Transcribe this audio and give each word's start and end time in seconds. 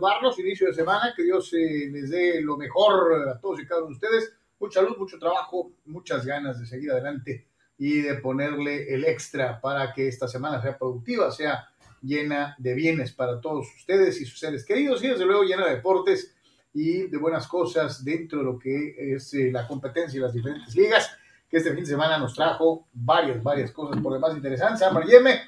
saludarlos. 0.00 0.38
Inicio 0.38 0.68
de 0.68 0.74
semana, 0.74 1.12
que 1.14 1.22
Dios 1.22 1.52
eh, 1.52 1.88
les 1.90 2.10
dé 2.10 2.40
lo 2.40 2.56
mejor 2.56 3.28
a 3.28 3.38
todos 3.38 3.60
y 3.60 3.66
cada 3.66 3.82
uno 3.82 3.90
de 3.90 3.94
ustedes. 3.94 4.32
Mucha 4.58 4.82
luz, 4.82 4.98
mucho 4.98 5.18
trabajo, 5.18 5.72
muchas 5.86 6.24
ganas 6.24 6.58
de 6.58 6.66
seguir 6.66 6.90
adelante 6.90 7.46
y 7.78 8.00
de 8.02 8.14
ponerle 8.16 8.92
el 8.92 9.04
extra 9.04 9.60
para 9.60 9.92
que 9.92 10.08
esta 10.08 10.28
semana 10.28 10.60
sea 10.60 10.76
productiva, 10.76 11.30
sea 11.30 11.66
llena 12.02 12.54
de 12.58 12.74
bienes 12.74 13.12
para 13.12 13.40
todos 13.40 13.66
ustedes 13.74 14.20
y 14.20 14.26
sus 14.26 14.38
seres 14.38 14.64
queridos 14.64 15.02
y 15.02 15.08
desde 15.08 15.24
luego 15.24 15.44
llena 15.44 15.66
de 15.66 15.76
deportes 15.76 16.34
y 16.72 17.08
de 17.08 17.18
buenas 17.18 17.46
cosas 17.46 18.04
dentro 18.04 18.38
de 18.38 18.44
lo 18.44 18.58
que 18.58 19.14
es 19.14 19.32
eh, 19.34 19.50
la 19.50 19.66
competencia 19.66 20.18
y 20.18 20.20
las 20.20 20.32
diferentes 20.32 20.74
ligas, 20.74 21.10
que 21.48 21.56
este 21.56 21.70
fin 21.70 21.80
de 21.80 21.90
semana 21.90 22.18
nos 22.18 22.34
trajo 22.34 22.86
varias, 22.92 23.42
varias 23.42 23.72
cosas 23.72 24.00
por 24.02 24.12
demás 24.12 24.34
interesantes. 24.36 24.82
Amar 24.82 25.04
Yeme, 25.06 25.40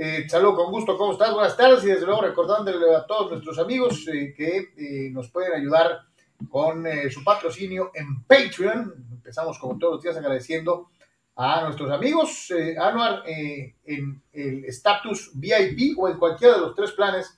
eh, 0.00 0.28
saludo 0.28 0.54
con 0.54 0.70
gusto, 0.70 0.96
¿cómo 0.96 1.10
estás? 1.10 1.34
Buenas 1.34 1.56
tardes 1.56 1.82
y 1.82 1.88
desde 1.88 2.06
luego 2.06 2.22
recordándole 2.22 2.94
a 2.94 3.04
todos 3.04 3.32
nuestros 3.32 3.58
amigos 3.58 4.06
eh, 4.06 4.32
que 4.32 4.72
eh, 4.76 5.10
nos 5.10 5.28
pueden 5.28 5.52
ayudar 5.54 6.02
con 6.48 6.86
eh, 6.86 7.10
su 7.10 7.24
patrocinio 7.24 7.90
en 7.92 8.22
Patreon. 8.22 8.94
Empezamos 9.10 9.58
como 9.58 9.76
todos 9.76 9.94
los 9.94 10.02
días 10.04 10.16
agradeciendo 10.16 10.90
a 11.34 11.62
nuestros 11.62 11.90
amigos 11.90 12.52
Anuar 12.80 13.24
en 13.26 14.22
el 14.32 14.64
estatus 14.64 15.32
VIP 15.34 15.98
o 15.98 16.08
en 16.08 16.16
cualquiera 16.16 16.54
de 16.54 16.60
los 16.60 16.76
tres 16.76 16.92
planes 16.92 17.36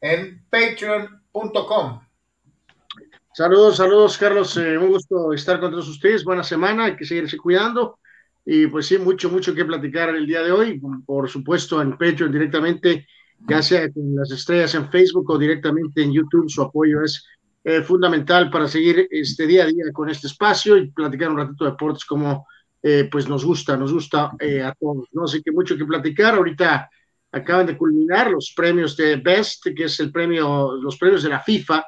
en 0.00 0.44
patreon.com. 0.50 2.00
Saludos, 3.32 3.76
saludos, 3.76 4.18
Carlos. 4.18 4.56
Un 4.56 4.88
gusto 4.88 5.32
estar 5.32 5.60
con 5.60 5.70
todos 5.70 5.88
ustedes. 5.88 6.24
Buena 6.24 6.42
semana, 6.42 6.86
hay 6.86 6.96
que 6.96 7.04
seguirse 7.04 7.38
cuidando. 7.38 8.00
Y 8.44 8.66
pues 8.66 8.86
sí, 8.86 8.98
mucho, 8.98 9.30
mucho 9.30 9.54
que 9.54 9.64
platicar 9.64 10.10
el 10.10 10.26
día 10.26 10.42
de 10.42 10.52
hoy. 10.52 10.80
Por 11.06 11.28
supuesto, 11.28 11.80
en 11.80 11.92
Patreon 11.92 12.32
directamente, 12.32 13.06
ya 13.48 13.62
sea 13.62 13.90
con 13.92 14.14
las 14.16 14.30
estrellas 14.30 14.74
en 14.74 14.90
Facebook 14.90 15.30
o 15.30 15.38
directamente 15.38 16.02
en 16.02 16.12
YouTube, 16.12 16.50
su 16.50 16.62
apoyo 16.62 17.02
es 17.02 17.24
eh, 17.64 17.82
fundamental 17.82 18.50
para 18.50 18.66
seguir 18.66 19.06
este 19.10 19.46
día 19.46 19.64
a 19.64 19.66
día 19.66 19.84
con 19.92 20.10
este 20.10 20.26
espacio 20.26 20.76
y 20.76 20.90
platicar 20.90 21.30
un 21.30 21.38
ratito 21.38 21.64
de 21.64 21.70
deportes 21.70 22.04
como 22.04 22.46
eh, 22.82 23.08
pues 23.10 23.28
nos 23.28 23.44
gusta, 23.44 23.76
nos 23.76 23.92
gusta 23.92 24.32
eh, 24.40 24.62
a 24.62 24.74
todos. 24.74 25.08
¿no? 25.12 25.24
Así 25.24 25.40
que 25.42 25.52
mucho 25.52 25.76
que 25.76 25.84
platicar. 25.84 26.34
Ahorita 26.34 26.90
acaban 27.30 27.66
de 27.66 27.76
culminar 27.76 28.30
los 28.30 28.52
premios 28.56 28.96
de 28.96 29.16
Best, 29.16 29.68
que 29.74 29.84
es 29.84 30.00
el 30.00 30.10
premio, 30.10 30.76
los 30.76 30.98
premios 30.98 31.22
de 31.22 31.28
la 31.28 31.40
FIFA 31.40 31.84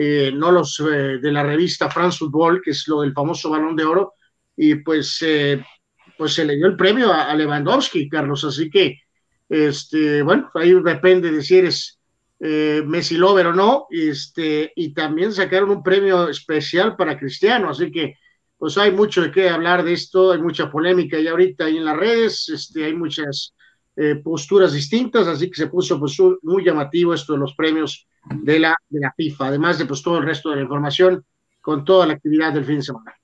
eh, 0.00 0.30
no 0.32 0.52
los 0.52 0.78
eh, 0.78 1.18
de 1.18 1.32
la 1.32 1.42
revista 1.42 1.90
France 1.90 2.18
Football, 2.18 2.62
que 2.62 2.70
es 2.70 2.86
lo 2.86 3.00
del 3.00 3.12
famoso 3.12 3.50
balón 3.50 3.74
de 3.74 3.84
oro, 3.84 4.14
y 4.56 4.76
pues, 4.76 5.18
eh, 5.22 5.60
pues 6.18 6.34
se 6.34 6.44
le 6.44 6.56
dio 6.56 6.66
el 6.66 6.76
premio 6.76 7.12
a, 7.12 7.34
Lewandowski, 7.34 8.08
Carlos, 8.08 8.44
así 8.44 8.68
que, 8.68 9.00
este, 9.48 10.22
bueno, 10.22 10.50
ahí 10.54 10.74
depende 10.82 11.30
de 11.30 11.42
si 11.42 11.56
eres 11.56 11.98
eh, 12.40 12.82
Messi 12.84 13.16
Lover 13.16 13.46
o 13.46 13.52
no, 13.54 13.86
este, 13.90 14.72
y 14.74 14.92
también 14.92 15.32
sacaron 15.32 15.70
un 15.70 15.82
premio 15.82 16.28
especial 16.28 16.96
para 16.96 17.18
Cristiano, 17.18 17.70
así 17.70 17.90
que, 17.90 18.16
pues 18.58 18.76
hay 18.76 18.90
mucho 18.90 19.22
de 19.22 19.30
qué 19.30 19.48
hablar 19.48 19.84
de 19.84 19.92
esto, 19.92 20.32
hay 20.32 20.42
mucha 20.42 20.68
polémica 20.68 21.18
y 21.18 21.28
ahorita 21.28 21.66
ahí 21.66 21.76
en 21.76 21.84
las 21.84 21.96
redes, 21.96 22.48
este, 22.48 22.84
hay 22.84 22.94
muchas 22.94 23.54
eh, 23.96 24.16
posturas 24.16 24.72
distintas, 24.72 25.28
así 25.28 25.48
que 25.48 25.56
se 25.56 25.68
puso 25.68 25.98
pues, 25.98 26.16
muy 26.42 26.64
llamativo 26.64 27.14
esto 27.14 27.34
de 27.34 27.38
los 27.38 27.54
premios 27.54 28.06
de 28.30 28.58
la, 28.58 28.76
de 28.88 29.00
la 29.00 29.12
FIFA, 29.16 29.46
además 29.46 29.78
de 29.78 29.86
pues, 29.86 30.02
todo 30.02 30.18
el 30.18 30.24
resto 30.24 30.50
de 30.50 30.56
la 30.56 30.62
información 30.62 31.24
con 31.60 31.84
toda 31.84 32.06
la 32.06 32.14
actividad 32.14 32.52
del 32.52 32.64
fin 32.64 32.76
de 32.76 32.82
semana. 32.82 33.14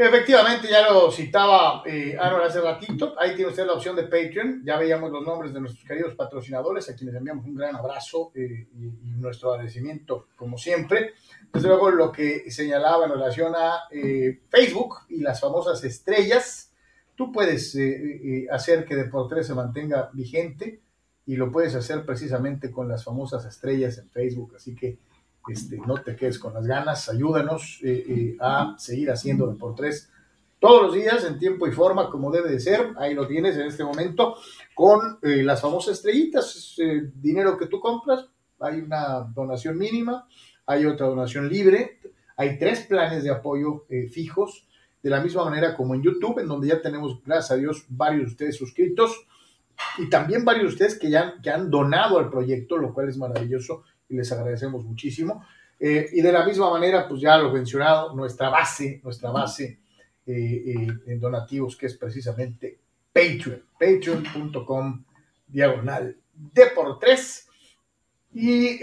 Efectivamente, 0.00 0.68
ya 0.70 0.88
lo 0.90 1.10
citaba 1.10 1.82
eh, 1.84 2.16
Aaron 2.16 2.42
hace 2.42 2.60
ratito, 2.60 3.16
ahí 3.18 3.34
tiene 3.34 3.50
usted 3.50 3.66
la 3.66 3.72
opción 3.72 3.96
de 3.96 4.04
Patreon, 4.04 4.62
ya 4.64 4.78
veíamos 4.78 5.10
los 5.10 5.26
nombres 5.26 5.52
de 5.52 5.60
nuestros 5.60 5.84
queridos 5.84 6.14
patrocinadores, 6.14 6.88
a 6.88 6.94
quienes 6.94 7.16
enviamos 7.16 7.44
un 7.44 7.56
gran 7.56 7.74
abrazo 7.74 8.30
eh, 8.36 8.68
y, 8.78 8.86
y, 8.86 9.10
nuestro 9.18 9.52
agradecimiento 9.52 10.28
como 10.36 10.56
siempre. 10.56 11.14
Desde 11.52 11.68
luego 11.68 11.90
lo 11.90 12.12
que 12.12 12.50
señalaba 12.50 13.06
en 13.06 13.12
relación 13.12 13.54
a 13.56 13.88
eh, 13.90 14.40
Facebook 14.48 14.98
y 15.08 15.20
las 15.20 15.40
famosas 15.40 15.82
estrellas, 15.82 16.72
tú 17.14 17.32
puedes 17.32 17.74
eh, 17.74 17.80
eh, 17.82 18.46
hacer 18.50 18.84
que 18.84 18.94
Deportes 18.96 19.46
se 19.46 19.54
mantenga 19.54 20.10
vigente 20.12 20.80
y 21.26 21.36
lo 21.36 21.50
puedes 21.50 21.74
hacer 21.74 22.04
precisamente 22.04 22.70
con 22.70 22.88
las 22.88 23.04
famosas 23.04 23.44
estrellas 23.44 23.98
en 23.98 24.08
Facebook. 24.10 24.54
Así 24.56 24.74
que 24.74 24.98
este, 25.48 25.78
no 25.86 25.94
te 26.02 26.16
quedes 26.16 26.38
con 26.38 26.54
las 26.54 26.66
ganas, 26.66 27.08
ayúdanos 27.08 27.80
eh, 27.82 28.04
eh, 28.08 28.36
a 28.40 28.74
seguir 28.78 29.10
haciendo 29.10 29.46
Deportes 29.46 30.10
todos 30.58 30.82
los 30.82 30.94
días 30.94 31.24
en 31.24 31.38
tiempo 31.38 31.66
y 31.66 31.72
forma 31.72 32.10
como 32.10 32.30
debe 32.30 32.50
de 32.50 32.60
ser. 32.60 32.92
Ahí 32.98 33.14
lo 33.14 33.26
tienes 33.26 33.56
en 33.56 33.66
este 33.66 33.84
momento 33.84 34.36
con 34.74 35.18
eh, 35.22 35.42
las 35.42 35.60
famosas 35.60 35.96
estrellitas, 35.96 36.76
es, 36.78 37.22
dinero 37.22 37.56
que 37.56 37.66
tú 37.66 37.80
compras. 37.80 38.26
Hay 38.60 38.80
una 38.80 39.20
donación 39.34 39.78
mínima, 39.78 40.26
hay 40.66 40.84
otra 40.84 41.06
donación 41.06 41.48
libre, 41.48 42.00
hay 42.36 42.58
tres 42.58 42.86
planes 42.86 43.22
de 43.22 43.30
apoyo 43.30 43.84
fijos 44.10 44.66
de 45.02 45.10
la 45.10 45.20
misma 45.20 45.44
manera 45.44 45.76
como 45.76 45.94
en 45.94 46.02
YouTube, 46.02 46.40
en 46.40 46.48
donde 46.48 46.68
ya 46.68 46.82
tenemos, 46.82 47.22
gracias 47.24 47.52
a 47.52 47.56
Dios, 47.56 47.84
varios 47.88 48.26
de 48.26 48.30
ustedes 48.32 48.56
suscritos 48.56 49.26
y 49.96 50.08
también 50.10 50.44
varios 50.44 50.64
de 50.64 50.72
ustedes 50.72 50.98
que 50.98 51.10
ya 51.10 51.34
que 51.40 51.50
han 51.50 51.70
donado 51.70 52.18
al 52.18 52.30
proyecto, 52.30 52.76
lo 52.76 52.92
cual 52.92 53.08
es 53.08 53.16
maravilloso 53.16 53.84
y 54.08 54.16
les 54.16 54.30
agradecemos 54.32 54.84
muchísimo. 54.84 55.44
Eh, 55.78 56.08
y 56.12 56.20
de 56.20 56.32
la 56.32 56.44
misma 56.44 56.70
manera, 56.70 57.06
pues 57.06 57.20
ya 57.20 57.36
lo 57.38 57.50
he 57.50 57.52
mencionado, 57.52 58.14
nuestra 58.14 58.48
base, 58.48 59.00
nuestra 59.04 59.30
base 59.30 59.78
eh, 60.26 60.32
eh, 60.66 60.88
en 61.06 61.20
donativos, 61.20 61.76
que 61.76 61.86
es 61.86 61.96
precisamente 61.96 62.78
Patreon, 63.12 63.64
patreon.com 63.78 65.04
diagonal 65.46 66.16
de 66.34 66.66
por 66.74 66.98
tres. 66.98 67.46
Y 68.34 68.78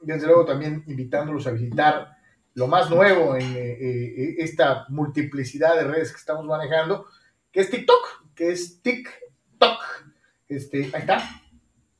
desde 0.00 0.26
luego 0.26 0.46
también 0.46 0.84
invitándolos 0.86 1.46
a 1.46 1.50
visitar 1.50 2.16
lo 2.54 2.68
más 2.68 2.88
nuevo 2.88 3.36
en 3.36 4.36
esta 4.38 4.86
multiplicidad 4.88 5.74
de 5.74 5.84
redes 5.84 6.12
que 6.12 6.18
estamos 6.18 6.46
manejando, 6.46 7.06
que 7.50 7.60
es 7.60 7.70
TikTok, 7.70 8.34
que 8.34 8.52
es 8.52 8.80
TikTok. 8.80 9.80
Este, 10.48 10.84
ahí 10.94 11.00
está, 11.00 11.42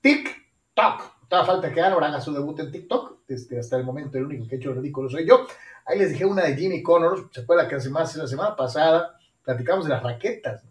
TikTok 0.01 1.16
Toda 1.29 1.45
falta 1.45 1.73
que 1.73 1.81
Anor 1.81 2.05
haga 2.05 2.21
su 2.21 2.33
debut 2.33 2.59
en 2.61 2.71
TikTok. 2.71 3.21
Este, 3.29 3.59
hasta 3.59 3.77
el 3.77 3.85
momento, 3.85 4.17
el 4.19 4.27
único 4.27 4.47
que 4.47 4.57
ha 4.57 4.59
hecho 4.59 4.73
ridículo 4.73 5.09
soy 5.11 5.27
yo. 5.27 5.47
Ahí 5.85 5.99
les 5.99 6.11
dije 6.11 6.25
una 6.25 6.45
de 6.45 6.57
Jimmy 6.57 6.83
Connors. 6.83 7.25
¿Se 7.33 7.41
acuerda 7.41 7.69
que 7.69 7.77
hace 7.77 7.91
más 7.91 8.15
la 8.17 8.27
semana 8.27 8.55
pasada 8.55 9.19
platicamos 9.43 9.85
de 9.85 9.91
las 9.91 10.03
raquetas? 10.03 10.65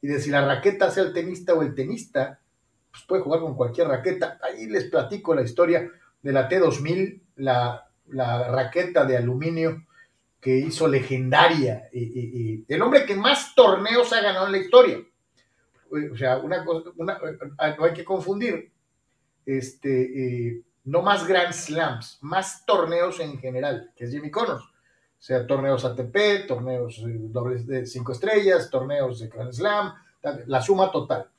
Y 0.00 0.06
de 0.06 0.20
si 0.20 0.30
la 0.30 0.46
raqueta 0.46 0.90
sea 0.90 1.04
el 1.04 1.12
tenista 1.12 1.54
o 1.54 1.62
el 1.62 1.74
tenista, 1.74 2.40
pues 2.90 3.04
puede 3.04 3.22
jugar 3.22 3.40
con 3.40 3.54
cualquier 3.54 3.88
raqueta. 3.88 4.38
Ahí 4.42 4.66
les 4.66 4.84
platico 4.84 5.34
la 5.34 5.42
historia 5.42 5.90
de 6.22 6.32
la 6.32 6.48
T2000, 6.48 7.20
la, 7.36 7.90
la 8.08 8.48
raqueta 8.48 9.04
de 9.04 9.16
aluminio 9.16 9.84
que 10.44 10.58
hizo 10.58 10.86
legendaria. 10.88 11.88
Y, 11.90 12.64
el 12.68 12.82
hombre 12.82 13.06
que 13.06 13.16
más 13.16 13.54
torneos 13.54 14.12
ha 14.12 14.20
ganado 14.20 14.44
en 14.46 14.52
la 14.52 14.58
historia. 14.58 14.98
O 15.90 16.16
sea, 16.16 16.36
una 16.36 16.62
cosa, 16.64 16.90
una, 16.96 17.18
no 17.78 17.84
hay 17.84 17.94
que 17.94 18.04
confundir 18.04 18.73
este, 19.46 20.48
eh, 20.48 20.62
no 20.84 21.02
más 21.02 21.26
Grand 21.26 21.52
Slams, 21.52 22.18
más 22.22 22.64
torneos 22.66 23.20
en 23.20 23.38
general, 23.38 23.92
que 23.96 24.04
es 24.04 24.10
Jimmy 24.10 24.30
Connors. 24.30 24.64
O 24.64 25.26
sea, 25.26 25.46
torneos 25.46 25.84
ATP, 25.84 26.46
torneos 26.46 26.98
eh, 26.98 27.16
dobles 27.18 27.66
de 27.66 27.86
cinco 27.86 28.12
estrellas, 28.12 28.68
torneos 28.70 29.20
de 29.20 29.28
Grand 29.28 29.52
Slam, 29.52 29.94
la 30.46 30.60
suma 30.60 30.90
total. 30.90 31.30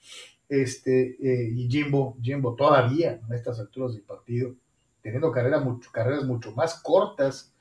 Este, 0.47 1.17
eh, 1.19 1.51
y 1.55 1.69
Jimbo, 1.69 2.17
Jimbo 2.21 2.55
todavía 2.55 3.19
en 3.27 3.33
estas 3.33 3.59
alturas 3.59 3.93
del 3.93 4.03
partido, 4.03 4.55
teniendo 5.01 5.31
carrera 5.31 5.63
carreras 5.91 6.23
mucho 6.23 6.51
más 6.53 6.81
cortas 6.81 7.53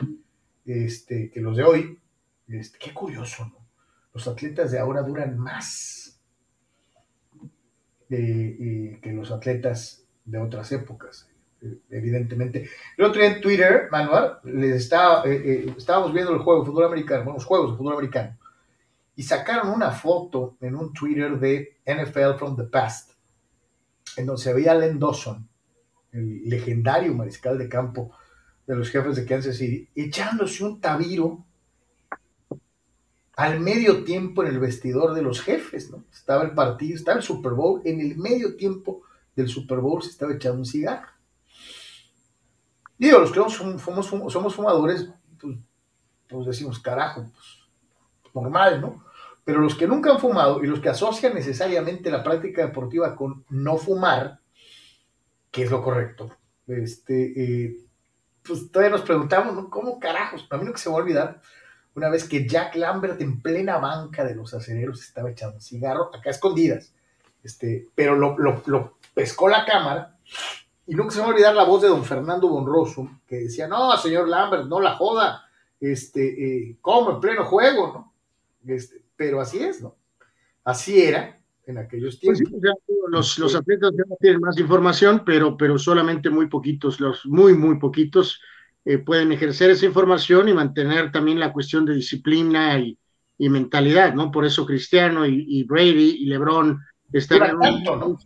este, 0.65 1.31
que 1.31 1.41
los 1.41 1.57
de 1.57 1.65
hoy. 1.65 1.99
Este, 2.49 2.79
qué 2.79 2.93
curioso. 2.93 3.51
Los 4.13 4.29
atletas 4.29 4.71
de 4.71 4.79
ahora 4.79 5.03
duran 5.03 5.39
más 5.39 6.21
que 8.09 9.13
los 9.13 9.33
atletas 9.33 10.04
de 10.25 10.39
otras 10.39 10.71
épocas, 10.73 11.29
evidentemente. 11.91 12.69
El 12.97 13.05
otro 13.05 13.21
día 13.21 13.35
en 13.35 13.41
Twitter, 13.41 13.89
Manuel, 13.91 14.33
les 14.45 14.77
estaba, 14.77 15.25
eh, 15.25 15.35
eh, 15.35 15.75
estábamos 15.77 16.13
viendo 16.13 16.33
el 16.33 16.41
juego 16.41 16.61
de 16.61 16.67
fútbol 16.67 16.85
americano, 16.85 17.25
bueno, 17.25 17.39
los 17.39 17.45
juegos 17.45 17.73
de 17.73 17.77
fútbol 17.77 17.95
americano, 17.95 18.39
y 19.17 19.23
sacaron 19.23 19.71
una 19.71 19.91
foto 19.91 20.57
en 20.61 20.75
un 20.75 20.93
Twitter 20.93 21.39
de 21.39 21.79
NFL 21.87 22.39
from 22.39 22.57
the 22.57 22.65
Past, 22.65 23.13
en 24.17 24.27
donde 24.27 24.43
se 24.43 24.53
veía 24.53 24.73
a 24.73 24.77
Len 24.77 24.99
Dawson, 24.99 25.49
el 26.13 26.49
legendario 26.49 27.15
mariscal 27.15 27.59
de 27.59 27.69
campo 27.69 28.13
de 28.67 28.77
los 28.77 28.91
jefes 28.91 29.17
de 29.17 29.27
Kansas 29.27 29.57
City, 29.57 29.89
echándose 29.95 30.65
un 30.65 30.81
tabiro 30.81 31.45
al 33.37 33.61
medio 33.61 34.05
tiempo 34.05 34.43
en 34.43 34.51
el 34.51 34.61
vestidor 34.61 35.13
de 35.15 35.23
los 35.23 35.43
jefes, 35.43 35.91
¿no? 35.91 36.05
Estaba 36.13 36.45
el 36.45 36.53
partido, 36.53 36.97
estaba 36.97 37.19
el 37.19 37.25
Super 37.25 37.53
Bowl, 37.53 37.83
en 37.85 38.01
el 38.01 38.17
medio 38.17 38.57
tiempo 38.57 39.03
del 39.35 39.49
Super 39.49 39.79
Bowl 39.79 40.03
se 40.03 40.11
estaba 40.11 40.33
echando 40.33 40.59
un 40.59 40.67
cigarro. 40.67 41.09
Digo, 42.97 43.19
los 43.19 43.33
que 43.33 43.41
somos, 43.51 44.07
somos, 44.07 44.55
fumadores, 44.55 45.09
pues, 45.41 45.57
pues, 46.29 46.47
decimos, 46.47 46.79
carajo, 46.79 47.23
pues 47.33 48.35
normal, 48.35 48.81
¿no? 48.81 49.05
Pero 49.45 49.61
los 49.61 49.75
que 49.75 49.87
nunca 49.87 50.11
han 50.11 50.21
fumado 50.21 50.63
y 50.63 50.67
los 50.67 50.81
que 50.81 50.89
asocian 50.89 51.35
necesariamente 51.35 52.11
la 52.11 52.23
práctica 52.23 52.65
deportiva 52.65 53.15
con 53.15 53.45
no 53.51 53.77
fumar, 53.77 54.41
que 55.51 55.65
es 55.65 55.71
lo 55.71 55.83
correcto. 55.83 56.31
Este, 56.67 57.65
eh, 57.67 57.77
pues 58.43 58.71
todavía 58.71 58.97
nos 58.97 59.05
preguntamos, 59.05 59.55
¿no? 59.55 59.69
¿cómo 59.69 59.99
carajos? 59.99 60.47
A 60.51 60.57
mí 60.57 60.65
no 60.65 60.73
que 60.73 60.79
se 60.79 60.89
va 60.89 60.97
a 60.97 60.99
olvidar, 60.99 61.41
una 61.95 62.09
vez 62.09 62.29
que 62.29 62.47
Jack 62.47 62.75
Lambert 62.77 63.21
en 63.21 63.41
plena 63.41 63.79
banca 63.79 64.25
de 64.25 64.35
los 64.35 64.53
acereros 64.55 65.03
estaba 65.03 65.31
echando 65.31 65.57
un 65.57 65.63
cigarro, 65.63 66.11
acá 66.15 66.31
escondidas, 66.31 66.93
este, 67.43 67.89
pero 67.95 68.17
lo, 68.17 68.37
lo, 68.39 68.99
pescó 69.15 69.49
la 69.49 69.65
cámara, 69.65 70.19
y 70.87 70.95
nunca 70.95 71.13
se 71.13 71.19
me 71.19 71.23
va 71.23 71.31
a 71.31 71.35
olvidar 71.35 71.55
la 71.55 71.65
voz 71.65 71.83
de 71.83 71.89
don 71.89 72.05
Fernando 72.05 72.49
Bonroso, 72.49 73.21
que 73.27 73.37
decía, 73.37 73.67
no, 73.67 73.97
señor 73.97 74.29
Lambert, 74.29 74.67
no 74.67 74.81
la 74.81 74.97
joda, 74.97 75.49
este, 75.81 76.69
eh, 76.69 76.77
¿cómo 76.81 77.13
en 77.13 77.21
pleno 77.21 77.45
juego, 77.45 77.93
no? 77.93 78.73
Este, 78.73 79.01
pero 79.17 79.41
así 79.41 79.59
es, 79.63 79.81
¿no? 79.81 79.95
Así 80.65 81.03
era 81.03 81.39
en 81.67 81.79
aquellos 81.79 82.19
pues 82.23 82.39
tiempos. 82.39 82.61
los, 83.09 83.39
los, 83.39 83.55
atletas 83.55 83.93
ya 83.97 84.17
tienen 84.21 84.41
más 84.41 84.59
información, 84.59 85.23
pero, 85.25 85.57
pero 85.57 85.79
solamente 85.79 86.29
muy 86.29 86.49
poquitos, 86.49 87.01
los 87.01 87.25
muy, 87.25 87.55
muy 87.55 87.79
poquitos 87.79 88.41
eh, 88.85 88.99
pueden 88.99 89.33
ejercer 89.33 89.71
esa 89.71 89.87
información 89.87 90.49
y 90.49 90.55
mantener 90.55 91.11
también 91.11 91.41
la 91.41 91.53
cuestión 91.53 91.87
de 91.87 91.95
disciplina 91.95 92.79
y, 92.79 92.99
y 93.39 93.49
mentalidad, 93.49 94.15
¿no? 94.15 94.31
Por 94.31 94.45
eso 94.45 94.67
Cristiano 94.67 95.27
y, 95.27 95.65
Brady 95.65 96.19
y 96.21 96.27
LeBron 96.27 96.81
están 97.19 97.43
en 97.45 97.57
un, 97.57 98.19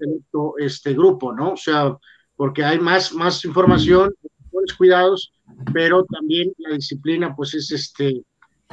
este 0.58 0.94
grupo, 0.94 1.32
¿no? 1.32 1.52
O 1.52 1.56
sea, 1.56 1.96
porque 2.36 2.64
hay 2.64 2.78
más, 2.78 3.12
más 3.12 3.44
información, 3.44 4.14
mejores 4.44 4.74
cuidados, 4.74 5.32
pero 5.72 6.04
también 6.04 6.52
la 6.58 6.74
disciplina, 6.74 7.34
pues 7.34 7.54
es 7.54 7.70
este 7.70 8.22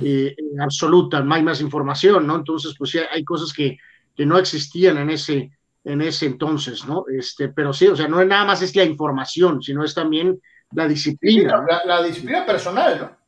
eh, 0.02 0.36
absoluta, 0.60 1.22
no 1.22 1.34
hay 1.34 1.44
más 1.44 1.62
información, 1.62 2.28
¿no? 2.28 2.36
Entonces, 2.36 2.76
pues 2.78 2.92
sí, 2.92 3.00
hay 3.12 3.24
cosas 3.24 3.54
que, 3.54 3.78
que 4.16 4.26
no 4.26 4.38
existían 4.38 4.98
en 4.98 5.10
ese, 5.10 5.52
en 5.84 6.02
ese 6.02 6.26
entonces, 6.28 6.86
¿no? 6.86 7.06
Este, 7.08 7.50
pero 7.50 7.74
sí, 7.74 7.88
o 7.88 7.96
sea, 7.96 8.08
no 8.08 8.22
es 8.22 8.28
nada 8.28 8.46
más 8.46 8.62
es 8.62 8.76
la 8.76 8.84
información, 8.84 9.62
sino 9.62 9.84
es 9.84 9.94
también 9.94 10.42
la 10.72 10.88
disciplina. 10.88 11.64
la, 11.86 12.04
disciplina 12.04 12.46
personal, 12.46 13.00
¿no? 13.00 13.26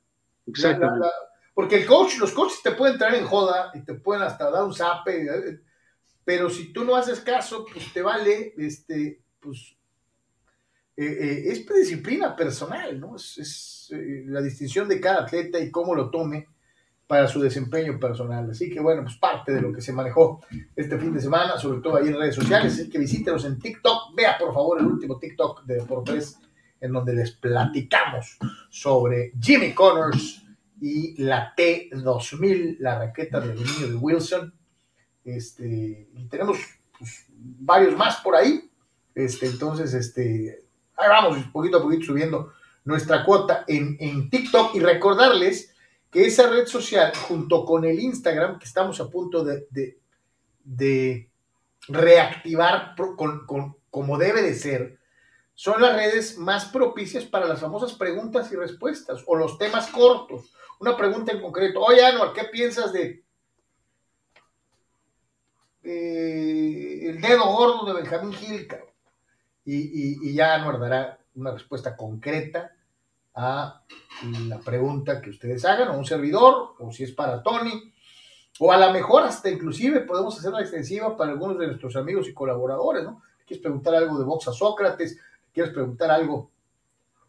Exacto. 0.47 0.87
porque 1.53 1.81
el 1.81 1.85
coach, 1.85 2.17
los 2.19 2.31
coaches 2.31 2.61
te 2.63 2.71
pueden 2.71 2.97
traer 2.97 3.15
en 3.15 3.25
joda 3.25 3.71
y 3.73 3.83
te 3.83 3.95
pueden 3.95 4.23
hasta 4.23 4.49
dar 4.49 4.63
un 4.63 4.73
zape, 4.73 5.23
eh, 5.23 5.59
pero 6.27 6.49
si 6.49 6.73
tú 6.73 6.83
no 6.83 6.97
haces 6.97 7.21
caso, 7.21 7.65
pues 7.71 7.93
te 7.93 8.01
vale, 8.01 8.53
este, 8.57 9.21
pues, 9.39 9.77
eh, 10.97 11.05
eh, 11.05 11.43
es 11.45 11.65
disciplina 11.65 12.35
personal, 12.35 12.99
¿no? 12.99 13.15
Es, 13.15 13.37
es 13.37 13.89
la 14.25 14.41
distinción 14.41 14.89
de 14.89 14.99
cada 14.99 15.21
atleta 15.21 15.57
y 15.57 15.71
cómo 15.71 15.95
lo 15.95 16.11
tome 16.11 16.49
para 17.07 17.29
su 17.29 17.39
desempeño 17.39 17.97
personal. 17.97 18.51
Así 18.51 18.69
que 18.69 18.81
bueno, 18.81 19.03
pues 19.03 19.15
parte 19.15 19.53
de 19.53 19.61
lo 19.61 19.71
que 19.71 19.79
se 19.79 19.93
manejó 19.93 20.41
este 20.75 20.97
fin 20.97 21.13
de 21.13 21.21
semana, 21.21 21.57
sobre 21.57 21.79
todo 21.79 21.95
ahí 21.95 22.09
en 22.09 22.19
redes 22.19 22.35
sociales. 22.35 22.73
Así 22.73 22.89
que 22.89 22.99
visítenos 22.99 23.45
en 23.45 23.57
TikTok. 23.57 24.13
Vea 24.13 24.37
por 24.37 24.53
favor 24.53 24.81
el 24.81 24.87
último 24.87 25.17
TikTok 25.17 25.63
de 25.63 25.75
Deportes 25.75 26.41
en 26.81 26.91
donde 26.91 27.15
les 27.15 27.31
platicamos 27.31 28.37
sobre 28.69 29.31
Jimmy 29.41 29.73
Connors 29.73 30.43
y 30.81 31.23
la 31.23 31.55
T2000, 31.55 32.79
la 32.79 32.99
raqueta 32.99 33.39
del 33.39 33.55
niño 33.55 33.87
de 33.87 33.95
Wilson. 33.95 34.53
Este, 35.27 36.07
y 36.15 36.23
tenemos 36.29 36.57
pues, 36.97 37.25
varios 37.29 37.97
más 37.97 38.21
por 38.21 38.33
ahí. 38.33 38.71
Este, 39.13 39.47
entonces, 39.47 39.93
este, 39.93 40.63
vamos, 40.95 41.37
poquito 41.51 41.77
a 41.77 41.81
poquito 41.81 42.05
subiendo 42.05 42.53
nuestra 42.85 43.25
cuota 43.25 43.65
en, 43.67 44.29
TikTok 44.29 44.73
y 44.75 44.79
recordarles 44.79 45.75
que 46.09 46.25
esa 46.25 46.49
red 46.49 46.65
social, 46.65 47.11
junto 47.27 47.65
con 47.65 47.83
el 47.83 47.99
Instagram, 47.99 48.57
que 48.57 48.65
estamos 48.65 49.01
a 49.01 49.09
punto 49.09 49.43
de, 49.43 49.99
reactivar 51.89 52.95
como 53.89 54.17
debe 54.17 54.41
de 54.41 54.55
ser, 54.55 54.97
son 55.53 55.81
las 55.81 55.93
redes 55.93 56.37
más 56.37 56.65
propicias 56.65 57.25
para 57.25 57.47
las 57.47 57.59
famosas 57.59 57.93
preguntas 57.95 58.49
y 58.53 58.55
respuestas 58.55 59.23
o 59.25 59.35
los 59.35 59.57
temas 59.57 59.87
cortos. 59.87 60.53
Una 60.79 60.95
pregunta 60.95 61.33
en 61.33 61.41
concreto. 61.41 61.81
Oye, 61.81 62.05
Anuar, 62.05 62.31
¿qué 62.31 62.45
piensas 62.45 62.93
de 62.93 63.26
el 65.87 67.21
dedo 67.21 67.45
gordo 67.45 67.85
de 67.85 68.01
Benjamín 68.01 68.33
Gilca? 68.33 68.79
Y, 69.65 70.29
y, 70.29 70.33
ya 70.33 70.55
Anuar 70.55 70.79
dará 70.79 71.19
una 71.35 71.51
respuesta 71.51 71.95
concreta 71.95 72.71
a 73.35 73.83
la 74.47 74.59
pregunta 74.59 75.21
que 75.21 75.29
ustedes 75.29 75.63
hagan, 75.65 75.89
o 75.89 75.97
un 75.97 76.05
servidor, 76.05 76.75
o 76.79 76.91
si 76.91 77.03
es 77.03 77.11
para 77.11 77.43
Tony, 77.43 77.93
o 78.59 78.71
a 78.71 78.77
lo 78.77 78.91
mejor 78.91 79.23
hasta 79.23 79.49
inclusive 79.49 80.01
podemos 80.01 80.37
hacer 80.37 80.51
una 80.51 80.61
extensiva 80.61 81.15
para 81.15 81.31
algunos 81.31 81.59
de 81.59 81.67
nuestros 81.67 81.95
amigos 81.95 82.27
y 82.27 82.33
colaboradores, 82.33 83.03
¿no? 83.03 83.21
¿Quieres 83.45 83.61
preguntar 83.61 83.95
algo 83.95 84.17
de 84.17 84.25
Vox 84.25 84.47
a 84.47 84.53
Sócrates? 84.53 85.19
¿Quieres 85.53 85.71
preguntar 85.71 86.11
algo 86.11 86.51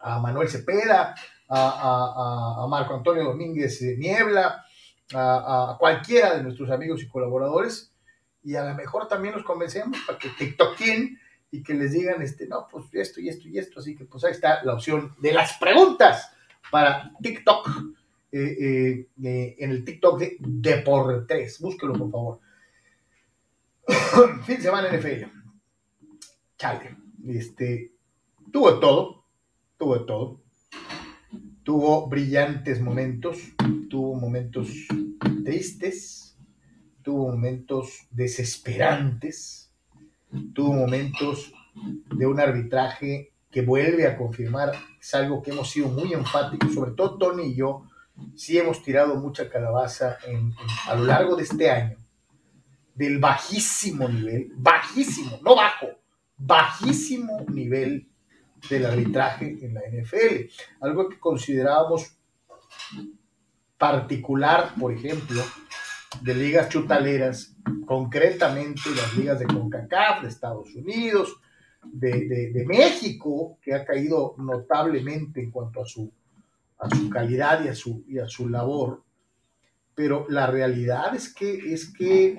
a 0.00 0.18
Manuel 0.18 0.48
Cepeda, 0.48 1.14
a, 1.48 2.66
Marco 2.68 2.94
Antonio 2.94 3.24
Domínguez 3.24 3.80
Niebla, 3.98 4.64
a, 5.14 5.76
cualquiera 5.78 6.36
de 6.36 6.42
nuestros 6.42 6.70
amigos 6.70 7.02
y 7.02 7.08
colaboradores? 7.08 7.92
Y 8.42 8.54
a 8.54 8.64
lo 8.64 8.74
mejor 8.74 9.08
también 9.08 9.34
los 9.34 9.44
convencemos 9.44 9.98
para 10.06 10.18
que 10.18 10.30
TikTokien 10.30 11.18
y 11.50 11.62
que 11.62 11.74
les 11.74 11.92
digan, 11.92 12.22
este, 12.22 12.46
no, 12.46 12.68
pues 12.70 12.86
esto 12.92 13.20
y 13.20 13.28
esto 13.28 13.48
y 13.48 13.58
esto. 13.58 13.80
Así 13.80 13.96
que 13.96 14.04
pues 14.04 14.24
ahí 14.24 14.32
está 14.32 14.62
la 14.64 14.74
opción 14.74 15.14
de 15.20 15.32
las 15.32 15.56
preguntas 15.58 16.30
para 16.70 17.10
TikTok, 17.20 17.68
eh, 18.30 19.06
eh, 19.22 19.56
en 19.58 19.70
el 19.70 19.84
TikTok 19.84 20.18
de 20.18 20.36
Deportes. 20.38 21.60
Búsquelo, 21.60 21.94
por 21.94 22.10
favor. 22.10 22.40
fin 24.44 24.56
de 24.56 24.62
semana 24.62 24.88
NFL. 24.92 25.24
Chale. 26.56 26.96
Este, 27.26 27.92
tuvo 28.52 28.78
todo, 28.78 29.24
tuvo 29.78 30.04
todo. 30.04 30.40
Tuvo 31.62 32.08
brillantes 32.08 32.80
momentos, 32.80 33.38
tuvo 33.90 34.14
momentos 34.14 34.68
tristes, 35.44 36.17
tuvo 37.08 37.30
momentos 37.30 38.06
desesperantes, 38.10 39.72
tuvo 40.52 40.74
momentos 40.74 41.50
de 42.14 42.26
un 42.26 42.38
arbitraje 42.38 43.32
que 43.50 43.62
vuelve 43.62 44.06
a 44.06 44.14
confirmar, 44.14 44.72
es 45.00 45.14
algo 45.14 45.40
que 45.42 45.52
hemos 45.52 45.70
sido 45.70 45.88
muy 45.88 46.12
enfáticos, 46.12 46.74
sobre 46.74 46.90
todo 46.90 47.16
Tony 47.16 47.44
y 47.44 47.54
yo, 47.54 47.88
sí 48.36 48.58
hemos 48.58 48.82
tirado 48.82 49.14
mucha 49.14 49.48
calabaza 49.48 50.18
a 50.86 50.94
lo 50.96 51.04
largo 51.04 51.34
de 51.34 51.44
este 51.44 51.70
año, 51.70 51.96
del 52.94 53.18
bajísimo 53.18 54.06
nivel, 54.06 54.52
bajísimo, 54.56 55.38
no 55.42 55.56
bajo, 55.56 55.86
bajísimo 56.36 57.46
nivel 57.48 58.06
del 58.68 58.84
arbitraje 58.84 59.56
en 59.62 59.72
la 59.72 59.80
NFL. 59.80 60.50
Algo 60.82 61.08
que 61.08 61.18
considerábamos 61.18 62.18
particular, 63.78 64.74
por 64.78 64.92
ejemplo, 64.92 65.42
de 66.22 66.34
ligas 66.34 66.68
chutaleras, 66.68 67.54
concretamente 67.86 68.82
las 68.96 69.16
ligas 69.16 69.38
de 69.38 69.46
CONCACAF, 69.46 70.22
de 70.22 70.28
Estados 70.28 70.74
Unidos, 70.74 71.40
de, 71.84 72.64
México, 72.66 73.58
que 73.62 73.74
ha 73.74 73.84
caído 73.84 74.34
notablemente 74.38 75.40
en 75.42 75.50
cuanto 75.50 75.82
a 75.82 75.86
su, 75.86 76.10
a 76.78 76.88
su 76.90 77.08
calidad 77.08 77.64
y 77.64 77.68
a 77.68 77.74
su, 77.74 78.04
y 78.08 78.18
a 78.18 78.28
su 78.28 78.48
labor. 78.48 79.02
Pero 79.94 80.26
la 80.28 80.46
realidad 80.46 81.14
es 81.14 81.32
que, 81.32 81.72
es 81.72 81.92
que 81.92 82.38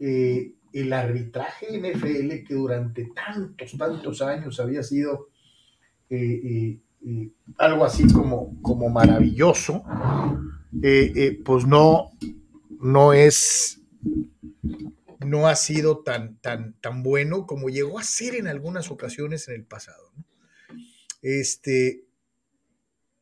eh, 0.00 0.52
el 0.72 0.92
arbitraje 0.92 1.78
NFL, 1.78 2.46
que 2.46 2.54
durante 2.54 3.10
tantos, 3.14 3.76
tantos 3.76 4.22
años 4.22 4.58
había 4.60 4.82
sido 4.82 5.28
eh, 6.10 6.78
eh, 7.06 7.30
algo 7.58 7.84
así 7.84 8.10
como, 8.12 8.60
como 8.62 8.88
maravilloso, 8.88 9.84
pues 11.44 11.66
no, 11.66 12.10
no 12.84 13.14
es 13.14 13.80
no 15.24 15.46
ha 15.46 15.56
sido 15.56 16.00
tan, 16.00 16.36
tan, 16.36 16.74
tan 16.80 17.02
bueno 17.02 17.46
como 17.46 17.70
llegó 17.70 17.98
a 17.98 18.04
ser 18.04 18.34
en 18.34 18.46
algunas 18.46 18.90
ocasiones 18.90 19.48
en 19.48 19.54
el 19.54 19.64
pasado. 19.64 20.12
Este, 21.22 22.04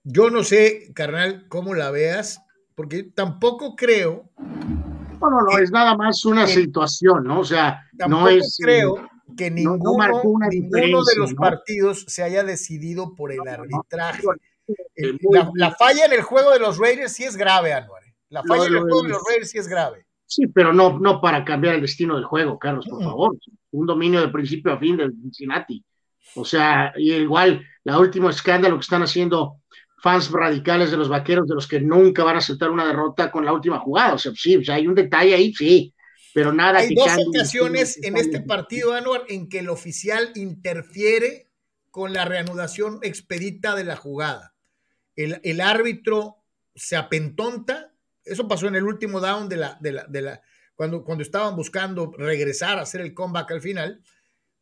yo 0.02 0.30
no 0.30 0.42
sé, 0.42 0.92
carnal, 0.94 1.46
cómo 1.48 1.74
la 1.74 1.92
veas, 1.92 2.42
porque 2.74 3.04
tampoco 3.04 3.76
creo. 3.76 4.28
No, 4.36 5.30
no, 5.30 5.42
no, 5.42 5.58
es 5.58 5.70
nada 5.70 5.96
más 5.96 6.24
una 6.24 6.48
situación, 6.48 7.22
¿no? 7.22 7.40
O 7.40 7.44
sea, 7.44 7.88
no 8.08 8.28
es. 8.28 8.58
creo 8.60 9.08
que 9.36 9.48
ninguno, 9.52 10.10
ninguno 10.50 11.04
de 11.04 11.16
los 11.16 11.34
partidos 11.34 12.04
se 12.08 12.24
haya 12.24 12.42
decidido 12.42 13.14
por 13.14 13.30
el 13.30 13.46
arbitraje. 13.46 14.24
La, 15.54 15.70
falla 15.76 16.06
en 16.06 16.12
el 16.14 16.22
juego 16.22 16.50
de 16.50 16.58
los 16.58 16.78
Raiders 16.78 17.12
sí 17.12 17.22
es 17.22 17.36
grave, 17.36 17.72
Anuar. 17.72 18.01
La 18.32 18.42
falla 18.42 18.80
juego 18.80 19.02
de 19.02 19.10
los 19.10 19.22
Raiders 19.28 19.50
sí 19.50 19.58
es 19.58 19.68
grave. 19.68 20.06
Sí, 20.24 20.46
pero 20.46 20.72
no, 20.72 20.98
no 20.98 21.20
para 21.20 21.44
cambiar 21.44 21.74
el 21.74 21.82
destino 21.82 22.16
del 22.16 22.24
juego, 22.24 22.58
Carlos, 22.58 22.86
por 22.88 23.02
favor. 23.02 23.36
Un 23.72 23.86
dominio 23.86 24.22
de 24.22 24.28
principio 24.28 24.72
a 24.72 24.78
fin 24.78 24.96
de 24.96 25.10
Cincinnati. 25.10 25.84
O 26.34 26.44
sea, 26.44 26.94
y 26.96 27.12
igual, 27.12 27.62
la 27.84 27.98
último 27.98 28.30
escándalo 28.30 28.76
que 28.76 28.82
están 28.82 29.02
haciendo 29.02 29.60
fans 30.02 30.30
radicales 30.30 30.90
de 30.90 30.96
los 30.96 31.10
vaqueros, 31.10 31.46
de 31.46 31.54
los 31.54 31.68
que 31.68 31.80
nunca 31.80 32.24
van 32.24 32.36
a 32.36 32.38
aceptar 32.38 32.70
una 32.70 32.86
derrota 32.86 33.30
con 33.30 33.44
la 33.44 33.52
última 33.52 33.78
jugada. 33.80 34.14
O 34.14 34.18
sea, 34.18 34.32
sí, 34.34 34.56
o 34.56 34.64
sea, 34.64 34.76
hay 34.76 34.86
un 34.86 34.94
detalle 34.94 35.34
ahí, 35.34 35.52
sí. 35.52 35.94
pero 36.32 36.54
nada 36.54 36.78
Hay 36.78 36.94
dos 36.94 37.10
ocasiones 37.28 38.02
en 38.02 38.16
este 38.16 38.40
partido, 38.40 38.94
Anuar, 38.94 39.24
en 39.28 39.50
que 39.50 39.58
el 39.58 39.68
oficial 39.68 40.32
interfiere 40.34 41.50
con 41.90 42.14
la 42.14 42.24
reanudación 42.24 42.98
expedita 43.02 43.74
de 43.74 43.84
la 43.84 43.96
jugada. 43.96 44.54
El, 45.14 45.38
el 45.44 45.60
árbitro 45.60 46.38
se 46.74 46.96
apentonta, 46.96 47.91
eso 48.24 48.48
pasó 48.48 48.68
en 48.68 48.76
el 48.76 48.84
último 48.84 49.20
down 49.20 49.48
de 49.48 49.56
la, 49.56 49.78
de 49.80 49.92
la, 49.92 50.04
de 50.06 50.22
la 50.22 50.42
cuando, 50.74 51.04
cuando 51.04 51.22
estaban 51.22 51.54
buscando 51.54 52.12
regresar 52.16 52.78
a 52.78 52.82
hacer 52.82 53.00
el 53.00 53.14
comeback 53.14 53.50
al 53.52 53.60
final, 53.60 54.02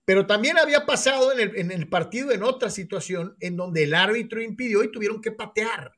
pero 0.05 0.27
también 0.27 0.59
había 0.59 0.87
pasado 0.87 1.33
en 1.33 1.41
el, 1.41 1.57
en 1.57 1.71
el 1.71 1.89
partido 1.89 2.33
en 2.33 2.43
otra 2.43 2.71
situación 2.71 3.37
en 3.41 3.57
donde 3.57 3.85
el 3.85 3.95
árbitro 3.95 4.43
impidió 4.43 4.83
y 4.83 4.91
tuvieron 4.91 5.21
que 5.21 5.31
patear. 5.31 5.93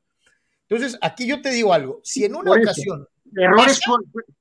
Entonces, 0.67 0.97
aquí 1.01 1.27
yo 1.27 1.41
te 1.41 1.51
digo 1.51 1.73
algo, 1.73 1.99
si 2.03 2.25
en 2.25 2.35
una 2.35 2.51
ocasión... 2.51 3.07
Errores 3.35 3.79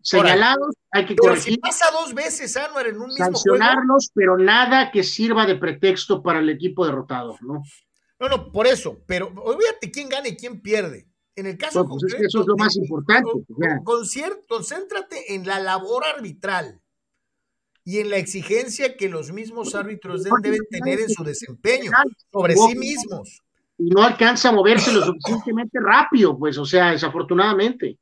señalados, 0.02 0.74
hay 0.90 1.06
que 1.06 1.16
corregir. 1.16 1.54
Si 1.54 1.58
pasa 1.58 1.86
dos 1.92 2.12
veces, 2.12 2.54
Anuar, 2.58 2.88
en 2.88 3.00
un 3.00 3.06
mismo 3.06 3.24
Sancionarlos, 3.24 4.10
pero 4.14 4.36
nada 4.36 4.90
que 4.90 5.02
sirva 5.02 5.46
de 5.46 5.56
pretexto 5.56 6.22
para 6.22 6.40
el 6.40 6.50
equipo 6.50 6.84
derrotado, 6.84 7.38
¿no? 7.40 7.62
No, 8.20 8.28
no, 8.28 8.52
por 8.52 8.66
eso, 8.66 9.02
pero 9.06 9.28
olvídate 9.28 9.90
quién 9.90 10.10
gana 10.10 10.28
y 10.28 10.36
quién 10.36 10.60
pierde. 10.60 11.08
En 11.34 11.46
el 11.46 11.56
caso 11.56 11.86
pues 11.86 12.02
es 12.04 12.14
que 12.14 12.26
eso 12.26 12.40
es 12.42 12.46
lo 12.46 12.56
más 12.56 12.76
importante. 12.76 13.30
Con, 13.84 14.04
concéntrate 14.48 15.34
en 15.34 15.46
la 15.46 15.60
labor 15.60 16.04
arbitral 16.04 16.80
y 17.84 17.98
en 17.98 18.10
la 18.10 18.18
exigencia 18.18 18.96
que 18.96 19.08
los 19.08 19.32
mismos 19.32 19.74
árbitros 19.74 20.22
deben 20.22 20.60
tener 20.70 21.00
en 21.00 21.10
su 21.10 21.24
desempeño 21.24 21.90
sobre 22.30 22.54
sí 22.54 22.74
mismos. 22.76 23.42
Y 23.78 23.90
no 23.90 24.02
alcanza 24.02 24.50
a 24.50 24.52
moverse 24.52 24.92
lo 24.92 25.04
suficientemente 25.04 25.80
rápido, 25.80 26.38
pues, 26.38 26.58
o 26.58 26.64
sea, 26.64 26.92
desafortunadamente. 26.92 27.98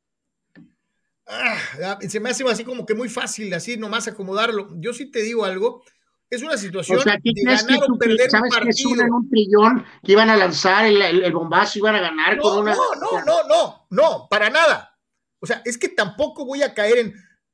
Ah, 1.25 1.97
se 2.07 2.19
me 2.19 2.29
hace 2.29 2.43
así 2.43 2.65
como 2.65 2.85
que 2.85 2.93
muy 2.93 3.07
fácil, 3.07 3.53
así 3.53 3.77
nomás 3.77 4.07
acomodarlo. 4.07 4.67
Yo 4.75 4.93
sí 4.93 5.09
te 5.09 5.21
digo 5.21 5.45
algo, 5.45 5.83
es 6.31 6.41
una 6.41 6.55
situación 6.55 6.97
o 6.97 7.01
sea, 7.01 7.17
de 7.21 7.33
ganar 7.43 7.83
o 7.89 7.97
perder 7.97 8.29
¿sabes 8.31 8.51
un 8.53 8.57
partido. 8.57 8.89
Que 8.95 9.03
es 9.03 9.11
un 9.11 9.29
trillón 9.29 9.85
que 10.01 10.13
iban 10.13 10.29
a 10.29 10.37
lanzar 10.37 10.85
el, 10.85 11.01
el, 11.01 11.33
bombazo, 11.33 11.77
iban 11.79 11.95
a 11.95 11.99
ganar 11.99 12.37
no, 12.37 12.41
con 12.41 12.59
una. 12.59 12.73
No, 12.73 12.81
no, 12.95 13.23
no, 13.25 13.47
no, 13.47 13.87
no, 13.89 14.27
para 14.29 14.49
nada. 14.49 14.97
O 15.41 15.45
sea, 15.45 15.61
es 15.65 15.77
que 15.77 15.89
tampoco 15.89 16.45
voy 16.45 16.63
a 16.63 16.73
caer 16.73 16.99
en. 16.99 17.13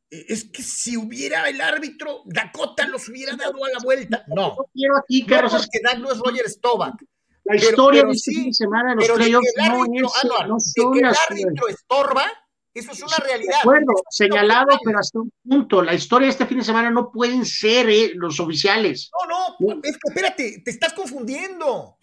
Es 0.10 0.46
que 0.46 0.62
si 0.62 0.96
hubiera 0.96 1.50
el 1.50 1.60
árbitro, 1.60 2.22
Dakota 2.26 2.88
los 2.88 3.10
hubiera 3.10 3.36
dado 3.36 3.66
a 3.66 3.70
la 3.70 3.80
vuelta. 3.84 4.24
No. 4.28 4.56
Yo 4.56 4.66
quiero 4.72 4.98
aquí, 4.98 5.26
Carlos. 5.26 5.54
No, 5.54 5.60
porque 5.60 5.80
Dak 5.84 5.98
no 5.98 6.12
es 6.12 6.20
Roger 6.20 6.48
Stovak. 6.48 7.04
La 7.46 7.56
historia 7.56 8.02
pero, 8.02 8.12
de 8.12 8.16
este 8.16 8.32
sí, 8.32 8.36
fin 8.36 8.46
de 8.46 8.54
semana 8.54 8.92
en 8.92 8.98
los 9.00 9.10
playoffs 9.10 9.54
no 9.58 9.86
es. 9.86 10.14
Ah, 10.24 10.46
no, 10.48 10.60
son 10.60 10.94
que 10.94 11.00
el 11.00 11.06
árbitro 11.06 11.68
estorba 11.68 12.32
eso 12.80 12.92
es 12.92 13.02
una 13.02 13.18
realidad. 13.18 13.54
De 13.54 13.60
acuerdo, 13.60 13.94
señalado, 14.10 14.78
pero 14.84 15.00
hasta 15.00 15.20
un 15.20 15.32
punto. 15.44 15.82
La 15.82 15.94
historia 15.94 16.28
de 16.28 16.32
este 16.32 16.46
fin 16.46 16.60
de 16.60 16.64
semana 16.64 16.90
no 16.90 17.12
pueden 17.12 17.46
ser 17.46 17.90
eh, 17.90 18.12
los 18.16 18.40
oficiales. 18.40 19.10
No, 19.28 19.56
no, 19.60 19.82
es 19.84 19.94
que 19.94 20.10
espérate, 20.10 20.62
te 20.64 20.72
estás 20.72 20.94
confundiendo. 20.94 21.98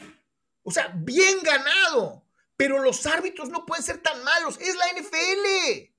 O 0.63 0.71
sea, 0.71 0.93
bien 0.95 1.39
ganado, 1.43 2.25
pero 2.57 2.83
los 2.83 3.07
árbitros 3.07 3.51
no 3.51 3.67
pueden 3.67 3.85
ser 3.85 3.99
tan 3.99 4.23
malos. 4.25 4.59
Es 4.61 4.77
la 4.77 5.01
NFL. 5.01 5.93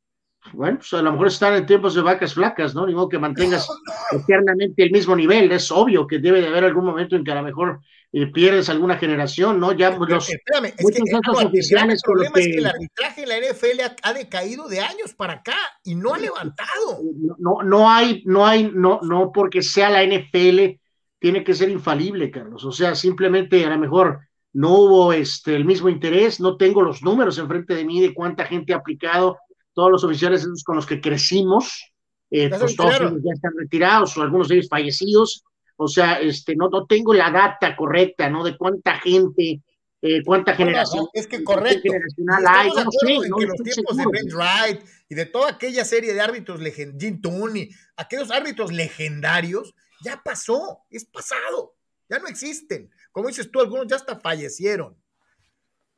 Bueno, 0.53 0.77
pues 0.77 0.93
a 0.93 1.01
lo 1.01 1.11
mejor 1.11 1.27
están 1.27 1.53
en 1.55 1.65
tiempos 1.65 1.95
de 1.95 2.01
vacas 2.01 2.33
flacas, 2.33 2.75
¿no? 2.75 2.85
Ni 2.85 2.93
modo 2.93 3.09
que 3.09 3.19
mantengas 3.19 3.67
eternamente 4.11 4.83
el 4.83 4.91
mismo 4.91 5.15
nivel. 5.15 5.51
Es 5.51 5.71
obvio 5.71 6.05
que 6.07 6.19
debe 6.19 6.41
de 6.41 6.47
haber 6.47 6.65
algún 6.65 6.85
momento 6.85 7.15
en 7.15 7.23
que 7.23 7.31
a 7.31 7.35
lo 7.35 7.43
mejor 7.43 7.81
eh, 8.17 8.27
pierdes 8.27 8.69
alguna 8.69 8.95
generación, 8.95 9.59
¿no? 9.59 9.73
Ya 9.73 9.89
los, 9.89 10.29
Espérame, 10.29 10.67
es 10.67 10.75
que, 10.75 11.01
el 11.01 11.19
problema 11.21 11.51
que... 11.51 12.39
es 12.39 12.47
que 12.47 12.57
el 12.59 12.65
arbitraje 12.65 13.23
en 13.23 13.27
la 13.27 13.39
NFL 13.39 13.81
ha, 13.81 14.09
ha, 14.09 14.13
decaído 14.13 14.69
de 14.69 14.79
años 14.79 15.13
para 15.17 15.33
acá 15.33 15.57
y 15.83 15.95
no 15.95 16.13
ha 16.13 16.17
levantado. 16.17 17.01
No, 17.37 17.61
no 17.61 17.91
hay, 17.91 18.23
no 18.25 18.47
hay, 18.47 18.71
no, 18.73 19.01
no 19.01 19.33
porque 19.33 19.61
sea 19.61 19.89
la 19.89 20.05
NFL 20.05 20.79
tiene 21.19 21.43
que 21.43 21.53
ser 21.53 21.67
infalible, 21.67 22.31
Carlos. 22.31 22.63
O 22.63 22.71
sea, 22.71 22.95
simplemente 22.95 23.65
a 23.65 23.69
lo 23.71 23.79
mejor 23.79 24.21
no 24.53 24.77
hubo 24.77 25.11
este, 25.11 25.53
el 25.53 25.65
mismo 25.65 25.89
interés, 25.89 26.39
no 26.39 26.55
tengo 26.55 26.81
los 26.81 27.03
números 27.03 27.37
enfrente 27.37 27.75
de 27.75 27.83
mí 27.83 27.99
de 27.99 28.13
cuánta 28.13 28.45
gente 28.45 28.71
ha 28.71 28.77
aplicado, 28.77 29.37
todos 29.73 29.91
los 29.91 30.05
oficiales 30.05 30.47
con 30.63 30.77
los 30.77 30.85
que 30.85 31.01
crecimos, 31.01 31.91
eh, 32.31 32.49
pues 32.49 32.77
todos 32.77 32.95
ellos 32.95 33.21
ya 33.21 33.33
están 33.33 33.51
retirados 33.57 34.15
o 34.15 34.21
algunos 34.21 34.47
de 34.47 34.55
ellos 34.55 34.69
fallecidos, 34.69 35.43
o 35.77 35.87
sea, 35.87 36.19
este, 36.19 36.55
no, 36.55 36.69
no 36.69 36.85
tengo 36.85 37.13
la 37.13 37.31
data 37.31 37.75
correcta, 37.75 38.29
¿no? 38.29 38.43
De 38.43 38.57
cuánta 38.57 38.99
gente, 38.99 39.61
eh, 40.01 40.23
cuánta 40.23 40.55
generación. 40.55 41.05
No, 41.05 41.09
es 41.13 41.27
que 41.27 41.43
correcto. 41.43 41.81
Generacional 41.83 42.45
hay, 42.47 42.69
no 42.69 42.91
sé, 42.91 43.29
no, 43.29 43.41
en 43.41 43.49
los 43.49 43.63
tiempos 43.63 43.97
seguro. 43.97 44.11
de 44.11 44.23
Ben 44.23 44.35
Wright 44.35 44.81
y 45.09 45.15
de 45.15 45.25
toda 45.25 45.51
aquella 45.51 45.83
serie 45.83 46.13
de 46.13 46.21
árbitros 46.21 46.61
legendarios, 46.61 47.03
Jim 47.03 47.21
Tooney, 47.21 47.69
aquellos 47.97 48.31
árbitros 48.31 48.71
legendarios, 48.71 49.75
ya 50.01 50.21
pasó, 50.23 50.83
es 50.89 51.05
pasado, 51.05 51.75
ya 52.09 52.19
no 52.19 52.27
existen. 52.27 52.89
Como 53.11 53.27
dices 53.27 53.51
tú, 53.51 53.59
algunos 53.59 53.87
ya 53.87 53.97
hasta 53.97 54.19
fallecieron. 54.19 54.97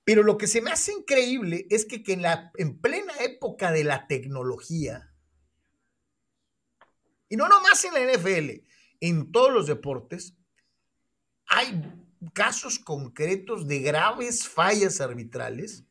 Pero 0.04 0.24
lo 0.24 0.38
que 0.38 0.48
se 0.48 0.62
me 0.62 0.72
hace 0.72 0.94
increíble 0.94 1.68
es 1.70 1.86
que, 1.86 2.02
que 2.02 2.14
en, 2.14 2.22
la, 2.22 2.52
en 2.56 2.80
plena 2.80 3.14
época 3.20 3.72
de 3.72 3.84
la 3.84 4.08
tecnología, 4.08 5.12
y 7.30 7.36
no 7.36 7.50
nomás 7.50 7.84
en 7.84 7.94
la 7.94 8.14
NFL, 8.14 8.67
en 9.00 9.32
todos 9.32 9.54
los 9.54 9.68
deportes, 9.68 10.36
hay 11.48 11.82
casos 12.34 12.80
concretos 12.80 13.68
de 13.68 13.80
graves 13.80 14.48
fallas 14.48 15.02
arbitrales, 15.02 15.86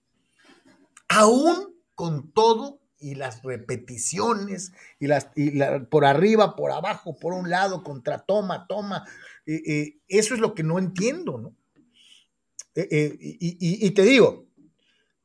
aún 1.09 1.75
con 1.95 2.33
todo 2.33 2.81
y 2.99 3.15
las 3.15 3.43
repeticiones 3.43 4.73
y 4.99 5.07
las 5.07 5.31
por 5.91 6.05
arriba, 6.05 6.57
por 6.57 6.73
abajo, 6.73 7.17
por 7.19 7.33
un 7.33 7.51
lado, 7.51 7.83
contra 7.83 8.19
toma, 8.19 8.67
toma. 8.67 9.05
Eh, 9.47 9.63
eh, 9.67 9.99
eso 10.09 10.35
es 10.35 10.41
lo 10.41 10.55
que 10.55 10.63
no 10.63 10.79
entiendo, 10.79 11.39
¿no? 11.39 11.57
Eh, 12.75 13.17
y 13.19 13.91
te 13.93 14.03
digo, 14.03 14.47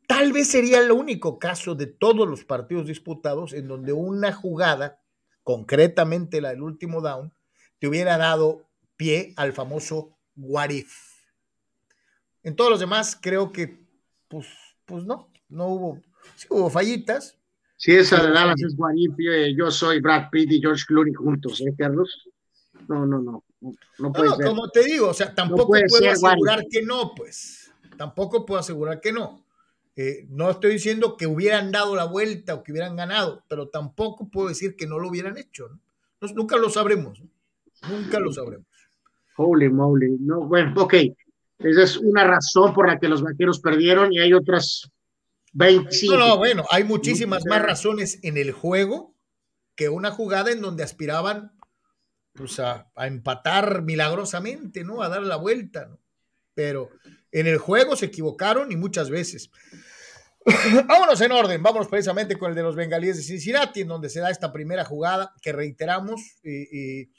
tal 0.07 0.31
vez 0.31 0.47
sería 0.47 0.79
el 0.79 0.91
único 0.91 1.37
caso 1.37 1.75
de 1.75 1.87
todos 1.87 2.27
los 2.27 2.45
partidos 2.45 2.87
disputados 2.87 3.51
en 3.51 3.67
donde 3.67 3.91
una 3.91 4.31
jugada, 4.31 5.01
concretamente 5.43 6.39
la 6.39 6.49
del 6.51 6.61
último 6.61 7.01
down, 7.01 7.33
te 7.81 7.87
hubiera 7.87 8.15
dado 8.19 8.69
pie 8.95 9.33
al 9.37 9.53
famoso 9.53 10.15
what 10.35 10.69
if. 10.69 10.93
En 12.43 12.55
todos 12.55 12.69
los 12.69 12.79
demás 12.79 13.17
creo 13.19 13.51
que, 13.51 13.83
pues, 14.27 14.45
pues 14.85 15.03
no, 15.03 15.31
no 15.49 15.65
hubo, 15.65 16.01
sí 16.35 16.45
hubo 16.51 16.69
fallitas. 16.69 17.39
Sí, 17.77 17.93
esa 17.93 18.23
de 18.23 18.31
Dallas 18.31 18.61
es 18.61 18.75
what 18.77 18.93
if, 18.95 19.15
yo 19.57 19.71
soy 19.71 19.99
Brad 19.99 20.29
Pitt 20.29 20.51
y 20.51 20.61
George 20.61 20.83
Clooney 20.87 21.15
juntos, 21.15 21.59
¿eh, 21.61 21.73
Carlos? 21.75 22.29
No, 22.87 23.07
no, 23.07 23.19
no, 23.19 23.43
no 23.97 24.13
puede 24.13 24.29
no, 24.29 24.35
ser. 24.35 24.45
Como 24.45 24.69
te 24.69 24.83
digo, 24.83 25.09
o 25.09 25.13
sea, 25.15 25.33
tampoco 25.33 25.75
no 25.75 25.81
puedo 25.89 26.11
asegurar 26.11 26.63
que 26.69 26.83
no, 26.83 27.15
pues, 27.15 27.73
tampoco 27.97 28.45
puedo 28.45 28.59
asegurar 28.59 29.01
que 29.01 29.11
no. 29.11 29.43
Eh, 29.95 30.27
no 30.29 30.51
estoy 30.51 30.73
diciendo 30.73 31.17
que 31.17 31.25
hubieran 31.25 31.71
dado 31.71 31.95
la 31.95 32.05
vuelta 32.05 32.53
o 32.53 32.61
que 32.61 32.73
hubieran 32.73 32.95
ganado, 32.95 33.43
pero 33.47 33.69
tampoco 33.69 34.29
puedo 34.29 34.49
decir 34.49 34.75
que 34.75 34.85
no 34.85 34.99
lo 34.99 35.09
hubieran 35.09 35.39
hecho. 35.39 35.67
¿no? 35.67 35.79
nunca 36.35 36.57
lo 36.57 36.69
sabremos. 36.69 37.19
Nunca 37.89 38.19
lo 38.19 38.31
sabremos. 38.31 38.67
Holy 39.37 39.69
moly. 39.69 40.17
No, 40.19 40.41
bueno, 40.47 40.73
ok. 40.81 40.95
Esa 41.59 41.83
es 41.83 41.97
una 41.97 42.23
razón 42.23 42.73
por 42.73 42.87
la 42.87 42.99
que 42.99 43.07
los 43.07 43.21
vaqueros 43.21 43.59
perdieron 43.59 44.11
y 44.11 44.19
hay 44.19 44.33
otras 44.33 44.91
25. 45.53 46.17
No, 46.17 46.27
no, 46.27 46.37
bueno, 46.37 46.65
hay 46.69 46.83
muchísimas 46.83 47.45
más 47.45 47.61
razones 47.61 48.19
en 48.23 48.37
el 48.37 48.51
juego 48.51 49.15
que 49.75 49.89
una 49.89 50.11
jugada 50.11 50.51
en 50.51 50.61
donde 50.61 50.83
aspiraban 50.83 51.51
pues, 52.33 52.59
a, 52.59 52.91
a, 52.95 53.07
empatar 53.07 53.83
milagrosamente, 53.83 54.83
¿no? 54.83 55.01
A 55.01 55.09
dar 55.09 55.21
la 55.21 55.35
vuelta, 55.35 55.85
¿no? 55.85 55.99
Pero 56.53 56.89
en 57.31 57.47
el 57.47 57.57
juego 57.57 57.95
se 57.95 58.07
equivocaron 58.07 58.71
y 58.71 58.75
muchas 58.75 59.09
veces. 59.09 59.51
vámonos 60.87 61.21
en 61.21 61.31
orden, 61.31 61.61
vámonos 61.61 61.87
precisamente 61.87 62.37
con 62.37 62.49
el 62.49 62.55
de 62.55 62.63
los 62.63 62.75
bengalíes 62.75 63.17
de 63.17 63.23
Cincinnati, 63.23 63.81
en 63.81 63.87
donde 63.87 64.09
se 64.09 64.19
da 64.19 64.31
esta 64.31 64.51
primera 64.51 64.83
jugada 64.83 65.33
que 65.41 65.51
reiteramos. 65.51 66.39
Eh, 66.43 67.09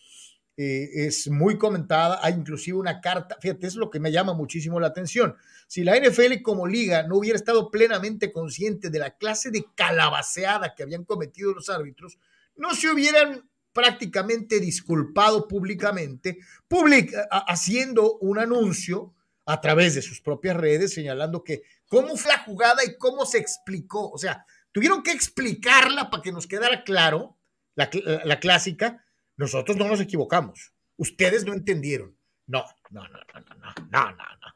eh, 0.56 0.90
es 1.06 1.28
muy 1.28 1.58
comentada, 1.58 2.20
hay 2.22 2.34
inclusive 2.34 2.76
una 2.76 3.00
carta, 3.00 3.36
fíjate, 3.40 3.66
es 3.66 3.74
lo 3.74 3.90
que 3.90 4.00
me 4.00 4.12
llama 4.12 4.34
muchísimo 4.34 4.78
la 4.78 4.88
atención. 4.88 5.36
Si 5.66 5.84
la 5.84 5.98
NFL 5.98 6.42
como 6.42 6.66
liga 6.66 7.02
no 7.04 7.16
hubiera 7.16 7.38
estado 7.38 7.70
plenamente 7.70 8.32
consciente 8.32 8.90
de 8.90 8.98
la 8.98 9.16
clase 9.16 9.50
de 9.50 9.64
calabaceada 9.74 10.74
que 10.74 10.82
habían 10.82 11.04
cometido 11.04 11.54
los 11.54 11.70
árbitros, 11.70 12.18
no 12.56 12.74
se 12.74 12.90
hubieran 12.90 13.48
prácticamente 13.72 14.60
disculpado 14.60 15.48
públicamente, 15.48 16.38
publica, 16.68 17.26
haciendo 17.30 18.18
un 18.18 18.38
anuncio 18.38 19.14
a 19.46 19.60
través 19.60 19.94
de 19.94 20.02
sus 20.02 20.20
propias 20.20 20.56
redes 20.56 20.94
señalando 20.94 21.42
que 21.42 21.62
cómo 21.88 22.16
fue 22.16 22.32
la 22.32 22.38
jugada 22.38 22.84
y 22.84 22.96
cómo 22.96 23.26
se 23.26 23.38
explicó. 23.38 24.10
O 24.10 24.18
sea, 24.18 24.46
tuvieron 24.72 25.02
que 25.02 25.12
explicarla 25.12 26.10
para 26.10 26.22
que 26.22 26.32
nos 26.32 26.46
quedara 26.46 26.84
claro, 26.84 27.36
la, 27.74 28.38
clásica, 28.38 29.04
nosotros 29.42 29.76
no 29.76 29.88
nos 29.88 30.00
equivocamos. 30.00 30.72
Ustedes 30.96 31.44
no 31.44 31.52
entendieron. 31.52 32.16
No, 32.46 32.64
no, 32.90 33.02
no, 33.08 33.08
no, 33.08 33.40
no, 33.40 33.74
no, 33.90 34.10
no, 34.10 34.12
no. 34.12 34.54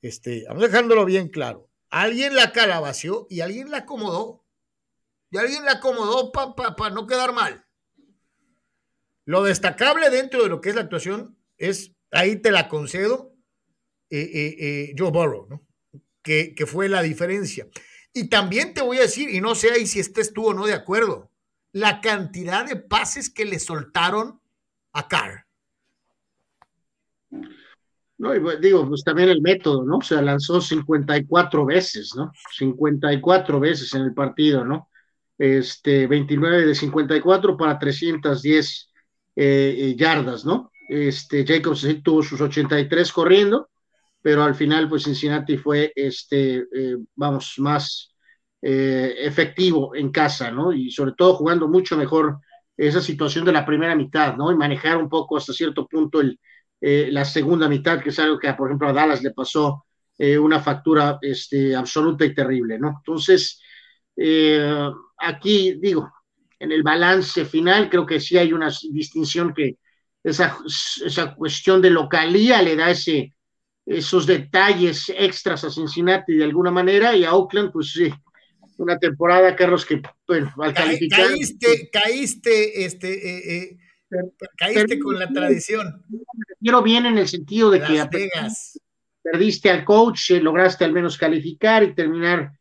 Este, 0.00 0.44
vamos 0.48 0.62
dejándolo 0.62 1.04
bien 1.04 1.28
claro. 1.28 1.70
Alguien 1.90 2.34
la 2.34 2.50
calabació 2.52 3.26
y 3.28 3.40
alguien 3.40 3.70
la 3.70 3.78
acomodó. 3.78 4.46
Y 5.30 5.36
alguien 5.36 5.64
la 5.66 5.72
acomodó 5.72 6.32
para 6.32 6.54
pa, 6.54 6.74
pa 6.74 6.90
no 6.90 7.06
quedar 7.06 7.34
mal. 7.34 7.66
Lo 9.26 9.42
destacable 9.42 10.08
dentro 10.08 10.42
de 10.42 10.48
lo 10.48 10.60
que 10.60 10.70
es 10.70 10.74
la 10.74 10.82
actuación 10.82 11.38
es, 11.58 11.94
ahí 12.10 12.36
te 12.36 12.50
la 12.50 12.68
concedo, 12.68 13.36
eh, 14.08 14.20
eh, 14.20 14.56
eh, 14.58 14.94
Joe 14.96 15.10
Burrow, 15.10 15.48
¿no? 15.48 15.66
Que, 16.22 16.54
que, 16.54 16.64
fue 16.64 16.88
la 16.88 17.02
diferencia. 17.02 17.68
Y 18.14 18.28
también 18.28 18.72
te 18.72 18.80
voy 18.80 18.98
a 18.98 19.02
decir, 19.02 19.28
y 19.28 19.42
no 19.42 19.54
sé 19.54 19.70
ahí 19.70 19.86
si 19.86 20.00
estés 20.00 20.32
tú 20.32 20.46
o 20.46 20.54
no 20.54 20.66
de 20.66 20.72
acuerdo, 20.72 21.30
la 21.74 22.00
cantidad 22.00 22.64
de 22.64 22.76
pases 22.76 23.28
que 23.28 23.44
le 23.44 23.58
soltaron 23.58 24.40
a 24.92 25.08
Carr. 25.08 25.44
No, 28.16 28.32
digo, 28.60 28.88
pues 28.88 29.02
también 29.02 29.28
el 29.28 29.42
método, 29.42 29.84
¿no? 29.84 29.96
O 29.96 30.02
sea, 30.02 30.22
lanzó 30.22 30.60
54 30.60 31.66
veces, 31.66 32.12
¿no? 32.16 32.30
54 32.56 33.58
veces 33.58 33.92
en 33.94 34.02
el 34.02 34.14
partido, 34.14 34.64
¿no? 34.64 34.88
Este, 35.36 36.06
29 36.06 36.64
de 36.64 36.74
54 36.76 37.56
para 37.56 37.76
310 37.76 38.92
eh, 39.34 39.74
eh, 39.76 39.96
yardas, 39.96 40.44
¿no? 40.44 40.70
Este, 40.88 41.44
Jacobs 41.44 41.84
tuvo 42.04 42.22
sus 42.22 42.40
83 42.40 43.12
corriendo, 43.12 43.68
pero 44.22 44.44
al 44.44 44.54
final, 44.54 44.88
pues 44.88 45.02
Cincinnati 45.02 45.56
fue, 45.56 45.92
este, 45.96 46.68
eh, 46.72 46.98
vamos, 47.16 47.54
más 47.58 48.13
efectivo 48.66 49.94
en 49.94 50.10
casa, 50.10 50.50
¿no? 50.50 50.72
Y 50.72 50.90
sobre 50.90 51.12
todo 51.12 51.34
jugando 51.34 51.68
mucho 51.68 51.96
mejor 51.96 52.38
esa 52.76 53.00
situación 53.00 53.44
de 53.44 53.52
la 53.52 53.66
primera 53.66 53.94
mitad, 53.94 54.36
¿no? 54.36 54.50
Y 54.50 54.56
manejar 54.56 54.96
un 54.96 55.08
poco 55.08 55.36
hasta 55.36 55.52
cierto 55.52 55.86
punto 55.86 56.20
el, 56.20 56.38
la 56.80 57.24
segunda 57.24 57.68
mitad, 57.68 58.00
que 58.02 58.08
es 58.08 58.18
algo 58.18 58.38
que, 58.38 58.52
por 58.54 58.68
ejemplo, 58.68 58.88
a 58.88 58.92
Dallas 58.92 59.22
le 59.22 59.32
pasó 59.32 59.84
una 60.18 60.60
factura 60.60 61.18
este, 61.20 61.74
absoluta 61.74 62.24
y 62.24 62.34
terrible, 62.34 62.78
¿no? 62.78 62.94
Entonces, 62.98 63.60
aquí 65.18 65.74
digo, 65.80 66.10
en 66.58 66.72
el 66.72 66.82
balance 66.82 67.44
final, 67.44 67.90
creo 67.90 68.06
que 68.06 68.20
sí 68.20 68.38
hay 68.38 68.52
una 68.52 68.70
distinción 68.90 69.52
que 69.52 69.78
esa, 70.22 70.56
esa 71.04 71.34
cuestión 71.34 71.82
de 71.82 71.90
localía 71.90 72.62
le 72.62 72.76
da 72.76 72.90
ese, 72.90 73.34
esos 73.84 74.26
detalles 74.26 75.12
extras 75.14 75.64
a 75.64 75.70
Cincinnati 75.70 76.34
de 76.34 76.44
alguna 76.44 76.70
manera 76.70 77.14
y 77.14 77.24
a 77.24 77.34
Oakland, 77.34 77.70
pues 77.70 77.92
sí, 77.92 78.12
una 78.78 78.98
temporada, 78.98 79.54
Carlos, 79.56 79.84
que 79.84 80.00
bueno, 80.26 80.52
al 80.58 80.74
calificar. 80.74 81.28
Caíste, 81.28 81.90
caíste, 81.90 82.84
este, 82.84 83.12
eh, 83.12 83.78
eh, 84.10 84.18
caíste 84.56 84.98
con 84.98 85.18
la 85.18 85.28
tradición. 85.28 86.04
Quiero 86.60 86.82
bien 86.82 87.06
en 87.06 87.18
el 87.18 87.28
sentido 87.28 87.70
de 87.70 87.80
que 87.80 88.04
perdiste 89.22 89.70
al 89.70 89.84
coach, 89.84 90.30
eh, 90.32 90.40
lograste 90.40 90.84
al 90.84 90.92
menos 90.92 91.16
calificar 91.16 91.82
y 91.82 91.94
terminar 91.94 92.52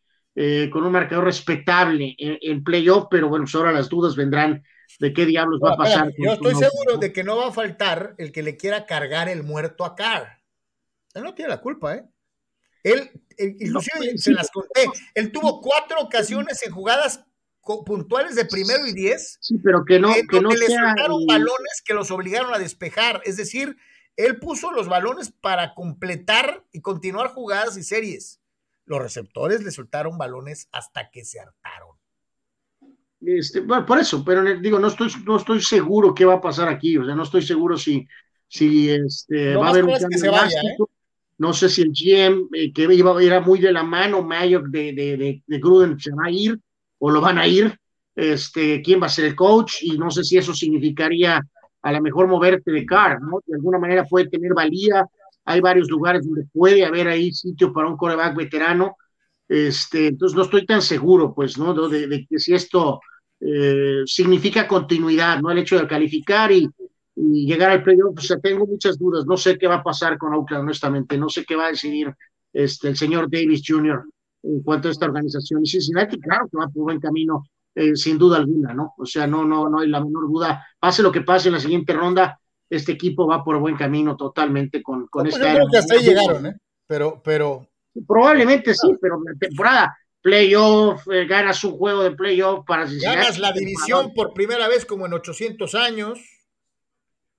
con 0.71 0.83
un 0.83 0.91
marcador 0.91 1.25
respetable 1.25 2.15
en, 2.17 2.63
playoff, 2.63 3.05
pero 3.11 3.29
bueno, 3.29 3.45
pues 3.45 3.53
ahora 3.53 3.71
las 3.71 3.87
dudas 3.87 4.15
vendrán 4.15 4.63
de 4.99 5.13
qué 5.13 5.27
diablos 5.27 5.59
va 5.63 5.73
a 5.73 5.77
pasar. 5.77 6.11
yo 6.17 6.33
estoy 6.33 6.55
seguro 6.55 6.97
de 6.97 7.13
que 7.13 7.23
no 7.23 7.37
va 7.37 7.49
a 7.49 7.51
faltar 7.51 8.15
el 8.17 8.31
que 8.31 8.41
le 8.41 8.57
quiera 8.57 8.87
cargar 8.87 9.29
el 9.29 9.43
muerto 9.43 9.85
a 9.85 9.95
Carr. 9.95 10.41
Él 11.13 11.21
no 11.21 11.35
tiene 11.35 11.49
la 11.49 11.61
culpa, 11.61 11.95
¿eh? 11.95 12.03
Él, 12.83 13.11
inclusive 13.37 14.17
se 14.17 14.31
las 14.31 14.49
conté, 14.51 14.85
él 15.13 15.31
tuvo 15.31 15.61
cuatro 15.61 15.99
ocasiones 16.01 16.61
en 16.65 16.71
jugadas 16.71 17.25
puntuales 17.85 18.35
de 18.35 18.45
primero 18.45 18.85
y 18.85 18.93
diez. 18.93 19.37
Sí, 19.41 19.57
pero 19.63 19.85
que 19.85 19.99
no, 19.99 20.13
que 20.29 20.41
no 20.41 20.49
le 20.49 20.67
soltaron 20.67 21.25
balones 21.25 21.81
que 21.85 21.93
los 21.93 22.11
obligaron 22.11 22.53
a 22.53 22.59
despejar. 22.59 23.21
Es 23.25 23.37
decir, 23.37 23.77
él 24.17 24.39
puso 24.39 24.71
los 24.71 24.87
balones 24.87 25.31
para 25.31 25.73
completar 25.73 26.65
y 26.71 26.81
continuar 26.81 27.29
jugadas 27.29 27.77
y 27.77 27.83
series 27.83 28.41
los 28.85 29.01
receptores 29.01 29.63
le 29.63 29.71
soltaron 29.71 30.17
balones 30.17 30.67
hasta 30.71 31.09
que 31.09 31.23
se 31.23 31.39
hartaron. 31.39 31.95
Este, 33.21 33.61
bueno, 33.61 33.85
por 33.85 33.99
eso, 33.99 34.23
pero 34.25 34.43
digo, 34.59 34.79
no 34.79 34.87
estoy, 34.87 35.09
no 35.25 35.37
estoy 35.37 35.61
seguro 35.61 36.13
qué 36.13 36.25
va 36.25 36.35
a 36.35 36.41
pasar 36.41 36.67
aquí, 36.67 36.97
o 36.97 37.05
sea, 37.05 37.15
no 37.15 37.23
estoy 37.23 37.41
seguro 37.41 37.77
si, 37.77 38.05
si 38.47 38.89
este, 38.89 39.55
va 39.55 39.67
a 39.67 39.69
haber 39.69 39.85
un 39.85 39.93
cambio 39.93 40.33
¿eh? 40.35 40.75
No 41.37 41.53
sé 41.53 41.69
si 41.69 41.81
el 41.81 41.91
GM 41.91 42.47
eh, 42.53 42.71
que 42.71 42.83
iba, 42.93 43.21
era 43.21 43.41
muy 43.41 43.59
de 43.59 43.71
la 43.71 43.83
mano, 43.83 44.21
Mayock 44.21 44.67
de, 44.67 44.93
de, 44.93 45.41
de, 45.45 45.59
Gruden, 45.59 45.99
se 45.99 46.11
va 46.11 46.25
a 46.25 46.31
ir 46.31 46.59
o 46.99 47.11
lo 47.11 47.19
van 47.21 47.37
a 47.37 47.47
ir, 47.47 47.77
este, 48.15 48.81
quién 48.81 49.01
va 49.01 49.07
a 49.07 49.09
ser 49.09 49.25
el 49.25 49.35
coach, 49.35 49.81
y 49.81 49.97
no 49.97 50.09
sé 50.09 50.23
si 50.23 50.37
eso 50.37 50.53
significaría 50.53 51.41
a 51.81 51.91
lo 51.91 52.01
mejor 52.01 52.27
moverte 52.27 52.71
de 52.71 52.85
car, 52.85 53.21
¿no? 53.21 53.41
De 53.45 53.55
alguna 53.55 53.77
manera 53.77 54.05
puede 54.05 54.29
tener 54.29 54.53
valía 54.53 55.05
hay 55.45 55.59
varios 55.59 55.89
lugares 55.89 56.25
donde 56.25 56.45
puede 56.51 56.85
haber 56.85 57.07
ahí 57.07 57.31
sitio 57.31 57.73
para 57.73 57.89
un 57.89 57.97
coreback 57.97 58.35
veterano. 58.35 58.97
Este, 59.47 60.07
entonces 60.07 60.35
no 60.35 60.43
estoy 60.43 60.65
tan 60.65 60.81
seguro, 60.81 61.33
pues, 61.33 61.57
¿no? 61.57 61.73
De, 61.89 62.25
que 62.29 62.39
si 62.39 62.53
esto 62.53 63.01
eh, 63.39 64.03
significa 64.05 64.67
continuidad, 64.67 65.41
¿no? 65.41 65.51
El 65.51 65.59
hecho 65.59 65.77
de 65.77 65.87
calificar 65.87 66.51
y, 66.51 66.69
llegar 67.15 67.71
al 67.71 67.83
playoff, 67.83 68.15
pues 68.15 68.33
tengo 68.41 68.65
muchas 68.65 68.97
dudas. 68.97 69.25
No 69.25 69.37
sé 69.37 69.57
qué 69.57 69.67
va 69.67 69.75
a 69.75 69.83
pasar 69.83 70.17
con 70.17 70.33
Oakland, 70.33 70.63
honestamente. 70.63 71.17
No 71.17 71.29
sé 71.29 71.45
qué 71.45 71.55
va 71.55 71.67
a 71.67 71.71
decidir 71.71 72.13
este, 72.51 72.89
el 72.89 72.97
señor 72.97 73.29
Davis 73.29 73.63
Jr. 73.65 74.03
en 74.43 74.63
cuanto 74.63 74.87
a 74.87 74.91
esta 74.91 75.05
organización. 75.05 75.61
Y 75.63 75.69
Cincinnati, 75.69 76.19
claro 76.19 76.47
que 76.49 76.57
va 76.57 76.67
por 76.67 76.83
buen 76.83 76.99
camino, 76.99 77.45
eh, 77.75 77.95
sin 77.95 78.17
duda 78.17 78.37
alguna, 78.37 78.73
¿no? 78.73 78.93
O 78.97 79.05
sea, 79.05 79.27
no, 79.27 79.45
no, 79.45 79.69
no 79.69 79.79
hay 79.79 79.89
la 79.89 80.03
menor 80.03 80.27
duda. 80.27 80.65
Pase 80.79 81.01
lo 81.03 81.11
que 81.11 81.21
pase 81.21 81.49
en 81.49 81.55
la 81.55 81.59
siguiente 81.59 81.93
ronda, 81.93 82.39
este 82.69 82.93
equipo 82.93 83.27
va 83.27 83.43
por 83.43 83.59
buen 83.59 83.75
camino 83.75 84.15
totalmente 84.15 84.81
con, 84.81 85.07
con 85.07 85.27
esta. 85.27 85.47
Yo 85.47 85.55
creo 85.55 85.67
que 85.71 85.77
hasta 85.77 85.95
ahí 85.95 86.03
llegaron, 86.03 86.45
¿eh? 86.47 86.57
Pero, 86.87 87.21
pero. 87.23 87.67
Probablemente 88.07 88.73
sí, 88.73 88.95
pero 88.99 89.21
la 89.23 89.37
temporada, 89.37 89.95
playoff, 90.19 91.07
eh, 91.11 91.27
ganas 91.27 91.63
un 91.63 91.73
juego 91.73 92.01
de 92.01 92.11
playoff 92.11 92.65
para 92.65 92.87
Ganas 92.89 93.37
la 93.37 93.51
división 93.51 94.13
por 94.15 94.33
primera 94.33 94.67
vez 94.67 94.83
como 94.85 95.05
en 95.05 95.13
800 95.13 95.75
años. 95.75 96.19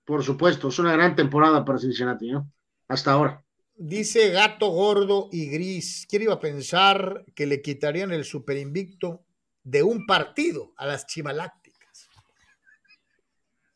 Por 0.04 0.22
supuesto, 0.22 0.68
es 0.68 0.78
una 0.78 0.92
gran 0.92 1.16
temporada 1.16 1.64
para 1.64 1.78
Cincinnati, 1.78 2.30
¿no? 2.30 2.50
Hasta 2.88 3.12
ahora. 3.12 3.42
Dice 3.76 4.30
Gato 4.30 4.68
Gordo 4.68 5.28
y 5.32 5.48
Gris, 5.50 6.06
¿quién 6.08 6.22
iba 6.22 6.34
a 6.34 6.40
pensar 6.40 7.24
que 7.34 7.46
le 7.46 7.60
quitarían 7.60 8.12
el 8.12 8.24
super 8.24 8.56
invicto 8.56 9.24
de 9.64 9.82
un 9.82 10.06
partido 10.06 10.72
a 10.76 10.86
las 10.86 11.06
Chimalacas? 11.06 11.64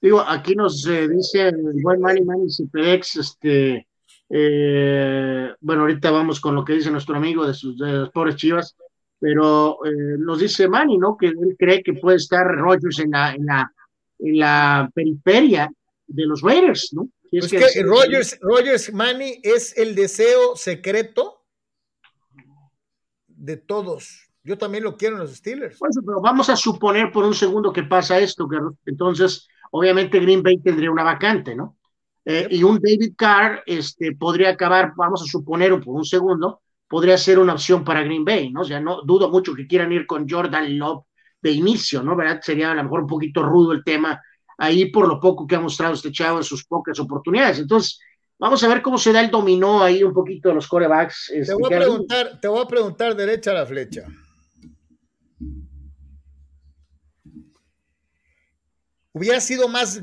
Digo, 0.01 0.21
aquí 0.21 0.55
nos 0.55 0.87
eh, 0.87 1.09
dice 1.09 1.49
el 1.49 1.83
buen 1.83 2.01
Manny 2.01 2.23
Manny 2.25 2.49
Cipex, 2.49 3.17
este, 3.17 3.89
eh, 4.31 5.53
bueno, 5.61 5.83
ahorita 5.83 6.11
vamos 6.13 6.41
con 6.41 6.55
lo 6.55 6.65
que 6.65 6.75
dice 6.75 6.91
nuestro 6.91 7.17
amigo 7.17 7.45
de 7.45 7.55
sus 7.55 7.77
de 7.77 7.93
las 7.93 8.11
pobres 8.11 8.37
chivas, 8.37 8.77
pero 9.19 9.85
eh, 9.85 10.17
nos 10.19 10.39
dice 10.39 10.69
Manny, 10.69 10.99
¿no? 10.99 11.17
Que 11.17 11.27
él 11.27 11.57
cree 11.59 11.83
que 11.83 11.95
puede 11.95 12.19
estar 12.19 12.47
Rogers 12.47 13.01
en 13.01 13.11
la, 13.11 13.35
en 13.35 13.47
la, 13.47 13.73
en 14.21 14.39
la 14.39 14.91
periferia 14.95 15.69
de 16.09 16.27
los 16.27 16.43
Raiders, 16.43 16.91
¿no? 16.93 17.09
Es, 17.31 17.49
pues 17.51 17.73
que, 17.75 17.83
Rogers, 17.83 18.39
Rogers 18.41 18.93
Manny 18.93 19.41
es 19.43 19.77
el 19.77 19.95
deseo 19.95 20.57
secreto 20.57 21.45
de 23.27 23.59
todos. 23.59 24.29
Yo 24.43 24.57
también 24.57 24.85
lo 24.85 24.97
quiero 24.97 25.17
en 25.17 25.23
los 25.23 25.37
Steelers. 25.37 25.79
Pues, 25.79 25.99
pero 26.05 26.21
vamos 26.21 26.49
a 26.49 26.57
suponer 26.57 27.13
por 27.13 27.25
un 27.25 27.35
segundo 27.35 27.73
que 27.73 27.83
pasa 27.83 28.19
esto, 28.19 28.49
que 28.49 28.57
entonces 28.87 29.47
obviamente 29.71 30.19
Green 30.19 30.43
Bay 30.43 30.59
tendría 30.59 30.91
una 30.91 31.05
vacante, 31.05 31.55
¿no? 31.55 31.77
Eh, 32.25 32.49
y 32.51 32.63
un 32.63 32.79
David 32.79 33.15
Carr 33.17 33.63
este, 33.67 34.15
podría 34.15 34.51
acabar, 34.51 34.93
vamos 34.97 35.23
a 35.23 35.27
suponer 35.27 35.79
por 35.81 35.95
un 35.95 36.05
segundo, 36.05 36.63
podría 36.87 37.17
ser 37.19 37.39
una 37.39 37.55
opción 37.55 37.85
para 37.85 38.03
Green 38.03 38.25
Bay, 38.25 38.51
¿no? 38.51 38.63
O 38.63 38.65
sea, 38.65 38.81
no 38.81 39.03
dudo 39.03 39.31
mucho 39.31 39.55
que 39.55 39.67
quieran 39.67 39.93
ir 39.93 40.07
con 40.07 40.29
Jordan 40.29 40.79
Love 40.79 41.05
de 41.41 41.51
inicio, 41.53 42.03
¿no? 42.03 42.17
¿Verdad? 42.17 42.41
Sería 42.43 42.73
a 42.73 42.75
lo 42.75 42.83
mejor 42.83 43.01
un 43.01 43.07
poquito 43.07 43.43
rudo 43.43 43.73
el 43.73 43.85
tema 43.85 44.21
ahí 44.59 44.91
por 44.91 45.09
lo 45.09 45.19
poco 45.19 45.47
que 45.47 45.57
ha 45.57 45.61
mostrado 45.61 45.95
este 45.95 46.13
chavo 46.13 46.39
en 46.39 46.45
sus 46.45 46.65
pocas 46.65 46.99
oportunidades. 47.01 47.59
Entonces, 47.61 47.99
vamos 48.39 48.63
a 48.63 48.69
ver 48.69 48.83
cómo 48.83 48.99
se 48.99 49.13
da 49.13 49.21
el 49.21 49.31
dominó 49.31 49.83
ahí 49.83 50.03
un 50.03 50.13
poquito 50.13 50.51
de 50.51 50.57
los 50.57 50.69
corebacks. 50.69 51.31
Este, 51.31 51.55
te, 51.55 51.55
voy 51.55 51.73
a 51.73 51.79
preguntar, 51.79 52.41
te 52.41 52.49
voy 52.49 52.63
a 52.63 52.67
preguntar 52.67 53.17
derecha 53.17 53.53
a 53.53 53.55
la 53.55 53.67
flecha. 53.67 54.05
hubiera 59.19 59.41
sido 59.41 59.69
más, 59.69 60.01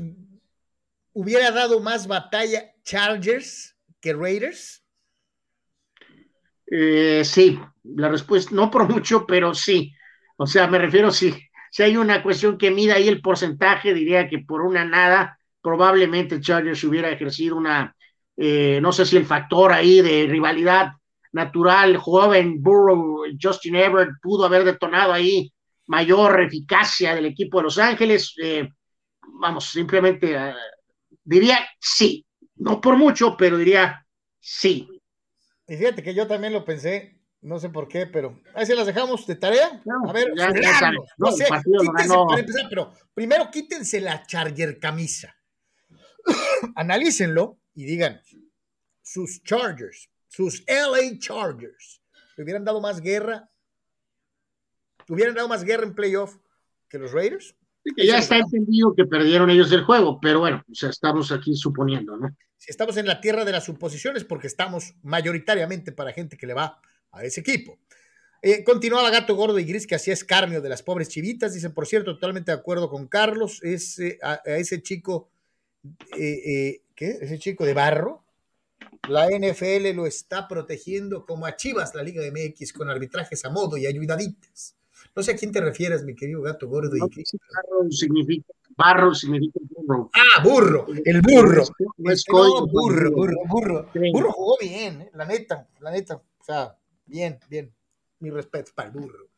hubiera 1.12 1.50
dado 1.50 1.80
más 1.80 2.06
batalla 2.06 2.72
Chargers 2.84 3.74
que 4.00 4.12
Raiders? 4.12 4.84
Eh, 6.70 7.22
sí, 7.24 7.58
la 7.82 8.08
respuesta, 8.08 8.54
no 8.54 8.70
por 8.70 8.88
mucho, 8.88 9.26
pero 9.26 9.54
sí. 9.54 9.94
O 10.36 10.46
sea, 10.46 10.66
me 10.66 10.78
refiero, 10.78 11.10
si, 11.10 11.34
si 11.76 11.82
hay 11.82 11.98
una 11.98 12.22
cuestión 12.22 12.56
que 12.56 12.70
mida 12.70 12.94
ahí 12.94 13.06
el 13.06 13.20
porcentaje, 13.20 13.92
diría 13.92 14.30
que 14.30 14.38
por 14.38 14.62
una 14.62 14.86
nada, 14.86 15.38
probablemente 15.60 16.40
Chargers 16.40 16.82
hubiera 16.84 17.10
ejercido 17.10 17.54
una, 17.54 17.94
eh, 18.34 18.78
no 18.80 18.92
sé 18.92 19.04
si 19.04 19.18
el 19.18 19.26
factor 19.26 19.74
ahí 19.74 20.00
de 20.00 20.26
rivalidad 20.26 20.92
natural, 21.32 21.98
joven, 21.98 22.62
Burrow, 22.62 23.24
Justin 23.38 23.76
Everett 23.76 24.08
pudo 24.22 24.46
haber 24.46 24.64
detonado 24.64 25.12
ahí 25.12 25.52
mayor 25.88 26.40
eficacia 26.40 27.14
del 27.14 27.26
equipo 27.26 27.58
de 27.58 27.64
Los 27.64 27.76
Ángeles. 27.76 28.32
Eh, 28.42 28.70
vamos, 29.38 29.66
simplemente 29.66 30.34
eh, 30.34 30.54
diría 31.24 31.58
sí, 31.78 32.24
no 32.54 32.80
por 32.80 32.96
mucho, 32.96 33.36
pero 33.36 33.58
diría 33.58 34.02
sí. 34.40 34.88
Y 35.68 35.76
fíjate 35.76 36.02
que 36.02 36.14
yo 36.14 36.26
también 36.26 36.54
lo 36.54 36.64
pensé, 36.64 37.15
No 37.46 37.60
sé 37.60 37.70
por 37.70 37.86
qué, 37.86 38.08
pero 38.08 38.40
ahí 38.56 38.66
se 38.66 38.74
las 38.74 38.88
dejamos 38.88 39.24
de 39.24 39.36
tarea. 39.36 39.80
a 40.08 40.12
ver, 40.12 40.32
ya, 40.36 40.48
no, 41.16 41.30
sé, 41.30 41.44
quítense, 41.44 42.08
para 42.08 42.40
empezar, 42.40 42.66
pero 42.68 42.92
primero 43.14 43.48
quítense 43.52 44.00
la 44.00 44.26
Charger 44.26 44.80
camisa. 44.80 45.36
Analícenlo 46.74 47.60
y 47.72 47.84
digan, 47.84 48.20
sus 49.00 49.44
Chargers, 49.44 50.10
sus 50.26 50.64
LA 50.66 51.20
Chargers, 51.20 52.02
¿le 52.36 52.42
hubieran 52.42 52.64
dado 52.64 52.80
más 52.80 53.00
guerra? 53.00 53.48
¿Hubieran 55.08 55.36
dado 55.36 55.46
más 55.46 55.62
guerra 55.62 55.84
en 55.84 55.94
playoff 55.94 56.38
que 56.88 56.98
los 56.98 57.12
Raiders? 57.12 57.54
que 57.94 58.04
ya 58.04 58.18
está 58.18 58.38
entendido 58.38 58.92
que 58.92 59.04
perdieron 59.04 59.50
ellos 59.50 59.70
el 59.70 59.84
juego, 59.84 60.18
pero 60.20 60.40
bueno, 60.40 60.64
o 60.68 60.74
sea, 60.74 60.90
estamos 60.90 61.30
aquí 61.30 61.54
suponiendo, 61.54 62.16
¿no? 62.16 62.36
Si 62.56 62.72
estamos 62.72 62.96
en 62.96 63.06
la 63.06 63.20
tierra 63.20 63.44
de 63.44 63.52
las 63.52 63.64
suposiciones, 63.64 64.24
porque 64.24 64.48
estamos 64.48 64.94
mayoritariamente 65.04 65.92
para 65.92 66.12
gente 66.12 66.36
que 66.36 66.48
le 66.48 66.54
va 66.54 66.64
a 66.64 66.80
ese 67.24 67.40
equipo. 67.40 67.78
Eh, 68.42 68.62
continuaba 68.62 69.10
Gato 69.10 69.34
Gordo 69.34 69.58
y 69.58 69.64
Gris 69.64 69.86
que 69.86 69.94
hacía 69.94 70.14
escarnio 70.14 70.60
de 70.60 70.68
las 70.68 70.82
pobres 70.82 71.08
chivitas. 71.08 71.54
Dicen, 71.54 71.72
por 71.72 71.86
cierto, 71.86 72.14
totalmente 72.14 72.52
de 72.52 72.58
acuerdo 72.58 72.88
con 72.88 73.08
Carlos. 73.08 73.60
Ese, 73.62 74.18
a, 74.22 74.40
ese 74.44 74.82
chico, 74.82 75.28
eh, 76.16 76.42
eh, 76.46 76.82
¿qué? 76.94 77.18
Ese 77.20 77.38
chico 77.38 77.64
de 77.64 77.74
barro. 77.74 78.22
La 79.08 79.28
NFL 79.28 79.94
lo 79.94 80.06
está 80.06 80.48
protegiendo 80.48 81.26
como 81.26 81.46
a 81.46 81.56
Chivas, 81.56 81.94
la 81.94 82.02
Liga 82.02 82.22
MX, 82.30 82.72
con 82.72 82.88
arbitrajes 82.88 83.44
a 83.44 83.50
modo 83.50 83.76
y 83.76 83.86
ayudaditas. 83.86 84.76
No 85.14 85.22
sé 85.22 85.32
a 85.32 85.36
quién 85.36 85.52
te 85.52 85.60
refieres, 85.60 86.04
mi 86.04 86.14
querido 86.14 86.42
gato 86.42 86.68
gordo 86.68 86.96
y 86.96 87.00
Gris. 87.00 87.36
Barro 87.54 87.90
significa, 87.90 88.52
barro 88.76 89.14
significa 89.14 89.60
burro. 89.70 90.10
Ah, 90.12 90.42
burro, 90.42 90.86
el 91.04 91.20
burro. 91.22 91.64
No, 91.88 92.66
burro, 92.66 93.10
burro, 93.12 93.36
burro. 93.48 93.90
Burro 94.12 94.32
jugó 94.32 94.56
bien, 94.60 95.08
la 95.14 95.24
neta, 95.24 95.68
la 95.80 95.90
neta. 95.90 96.16
O 96.16 96.44
sea, 96.44 96.76
Bien, 97.06 97.38
bien. 97.48 97.72
Mi 98.18 98.30
respeto 98.30 98.72
para 98.74 98.88
el 98.88 98.94
burro. 98.94 99.28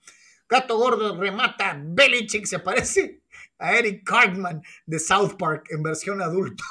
Gato 0.49 0.79
Gordo 0.79 1.21
remata. 1.21 1.79
Belichick 1.81 2.47
se 2.47 2.59
parece 2.59 3.23
a 3.59 3.77
Eric 3.77 4.05
Cartman 4.05 4.63
de 4.87 4.99
South 4.99 5.37
Park 5.39 5.67
en 5.71 5.83
versión 5.83 6.23
adulto. 6.23 6.65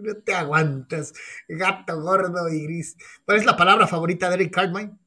no 0.00 0.14
te 0.16 0.34
aguantas. 0.34 1.12
Gato 1.48 2.00
gordo 2.00 2.48
y 2.48 2.64
gris. 2.64 2.96
¿Cuál 3.24 3.38
es 3.38 3.44
la 3.44 3.56
palabra 3.56 3.86
favorita 3.86 4.28
de 4.28 4.34
Eric 4.36 4.54
Cartman? 4.54 4.98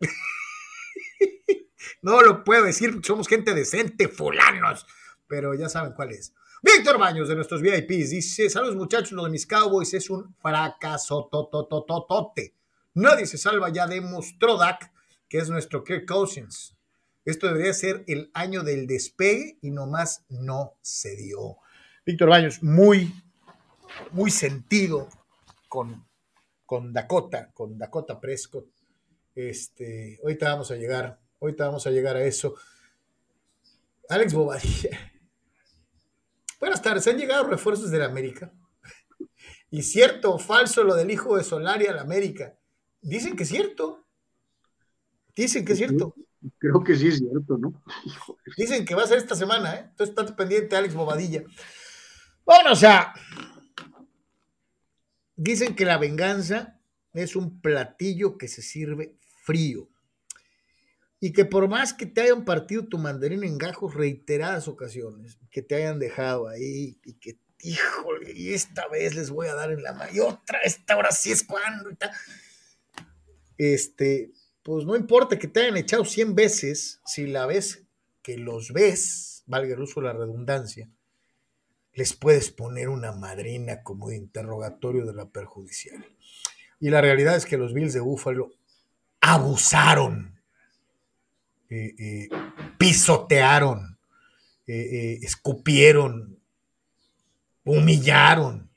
no 2.02 2.22
lo 2.22 2.44
puedo 2.44 2.64
decir, 2.64 3.00
somos 3.02 3.28
gente 3.28 3.54
decente, 3.54 4.08
fulanos. 4.08 4.86
Pero 5.26 5.54
ya 5.54 5.68
saben 5.68 5.92
cuál 5.92 6.10
es. 6.10 6.34
Víctor 6.62 6.98
Baños 6.98 7.28
de 7.28 7.34
nuestros 7.34 7.62
VIPs 7.62 8.10
dice: 8.10 8.50
Saludos 8.50 8.76
muchachos, 8.76 9.12
lo 9.12 9.24
de 9.24 9.30
mis 9.30 9.46
Cowboys 9.46 9.94
es 9.94 10.10
un 10.10 10.34
fracaso 10.36 11.28
tototototote. 11.30 12.54
Nadie 12.94 13.26
se 13.26 13.38
salva, 13.38 13.70
ya 13.70 13.86
demostró 13.86 14.58
Dak 14.58 14.92
que 15.28 15.38
es 15.38 15.48
nuestro 15.48 15.84
Kirk 15.84 16.06
Cousins. 16.06 16.76
Esto 17.24 17.46
debería 17.46 17.72
ser 17.72 18.04
el 18.08 18.30
año 18.34 18.62
del 18.62 18.86
despegue 18.86 19.58
y 19.62 19.70
nomás 19.70 20.24
no 20.28 20.74
se 20.82 21.16
dio. 21.16 21.58
Víctor 22.04 22.28
Baños, 22.28 22.62
muy, 22.62 23.14
muy 24.10 24.30
sentido 24.30 25.08
con, 25.68 26.04
con 26.66 26.92
Dakota, 26.92 27.50
con 27.52 27.78
Dakota 27.78 28.20
Prescott. 28.20 28.66
Este, 29.34 30.18
ahorita 30.22 30.50
vamos 30.50 30.72
a 30.72 30.76
llegar, 30.76 31.20
ahorita 31.40 31.66
vamos 31.66 31.86
a 31.86 31.90
llegar 31.90 32.16
a 32.16 32.24
eso. 32.24 32.54
Alex 34.08 34.34
Bobadilla 34.34 35.12
Buenas 36.60 36.82
tardes, 36.82 37.06
¿han 37.06 37.16
llegado 37.16 37.48
refuerzos 37.48 37.90
de 37.90 37.98
la 37.98 38.04
América? 38.04 38.52
Y 39.70 39.82
cierto 39.82 40.34
o 40.34 40.38
falso 40.38 40.84
lo 40.84 40.94
del 40.94 41.10
hijo 41.10 41.36
de 41.36 41.42
Solari 41.42 41.86
a 41.86 41.94
la 41.94 42.02
América. 42.02 42.54
Dicen 43.00 43.34
que 43.34 43.44
es 43.44 43.48
cierto. 43.48 44.06
Dicen 45.34 45.64
que 45.64 45.72
es 45.72 45.78
cierto. 45.78 46.14
Creo 46.58 46.84
que 46.84 46.96
sí 46.96 47.08
es 47.08 47.18
cierto, 47.18 47.56
¿no? 47.56 47.82
Dicen 48.58 48.84
que 48.84 48.94
va 48.94 49.04
a 49.04 49.06
ser 49.06 49.18
esta 49.18 49.34
semana, 49.34 49.74
¿eh? 49.74 49.86
Entonces 49.90 50.10
estate 50.10 50.34
pendiente, 50.34 50.76
Alex 50.76 50.94
Bobadilla. 50.94 51.44
Bueno, 52.44 52.72
o 52.72 52.76
sea, 52.76 53.14
dicen 55.36 55.74
que 55.74 55.86
la 55.86 55.96
venganza 55.96 56.78
es 57.14 57.36
un 57.36 57.60
platillo 57.60 58.36
que 58.36 58.48
se 58.48 58.60
sirve 58.60 59.16
frío 59.44 59.89
y 61.20 61.32
que 61.32 61.44
por 61.44 61.68
más 61.68 61.92
que 61.92 62.06
te 62.06 62.22
hayan 62.22 62.46
partido 62.46 62.86
tu 62.86 62.96
mandarín 62.96 63.44
en 63.44 63.58
gajos 63.58 63.94
reiteradas 63.94 64.66
ocasiones, 64.68 65.38
que 65.50 65.60
te 65.60 65.74
hayan 65.74 65.98
dejado 65.98 66.48
ahí 66.48 66.98
y 67.04 67.14
que, 67.14 67.38
híjole, 67.60 68.32
y 68.34 68.54
esta 68.54 68.88
vez 68.88 69.14
les 69.14 69.30
voy 69.30 69.48
a 69.48 69.54
dar 69.54 69.70
en 69.70 69.82
la 69.82 69.92
mano, 69.92 70.10
y 70.12 70.20
otra, 70.20 70.60
esta 70.64 70.96
hora 70.96 71.12
sí 71.12 71.30
es 71.30 71.44
cuando, 71.44 71.90
este, 73.58 74.32
pues 74.62 74.86
no 74.86 74.96
importa 74.96 75.38
que 75.38 75.46
te 75.46 75.60
hayan 75.60 75.76
echado 75.76 76.06
100 76.06 76.34
veces, 76.34 77.00
si 77.04 77.26
la 77.26 77.44
vez 77.44 77.84
que 78.22 78.38
los 78.38 78.72
ves, 78.72 79.42
valga 79.46 79.74
el 79.74 79.82
uso 79.82 80.00
de 80.00 80.06
la 80.06 80.14
redundancia, 80.14 80.88
les 81.92 82.14
puedes 82.14 82.50
poner 82.50 82.88
una 82.88 83.12
madrina 83.12 83.82
como 83.82 84.08
de 84.08 84.16
interrogatorio 84.16 85.04
de 85.04 85.12
la 85.12 85.28
perjudicial. 85.28 86.06
Y 86.78 86.88
la 86.88 87.02
realidad 87.02 87.36
es 87.36 87.44
que 87.44 87.58
los 87.58 87.74
Bills 87.74 87.92
de 87.92 88.00
Búfalo 88.00 88.52
abusaron 89.20 90.39
eh, 91.70 91.94
eh, 91.98 92.28
pisotearon, 92.78 93.96
eh, 94.66 95.20
escupieron, 95.22 96.36
humillaron 97.64 98.68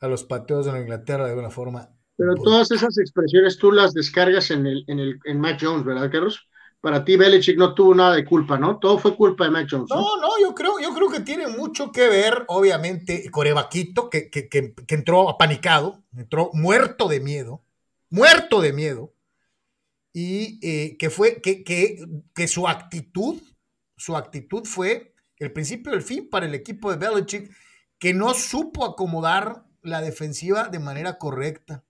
a 0.00 0.06
los 0.06 0.22
pateos 0.22 0.66
de 0.66 0.72
la 0.72 0.80
Inglaterra 0.80 1.24
de 1.24 1.30
alguna 1.30 1.50
forma. 1.50 1.88
Pero 2.16 2.36
todas 2.36 2.70
esas 2.70 2.96
expresiones 2.98 3.58
tú 3.58 3.72
las 3.72 3.92
descargas 3.92 4.52
en 4.52 4.66
el, 4.66 4.84
en 4.86 5.00
el 5.00 5.18
en 5.24 5.40
Mac 5.40 5.58
Jones, 5.60 5.84
¿verdad, 5.84 6.12
Carlos? 6.12 6.46
Para 6.80 7.04
ti 7.04 7.16
Belichick 7.16 7.58
no 7.58 7.74
tuvo 7.74 7.92
nada 7.92 8.14
de 8.14 8.24
culpa, 8.24 8.56
¿no? 8.56 8.78
Todo 8.78 8.98
fue 8.98 9.16
culpa 9.16 9.44
de 9.44 9.50
Mac 9.50 9.66
Jones. 9.68 9.88
No, 9.90 10.16
no, 10.20 10.28
yo 10.40 10.54
creo, 10.54 10.78
yo 10.78 10.94
creo 10.94 11.10
que 11.10 11.20
tiene 11.20 11.48
mucho 11.48 11.90
que 11.90 12.08
ver, 12.08 12.44
obviamente, 12.46 13.28
Corevaquito, 13.32 14.08
que, 14.08 14.30
que, 14.30 14.48
que, 14.48 14.74
que 14.74 14.94
entró 14.94 15.28
apanicado, 15.28 16.02
entró 16.16 16.50
muerto 16.52 17.08
de 17.08 17.18
miedo, 17.18 17.62
muerto 18.10 18.60
de 18.60 18.72
miedo, 18.72 19.12
y 20.12 20.58
eh, 20.62 20.96
que 20.98 21.10
fue 21.10 21.40
que, 21.40 21.64
que, 21.64 22.48
su 22.48 22.68
actitud, 22.68 23.40
su 23.96 24.16
actitud 24.16 24.64
fue 24.64 25.14
el 25.38 25.52
principio 25.52 25.92
del 25.92 26.02
fin 26.02 26.28
para 26.28 26.46
el 26.46 26.54
equipo 26.54 26.90
de 26.90 26.98
Belichick, 26.98 27.50
que 27.98 28.12
no 28.12 28.34
supo 28.34 28.84
acomodar 28.84 29.64
la 29.80 30.00
defensiva 30.00 30.68
de 30.68 30.78
manera 30.78 31.18
correcta. 31.18 31.84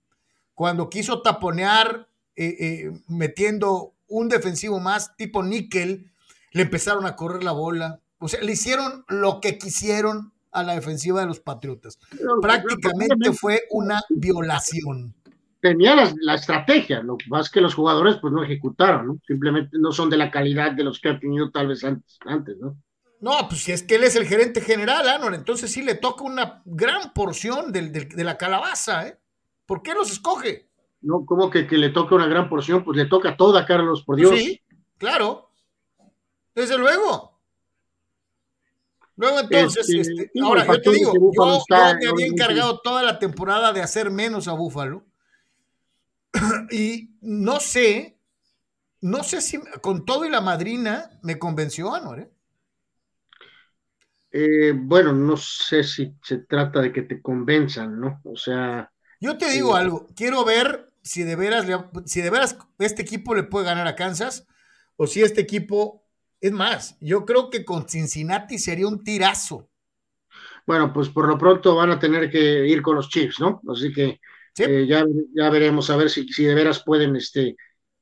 Cuando 0.53 0.89
quiso 0.89 1.21
taponear 1.21 2.09
eh, 2.35 2.55
eh, 2.59 2.91
metiendo 3.07 3.95
un 4.07 4.29
defensivo 4.29 4.79
más 4.79 5.15
tipo 5.17 5.43
níquel, 5.43 6.11
le 6.51 6.63
empezaron 6.63 7.05
a 7.05 7.15
correr 7.15 7.43
la 7.43 7.51
bola. 7.51 8.01
O 8.19 8.27
sea, 8.27 8.41
le 8.41 8.53
hicieron 8.53 9.03
lo 9.09 9.41
que 9.41 9.57
quisieron 9.57 10.33
a 10.51 10.63
la 10.63 10.75
defensiva 10.75 11.19
de 11.19 11.27
los 11.27 11.39
Patriotas. 11.39 11.99
Prácticamente 12.41 13.33
fue 13.33 13.63
una 13.71 14.01
violación 14.09 15.15
tenía 15.63 15.95
la, 15.95 16.35
estrategia, 16.35 17.01
lo 17.01 17.17
más 17.29 17.49
que 17.49 17.61
los 17.61 17.73
jugadores 17.73 18.17
pues 18.17 18.33
no 18.33 18.43
ejecutaron, 18.43 19.07
¿no? 19.07 19.19
Simplemente 19.25 19.77
no 19.79 19.93
son 19.93 20.09
de 20.09 20.17
la 20.17 20.29
calidad 20.29 20.73
de 20.73 20.83
los 20.83 20.99
que 20.99 21.07
ha 21.07 21.17
tenido 21.17 21.51
tal 21.51 21.67
vez 21.67 21.85
antes, 21.85 22.17
antes 22.25 22.57
¿no? 22.59 22.75
No, 23.21 23.47
pues 23.47 23.61
si 23.61 23.71
es 23.71 23.81
que 23.81 23.95
él 23.95 24.03
es 24.03 24.17
el 24.17 24.27
gerente 24.27 24.59
general, 24.59 25.07
Anor, 25.07 25.33
entonces 25.33 25.71
sí 25.71 25.81
le 25.81 25.95
toca 25.95 26.25
una 26.25 26.61
gran 26.65 27.13
porción 27.13 27.71
de 27.71 28.23
la 28.25 28.37
calabaza, 28.37 29.07
¿eh? 29.07 29.17
¿Por 29.65 29.81
qué 29.81 29.93
los 29.93 30.11
escoge? 30.11 30.67
No, 30.99 31.25
como 31.25 31.49
que, 31.49 31.65
que 31.65 31.77
le 31.77 31.91
toca 31.91 32.15
una 32.15 32.27
gran 32.27 32.49
porción? 32.49 32.83
Pues 32.83 32.97
le 32.97 33.05
toca 33.05 33.37
toda, 33.37 33.65
Carlos, 33.65 34.03
por 34.03 34.17
Dios. 34.17 34.37
Sí, 34.37 34.61
claro. 34.97 35.49
Desde 36.53 36.77
luego. 36.77 37.39
Luego 39.15 39.39
entonces, 39.39 39.89
este, 39.89 40.23
este 40.23 40.41
ahora 40.41 40.67
yo 40.67 40.81
te 40.81 40.91
digo, 40.91 41.13
yo, 41.13 41.31
yo 41.31 41.77
me 42.01 42.09
había 42.09 42.27
encargado 42.27 42.81
toda 42.81 43.01
la 43.01 43.17
temporada 43.17 43.71
de 43.71 43.81
hacer 43.81 44.11
menos 44.11 44.49
a 44.49 44.51
Búfalo 44.51 45.05
y 46.71 47.15
no 47.21 47.59
sé, 47.59 48.17
no 49.01 49.23
sé 49.23 49.41
si 49.41 49.59
con 49.81 50.05
todo 50.05 50.25
y 50.25 50.29
la 50.29 50.41
madrina 50.41 51.11
me 51.21 51.37
convenció 51.39 51.93
Anor. 51.93 52.19
¿eh? 52.19 52.31
Eh, 54.31 54.73
bueno, 54.75 55.13
no 55.13 55.37
sé 55.37 55.83
si 55.83 56.15
se 56.23 56.39
trata 56.39 56.81
de 56.81 56.91
que 56.91 57.03
te 57.03 57.21
convenzan, 57.21 57.99
¿no? 57.99 58.19
O 58.23 58.35
sea. 58.35 58.91
Yo 59.21 59.37
te 59.37 59.49
digo 59.51 59.77
eh, 59.77 59.81
algo, 59.81 60.07
quiero 60.15 60.43
ver 60.43 60.91
si 61.03 61.23
de 61.23 61.35
veras, 61.35 61.67
si 62.05 62.21
de 62.21 62.29
veras 62.29 62.57
este 62.79 63.03
equipo 63.03 63.35
le 63.35 63.43
puede 63.43 63.65
ganar 63.65 63.87
a 63.87 63.95
Kansas 63.95 64.47
o 64.95 65.05
si 65.05 65.21
este 65.21 65.41
equipo, 65.41 66.03
es 66.41 66.51
más, 66.51 66.97
yo 66.99 67.25
creo 67.25 67.49
que 67.49 67.63
con 67.63 67.87
Cincinnati 67.87 68.57
sería 68.57 68.87
un 68.87 69.03
tirazo. 69.03 69.69
Bueno, 70.65 70.91
pues 70.93 71.09
por 71.09 71.27
lo 71.27 71.37
pronto 71.37 71.75
van 71.75 71.91
a 71.91 71.99
tener 71.99 72.29
que 72.31 72.67
ir 72.67 72.81
con 72.81 72.95
los 72.95 73.09
Chiefs, 73.09 73.39
¿no? 73.39 73.61
Así 73.71 73.93
que 73.93 74.19
eh, 74.57 74.85
ya, 74.87 75.05
ya 75.35 75.49
veremos 75.49 75.89
a 75.89 75.97
ver 75.97 76.09
si, 76.09 76.27
si 76.27 76.43
de 76.43 76.55
veras 76.55 76.83
pueden 76.83 77.15
este, 77.15 77.55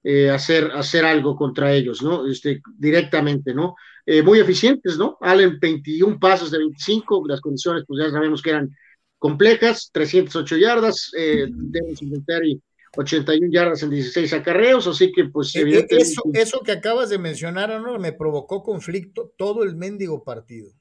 eh, 0.04 0.32
hacer, 0.32 0.72
hacer 0.74 1.06
algo 1.06 1.36
contra 1.36 1.72
ellos, 1.74 2.02
¿no? 2.02 2.28
Este, 2.28 2.62
directamente, 2.78 3.54
¿no? 3.54 3.76
Eh, 4.06 4.24
muy 4.24 4.40
eficientes, 4.40 4.98
¿no? 4.98 5.18
Allen 5.22 5.60
21 5.60 6.20
pasos 6.20 6.50
de 6.50 6.58
25, 6.58 7.28
las 7.28 7.40
condiciones 7.40 7.84
pues 7.88 8.04
ya 8.04 8.10
sabemos 8.10 8.42
que 8.42 8.50
eran 8.50 8.76
complejas, 9.20 9.92
308 9.94 10.58
yardas, 10.58 11.12
eh, 11.16 11.46
Devin 11.48 11.96
Singletary 11.96 12.60
81 12.98 13.52
yardas 13.52 13.84
en 13.84 13.92
16 13.92 14.34
acarreos, 14.34 14.88
así 14.88 15.12
que 15.12 15.26
pues 15.26 15.56
evidentemente... 15.56 16.12
Eso, 16.12 16.24
eso 16.34 16.62
que 16.62 16.72
acabas 16.72 17.12
de 17.12 17.20
mencionar, 17.20 17.80
¿no? 17.80 18.00
me 18.00 18.12
provocó 18.12 18.64
conflicto 18.64 19.32
todo 19.38 19.64
el 19.64 19.76
mendigo 19.76 20.24
partido. 20.24 20.72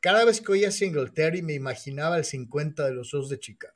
Cada 0.00 0.24
vez 0.24 0.40
que 0.40 0.52
oía 0.52 0.70
Singletary 0.70 1.42
me 1.42 1.52
imaginaba 1.52 2.16
el 2.16 2.24
50 2.24 2.86
de 2.86 2.94
los 2.94 3.10
dos 3.10 3.28
de 3.28 3.38
Chicago. 3.38 3.74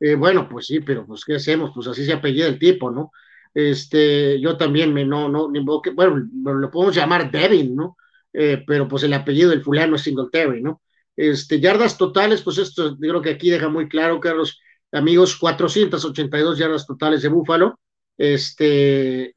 Eh, 0.00 0.14
bueno, 0.14 0.48
pues 0.48 0.66
sí, 0.66 0.80
pero 0.80 1.06
pues 1.06 1.24
¿qué 1.24 1.34
hacemos? 1.36 1.72
Pues 1.74 1.86
así 1.86 2.04
se 2.04 2.12
apellida 2.14 2.46
el 2.46 2.58
tipo, 2.58 2.90
¿no? 2.90 3.12
Este, 3.52 4.40
yo 4.40 4.56
también 4.56 4.92
me 4.94 5.04
no, 5.04 5.28
no, 5.28 5.50
bueno, 5.94 6.16
lo 6.34 6.70
podemos 6.70 6.94
llamar 6.94 7.30
Devin, 7.30 7.76
¿no? 7.76 7.96
Eh, 8.32 8.62
pero 8.66 8.88
pues 8.88 9.02
el 9.02 9.12
apellido 9.12 9.50
del 9.50 9.62
fulano 9.62 9.96
es 9.96 10.02
Singletary, 10.02 10.62
¿no? 10.62 10.80
Este, 11.16 11.60
yardas 11.60 11.98
totales, 11.98 12.42
pues 12.42 12.58
esto 12.58 12.90
yo 12.92 12.96
creo 12.98 13.22
que 13.22 13.30
aquí 13.30 13.50
deja 13.50 13.68
muy 13.68 13.88
claro, 13.88 14.20
Carlos, 14.20 14.60
amigos, 14.92 15.36
482 15.36 16.58
yardas 16.58 16.86
totales 16.86 17.22
de 17.22 17.28
Búfalo, 17.28 17.78
este, 18.16 19.34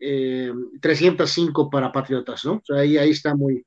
305 0.80 1.64
eh, 1.64 1.70
para 1.72 1.92
Patriotas, 1.92 2.46
¿no? 2.46 2.54
O 2.54 2.62
sea, 2.64 2.78
ahí, 2.78 2.98
ahí 2.98 3.10
está 3.10 3.36
muy, 3.36 3.66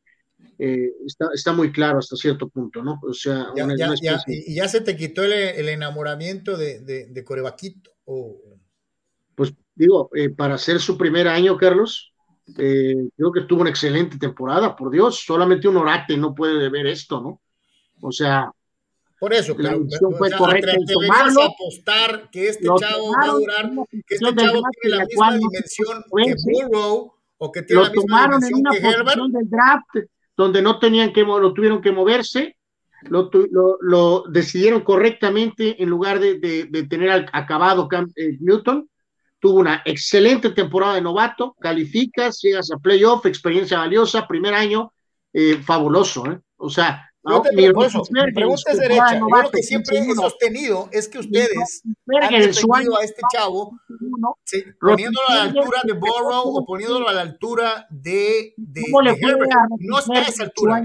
eh, 0.59 0.91
está, 1.05 1.29
está, 1.35 1.53
muy 1.53 1.71
claro 1.73 1.99
hasta 1.99 2.17
cierto 2.17 2.49
punto, 2.49 2.83
¿no? 2.83 2.99
O 3.03 3.13
sea, 3.13 3.49
ya, 3.55 4.25
y 4.27 4.55
ya 4.55 4.69
se 4.69 4.81
te 4.81 4.97
quitó 4.97 5.23
el, 5.23 5.69
enamoramiento 5.69 6.57
de, 6.57 6.81
de, 6.81 7.25
Corevaquito. 7.25 7.93
Pues 9.35 9.53
digo, 9.75 10.11
eh, 10.15 10.31
para 10.31 10.55
hacer 10.55 10.81
su 10.81 10.97
primer 10.97 11.29
año, 11.29 11.57
Carlos, 11.57 12.13
creo 12.55 13.33
que 13.33 13.43
tuvo 13.43 13.61
una 13.61 13.71
excelente 13.71 14.19
temporada, 14.19 14.75
por 14.75 14.91
Dios, 14.91 15.23
solamente 15.25 15.69
un 15.69 15.77
orate 15.77 16.17
no 16.17 16.35
puede 16.35 16.69
ver 16.71 16.87
esto, 16.87 17.21
¿no? 17.21 17.41
O 18.01 18.13
sea, 18.13 18.51
por 19.19 19.33
eso, 19.33 19.57
pero, 19.57 19.81
fue 20.19 20.31
correcta 20.31 20.73
apostar 21.43 22.29
que 22.31 22.49
este 22.49 22.67
chavo 22.67 23.13
va 23.13 23.25
a 23.25 23.33
durar, 23.33 23.71
que 24.07 24.15
este 24.15 24.35
chavo 24.35 24.63
tiene 24.81 24.97
la 24.97 25.05
misma 25.07 25.37
dimensión 25.39 26.05
que 26.15 26.35
Burrow 26.45 27.15
o 27.39 27.53
que 27.53 27.63
tiene 27.63 27.83
la 27.83 27.91
misma 27.91 28.23
dimensión 28.25 28.59
en 28.59 28.61
una 28.61 28.71
que 28.73 28.79
Herbert. 28.79 29.21
del 29.33 29.49
draft 29.49 30.11
donde 30.37 30.63
no 30.63 30.79
tenían 30.79 31.13
que 31.13 31.23
lo 31.23 31.53
tuvieron 31.53 31.81
que 31.81 31.93
moverse, 31.93 32.57
lo, 33.09 34.25
decidieron 34.29 34.83
correctamente 34.83 35.83
en 35.83 35.89
lugar 35.89 36.19
de, 36.19 36.39
de, 36.39 36.65
de 36.65 36.83
tener 36.85 37.27
acabado 37.33 37.89
eh, 38.17 38.37
Newton. 38.41 38.89
Tuvo 39.39 39.61
una 39.61 39.83
excelente 39.85 40.51
temporada 40.51 40.95
de 40.95 41.03
novato, 41.03 41.55
calificas, 41.61 42.41
llegas 42.41 42.71
a 42.71 42.79
playoff, 42.79 43.27
experiencia 43.27 43.79
valiosa, 43.79 44.27
primer 44.27 44.55
año, 44.55 44.93
eh, 45.33 45.57
fabuloso, 45.63 46.27
¿eh? 46.27 46.41
O 46.57 46.71
sea, 46.71 47.11
no, 47.27 47.43
te 47.43 47.57
mi 47.57 47.73
pregunta 47.73 48.71
es 48.71 48.79
derecha. 48.79 49.19
Yo 49.19 49.27
lo 49.43 49.51
que 49.51 49.63
siempre 49.63 49.99
he 49.99 50.15
sostenido 50.15 50.89
es 50.93 51.09
que 51.09 51.19
ustedes 51.19 51.83
han 52.23 52.31
defendido 52.31 52.99
a 52.99 53.05
este 53.05 53.23
chavo 53.33 53.73
poniéndolo 54.81 55.29
a 55.29 55.35
la 55.35 55.43
altura 55.43 55.81
de 55.85 55.93
Burrow 55.95 56.57
o 56.57 56.65
poniéndolo 56.65 57.09
a 57.09 57.13
la 57.13 57.23
altura 57.23 57.87
de, 57.91 58.55
de, 58.57 58.83
Herbert. 59.21 59.51
No 59.81 59.99
está 59.99 60.13
a 60.15 60.23
esa 60.23 60.45
altura. 60.45 60.85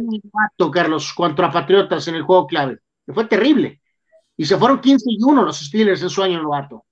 Carlos, 0.74 1.14
contra 1.14 1.52
Patriotas 1.52 2.08
en 2.08 2.16
el 2.16 2.24
juego 2.24 2.48
clave. 2.48 2.80
Fue 3.08 3.26
terrible. 3.26 3.82
Y 4.36 4.46
se 4.46 4.58
fueron 4.58 4.82
15 4.82 5.06
y 5.10 5.24
1 5.24 5.44
los 5.44 5.60
Steelers 5.60 6.02
en 6.02 6.10
su 6.10 6.24
año 6.24 6.42
novato. 6.42 6.86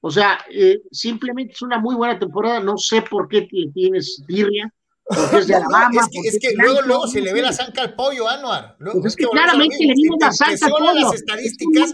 O 0.00 0.10
sea, 0.10 0.38
eh, 0.50 0.80
simplemente 0.90 1.54
es 1.54 1.62
una 1.62 1.78
muy 1.78 1.96
buena 1.96 2.18
temporada. 2.18 2.60
No 2.60 2.76
sé 2.76 3.02
por 3.02 3.28
qué 3.28 3.48
tienes 3.72 4.22
birria 4.26 4.72
es, 5.12 6.08
que, 6.10 6.28
es 6.28 6.38
que 6.40 6.52
luego, 6.54 6.82
luego 6.82 7.06
se 7.06 7.20
le 7.20 7.32
ve 7.32 7.42
la 7.42 7.52
zanca 7.52 7.82
al 7.82 7.94
pollo, 7.94 8.28
Anuar. 8.28 8.76
Pues 8.78 9.04
es 9.06 9.16
que 9.16 9.24
claramente 9.26 9.76
le 9.80 9.94
vimos 9.94 10.18
la 10.20 10.32
zanca 10.32 10.66
al 10.66 10.72
pollo. 10.72 11.10
Las 11.10 11.14
estadísticas 11.14 11.92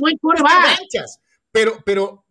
pero, 1.51 1.79
pero 1.85 2.25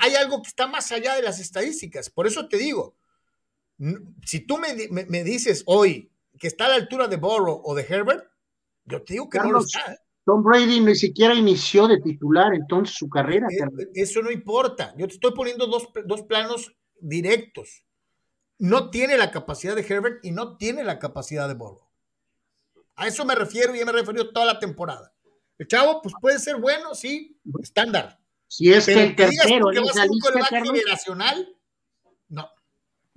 hay 0.00 0.14
algo 0.14 0.42
que 0.42 0.48
está 0.48 0.66
más 0.66 0.90
allá 0.92 1.14
de 1.14 1.22
las 1.22 1.40
estadísticas. 1.40 2.10
Por 2.10 2.26
eso 2.26 2.48
te 2.48 2.58
digo, 2.58 2.96
si 4.24 4.40
tú 4.40 4.58
me, 4.58 4.74
me, 4.90 5.24
dices 5.24 5.62
hoy 5.66 6.10
que 6.38 6.48
está 6.48 6.66
a 6.66 6.70
la 6.70 6.74
altura 6.74 7.08
de 7.08 7.16
Burrow 7.16 7.62
o 7.64 7.74
de 7.74 7.86
Herbert, 7.88 8.24
yo 8.84 9.02
te 9.02 9.14
digo 9.14 9.30
que 9.30 9.38
no 9.38 9.52
lo 9.52 9.60
está. 9.60 9.92
¿eh? 9.92 9.98
Tom 10.24 10.42
Brady 10.42 10.80
ni 10.80 10.94
siquiera 10.94 11.34
inició 11.34 11.88
de 11.88 12.00
titular 12.00 12.52
entonces 12.54 12.96
su 12.96 13.08
carrera. 13.08 13.46
Eh, 13.50 13.88
eso 13.94 14.20
no 14.20 14.30
importa. 14.30 14.94
Yo 14.96 15.06
te 15.06 15.14
estoy 15.14 15.32
poniendo 15.32 15.66
dos, 15.66 15.88
dos 16.04 16.22
planos 16.22 16.74
directos 17.00 17.84
no 18.60 18.90
tiene 18.90 19.16
la 19.16 19.30
capacidad 19.30 19.74
de 19.74 19.86
Herbert 19.88 20.24
y 20.24 20.32
no 20.32 20.58
tiene 20.58 20.84
la 20.84 20.98
capacidad 20.98 21.48
de 21.48 21.54
Burrow. 21.54 21.88
A 22.94 23.06
eso 23.06 23.24
me 23.24 23.34
refiero 23.34 23.74
y 23.74 23.78
ya 23.78 23.86
me 23.86 23.92
refiero 23.92 24.30
toda 24.30 24.44
la 24.44 24.58
temporada. 24.58 25.12
El 25.56 25.66
chavo, 25.66 26.02
pues 26.02 26.14
puede 26.20 26.38
ser 26.38 26.56
bueno, 26.56 26.94
sí, 26.94 27.40
estándar. 27.62 28.18
Si 28.46 28.70
es 28.70 28.86
el 28.88 29.16
tercero 29.16 29.72
en 29.72 29.84
esa 29.84 30.04
lista. 30.04 30.30
no. 32.28 32.48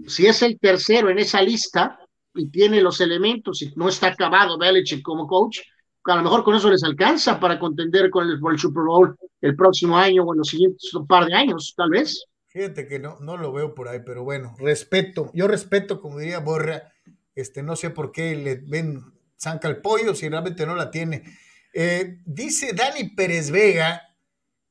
Si 0.07 0.25
es 0.25 0.41
el 0.43 0.57
tercero 0.59 1.09
en 1.09 1.19
esa 1.19 1.41
lista 1.41 1.99
y 2.33 2.49
tiene 2.49 2.81
los 2.81 3.01
elementos 3.01 3.61
y 3.61 3.73
no 3.75 3.89
está 3.89 4.07
acabado 4.07 4.57
Belichick 4.57 5.01
como 5.01 5.27
coach, 5.27 5.59
a 6.05 6.15
lo 6.15 6.23
mejor 6.23 6.43
con 6.45 6.55
eso 6.55 6.69
les 6.69 6.83
alcanza 6.83 7.37
para 7.39 7.59
contender 7.59 8.09
con 8.09 8.29
el, 8.29 8.39
el 8.41 8.59
Super 8.59 8.83
Bowl 8.83 9.17
el 9.41 9.55
próximo 9.57 9.97
año 9.97 10.23
o 10.23 10.33
en 10.33 10.37
los 10.37 10.47
siguientes 10.47 10.89
par 11.07 11.25
de 11.25 11.33
años, 11.33 11.73
tal 11.75 11.89
vez. 11.89 12.23
Fíjate 12.53 12.87
que 12.87 12.99
no, 12.99 13.17
no 13.19 13.35
lo 13.35 13.51
veo 13.51 13.73
por 13.73 13.87
ahí, 13.87 14.01
pero 14.05 14.23
bueno, 14.23 14.55
respeto. 14.59 15.31
Yo 15.33 15.47
respeto, 15.47 15.99
como 15.99 16.19
diría 16.19 16.37
Borra, 16.37 16.93
este, 17.33 17.63
no 17.63 17.75
sé 17.75 17.89
por 17.89 18.11
qué 18.11 18.35
le 18.35 18.57
ven 18.57 19.03
zanca 19.39 19.67
al 19.67 19.81
pollo 19.81 20.13
si 20.13 20.29
realmente 20.29 20.67
no 20.67 20.75
la 20.75 20.91
tiene. 20.91 21.23
Eh, 21.73 22.19
dice 22.25 22.73
Dani 22.73 23.09
Pérez 23.09 23.49
Vega, 23.49 24.03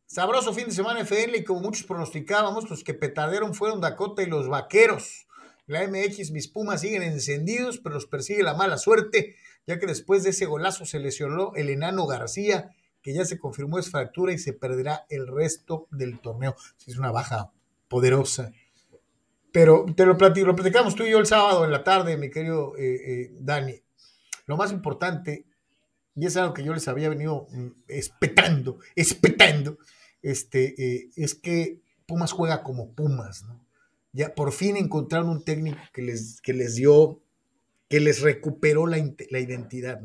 sabroso 0.07 0.55
fin 0.55 0.67
de 0.67 0.71
semana 0.71 1.01
FL 1.01 1.37
y 1.37 1.43
como 1.43 1.59
muchos 1.59 1.85
pronosticábamos, 1.85 2.71
los 2.71 2.85
que 2.85 2.95
petardearon 2.95 3.53
fueron 3.53 3.81
Dakota 3.81 4.23
y 4.23 4.27
los 4.27 4.49
vaqueros. 4.49 5.27
La 5.67 5.85
MX, 5.85 6.31
mis 6.31 6.47
Pumas 6.47 6.83
siguen 6.83 7.03
encendidos, 7.03 7.79
pero 7.79 7.97
los 7.97 8.07
persigue 8.07 8.45
la 8.45 8.55
mala 8.55 8.79
suerte, 8.79 9.35
ya 9.67 9.81
que 9.81 9.87
después 9.87 10.23
de 10.23 10.31
ese 10.31 10.47
golazo 10.47 10.87
se 10.87 11.01
lesionó 11.01 11.53
el 11.57 11.69
enano 11.69 12.07
García, 12.07 12.77
que 13.03 13.13
ya 13.13 13.25
se 13.25 13.41
confirmó 13.41 13.81
es 13.81 13.91
fractura 13.91 14.33
y 14.33 14.39
se 14.39 14.53
perderá 14.53 15.05
el 15.09 15.27
resto 15.27 15.89
del 15.91 16.21
torneo. 16.21 16.55
Es 16.87 16.97
una 16.97 17.11
baja 17.11 17.51
poderosa. 17.93 18.51
Pero 19.53 19.85
te 19.95 20.07
lo, 20.07 20.15
lo 20.15 20.57
platicamos 20.57 20.95
tú 20.95 21.05
y 21.05 21.11
yo 21.11 21.19
el 21.19 21.27
sábado 21.27 21.67
en 21.67 21.71
la 21.71 21.85
tarde, 21.85 22.17
mi 22.17 22.31
querido 22.31 22.75
eh, 22.79 22.95
eh, 23.07 23.31
Dani. 23.39 23.75
Lo 24.47 24.57
más 24.57 24.73
importante, 24.73 25.45
y 26.17 26.25
es 26.25 26.39
algo 26.39 26.55
que 26.55 26.65
yo 26.65 26.73
les 26.73 26.89
había 26.89 27.11
venido 27.11 27.47
mm, 27.51 27.69
espetando, 27.89 28.79
espetando, 28.97 29.77
este, 30.23 30.75
eh, 30.83 31.11
es 31.17 31.35
que 31.35 31.83
Pumas 32.07 32.33
juega 32.33 32.63
como 32.63 32.95
Pumas, 32.95 33.45
¿no? 33.45 33.63
Ya 34.15 34.35
por 34.35 34.53
fin 34.53 34.77
encontraron 34.77 35.29
un 35.29 35.45
técnico 35.45 35.79
que 35.93 36.03
les, 36.03 36.41
que 36.41 36.55
les 36.55 36.75
dio, 36.75 37.21
que 37.89 38.01
les 38.01 38.23
recuperó 38.23 38.87
la, 38.87 38.97
la 39.31 39.39
identidad. 39.39 40.01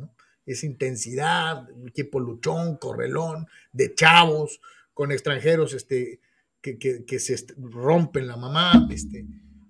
Esa 0.46 0.66
intensidad, 0.66 1.70
un 1.72 1.90
equipo 1.90 2.20
luchón, 2.20 2.78
correlón, 2.78 3.48
de 3.72 3.94
chavos, 3.96 4.62
con 4.94 5.12
extranjeros, 5.12 5.74
este, 5.74 6.20
que, 6.62 7.20
se 7.20 7.36
rompen 7.58 8.28
la 8.28 8.38
mamá. 8.38 8.88
Este, 8.90 9.26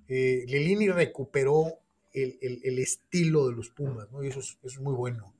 eh, 0.07 0.45
Lelini 0.47 0.89
recuperó 0.89 1.79
el, 2.13 2.79
estilo 2.79 3.47
de 3.47 3.55
los 3.55 3.69
Pumas, 3.69 4.11
¿no? 4.11 4.23
Y 4.23 4.27
eso 4.27 4.39
es, 4.39 4.79
muy 4.79 4.93
bueno. 4.93 5.33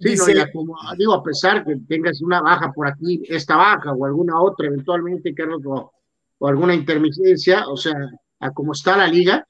Sí, 0.00 0.16
como 0.52 0.76
digo, 0.98 1.14
a 1.14 1.22
pesar 1.22 1.64
que 1.64 1.76
tengas 1.88 2.20
una 2.20 2.40
baja 2.40 2.72
por 2.72 2.88
aquí, 2.88 3.22
esta 3.28 3.56
baja 3.56 3.92
o 3.92 4.04
alguna 4.04 4.40
otra 4.40 4.66
eventualmente, 4.66 5.34
Carlos, 5.34 5.62
o, 5.64 5.92
o 6.38 6.48
alguna 6.48 6.74
intermitencia, 6.74 7.68
o 7.68 7.76
sea, 7.76 7.94
a 8.40 8.50
como 8.50 8.72
está 8.72 8.96
la 8.96 9.06
liga, 9.06 9.46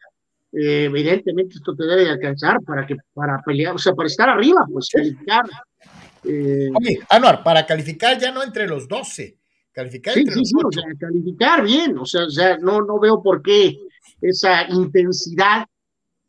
eh, 0.57 0.85
evidentemente 0.85 1.57
esto 1.57 1.74
te 1.74 1.85
debe 1.85 2.09
alcanzar 2.09 2.62
para 2.62 2.87
que 2.87 2.96
para 3.12 3.42
pelear, 3.42 3.74
o 3.74 3.79
sea, 3.79 3.92
para 3.94 4.07
estar 4.07 4.29
arriba, 4.29 4.64
pues 4.72 4.88
calificar. 4.88 5.44
Eh, 6.22 6.70
Anuar, 7.11 7.42
para 7.42 7.66
calificar 7.66 8.18
ya 8.18 8.31
no 8.31 8.42
entre 8.42 8.68
los 8.68 8.87
12, 8.87 9.37
Calificar 9.74 10.14
sí, 10.14 10.24
sí, 10.28 10.44
sí, 10.44 10.54
o 10.64 10.70
sea, 10.70 10.84
calificar 11.00 11.64
bien, 11.64 11.98
o 11.98 12.06
sea, 12.06 12.26
o 12.26 12.30
sea 12.30 12.56
no, 12.58 12.82
no 12.82 13.00
veo 13.00 13.20
por 13.20 13.42
qué 13.42 13.76
esa 14.20 14.68
intensidad, 14.68 15.66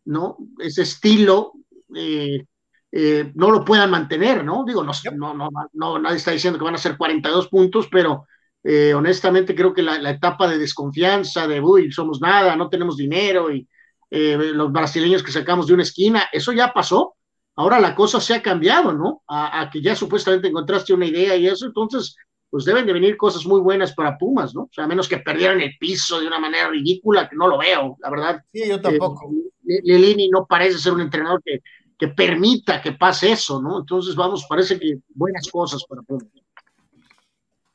¿no? 0.05 0.37
Ese 0.57 0.81
estilo, 0.81 1.53
eh, 1.95 2.43
eh, 2.91 3.31
no 3.35 3.51
lo 3.51 3.63
puedan 3.63 3.91
mantener, 3.91 4.43
¿no? 4.43 4.65
Digo, 4.65 4.83
no, 4.83 4.91
no, 5.15 5.35
no, 5.35 5.49
no, 5.73 5.99
nadie 5.99 6.17
está 6.17 6.31
diciendo 6.31 6.57
que 6.57 6.65
van 6.65 6.73
a 6.73 6.79
ser 6.79 6.97
42 6.97 7.47
puntos, 7.49 7.87
pero 7.91 8.25
eh, 8.63 8.95
honestamente 8.95 9.53
creo 9.53 9.75
que 9.75 9.83
la, 9.83 9.99
la, 9.99 10.09
etapa 10.09 10.47
de 10.47 10.57
desconfianza, 10.57 11.47
de, 11.47 11.61
uy, 11.61 11.91
somos 11.91 12.19
nada, 12.21 12.55
no 12.55 12.67
tenemos 12.67 12.97
dinero 12.97 13.51
y 13.51 13.67
los 14.09 14.71
brasileños 14.71 15.21
que 15.21 15.31
sacamos 15.31 15.67
de 15.67 15.73
una 15.73 15.83
esquina, 15.83 16.29
eso 16.31 16.51
ya 16.51 16.73
pasó. 16.73 17.15
Ahora 17.57 17.79
la 17.79 17.93
cosa 17.93 18.19
se 18.19 18.33
ha 18.33 18.41
cambiado, 18.41 18.93
¿no? 18.93 19.23
A, 19.27 19.61
a 19.61 19.69
que 19.69 19.81
ya 19.81 19.95
supuestamente 19.95 20.47
encontraste 20.47 20.93
una 20.93 21.05
idea 21.05 21.35
y 21.35 21.47
eso, 21.47 21.65
entonces 21.65 22.15
pues 22.55 22.63
deben 22.63 22.85
de 22.85 22.93
venir 22.93 23.17
cosas 23.17 23.45
muy 23.45 23.59
buenas 23.59 23.93
para 23.93 24.17
Pumas, 24.17 24.55
¿no? 24.55 24.61
O 24.61 24.69
sea, 24.71 24.85
a 24.85 24.87
menos 24.87 25.09
que 25.09 25.17
perdieran 25.17 25.59
el 25.59 25.77
piso 25.77 26.21
de 26.21 26.27
una 26.27 26.39
manera 26.39 26.69
ridícula, 26.69 27.27
que 27.27 27.35
no 27.35 27.49
lo 27.49 27.57
veo, 27.57 27.97
la 27.99 28.09
verdad. 28.09 28.41
Sí, 28.53 28.65
yo 28.65 28.79
tampoco. 28.79 29.29
Eh, 29.67 29.81
Lelini 29.83 30.29
no 30.29 30.45
parece 30.45 30.79
ser 30.79 30.93
un 30.93 31.01
entrenador 31.01 31.43
que, 31.43 31.59
que 31.99 32.07
permita 32.07 32.81
que 32.81 32.93
pase 32.93 33.33
eso, 33.33 33.61
¿no? 33.61 33.79
Entonces, 33.79 34.15
vamos, 34.15 34.45
parece 34.47 34.79
que 34.79 34.99
buenas 35.09 35.49
cosas 35.51 35.83
para 35.83 36.01
Pumas. 36.03 36.29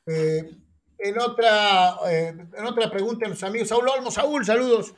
Eh, 0.07 0.49
en, 0.97 1.19
otra, 1.19 1.97
eh, 2.09 2.35
en 2.57 2.65
otra 2.65 2.89
pregunta, 2.89 3.29
los 3.29 3.43
amigos, 3.43 3.67
Saúl 3.67 3.87
Olmo, 3.87 4.09
Saúl, 4.09 4.43
saludos. 4.43 4.95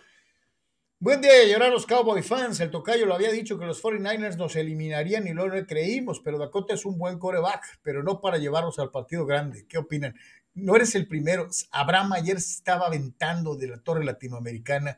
Buen 1.03 1.19
día 1.19 1.33
de 1.33 1.51
llorar 1.51 1.69
los 1.69 1.85
Cowboy 1.85 2.23
fans. 2.23 2.61
El 2.61 2.71
tocayo 2.71 3.05
lo 3.05 3.13
había 3.13 3.29
dicho 3.29 3.59
que 3.59 3.65
los 3.65 3.83
49ers 3.83 4.37
nos 4.37 4.55
eliminarían 4.55 5.27
y 5.27 5.33
lo 5.33 5.49
creímos, 5.67 6.21
pero 6.21 6.37
Dakota 6.37 6.75
es 6.75 6.85
un 6.85 6.97
buen 6.97 7.19
coreback, 7.19 7.81
pero 7.81 8.03
no 8.03 8.21
para 8.21 8.37
llevarlos 8.37 8.79
al 8.79 8.89
partido 8.89 9.25
grande. 9.25 9.65
¿Qué 9.67 9.77
opinan? 9.77 10.15
No 10.53 10.77
eres 10.77 10.95
el 10.95 11.05
primero. 11.05 11.49
Abraham 11.71 12.13
ayer 12.13 12.37
estaba 12.37 12.87
aventando 12.87 13.57
de 13.57 13.67
la 13.67 13.79
torre 13.79 14.05
latinoamericana 14.05 14.97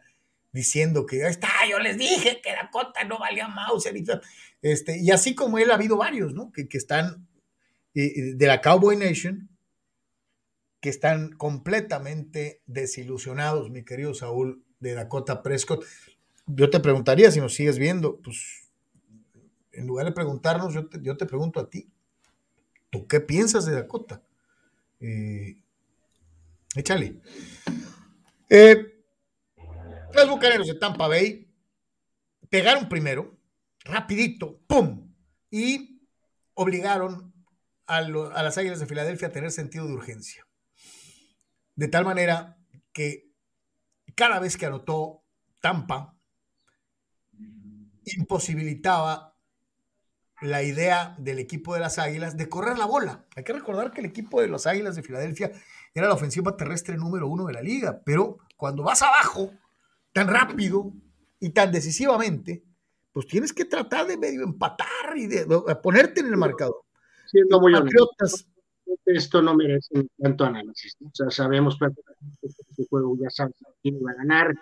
diciendo 0.52 1.08
que 1.08 1.26
ahí 1.26 1.32
está, 1.32 1.50
yo 1.68 1.80
les 1.80 1.98
dije 1.98 2.39
que 2.39 2.52
Dakota 2.52 3.04
no 3.06 3.18
valía 3.18 3.48
mouse 3.48 3.89
Este, 4.62 5.00
y 5.00 5.10
así 5.10 5.34
como 5.34 5.58
él 5.58 5.72
ha 5.72 5.74
habido 5.74 5.98
varios, 5.98 6.36
¿no? 6.36 6.52
Que, 6.52 6.68
que 6.68 6.78
están 6.78 7.28
eh, 7.96 8.13
eh, 8.15 8.34
de 8.36 8.46
la 8.46 8.62
Cowboy 8.62 8.96
Nation, 8.96 9.50
que 10.82 10.89
están 10.89 11.32
completamente 11.32 12.62
desilusionados, 12.68 13.72
mi 13.72 13.84
querido 13.84 14.13
Saúl, 14.13 14.64
de 14.79 14.93
Dakota 14.93 15.41
Prescott. 15.41 15.83
Yo 16.47 16.69
te 16.69 16.79
preguntaría 16.79 17.31
si 17.31 17.39
nos 17.39 17.53
sigues 17.53 17.79
viendo, 17.79 18.21
pues 18.21 18.69
en 19.71 19.88
lugar 19.88 20.05
de 20.05 20.11
preguntarnos, 20.11 20.73
yo 20.73 20.88
te, 20.88 21.01
yo 21.01 21.17
te 21.17 21.25
pregunto 21.25 21.59
a 21.59 21.69
ti, 21.69 21.89
¿tú 22.89 23.07
qué 23.07 23.19
piensas 23.19 23.65
de 23.65 23.73
Dakota? 23.73 24.21
Eh, 24.99 25.57
échale. 26.75 27.19
Eh, 28.49 29.03
los 30.13 30.29
bucaneros 30.29 30.67
de 30.67 30.75
Tampa 30.75 31.07
Bay 31.07 31.47
pegaron 32.49 32.88
primero, 32.88 33.38
rapidito, 33.83 34.61
¡pum! 34.67 35.13
Y 35.51 36.01
obligaron 36.53 37.33
a, 37.88 37.97
a 37.97 38.43
las 38.43 38.57
Águilas 38.57 38.79
de 38.79 38.85
Filadelfia 38.85 39.27
a 39.27 39.31
tener 39.31 39.51
sentido 39.51 39.88
de 39.88 39.93
urgencia. 39.93 40.47
De 41.75 41.89
tal 41.89 42.05
manera 42.05 42.57
que 42.93 43.24
cada 44.15 44.39
vez 44.39 44.58
que 44.58 44.65
anotó 44.65 45.23
Tampa, 45.62 46.15
imposibilitaba 48.06 49.36
la 50.41 50.63
idea 50.63 51.15
del 51.17 51.39
equipo 51.39 51.73
de 51.73 51.80
las 51.80 51.97
Águilas 51.97 52.38
de 52.38 52.49
correr 52.49 52.78
la 52.78 52.86
bola. 52.86 53.25
Hay 53.36 53.43
que 53.43 53.54
recordar 53.54 53.91
que 53.91 54.01
el 54.01 54.08
equipo 54.08 54.41
de 54.41 54.47
las 54.47 54.67
Águilas 54.67 54.95
de 54.95 55.04
Filadelfia 55.04 55.51
era 55.93 56.08
la 56.08 56.13
ofensiva 56.13 56.56
terrestre 56.58 56.97
número 56.97 57.28
uno 57.28 57.45
de 57.45 57.54
la 57.54 57.62
liga, 57.62 58.01
pero 58.06 58.39
cuando 58.58 58.84
vas 58.84 59.01
abajo 59.01 59.51
tan 60.12 60.28
rápido 60.28 60.93
y 61.39 61.49
tan 61.49 61.71
decisivamente, 61.71 62.63
pues 63.12 63.28
tienes 63.28 63.54
que 63.54 63.65
tratar 63.65 64.08
de 64.08 64.17
medio 64.17 64.43
empatar 64.43 65.15
y 65.15 65.28
de, 65.28 65.45
ponerte 65.82 66.19
en 66.19 66.28
el 66.28 66.38
marcador. 66.38 66.82
Patriotas, 67.49 68.47
esto 69.05 69.41
no 69.41 69.55
merece 69.55 70.08
tanto 70.17 70.45
análisis. 70.45 70.95
O 71.03 71.12
sea, 71.13 71.29
sabemos 71.29 71.77
perfectamente 71.77 72.38
que 72.41 72.47
este 72.47 72.86
juego 72.89 73.17
ya 73.19 73.29
sabes 73.29 73.55
quién 73.81 73.95
va 74.05 74.12
a 74.12 74.15
ganar 74.15 74.53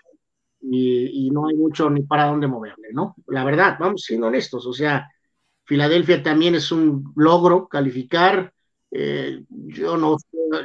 y, 0.61 1.27
y, 1.27 1.31
no 1.31 1.47
hay 1.47 1.55
mucho 1.55 1.89
ni 1.89 2.03
para 2.03 2.25
dónde 2.25 2.47
moverle, 2.47 2.89
¿no? 2.93 3.15
La 3.27 3.43
verdad, 3.43 3.77
vamos 3.79 4.03
siendo 4.03 4.27
honestos. 4.27 4.65
O 4.65 4.73
sea, 4.73 5.09
Filadelfia 5.65 6.23
también 6.23 6.55
es 6.55 6.71
un 6.71 7.13
logro 7.15 7.67
calificar. 7.67 8.53
Eh, 8.91 9.43
yo, 9.49 9.97
no, 9.97 10.17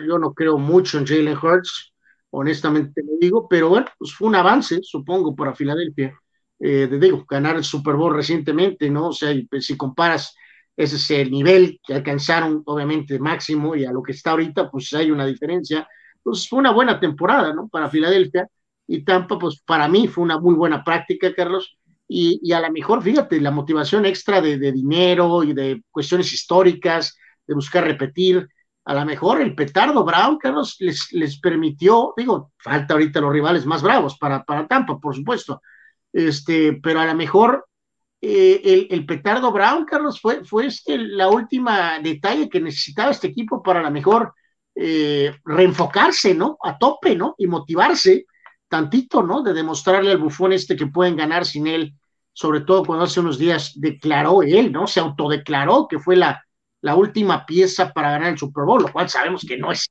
yo 0.07 0.18
no 0.18 0.35
creo 0.35 0.59
mucho 0.59 0.98
en 0.98 1.07
Jalen 1.07 1.37
Hurts 1.37 1.92
honestamente 2.31 3.02
lo 3.02 3.12
digo, 3.20 3.48
pero 3.48 3.68
bueno, 3.70 3.87
pues 3.98 4.14
fue 4.14 4.28
un 4.28 4.35
avance, 4.35 4.81
supongo, 4.83 5.35
para 5.35 5.54
Filadelfia. 5.54 6.18
Eh, 6.61 6.88
digo, 7.00 7.24
ganar 7.28 7.57
el 7.57 7.64
Super 7.64 7.94
Bowl 7.94 8.14
recientemente, 8.14 8.90
¿no? 8.90 9.09
O 9.09 9.12
sea, 9.12 9.33
pues, 9.48 9.66
si 9.66 9.76
comparas 9.76 10.35
ese 10.79 10.95
es 10.95 11.11
el 11.11 11.33
nivel 11.33 11.81
que 11.85 11.95
alcanzaron, 11.95 12.62
obviamente, 12.64 13.19
máximo 13.19 13.75
y 13.75 13.85
a 13.85 13.91
lo 13.91 14.01
que 14.01 14.12
está 14.12 14.31
ahorita, 14.31 14.71
pues 14.71 14.93
hay 14.93 15.11
una 15.11 15.27
diferencia. 15.27 15.88
Pues 16.23 16.49
fue 16.49 16.61
una 16.61 16.71
buena 16.71 17.01
temporada, 17.01 17.53
¿no? 17.53 17.67
Para 17.67 17.91
Filadelfia 17.91 18.47
y 18.87 19.03
Tampa, 19.03 19.37
pues 19.37 19.61
para 19.67 19.88
mí 19.88 20.07
fue 20.07 20.23
una 20.23 20.38
muy 20.38 20.55
buena 20.55 20.85
práctica, 20.85 21.35
Carlos. 21.35 21.77
Y, 22.07 22.38
y 22.45 22.53
a 22.53 22.61
lo 22.61 22.71
mejor, 22.71 23.03
fíjate, 23.03 23.41
la 23.41 23.51
motivación 23.51 24.07
extra 24.07 24.41
de, 24.41 24.57
de 24.57 24.71
dinero 24.71 25.43
y 25.43 25.53
de 25.53 25.83
cuestiones 25.91 26.33
históricas, 26.33 27.19
de 27.45 27.55
buscar 27.57 27.83
repetir, 27.83 28.47
a 28.85 28.95
lo 28.95 29.05
mejor 29.05 29.41
el 29.41 29.57
petardo 29.57 30.05
Brown, 30.05 30.38
Carlos, 30.38 30.77
les, 30.79 31.12
les 31.12 31.41
permitió, 31.41 32.14
digo, 32.17 32.53
falta 32.57 32.95
ahorita 32.95 33.21
los 33.21 33.33
rivales 33.33 33.67
más 33.67 33.83
bravos 33.83 34.17
para, 34.17 34.45
para 34.45 34.69
Tampa, 34.69 35.01
por 35.01 35.17
supuesto, 35.17 35.61
este, 36.12 36.79
pero 36.81 37.01
a 37.01 37.07
lo 37.07 37.17
mejor 37.17 37.67
eh, 38.20 38.88
el, 38.90 39.07
petardo 39.07 39.52
Brown, 39.52 39.85
Carlos, 39.85 40.20
fue, 40.20 40.44
fue 40.44 40.66
este 40.66 40.98
la 40.98 41.28
última 41.28 42.00
detalle 42.00 42.48
que 42.48 42.61
necesitaba 42.61 43.12
este 43.12 43.28
equipo 43.28 43.62
para 43.62 43.81
a 43.81 43.85
lo 43.85 43.90
mejor 43.90 44.35
eh, 44.74 45.35
reenfocarse, 45.44 46.35
¿no? 46.35 46.59
A 46.62 46.78
tope, 46.78 47.14
¿no? 47.14 47.35
Y 47.38 47.46
motivarse 47.46 48.26
tantito, 48.68 49.22
¿no? 49.22 49.42
De 49.42 49.52
demostrarle 49.52 50.11
al 50.11 50.18
bufón 50.18 50.52
este 50.52 50.76
que 50.76 50.88
pueden 50.88 51.16
ganar 51.16 51.46
sin 51.46 51.66
él, 51.66 51.94
sobre 52.33 52.62
todo 52.62 52.85
cuando 52.85 53.04
hace 53.04 53.20
unos 53.20 53.38
días 53.38 53.72
declaró 53.76 54.42
él, 54.42 54.72
¿no? 54.72 54.87
Se 54.87 55.00
autodeclaró 55.00 55.87
que 55.88 55.98
fue 55.98 56.16
la, 56.16 56.44
la 56.81 56.96
última 56.96 57.46
pieza 57.46 57.92
para 57.92 58.11
ganar 58.11 58.33
el 58.33 58.38
Super 58.38 58.64
Bowl, 58.64 58.83
lo 58.83 58.92
cual 58.92 59.09
sabemos 59.09 59.44
que 59.46 59.57
no 59.57 59.70
es, 59.70 59.88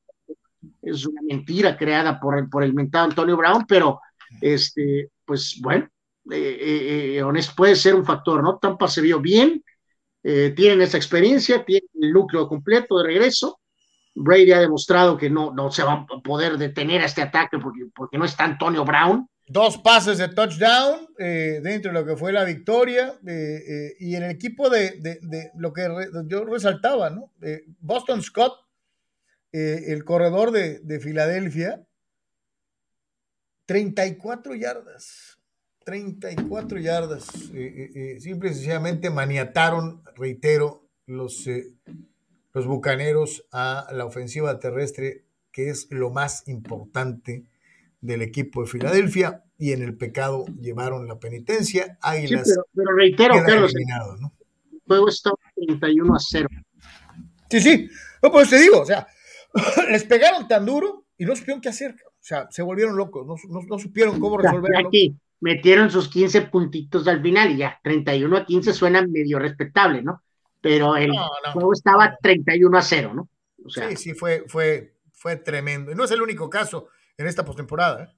es 0.81 1.05
una 1.05 1.21
mentira 1.21 1.77
creada 1.77 2.19
por 2.19 2.37
el, 2.37 2.49
por 2.49 2.63
el 2.63 2.73
mentado 2.73 3.05
Antonio 3.05 3.37
Brown, 3.37 3.65
pero 3.67 4.01
este, 4.41 5.11
pues 5.25 5.59
bueno, 5.61 5.87
eh, 6.31 7.19
eh, 7.19 7.41
puede 7.55 7.75
ser 7.75 7.95
un 7.95 8.05
factor, 8.05 8.43
¿no? 8.43 8.57
Tampa 8.57 8.87
se 8.87 9.01
vio 9.01 9.19
bien, 9.19 9.63
eh, 10.29 10.51
tienen 10.55 10.81
esa 10.81 10.97
experiencia, 10.97 11.63
tienen 11.63 11.89
el 12.01 12.11
núcleo 12.11 12.49
completo 12.49 12.97
de 12.97 13.05
regreso. 13.05 13.61
Brady 14.13 14.51
ha 14.51 14.59
demostrado 14.59 15.15
que 15.15 15.29
no, 15.29 15.53
no 15.53 15.71
se 15.71 15.83
va 15.83 15.93
a 15.93 16.21
poder 16.21 16.57
detener 16.57 17.01
a 17.01 17.05
este 17.05 17.21
ataque 17.21 17.59
porque, 17.59 17.85
porque 17.95 18.17
no 18.17 18.25
está 18.25 18.43
Antonio 18.43 18.83
Brown. 18.83 19.29
Dos 19.47 19.77
pases 19.77 20.17
de 20.17 20.27
touchdown 20.27 21.07
eh, 21.17 21.61
dentro 21.63 21.93
de 21.93 21.99
lo 22.01 22.05
que 22.05 22.17
fue 22.17 22.33
la 22.33 22.43
victoria 22.43 23.17
eh, 23.25 23.93
y 23.99 24.15
en 24.15 24.23
el 24.23 24.31
equipo 24.31 24.69
de, 24.69 24.99
de, 24.99 25.51
lo 25.55 25.71
que 25.71 25.87
yo 26.25 26.43
resaltaba, 26.43 27.09
¿no? 27.09 27.31
Boston 27.79 28.21
Scott, 28.21 28.53
el 29.53 30.03
corredor 30.03 30.51
de, 30.51 30.79
de, 30.79 30.99
Filadelfia, 30.99 31.81
34 33.65 34.55
yardas, 34.55 35.26
34 35.87 36.79
yardas. 36.79 37.27
simple 38.19 38.49
y 38.49 38.53
sencillamente 38.53 39.09
maniataron, 39.09 40.03
reitero, 40.17 40.83
los, 41.05 41.49
los 42.51 42.67
bucaneros 42.67 43.45
a 43.53 43.87
la 43.93 44.03
ofensiva 44.03 44.59
terrestre, 44.59 45.23
que 45.49 45.69
es 45.69 45.87
lo 45.89 46.09
más 46.09 46.45
importante 46.49 47.45
del 48.01 48.21
equipo 48.21 48.63
de 48.63 48.67
Filadelfia 48.67 49.45
y 49.57 49.71
en 49.71 49.81
el 49.81 49.95
pecado 49.95 50.43
llevaron 50.59 51.07
la 51.07 51.19
penitencia. 51.19 51.97
Águilas. 52.01 52.49
Sí, 52.49 52.53
pero, 52.53 52.65
pero, 52.75 52.97
reitero, 52.97 53.35
Carlos, 53.45 53.73
¿no? 54.19 54.33
el 54.73 54.81
juego 54.85 55.07
está 55.07 55.31
31 55.55 56.15
a 56.15 56.19
0. 56.19 56.49
Sí, 57.49 57.61
sí, 57.61 57.89
no, 58.21 58.29
pues 58.29 58.49
te 58.49 58.59
digo, 58.59 58.81
o 58.81 58.85
sea, 58.85 59.07
les 59.89 60.03
pegaron 60.03 60.49
tan 60.49 60.65
duro 60.65 61.05
y 61.17 61.23
no 61.23 61.33
supieron 61.33 61.61
qué 61.61 61.69
hacer, 61.69 61.95
o 62.05 62.11
sea, 62.19 62.49
se 62.51 62.61
volvieron 62.61 62.97
locos, 62.97 63.25
no, 63.25 63.35
no, 63.47 63.65
no 63.65 63.79
supieron 63.79 64.19
cómo 64.19 64.37
resolverlo. 64.37 64.85
Aquí 64.85 65.17
metieron 65.39 65.91
sus 65.91 66.09
15 66.09 66.43
puntitos 66.43 67.07
al 67.07 67.21
final 67.21 67.51
y 67.51 67.57
ya, 67.57 67.79
31 67.83 68.37
a 68.37 68.45
15 68.45 68.73
suena 68.73 69.05
medio 69.05 69.39
respetable, 69.39 70.01
¿no? 70.01 70.23
Pero 70.61 70.95
el 70.95 71.09
no, 71.09 71.27
no, 71.45 71.51
juego 71.53 71.73
estaba 71.73 72.17
31 72.21 72.77
a 72.77 72.81
0, 72.81 73.11
¿no? 73.13 73.29
O 73.63 73.69
sea, 73.69 73.89
sí, 73.89 73.95
sí, 73.97 74.13
fue, 74.13 74.43
fue, 74.47 74.95
fue 75.11 75.35
tremendo. 75.35 75.91
Y 75.91 75.95
no 75.95 76.03
es 76.03 76.11
el 76.11 76.21
único 76.21 76.49
caso 76.49 76.87
en 77.17 77.27
esta 77.27 77.45
postemporada. 77.45 78.03
¿eh? 78.03 78.17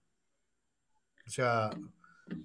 O 1.27 1.29
sea, 1.29 1.69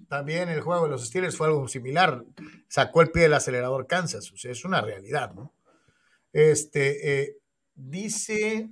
también 0.09 0.49
el 0.49 0.61
juego 0.61 0.85
de 0.85 0.91
los 0.91 1.07
Steelers 1.07 1.37
fue 1.37 1.49
algo 1.49 1.69
similar. 1.69 2.25
Sacó 2.69 3.03
el 3.03 3.11
pie 3.11 3.23
del 3.25 3.35
acelerador 3.35 3.87
Kansas. 3.87 4.31
O 4.33 4.37
sea, 4.37 4.51
es 4.51 4.65
una 4.65 4.81
realidad, 4.81 5.33
¿no? 5.35 5.55
Este, 6.33 7.23
eh, 7.23 7.37
dice, 7.75 8.71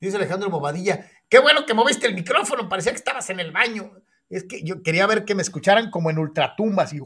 dice 0.00 0.16
Alejandro 0.16 0.48
Movadilla, 0.50 1.10
qué 1.28 1.38
bueno 1.38 1.66
que 1.66 1.74
moviste 1.74 2.06
el 2.06 2.14
micrófono, 2.14 2.68
parecía 2.68 2.92
que 2.92 2.98
estabas 2.98 3.28
en 3.30 3.40
el 3.40 3.52
baño. 3.52 3.92
Es 4.34 4.42
que 4.42 4.64
yo 4.64 4.82
quería 4.82 5.06
ver 5.06 5.24
que 5.24 5.36
me 5.36 5.42
escucharan 5.42 5.92
como 5.92 6.10
en 6.10 6.18
ultratumbas 6.18 6.92
y 6.92 7.00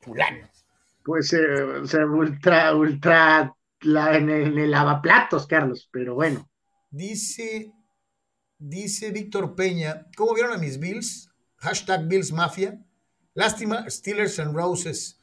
fulano. 0.00 0.48
Pues, 1.04 1.34
eh, 1.34 1.62
o 1.62 1.86
sea, 1.86 2.06
ultra, 2.06 2.74
ultra, 2.74 3.54
la, 3.82 4.16
en, 4.16 4.30
el, 4.30 4.46
en 4.52 4.58
el 4.58 4.70
lavaplatos, 4.70 5.46
Carlos, 5.46 5.86
pero 5.92 6.14
bueno. 6.14 6.48
Dice 6.88 7.74
Dice 8.56 9.10
Víctor 9.10 9.54
Peña, 9.54 10.06
¿cómo 10.16 10.32
vieron 10.32 10.54
a 10.54 10.58
mis 10.58 10.80
Bills? 10.80 11.30
Hashtag 11.56 12.08
Bills 12.08 12.32
Mafia. 12.32 12.82
Lástima, 13.34 13.84
Steelers 13.90 14.38
and 14.38 14.56
Roses. 14.56 15.20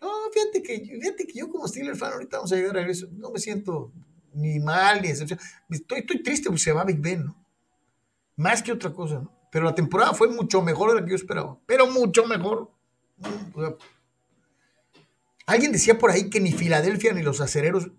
No, 0.00 0.08
fíjate 0.32 0.62
que, 0.62 1.00
fíjate 1.00 1.26
que 1.26 1.32
yo 1.36 1.50
como 1.50 1.66
Steelers 1.66 1.98
fan 1.98 2.12
ahorita 2.12 2.36
vamos 2.36 2.52
a 2.52 2.54
llegar 2.54 2.76
a 2.76 2.88
eso. 2.88 3.08
No 3.10 3.32
me 3.32 3.40
siento 3.40 3.92
ni 4.34 4.60
mal 4.60 5.02
ni 5.02 5.08
excepción. 5.08 5.40
Estoy, 5.68 5.98
estoy 5.98 6.22
triste 6.22 6.48
porque 6.48 6.62
se 6.62 6.70
va 6.70 6.84
Big 6.84 7.00
Ben, 7.00 7.26
¿no? 7.26 7.44
Más 8.36 8.62
que 8.62 8.70
otra 8.70 8.92
cosa, 8.92 9.16
¿no? 9.16 9.39
Pero 9.50 9.64
la 9.64 9.74
temporada 9.74 10.14
fue 10.14 10.28
mucho 10.28 10.62
mejor 10.62 10.90
de 10.90 11.00
la 11.00 11.04
que 11.04 11.10
yo 11.10 11.16
esperaba. 11.16 11.58
Pero 11.66 11.86
mucho 11.86 12.24
mejor. 12.26 12.70
O 13.54 13.60
sea, 13.60 13.74
alguien 15.46 15.72
decía 15.72 15.98
por 15.98 16.10
ahí 16.10 16.30
que 16.30 16.40
ni 16.40 16.52
Filadelfia 16.52 17.12
ni 17.12 17.22
los 17.22 17.40
acereros 17.40 17.90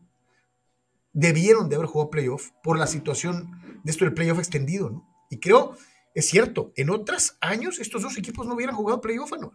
debieron 1.13 1.69
de 1.69 1.75
haber 1.75 1.87
jugado 1.87 2.09
playoff 2.09 2.51
por 2.63 2.79
la 2.79 2.87
situación 2.87 3.51
de 3.83 3.91
esto 3.91 4.05
del 4.05 4.13
playoff 4.13 4.39
extendido, 4.39 4.89
¿no? 4.89 5.07
Y 5.29 5.39
creo, 5.39 5.75
es 6.13 6.27
cierto, 6.27 6.71
en 6.75 6.89
otros 6.89 7.37
años 7.41 7.79
estos 7.79 8.01
dos 8.01 8.17
equipos 8.17 8.47
no 8.47 8.55
hubieran 8.55 8.75
jugado 8.75 9.01
playoff, 9.01 9.31
¿no? 9.39 9.51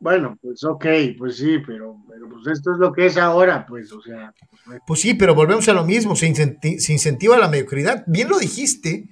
Bueno, 0.00 0.36
pues 0.42 0.64
ok, 0.64 0.84
pues 1.16 1.36
sí, 1.36 1.58
pero, 1.64 1.96
pues 2.06 2.46
esto 2.48 2.72
es 2.72 2.78
lo 2.78 2.92
que 2.92 3.06
es 3.06 3.16
ahora, 3.16 3.64
pues, 3.66 3.92
o 3.92 4.02
sea. 4.02 4.34
Pues, 4.64 4.80
pues 4.84 5.00
sí, 5.00 5.14
pero 5.14 5.34
volvemos 5.34 5.68
a 5.68 5.74
lo 5.74 5.84
mismo, 5.84 6.16
se, 6.16 6.34
se 6.34 6.92
incentiva 6.92 7.38
la 7.38 7.48
mediocridad. 7.48 8.02
Bien 8.08 8.28
lo 8.28 8.38
dijiste, 8.38 9.08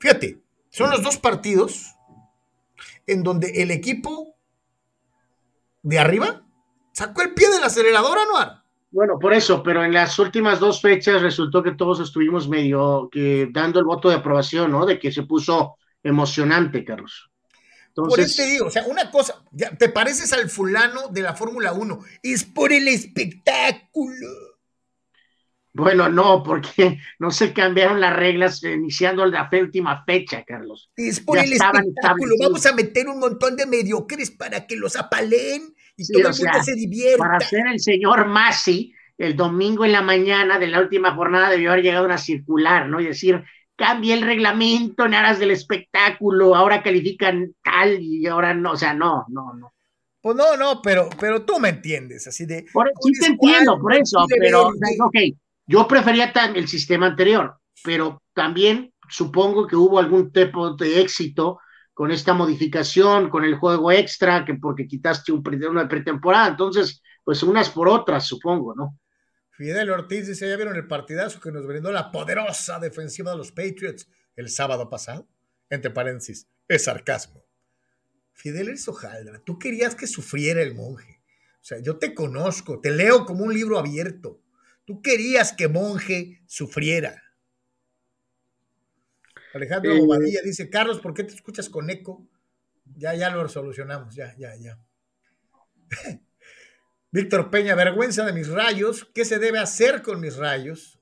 fíjate, 0.00 0.40
son 0.76 0.90
los 0.90 1.02
dos 1.02 1.16
partidos 1.16 1.94
en 3.06 3.22
donde 3.22 3.62
el 3.62 3.70
equipo 3.70 4.36
de 5.82 5.98
arriba 5.98 6.42
sacó 6.92 7.22
el 7.22 7.32
pie 7.32 7.48
del 7.48 7.64
acelerador, 7.64 8.18
Anuar. 8.18 8.62
Bueno, 8.90 9.18
por 9.18 9.32
eso, 9.32 9.62
pero 9.62 9.82
en 9.82 9.94
las 9.94 10.18
últimas 10.18 10.60
dos 10.60 10.82
fechas 10.82 11.22
resultó 11.22 11.62
que 11.62 11.72
todos 11.72 12.00
estuvimos 12.00 12.46
medio 12.46 13.08
que 13.10 13.48
dando 13.50 13.78
el 13.78 13.86
voto 13.86 14.10
de 14.10 14.16
aprobación, 14.16 14.70
¿no? 14.70 14.84
De 14.84 14.98
que 14.98 15.10
se 15.10 15.22
puso 15.22 15.76
emocionante, 16.02 16.84
Carlos. 16.84 17.30
Entonces, 17.88 18.10
por 18.10 18.20
eso 18.20 18.42
te 18.42 18.50
digo, 18.50 18.66
o 18.66 18.70
sea, 18.70 18.84
una 18.86 19.10
cosa, 19.10 19.42
ya, 19.52 19.74
te 19.74 19.88
pareces 19.88 20.30
al 20.34 20.50
fulano 20.50 21.08
de 21.08 21.22
la 21.22 21.34
Fórmula 21.34 21.72
1, 21.72 22.00
es 22.22 22.44
por 22.44 22.70
el 22.70 22.88
espectáculo. 22.88 24.26
Bueno, 25.76 26.08
no, 26.08 26.42
porque 26.42 26.98
no 27.18 27.30
se 27.30 27.52
cambiaron 27.52 28.00
las 28.00 28.16
reglas 28.16 28.62
iniciando 28.64 29.26
la 29.26 29.48
última 29.52 30.04
fecha, 30.04 30.42
Carlos. 30.42 30.90
Es 30.96 31.20
por 31.20 31.36
el 31.36 31.52
espectáculo. 31.52 32.34
Vamos 32.40 32.64
a 32.64 32.72
meter 32.72 33.06
un 33.08 33.20
montón 33.20 33.56
de 33.56 33.66
mediocres 33.66 34.30
para 34.30 34.66
que 34.66 34.74
los 34.74 34.96
apaleen 34.96 35.74
y 35.94 36.06
todo 36.10 36.30
el 36.30 36.34
mundo 36.34 36.62
se 36.62 36.74
divierta. 36.74 37.18
Para 37.18 37.40
ser 37.40 37.66
el 37.66 37.78
señor 37.78 38.26
Masi, 38.26 38.94
el 39.18 39.36
domingo 39.36 39.84
en 39.84 39.92
la 39.92 40.00
mañana 40.00 40.58
de 40.58 40.68
la 40.68 40.80
última 40.80 41.14
jornada 41.14 41.50
debió 41.50 41.72
haber 41.72 41.84
llegado 41.84 42.06
una 42.06 42.16
circular, 42.16 42.88
¿no? 42.88 42.98
Y 42.98 43.08
decir, 43.08 43.44
cambie 43.76 44.14
el 44.14 44.22
reglamento 44.22 45.04
en 45.04 45.12
aras 45.12 45.38
del 45.38 45.50
espectáculo, 45.50 46.54
ahora 46.54 46.82
califican 46.82 47.54
tal 47.62 48.00
y 48.00 48.26
ahora 48.26 48.54
no, 48.54 48.72
o 48.72 48.76
sea, 48.78 48.94
no, 48.94 49.26
no, 49.28 49.52
no. 49.52 49.74
Pues 50.22 50.36
no, 50.36 50.56
no, 50.56 50.80
pero, 50.80 51.10
pero 51.20 51.44
tú 51.44 51.60
me 51.60 51.68
entiendes, 51.68 52.26
así 52.26 52.46
de. 52.46 52.64
sí 52.64 53.12
te 53.20 53.26
entiendo, 53.26 53.78
por 53.78 53.94
eso, 53.94 54.24
pero, 54.40 54.68
ok 54.68 55.36
yo 55.66 55.86
prefería 55.88 56.32
el 56.54 56.68
sistema 56.68 57.06
anterior, 57.06 57.56
pero 57.82 58.22
también 58.34 58.92
supongo 59.08 59.66
que 59.66 59.76
hubo 59.76 59.98
algún 59.98 60.32
tipo 60.32 60.74
de 60.74 61.00
éxito 61.00 61.60
con 61.92 62.10
esta 62.10 62.34
modificación, 62.34 63.30
con 63.30 63.44
el 63.44 63.56
juego 63.56 63.90
extra, 63.90 64.44
que 64.44 64.54
porque 64.54 64.86
quitaste 64.86 65.32
un, 65.32 65.42
una 65.68 65.88
pretemporada. 65.88 66.48
Entonces, 66.48 67.02
pues 67.24 67.42
unas 67.42 67.70
por 67.70 67.88
otras, 67.88 68.26
supongo, 68.26 68.74
¿no? 68.74 68.98
Fidel 69.50 69.88
Ortiz 69.90 70.26
dice, 70.26 70.46
¿ya 70.46 70.56
vieron 70.56 70.76
el 70.76 70.86
partidazo 70.86 71.40
que 71.40 71.50
nos 71.50 71.66
brindó 71.66 71.90
la 71.90 72.12
poderosa 72.12 72.78
defensiva 72.78 73.30
de 73.30 73.38
los 73.38 73.50
Patriots 73.50 74.06
el 74.36 74.50
sábado 74.50 74.90
pasado? 74.90 75.26
Entre 75.70 75.90
paréntesis, 75.90 76.46
es 76.68 76.84
sarcasmo. 76.84 77.42
Fidel 78.34 78.68
es 78.68 78.86
hojaldra, 78.86 79.42
tú 79.42 79.58
querías 79.58 79.94
que 79.94 80.06
sufriera 80.06 80.60
el 80.60 80.74
monje. 80.74 81.22
O 81.62 81.64
sea, 81.64 81.78
yo 81.80 81.96
te 81.96 82.14
conozco, 82.14 82.78
te 82.80 82.90
leo 82.90 83.24
como 83.24 83.44
un 83.44 83.54
libro 83.54 83.78
abierto. 83.78 84.42
Tú 84.86 85.02
querías 85.02 85.52
que 85.52 85.68
Monje 85.68 86.40
sufriera. 86.46 87.22
Alejandro 89.52 89.92
eh, 89.92 90.40
dice, 90.44 90.70
Carlos, 90.70 91.00
¿por 91.00 91.12
qué 91.12 91.24
te 91.24 91.34
escuchas 91.34 91.68
con 91.68 91.90
eco? 91.90 92.26
Ya, 92.96 93.14
ya 93.14 93.30
lo 93.30 93.48
solucionamos, 93.48 94.14
ya, 94.14 94.34
ya, 94.38 94.54
ya. 94.56 94.78
Víctor 97.10 97.50
Peña, 97.50 97.74
vergüenza 97.74 98.24
de 98.24 98.32
mis 98.32 98.48
rayos. 98.48 99.10
¿Qué 99.12 99.24
se 99.24 99.38
debe 99.38 99.58
hacer 99.58 100.02
con 100.02 100.20
mis 100.20 100.36
rayos? 100.36 101.00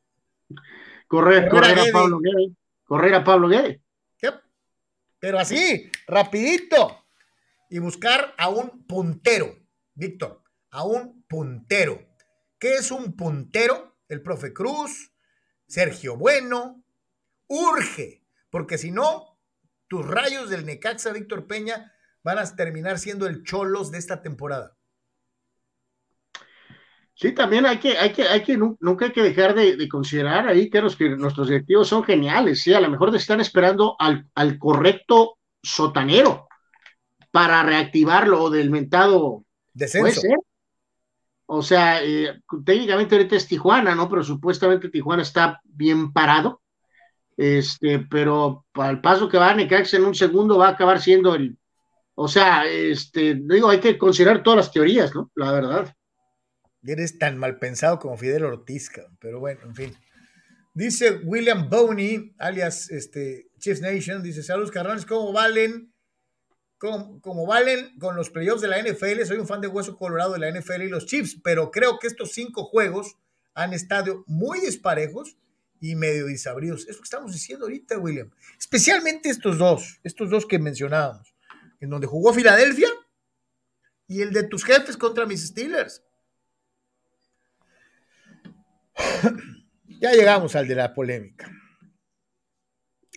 Correr, 1.06 1.48
correr, 1.48 1.78
a, 1.78 1.84
Pablo 1.92 2.18
Guede. 2.20 2.56
Correr 2.84 3.14
a 3.14 3.22
Pablo 3.24 3.48
Guede. 3.48 3.84
Pero 5.24 5.38
así, 5.38 5.90
rapidito. 6.06 7.06
Y 7.70 7.78
buscar 7.78 8.34
a 8.36 8.50
un 8.50 8.86
puntero, 8.86 9.56
Víctor, 9.94 10.42
a 10.70 10.84
un 10.84 11.24
puntero 11.26 12.13
¿Qué 12.58 12.74
es 12.74 12.90
un 12.90 13.16
puntero? 13.16 13.96
El 14.08 14.22
profe 14.22 14.52
Cruz, 14.52 15.12
Sergio 15.66 16.16
Bueno, 16.16 16.82
urge, 17.46 18.22
porque 18.50 18.78
si 18.78 18.90
no, 18.90 19.38
tus 19.88 20.06
rayos 20.06 20.50
del 20.50 20.66
Necaxa, 20.66 21.12
Víctor 21.12 21.46
Peña, 21.46 21.92
van 22.22 22.38
a 22.38 22.56
terminar 22.56 22.98
siendo 22.98 23.26
el 23.26 23.42
cholos 23.44 23.90
de 23.90 23.98
esta 23.98 24.22
temporada. 24.22 24.76
Sí, 27.14 27.32
también 27.32 27.64
hay 27.64 27.78
que, 27.78 27.96
hay 27.96 28.12
que, 28.12 28.24
hay 28.24 28.42
que, 28.42 28.56
nunca 28.56 29.04
hay 29.06 29.12
que 29.12 29.22
dejar 29.22 29.54
de, 29.54 29.88
considerar 29.88 30.48
ahí 30.48 30.68
que, 30.68 30.80
los, 30.80 30.96
que 30.96 31.10
nuestros 31.10 31.48
directivos 31.48 31.88
son 31.88 32.02
geniales, 32.02 32.62
sí, 32.62 32.74
a 32.74 32.80
lo 32.80 32.90
mejor 32.90 33.14
están 33.14 33.40
esperando 33.40 33.94
al, 34.00 34.28
al 34.34 34.58
correcto 34.58 35.38
sotanero 35.62 36.48
para 37.30 37.62
reactivarlo 37.62 38.50
del 38.50 38.70
mentado 38.70 39.44
descenso. 39.72 40.22
O 41.46 41.62
sea, 41.62 42.02
eh, 42.02 42.40
técnicamente 42.64 43.14
ahorita 43.14 43.36
es 43.36 43.46
Tijuana, 43.46 43.94
¿no? 43.94 44.08
Pero 44.08 44.22
supuestamente 44.24 44.88
Tijuana 44.88 45.22
está 45.22 45.60
bien 45.64 46.12
parado. 46.12 46.62
Este, 47.36 47.98
pero 47.98 48.64
al 48.74 49.00
paso 49.00 49.28
que 49.28 49.38
va 49.38 49.54
Necaxa 49.54 49.96
en 49.96 50.04
un 50.04 50.14
segundo 50.14 50.58
va 50.58 50.68
a 50.68 50.72
acabar 50.72 51.00
siendo 51.00 51.34
el. 51.34 51.58
O 52.14 52.28
sea, 52.28 52.64
este, 52.66 53.34
digo, 53.34 53.68
hay 53.68 53.80
que 53.80 53.98
considerar 53.98 54.42
todas 54.42 54.58
las 54.58 54.72
teorías, 54.72 55.14
¿no? 55.14 55.32
La 55.34 55.52
verdad. 55.52 55.94
Eres 56.84 57.18
tan 57.18 57.38
mal 57.38 57.58
pensado 57.58 57.98
como 57.98 58.16
Fidel 58.16 58.44
Ortiz, 58.44 58.90
pero 59.18 59.40
bueno, 59.40 59.60
en 59.64 59.74
fin. 59.74 59.94
Dice 60.74 61.20
William 61.24 61.68
Boney, 61.68 62.34
alias 62.38 62.90
este, 62.90 63.48
Chiefs 63.58 63.80
Nation, 63.80 64.22
dice: 64.22 64.42
Saludos, 64.42 64.70
carnales, 64.70 65.06
¿cómo 65.06 65.32
valen? 65.32 65.93
Como, 67.20 67.46
valen 67.46 67.98
con 67.98 68.16
los 68.16 68.30
playoffs 68.30 68.60
de 68.60 68.68
la 68.68 68.82
NFL. 68.82 69.22
Soy 69.24 69.38
un 69.38 69.46
fan 69.46 69.60
de 69.60 69.68
Hueso 69.68 69.96
Colorado 69.96 70.34
de 70.34 70.38
la 70.38 70.50
NFL 70.50 70.82
y 70.82 70.88
los 70.88 71.06
Chiefs, 71.06 71.38
pero 71.42 71.70
creo 71.70 71.98
que 71.98 72.06
estos 72.06 72.32
cinco 72.32 72.64
juegos 72.64 73.16
han 73.54 73.72
estado 73.72 74.24
muy 74.26 74.60
disparejos 74.60 75.36
y 75.80 75.94
medio 75.94 76.26
desabridos. 76.26 76.82
Es 76.82 76.96
lo 76.96 77.02
que 77.02 77.04
estamos 77.04 77.32
diciendo 77.32 77.66
ahorita, 77.66 77.98
William. 77.98 78.30
Especialmente 78.58 79.30
estos 79.30 79.58
dos, 79.58 80.00
estos 80.04 80.30
dos 80.30 80.46
que 80.46 80.58
mencionábamos, 80.58 81.34
en 81.80 81.90
donde 81.90 82.06
jugó 82.06 82.32
Filadelfia 82.34 82.88
y 84.06 84.20
el 84.20 84.32
de 84.32 84.44
tus 84.44 84.64
jefes 84.64 84.96
contra 84.96 85.26
mis 85.26 85.46
Steelers. 85.46 86.02
ya 90.00 90.12
llegamos 90.12 90.54
al 90.54 90.68
de 90.68 90.74
la 90.74 90.92
polémica. 90.92 91.50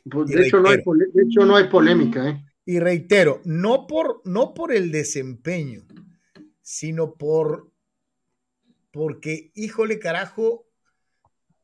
Pues, 0.10 0.30
de, 0.30 0.48
hecho, 0.48 0.62
no 0.62 0.70
hay, 0.70 0.78
de 0.78 1.24
hecho, 1.24 1.46
no 1.46 1.58
hay 1.58 1.68
polémica, 1.68 2.30
¿eh? 2.30 2.47
Y 2.68 2.80
reitero, 2.80 3.42
no 3.46 3.88
por, 3.88 4.22
no 4.26 4.54
por 4.54 4.74
el 4.74 4.92
desempeño, 4.92 5.88
sino 6.62 7.14
por, 7.14 7.72
porque, 8.92 9.54
híjole 9.56 10.00
carajo, 10.00 10.68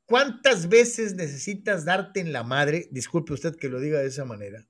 ¿cuántas 0.06 0.70
veces 0.70 1.16
necesitas 1.16 1.84
darte 1.84 2.22
en 2.22 2.32
la 2.32 2.44
madre, 2.44 2.88
disculpe 2.90 3.34
usted 3.34 3.58
que 3.58 3.68
lo 3.68 3.82
diga 3.82 4.00
de 4.00 4.08
esa 4.08 4.24
manera, 4.24 4.66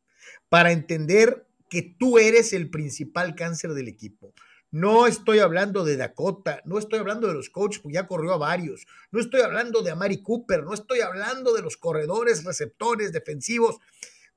para 0.50 0.72
entender 0.72 1.46
que 1.70 1.84
tú 1.84 2.18
eres 2.18 2.52
el 2.54 2.72
principal 2.72 3.36
cáncer 3.36 3.74
del 3.74 3.88
equipo? 3.88 4.34
No 4.72 5.06
estoy 5.06 5.38
hablando 5.38 5.86
de 5.86 5.98
Dakota, 5.98 6.64
no 6.66 6.80
estoy 6.80 6.98
hablando 6.98 7.28
de 7.28 7.36
los 7.36 7.52
coaches, 7.52 7.80
porque 7.80 7.94
ya 7.94 8.08
corrió 8.08 8.34
a 8.34 8.38
varios, 8.38 8.88
no 9.12 9.20
estoy 9.20 9.42
hablando 9.42 9.84
de 9.84 9.92
Amari 9.92 10.24
Cooper, 10.24 10.64
no 10.64 10.74
estoy 10.74 11.02
hablando 11.02 11.54
de 11.54 11.62
los 11.62 11.78
corredores, 11.78 12.44
receptores, 12.44 13.14
defensivos. 13.14 13.78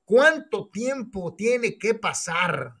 ¿Cuánto 0.07 0.69
tiempo 0.69 1.35
tiene 1.35 1.77
que 1.77 1.93
pasar 1.93 2.77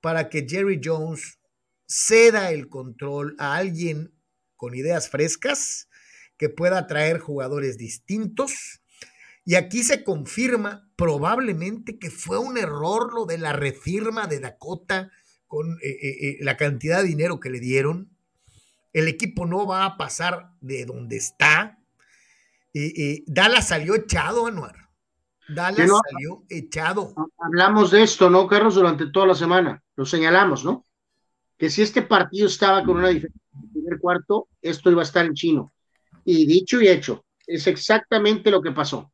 para 0.00 0.28
que 0.28 0.46
Jerry 0.48 0.80
Jones 0.80 1.40
ceda 1.84 2.52
el 2.52 2.68
control 2.68 3.34
a 3.40 3.56
alguien 3.56 4.14
con 4.54 4.76
ideas 4.76 5.10
frescas 5.10 5.88
que 6.36 6.48
pueda 6.48 6.86
traer 6.86 7.18
jugadores 7.18 7.76
distintos? 7.76 8.82
Y 9.44 9.56
aquí 9.56 9.82
se 9.82 10.04
confirma 10.04 10.88
probablemente 10.94 11.98
que 11.98 12.12
fue 12.12 12.38
un 12.38 12.56
error 12.56 13.12
lo 13.12 13.26
de 13.26 13.38
la 13.38 13.52
refirma 13.52 14.28
de 14.28 14.38
Dakota 14.38 15.10
con 15.48 15.72
eh, 15.82 15.88
eh, 15.88 16.28
eh, 16.28 16.36
la 16.42 16.56
cantidad 16.56 17.02
de 17.02 17.08
dinero 17.08 17.40
que 17.40 17.50
le 17.50 17.58
dieron. 17.58 18.16
El 18.92 19.08
equipo 19.08 19.44
no 19.44 19.66
va 19.66 19.84
a 19.86 19.96
pasar 19.96 20.52
de 20.60 20.84
donde 20.84 21.16
está. 21.16 21.80
Dallas 23.26 23.66
salió 23.66 23.96
echado, 23.96 24.46
Anuar. 24.46 24.81
Dallas 25.54 25.90
salió 26.10 26.44
echado. 26.48 27.14
Hablamos 27.38 27.90
de 27.90 28.02
esto, 28.02 28.30
¿no, 28.30 28.46
Carlos? 28.46 28.74
Durante 28.74 29.06
toda 29.06 29.26
la 29.26 29.34
semana. 29.34 29.82
Lo 29.96 30.04
señalamos, 30.04 30.64
¿no? 30.64 30.86
Que 31.58 31.70
si 31.70 31.82
este 31.82 32.02
partido 32.02 32.46
estaba 32.46 32.82
con 32.84 32.96
una 32.96 33.08
diferencia 33.08 33.40
en 33.54 33.64
el 33.64 33.70
primer 33.70 33.98
cuarto, 34.00 34.48
esto 34.60 34.90
iba 34.90 35.02
a 35.02 35.04
estar 35.04 35.24
en 35.24 35.34
chino. 35.34 35.72
Y 36.24 36.46
dicho 36.46 36.80
y 36.80 36.88
hecho, 36.88 37.24
es 37.46 37.66
exactamente 37.66 38.50
lo 38.50 38.62
que 38.62 38.72
pasó. 38.72 39.12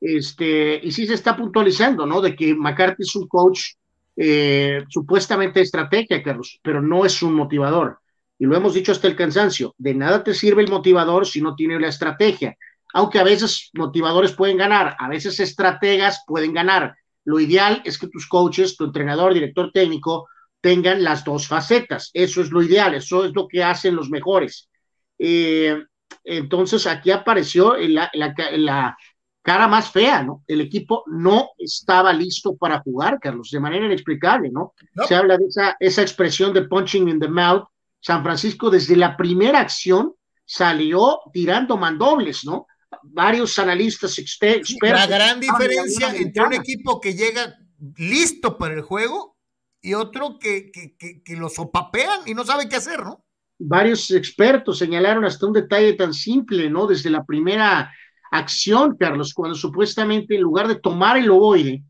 Este, 0.00 0.80
y 0.82 0.92
sí 0.92 1.06
se 1.06 1.14
está 1.14 1.36
puntualizando, 1.36 2.06
¿no? 2.06 2.20
De 2.20 2.34
que 2.34 2.54
McCarthy 2.54 3.02
es 3.02 3.16
un 3.16 3.26
coach 3.28 3.74
eh, 4.16 4.84
supuestamente 4.88 5.60
de 5.60 5.64
estrategia, 5.64 6.22
Carlos, 6.22 6.58
pero 6.62 6.80
no 6.80 7.04
es 7.04 7.22
un 7.22 7.34
motivador. 7.34 7.98
y 8.38 8.44
lo 8.44 8.56
hemos 8.56 8.74
dicho 8.74 8.92
hasta 8.92 9.08
el 9.08 9.16
cansancio, 9.16 9.74
de 9.78 9.94
nada 9.94 10.22
te 10.22 10.34
sirve 10.34 10.62
el 10.62 10.70
motivador 10.70 11.26
si 11.26 11.40
no 11.40 11.54
tiene 11.54 11.80
la 11.80 11.88
estrategia. 11.88 12.56
Aunque 12.96 13.18
a 13.18 13.24
veces 13.24 13.68
motivadores 13.74 14.32
pueden 14.32 14.56
ganar, 14.56 14.96
a 14.98 15.06
veces 15.06 15.38
estrategas 15.38 16.24
pueden 16.26 16.54
ganar. 16.54 16.96
Lo 17.24 17.38
ideal 17.38 17.82
es 17.84 17.98
que 17.98 18.08
tus 18.08 18.26
coaches, 18.26 18.74
tu 18.74 18.84
entrenador, 18.84 19.34
director 19.34 19.70
técnico, 19.70 20.26
tengan 20.62 21.04
las 21.04 21.22
dos 21.22 21.46
facetas. 21.46 22.08
Eso 22.14 22.40
es 22.40 22.50
lo 22.50 22.62
ideal, 22.62 22.94
eso 22.94 23.26
es 23.26 23.34
lo 23.34 23.48
que 23.48 23.62
hacen 23.62 23.94
los 23.94 24.08
mejores. 24.08 24.70
Eh, 25.18 25.78
entonces 26.24 26.86
aquí 26.86 27.10
apareció 27.10 27.76
la, 27.76 28.10
la, 28.14 28.96
cara 29.42 29.68
más 29.68 29.90
fea, 29.90 30.22
¿no? 30.22 30.42
El 30.46 30.62
equipo 30.62 31.04
no 31.06 31.50
estaba 31.58 32.14
listo 32.14 32.56
para 32.56 32.80
jugar, 32.80 33.18
Carlos, 33.20 33.50
de 33.50 33.60
manera 33.60 33.84
inexplicable, 33.84 34.48
¿no? 34.50 34.72
Se 35.06 35.14
habla 35.14 35.36
de 35.36 35.44
esa, 35.44 35.76
esa 35.78 36.00
expresión 36.00 36.54
de 36.54 36.62
punching 36.62 37.10
in 37.10 37.20
the 37.20 37.28
mouth. 37.28 37.64
San 38.00 38.22
Francisco 38.22 38.70
desde 38.70 38.96
la 38.96 39.18
primera 39.18 39.60
acción 39.60 40.14
salió 40.46 41.20
tirando 41.30 41.76
mandobles, 41.76 42.42
¿no? 42.46 42.66
Varios 43.02 43.58
analistas 43.58 44.18
expertos. 44.18 44.76
La 44.80 45.06
gran 45.06 45.40
diferencia 45.40 46.14
entre 46.14 46.42
un 46.42 46.52
equipo 46.52 47.00
que 47.00 47.14
llega 47.14 47.56
listo 47.96 48.56
para 48.58 48.74
el 48.74 48.82
juego 48.82 49.36
y 49.80 49.94
otro 49.94 50.38
que, 50.38 50.70
que, 50.70 50.96
que, 50.96 51.22
que 51.22 51.36
lo 51.36 51.48
sopapean 51.48 52.20
y 52.26 52.34
no 52.34 52.44
sabe 52.44 52.68
qué 52.68 52.76
hacer, 52.76 53.04
¿no? 53.04 53.26
varios 53.58 54.10
expertos 54.10 54.78
señalaron 54.78 55.24
hasta 55.24 55.46
un 55.46 55.52
detalle 55.52 55.94
tan 55.94 56.12
simple, 56.12 56.68
¿no? 56.70 56.86
Desde 56.86 57.10
la 57.10 57.24
primera 57.24 57.92
acción, 58.30 58.96
Carlos, 58.96 59.32
cuando 59.32 59.54
supuestamente 59.54 60.34
en 60.34 60.42
lugar 60.42 60.68
de 60.68 60.76
tomar 60.76 61.16
el 61.16 61.30
ovoide, 61.30 61.82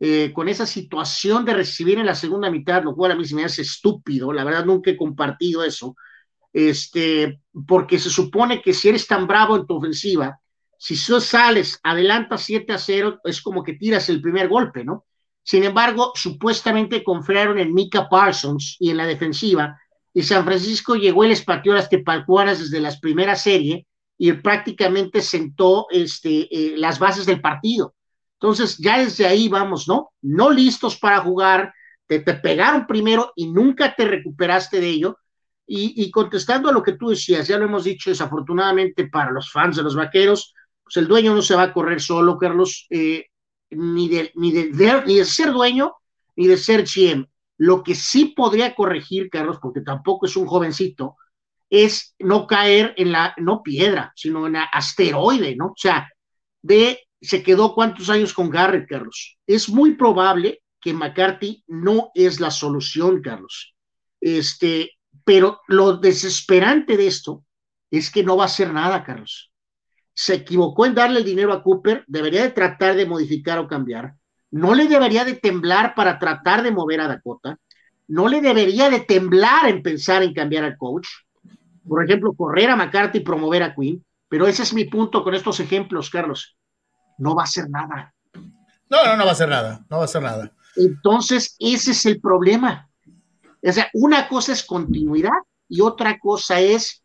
eh, 0.00 0.32
con 0.32 0.48
esa 0.48 0.66
situación 0.66 1.44
de 1.44 1.54
recibir 1.54 1.98
en 1.98 2.06
la 2.06 2.14
segunda 2.14 2.50
mitad, 2.50 2.82
lo 2.82 2.94
cual 2.94 3.12
a 3.12 3.14
mí 3.14 3.24
se 3.24 3.34
me 3.34 3.44
hace 3.44 3.62
estúpido, 3.62 4.32
la 4.32 4.44
verdad 4.44 4.64
nunca 4.64 4.90
he 4.90 4.96
compartido 4.96 5.62
eso, 5.64 5.96
este, 6.54 7.40
porque 7.66 7.98
se 7.98 8.08
supone 8.08 8.62
que 8.62 8.72
si 8.72 8.88
eres 8.88 9.06
tan 9.06 9.26
bravo 9.26 9.56
en 9.56 9.66
tu 9.66 9.74
ofensiva, 9.76 10.40
si 10.78 10.96
sales, 10.96 11.80
adelanta 11.82 12.38
7 12.38 12.72
a 12.72 12.78
0, 12.78 13.20
es 13.24 13.42
como 13.42 13.62
que 13.62 13.74
tiras 13.74 14.08
el 14.08 14.22
primer 14.22 14.48
golpe, 14.48 14.84
¿no? 14.84 15.04
Sin 15.42 15.64
embargo, 15.64 16.12
supuestamente 16.14 17.02
confiaron 17.02 17.58
en 17.58 17.74
Mika 17.74 18.08
Parsons 18.08 18.76
y 18.78 18.90
en 18.90 18.98
la 18.98 19.06
defensiva, 19.06 19.78
y 20.12 20.22
San 20.22 20.44
Francisco 20.44 20.94
llegó 20.94 21.24
y 21.24 21.28
les 21.28 21.42
pateó 21.42 21.74
las 21.74 21.88
tepalcuaras 21.88 22.60
desde 22.60 22.80
la 22.80 22.92
primera 23.00 23.34
serie 23.34 23.86
y 24.16 24.32
prácticamente 24.32 25.20
sentó 25.20 25.86
este, 25.90 26.48
eh, 26.54 26.76
las 26.76 27.00
bases 27.00 27.26
del 27.26 27.40
partido. 27.40 27.94
Entonces, 28.34 28.78
ya 28.78 28.98
desde 28.98 29.26
ahí 29.26 29.48
vamos, 29.48 29.88
¿no? 29.88 30.12
No 30.22 30.50
listos 30.50 30.96
para 30.96 31.20
jugar, 31.20 31.74
te, 32.06 32.20
te 32.20 32.34
pegaron 32.34 32.86
primero 32.86 33.32
y 33.34 33.50
nunca 33.50 33.94
te 33.96 34.04
recuperaste 34.04 34.80
de 34.80 34.88
ello. 34.88 35.18
Y, 35.66 36.10
contestando 36.10 36.68
a 36.68 36.72
lo 36.72 36.82
que 36.82 36.92
tú 36.92 37.08
decías, 37.08 37.48
ya 37.48 37.58
lo 37.58 37.64
hemos 37.64 37.84
dicho 37.84 38.10
desafortunadamente 38.10 39.08
para 39.08 39.30
los 39.30 39.50
fans 39.50 39.76
de 39.76 39.82
los 39.82 39.96
vaqueros, 39.96 40.52
pues 40.82 40.98
el 40.98 41.08
dueño 41.08 41.34
no 41.34 41.40
se 41.40 41.54
va 41.54 41.62
a 41.62 41.72
correr 41.72 42.02
solo, 42.02 42.36
Carlos, 42.36 42.86
eh, 42.90 43.26
ni, 43.70 44.08
de, 44.08 44.30
ni, 44.34 44.52
de, 44.52 45.02
ni 45.06 45.16
de 45.16 45.24
ser 45.24 45.52
dueño, 45.52 45.94
ni 46.36 46.46
de 46.46 46.58
ser 46.58 46.84
GM. 46.84 47.26
Lo 47.56 47.82
que 47.82 47.94
sí 47.94 48.34
podría 48.36 48.74
corregir, 48.74 49.30
Carlos, 49.30 49.58
porque 49.62 49.80
tampoco 49.80 50.26
es 50.26 50.36
un 50.36 50.46
jovencito, 50.46 51.16
es 51.70 52.14
no 52.18 52.46
caer 52.46 52.94
en 52.96 53.12
la, 53.12 53.34
no 53.38 53.62
piedra, 53.62 54.12
sino 54.14 54.46
en 54.46 54.54
la 54.54 54.64
asteroide, 54.64 55.56
¿no? 55.56 55.68
O 55.68 55.76
sea, 55.76 56.08
de, 56.62 57.00
se 57.20 57.42
quedó 57.42 57.74
cuántos 57.74 58.10
años 58.10 58.32
con 58.32 58.50
Garrett, 58.50 58.88
Carlos. 58.88 59.38
Es 59.46 59.68
muy 59.68 59.94
probable 59.94 60.62
que 60.80 60.92
McCarthy 60.92 61.64
no 61.66 62.10
es 62.14 62.40
la 62.40 62.50
solución, 62.50 63.22
Carlos. 63.22 63.74
Este, 64.20 64.90
pero 65.24 65.60
lo 65.68 65.96
desesperante 65.96 66.96
de 66.96 67.06
esto 67.06 67.44
es 67.90 68.10
que 68.10 68.22
no 68.22 68.36
va 68.36 68.44
a 68.44 68.46
hacer 68.46 68.72
nada, 68.72 69.04
Carlos. 69.04 69.52
Se 70.14 70.34
equivocó 70.34 70.86
en 70.86 70.94
darle 70.94 71.18
el 71.18 71.24
dinero 71.24 71.52
a 71.52 71.62
Cooper, 71.62 72.04
debería 72.06 72.42
de 72.42 72.50
tratar 72.50 72.94
de 72.94 73.06
modificar 73.06 73.58
o 73.58 73.66
cambiar 73.66 74.14
no 74.54 74.72
le 74.72 74.86
debería 74.86 75.24
de 75.24 75.34
temblar 75.34 75.96
para 75.96 76.16
tratar 76.16 76.62
de 76.62 76.70
mover 76.70 77.00
a 77.00 77.08
Dakota, 77.08 77.58
no 78.06 78.28
le 78.28 78.40
debería 78.40 78.88
de 78.88 79.00
temblar 79.00 79.68
en 79.68 79.82
pensar 79.82 80.22
en 80.22 80.32
cambiar 80.32 80.62
al 80.62 80.78
coach, 80.78 81.08
por 81.88 82.04
ejemplo, 82.04 82.32
correr 82.34 82.70
a 82.70 82.76
McCarthy 82.76 83.18
y 83.18 83.22
promover 83.22 83.64
a 83.64 83.74
Quinn, 83.74 84.04
pero 84.28 84.46
ese 84.46 84.62
es 84.62 84.72
mi 84.72 84.84
punto 84.84 85.24
con 85.24 85.34
estos 85.34 85.58
ejemplos, 85.58 86.08
Carlos. 86.08 86.56
No 87.18 87.34
va 87.34 87.42
a 87.42 87.46
hacer 87.46 87.68
nada. 87.68 88.14
No, 88.88 89.04
no, 89.04 89.16
no 89.16 89.24
va 89.24 89.30
a 89.30 89.32
hacer 89.32 89.48
nada, 89.48 89.84
no 89.90 89.96
va 89.96 90.02
a 90.02 90.04
hacer 90.04 90.22
nada. 90.22 90.52
Entonces, 90.76 91.56
ese 91.58 91.90
es 91.90 92.06
el 92.06 92.20
problema. 92.20 92.88
O 93.66 93.72
sea, 93.72 93.88
una 93.94 94.28
cosa 94.28 94.52
es 94.52 94.62
continuidad 94.62 95.30
y 95.68 95.80
otra 95.80 96.18
cosa 96.18 96.60
es, 96.60 97.02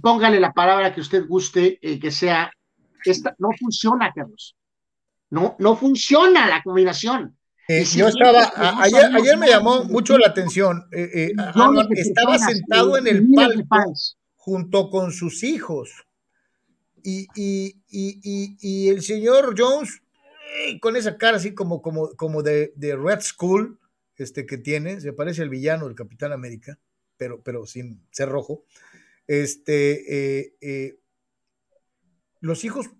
póngale 0.00 0.40
la 0.40 0.52
palabra 0.52 0.94
que 0.94 1.00
usted 1.00 1.26
guste, 1.26 1.78
eh, 1.82 1.98
que 1.98 2.10
sea, 2.10 2.50
esta, 3.04 3.34
no 3.38 3.50
funciona, 3.58 4.12
Carlos. 4.14 4.56
No, 5.30 5.56
no 5.58 5.76
funciona 5.76 6.46
la 6.46 6.62
combinación. 6.62 7.36
Eh, 7.66 7.84
yo 7.84 8.08
estaba, 8.08 8.52
ayer, 8.82 9.10
ayer 9.14 9.38
me 9.38 9.48
llamó 9.48 9.84
mucho 9.84 10.18
la 10.18 10.28
atención. 10.28 10.86
Eh, 10.92 11.10
eh, 11.14 11.32
estaba 11.96 12.38
sentado 12.38 12.98
en 12.98 13.06
el 13.06 13.28
palco 13.28 13.64
junto 14.36 14.90
con 14.90 15.12
sus 15.12 15.42
hijos. 15.42 15.90
Y, 17.02 17.26
y, 17.34 17.76
y, 17.90 18.56
y, 18.60 18.88
el 18.88 19.02
señor 19.02 19.54
Jones, 19.58 20.00
con 20.80 20.96
esa 20.96 21.18
cara 21.18 21.36
así 21.36 21.54
como, 21.54 21.82
como, 21.82 22.10
como 22.16 22.42
de, 22.42 22.72
de, 22.76 22.96
Red 22.96 23.20
School, 23.20 23.78
este 24.16 24.46
que 24.46 24.58
tiene, 24.58 25.00
se 25.00 25.12
parece 25.12 25.42
al 25.42 25.48
villano 25.48 25.86
del 25.86 25.96
Capitán 25.96 26.32
América, 26.32 26.78
pero, 27.16 27.42
pero 27.42 27.66
sin 27.66 28.06
ser 28.10 28.28
rojo. 28.28 28.64
Este, 29.26 30.58
los 32.40 32.64
hijos, 32.64 32.90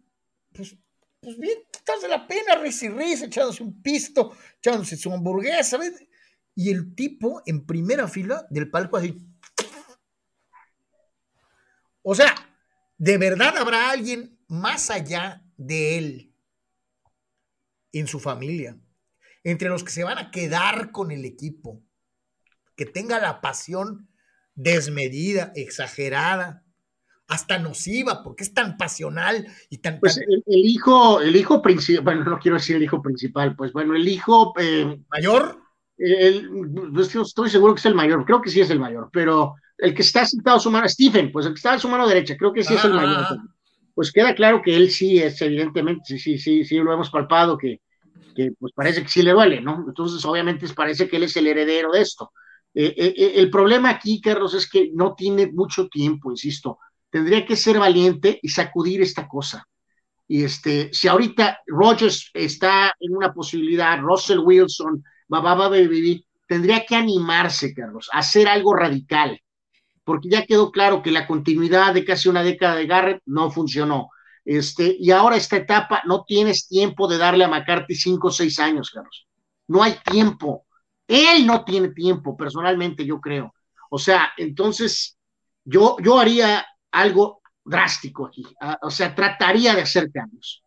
pues 0.53 0.77
pues 1.25 1.39
bien, 1.39 1.59
de 2.03 2.09
la 2.09 2.27
pena, 2.27 2.57
risa 2.57 2.87
y 2.87 2.89
risa, 2.91 3.25
echándose 3.25 3.63
un 3.63 3.81
pisto, 3.83 4.37
echándose 4.59 4.97
su 4.97 5.11
hamburguesa. 5.11 5.79
Y 6.55 6.71
el 6.71 6.95
tipo 6.95 7.43
en 7.47 7.67
primera 7.67 8.07
fila 8.07 8.47
del 8.51 8.71
palco 8.71 8.99
así. 8.99 9.19
O 12.03 12.15
sea, 12.15 12.35
¿de 12.99 13.17
verdad 13.17 13.57
habrá 13.57 13.91
alguien 13.91 14.39
más 14.49 14.91
allá 14.91 15.43
de 15.57 15.99
él 15.99 16.35
en 17.93 18.07
su 18.07 18.21
familia? 18.21 18.79
Entre 19.45 19.69
los 19.69 19.85
que 19.85 19.93
se 19.93 20.05
van 20.05 20.19
a 20.19 20.31
quedar 20.31 20.91
con 20.91 21.11
el 21.11 21.25
equipo, 21.25 21.83
que 22.77 22.87
tenga 22.87 23.21
la 23.21 23.41
pasión 23.41 24.09
desmedida, 24.55 25.53
exagerada, 25.55 26.65
hasta 27.27 27.59
nociva, 27.59 28.23
porque 28.23 28.45
es 28.45 28.53
tan 28.53 28.77
pasional 28.77 29.47
y 29.71 29.79
tan... 29.79 29.99
Pues 30.01 30.19
El, 30.19 30.43
hijo, 30.47 31.21
el 31.21 31.37
hijo 31.37 31.63
principal, 31.63 32.05
bueno, 32.05 32.25
no 32.25 32.39
quiero 32.39 32.57
decir 32.57 32.77
el 32.77 32.83
hijo 32.83 33.01
principal, 33.01 33.57
pues 33.57 33.73
bueno, 33.73 33.95
el 33.95 34.07
hijo... 34.07 34.53
Eh, 34.59 34.99
¿Mayor? 35.11 35.61
El, 35.97 36.51
pues, 36.93 37.15
estoy 37.15 37.49
seguro 37.49 37.75
que 37.75 37.79
es 37.79 37.87
el 37.87 37.95
mayor, 37.95 38.25
creo 38.25 38.43
que 38.43 38.51
sí 38.51 38.61
es 38.61 38.71
el 38.71 38.81
mayor, 38.81 39.11
pero 39.13 39.55
el 39.79 39.95
que 39.95 40.03
está 40.03 40.27
sentado 40.27 40.57
a 40.57 40.61
su 40.61 40.71
mano, 40.71 40.89
Stephen, 40.89 41.31
pues 41.33 41.47
el 41.47 41.53
que 41.53 41.59
está 41.59 41.75
a 41.75 41.79
su 41.79 41.89
mano 41.89 42.07
derecha, 42.07 42.37
creo 42.37 42.53
que 42.53 42.65
sí 42.65 42.75
es 42.75 42.85
el 42.85 42.95
mayor. 42.95 43.25
Ah. 43.29 43.37
Pues 43.95 44.11
queda 44.11 44.35
claro 44.35 44.61
que 44.61 44.75
él 44.77 44.91
sí 44.91 45.19
es, 45.19 45.41
evidentemente, 45.41 46.03
sí, 46.05 46.19
sí, 46.19 46.39
sí, 46.39 46.65
sí 46.65 46.77
lo 46.79 46.93
hemos 46.93 47.11
palpado, 47.11 47.57
que, 47.57 47.81
que 48.35 48.53
pues 48.59 48.73
parece 48.75 49.03
que 49.03 49.09
sí 49.09 49.23
le 49.23 49.33
duele, 49.33 49.61
¿no? 49.61 49.85
Entonces, 49.87 50.25
obviamente, 50.25 50.67
parece 50.75 51.09
que 51.09 51.17
él 51.17 51.25
es 51.25 51.37
el 51.37 51.47
heredero 51.47 51.93
de 51.93 52.03
esto. 52.03 52.33
Eh, 52.75 52.95
eh, 52.97 53.33
el 53.37 53.51
problema 53.51 53.91
aquí, 53.91 54.21
Carlos, 54.21 54.55
es 54.55 54.69
que 54.69 54.91
no 54.93 55.15
tiene 55.15 55.51
mucho 55.53 55.89
tiempo, 55.89 56.31
insisto 56.31 56.79
tendría 57.15 57.47
que 57.47 57.55
ser 57.55 57.79
valiente 57.79 58.41
y 58.43 58.49
sacudir 58.49 59.01
esta 59.01 59.29
cosa. 59.29 59.69
Y 60.27 60.43
este, 60.43 60.93
si 60.93 61.07
ahorita 61.07 61.61
Rogers 61.65 62.29
está 62.35 62.93
en 62.99 63.15
una 63.15 63.33
posibilidad, 63.33 64.01
Russell 64.01 64.41
Wilson, 64.41 65.05
bababa 65.29 65.69
baby, 65.69 66.27
tendría 66.49 66.85
que 66.85 66.97
animarse, 66.97 67.73
Carlos, 67.73 68.11
a 68.13 68.19
hacer 68.19 68.49
algo 68.49 68.75
radical, 68.75 69.41
porque 70.03 70.29
ya 70.29 70.45
quedó 70.45 70.73
claro 70.73 71.03
que 71.03 71.13
la 71.13 71.29
continuidad 71.29 71.95
de 71.95 72.05
casi 72.05 72.29
una 72.29 72.43
década 72.43 72.75
de 72.75 72.87
Garrett 72.89 73.23
no 73.27 73.49
funcionó. 73.49 74.09
Este, 74.45 74.97
y 74.99 75.11
ahora 75.11 75.37
esta 75.37 75.57
etapa 75.57 76.03
no 76.07 76.25
tienes 76.25 76.69
tiempo 76.69 77.09
de 77.09 77.19
darle 77.19 77.45
a 77.45 77.49
McCarthy 77.49 77.95
cinco 77.95 78.29
o 78.29 78.31
seis 78.31 78.59
años, 78.59 78.91
Carlos. 78.91 79.27
No 79.69 79.83
hay 79.83 79.97
tiempo. 80.05 80.67
Él 81.09 81.47
no 81.47 81.65
tiene 81.65 81.89
tiempo, 81.89 82.37
personalmente, 82.37 83.05
yo 83.05 83.21
creo. 83.21 83.55
O 83.91 83.99
sea, 83.99 84.33
entonces 84.37 85.17
yo, 85.65 85.97
yo 86.03 86.19
haría 86.19 86.67
algo 86.91 87.41
drástico 87.65 88.27
aquí. 88.27 88.45
Ah, 88.61 88.79
o 88.83 88.91
sea, 88.91 89.15
trataría 89.15 89.75
de 89.75 89.83
hacer 89.83 90.11
cambios 90.13 90.63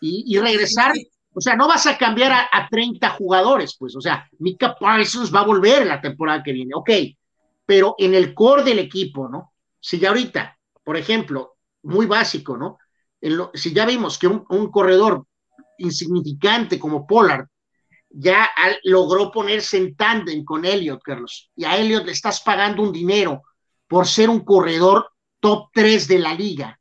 y, 0.00 0.38
regresar. 0.38 0.92
O 1.32 1.40
sea, 1.40 1.54
no 1.54 1.68
vas 1.68 1.86
a 1.86 1.96
cambiar 1.96 2.32
a, 2.32 2.68
30 2.68 3.10
jugadores, 3.10 3.76
pues. 3.78 3.94
O 3.94 4.00
sea, 4.00 4.28
Mika 4.38 4.76
Parsons 4.76 5.32
va 5.32 5.40
a 5.40 5.46
volver 5.46 5.86
la 5.86 6.00
temporada 6.00 6.42
que 6.42 6.52
viene, 6.52 6.72
ok. 6.74 6.90
Pero 7.64 7.94
en 7.98 8.14
el 8.14 8.34
core 8.34 8.64
del 8.64 8.80
equipo, 8.80 9.28
¿no? 9.28 9.52
Si 9.78 9.98
ya 9.98 10.08
ahorita, 10.08 10.58
por 10.82 10.96
ejemplo, 10.96 11.56
muy 11.82 12.06
básico, 12.06 12.56
¿no? 12.56 12.78
Si 13.54 13.72
ya 13.72 13.86
vimos 13.86 14.18
que 14.18 14.26
un, 14.26 14.70
corredor 14.70 15.26
insignificante 15.78 16.78
como 16.78 17.06
Pollard 17.06 17.46
ya 18.08 18.50
logró 18.84 19.30
ponerse 19.30 19.76
en 19.76 19.94
tándem 19.94 20.44
con 20.44 20.64
Elliot, 20.64 21.00
Carlos. 21.02 21.50
Y 21.54 21.64
a 21.64 21.76
Elliot 21.76 22.04
le 22.04 22.12
estás 22.12 22.40
pagando 22.40 22.82
un 22.82 22.92
dinero 22.92 23.42
por 23.86 24.06
ser 24.06 24.30
un 24.30 24.40
corredor 24.40 25.10
top 25.38 25.68
3 25.72 26.08
de 26.08 26.18
la 26.18 26.34
liga. 26.34 26.78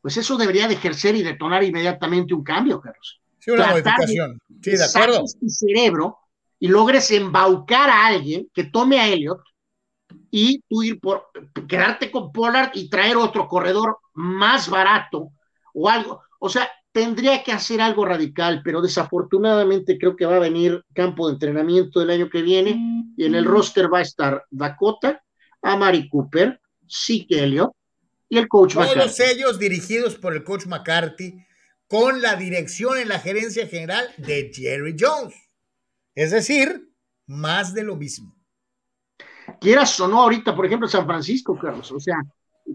Pues 0.00 0.16
eso 0.16 0.36
debería 0.36 0.68
de 0.68 0.74
ejercer 0.74 1.14
y 1.16 1.22
detonar 1.22 1.62
inmediatamente 1.62 2.34
un 2.34 2.42
cambio, 2.42 2.80
Carlos. 2.80 3.20
Sí, 3.38 3.50
una 3.50 3.68
modificación. 3.68 4.38
Sí, 4.62 4.72
de 4.72 4.84
acuerdo. 4.84 5.24
tu 5.40 5.48
cerebro 5.48 6.18
y 6.58 6.68
logres 6.68 7.10
embaucar 7.10 7.90
a 7.90 8.06
alguien 8.06 8.48
que 8.52 8.64
tome 8.64 8.98
a 8.98 9.08
Elliot 9.08 9.40
y 10.30 10.62
tú 10.68 10.82
ir 10.82 11.00
por 11.00 11.28
quedarte 11.68 12.10
con 12.10 12.32
Pollard 12.32 12.70
y 12.74 12.88
traer 12.88 13.16
otro 13.16 13.46
corredor 13.46 13.98
más 14.14 14.68
barato 14.68 15.30
o 15.76 15.88
algo. 15.88 16.22
O 16.38 16.48
sea, 16.48 16.68
tendría 16.90 17.44
que 17.44 17.52
hacer 17.52 17.80
algo 17.82 18.06
radical, 18.06 18.62
pero 18.64 18.80
desafortunadamente 18.80 19.98
creo 19.98 20.16
que 20.16 20.24
va 20.24 20.36
a 20.36 20.40
venir 20.40 20.82
campo 20.94 21.26
de 21.26 21.34
entrenamiento 21.34 22.00
el 22.00 22.10
año 22.10 22.30
que 22.30 22.40
viene 22.40 23.12
y 23.16 23.24
en 23.26 23.34
el 23.34 23.44
roster 23.44 23.92
va 23.92 23.98
a 23.98 24.02
estar 24.02 24.44
Dakota, 24.50 25.22
Amari 25.60 26.08
Cooper, 26.08 26.58
Zeke 26.88 27.44
Elliott 27.44 27.72
y 28.30 28.38
el 28.38 28.48
coach 28.48 28.74
McCarthy. 28.74 28.98
Todos 28.98 29.20
ellos 29.20 29.58
dirigidos 29.58 30.14
por 30.16 30.34
el 30.34 30.42
coach 30.42 30.66
McCarthy 30.66 31.34
con 31.86 32.22
la 32.22 32.36
dirección 32.36 32.96
en 32.98 33.08
la 33.08 33.18
gerencia 33.18 33.66
general 33.68 34.08
de 34.16 34.50
Jerry 34.52 34.96
Jones. 34.98 35.34
Es 36.14 36.30
decir, 36.30 36.90
más 37.26 37.74
de 37.74 37.84
lo 37.84 37.96
mismo. 37.96 38.34
Quieras 39.60 40.00
o 40.00 40.08
no, 40.08 40.22
ahorita, 40.22 40.56
por 40.56 40.64
ejemplo, 40.64 40.88
San 40.88 41.06
Francisco, 41.06 41.58
Carlos, 41.58 41.92
o 41.92 42.00
sea, 42.00 42.16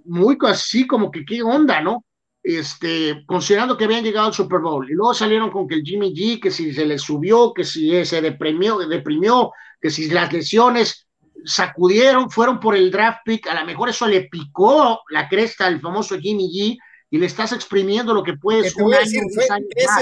muy 0.05 0.37
así 0.47 0.85
como 0.85 1.09
que 1.11 1.25
qué 1.25 1.41
onda, 1.41 1.81
¿no? 1.81 2.05
Este, 2.43 3.23
considerando 3.27 3.77
que 3.77 3.85
habían 3.85 4.03
llegado 4.03 4.27
al 4.27 4.33
Super 4.33 4.59
Bowl 4.59 4.89
y 4.89 4.93
luego 4.93 5.13
salieron 5.13 5.51
con 5.51 5.67
que 5.67 5.75
el 5.75 5.83
Jimmy 5.83 6.11
G, 6.13 6.41
que 6.41 6.49
si 6.49 6.73
se 6.73 6.85
le 6.85 6.97
subió, 6.97 7.53
que 7.53 7.63
si 7.63 8.03
se 8.03 8.19
deprimió, 8.19 8.79
deprimió, 8.79 9.51
que 9.79 9.91
si 9.91 10.09
las 10.09 10.33
lesiones 10.33 11.07
sacudieron, 11.45 12.31
fueron 12.31 12.59
por 12.59 12.75
el 12.75 12.91
draft 12.91 13.19
pick, 13.25 13.47
a 13.47 13.59
lo 13.59 13.65
mejor 13.65 13.89
eso 13.89 14.07
le 14.07 14.21
picó 14.23 15.01
la 15.09 15.29
cresta 15.29 15.67
al 15.67 15.79
famoso 15.79 16.17
Jimmy 16.17 16.49
G 16.49 16.77
y 17.11 17.17
le 17.17 17.25
estás 17.25 17.51
exprimiendo 17.51 18.13
lo 18.13 18.23
que 18.23 18.33
puedes. 18.33 18.73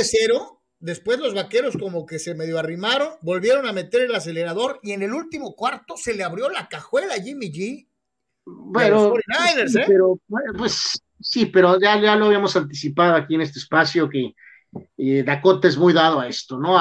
cero, 0.03 0.61
después 0.79 1.19
los 1.19 1.33
vaqueros 1.33 1.75
como 1.77 2.05
que 2.05 2.19
se 2.19 2.35
medio 2.35 2.57
arrimaron, 2.57 3.09
volvieron 3.21 3.67
a 3.67 3.73
meter 3.73 4.01
el 4.01 4.15
acelerador 4.15 4.79
y 4.81 4.91
en 4.91 5.01
el 5.01 5.13
último 5.13 5.55
cuarto 5.55 5.97
se 5.97 6.13
le 6.13 6.23
abrió 6.23 6.49
la 6.49 6.69
cajuela 6.69 7.15
a 7.15 7.21
Jimmy 7.21 7.51
G. 7.51 7.87
Bueno, 8.45 9.13
¿eh? 9.15 9.83
pero 9.85 10.19
pues 10.57 11.01
sí, 11.19 11.47
pero 11.47 11.79
ya, 11.79 11.99
ya 11.99 12.15
lo 12.15 12.25
habíamos 12.25 12.55
anticipado 12.55 13.15
aquí 13.15 13.35
en 13.35 13.41
este 13.41 13.59
espacio 13.59 14.09
que 14.09 14.33
Dakota 15.23 15.67
es 15.67 15.77
muy 15.77 15.93
dado 15.93 16.19
a 16.19 16.27
esto, 16.27 16.57
¿no? 16.57 16.79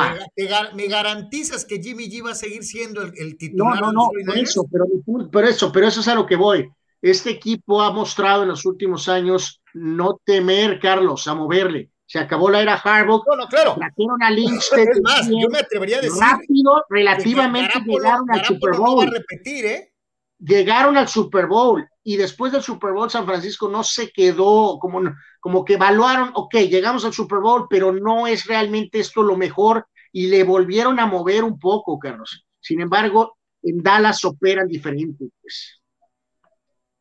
¿Me, 0.75 0.87
garantizas 0.89 1.65
que 1.65 1.81
Jimmy 1.81 2.11
G 2.11 2.25
va 2.25 2.33
a 2.33 2.35
seguir 2.35 2.63
siendo 2.63 3.03
el, 3.03 3.37
titular? 3.39 3.81
No, 3.81 3.93
no, 3.93 4.11
no, 4.25 4.35
eso, 4.35 4.67
pero, 4.71 4.87
pero, 5.33 5.49
eso, 5.49 5.73
pero 5.73 5.89
eso 5.89 6.01
es 6.01 6.09
a 6.09 6.15
lo 6.15 6.27
que 6.27 6.37
voy. 6.37 6.71
Este 7.01 7.31
equipo 7.31 7.81
ha 7.81 7.93
mostrado 7.93 8.43
en 8.43 8.49
los 8.49 8.67
últimos 8.67 9.09
años 9.09 9.63
no 9.73 10.21
temer, 10.25 10.81
Carlos, 10.81 11.27
a 11.29 11.35
moverle. 11.35 11.91
Se 12.05 12.19
acabó 12.19 12.51
la 12.51 12.63
era 12.63 12.75
Harbaugh. 12.75 13.23
No, 13.27 13.37
no, 13.37 13.47
claro. 13.49 13.75
Trajeron 13.75 14.23
a 14.23 14.31
Lynch. 14.31 14.73
es 14.77 15.01
más, 15.03 15.29
yo 15.29 15.49
me 15.51 15.59
atrevería 15.59 15.99
a 15.99 16.01
decir. 16.01 16.21
Rápido, 16.21 16.85
relativamente 16.89 17.81
llegaron 17.87 18.31
al 18.31 18.45
Super 18.45 18.77
Bowl. 18.77 18.89
No 18.89 18.97
va 18.97 19.03
a 19.05 19.19
repetir, 19.19 19.67
¿eh? 19.67 19.93
Llegaron 20.39 20.97
al 20.97 21.09
Super 21.09 21.47
Bowl 21.47 21.89
y 22.05 22.17
después 22.17 22.53
del 22.53 22.63
Super 22.63 22.93
Bowl 22.93 23.11
San 23.11 23.27
Francisco 23.27 23.69
no 23.69 23.83
se 23.83 24.11
quedó 24.11 24.79
como, 24.79 25.03
como 25.41 25.65
que 25.65 25.75
evaluaron, 25.75 26.31
ok, 26.35 26.55
llegamos 26.69 27.05
al 27.05 27.13
Super 27.13 27.41
Bowl, 27.41 27.67
pero 27.69 27.93
no 27.93 28.27
es 28.27 28.47
realmente 28.47 29.01
esto 29.01 29.23
lo 29.23 29.37
mejor 29.37 29.87
y 30.13 30.29
le 30.29 30.45
volvieron 30.45 31.01
a 31.01 31.07
mover 31.07 31.45
un 31.45 31.59
poco, 31.59 31.99
Carlos. 31.99 32.47
Sin 32.61 32.81
embargo, 32.81 33.39
en 33.63 33.83
Dallas 33.83 34.25
operan 34.25 34.69
diferente, 34.69 35.27
pues. 35.41 35.81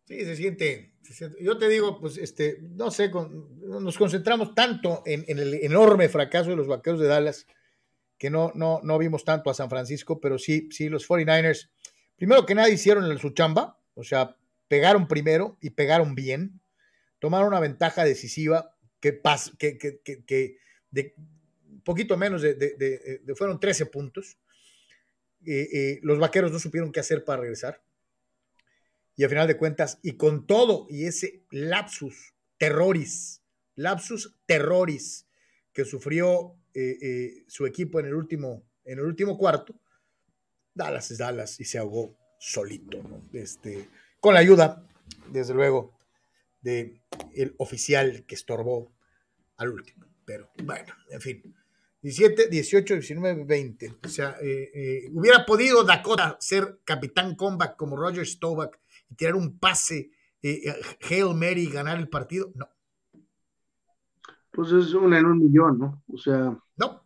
Sí, 0.06 0.24
se 0.24 0.36
siente, 0.36 0.94
Yo 1.42 1.58
te 1.58 1.68
digo, 1.68 2.00
pues, 2.00 2.18
este, 2.18 2.60
no 2.62 2.92
sé, 2.92 3.10
nos 3.10 3.98
concentramos 3.98 4.56
tanto 4.56 5.04
en, 5.06 5.26
el 5.28 5.54
enorme 5.56 6.10
fracaso 6.10 6.50
de 6.50 6.56
los 6.56 6.68
vaqueros 6.68 7.00
de 7.00 7.08
Dallas 7.08 7.46
que 8.18 8.30
no, 8.30 8.52
no, 8.56 8.80
no 8.84 8.98
vimos 8.98 9.24
tanto 9.24 9.50
a 9.50 9.54
San 9.54 9.70
Francisco, 9.70 10.20
pero 10.20 10.40
sí, 10.40 10.70
sí, 10.72 10.90
los 10.90 11.08
49ers, 11.08 11.70
primero 12.18 12.45
que 12.45 12.55
nada, 12.55 12.70
hicieron 12.70 13.18
su 13.20 13.30
chamba, 13.30 13.80
o 13.93 14.03
sea, 14.03 14.36
pegaron 14.68 15.07
primero 15.07 15.57
y 15.61 15.70
pegaron 15.70 16.13
bien, 16.15 16.59
tomaron 17.20 17.47
una 17.47 17.59
ventaja 17.61 18.03
decisiva 18.03 18.76
que, 18.99 19.22
que, 19.57 19.78
que, 19.78 20.26
que 20.26 20.57
de 20.91 21.15
poquito 21.88 22.18
menos 22.18 22.41
de, 22.41 23.24
fueron 23.38 23.61
13 23.61 23.86
puntos. 23.86 24.38
Eh, 25.45 25.70
eh, 25.72 25.99
los 26.03 26.20
vaqueros 26.20 26.51
no 26.51 26.59
supieron 26.59 26.91
qué 26.91 26.99
hacer 26.99 27.24
para 27.24 27.41
regresar. 27.41 27.82
Y 29.15 29.24
al 29.24 29.30
final 29.30 29.47
de 29.47 29.55
cuentas, 29.55 29.97
y 30.03 30.18
con 30.18 30.45
todo, 30.45 30.86
y 30.89 31.05
ese 31.05 31.43
lapsus 31.49 32.34
terroris, 32.57 33.41
lapsus 33.76 34.36
terroris 34.45 35.26
que 35.72 35.86
sufrió 35.86 36.55
eh, 36.74 37.45
su 37.47 37.65
equipo 37.65 38.01
en 38.01 38.07
el 38.07 38.13
último, 38.13 38.63
en 38.84 38.99
el 38.99 39.05
último 39.05 39.38
cuarto, 39.38 39.80
Dallas 40.78 41.11
es 41.11 41.17
Dallas 41.17 41.59
y 41.59 41.65
se 41.65 41.78
ahogó 41.78 42.15
solito, 42.39 43.01
¿no? 43.03 43.21
Este, 43.34 43.89
con 44.19 44.34
la 44.34 44.39
ayuda, 44.39 44.84
desde 45.32 45.53
luego, 45.53 45.97
de 46.61 47.01
el 47.34 47.55
oficial 47.57 48.23
que 48.25 48.36
estorbó 48.36 48.91
al 49.57 49.69
último. 49.69 50.05
Pero 50.25 50.49
bueno, 50.63 50.93
en 51.09 51.21
fin. 51.21 51.55
17, 52.01 52.47
18, 52.49 52.93
19, 52.93 53.45
20. 53.45 53.95
O 54.05 54.07
sea, 54.07 54.38
eh, 54.41 54.71
eh, 54.73 55.09
hubiera 55.11 55.45
podido 55.45 55.84
Dakota 55.84 56.38
ser 56.39 56.80
capitán 56.84 57.36
comeback 57.36 57.75
como 57.75 57.97
Roger 57.97 58.25
Staubach 58.25 58.78
y 59.09 59.15
tirar 59.15 59.36
un 59.36 59.57
pase 59.57 60.11
eh, 60.41 60.73
Hail 61.09 61.34
Mary 61.34 61.63
y 61.63 61.69
ganar 61.71 61.97
el 61.97 62.07
partido. 62.07 62.51
No. 62.55 62.69
Pues 64.51 64.71
es 64.71 64.93
una 64.93 65.19
en 65.19 65.25
un 65.25 65.39
millón, 65.39 65.80
¿no? 65.80 66.03
O 66.11 66.17
sea. 66.17 66.57
No. 66.78 67.03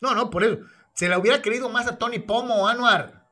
No, 0.00 0.14
no, 0.14 0.30
por 0.30 0.44
eso. 0.44 0.60
Se 0.96 1.08
la 1.08 1.18
hubiera 1.18 1.42
querido 1.42 1.68
más 1.68 1.86
a 1.86 1.98
Tony 1.98 2.20
Pomo, 2.20 2.66
Anuar. 2.66 3.28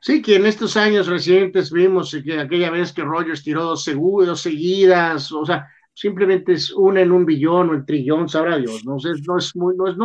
Sí, 0.00 0.22
que 0.22 0.36
en 0.36 0.46
estos 0.46 0.76
años 0.76 1.08
recientes 1.08 1.72
vimos 1.72 2.16
que 2.24 2.38
aquella 2.38 2.70
vez 2.70 2.92
que 2.92 3.02
Rogers 3.02 3.42
tiró 3.42 3.64
dos, 3.64 3.82
seguidos, 3.82 4.42
seguidas, 4.42 5.32
o 5.32 5.44
sea, 5.44 5.68
simplemente 5.92 6.52
es 6.52 6.70
una 6.70 7.00
en 7.00 7.10
un 7.10 7.26
billón 7.26 7.70
o 7.70 7.74
en 7.74 7.84
trillón, 7.84 8.28
sabrá 8.28 8.58
Dios, 8.58 8.84
¿no? 8.84 8.96
no, 9.26 9.38
es 9.38 9.56
muy, 9.56 9.74
no, 9.76 9.88
es, 9.88 9.96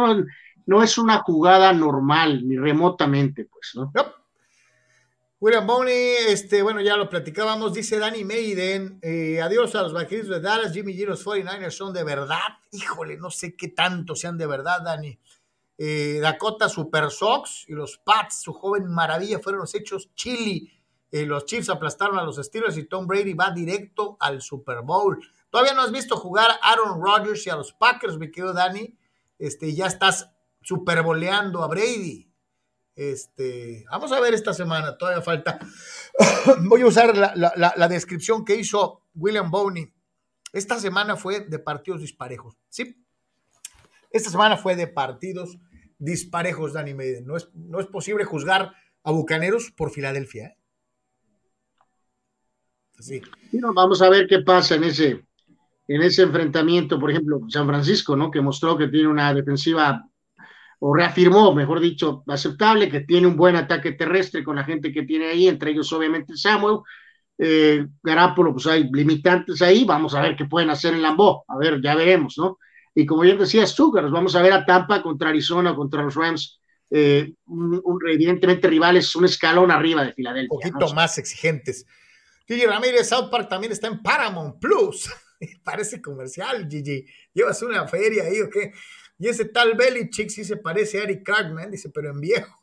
no, 0.65 0.81
es 0.81 0.97
una 0.97 1.19
jugada 1.19 1.71
normal, 1.73 2.47
ni 2.47 2.57
remotamente, 2.57 3.45
pues, 3.45 3.73
¿no? 3.75 3.91
William 5.39 5.67
Boney, 5.67 6.15
este, 6.27 6.63
bueno, 6.63 6.81
ya 6.81 6.97
lo 6.97 7.07
platicábamos, 7.07 7.73
dice 7.73 7.99
Danny 7.99 8.23
Maiden, 8.23 8.97
eh, 9.03 9.41
adiós 9.41 9.75
a 9.75 9.83
los 9.83 9.93
vaqueros 9.93 10.27
de 10.29 10.39
Dallas, 10.39 10.73
Jimmy 10.73 10.95
G, 10.95 11.05
los 11.05 11.23
49ers 11.23 11.71
son 11.71 11.93
de 11.93 12.03
verdad, 12.03 12.57
híjole, 12.71 13.17
no 13.17 13.29
sé 13.29 13.55
qué 13.55 13.67
tanto 13.67 14.15
sean 14.15 14.39
de 14.39 14.47
verdad, 14.47 14.81
Danny. 14.83 15.19
Eh, 15.83 16.19
Dakota 16.21 16.69
Super 16.69 17.09
Sox 17.09 17.65
y 17.67 17.73
los 17.73 17.97
Pats, 17.97 18.43
su 18.43 18.53
joven 18.53 18.85
maravilla, 18.85 19.39
fueron 19.39 19.61
los 19.61 19.73
hechos 19.73 20.13
chili. 20.13 20.71
Eh, 21.11 21.25
los 21.25 21.45
Chiefs 21.45 21.69
aplastaron 21.69 22.19
a 22.19 22.23
los 22.23 22.35
Steelers 22.35 22.77
y 22.77 22.83
Tom 22.83 23.07
Brady 23.07 23.33
va 23.33 23.49
directo 23.49 24.15
al 24.19 24.43
Super 24.43 24.83
Bowl. 24.83 25.19
Todavía 25.49 25.73
no 25.73 25.81
has 25.81 25.91
visto 25.91 26.17
jugar 26.17 26.51
a 26.51 26.71
Aaron 26.71 27.01
Rodgers 27.01 27.47
y 27.47 27.49
a 27.49 27.55
los 27.55 27.73
Packers, 27.73 28.19
me 28.19 28.29
quedo 28.29 28.53
Dani. 28.53 28.95
Este, 29.39 29.73
ya 29.73 29.87
estás 29.87 30.29
superboleando 30.61 31.63
a 31.63 31.67
Brady. 31.67 32.31
Este, 32.95 33.83
vamos 33.89 34.11
a 34.11 34.19
ver 34.19 34.35
esta 34.35 34.53
semana, 34.53 34.99
todavía 34.99 35.23
falta. 35.23 35.57
Voy 36.69 36.81
a 36.81 36.85
usar 36.85 37.17
la, 37.17 37.33
la 37.55 37.87
descripción 37.87 38.45
que 38.45 38.55
hizo 38.55 39.07
William 39.15 39.49
Boney. 39.49 39.91
Esta 40.53 40.79
semana 40.79 41.15
fue 41.15 41.39
de 41.39 41.57
partidos 41.57 42.01
disparejos. 42.01 42.55
Sí, 42.69 43.03
esta 44.11 44.29
semana 44.29 44.57
fue 44.57 44.75
de 44.75 44.87
partidos 44.87 45.57
disparejos, 46.01 46.73
Dani 46.73 46.93
Maiden. 46.93 47.25
No 47.25 47.37
es, 47.37 47.49
no 47.53 47.79
es 47.79 47.85
posible 47.85 48.25
juzgar 48.25 48.73
a 49.03 49.11
Bucaneros 49.11 49.71
por 49.71 49.91
Filadelfia. 49.91 50.47
¿eh? 50.47 50.57
Así. 52.97 53.21
vamos 53.73 54.01
a 54.01 54.09
ver 54.09 54.27
qué 54.27 54.39
pasa 54.39 54.75
en 54.75 54.83
ese, 54.83 55.23
en 55.87 56.01
ese 56.01 56.23
enfrentamiento, 56.23 56.99
por 56.99 57.11
ejemplo, 57.11 57.41
San 57.49 57.67
Francisco, 57.67 58.15
¿no? 58.15 58.29
Que 58.29 58.41
mostró 58.41 58.77
que 58.77 58.87
tiene 58.87 59.07
una 59.07 59.33
defensiva, 59.33 60.03
o 60.79 60.93
reafirmó, 60.93 61.53
mejor 61.53 61.79
dicho, 61.79 62.23
aceptable, 62.27 62.89
que 62.89 63.01
tiene 63.01 63.27
un 63.27 63.37
buen 63.37 63.55
ataque 63.55 63.91
terrestre 63.91 64.43
con 64.43 64.55
la 64.55 64.63
gente 64.63 64.91
que 64.91 65.03
tiene 65.03 65.27
ahí, 65.27 65.47
entre 65.47 65.71
ellos 65.71 65.91
obviamente 65.93 66.35
Samuel. 66.35 66.79
Eh, 67.37 67.87
Garapolo, 68.03 68.53
pues 68.53 68.67
hay 68.67 68.87
limitantes 68.91 69.61
ahí, 69.63 69.83
vamos 69.83 70.13
a 70.13 70.21
ver 70.21 70.35
qué 70.35 70.45
pueden 70.45 70.69
hacer 70.69 70.93
en 70.93 71.01
Lambeau, 71.01 71.43
a 71.47 71.57
ver, 71.57 71.81
ya 71.81 71.95
veremos, 71.95 72.37
¿no? 72.37 72.59
Y 72.93 73.05
como 73.05 73.21
bien 73.21 73.37
decías 73.37 73.73
tú, 73.75 73.91
nos 73.93 74.11
vamos 74.11 74.35
a 74.35 74.41
ver 74.41 74.53
a 74.53 74.65
Tampa 74.65 75.01
contra 75.01 75.29
Arizona, 75.29 75.75
contra 75.75 76.03
los 76.03 76.15
Rams. 76.15 76.59
Eh, 76.89 77.33
un, 77.45 77.81
evidentemente 78.09 78.67
rivales 78.67 79.15
un 79.15 79.23
escalón 79.23 79.71
arriba 79.71 80.03
de 80.03 80.13
Filadelfia. 80.13 80.49
Un 80.51 80.59
poquito 80.59 80.93
más 80.93 81.17
exigentes. 81.17 81.85
Gigi 82.45 82.65
Ramírez, 82.65 83.07
South 83.07 83.29
Park 83.31 83.47
también 83.47 83.71
está 83.71 83.87
en 83.87 84.01
Paramount 84.01 84.59
Plus. 84.59 85.09
Parece 85.63 86.01
comercial, 86.01 86.67
Gigi. 86.69 87.05
¿Llevas 87.33 87.61
una 87.61 87.87
feria 87.87 88.23
ahí 88.23 88.41
o 88.41 88.49
qué? 88.49 88.73
Y 89.17 89.27
ese 89.27 89.45
tal 89.45 89.75
Belichick 89.75 90.29
sí 90.29 90.43
se 90.43 90.57
parece 90.57 90.99
a 90.99 91.03
Eric 91.03 91.23
Cartman, 91.23 91.69
dice, 91.69 91.89
pero 91.89 92.09
en 92.09 92.19
viejo. 92.19 92.59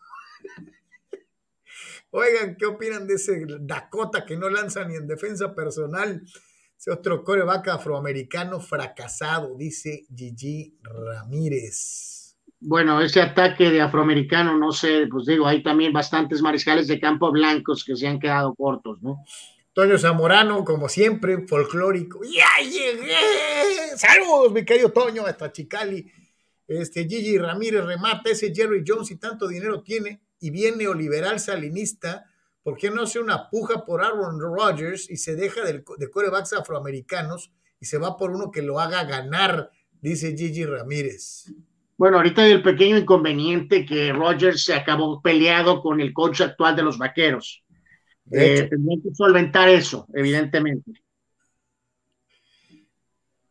Oigan, 2.10 2.56
¿qué 2.56 2.66
opinan 2.66 3.06
de 3.06 3.14
ese 3.14 3.46
Dakota 3.60 4.26
que 4.26 4.36
no 4.36 4.50
lanza 4.50 4.84
ni 4.84 4.96
en 4.96 5.06
defensa 5.06 5.54
personal? 5.54 6.22
Ese 6.78 6.92
otro 6.92 7.24
coreback 7.24 7.66
afroamericano 7.68 8.60
fracasado, 8.60 9.56
dice 9.56 10.06
Gigi 10.14 10.78
Ramírez. 10.80 12.36
Bueno, 12.60 13.00
ese 13.00 13.20
ataque 13.20 13.70
de 13.70 13.80
afroamericano, 13.80 14.56
no 14.56 14.70
sé, 14.70 15.08
pues 15.10 15.26
digo, 15.26 15.48
hay 15.48 15.60
también 15.60 15.92
bastantes 15.92 16.40
mariscales 16.40 16.86
de 16.86 17.00
campo 17.00 17.32
blancos 17.32 17.84
que 17.84 17.96
se 17.96 18.06
han 18.06 18.20
quedado 18.20 18.54
cortos, 18.54 19.02
¿no? 19.02 19.24
Toño 19.72 19.98
Zamorano, 19.98 20.64
como 20.64 20.88
siempre, 20.88 21.46
folclórico. 21.48 22.20
¡Ya 22.22 22.64
llegué! 22.64 23.96
¡Saludos, 23.96 24.52
mi 24.52 24.64
querido 24.64 24.92
Toño, 24.92 25.26
hasta 25.26 25.50
Chicali! 25.50 26.06
Este 26.68 27.08
Gigi 27.08 27.38
Ramírez 27.38 27.84
remata 27.84 28.30
ese 28.30 28.54
Jerry 28.54 28.84
Jones 28.86 29.10
y 29.10 29.16
tanto 29.16 29.48
dinero 29.48 29.82
tiene 29.82 30.20
y 30.38 30.50
viene 30.50 30.78
neoliberal 30.78 31.40
salinista, 31.40 32.24
¿por 32.68 32.76
qué 32.76 32.90
no 32.90 33.04
hace 33.04 33.18
una 33.18 33.48
puja 33.48 33.82
por 33.82 34.04
Aaron 34.04 34.38
Rodgers 34.38 35.08
y 35.08 35.16
se 35.16 35.34
deja 35.34 35.64
de 35.64 36.10
corebacks 36.10 36.52
afroamericanos 36.52 37.50
y 37.80 37.86
se 37.86 37.96
va 37.96 38.14
por 38.14 38.30
uno 38.30 38.50
que 38.50 38.60
lo 38.60 38.78
haga 38.78 39.04
ganar? 39.04 39.70
Dice 40.02 40.36
Gigi 40.36 40.66
Ramírez. 40.66 41.46
Bueno, 41.96 42.18
ahorita 42.18 42.42
hay 42.42 42.52
el 42.52 42.62
pequeño 42.62 42.98
inconveniente 42.98 43.86
que 43.86 44.12
Rodgers 44.12 44.64
se 44.64 44.74
acabó 44.74 45.22
peleado 45.22 45.80
con 45.80 45.98
el 46.02 46.12
coach 46.12 46.42
actual 46.42 46.76
de 46.76 46.82
los 46.82 46.98
vaqueros. 46.98 47.64
Eh, 48.30 48.66
tendrían 48.68 49.00
que 49.00 49.14
solventar 49.14 49.70
eso, 49.70 50.06
evidentemente. 50.12 50.92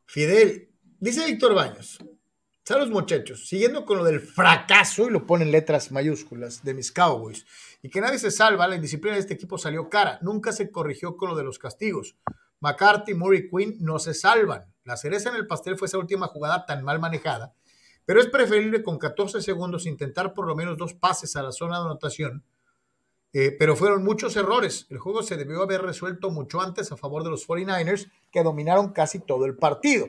Fidel, 0.06 0.70
dice 1.00 1.26
Víctor 1.26 1.56
Baños, 1.56 1.98
Saludos 2.68 2.90
muchachos, 2.90 3.48
siguiendo 3.48 3.86
con 3.86 3.98
lo 3.98 4.04
del 4.04 4.20
fracaso, 4.20 5.08
y 5.08 5.10
lo 5.10 5.26
ponen 5.26 5.52
letras 5.52 5.90
mayúsculas, 5.90 6.66
de 6.66 6.74
mis 6.74 6.92
Cowboys, 6.92 7.46
y 7.82 7.90
que 7.90 8.02
nadie 8.02 8.20
se 8.20 8.32
salva, 8.32 8.68
la 8.68 8.76
indisciplina 8.76 9.16
de 9.16 9.22
este 9.22 9.34
equipo 9.34 9.58
salió 9.58 9.90
cara, 9.90 10.20
nunca 10.22 10.52
se 10.52 10.72
corrigió 10.72 11.16
con 11.16 11.30
lo 11.30 11.36
de 11.36 11.44
los 11.44 11.60
castigos. 11.60 12.16
McCarthy, 12.60 13.14
Murray 13.14 13.50
Quinn 13.50 13.78
no 13.80 14.00
se 14.00 14.14
salvan. 14.14 14.74
La 14.84 14.98
cereza 14.98 15.30
en 15.30 15.36
el 15.36 15.48
pastel 15.48 15.78
fue 15.78 15.88
esa 15.88 15.98
última 15.98 16.28
jugada 16.28 16.66
tan 16.66 16.84
mal 16.84 17.00
manejada, 17.00 17.54
pero 18.06 18.20
es 18.20 18.28
preferible 18.28 18.84
con 18.84 18.98
14 18.98 19.42
segundos 19.42 19.86
intentar 19.86 20.34
por 20.34 20.48
lo 20.48 20.56
menos 20.56 20.78
dos 20.78 20.94
pases 20.94 21.36
a 21.36 21.44
la 21.44 21.52
zona 21.52 21.78
de 21.78 21.86
anotación, 21.86 22.44
eh, 23.34 23.56
pero 23.60 23.76
fueron 23.76 24.04
muchos 24.04 24.36
errores. 24.38 24.88
El 24.90 24.98
juego 24.98 25.22
se 25.22 25.38
debió 25.38 25.62
haber 25.62 25.82
resuelto 25.82 26.32
mucho 26.32 26.62
antes 26.62 26.92
a 26.92 26.98
favor 26.98 27.24
de 27.24 27.30
los 27.30 27.48
49ers, 27.48 28.10
que 28.32 28.44
dominaron 28.44 28.94
casi 28.94 29.20
todo 29.20 29.46
el 29.46 29.56
partido. 29.56 30.08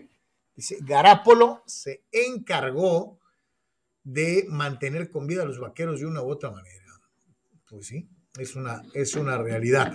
Dice, 0.55 0.79
Garapolo 0.81 1.63
se 1.67 2.05
encargó 2.11 3.19
de 4.05 4.47
mantener 4.49 5.11
con 5.11 5.27
vida 5.27 5.43
a 5.43 5.45
los 5.45 5.59
vaqueros 5.59 6.01
de 6.01 6.07
una 6.07 6.23
u 6.23 6.31
otra 6.31 6.51
manera. 6.51 6.88
Pues 7.71 7.87
sí, 7.87 8.09
es 8.39 8.57
una, 8.57 8.83
es 8.95 9.15
una 9.15 9.37
realidad. 9.39 9.95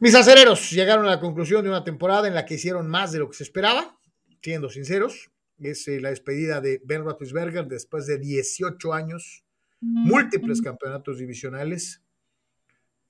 Mis 0.00 0.14
acereros 0.14 0.70
llegaron 0.70 1.06
a 1.06 1.10
la 1.10 1.20
conclusión 1.20 1.62
de 1.62 1.70
una 1.70 1.84
temporada 1.84 2.28
en 2.28 2.34
la 2.34 2.44
que 2.44 2.54
hicieron 2.54 2.88
más 2.88 3.12
de 3.12 3.18
lo 3.18 3.28
que 3.28 3.36
se 3.36 3.42
esperaba, 3.42 3.98
siendo 4.42 4.68
sinceros. 4.68 5.30
Es 5.58 5.88
eh, 5.88 6.00
la 6.00 6.10
despedida 6.10 6.60
de 6.60 6.80
Ben 6.84 7.02
Roethlisberger 7.02 7.66
después 7.66 8.06
de 8.06 8.18
18 8.18 8.92
años, 8.92 9.44
múltiples 9.80 10.62
campeonatos 10.62 11.18
divisionales, 11.18 12.02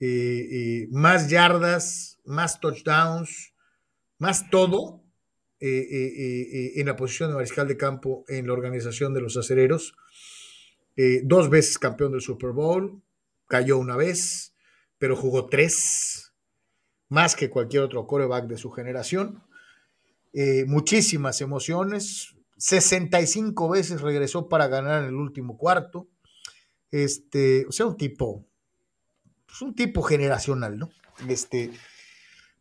eh, 0.01 0.07
eh, 0.51 0.89
más 0.91 1.29
yardas, 1.29 2.19
más 2.25 2.61
touchdowns, 2.61 3.53
más 4.19 4.49
todo 4.51 5.05
en 5.61 6.87
la 6.87 6.95
posición 6.95 7.31
de 7.31 7.35
mariscal 7.35 7.67
de 7.67 7.77
campo 7.77 8.25
en 8.29 8.47
la 8.47 8.53
organización 8.53 9.13
de 9.13 9.21
los 9.21 9.37
acereros. 9.37 9.95
Dos 11.23 11.49
veces 11.49 11.79
campeón 11.79 12.13
del 12.13 12.21
Super 12.21 12.51
Bowl, 12.51 13.01
cayó 13.47 13.79
una 13.79 13.97
vez, 13.97 14.55
pero 14.99 15.17
jugó 15.17 15.47
tres, 15.47 16.33
más 17.09 17.37
que 17.37 17.51
cualquier 17.51 17.85
otro 17.85 18.07
coreback 18.07 18.47
de 18.47 18.59
su 18.59 18.71
generación. 18.71 19.43
muchísimas 20.67 21.41
emociones, 21.41 22.35
65 22.59 23.69
veces 23.69 24.01
regresó 24.01 24.49
para 24.49 24.67
ganar 24.67 25.03
en 25.03 25.11
el 25.11 25.15
último 25.15 25.57
cuarto. 25.57 26.09
Este, 26.91 27.67
o 27.67 27.73
sea, 27.73 27.87
un 27.87 27.97
tipo, 27.97 28.45
pues 29.47 29.63
un 29.63 29.75
tipo 29.75 30.03
generacional, 30.03 30.79
¿no? 30.79 30.91
Este, 31.29 31.71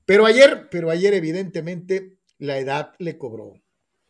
pero 0.05 0.25
ayer, 0.25 0.69
pero 0.69 0.89
ayer 0.89 1.13
evidentemente 1.13 2.17
la 2.37 2.59
edad 2.59 2.93
le 2.99 3.17
cobró 3.17 3.53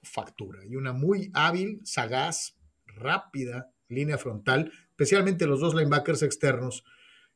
factura 0.03 0.65
y 0.65 0.75
una 0.75 0.93
muy 0.93 1.31
hábil, 1.33 1.81
sagaz, 1.83 2.57
rápida 2.85 3.71
línea 3.89 4.17
frontal, 4.17 4.71
especialmente 4.89 5.47
los 5.47 5.59
dos 5.59 5.75
linebackers 5.75 6.23
externos 6.23 6.83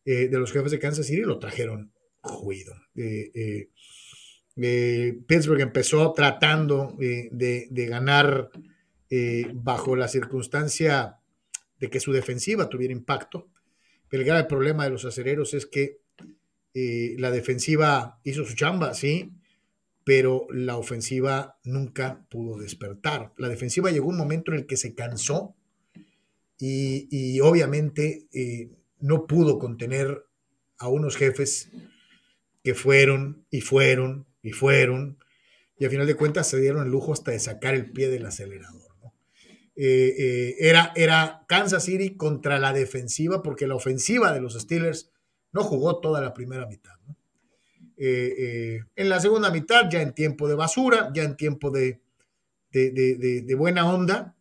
eh, 0.06 0.28
de 0.28 0.40
los 0.40 0.52
jefes 0.52 0.72
de 0.72 0.80
Kansas 0.80 1.06
City 1.06 1.22
lo 1.22 1.40
trajeron 1.40 1.94
juido. 2.22 2.74
Eh, 2.96 3.70
eh, 4.56 5.20
Pittsburgh 5.28 5.62
empezó 5.62 6.12
tratando 6.14 6.96
de, 7.00 7.68
de, 7.70 7.86
ganar 7.86 8.50
bajo 9.54 9.96
la 9.96 10.08
circunstancia 10.08 11.18
de 11.80 11.90
que 11.90 12.00
su 12.00 12.12
defensiva 12.12 12.70
tuviera 12.70 12.92
impacto, 12.92 13.50
el 14.12 14.24
grave 14.26 14.44
problema 14.44 14.84
de 14.84 14.90
los 14.90 15.06
acereros 15.06 15.54
es 15.54 15.66
que 15.66 16.02
la 16.74 17.32
defensiva 17.32 18.20
hizo 18.24 18.46
su 18.46 18.56
chamba, 18.56 18.94
sí, 18.94 19.32
pero 20.04 20.48
la 20.52 20.78
ofensiva 20.78 21.58
nunca 21.64 22.26
pudo 22.30 22.60
despertar. 22.60 23.34
La 23.38 23.48
defensiva 23.48 23.90
llegó 23.90 24.10
un 24.10 24.18
momento 24.18 24.52
en 24.52 24.60
el 24.60 24.66
que 24.66 24.78
se 24.78 24.94
cansó 24.94 25.56
y, 26.62 27.40
obviamente 27.40 28.28
eh, 28.34 28.70
no 29.00 29.26
pudo 29.26 29.58
contener 29.58 30.26
a 30.78 30.88
unos 30.90 31.18
jefes 31.18 31.72
que 32.64 32.76
fueron 32.76 33.46
y 33.50 33.62
fueron 33.62 34.28
y 34.44 34.52
fueron 34.52 35.18
y 35.80 35.86
al 35.86 35.92
final 35.92 36.06
de 36.06 36.16
cuentas 36.16 36.48
se 36.48 36.60
dieron 36.60 36.84
el 36.84 36.92
lujo 36.92 37.14
hasta 37.14 37.32
de 37.32 37.40
sacar 37.40 37.74
el 37.74 37.92
pie 37.92 38.10
del 38.10 38.28
acelerador. 38.28 38.92
Eh, 39.76 40.14
eh, 40.20 40.56
era, 40.60 40.94
era 40.96 41.44
Kansas 41.48 41.86
City 41.86 42.16
contra 42.16 42.60
la 42.60 42.72
defensiva 42.72 43.42
porque 43.42 43.66
la 43.66 43.74
ofensiva 43.74 44.32
de 44.32 44.42
los 44.42 44.54
Steelers 44.54 45.10
no 45.52 45.64
jugó 45.64 46.00
toda 46.00 46.22
la 46.22 46.36
primera 46.36 46.68
mitad. 46.68 46.94
en 47.98 49.10
la 49.10 49.20
segunda 49.20 49.50
mitad, 49.50 49.90
ya 49.90 50.04
en 50.04 50.14
tiempo 50.14 50.48
de 50.48 50.54
basura, 50.54 51.12
ya 51.16 51.24
en 51.24 51.36
tiempo 51.36 51.72
de, 51.72 52.02
de, 52.72 53.56
buena 53.58 53.92
onda, 53.92 54.36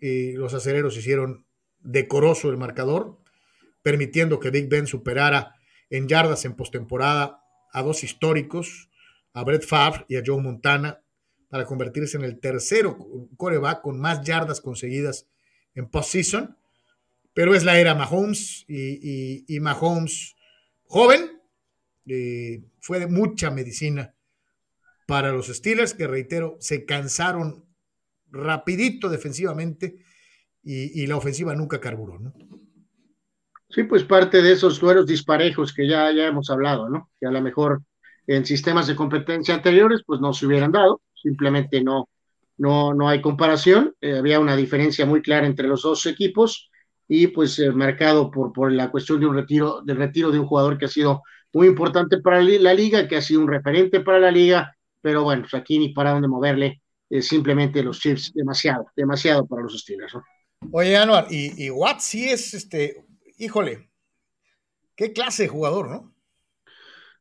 los 0.00 0.52
aceleros 0.52 0.96
hicieron 0.98 1.46
decoroso 1.82 2.50
el 2.50 2.56
marcador, 2.56 3.18
permitiendo 3.82 4.40
que 4.40 4.50
Big 4.50 4.68
Ben 4.68 4.86
superara 4.86 5.56
en 5.90 6.08
yardas 6.08 6.44
en 6.44 6.54
postemporada 6.54 7.42
a 7.72 7.82
dos 7.82 8.04
históricos, 8.04 8.88
a 9.32 9.44
Brett 9.44 9.64
Favre 9.64 10.04
y 10.08 10.16
a 10.16 10.22
Joe 10.24 10.40
Montana, 10.40 11.02
para 11.48 11.66
convertirse 11.66 12.16
en 12.16 12.24
el 12.24 12.40
tercero 12.40 12.96
coreback 13.36 13.82
con 13.82 14.00
más 14.00 14.22
yardas 14.22 14.60
conseguidas 14.60 15.26
en 15.74 15.88
postseason. 15.88 16.56
Pero 17.34 17.54
es 17.54 17.64
la 17.64 17.78
era 17.78 17.94
Mahomes 17.94 18.64
y, 18.68 19.44
y 19.46 19.60
Mahomes 19.60 20.36
joven, 20.84 21.40
fue 22.80 22.98
de 22.98 23.06
mucha 23.06 23.50
medicina 23.50 24.14
para 25.06 25.32
los 25.32 25.48
Steelers, 25.48 25.94
que 25.94 26.06
reitero, 26.06 26.56
se 26.60 26.84
cansaron 26.84 27.64
rapidito 28.30 29.08
defensivamente 29.08 29.98
y, 30.64 31.06
la 31.06 31.16
ofensiva 31.16 31.54
nunca 31.54 31.80
carburó, 31.80 32.18
¿no? 32.18 32.32
Sí, 33.68 33.84
pues 33.84 34.04
parte 34.04 34.42
de 34.42 34.52
esos 34.52 34.78
duelos 34.78 35.06
disparejos 35.06 35.72
que 35.72 35.88
ya, 35.88 36.12
ya 36.12 36.26
hemos 36.26 36.50
hablado, 36.50 36.88
¿no? 36.88 37.10
Que 37.18 37.26
a 37.26 37.30
lo 37.30 37.40
mejor 37.40 37.82
en 38.26 38.44
sistemas 38.44 38.86
de 38.86 38.94
competencia 38.94 39.54
anteriores, 39.54 40.02
pues 40.06 40.20
no 40.20 40.32
se 40.32 40.46
hubieran 40.46 40.72
dado, 40.72 41.00
simplemente 41.14 41.82
no, 41.82 42.08
no, 42.58 42.94
no 42.94 43.08
hay 43.08 43.20
comparación, 43.20 43.94
eh, 44.00 44.18
había 44.18 44.40
una 44.40 44.56
diferencia 44.56 45.06
muy 45.06 45.22
clara 45.22 45.46
entre 45.46 45.68
los 45.68 45.82
dos 45.82 46.04
equipos 46.06 46.70
y 47.08 47.28
pues 47.28 47.58
eh, 47.58 47.72
marcado 47.72 48.30
por, 48.30 48.52
por 48.52 48.70
la 48.70 48.90
cuestión 48.90 49.20
de 49.20 49.26
un 49.26 49.34
retiro, 49.34 49.80
del 49.82 49.96
retiro 49.96 50.30
de 50.30 50.38
un 50.38 50.46
jugador 50.46 50.78
que 50.78 50.84
ha 50.84 50.88
sido 50.88 51.22
muy 51.52 51.66
importante 51.66 52.18
para 52.18 52.40
la 52.42 52.74
liga, 52.74 53.08
que 53.08 53.16
ha 53.16 53.22
sido 53.22 53.40
un 53.40 53.48
referente 53.48 54.00
para 54.00 54.18
la 54.18 54.30
liga, 54.30 54.76
pero 55.00 55.24
bueno, 55.24 55.42
pues 55.42 55.54
aquí 55.54 55.78
ni 55.78 55.90
para 55.90 56.12
dónde 56.12 56.28
moverle, 56.28 56.82
simplemente 57.20 57.82
los 57.82 58.00
Chiefs 58.00 58.32
demasiado, 58.34 58.86
demasiado 58.96 59.46
para 59.46 59.62
los 59.62 59.78
Steelers. 59.78 60.14
¿no? 60.14 60.22
Oye, 60.70 60.96
Anuar, 60.96 61.26
y, 61.30 61.64
y 61.64 61.70
Watt 61.70 62.00
sí 62.00 62.28
es, 62.28 62.54
este, 62.54 63.04
híjole, 63.38 63.90
qué 64.96 65.12
clase 65.12 65.44
de 65.44 65.48
jugador, 65.50 65.90
¿no? 65.90 66.14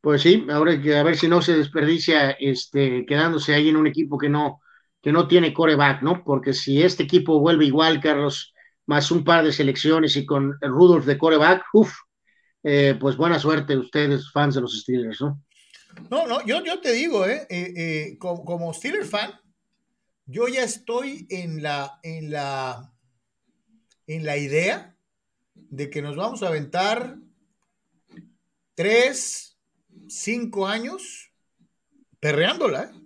Pues 0.01 0.21
sí, 0.23 0.45
ahora 0.49 0.81
que 0.81 0.97
a 0.97 1.03
ver 1.03 1.15
si 1.17 1.27
no 1.27 1.41
se 1.41 1.55
desperdicia 1.57 2.31
este, 2.31 3.05
quedándose 3.05 3.53
ahí 3.53 3.69
en 3.69 3.77
un 3.77 3.87
equipo 3.87 4.17
que 4.17 4.29
no, 4.29 4.61
que 5.01 5.11
no 5.11 5.27
tiene 5.27 5.53
coreback, 5.53 6.01
¿no? 6.01 6.23
Porque 6.23 6.53
si 6.53 6.81
este 6.81 7.03
equipo 7.03 7.39
vuelve 7.39 7.65
igual, 7.65 8.01
Carlos, 8.01 8.53
más 8.87 9.11
un 9.11 9.23
par 9.23 9.43
de 9.45 9.51
selecciones 9.53 10.15
y 10.15 10.25
con 10.25 10.57
Rudolph 10.61 11.05
de 11.05 11.17
coreback, 11.19 11.63
uff, 11.73 11.93
eh, 12.63 12.95
pues 12.99 13.17
buena 13.17 13.39
suerte 13.39 13.77
ustedes, 13.77 14.31
fans 14.31 14.55
de 14.55 14.61
los 14.61 14.79
Steelers, 14.81 15.21
¿no? 15.21 15.43
No, 16.09 16.27
no, 16.27 16.45
yo, 16.45 16.63
yo 16.63 16.79
te 16.81 16.93
digo, 16.93 17.25
eh, 17.27 17.47
eh, 17.49 18.17
como, 18.19 18.45
como 18.45 18.73
Steelers 18.73 19.09
fan, 19.09 19.31
Yo 20.25 20.47
ya 20.47 20.63
estoy 20.63 21.27
en 21.29 21.61
la, 21.63 21.99
en 22.03 22.31
la, 22.31 22.90
en 24.15 24.25
la 24.25 24.37
idea 24.37 24.95
de 25.53 25.89
que 25.89 26.01
nos 26.01 26.15
vamos 26.15 26.43
a 26.43 26.47
aventar 26.47 27.17
tres, 28.75 29.57
cinco 30.07 30.67
años 30.67 31.31
perreándola. 32.19 32.83
¿eh? 32.83 33.01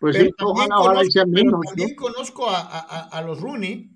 Pues 0.00 0.16
pero 0.16 0.30
también, 1.14 1.94
conozco, 1.94 2.46
a, 2.48 3.22
los 3.26 3.40
Rooney 3.40 3.90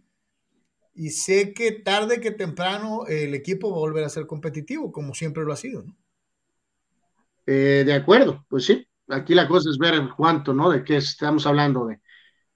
y 0.94 1.10
sé 1.10 1.52
que 1.52 1.72
tarde 1.72 2.20
que 2.20 2.30
temprano 2.30 3.06
el 3.06 3.34
equipo 3.34 3.70
va 3.70 3.76
a 3.76 3.80
volver 3.80 4.04
a 4.04 4.08
ser 4.08 4.26
competitivo, 4.26 4.92
como 4.92 5.14
siempre 5.14 5.44
lo 5.44 5.52
ha 5.52 5.56
sido. 5.56 5.82
¿no? 5.82 5.96
Eh, 7.46 7.82
de 7.84 7.92
acuerdo, 7.92 8.44
pues 8.48 8.66
sí. 8.66 8.86
Aquí 9.08 9.34
la 9.34 9.48
cosa 9.48 9.70
es 9.70 9.78
ver 9.78 10.08
cuánto, 10.16 10.52
¿no? 10.52 10.68
De 10.68 10.82
qué 10.82 10.96
estamos 10.96 11.46
hablando, 11.46 11.86
de 11.86 12.00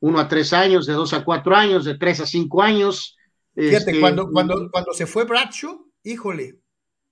uno 0.01 0.19
a 0.19 0.29
tres 0.29 0.53
años, 0.53 0.87
de 0.87 0.95
dos 0.95 1.13
a 1.13 1.25
cuatro 1.25 1.55
años, 1.55 1.85
de 1.85 1.97
tres 1.97 2.21
a 2.21 2.27
cinco 2.27 2.63
años. 2.63 3.17
Fíjate, 3.55 3.91
este, 3.91 4.01
cuando, 4.01 4.31
cuando, 4.31 4.71
cuando 4.71 4.93
se 4.93 5.07
fue 5.07 5.25
Bradshaw, 5.25 5.87
híjole, 6.03 6.59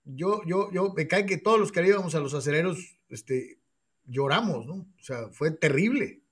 yo, 0.04 0.40
yo, 0.46 0.70
yo, 0.72 0.92
me 0.96 1.06
cae 1.06 1.26
que 1.26 1.36
todos 1.36 1.60
los 1.60 1.70
que 1.70 1.86
íbamos 1.86 2.14
a 2.14 2.20
los 2.20 2.34
aceleros, 2.34 2.98
este, 3.08 3.60
lloramos, 4.06 4.66
¿no? 4.66 4.74
O 4.74 5.02
sea, 5.02 5.28
fue 5.30 5.50
terrible. 5.50 6.22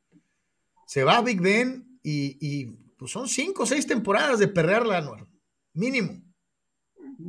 Se 0.86 1.04
va 1.04 1.20
Big 1.20 1.40
Ben 1.40 1.98
y, 2.02 2.38
y 2.40 2.66
pues 2.96 3.10
son 3.10 3.28
cinco 3.28 3.64
o 3.64 3.66
seis 3.66 3.86
temporadas 3.86 4.38
de 4.38 4.48
perderla, 4.48 4.98
anual, 4.98 5.26
mínimo. 5.74 6.22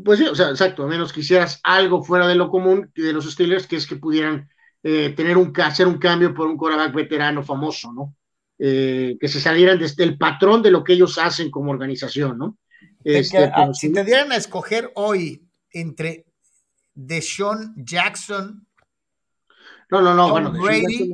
Pues 0.03 0.19
sí, 0.19 0.25
o 0.25 0.35
sea, 0.35 0.49
exacto, 0.49 0.83
a 0.83 0.87
menos 0.87 1.11
que 1.11 1.21
hicieras 1.21 1.59
algo 1.63 2.03
fuera 2.03 2.27
de 2.27 2.35
lo 2.35 2.49
común 2.49 2.91
de 2.95 3.13
los 3.13 3.29
Steelers, 3.31 3.67
que 3.67 3.77
es 3.77 3.87
que 3.87 3.95
pudieran 3.95 4.49
eh, 4.83 5.13
tener 5.15 5.37
un, 5.37 5.53
hacer 5.61 5.87
un 5.87 5.97
cambio 5.97 6.33
por 6.33 6.47
un 6.47 6.57
quarterback 6.57 6.93
veterano 6.93 7.43
famoso, 7.43 7.91
¿no? 7.93 8.15
Eh, 8.59 9.17
que 9.19 9.27
se 9.27 9.39
salieran 9.39 9.77
desde 9.77 10.03
el 10.03 10.17
patrón 10.17 10.63
de 10.63 10.71
lo 10.71 10.83
que 10.83 10.93
ellos 10.93 11.19
hacen 11.19 11.51
como 11.51 11.71
organización, 11.71 12.39
¿no? 12.39 12.57
Este, 13.03 13.51
si 13.73 13.93
te 13.93 14.03
dieran 14.03 14.31
a 14.31 14.35
escoger 14.35 14.91
hoy 14.95 15.47
entre 15.71 16.25
Deshaun 16.95 17.73
Jackson. 17.77 18.65
No, 19.91 20.01
no, 20.01 20.13
no, 20.15 20.31
bueno, 20.31 20.51
Brady, 20.51 21.09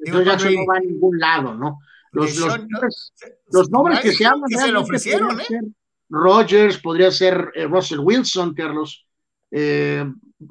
Jackson, 0.00 0.24
Jackson 0.24 0.54
no 0.54 0.66
va 0.66 0.76
a 0.76 0.80
ningún 0.80 1.18
lado, 1.18 1.54
¿no? 1.54 1.78
Los, 2.12 2.36
los, 2.36 3.70
nombres 3.70 4.00
que 4.00 4.12
se 4.12 4.26
hablan. 4.26 4.48
Que 4.48 4.58
se 4.58 4.72
le 4.72 4.78
ofrecieron, 4.78 5.40
¿eh? 5.40 5.44
Rogers, 6.08 6.78
podría 6.78 7.12
ser 7.12 7.52
eh, 7.54 7.66
Russell 7.66 8.00
Wilson, 8.00 8.52
Carlos. 8.54 9.06
Eh, 9.52 10.04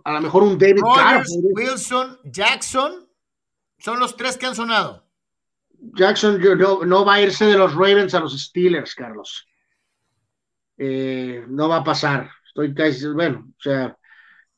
a 0.05 0.13
lo 0.13 0.21
mejor 0.21 0.43
un 0.43 0.57
David 0.57 0.81
Rogers, 0.81 1.37
Wilson, 1.41 2.17
Jackson, 2.23 3.09
son 3.77 3.99
los 3.99 4.15
tres 4.15 4.37
que 4.37 4.45
han 4.45 4.55
sonado. 4.55 5.08
Jackson 5.81 6.41
no, 6.85 7.05
va 7.05 7.15
a 7.15 7.21
irse 7.21 7.45
de 7.45 7.57
los 7.57 7.73
Ravens 7.73 8.13
a 8.13 8.19
los 8.19 8.39
Steelers, 8.39 8.95
Carlos. 8.95 9.47
Eh, 10.77 11.45
no 11.47 11.69
va 11.69 11.77
a 11.77 11.83
pasar. 11.83 12.29
Estoy 12.47 12.73
casi, 12.73 13.07
bueno, 13.07 13.47
o 13.49 13.61
sea, 13.61 13.97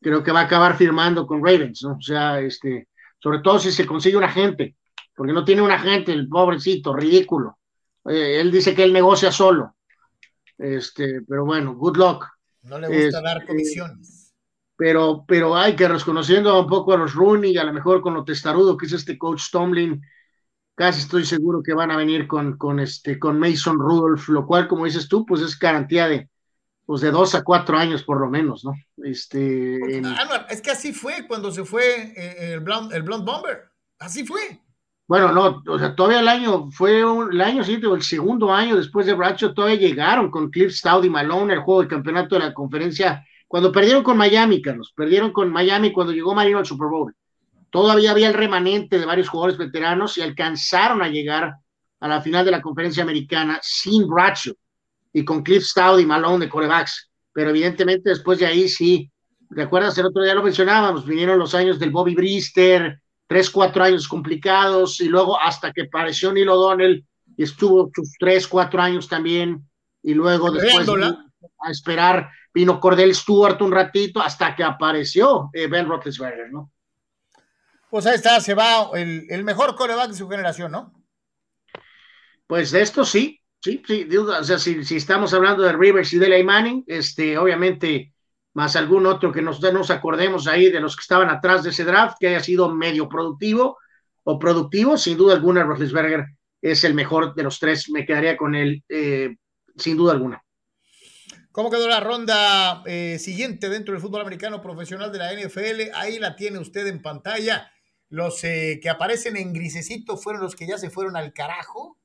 creo 0.01 0.23
que 0.23 0.31
va 0.31 0.41
a 0.41 0.43
acabar 0.43 0.77
firmando 0.77 1.27
con 1.27 1.43
Ravens, 1.43 1.83
¿no? 1.83 1.93
O 1.93 2.01
sea, 2.01 2.39
este, 2.39 2.87
sobre 3.19 3.39
todo 3.39 3.59
si 3.59 3.71
se 3.71 3.85
consigue 3.85 4.17
un 4.17 4.23
agente, 4.23 4.75
porque 5.15 5.33
no 5.33 5.45
tiene 5.45 5.61
un 5.61 5.71
agente, 5.71 6.11
el 6.11 6.27
pobrecito, 6.27 6.93
ridículo. 6.93 7.59
él 8.05 8.51
dice 8.51 8.73
que 8.73 8.83
él 8.83 8.93
negocia 8.93 9.31
solo. 9.31 9.75
Este, 10.57 11.21
pero 11.27 11.45
bueno, 11.45 11.75
good 11.75 11.97
luck. 11.97 12.27
No 12.63 12.79
le 12.79 12.87
gusta 12.87 13.21
dar 13.21 13.37
este, 13.37 13.47
comisiones. 13.47 14.33
Pero, 14.75 15.25
pero 15.27 15.55
hay 15.55 15.75
que 15.75 15.87
reconociendo 15.87 16.59
un 16.59 16.67
poco 16.67 16.93
a 16.93 16.97
los 16.97 17.13
Rooney, 17.13 17.57
a 17.57 17.63
lo 17.63 17.73
mejor 17.73 18.01
con 18.01 18.13
lo 18.13 18.23
testarudo 18.23 18.77
que 18.77 18.87
es 18.87 18.93
este 18.93 19.17
coach 19.17 19.43
Tomlin, 19.51 20.01
casi 20.81 21.01
estoy 21.01 21.25
seguro 21.25 21.61
que 21.61 21.75
van 21.75 21.91
a 21.91 21.95
venir 21.95 22.25
con, 22.25 22.57
con, 22.57 22.79
este, 22.79 23.19
con 23.19 23.37
Mason 23.37 23.77
Rudolph, 23.77 24.27
lo 24.29 24.47
cual, 24.47 24.67
como 24.67 24.85
dices 24.85 25.07
tú, 25.07 25.27
pues 25.27 25.39
es 25.41 25.59
garantía 25.59 26.07
de, 26.07 26.27
pues 26.87 27.01
de 27.01 27.11
dos 27.11 27.35
a 27.35 27.43
cuatro 27.43 27.77
años 27.77 28.01
por 28.01 28.19
lo 28.19 28.27
menos, 28.27 28.65
¿no? 28.65 28.73
Este, 29.03 29.77
es 30.49 30.59
que 30.59 30.71
así 30.71 30.91
fue 30.91 31.27
cuando 31.27 31.51
se 31.51 31.65
fue 31.65 32.13
eh, 32.17 32.53
el 32.53 32.61
Blonde, 32.61 32.97
el 32.97 33.03
Blonde 33.03 33.31
Bomber, 33.31 33.69
así 33.99 34.25
fue. 34.25 34.59
Bueno, 35.05 35.31
no, 35.31 35.61
o 35.67 35.77
sea, 35.77 35.93
todavía 35.95 36.21
el 36.21 36.27
año, 36.27 36.71
fue 36.71 37.01
el 37.01 37.41
año 37.41 37.63
siguiente 37.63 37.85
o 37.85 37.93
el 37.93 38.01
segundo 38.01 38.51
año 38.51 38.75
después 38.75 39.05
de 39.05 39.13
Bradshaw, 39.13 39.53
todavía 39.53 39.77
llegaron 39.77 40.31
con 40.31 40.49
Cliff 40.49 40.73
Stout 40.73 41.05
y 41.05 41.11
Malone 41.11 41.53
el 41.53 41.59
juego 41.59 41.81
del 41.81 41.89
campeonato 41.89 42.33
de 42.33 42.45
la 42.45 42.55
conferencia, 42.55 43.23
cuando 43.47 43.71
perdieron 43.71 44.01
con 44.01 44.17
Miami, 44.17 44.63
Carlos, 44.63 44.91
perdieron 44.95 45.31
con 45.31 45.51
Miami 45.51 45.93
cuando 45.93 46.11
llegó 46.11 46.33
Marino 46.33 46.57
al 46.57 46.65
Super 46.65 46.87
Bowl. 46.87 47.13
Todavía 47.71 48.11
había 48.11 48.27
el 48.27 48.33
remanente 48.33 48.99
de 48.99 49.05
varios 49.05 49.29
jugadores 49.29 49.57
veteranos 49.57 50.17
y 50.17 50.21
alcanzaron 50.21 51.01
a 51.01 51.07
llegar 51.07 51.55
a 52.01 52.07
la 52.07 52.21
final 52.21 52.43
de 52.43 52.51
la 52.51 52.61
conferencia 52.61 53.01
americana 53.01 53.59
sin 53.63 54.07
Bradshaw 54.07 54.53
y 55.13 55.23
con 55.23 55.41
Cliff 55.41 55.63
Stout 55.63 56.01
y 56.01 56.05
Malone 56.05 56.45
de 56.45 56.49
corebacks. 56.49 57.09
Pero 57.31 57.51
evidentemente 57.51 58.09
después 58.09 58.39
de 58.39 58.45
ahí 58.45 58.67
sí, 58.67 59.09
¿recuerdas? 59.49 59.97
El 59.97 60.07
otro 60.07 60.21
día 60.21 60.35
lo 60.35 60.43
mencionábamos, 60.43 61.05
vinieron 61.05 61.39
los 61.39 61.55
años 61.55 61.79
del 61.79 61.91
Bobby 61.91 62.13
Brister, 62.13 62.99
tres, 63.25 63.49
cuatro 63.49 63.83
años 63.83 64.07
complicados 64.07 64.99
y 64.99 65.07
luego 65.07 65.39
hasta 65.39 65.71
que 65.71 65.83
apareció 65.83 66.33
Neil 66.33 66.49
O'Donnell 66.49 67.05
y 67.37 67.43
estuvo 67.43 67.89
sus 67.95 68.11
tres, 68.19 68.47
cuatro 68.47 68.81
años 68.81 69.07
también 69.07 69.65
y 70.03 70.13
luego 70.13 70.51
después 70.51 70.89
a 70.89 71.71
esperar 71.71 72.29
vino 72.53 72.79
Cordell 72.79 73.15
Stewart 73.15 73.61
un 73.61 73.71
ratito 73.71 74.21
hasta 74.21 74.53
que 74.53 74.63
apareció 74.63 75.49
eh, 75.53 75.67
Ben 75.67 75.87
Roethlisberger, 75.87 76.51
¿no? 76.51 76.71
Pues 77.91 78.05
ahí 78.05 78.15
está, 78.15 78.39
se 78.39 78.53
va 78.53 78.89
el, 78.95 79.25
el 79.29 79.43
mejor 79.43 79.75
coreback 79.75 80.11
de 80.11 80.17
su 80.17 80.29
generación, 80.29 80.71
¿no? 80.71 80.93
Pues 82.47 82.71
de 82.71 82.81
esto 82.81 83.03
sí, 83.03 83.41
sí, 83.59 83.83
sí, 83.85 84.07
o 84.15 84.43
sea, 84.45 84.57
si, 84.57 84.85
si 84.85 84.95
estamos 84.95 85.33
hablando 85.33 85.61
de 85.63 85.73
Rivers 85.73 86.13
y 86.13 86.17
de 86.17 86.41
Manning, 86.41 86.85
este, 86.87 87.37
obviamente 87.37 88.13
más 88.53 88.77
algún 88.77 89.05
otro 89.05 89.33
que 89.33 89.41
nos, 89.41 89.61
nos 89.61 89.89
acordemos 89.91 90.47
ahí 90.47 90.71
de 90.71 90.79
los 90.79 90.95
que 90.95 91.01
estaban 91.01 91.29
atrás 91.29 91.63
de 91.63 91.71
ese 91.71 91.83
draft, 91.83 92.15
que 92.17 92.29
haya 92.29 92.39
sido 92.39 92.73
medio 92.73 93.09
productivo 93.09 93.77
o 94.23 94.39
productivo, 94.39 94.97
sin 94.97 95.17
duda 95.17 95.35
alguna, 95.35 95.63
Roethlisberger 95.63 96.25
es 96.61 96.85
el 96.85 96.93
mejor 96.93 97.35
de 97.35 97.43
los 97.43 97.59
tres, 97.59 97.89
me 97.89 98.05
quedaría 98.05 98.37
con 98.37 98.55
él, 98.55 98.85
eh, 98.87 99.35
sin 99.75 99.97
duda 99.97 100.13
alguna. 100.13 100.41
¿Cómo 101.51 101.69
quedó 101.69 101.89
la 101.89 101.99
ronda 101.99 102.83
eh, 102.85 103.17
siguiente 103.19 103.67
dentro 103.67 103.93
del 103.93 104.01
fútbol 104.01 104.21
americano 104.21 104.61
profesional 104.61 105.11
de 105.11 105.17
la 105.17 105.33
NFL? 105.33 105.93
Ahí 105.93 106.17
la 106.19 106.37
tiene 106.37 106.59
usted 106.59 106.87
en 106.87 107.01
pantalla. 107.01 107.69
Los 108.11 108.43
eh, 108.43 108.79
que 108.79 108.89
aparecen 108.89 109.35
en 109.35 109.53
grisecito 109.53 110.15
fueron 110.17 110.43
los 110.43 110.55
que 110.55 110.67
ya 110.67 110.77
se 110.77 110.91
fueron 110.91 111.17
al 111.17 111.33
carajo. 111.33 111.97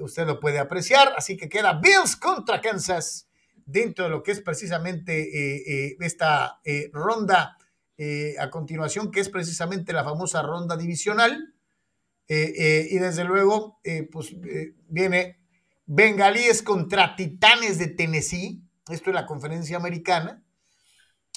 usted 0.00 0.26
lo 0.26 0.40
puede 0.40 0.58
apreciar. 0.58 1.14
Así 1.16 1.36
que 1.36 1.48
queda 1.48 1.74
Bills 1.80 2.16
contra 2.16 2.60
Kansas 2.60 3.28
dentro 3.66 4.04
de 4.04 4.10
lo 4.10 4.22
que 4.22 4.32
es 4.32 4.40
precisamente 4.40 5.22
eh, 5.22 5.62
eh, 5.66 5.96
esta 6.00 6.60
eh, 6.64 6.90
ronda 6.92 7.58
a 8.40 8.50
continuación, 8.50 9.12
que 9.12 9.20
es 9.20 9.28
precisamente 9.28 9.92
la 9.92 10.02
famosa 10.02 10.42
ronda 10.42 10.76
divisional. 10.76 11.54
y 12.26 12.98
desde 12.98 13.22
luego, 13.22 13.80
pues 14.10 14.34
viene 14.88 15.38
Bengalíes 15.86 16.64
contra 16.64 17.14
Titanes 17.14 17.78
de 17.78 17.86
Tennessee. 17.86 18.64
Esto 18.90 19.10
es 19.10 19.14
la 19.14 19.26
conferencia 19.26 19.76
americana. 19.76 20.43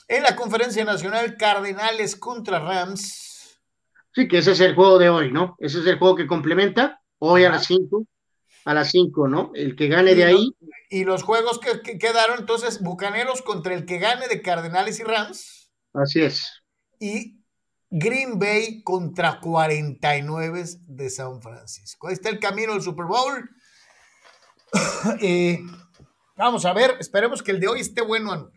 En 0.07 0.23
la 0.23 0.35
conferencia 0.35 0.85
nacional, 0.85 1.35
Cardenales 1.37 2.15
contra 2.15 2.59
Rams. 2.59 3.59
Sí, 4.13 4.27
que 4.27 4.39
ese 4.39 4.53
es 4.53 4.59
el 4.61 4.75
juego 4.75 4.97
de 4.97 5.09
hoy, 5.09 5.31
¿no? 5.31 5.55
Ese 5.59 5.79
es 5.79 5.85
el 5.85 5.99
juego 5.99 6.15
que 6.15 6.27
complementa 6.27 7.01
hoy 7.19 7.43
a 7.43 7.49
las 7.49 7.65
5 7.65 8.05
a 8.67 8.73
las 8.73 8.91
5, 8.91 9.29
¿no? 9.29 9.51
El 9.53 9.77
que 9.77 9.87
gane 9.87 10.13
de 10.13 10.25
ahí. 10.25 10.53
Y 10.89 11.05
los 11.05 11.23
juegos 11.23 11.57
que, 11.57 11.97
quedaron, 11.97 12.39
entonces, 12.39 12.81
Bucaneros 12.81 13.41
contra 13.41 13.73
el 13.73 13.85
que 13.85 13.97
gane 13.97 14.27
de 14.27 14.41
Cardenales 14.41 14.99
y 14.99 15.03
Rams. 15.03 15.71
Así 15.93 16.21
es. 16.21 16.63
Y 16.99 17.41
Green 17.89 18.37
Bay 18.37 18.83
contra 18.83 19.39
49 19.39 20.65
de 20.85 21.09
San 21.09 21.41
Francisco. 21.41 22.09
Ahí 22.09 22.15
está 22.15 22.27
el 22.27 22.39
camino 22.39 22.73
del 22.73 22.81
Super 22.81 23.05
Bowl. 23.05 23.49
Eh, 25.21 25.59
vamos 26.35 26.65
a 26.65 26.73
ver, 26.73 26.97
esperemos 26.99 27.41
que 27.41 27.51
el 27.51 27.61
de 27.61 27.69
hoy 27.69 27.79
esté 27.79 28.01
bueno. 28.01 28.51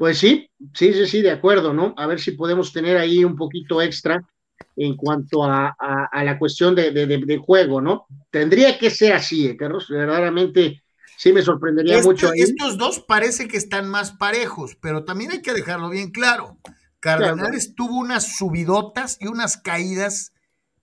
Pues 0.00 0.16
sí, 0.16 0.48
sí, 0.72 0.94
sí, 0.94 1.06
sí, 1.06 1.20
de 1.20 1.30
acuerdo, 1.30 1.74
¿no? 1.74 1.92
A 1.98 2.06
ver 2.06 2.18
si 2.20 2.30
podemos 2.30 2.72
tener 2.72 2.96
ahí 2.96 3.22
un 3.22 3.36
poquito 3.36 3.82
extra 3.82 4.26
en 4.74 4.96
cuanto 4.96 5.44
a, 5.44 5.76
la 6.24 6.38
cuestión 6.38 6.74
de, 6.74 7.42
juego, 7.44 7.82
¿no? 7.82 8.06
Tendría 8.30 8.78
que 8.78 8.88
ser 8.88 9.12
así, 9.12 9.48
¿eh, 9.48 9.58
Carlos, 9.58 9.90
verdaderamente 9.90 10.82
sí 11.18 11.34
me 11.34 11.42
sorprendería 11.42 12.00
mucho. 12.00 12.30
Estos 12.34 12.78
dos 12.78 13.00
parece 13.00 13.46
que 13.46 13.58
están 13.58 13.90
más 13.90 14.12
parejos, 14.12 14.74
pero 14.80 15.04
también 15.04 15.32
hay 15.32 15.42
que 15.42 15.52
dejarlo 15.52 15.90
bien 15.90 16.12
claro. 16.12 16.56
Cardenales 16.98 17.74
tuvo 17.74 17.98
unas 17.98 18.38
subidotas 18.38 19.18
y 19.20 19.26
unas 19.26 19.58
caídas 19.58 20.32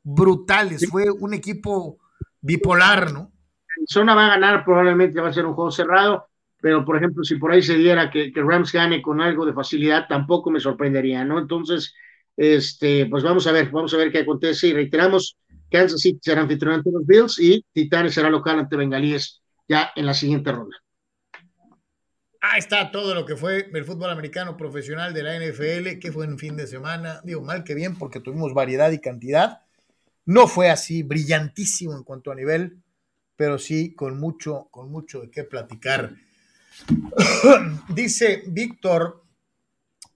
brutales, 0.03 0.87
fue 0.91 1.09
un 1.09 1.33
equipo 1.33 1.97
bipolar, 2.39 3.11
¿no? 3.11 3.31
Zona 3.87 4.13
va 4.13 4.27
a 4.27 4.29
ganar, 4.29 4.63
probablemente 4.63 5.19
va 5.19 5.29
a 5.29 5.33
ser 5.33 5.47
un 5.47 5.55
juego 5.55 5.71
cerrado, 5.71 6.26
pero 6.61 6.83
por 6.83 6.97
ejemplo, 6.97 7.23
si 7.23 7.35
por 7.35 7.51
ahí 7.51 7.61
se 7.61 7.77
diera 7.77 8.09
que, 8.09 8.31
que 8.31 8.41
Rams 8.41 8.71
gane 8.71 9.01
con 9.01 9.21
algo 9.21 9.45
de 9.45 9.53
facilidad, 9.53 10.07
tampoco 10.07 10.49
me 10.49 10.59
sorprendería, 10.59 11.23
¿no? 11.23 11.39
Entonces, 11.39 11.93
este, 12.35 13.07
pues 13.07 13.23
vamos 13.23 13.47
a 13.47 13.51
ver, 13.51 13.69
vamos 13.69 13.93
a 13.93 13.97
ver 13.97 14.11
qué 14.11 14.19
acontece 14.19 14.67
y 14.67 14.73
reiteramos, 14.73 15.37
Kansas 15.69 16.01
City 16.01 16.19
será 16.21 16.41
anfitrión 16.41 16.75
ante 16.75 16.91
los 16.91 17.05
Bills 17.05 17.39
y 17.39 17.65
Titanes 17.73 18.13
será 18.13 18.29
local 18.29 18.59
ante 18.59 18.77
Bengalíes 18.77 19.41
ya 19.67 19.91
en 19.95 20.05
la 20.05 20.13
siguiente 20.13 20.51
ronda. 20.51 20.77
Ahí 22.39 22.59
está 22.59 22.91
todo 22.91 23.13
lo 23.15 23.25
que 23.25 23.35
fue 23.35 23.69
el 23.73 23.83
fútbol 23.83 24.11
americano 24.11 24.55
profesional 24.55 25.13
de 25.13 25.23
la 25.23 25.35
NFL, 25.35 25.99
que 25.99 26.11
fue 26.11 26.25
en 26.25 26.37
fin 26.37 26.55
de 26.55 26.67
semana. 26.67 27.19
Digo, 27.23 27.41
mal 27.41 27.63
que 27.63 27.73
bien, 27.73 27.97
porque 27.97 28.19
tuvimos 28.19 28.53
variedad 28.53 28.91
y 28.91 28.99
cantidad. 28.99 29.61
No 30.25 30.47
fue 30.47 30.69
así 30.69 31.03
brillantísimo 31.03 31.95
en 31.95 32.03
cuanto 32.03 32.31
a 32.31 32.35
nivel, 32.35 32.77
pero 33.35 33.57
sí 33.57 33.93
con 33.95 34.19
mucho, 34.19 34.67
con 34.71 34.91
mucho 34.91 35.21
de 35.21 35.31
qué 35.31 35.43
platicar. 35.43 36.11
Dice 37.89 38.43
Víctor, 38.47 39.23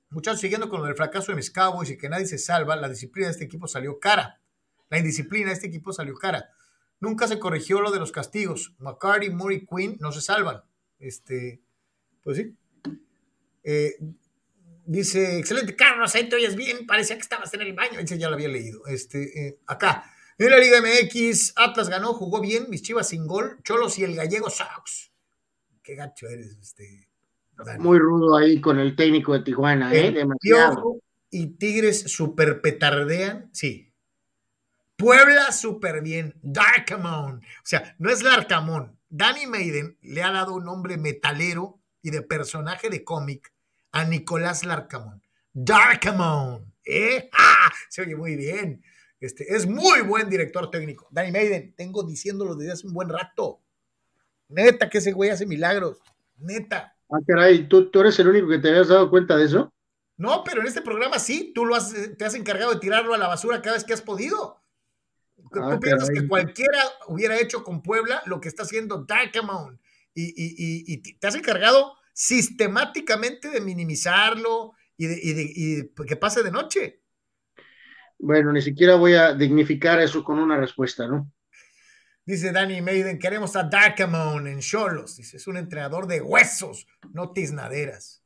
muchachos, 0.10 0.42
siguiendo 0.42 0.70
con 0.70 0.88
el 0.88 0.96
fracaso 0.96 1.32
de 1.32 1.36
mis 1.36 1.52
Cowboys 1.52 1.90
y 1.90 1.98
que 1.98 2.10
nadie 2.10 2.26
se 2.26 2.38
salva, 2.38 2.76
la 2.76 2.90
disciplina 2.90 3.28
de 3.28 3.34
este 3.34 3.46
equipo 3.46 3.68
salió 3.68 4.00
cara. 4.00 4.40
La 4.90 4.98
indisciplina 4.98 5.48
de 5.48 5.54
este 5.54 5.68
equipo 5.68 5.94
salió 5.94 6.16
cara. 6.16 6.50
Nunca 7.00 7.28
se 7.28 7.40
corrigió 7.40 7.82
lo 7.82 7.92
de 7.92 8.00
los 8.00 8.12
castigos. 8.12 8.76
McCarty, 8.78 9.30
Murray, 9.30 9.66
Quinn 9.66 9.98
no 10.00 10.12
se 10.12 10.22
salvan. 10.22 10.62
Este, 11.00 11.62
pues 12.24 12.38
sí. 12.38 12.56
Eh, 13.64 13.96
dice, 14.86 15.40
excelente, 15.40 15.76
Carlos, 15.76 16.14
ahí 16.14 16.28
te 16.28 16.36
oyes 16.36 16.56
bien, 16.56 16.86
parecía 16.86 17.16
que 17.16 17.22
estabas 17.22 17.54
en 17.54 17.62
el 17.62 17.74
baño. 17.74 18.00
Ese 18.00 18.18
ya 18.18 18.28
lo 18.28 18.36
había 18.36 18.50
leído. 18.50 18.86
Este, 18.88 19.48
eh, 19.48 19.60
acá, 19.66 20.04
en 20.38 20.50
la 20.50 20.58
Liga 20.58 20.82
MX, 20.82 21.54
Atlas 21.56 21.90
ganó, 21.90 22.14
jugó 22.14 22.42
bien, 22.42 22.70
mis 22.70 22.82
chivas 22.82 23.10
sin 23.10 23.26
gol, 23.26 23.60
Cholos 23.64 23.98
y 23.98 24.04
el 24.04 24.16
gallego 24.16 24.50
Sox. 24.50 25.11
Qué 25.84 25.96
gacho 25.96 26.28
eres, 26.28 26.58
este. 26.62 27.08
Muy 27.80 28.00
rudo 28.00 28.38
ahí 28.38 28.60
con 28.60 28.80
el 28.80 28.96
técnico 28.96 29.34
de 29.34 29.42
Tijuana, 29.42 29.94
¿eh? 29.94 30.12
Demasiado. 30.12 31.00
Y 31.30 31.48
Tigres 31.58 32.04
super 32.12 32.62
petardean, 32.62 33.50
sí. 33.54 33.92
Puebla 34.98 35.52
súper 35.52 36.02
bien, 36.02 36.36
Darkamon. 36.42 37.38
O 37.38 37.64
sea, 37.64 37.96
no 37.98 38.10
es 38.10 38.22
Larcamón. 38.24 38.98
Danny 39.10 39.48
Maiden 39.48 39.98
le 40.02 40.24
ha 40.24 40.32
dado 40.32 40.54
un 40.54 40.66
nombre 40.66 40.98
metalero 40.98 41.80
y 42.02 42.12
de 42.12 42.22
personaje 42.22 42.90
de 42.90 43.04
cómic 43.04 43.54
a 43.92 44.04
Nicolás 44.06 44.64
Larcamón. 44.64 45.22
Darkamon. 45.54 46.74
¿Eh? 46.86 47.30
¡Ah! 47.34 47.72
Se 47.90 48.04
oye 48.04 48.16
muy 48.16 48.36
bien. 48.36 48.84
Este, 49.20 49.56
es 49.56 49.68
muy 49.68 50.02
buen 50.02 50.30
director 50.30 50.70
técnico. 50.72 51.08
Danny 51.12 51.32
Maiden, 51.32 51.74
tengo 51.76 52.04
diciéndolo 52.04 52.56
desde 52.56 52.74
hace 52.74 52.88
un 52.88 52.94
buen 52.94 53.10
rato. 53.10 53.62
Neta, 54.52 54.90
que 54.90 55.00
ese 55.00 55.12
güey 55.12 55.30
hace 55.30 55.46
milagros. 55.46 56.00
Neta. 56.38 56.96
Ah, 57.10 57.20
caray, 57.28 57.68
¿tú, 57.68 57.90
¿tú 57.90 58.02
eres 58.02 58.18
el 58.20 58.28
único 58.28 58.48
que 58.48 58.60
te 58.60 58.70
habías 58.70 58.88
dado 58.88 59.10
cuenta 59.10 59.36
de 59.36 59.46
eso? 59.46 59.74
No, 60.18 60.44
pero 60.44 60.62
en 60.62 60.68
este 60.68 60.82
programa 60.82 61.20
sí, 61.20 61.52
tú 61.54 61.66
lo 61.66 61.76
has, 61.76 61.94
te 62.18 62.26
has 62.26 62.36
encargado 62.36 62.74
de 62.74 62.80
tirarlo 62.80 63.14
a 63.14 63.18
la 63.18 63.28
basura 63.28 63.62
cada 63.62 63.76
vez 63.76 63.84
que 63.84 63.94
has 63.94 64.02
podido. 64.02 64.62
Ah, 65.54 65.72
¿Tú 65.74 65.80
piensas 65.80 66.10
que 66.10 66.28
cualquiera 66.28 66.80
hubiera 67.08 67.40
hecho 67.40 67.64
con 67.64 67.82
Puebla 67.82 68.22
lo 68.26 68.40
que 68.40 68.48
está 68.48 68.64
haciendo 68.64 69.04
Darkamon? 69.04 69.80
Y, 70.14 70.26
y, 70.26 70.94
y, 70.94 70.98
te 71.14 71.28
has 71.28 71.36
encargado 71.36 71.94
sistemáticamente 72.14 73.50
de 73.50 73.62
minimizarlo 73.62 74.74
y 74.98 75.08
de, 75.08 75.92
que 76.08 76.16
pase 76.16 76.44
de 76.44 76.52
noche. 76.52 77.02
Bueno, 78.20 78.52
ni 78.52 78.62
siquiera 78.62 78.96
voy 78.96 79.16
a 79.16 79.34
dignificar 79.34 80.00
eso 80.00 80.24
con 80.24 80.38
una 80.38 80.58
respuesta, 80.58 81.08
¿no? 81.08 81.32
Dice 82.24 82.52
Danny 82.52 82.82
Maiden, 82.82 83.18
queremos 83.18 83.56
a 83.56 83.64
Darkamon 83.64 84.48
en 84.48 84.60
Cholos. 84.60 85.18
Dice, 85.18 85.38
es 85.38 85.48
un 85.48 85.58
entrenador 85.58 86.06
de 86.06 86.22
huesos, 86.22 86.88
no 87.14 87.32
tiznaderas. 87.32 88.22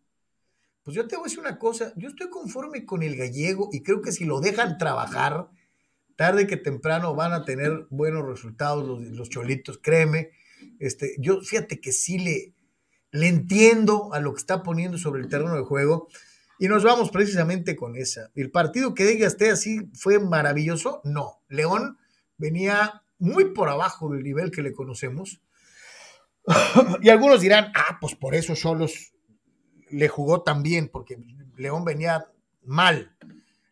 Pues 0.84 0.96
yo 0.96 1.08
te 1.08 1.16
voy 1.16 1.24
a 1.24 1.28
decir 1.28 1.40
una 1.40 1.58
cosa, 1.58 1.94
yo 1.96 2.10
estoy 2.10 2.30
conforme 2.30 2.86
con 2.86 3.04
el 3.04 3.16
gallego 3.16 3.70
y 3.72 3.82
creo 3.82 4.02
que 4.02 4.12
si 4.12 4.26
lo 4.26 4.42
dejan 4.42 4.78
trabajar, 4.78 5.48
tarde 6.16 6.46
que 6.46 6.58
temprano 6.58 7.16
van 7.16 7.34
a 7.34 7.46
tener 7.46 7.88
buenos 7.90 8.26
resultados 8.26 8.86
los, 8.86 9.30
cholitos, 9.30 9.80
créeme. 9.82 10.32
Este, 10.80 11.16
yo 11.18 11.42
fíjate 11.42 11.80
que 11.80 11.92
sí 11.92 12.20
le, 12.20 12.54
le 13.12 13.28
entiendo 13.28 14.14
a 14.14 14.20
lo 14.20 14.34
que 14.34 14.40
está 14.40 14.62
poniendo 14.62 14.98
sobre 14.98 15.22
el 15.22 15.30
terreno 15.30 15.56
de 15.56 15.64
juego 15.64 16.10
y 16.60 16.68
nos 16.68 16.84
vamos 16.84 17.12
precisamente 17.12 17.76
con 17.76 17.96
esa. 17.96 18.30
El 18.36 18.52
partido 18.52 18.94
que 18.94 19.06
diga 19.06 19.26
esté 19.26 19.50
así 19.52 19.90
fue 19.94 20.20
maravilloso, 20.20 21.02
no. 21.06 21.42
León 21.48 21.98
venía 22.38 23.05
muy 23.20 23.54
por 23.54 23.70
abajo 23.70 24.10
del 24.10 24.24
nivel 24.24 24.52
que 24.52 24.62
le 24.62 24.74
conocemos. 24.74 25.42
y 27.02 27.10
algunos 27.10 27.42
dirán, 27.42 27.72
ah, 27.76 27.98
pues 28.00 28.16
por 28.16 28.36
eso 28.36 28.56
Cholos 28.56 29.14
le 29.90 30.08
jugó 30.08 30.42
tan 30.44 30.64
bien, 30.64 30.90
porque 30.90 31.18
León 31.58 31.86
venía 31.86 32.28
mal. 32.64 33.16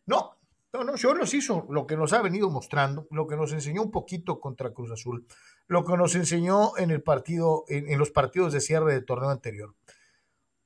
No, 0.06 0.36
no, 0.72 0.82
no, 0.82 0.92
nos 0.92 1.34
hizo 1.34 1.66
lo 1.70 1.86
que 1.86 1.96
nos 1.96 2.12
ha 2.12 2.20
venido 2.20 2.50
mostrando, 2.50 3.06
lo 3.10 3.26
que 3.26 3.36
nos 3.36 3.52
enseñó 3.52 3.82
un 3.82 3.90
poquito 3.90 4.40
contra 4.40 4.72
Cruz 4.72 4.90
Azul, 4.90 5.26
lo 5.68 5.84
que 5.84 5.96
nos 5.96 6.16
enseñó 6.16 6.76
en 6.76 6.90
el 6.90 7.00
partido, 7.00 7.64
en, 7.68 7.96
los 7.96 8.10
partidos 8.10 8.52
de 8.52 8.60
cierre 8.60 8.92
del 8.92 9.04
torneo 9.04 9.30
anterior. 9.30 9.74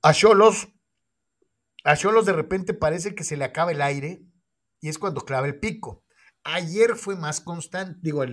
A 0.00 0.14
Cholos, 0.14 0.68
a 1.84 1.94
Cholos 1.94 2.24
de 2.24 2.32
repente 2.32 2.72
parece 2.72 3.14
que 3.14 3.22
se 3.22 3.36
le 3.36 3.44
acaba 3.44 3.72
el 3.72 3.82
aire 3.82 4.22
y 4.80 4.88
es 4.88 4.98
cuando 4.98 5.22
clava 5.22 5.46
el 5.46 5.58
pico. 5.58 6.02
Ayer 6.50 6.96
fue 6.96 7.14
más 7.14 7.42
constante, 7.42 7.98
digo, 8.00 8.24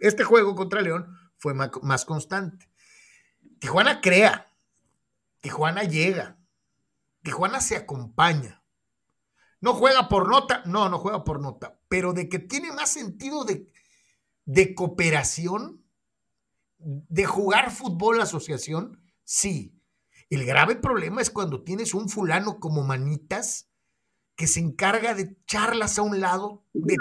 este 0.00 0.22
juego 0.22 0.54
contra 0.54 0.80
León 0.80 1.08
fue 1.38 1.54
más, 1.54 1.70
más 1.82 2.04
constante. 2.04 2.70
Tijuana 3.58 4.00
crea, 4.00 4.46
Tijuana 5.40 5.82
llega, 5.82 6.38
Tijuana 7.22 7.60
se 7.60 7.74
acompaña. 7.74 8.62
¿No 9.60 9.74
juega 9.74 10.08
por 10.08 10.28
nota? 10.28 10.62
No, 10.66 10.88
no 10.88 10.98
juega 10.98 11.24
por 11.24 11.40
nota. 11.40 11.80
Pero 11.88 12.12
de 12.12 12.28
que 12.28 12.38
tiene 12.38 12.70
más 12.70 12.90
sentido 12.90 13.44
de, 13.44 13.68
de 14.44 14.74
cooperación, 14.76 15.82
de 16.78 17.24
jugar 17.24 17.72
fútbol 17.72 18.20
asociación, 18.20 19.02
sí. 19.24 19.80
El 20.30 20.44
grave 20.44 20.76
problema 20.76 21.20
es 21.20 21.30
cuando 21.30 21.64
tienes 21.64 21.92
un 21.92 22.08
fulano 22.08 22.60
como 22.60 22.84
Manitas 22.84 23.68
que 24.36 24.46
se 24.46 24.60
encarga 24.60 25.14
de 25.14 25.36
echarlas 25.44 25.98
a 25.98 26.02
un 26.02 26.20
lado 26.20 26.64
de 26.72 26.96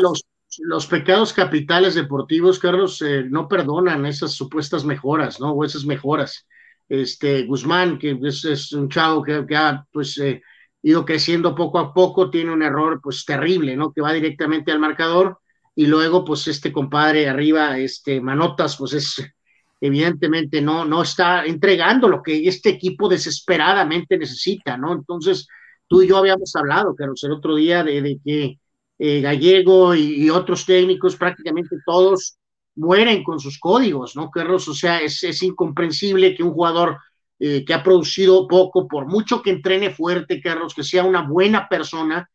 Los, 0.00 0.24
los, 0.60 0.86
pecados 0.86 1.32
capitales 1.32 1.94
deportivos, 1.94 2.58
Carlos, 2.58 3.02
eh, 3.02 3.24
no 3.28 3.48
perdonan 3.48 4.06
esas 4.06 4.32
supuestas 4.32 4.84
mejoras, 4.84 5.40
¿no? 5.40 5.52
O 5.52 5.64
esas 5.64 5.84
mejoras. 5.84 6.46
Este, 6.88 7.44
Guzmán, 7.44 7.98
que 7.98 8.18
es, 8.22 8.72
un 8.72 8.88
chavo 8.88 9.22
que, 9.22 9.44
que 9.46 9.56
ha, 9.56 9.86
pues, 9.92 10.16
eh, 10.18 10.42
ido 10.82 11.04
creciendo 11.04 11.54
poco 11.54 11.78
a 11.78 11.92
poco, 11.92 12.30
tiene 12.30 12.52
un 12.52 12.62
error 12.62 13.00
pues 13.02 13.24
terrible, 13.24 13.76
¿no? 13.76 13.92
Que 13.92 14.00
va 14.00 14.12
directamente 14.12 14.72
al 14.72 14.78
marcador 14.78 15.38
y 15.74 15.86
luego 15.86 16.24
pues 16.24 16.48
este 16.48 16.72
compadre 16.72 17.28
arriba, 17.28 17.78
este 17.78 18.20
Manotas, 18.20 18.76
pues 18.76 18.92
es 18.94 19.32
evidentemente 19.80 20.60
no, 20.60 20.84
no 20.84 21.02
está 21.02 21.44
entregando 21.44 22.08
lo 22.08 22.22
que 22.22 22.48
este 22.48 22.70
equipo 22.70 23.08
desesperadamente 23.08 24.18
necesita, 24.18 24.76
¿no? 24.76 24.92
Entonces, 24.92 25.46
tú 25.88 26.02
y 26.02 26.08
yo 26.08 26.18
habíamos 26.18 26.54
hablado, 26.54 26.94
Carlos, 26.94 27.22
el 27.24 27.32
otro 27.32 27.56
día 27.56 27.82
de, 27.82 28.20
que 28.24 28.58
eh, 28.98 29.20
Gallego 29.20 29.94
y, 29.94 30.30
otros 30.30 30.64
técnicos, 30.66 31.16
prácticamente 31.16 31.76
todos 31.84 32.36
mueren 32.76 33.24
con 33.24 33.40
sus 33.40 33.58
códigos, 33.58 34.14
¿no, 34.14 34.30
Carlos? 34.30 34.68
O 34.68 34.74
sea, 34.74 35.00
es, 35.00 35.22
es 35.24 35.42
incomprensible 35.42 36.34
que 36.36 36.44
un 36.44 36.52
jugador 36.52 36.98
eh, 37.40 37.64
que 37.64 37.72
ha 37.72 37.82
producido 37.82 38.48
poco, 38.48 38.88
por 38.88 39.06
mucho 39.06 39.42
que 39.42 39.50
entrene 39.50 39.90
fuerte, 39.90 40.40
Carlos, 40.40 40.74
que 40.74 40.82
sea 40.82 41.04
una 41.04 41.22
buena 41.22 41.68
persona, 41.68 42.28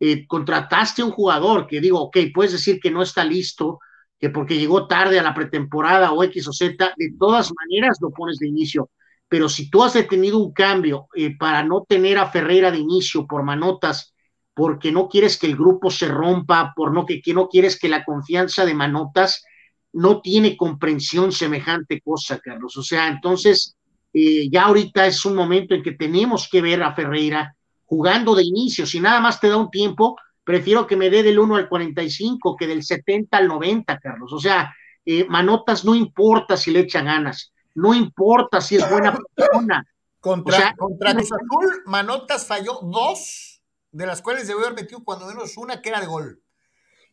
eh, 0.00 0.26
contrataste 0.26 1.02
a 1.02 1.04
un 1.04 1.12
jugador 1.12 1.66
que 1.66 1.80
digo, 1.80 2.00
ok, 2.00 2.16
puedes 2.34 2.52
decir 2.52 2.80
que 2.80 2.90
no 2.90 3.02
está 3.02 3.24
listo, 3.24 3.78
que 4.18 4.30
porque 4.30 4.58
llegó 4.58 4.88
tarde 4.88 5.18
a 5.18 5.22
la 5.22 5.34
pretemporada 5.34 6.12
o 6.12 6.24
X 6.24 6.48
o 6.48 6.52
Z, 6.52 6.92
de 6.96 7.14
todas 7.18 7.52
maneras 7.54 7.98
lo 8.00 8.10
pones 8.10 8.38
de 8.38 8.48
inicio. 8.48 8.90
Pero 9.28 9.48
si 9.48 9.70
tú 9.70 9.84
has 9.84 9.94
detenido 9.94 10.38
un 10.38 10.52
cambio 10.52 11.08
eh, 11.14 11.36
para 11.36 11.62
no 11.62 11.84
tener 11.86 12.18
a 12.18 12.30
Ferreira 12.30 12.70
de 12.70 12.78
inicio 12.78 13.26
por 13.26 13.42
manotas, 13.42 14.14
porque 14.54 14.90
no 14.90 15.08
quieres 15.08 15.38
que 15.38 15.46
el 15.46 15.56
grupo 15.56 15.90
se 15.90 16.08
rompa, 16.08 16.72
por 16.74 16.92
no 16.92 17.06
que, 17.06 17.20
que 17.20 17.34
no 17.34 17.48
quieres 17.48 17.78
que 17.78 17.88
la 17.88 18.04
confianza 18.04 18.64
de 18.64 18.74
manotas 18.74 19.44
no 19.92 20.20
tiene 20.20 20.56
comprensión 20.56 21.32
semejante 21.32 22.00
cosa, 22.00 22.38
Carlos. 22.38 22.76
O 22.76 22.82
sea, 22.82 23.08
entonces 23.08 23.76
eh, 24.12 24.48
ya 24.50 24.64
ahorita 24.64 25.06
es 25.06 25.24
un 25.24 25.34
momento 25.34 25.74
en 25.74 25.82
que 25.82 25.92
tenemos 25.92 26.48
que 26.50 26.60
ver 26.60 26.82
a 26.82 26.94
Ferreira 26.94 27.54
jugando 27.84 28.34
de 28.34 28.44
inicio. 28.44 28.86
Si 28.86 29.00
nada 29.00 29.20
más 29.20 29.40
te 29.40 29.48
da 29.48 29.56
un 29.56 29.70
tiempo, 29.70 30.16
prefiero 30.44 30.86
que 30.86 30.96
me 30.96 31.10
dé 31.10 31.22
del 31.22 31.38
1 31.38 31.56
al 31.56 31.68
45 31.68 32.56
que 32.56 32.66
del 32.66 32.82
70 32.82 33.36
al 33.36 33.48
90, 33.48 33.98
Carlos. 33.98 34.32
O 34.32 34.38
sea, 34.38 34.74
eh, 35.04 35.24
Manotas 35.28 35.84
no 35.84 35.94
importa 35.94 36.56
si 36.56 36.70
le 36.70 36.80
echan 36.80 37.06
ganas, 37.06 37.52
no 37.74 37.94
importa 37.94 38.60
si 38.60 38.76
es 38.76 38.90
buena 38.90 39.16
persona. 39.34 39.86
Contra, 40.20 40.74
contra 40.76 41.14
Cruz 41.14 41.30
Azul, 41.32 41.82
Manotas 41.86 42.44
falló 42.44 42.80
dos, 42.82 43.62
de 43.92 44.06
las 44.06 44.20
cuales 44.20 44.48
debió 44.48 44.66
haber 44.66 44.82
metido 44.82 45.04
cuando 45.04 45.26
menos 45.26 45.56
una 45.56 45.80
que 45.80 45.90
era 45.90 46.00
de 46.00 46.06
gol. 46.06 46.42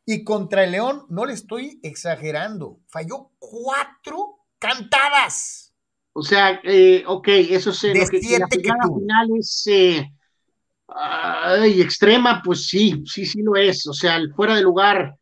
Y 0.05 0.23
contra 0.23 0.63
el 0.63 0.71
León, 0.71 1.05
no 1.09 1.25
le 1.25 1.33
estoy 1.33 1.79
exagerando, 1.83 2.79
falló 2.87 3.31
cuatro 3.39 4.39
cantadas. 4.59 5.73
O 6.13 6.23
sea, 6.23 6.61
eh, 6.63 7.03
ok, 7.05 7.27
eso 7.27 7.71
es 7.71 7.83
lo 7.83 8.07
que, 8.07 8.39
la 8.39 8.47
final 8.47 9.29
es 9.37 9.67
eh, 9.67 10.09
extrema, 11.81 12.41
pues 12.43 12.67
sí, 12.67 13.03
sí, 13.05 13.25
sí 13.25 13.41
lo 13.41 13.55
es. 13.55 13.85
O 13.87 13.93
sea, 13.93 14.19
fuera 14.35 14.55
de 14.55 14.61
lugar, 14.61 15.17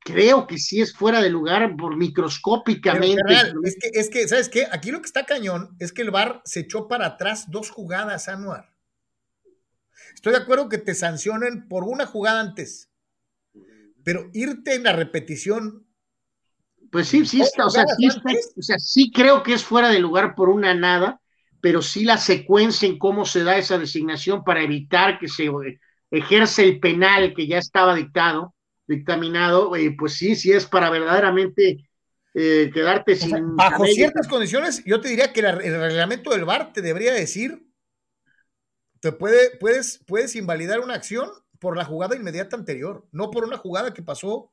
creo 0.00 0.46
que 0.46 0.58
sí 0.58 0.80
es 0.80 0.94
fuera 0.94 1.20
de 1.20 1.30
lugar 1.30 1.76
por 1.76 1.96
microscópicamente. 1.96 3.20
es, 3.64 3.76
que, 3.80 3.90
es 3.92 4.10
que, 4.10 4.28
¿sabes 4.28 4.48
qué? 4.48 4.66
Aquí 4.70 4.90
lo 4.90 5.00
que 5.00 5.06
está 5.06 5.24
cañón 5.24 5.76
es 5.78 5.92
que 5.92 6.02
el 6.02 6.10
VAR 6.10 6.42
se 6.44 6.60
echó 6.60 6.88
para 6.88 7.06
atrás 7.06 7.50
dos 7.50 7.70
jugadas, 7.70 8.28
Anuar. 8.28 8.74
Estoy 10.14 10.32
de 10.32 10.38
acuerdo 10.38 10.68
que 10.68 10.78
te 10.78 10.94
sancionen 10.94 11.68
por 11.68 11.84
una 11.84 12.06
jugada 12.06 12.40
antes, 12.40 12.90
pero 14.04 14.30
irte 14.32 14.74
en 14.74 14.84
la 14.84 14.92
repetición. 14.92 15.86
Pues 16.90 17.08
sí, 17.08 17.26
sí 17.26 17.42
está, 17.42 17.66
o 17.66 17.70
sea, 17.70 17.84
sí, 17.86 18.08
o 18.08 18.62
sea, 18.62 18.78
sí 18.78 19.12
creo 19.12 19.42
que 19.42 19.52
es 19.52 19.62
fuera 19.62 19.90
de 19.90 19.98
lugar 19.98 20.34
por 20.34 20.48
una 20.48 20.74
nada, 20.74 21.20
pero 21.60 21.82
sí 21.82 22.04
la 22.04 22.16
secuencia 22.16 22.88
en 22.88 22.98
cómo 22.98 23.26
se 23.26 23.44
da 23.44 23.58
esa 23.58 23.78
designación 23.78 24.42
para 24.42 24.62
evitar 24.62 25.18
que 25.18 25.28
se 25.28 25.50
ejerce 26.10 26.64
el 26.64 26.80
penal 26.80 27.34
que 27.34 27.46
ya 27.46 27.58
estaba 27.58 27.94
dictado 27.94 28.54
dictaminado, 28.88 29.76
eh, 29.76 29.94
pues 29.96 30.14
sí, 30.14 30.34
sí 30.34 30.50
es 30.50 30.66
para 30.66 30.90
verdaderamente 30.90 31.88
eh, 32.34 32.70
quedarte 32.72 33.14
sin. 33.14 33.54
bajo 33.54 33.84
ciertas 33.84 34.26
condiciones, 34.26 34.82
yo 34.84 35.00
te 35.00 35.08
diría 35.08 35.32
que 35.32 35.40
el 35.40 35.80
reglamento 35.80 36.30
del 36.30 36.46
VAR 36.46 36.72
te 36.72 36.80
debería 36.80 37.12
decir, 37.12 37.68
te 39.00 39.12
puede, 39.12 39.56
puedes, 39.58 40.02
puedes 40.06 40.34
invalidar 40.34 40.80
una 40.80 40.94
acción 40.94 41.28
por 41.60 41.76
la 41.76 41.84
jugada 41.84 42.16
inmediata 42.16 42.56
anterior, 42.56 43.06
no 43.12 43.30
por 43.30 43.44
una 43.44 43.58
jugada 43.58 43.92
que 43.92 44.02
pasó 44.02 44.50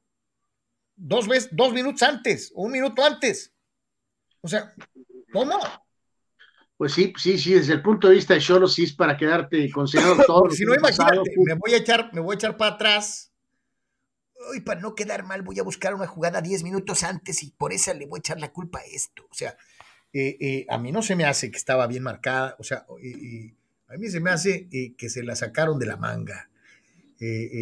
dos 0.96 1.28
veces, 1.28 1.50
dos 1.52 1.72
minutos 1.72 2.04
antes 2.04 2.52
o 2.56 2.64
un 2.64 2.74
minuto 2.74 3.04
antes. 3.04 3.54
O 4.42 4.48
sea, 4.48 4.74
¿cómo? 5.32 5.58
Pues 6.78 6.94
sí, 6.94 7.14
sí, 7.18 7.38
sí, 7.38 7.54
desde 7.54 7.74
el 7.74 7.82
punto 7.82 8.10
de 8.10 8.16
vista 8.16 8.34
de 8.34 8.42
Cholo, 8.42 8.68
sí 8.68 8.84
es 8.84 8.94
para 8.94 9.16
quedarte 9.16 9.72
considerado 9.72 10.18
todo. 10.28 10.52
si 10.52 10.66
no, 10.66 10.76
imagínate, 10.76 11.32
me 11.38 11.54
voy 11.54 11.74
a 11.74 11.78
echar, 11.78 12.14
me 12.14 12.20
voy 12.20 12.34
a 12.34 12.36
echar 12.36 12.58
para 12.58 12.76
atrás 12.76 13.32
Hoy 14.50 14.62
para 14.62 14.82
no 14.82 14.96
quedar 14.96 15.24
mal 15.24 15.42
voy 15.42 15.60
a 15.60 15.64
buscar 15.64 15.94
una 15.94 16.08
jugada 16.08 16.42
10 16.42 16.64
minutos 16.64 17.04
antes 17.04 17.44
y 17.44 17.52
por 17.52 17.74
esa 17.74 17.94
le 17.94 18.06
voy 18.06 18.18
a 18.18 18.20
echar 18.20 18.40
la 18.40 18.52
culpa 18.52 18.80
a 18.80 18.84
esto. 18.86 19.28
O 19.30 19.34
sea, 19.34 19.58
eh, 20.14 20.38
eh, 20.40 20.66
a 20.70 20.78
mí 20.78 20.92
no 20.92 21.02
se 21.02 21.16
me 21.16 21.26
hace 21.26 21.52
que 21.52 21.58
estaba 21.58 21.88
bien 21.88 22.04
marcada, 22.04 22.56
o 22.58 22.64
sea, 22.64 22.86
a 23.88 23.98
mí 23.98 24.10
se 24.10 24.22
me 24.22 24.32
hace 24.32 24.70
eh, 24.72 24.94
que 24.98 25.10
se 25.10 25.24
la 25.24 25.36
sacaron 25.36 25.78
de 25.78 25.86
la 25.88 25.98
manga. 25.98 26.50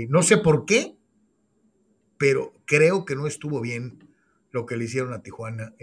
no 0.10 0.22
sé 0.22 0.38
por 0.38 0.66
qué, 0.66 0.96
pero 2.18 2.54
creo 2.66 3.06
que 3.06 3.16
no 3.16 3.26
estuvo 3.26 3.60
bien 3.60 4.08
lo 4.52 4.68
que 4.68 4.78
le 4.78 4.86
hicieron 4.86 5.14
a 5.14 5.24
Tijuana 5.24 5.74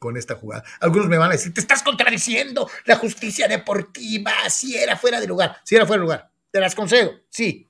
con 0.00 0.16
esta 0.16 0.34
jugada. 0.34 0.64
Algunos 0.80 1.08
me 1.08 1.16
van 1.16 1.30
a 1.30 1.34
decir, 1.34 1.54
te 1.54 1.60
estás 1.60 1.84
contradiciendo 1.84 2.68
la 2.86 2.96
justicia 2.96 3.46
deportiva, 3.46 4.32
si 4.50 4.76
era 4.76 4.96
fuera 4.96 5.20
de 5.20 5.28
lugar, 5.28 5.58
si 5.62 5.76
era 5.76 5.86
fuera 5.86 6.00
de 6.00 6.04
lugar, 6.06 6.32
te 6.50 6.58
las 6.58 6.74
concedo, 6.74 7.12
sí, 7.30 7.68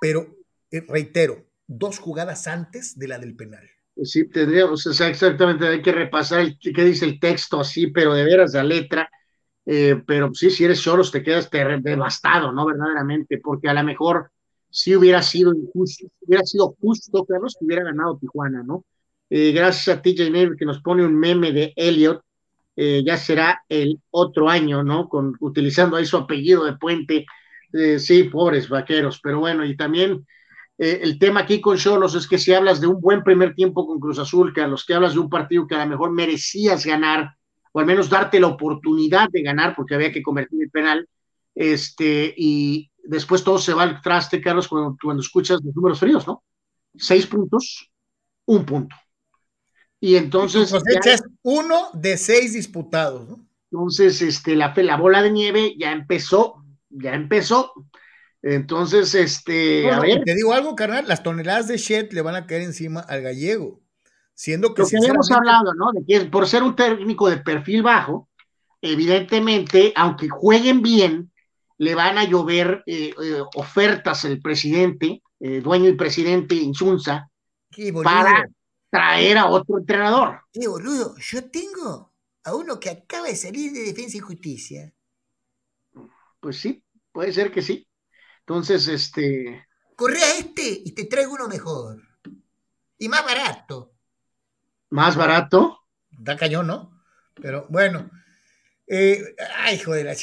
pero 0.00 0.33
eh, 0.74 0.84
reitero, 0.88 1.46
dos 1.68 2.00
jugadas 2.00 2.48
antes 2.48 2.98
de 2.98 3.06
la 3.06 3.20
del 3.20 3.36
penal. 3.36 3.64
Pues 3.94 4.10
sí, 4.10 4.28
tendríamos, 4.28 4.84
o 4.88 4.92
sea, 4.92 5.06
exactamente, 5.06 5.68
hay 5.68 5.80
que 5.80 5.92
repasar 5.92 6.44
qué 6.58 6.84
dice 6.84 7.04
el 7.04 7.20
texto 7.20 7.60
así, 7.60 7.86
pero 7.88 8.12
de 8.12 8.24
veras 8.24 8.54
la 8.54 8.64
letra. 8.64 9.08
Eh, 9.66 10.02
pero 10.04 10.34
sí, 10.34 10.50
si 10.50 10.64
eres 10.64 10.80
Soros 10.80 11.12
te 11.12 11.22
quedas 11.22 11.48
devastado, 11.80 12.50
¿no? 12.50 12.66
Verdaderamente, 12.66 13.38
porque 13.38 13.68
a 13.68 13.74
lo 13.74 13.84
mejor 13.84 14.32
sí 14.68 14.96
hubiera 14.96 15.22
sido 15.22 15.54
injusto, 15.54 16.08
hubiera 16.20 16.44
sido 16.44 16.76
justo, 16.80 17.24
Carlos, 17.24 17.56
que 17.56 17.64
hubiera 17.64 17.84
ganado 17.84 18.18
Tijuana, 18.18 18.64
¿no? 18.64 18.84
Eh, 19.30 19.52
gracias 19.52 19.96
a 19.96 20.02
TJ 20.02 20.28
Neville 20.30 20.56
que 20.58 20.66
nos 20.66 20.82
pone 20.82 21.04
un 21.04 21.16
meme 21.16 21.52
de 21.52 21.72
Elliot, 21.76 22.20
ya 22.76 23.16
será 23.16 23.62
el 23.68 24.00
otro 24.10 24.48
año, 24.48 24.82
¿no? 24.82 25.08
Con, 25.08 25.36
utilizando 25.38 25.96
ahí 25.96 26.04
su 26.04 26.16
apellido 26.16 26.64
de 26.64 26.76
puente. 26.76 27.24
sí, 27.98 28.24
pobres 28.24 28.68
vaqueros, 28.68 29.20
pero 29.22 29.38
bueno, 29.38 29.64
y 29.64 29.76
también 29.76 30.26
eh, 30.78 31.00
el 31.02 31.18
tema 31.18 31.40
aquí 31.40 31.60
con 31.60 31.76
Cholos 31.76 32.14
es 32.14 32.26
que 32.26 32.38
si 32.38 32.52
hablas 32.52 32.80
de 32.80 32.86
un 32.86 33.00
buen 33.00 33.22
primer 33.22 33.54
tiempo 33.54 33.86
con 33.86 34.00
Cruz 34.00 34.18
Azul, 34.18 34.52
que 34.52 34.60
a 34.60 34.66
los 34.66 34.84
que 34.84 34.94
hablas 34.94 35.14
de 35.14 35.20
un 35.20 35.30
partido 35.30 35.66
que 35.66 35.74
a 35.74 35.84
lo 35.84 35.90
mejor 35.90 36.10
merecías 36.10 36.84
ganar, 36.84 37.36
o 37.72 37.80
al 37.80 37.86
menos 37.86 38.08
darte 38.08 38.40
la 38.40 38.48
oportunidad 38.48 39.28
de 39.30 39.42
ganar, 39.42 39.74
porque 39.76 39.94
había 39.94 40.12
que 40.12 40.22
convertir 40.22 40.62
el 40.62 40.70
penal, 40.70 41.08
este, 41.54 42.34
y 42.36 42.90
después 43.04 43.44
todo 43.44 43.58
se 43.58 43.74
va 43.74 43.84
al 43.84 44.00
traste, 44.00 44.40
Carlos, 44.40 44.66
cuando, 44.66 44.96
cuando 45.00 45.22
escuchas 45.22 45.60
los 45.62 45.74
números 45.74 46.00
fríos, 46.00 46.26
¿no? 46.26 46.42
Seis 46.96 47.26
puntos, 47.26 47.90
un 48.46 48.64
punto. 48.64 48.96
Y 50.00 50.16
entonces. 50.16 50.72
es 51.04 51.22
uno 51.42 51.90
de 51.94 52.16
seis 52.16 52.52
disputados, 52.52 53.28
¿no? 53.28 53.46
Entonces, 53.70 54.22
este, 54.22 54.54
la, 54.54 54.72
la 54.76 54.96
bola 54.96 55.22
de 55.22 55.30
nieve 55.30 55.74
ya 55.78 55.92
empezó, 55.92 56.64
ya 56.90 57.14
empezó. 57.14 57.72
Entonces, 58.46 59.14
este, 59.14 59.90
a 59.90 60.00
ver. 60.00 60.22
Te 60.22 60.34
digo 60.34 60.52
algo, 60.52 60.76
carnal, 60.76 61.08
las 61.08 61.22
toneladas 61.22 61.66
de 61.66 61.78
Shed 61.78 62.12
le 62.12 62.20
van 62.20 62.34
a 62.34 62.46
caer 62.46 62.60
encima 62.60 63.00
al 63.00 63.22
gallego. 63.22 63.80
Siendo 64.34 64.74
que. 64.74 64.82
Lo 64.82 64.88
que 64.88 64.98
habíamos 64.98 65.30
hablado, 65.30 65.72
¿no? 65.72 65.92
De 65.92 66.04
que 66.04 66.26
por 66.26 66.46
ser 66.46 66.62
un 66.62 66.76
técnico 66.76 67.30
de 67.30 67.38
perfil 67.38 67.82
bajo, 67.82 68.28
evidentemente, 68.82 69.94
aunque 69.96 70.28
jueguen 70.28 70.82
bien, 70.82 71.32
le 71.78 71.94
van 71.94 72.18
a 72.18 72.24
llover 72.24 72.82
eh, 72.86 73.14
eh, 73.18 73.42
ofertas 73.54 74.26
el 74.26 74.42
presidente, 74.42 75.22
eh, 75.40 75.62
dueño 75.62 75.88
y 75.88 75.96
presidente 75.96 76.54
Insunza, 76.54 77.30
para 78.02 78.46
traer 78.90 79.38
a 79.38 79.46
otro 79.46 79.78
entrenador. 79.78 80.42
Qué 80.52 80.68
boludo, 80.68 81.16
yo 81.16 81.48
tengo 81.48 82.12
a 82.44 82.54
uno 82.54 82.78
que 82.78 82.90
acaba 82.90 83.28
de 83.28 83.36
salir 83.36 83.72
de 83.72 83.80
Defensa 83.84 84.18
y 84.18 84.20
Justicia. 84.20 84.92
Pues 86.40 86.58
sí, 86.58 86.84
puede 87.10 87.32
ser 87.32 87.50
que 87.50 87.62
sí. 87.62 87.88
Entonces, 88.46 88.88
este. 88.88 89.66
Corre 89.96 90.22
a 90.22 90.38
este 90.38 90.82
y 90.84 90.92
te 90.92 91.06
traigo 91.06 91.32
uno 91.32 91.48
mejor. 91.48 92.02
Y 92.98 93.08
más 93.08 93.24
barato. 93.24 93.94
¿Más 94.90 95.16
barato? 95.16 95.80
Da 96.10 96.36
cañón, 96.36 96.66
¿no? 96.66 97.02
Pero 97.40 97.66
bueno. 97.70 98.10
Eh, 98.86 99.34
ay, 99.56 99.78
joder. 99.78 100.14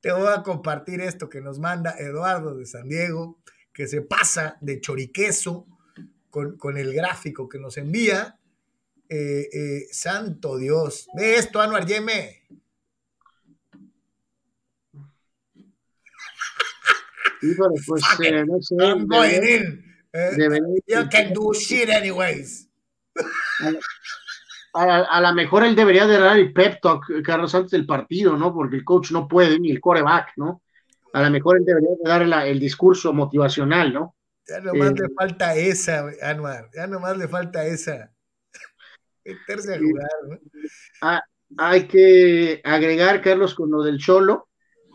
te 0.00 0.10
voy 0.10 0.32
a 0.32 0.42
compartir 0.42 1.02
esto 1.02 1.28
que 1.28 1.42
nos 1.42 1.58
manda 1.58 1.96
Eduardo 1.98 2.54
de 2.54 2.64
San 2.64 2.88
Diego, 2.88 3.42
que 3.74 3.86
se 3.86 4.00
pasa 4.00 4.56
de 4.62 4.80
choriqueso 4.80 5.66
con, 6.30 6.78
el 6.78 6.94
gráfico 6.94 7.46
que 7.46 7.58
nos 7.58 7.76
envía. 7.76 8.38
Eh, 9.06 9.50
eh, 9.52 9.86
santo 9.92 10.56
Dios. 10.56 11.08
Ve 11.14 11.34
esto, 11.36 11.60
Anuar 11.60 11.84
Yeme. 11.84 12.42
Pues 17.86 18.02
eh, 18.24 18.44
no 18.46 18.60
sé. 18.60 18.76
I'm 18.78 19.06
going 19.06 19.42
in. 19.42 19.84
Uh, 20.14 20.76
you 20.86 21.08
can 21.08 21.32
do 21.32 21.52
shit 21.54 21.88
anyways. 21.88 22.68
A, 24.74 25.20
lo 25.20 25.34
mejor 25.34 25.64
él 25.64 25.74
debería 25.74 26.06
de 26.06 26.18
dar 26.18 26.38
el 26.38 26.52
pep 26.52 26.80
talk, 26.80 27.04
Carlos, 27.24 27.54
antes 27.54 27.72
del 27.72 27.86
partido, 27.86 28.36
¿no? 28.36 28.54
Porque 28.54 28.76
el 28.76 28.84
coach 28.84 29.10
no 29.10 29.28
puede, 29.28 29.58
ni 29.58 29.70
el 29.70 29.80
coreback, 29.80 30.32
¿no? 30.36 30.62
A 31.12 31.22
lo 31.22 31.30
mejor 31.30 31.58
él 31.58 31.64
debería 31.64 31.90
de 31.90 32.28
dar 32.28 32.46
el 32.46 32.58
discurso 32.58 33.12
motivacional, 33.12 33.92
¿no? 33.92 34.16
Ya 34.48 34.60
nomás 34.60 34.92
le 34.92 35.06
eh, 35.06 35.10
falta 35.16 35.54
esa, 35.54 36.06
Anuar, 36.22 36.70
ya 36.74 36.86
nomás 36.86 37.16
le 37.16 37.28
falta 37.28 37.66
esa. 37.66 38.10
Meterse 39.24 39.74
a 39.74 39.78
jugar, 39.78 40.10
¿no? 40.28 41.20
Hay 41.58 41.86
que 41.86 42.62
agregar, 42.64 43.20
Carlos, 43.20 43.54
con 43.54 43.70
lo 43.70 43.82
del 43.82 43.98
Cholo, 43.98 44.48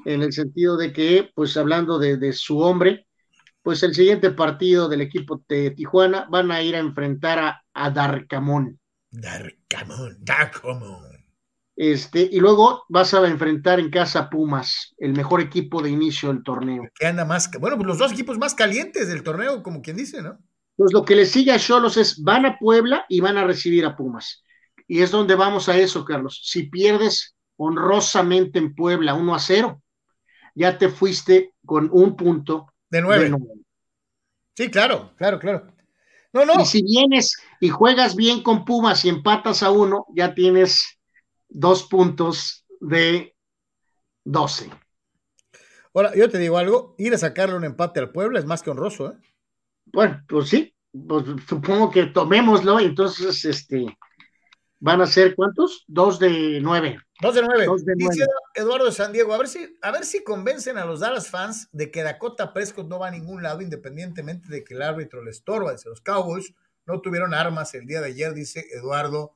en 0.07 0.21
el 0.21 0.31
sentido 0.31 0.77
de 0.77 0.93
que, 0.93 1.29
pues 1.35 1.57
hablando 1.57 1.99
de, 1.99 2.31
su 2.31 2.59
hombre, 2.59 3.07
pues 3.61 3.83
el 3.83 3.93
siguiente 3.93 4.31
partido 4.31 4.87
del 4.87 5.01
equipo 5.01 5.43
de 5.49 5.71
Tijuana 5.71 6.25
van 6.29 6.49
a 6.49 6.61
ir 6.61 6.77
a 6.77 6.79
enfrentar 6.79 7.39
a, 7.39 7.61
a 7.73 7.89
Darcamón. 7.89 8.79
Darcamón, 9.11 10.17
Darcamón. 10.21 11.27
Este, 11.75 12.27
y 12.31 12.39
luego 12.39 12.85
vas 12.87 13.13
a 13.13 13.27
enfrentar 13.27 13.81
en 13.81 13.91
casa 13.91 14.29
Pumas, 14.29 14.95
el 14.97 15.11
mejor 15.11 15.41
equipo 15.41 15.81
de 15.81 15.89
inicio 15.89 16.29
del 16.29 16.41
torneo. 16.41 16.83
Que 16.97 17.07
anda 17.07 17.25
más, 17.25 17.51
bueno, 17.59 17.75
pues 17.75 17.87
los 17.87 17.97
dos 17.97 18.13
equipos 18.13 18.37
más 18.37 18.55
calientes 18.55 19.09
del 19.09 19.23
torneo, 19.23 19.61
como 19.61 19.81
quien 19.81 19.97
dice, 19.97 20.21
¿no? 20.21 20.39
Pues 20.77 20.93
lo 20.93 21.03
que 21.03 21.17
le 21.17 21.25
sigue 21.25 21.51
a 21.51 21.59
Cholos 21.59 21.97
es 21.97 22.23
van 22.23 22.45
a 22.45 22.57
Puebla 22.57 23.05
y 23.09 23.19
van 23.19 23.37
a 23.37 23.43
recibir 23.43 23.85
a 23.85 23.97
Pumas. 23.97 24.43
Y 24.87 25.01
es 25.01 25.11
donde 25.11 25.35
vamos 25.35 25.67
a 25.67 25.77
eso, 25.77 26.05
Carlos. 26.05 26.39
Si 26.45 26.63
pierdes 26.63 27.35
honrosamente 27.57 28.57
en 28.57 28.73
Puebla 28.73 29.13
1 29.13 29.35
a 29.35 29.39
0, 29.39 29.81
ya 30.57 30.77
te 30.77 30.89
fuiste 30.89 31.53
con 31.65 31.89
un 31.91 32.15
punto 32.15 32.73
de 32.89 33.01
nueve. 33.01 33.31
Sí, 34.55 34.71
claro, 34.71 35.13
claro, 35.15 35.37
claro. 35.39 35.67
No, 36.33 36.45
no. 36.45 36.61
Y 36.61 36.65
si 36.65 36.81
vienes 36.81 37.37
y 37.59 37.69
juegas 37.69 38.15
bien 38.15 38.41
con 38.41 38.65
Pumas 38.65 39.05
y 39.05 39.09
empatas 39.09 39.61
a 39.61 39.69
uno, 39.69 40.07
ya 40.15 40.33
tienes 40.33 40.99
dos 41.47 41.83
puntos 41.83 42.65
de 42.79 43.35
doce. 44.23 44.69
Ahora, 45.93 46.15
yo 46.15 46.29
te 46.29 46.39
digo 46.39 46.57
algo, 46.57 46.95
ir 46.97 47.13
a 47.13 47.17
sacarle 47.17 47.55
un 47.55 47.63
empate 47.63 47.99
al 47.99 48.11
pueblo 48.11 48.37
es 48.37 48.45
más 48.45 48.63
que 48.63 48.71
honroso, 48.71 49.11
¿eh? 49.11 49.17
Bueno, 49.85 50.23
pues 50.27 50.49
sí, 50.49 50.75
pues 51.07 51.23
supongo 51.47 51.91
que 51.91 52.07
tomémoslo, 52.07 52.79
entonces, 52.79 53.45
este, 53.45 53.85
van 54.79 55.01
a 55.01 55.07
ser 55.07 55.35
¿cuántos? 55.35 55.83
Dos 55.87 56.19
de 56.19 56.59
nueve. 56.61 56.99
Dos 57.21 57.35
de 57.35 57.41
nueve. 57.41 57.67
Dice 57.95 58.25
Eduardo 58.53 58.91
San 58.91 59.11
Diego, 59.11 59.33
a 59.33 59.37
ver, 59.37 59.47
si, 59.47 59.77
a 59.81 59.91
ver 59.91 60.05
si 60.05 60.23
convencen 60.23 60.77
a 60.77 60.85
los 60.85 60.99
Dallas 60.99 61.29
fans 61.29 61.69
de 61.71 61.91
que 61.91 62.03
Dakota 62.03 62.53
Prescott 62.53 62.87
no 62.87 62.99
va 62.99 63.07
a 63.07 63.11
ningún 63.11 63.41
lado, 63.41 63.61
independientemente 63.61 64.49
de 64.49 64.63
que 64.63 64.75
el 64.75 64.81
árbitro 64.81 65.23
le 65.23 65.31
estorba. 65.31 65.71
Dice, 65.71 65.89
los 65.89 66.01
Cowboys 66.01 66.53
no 66.85 67.01
tuvieron 67.01 67.33
armas 67.33 67.73
el 67.73 67.85
día 67.85 68.01
de 68.01 68.07
ayer, 68.07 68.33
dice 68.33 68.65
Eduardo 68.71 69.35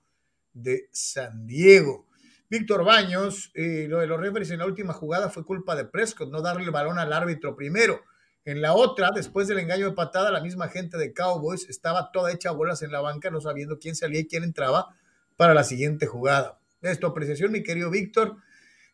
de 0.54 0.90
San 0.92 1.48
Diego. 1.48 2.08
Víctor 2.50 2.84
Baños, 2.84 3.52
eh, 3.54 3.88
lo 3.90 4.00
de 4.00 4.08
los 4.08 4.20
referees 4.20 4.52
en 4.52 4.60
la 4.60 4.66
última 4.66 4.94
jugada 4.94 5.30
fue 5.30 5.46
culpa 5.46 5.76
de 5.76 5.86
Prescott, 5.86 6.30
no 6.30 6.42
darle 6.42 6.66
el 6.66 6.72
balón 6.72 7.00
al 7.00 7.14
árbitro 7.14 7.56
primero. 7.56 8.02
En 8.44 8.62
la 8.62 8.74
otra, 8.74 9.12
después 9.16 9.48
del 9.48 9.60
engaño 9.60 9.86
de 9.86 9.96
patada, 9.96 10.32
la 10.32 10.42
misma 10.42 10.68
gente 10.68 10.98
de 10.98 11.14
Cowboys 11.14 11.70
estaba 11.70 12.12
toda 12.12 12.32
hecha 12.32 12.52
bolas 12.52 12.82
en 12.82 12.92
la 12.92 13.00
banca, 13.00 13.30
no 13.30 13.40
sabiendo 13.40 13.80
quién 13.80 13.96
salía 13.96 14.20
y 14.20 14.28
quién 14.28 14.44
entraba 14.44 14.96
para 15.38 15.53
la 15.53 15.64
siguiente 15.64 16.08
jugada. 16.08 16.60
Es 16.82 16.99
tu 16.99 17.08
apreciación, 17.08 17.52
mi 17.52 17.64
querido 17.64 17.90
Víctor. 17.90 18.38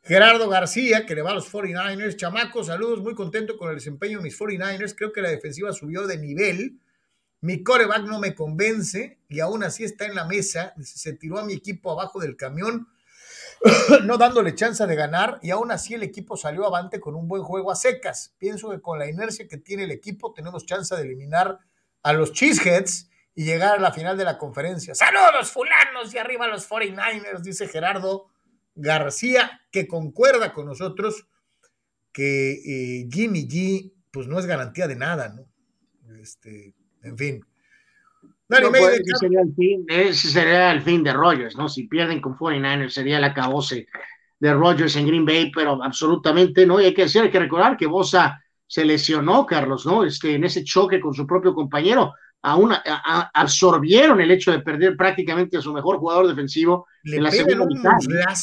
Gerardo 0.04 0.48
García, 0.48 1.06
que 1.06 1.16
le 1.16 1.22
va 1.22 1.32
a 1.32 1.36
los 1.36 1.52
49ers. 1.52 2.16
Chamaco, 2.16 2.64
saludos, 2.64 3.02
muy 3.02 3.14
contento 3.14 3.58
con 3.58 3.70
el 3.70 3.76
desempeño 3.76 4.20
de 4.20 4.24
mis 4.24 4.40
49ers. 4.40 4.96
Creo 4.96 5.12
que 5.12 5.22
la 5.22 5.30
defensiva 5.30 5.74
subió 5.74 6.08
de 6.08 6.18
nivel. 6.18 6.80
Mi 7.42 7.64
coreback 7.64 8.04
no 8.04 8.20
me 8.20 8.34
convence 8.34 9.20
y 9.28 9.42
aún 9.42 9.64
así 9.64 9.84
está 9.84 10.06
en 10.06 10.16
la 10.16 10.26
mesa. 10.26 10.74
Se 10.82 11.14
tiró 11.14 11.40
a 11.40 11.46
mi 11.46 11.54
equipo 11.54 11.92
abajo 11.92 12.20
del 12.20 12.36
camión 12.36 12.88
no 14.06 14.18
dándole 14.18 14.56
chance 14.56 14.86
de 14.86 14.96
ganar 14.96 15.40
y 15.42 15.52
aún 15.52 15.72
así 15.72 15.94
el 15.94 16.04
equipo 16.04 16.38
salió 16.38 16.66
avante 16.66 17.00
con 17.00 17.16
un 17.16 17.28
buen 17.28 17.44
juego 17.44 17.72
a 17.72 17.76
secas. 17.76 18.36
Pienso 18.38 18.70
que 18.70 18.82
con 18.82 19.00
la 19.00 19.10
inercia 19.10 19.48
que 19.48 19.58
tiene 19.58 19.84
el 19.84 19.92
equipo 19.92 20.34
tenemos 20.34 20.66
chance 20.66 20.96
de 20.96 21.02
eliminar 21.02 21.60
a 22.04 22.14
los 22.14 22.34
Cheeseheads 22.34 23.10
y 23.38 23.46
llegar 23.46 23.78
a 23.78 23.80
la 23.80 23.92
final 23.92 24.18
de 24.18 24.24
la 24.24 24.36
conferencia. 24.36 24.96
Saludos 24.96 25.52
fulanos 25.52 26.12
y 26.12 26.18
arriba 26.18 26.48
los 26.48 26.68
49ers, 26.68 27.42
dice 27.42 27.68
Gerardo 27.68 28.32
García, 28.74 29.62
que 29.72 29.88
concuerda 29.88 30.52
con 30.54 30.66
nosotros 30.66 31.28
que 32.12 32.54
eh, 32.54 33.08
Jimmy 33.12 33.48
G 33.48 33.94
pues 34.10 34.26
no 34.26 34.40
es 34.40 34.48
garantía 34.48 34.88
de 34.88 34.96
nada, 34.96 35.30
¿no? 35.30 35.46
Este, 36.20 36.74
en 37.04 37.16
fin. 37.16 37.46
Pues, 38.48 38.64
ese, 38.64 39.18
sería 39.20 39.42
el 39.42 39.54
fin, 39.54 39.86
ese 39.88 40.30
sería 40.30 40.72
el 40.72 40.82
fin 40.82 41.04
de 41.04 41.14
Rogers, 41.14 41.56
¿no? 41.56 41.70
Si 41.70 41.84
pierden 41.84 42.20
con 42.20 42.36
49ers 42.36 42.90
sería 42.90 43.20
el 43.20 43.24
acabose 43.24 43.88
de 44.40 44.54
Rogers 44.56 44.96
en 44.96 45.06
Green 45.06 45.26
Bay, 45.26 45.52
pero 45.52 45.84
absolutamente 45.84 46.66
no. 46.66 46.82
Y 46.82 46.86
hay 46.86 46.94
que 46.96 47.04
decir, 47.04 47.22
hay 47.22 47.30
que 47.30 47.40
recordar 47.40 47.78
que 47.78 47.86
Bosa 47.86 48.44
se 48.66 48.84
lesionó, 48.84 49.46
Carlos, 49.46 49.86
¿no? 49.86 50.04
Este, 50.04 50.34
en 50.34 50.44
ese 50.44 50.64
choque 50.64 51.00
con 51.00 51.14
su 51.14 51.28
propio 51.28 51.54
compañero, 51.54 52.16
aún 52.42 52.72
absorbieron 53.34 54.22
el 54.22 54.32
hecho 54.32 54.52
de 54.52 54.60
perder 54.60 54.96
prácticamente 54.96 55.58
a 55.58 55.62
su 55.62 55.74
mejor 55.74 55.98
jugador 55.98 56.28
defensivo 56.28 56.88
en 57.04 57.24
la 57.24 57.32
segunda 57.32 57.66
mitad. 57.66 58.36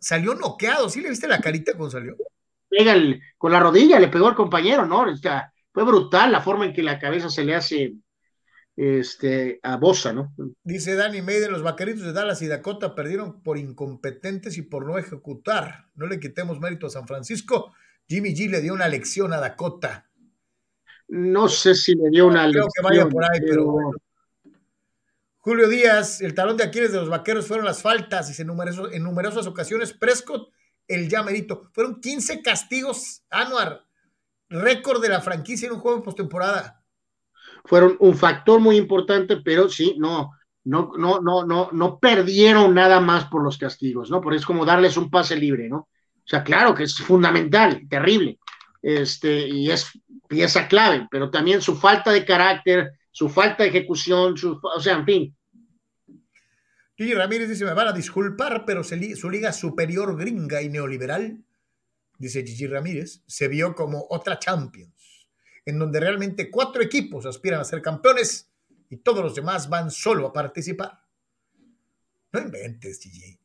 salió 0.00 0.34
noqueado, 0.34 0.88
¿sí 0.88 1.00
le 1.00 1.10
viste 1.10 1.28
la 1.28 1.40
carita 1.40 1.72
cuando 1.72 1.90
salió? 1.90 2.16
Pega 2.68 2.94
con 3.38 3.52
la 3.52 3.60
rodilla, 3.60 4.00
le 4.00 4.08
pegó 4.08 4.28
al 4.28 4.34
compañero, 4.34 4.86
¿no? 4.86 5.02
O 5.02 5.14
fue 5.72 5.84
brutal 5.84 6.32
la 6.32 6.40
forma 6.40 6.64
en 6.64 6.72
que 6.72 6.82
la 6.82 6.98
cabeza 6.98 7.28
se 7.28 7.44
le 7.44 7.54
hace 7.54 7.94
este, 8.76 9.60
a 9.62 9.76
Bosa, 9.76 10.12
¿no? 10.12 10.34
Dice 10.62 10.94
Danny 10.94 11.22
Maiden, 11.22 11.52
los 11.52 11.62
vaqueritos 11.62 12.02
de 12.02 12.12
Dallas 12.12 12.42
y 12.42 12.46
Dakota 12.46 12.94
perdieron 12.94 13.42
por 13.42 13.58
incompetentes 13.58 14.58
y 14.58 14.62
por 14.62 14.86
no 14.86 14.98
ejecutar. 14.98 15.86
No 15.94 16.06
le 16.06 16.20
quitemos 16.20 16.60
mérito 16.60 16.86
a 16.86 16.90
San 16.90 17.06
Francisco. 17.06 17.72
Jimmy 18.06 18.34
G 18.34 18.50
le 18.50 18.60
dio 18.60 18.74
una 18.74 18.88
lección 18.88 19.32
a 19.32 19.40
Dakota. 19.40 20.05
No 21.08 21.48
sé 21.48 21.74
si 21.74 21.94
le 21.94 22.10
dio 22.10 22.26
una. 22.26 22.50
Creo 22.50 22.66
que 22.74 22.82
vaya 22.82 23.08
por 23.08 23.24
ahí, 23.24 23.40
pero, 23.40 23.76
Julio 25.38 25.68
Díaz, 25.68 26.20
el 26.20 26.34
talón 26.34 26.56
de 26.56 26.64
Aquiles 26.64 26.92
de 26.92 26.98
los 26.98 27.08
vaqueros 27.08 27.46
fueron 27.46 27.66
las 27.66 27.80
faltas 27.80 28.36
y 28.36 28.42
en, 28.42 28.50
en 28.92 29.02
numerosas 29.02 29.46
ocasiones 29.46 29.92
Prescott, 29.92 30.50
el 30.88 31.08
ya 31.08 31.22
mérito. 31.22 31.70
Fueron 31.72 32.00
15 32.00 32.42
castigos, 32.42 33.22
Anuar, 33.30 33.84
récord 34.48 35.00
de 35.00 35.08
la 35.08 35.20
franquicia 35.20 35.66
en 35.66 35.74
un 35.74 35.80
juego 35.80 35.98
de 35.98 36.04
postemporada 36.04 36.82
fueron 37.66 37.96
un 38.00 38.16
factor 38.16 38.60
muy 38.60 38.76
importante, 38.76 39.38
pero 39.38 39.68
sí, 39.68 39.96
no, 39.98 40.32
no, 40.64 40.92
no, 40.96 41.20
no, 41.20 41.44
no, 41.44 41.70
no 41.72 41.98
perdieron 41.98 42.74
nada 42.74 43.00
más 43.00 43.26
por 43.26 43.42
los 43.42 43.58
castigos, 43.58 44.10
¿no? 44.10 44.20
Porque 44.20 44.38
es 44.38 44.46
como 44.46 44.64
darles 44.64 44.96
un 44.96 45.10
pase 45.10 45.36
libre, 45.36 45.68
¿no? 45.68 45.76
O 45.78 46.28
sea, 46.28 46.42
claro 46.42 46.74
que 46.74 46.84
es 46.84 46.96
fundamental, 46.96 47.82
terrible, 47.88 48.38
este, 48.82 49.48
y 49.48 49.70
es 49.70 49.90
pieza 50.28 50.68
clave, 50.68 51.06
pero 51.10 51.30
también 51.30 51.60
su 51.62 51.76
falta 51.76 52.12
de 52.12 52.24
carácter, 52.24 52.92
su 53.10 53.28
falta 53.28 53.62
de 53.62 53.70
ejecución, 53.70 54.36
su, 54.36 54.60
o 54.62 54.80
sea, 54.80 54.94
en 54.96 55.04
fin. 55.04 55.36
Gigi 56.96 57.14
Ramírez 57.14 57.48
dice, 57.48 57.64
me 57.64 57.74
van 57.74 57.88
a 57.88 57.92
disculpar, 57.92 58.64
pero 58.64 58.82
su 58.82 59.30
liga 59.30 59.52
superior 59.52 60.16
gringa 60.16 60.62
y 60.62 60.68
neoliberal, 60.68 61.44
dice 62.18 62.44
Gigi 62.44 62.66
Ramírez, 62.66 63.22
se 63.26 63.48
vio 63.48 63.74
como 63.74 64.06
otra 64.08 64.38
champion 64.38 64.92
en 65.66 65.80
donde 65.80 66.00
realmente 66.00 66.48
cuatro 66.50 66.80
equipos 66.80 67.26
aspiran 67.26 67.60
a 67.60 67.64
ser 67.64 67.82
campeones 67.82 68.48
y 68.88 68.98
todos 68.98 69.22
los 69.22 69.34
demás 69.34 69.68
van 69.68 69.90
solo 69.90 70.28
a 70.28 70.32
participar. 70.32 71.02
No 72.32 72.40
inventes, 72.40 73.00
Gigi. 73.00 73.38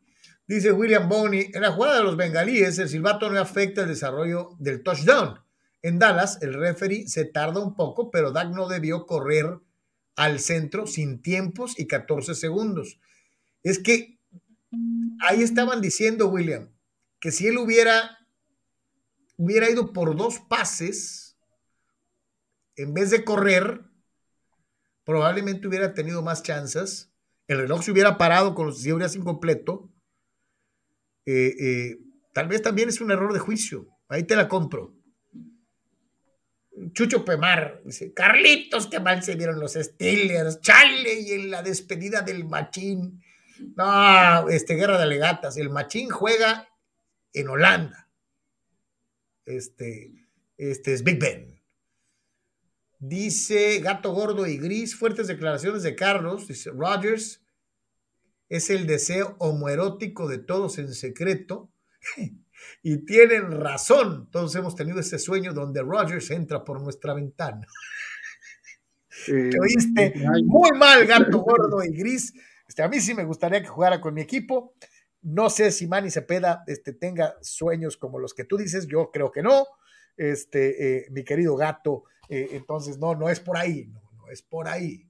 Dice 0.46 0.72
William 0.72 1.10
Boney, 1.10 1.50
en 1.54 1.62
la 1.64 1.72
jugada 1.72 1.98
de 1.98 2.04
los 2.04 2.16
bengalíes 2.16 2.78
el 2.78 2.90
silbato 2.90 3.30
no 3.30 3.40
afecta 3.40 3.82
el 3.82 3.88
desarrollo 3.88 4.52
del 4.60 4.84
touchdown. 4.84 5.41
En 5.82 6.00
Dallas 6.00 6.40
el 6.42 6.54
referee 6.54 7.08
se 7.08 7.26
tarda 7.26 7.60
un 7.60 7.76
poco, 7.76 8.12
pero 8.12 8.32
Dak 8.32 8.50
no 8.50 8.68
debió 8.68 9.06
correr 9.06 9.60
al 10.16 10.40
centro 10.40 10.86
sin 10.86 11.22
tiempos 11.22 11.80
y 11.80 11.88
14 11.88 12.36
segundos. 12.36 13.00
Es 13.64 13.80
que 13.80 14.20
ahí 15.20 15.42
estaban 15.42 15.82
diciendo, 15.82 16.28
William, 16.28 16.70
que 17.20 17.32
si 17.32 17.48
él 17.48 17.58
hubiera, 17.58 18.28
hubiera 19.38 19.70
ido 19.70 19.94
por 19.94 20.16
dos 20.16 20.40
pases, 20.40 21.38
en 22.76 22.94
vez 22.94 23.12
de 23.12 23.24
correr, 23.24 23.82
probablemente 25.04 25.68
hubiera 25.68 25.94
tenido 25.94 26.22
más 26.22 26.44
chances. 26.44 27.12
El 27.48 27.58
reloj 27.58 27.84
se 27.84 27.92
hubiera 27.92 28.18
parado 28.18 28.56
con 28.56 28.68
los 28.68 28.82
días 28.82 29.16
incompleto. 29.16 29.92
Eh, 31.26 31.56
eh, 31.60 32.00
tal 32.34 32.48
vez 32.48 32.62
también 32.62 32.90
es 32.90 33.02
un 33.02 33.12
error 33.12 33.34
de 33.34 33.40
juicio. 33.40 33.88
Ahí 34.08 34.24
te 34.24 34.36
la 34.36 34.48
compro. 34.48 34.96
Chucho 36.94 37.26
Pemar 37.26 37.82
dice: 37.86 38.14
Carlitos, 38.14 38.88
qué 38.88 39.00
mal 39.00 39.24
se 39.24 39.36
vieron 39.36 39.60
los 39.60 39.74
Steelers. 39.74 40.62
Chale, 40.62 41.20
y 41.22 41.32
en 41.32 41.52
la 41.52 41.62
despedida 41.62 42.22
del 42.22 42.46
Machín. 42.46 43.22
No, 43.76 44.50
este, 44.50 44.76
guerra 44.76 44.98
de 44.98 45.04
alegatas. 45.04 45.58
El 45.58 45.70
Machín 45.70 46.10
juega 46.10 46.70
en 47.34 47.48
Holanda. 47.48 48.10
Este, 49.46 50.12
este 50.58 50.94
es 50.94 51.04
Big 51.04 51.20
Ben. 51.20 51.62
Dice 53.00 53.80
Gato 53.80 54.14
Gordo 54.14 54.46
y 54.46 54.58
Gris, 54.58 54.96
fuertes 54.96 55.26
declaraciones 55.28 55.82
de 55.82 55.96
Carlos, 55.96 56.48
dice 56.48 56.70
Rogers, 56.70 57.42
es 58.48 58.70
el 58.70 58.86
deseo 58.86 59.36
homoerótico 59.40 60.28
de 60.28 60.38
todos 60.38 60.78
en 60.78 60.94
secreto. 60.94 61.74
y 62.84 63.06
tienen 63.06 63.52
razón, 63.52 64.30
todos 64.32 64.56
hemos 64.56 64.76
tenido 64.76 65.00
ese 65.00 65.20
sueño 65.20 65.54
donde 65.54 65.82
Rogers 65.82 66.32
entra 66.32 66.64
por 66.64 66.82
nuestra 66.82 67.14
ventana. 67.14 67.66
Te 69.26 69.60
oíste 69.60 70.14
muy 70.46 70.72
mal, 70.78 71.06
Gato 71.06 71.40
Gordo 71.40 71.84
y 71.84 71.96
Gris. 71.96 72.34
Este, 72.68 72.82
a 72.82 72.88
mí 72.88 73.00
sí 73.00 73.14
me 73.14 73.24
gustaría 73.24 73.62
que 73.62 73.68
jugara 73.68 74.02
con 74.02 74.14
mi 74.14 74.22
equipo. 74.22 74.76
No 75.22 75.50
sé 75.50 75.72
si 75.72 75.88
Manny 75.88 76.10
Cepeda 76.10 76.64
este, 76.66 76.94
tenga 76.94 77.36
sueños 77.42 77.98
como 77.98 78.18
los 78.18 78.34
que 78.34 78.46
tú 78.46 78.58
dices, 78.58 78.88
yo 78.88 79.12
creo 79.12 79.32
que 79.32 79.44
no. 79.44 79.68
Este, 80.18 80.98
eh, 80.98 81.06
mi 81.12 81.24
querido 81.24 81.56
gato 81.56 82.06
eh, 82.32 82.56
entonces, 82.56 82.98
no, 82.98 83.14
no 83.14 83.28
es 83.30 83.42
por 83.42 83.58
ahí, 83.58 83.88
no, 83.88 84.02
no 84.16 84.30
es 84.30 84.42
por 84.42 84.70
ahí. 84.70 85.06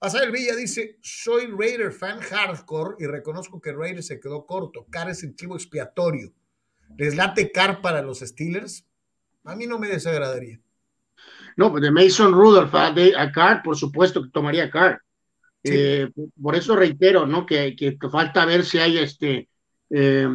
Asael 0.00 0.32
Villa 0.32 0.56
dice, 0.56 0.98
soy 1.02 1.48
Raider 1.48 1.92
fan 1.92 2.18
hardcore 2.18 2.96
y 2.98 3.06
reconozco 3.06 3.60
que 3.60 3.74
Raider 3.74 4.02
se 4.02 4.18
quedó 4.18 4.46
corto. 4.46 4.86
Car 4.88 5.10
es 5.10 5.22
el 5.22 5.36
chivo 5.36 5.54
expiatorio. 5.54 6.32
¿Les 6.96 7.16
late 7.16 7.52
Car 7.52 7.80
para 7.80 8.02
los 8.02 8.20
Steelers? 8.20 8.86
A 9.44 9.54
mí 9.54 9.66
no 9.66 9.78
me 9.78 9.88
desagradaría. 9.88 10.60
No, 11.56 11.70
pues 11.70 11.82
de 11.82 11.90
Mason 11.90 12.32
Rudolph 12.32 12.74
a, 12.74 12.88
a 12.88 13.32
Carr, 13.32 13.62
por 13.62 13.76
supuesto 13.76 14.22
que 14.22 14.30
tomaría 14.30 14.70
Car. 14.70 15.00
Eh, 15.62 16.08
por 16.40 16.54
eso 16.54 16.76
reitero, 16.76 17.26
¿no? 17.26 17.44
Que, 17.44 17.74
que, 17.74 17.96
falta 18.10 18.44
ver 18.44 18.64
si 18.64 18.78
hay 18.78 18.98
este 18.98 19.48
eh, 19.90 20.28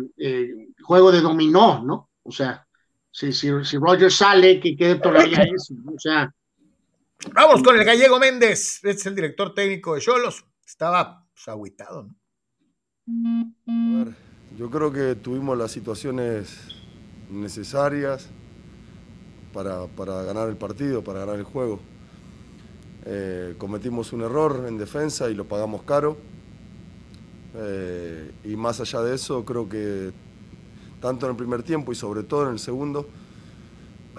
juego 0.84 1.12
de 1.12 1.22
dominó, 1.22 1.84
¿no? 1.84 2.10
O 2.24 2.32
sea, 2.32 2.68
si, 3.10 3.32
si, 3.32 3.50
si 3.64 3.78
Roger 3.78 4.12
sale, 4.12 4.60
que 4.60 4.76
quede 4.76 4.96
todavía 4.96 5.44
eso. 5.56 5.74
O 5.88 6.00
sea. 6.00 6.34
Vamos 7.34 7.62
con 7.62 7.78
el 7.78 7.86
gallego 7.86 8.20
Méndez. 8.20 8.78
Este 8.78 8.92
es 8.92 9.06
el 9.06 9.16
director 9.16 9.54
técnico 9.54 9.94
de 9.94 10.02
Cholos. 10.02 10.44
Estaba 10.66 11.24
pues, 11.34 11.48
¿no? 11.92 12.16
Yo 14.58 14.70
creo 14.70 14.92
que 14.92 15.16
tuvimos 15.16 15.58
las 15.58 15.72
situaciones 15.72 16.58
necesarias 17.30 18.28
para, 19.54 19.88
para 19.88 20.24
ganar 20.24 20.50
el 20.50 20.58
partido, 20.58 21.04
para 21.04 21.20
ganar 21.20 21.36
el 21.38 21.44
juego. 21.44 21.80
Eh, 23.06 23.56
cometimos 23.58 24.14
un 24.14 24.22
error 24.22 24.66
en 24.68 24.78
defensa 24.78 25.30
y 25.30 25.34
lo 25.34 25.46
pagamos 25.46 25.84
caro. 25.84 26.18
Eh, 27.56 28.32
y 28.44 28.56
más 28.56 28.80
allá 28.80 29.02
de 29.02 29.16
eso, 29.16 29.44
creo 29.44 29.68
que 29.68 30.12
tanto 31.00 31.26
en 31.26 31.32
el 31.32 31.38
primer 31.38 31.64
tiempo 31.64 31.92
y 31.92 31.96
sobre 31.96 32.24
todo 32.24 32.46
en 32.46 32.54
el 32.54 32.60
segundo, 32.60 33.08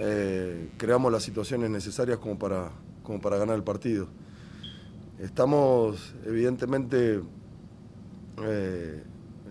eh, 0.00 0.70
creamos 0.76 1.12
las 1.12 1.22
situaciones 1.22 1.70
necesarias 1.70 2.18
como 2.18 2.38
para, 2.38 2.70
como 3.02 3.20
para 3.20 3.36
ganar 3.36 3.56
el 3.56 3.62
partido. 3.62 4.09
Estamos 5.18 6.14
evidentemente, 6.26 7.20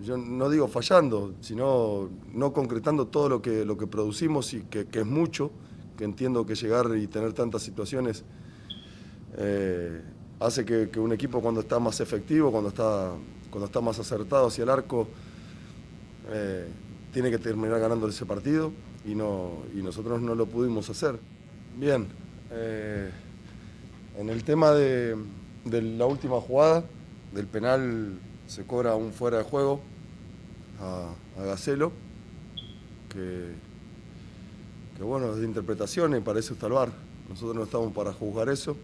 yo 0.03 0.17
no 0.17 0.49
digo 0.49 0.67
fallando, 0.67 1.33
sino 1.41 2.09
no 2.33 2.53
concretando 2.53 3.07
todo 3.07 3.29
lo 3.29 3.41
que, 3.41 3.65
lo 3.65 3.77
que 3.77 3.87
producimos 3.87 4.53
y 4.53 4.61
que, 4.61 4.87
es 4.91 5.05
mucho, 5.05 5.51
que 5.97 6.03
entiendo 6.03 6.45
que 6.45 6.55
llegar 6.55 6.95
y 6.97 7.07
tener 7.07 7.33
tantas 7.33 7.61
situaciones 7.61 8.23
eh, 9.37 10.01
hace 10.39 10.65
que, 10.65 10.99
un 10.99 11.13
equipo 11.13 11.41
cuando 11.41 11.61
está 11.61 11.79
más 11.79 11.99
efectivo, 11.99 12.51
cuando 12.51 12.69
está, 12.69 13.11
cuando 13.49 13.65
está 13.65 13.81
más 13.81 13.99
acertado 13.99 14.47
hacia 14.47 14.63
el 14.63 14.69
arco, 14.69 15.07
tiene 17.11 17.29
que 17.29 17.37
terminar 17.37 17.79
ganando 17.79 18.07
ese 18.07 18.25
partido 18.25 18.71
y, 19.05 19.15
no, 19.15 19.63
y 19.73 19.81
nosotros 19.81 20.21
no 20.21 20.35
lo 20.35 20.45
pudimos 20.45 20.89
hacer. 20.89 21.19
Bien, 21.77 22.07
eh, 22.51 23.09
en 24.17 24.29
el 24.29 24.43
tema 24.43 24.71
de, 24.71 25.15
la 25.65 26.05
última 26.05 26.39
jugada, 26.41 26.83
del 27.33 27.47
penal 27.47 28.19
se 28.51 28.65
cobra 28.65 28.95
un 28.95 29.13
fuera 29.13 29.37
de 29.37 29.43
juego 29.45 29.79
a, 30.81 31.13
Gacelo, 31.41 31.93
que, 33.09 33.53
bueno, 35.01 35.31
es 35.31 35.37
de 35.37 35.45
interpretación 35.45 36.17
y 36.17 36.19
parece 36.19 36.53
salvar. 36.55 36.89
Nosotros 37.29 37.55
no 37.55 37.63
estamos 37.63 37.93
para 37.93 38.11
juzgar 38.11 38.49
eso. 38.49 38.75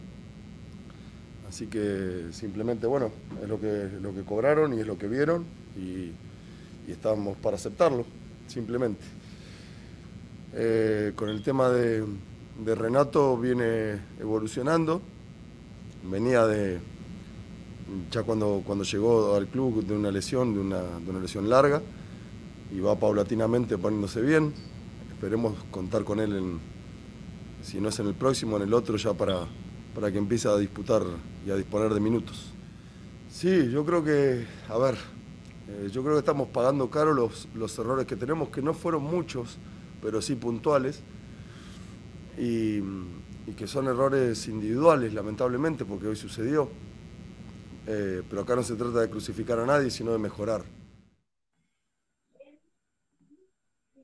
Así 1.49 1.68
que 1.68 2.27
simplemente, 2.31 2.88
bueno, 2.88 3.11
es 3.44 3.49
lo 3.49 3.60
que, 3.60 3.89
lo 4.02 4.14
que 4.14 4.23
cobraron 4.23 4.73
y 4.73 4.80
es 4.80 4.88
lo 4.88 4.98
que 4.98 5.10
vieron 5.10 5.44
y, 5.76 6.11
y 6.88 6.91
estamos 6.91 7.38
para 7.38 7.57
aceptarlo, 7.57 8.06
simplemente. 8.48 9.03
Eh, 10.53 11.11
con 11.14 11.27
el 11.27 11.44
tema 11.44 11.69
de, 11.69 12.06
Renato 12.65 13.35
viene 13.38 13.99
evolucionando. 14.18 15.02
Venía 16.10 16.48
de, 16.48 16.80
ya 18.12 18.24
cuando, 18.24 18.62
cuando 18.66 18.84
llegó 18.84 19.36
al 19.36 19.48
club 19.48 19.86
de 19.86 19.96
una 19.96 20.12
lesión, 20.12 20.54
de 20.54 20.60
una, 20.60 21.20
lesión 21.20 21.50
larga, 21.50 21.82
y 22.72 22.80
va 22.80 22.98
paulatinamente 23.00 23.78
poniéndose 23.78 24.22
bien. 24.22 24.54
Esperemos 25.12 25.56
contar 25.72 26.04
con 26.04 26.20
él, 26.20 26.36
en, 26.36 26.60
si 27.64 27.80
no 27.80 27.90
es 27.90 28.00
en 28.00 28.08
el 28.08 28.14
próximo, 28.14 28.58
en 28.58 28.64
el 28.64 28.74
otro, 28.74 28.98
ya 28.98 29.14
para, 29.14 29.46
para 29.96 30.12
que 30.12 30.18
empiece 30.18 30.48
a 30.48 30.58
disputar 30.58 31.04
y 31.46 31.52
a 31.52 31.56
disponer 31.56 31.94
de 31.94 32.00
minutos. 32.00 32.52
Sí, 33.32 33.70
yo 33.72 33.86
creo 33.86 34.04
que, 34.04 34.46
a 34.70 34.78
ver, 34.78 34.96
eh, 35.70 35.90
yo 35.92 36.02
creo 36.04 36.16
que 36.16 36.20
estamos 36.20 36.50
pagando 36.50 36.90
caro 36.90 37.14
los, 37.14 37.48
los 37.56 37.78
errores 37.80 38.06
que 38.06 38.16
tenemos, 38.16 38.50
que 38.50 38.62
no 38.62 38.74
fueron 38.74 39.04
muchos 39.04 39.58
pero 40.02 40.22
sí 40.22 40.36
puntuales, 40.36 41.02
y, 42.38 42.82
que 43.56 43.66
son 43.66 43.88
errores 43.88 44.48
individuales, 44.48 45.14
lamentablemente, 45.14 45.86
porque 45.86 46.08
hoy 46.08 46.16
sucedió. 46.16 46.70
Eh, 47.88 48.22
pero 48.30 48.42
acá 48.42 48.56
no 48.56 48.64
se 48.64 48.76
trata 48.76 49.02
de 49.02 49.10
crucificar 49.10 49.60
a 49.60 49.66
nadie, 49.66 49.90
sino 49.90 50.12
de 50.12 50.18
mejorar. 50.20 50.64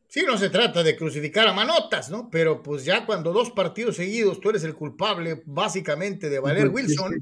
Sí, 0.07 0.23
no 0.27 0.37
se 0.37 0.49
trata 0.49 0.83
de 0.83 0.95
crucificar 0.95 1.47
a 1.47 1.53
manotas, 1.53 2.09
¿no? 2.09 2.29
Pero 2.31 2.61
pues 2.61 2.85
ya 2.85 3.05
cuando 3.05 3.33
dos 3.33 3.49
partidos 3.51 3.95
seguidos 3.95 4.39
tú 4.39 4.51
eres 4.51 4.63
el 4.63 4.75
culpable 4.75 5.41
básicamente 5.45 6.29
de 6.29 6.39
Valer 6.39 6.69
Wilson. 6.69 7.19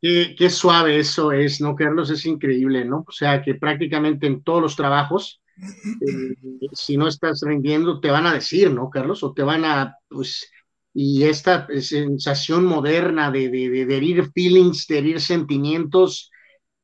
Qué, 0.00 0.34
qué, 0.36 0.50
suave 0.50 0.98
eso 0.98 1.30
es, 1.30 1.60
¿no, 1.60 1.76
Carlos? 1.76 2.10
Es 2.10 2.26
increíble, 2.26 2.84
¿no? 2.84 3.04
O 3.06 3.12
sea, 3.12 3.40
que 3.40 3.54
prácticamente 3.54 4.26
en 4.26 4.42
todos 4.42 4.60
los 4.60 4.74
trabajos 4.74 5.42
eh, 6.00 6.34
si 6.72 6.96
no 6.96 7.08
estás 7.08 7.42
rindiendo, 7.42 8.00
te 8.00 8.10
van 8.10 8.26
a 8.26 8.34
decir, 8.34 8.70
¿no, 8.70 8.90
Carlos? 8.90 9.22
O 9.22 9.32
te 9.32 9.42
van 9.42 9.64
a, 9.64 9.96
pues, 10.08 10.50
y 10.94 11.24
esta 11.24 11.66
sensación 11.80 12.64
moderna 12.66 13.30
de, 13.30 13.48
de, 13.48 13.96
herir 13.96 14.30
feelings, 14.32 14.86
de 14.86 14.98
herir 14.98 15.20
sentimientos, 15.20 16.30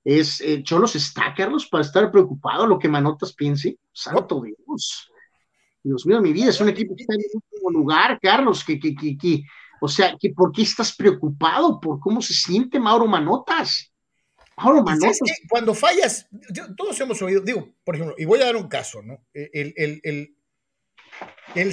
es, 0.04 0.40
eh, 0.40 0.62
Cholos 0.62 0.96
está, 0.96 1.34
Carlos, 1.36 1.66
para 1.66 1.84
estar 1.84 2.10
preocupado 2.10 2.66
lo 2.66 2.78
que 2.78 2.88
Manotas 2.88 3.34
piense. 3.34 3.78
Santo 3.92 4.42
Dios. 4.42 5.10
Dios 5.82 6.06
mío, 6.06 6.20
mi 6.20 6.32
vida, 6.32 6.50
es 6.50 6.60
un 6.60 6.70
equipo 6.70 6.94
que 6.96 7.02
está 7.02 7.14
en 7.14 7.20
el 7.20 7.30
último 7.34 7.70
lugar, 7.70 8.18
Carlos, 8.20 8.64
que, 8.64 8.78
que, 8.78 8.94
que, 8.94 9.16
que, 9.16 9.42
o 9.80 9.88
sea, 9.88 10.16
que 10.18 10.30
¿por 10.30 10.52
qué 10.52 10.62
estás 10.62 10.94
preocupado 10.94 11.78
por 11.78 12.00
cómo 12.00 12.22
se 12.22 12.34
siente 12.34 12.80
Mauro 12.80 13.06
Manotas? 13.06 13.92
Es 15.10 15.20
que 15.40 15.48
cuando 15.48 15.72
fallas, 15.74 16.28
todos 16.76 17.00
hemos 17.00 17.22
oído, 17.22 17.42
digo, 17.42 17.68
por 17.84 17.94
ejemplo, 17.94 18.16
y 18.18 18.24
voy 18.24 18.40
a 18.40 18.46
dar 18.46 18.56
un 18.56 18.68
caso, 18.68 19.02
¿no? 19.02 19.24
El, 19.32 19.72
el, 19.76 20.00
el, 20.02 20.36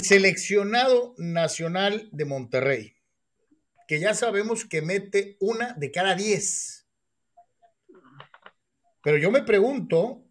seleccionado 0.01 1.15
nacional 1.17 2.09
de 2.11 2.25
Monterrey, 2.25 2.95
que 3.87 3.99
ya 3.99 4.13
sabemos 4.13 4.65
que 4.65 4.81
mete 4.81 5.37
una 5.39 5.73
de 5.73 5.91
cada 5.91 6.15
diez. 6.15 6.87
Pero 9.03 9.17
yo 9.17 9.31
me 9.31 9.43
pregunto, 9.43 10.23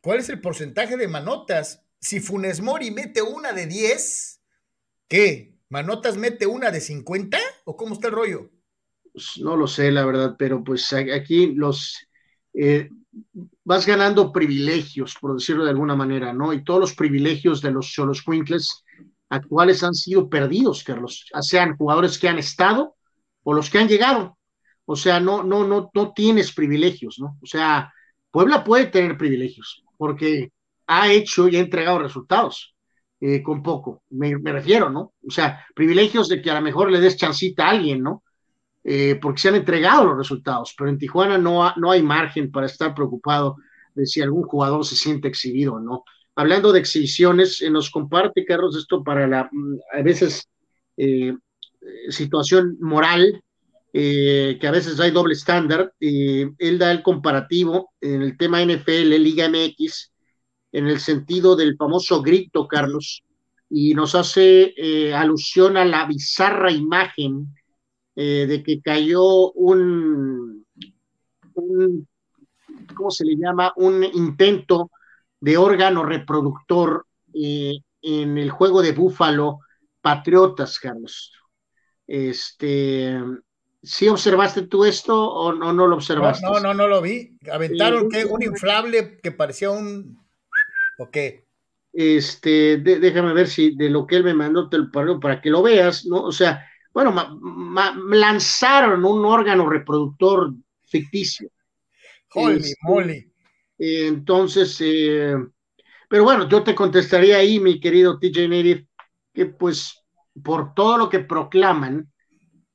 ¿cuál 0.00 0.20
es 0.20 0.28
el 0.28 0.40
porcentaje 0.40 0.96
de 0.96 1.08
manotas? 1.08 1.84
Si 2.00 2.20
Funes 2.20 2.60
Mori 2.60 2.90
mete 2.90 3.22
una 3.22 3.52
de 3.52 3.66
diez, 3.66 4.40
¿qué? 5.08 5.54
¿Manotas 5.68 6.16
mete 6.16 6.46
una 6.46 6.70
de 6.70 6.80
cincuenta? 6.80 7.38
¿O 7.64 7.76
cómo 7.76 7.94
está 7.94 8.08
el 8.08 8.14
rollo? 8.14 8.50
Pues, 9.12 9.38
no 9.38 9.56
lo 9.56 9.66
sé, 9.66 9.90
la 9.92 10.04
verdad, 10.04 10.36
pero 10.38 10.64
pues 10.64 10.92
aquí 10.92 11.54
los 11.54 12.08
eh, 12.54 12.88
vas 13.64 13.86
ganando 13.86 14.32
privilegios, 14.32 15.16
por 15.20 15.34
decirlo 15.34 15.64
de 15.64 15.70
alguna 15.70 15.96
manera, 15.96 16.32
¿no? 16.32 16.52
Y 16.52 16.64
todos 16.64 16.80
los 16.80 16.94
privilegios 16.94 17.60
de 17.60 17.70
los 17.70 17.86
Cholos 17.86 18.22
Quinkles 18.22 18.84
actuales 19.28 19.82
han 19.82 19.94
sido 19.94 20.28
perdidos, 20.28 20.84
Carlos, 20.84 21.26
sean 21.40 21.76
jugadores 21.76 22.18
que 22.18 22.28
han 22.28 22.38
estado 22.38 22.96
o 23.42 23.52
los 23.52 23.70
que 23.70 23.78
han 23.78 23.88
llegado. 23.88 24.38
O 24.86 24.96
sea, 24.96 25.20
no, 25.20 25.42
no, 25.42 25.66
no, 25.66 25.90
no 25.94 26.12
tienes 26.12 26.52
privilegios, 26.52 27.18
¿no? 27.18 27.38
O 27.40 27.46
sea, 27.46 27.92
Puebla 28.30 28.64
puede 28.64 28.86
tener 28.86 29.16
privilegios 29.16 29.82
porque 29.96 30.52
ha 30.86 31.10
hecho 31.10 31.48
y 31.48 31.56
ha 31.56 31.60
entregado 31.60 31.98
resultados 31.98 32.74
eh, 33.20 33.42
con 33.42 33.62
poco, 33.62 34.02
me, 34.10 34.36
me, 34.36 34.52
refiero, 34.52 34.90
¿no? 34.90 35.14
O 35.26 35.30
sea, 35.30 35.64
privilegios 35.74 36.28
de 36.28 36.42
que 36.42 36.50
a 36.50 36.54
lo 36.54 36.60
mejor 36.60 36.90
le 36.90 37.00
des 37.00 37.16
chancita 37.16 37.66
a 37.66 37.70
alguien, 37.70 38.02
¿no? 38.02 38.22
Eh, 38.86 39.18
porque 39.20 39.40
se 39.40 39.48
han 39.48 39.54
entregado 39.54 40.04
los 40.04 40.18
resultados, 40.18 40.74
pero 40.76 40.90
en 40.90 40.98
Tijuana 40.98 41.38
no, 41.38 41.72
no 41.76 41.90
hay 41.90 42.02
margen 42.02 42.50
para 42.50 42.66
estar 42.66 42.94
preocupado 42.94 43.56
de 43.94 44.04
si 44.04 44.20
algún 44.20 44.42
jugador 44.42 44.84
se 44.84 44.94
siente 44.94 45.26
exhibido 45.26 45.74
o 45.74 45.80
no. 45.80 46.04
Hablando 46.36 46.70
de 46.70 46.80
exhibiciones, 46.80 47.62
eh, 47.62 47.70
nos 47.70 47.90
comparte, 47.90 48.44
Carlos, 48.44 48.76
esto 48.76 49.02
para 49.02 49.26
la, 49.26 49.48
mm, 49.50 49.76
a 49.98 50.02
veces, 50.02 50.46
eh, 50.98 51.34
situación 52.10 52.76
moral, 52.80 53.40
que 53.92 54.66
a 54.66 54.72
veces 54.72 54.98
hay 54.98 55.12
doble 55.12 55.34
estándar. 55.34 55.92
él 56.00 56.78
da 56.78 56.90
el 56.90 57.02
comparativo 57.02 57.92
en 58.00 58.22
el 58.22 58.36
tema 58.36 58.60
NFL, 58.60 59.16
Liga 59.18 59.48
MX, 59.48 60.12
en 60.72 60.88
el 60.88 60.98
sentido 60.98 61.54
del 61.54 61.76
famoso 61.76 62.20
grito, 62.20 62.66
Carlos, 62.66 63.22
y 63.70 63.94
nos 63.94 64.16
hace 64.16 64.74
alusión 65.14 65.76
a 65.76 65.84
la 65.84 66.06
bizarra 66.06 66.72
imagen 66.72 67.54
eh, 68.16 68.46
de 68.46 68.62
que 68.62 68.80
cayó 68.80 69.52
un, 69.52 70.66
¿cómo 72.94 73.10
se 73.10 73.24
le 73.24 73.36
llama? 73.36 73.72
Un 73.76 74.04
intento 74.04 74.90
de 75.40 75.56
órgano 75.56 76.04
reproductor 76.04 77.06
eh, 77.34 77.74
en 78.02 78.38
el 78.38 78.50
juego 78.50 78.82
de 78.82 78.92
Búfalo 78.92 79.60
Patriotas, 80.00 80.78
Carlos. 80.78 81.32
Este, 82.06 83.18
¿Sí 83.82 84.08
observaste 84.08 84.62
tú 84.62 84.84
esto 84.84 85.30
o 85.30 85.52
no, 85.52 85.72
no 85.72 85.86
lo 85.86 85.96
observaste? 85.96 86.46
No, 86.46 86.60
no, 86.60 86.72
no, 86.72 86.88
lo 86.88 87.02
vi. 87.02 87.36
Aventaron 87.50 88.08
que 88.08 88.24
un 88.24 88.42
inflable 88.42 89.18
que 89.22 89.30
parecía 89.30 89.70
un... 89.70 90.18
¿O 90.98 91.10
qué? 91.10 91.44
Este, 91.92 92.78
déjame 92.78 93.32
ver 93.34 93.46
si 93.46 93.76
de 93.76 93.90
lo 93.90 94.06
que 94.06 94.16
él 94.16 94.24
me 94.24 94.34
mandó 94.34 94.68
te 94.68 94.78
lo 94.78 95.20
para 95.20 95.40
que 95.40 95.50
lo 95.50 95.62
veas, 95.62 96.06
¿no? 96.06 96.22
O 96.22 96.32
sea, 96.32 96.66
bueno, 96.94 97.12
lanzaron 98.08 99.04
un 99.04 99.24
órgano 99.24 99.68
reproductor 99.68 100.54
ficticio. 100.84 101.50
Holy 102.32 102.60
este, 102.60 102.74
moly. 102.82 103.32
entonces, 103.78 104.76
eh, 104.80 105.34
pero 106.08 106.22
bueno, 106.22 106.48
yo 106.48 106.62
te 106.62 106.74
contestaría 106.74 107.38
ahí, 107.38 107.58
mi 107.58 107.80
querido 107.80 108.18
TJ 108.18 108.48
Native, 108.48 108.86
que 109.32 109.46
pues 109.46 110.04
por 110.42 110.72
todo 110.74 110.96
lo 110.96 111.08
que 111.08 111.18
proclaman, 111.20 112.10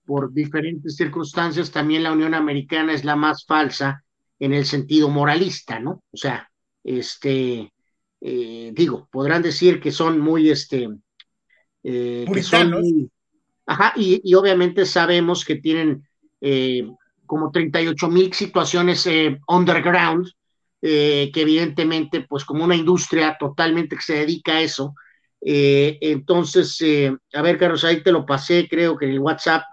por 0.05 0.33
diferentes 0.33 0.95
circunstancias, 0.95 1.71
también 1.71 2.03
la 2.03 2.11
Unión 2.11 2.33
Americana 2.33 2.93
es 2.93 3.05
la 3.05 3.15
más 3.15 3.45
falsa 3.45 4.03
en 4.39 4.53
el 4.53 4.65
sentido 4.65 5.09
moralista, 5.09 5.79
¿no? 5.79 6.03
O 6.11 6.17
sea, 6.17 6.49
este, 6.83 7.71
eh, 8.19 8.71
digo, 8.73 9.07
podrán 9.11 9.43
decir 9.43 9.79
que 9.79 9.91
son 9.91 10.19
muy, 10.19 10.49
este, 10.49 10.89
eh, 11.83 12.25
que 12.33 12.43
son 12.43 13.09
Ajá, 13.69 13.93
y, 13.95 14.33
obviamente 14.33 14.83
sabemos 14.83 15.45
que 15.45 15.57
tienen 15.57 16.03
eh, 16.41 16.89
como 17.27 17.51
38 17.51 18.07
mil 18.07 18.33
situaciones 18.33 19.05
eh, 19.05 19.39
underground, 19.47 20.27
que 20.81 21.31
evidentemente, 21.35 22.21
pues 22.21 22.45
como 22.45 22.63
una 22.63 22.75
industria 22.75 23.37
totalmente 23.37 23.97
que 23.97 24.01
se 24.01 24.15
dedica 24.15 24.53
a 24.53 24.61
eso. 24.61 24.95
entonces, 25.41 26.81
a 27.33 27.41
ver, 27.41 27.57
Carlos, 27.57 27.83
ahí 27.83 28.01
te 28.01 28.13
lo 28.13 28.25
pasé, 28.25 28.67
creo 28.67 28.97
que 28.97 29.05
en 29.05 29.11
el 29.11 29.19
WhatsApp, 29.19 29.63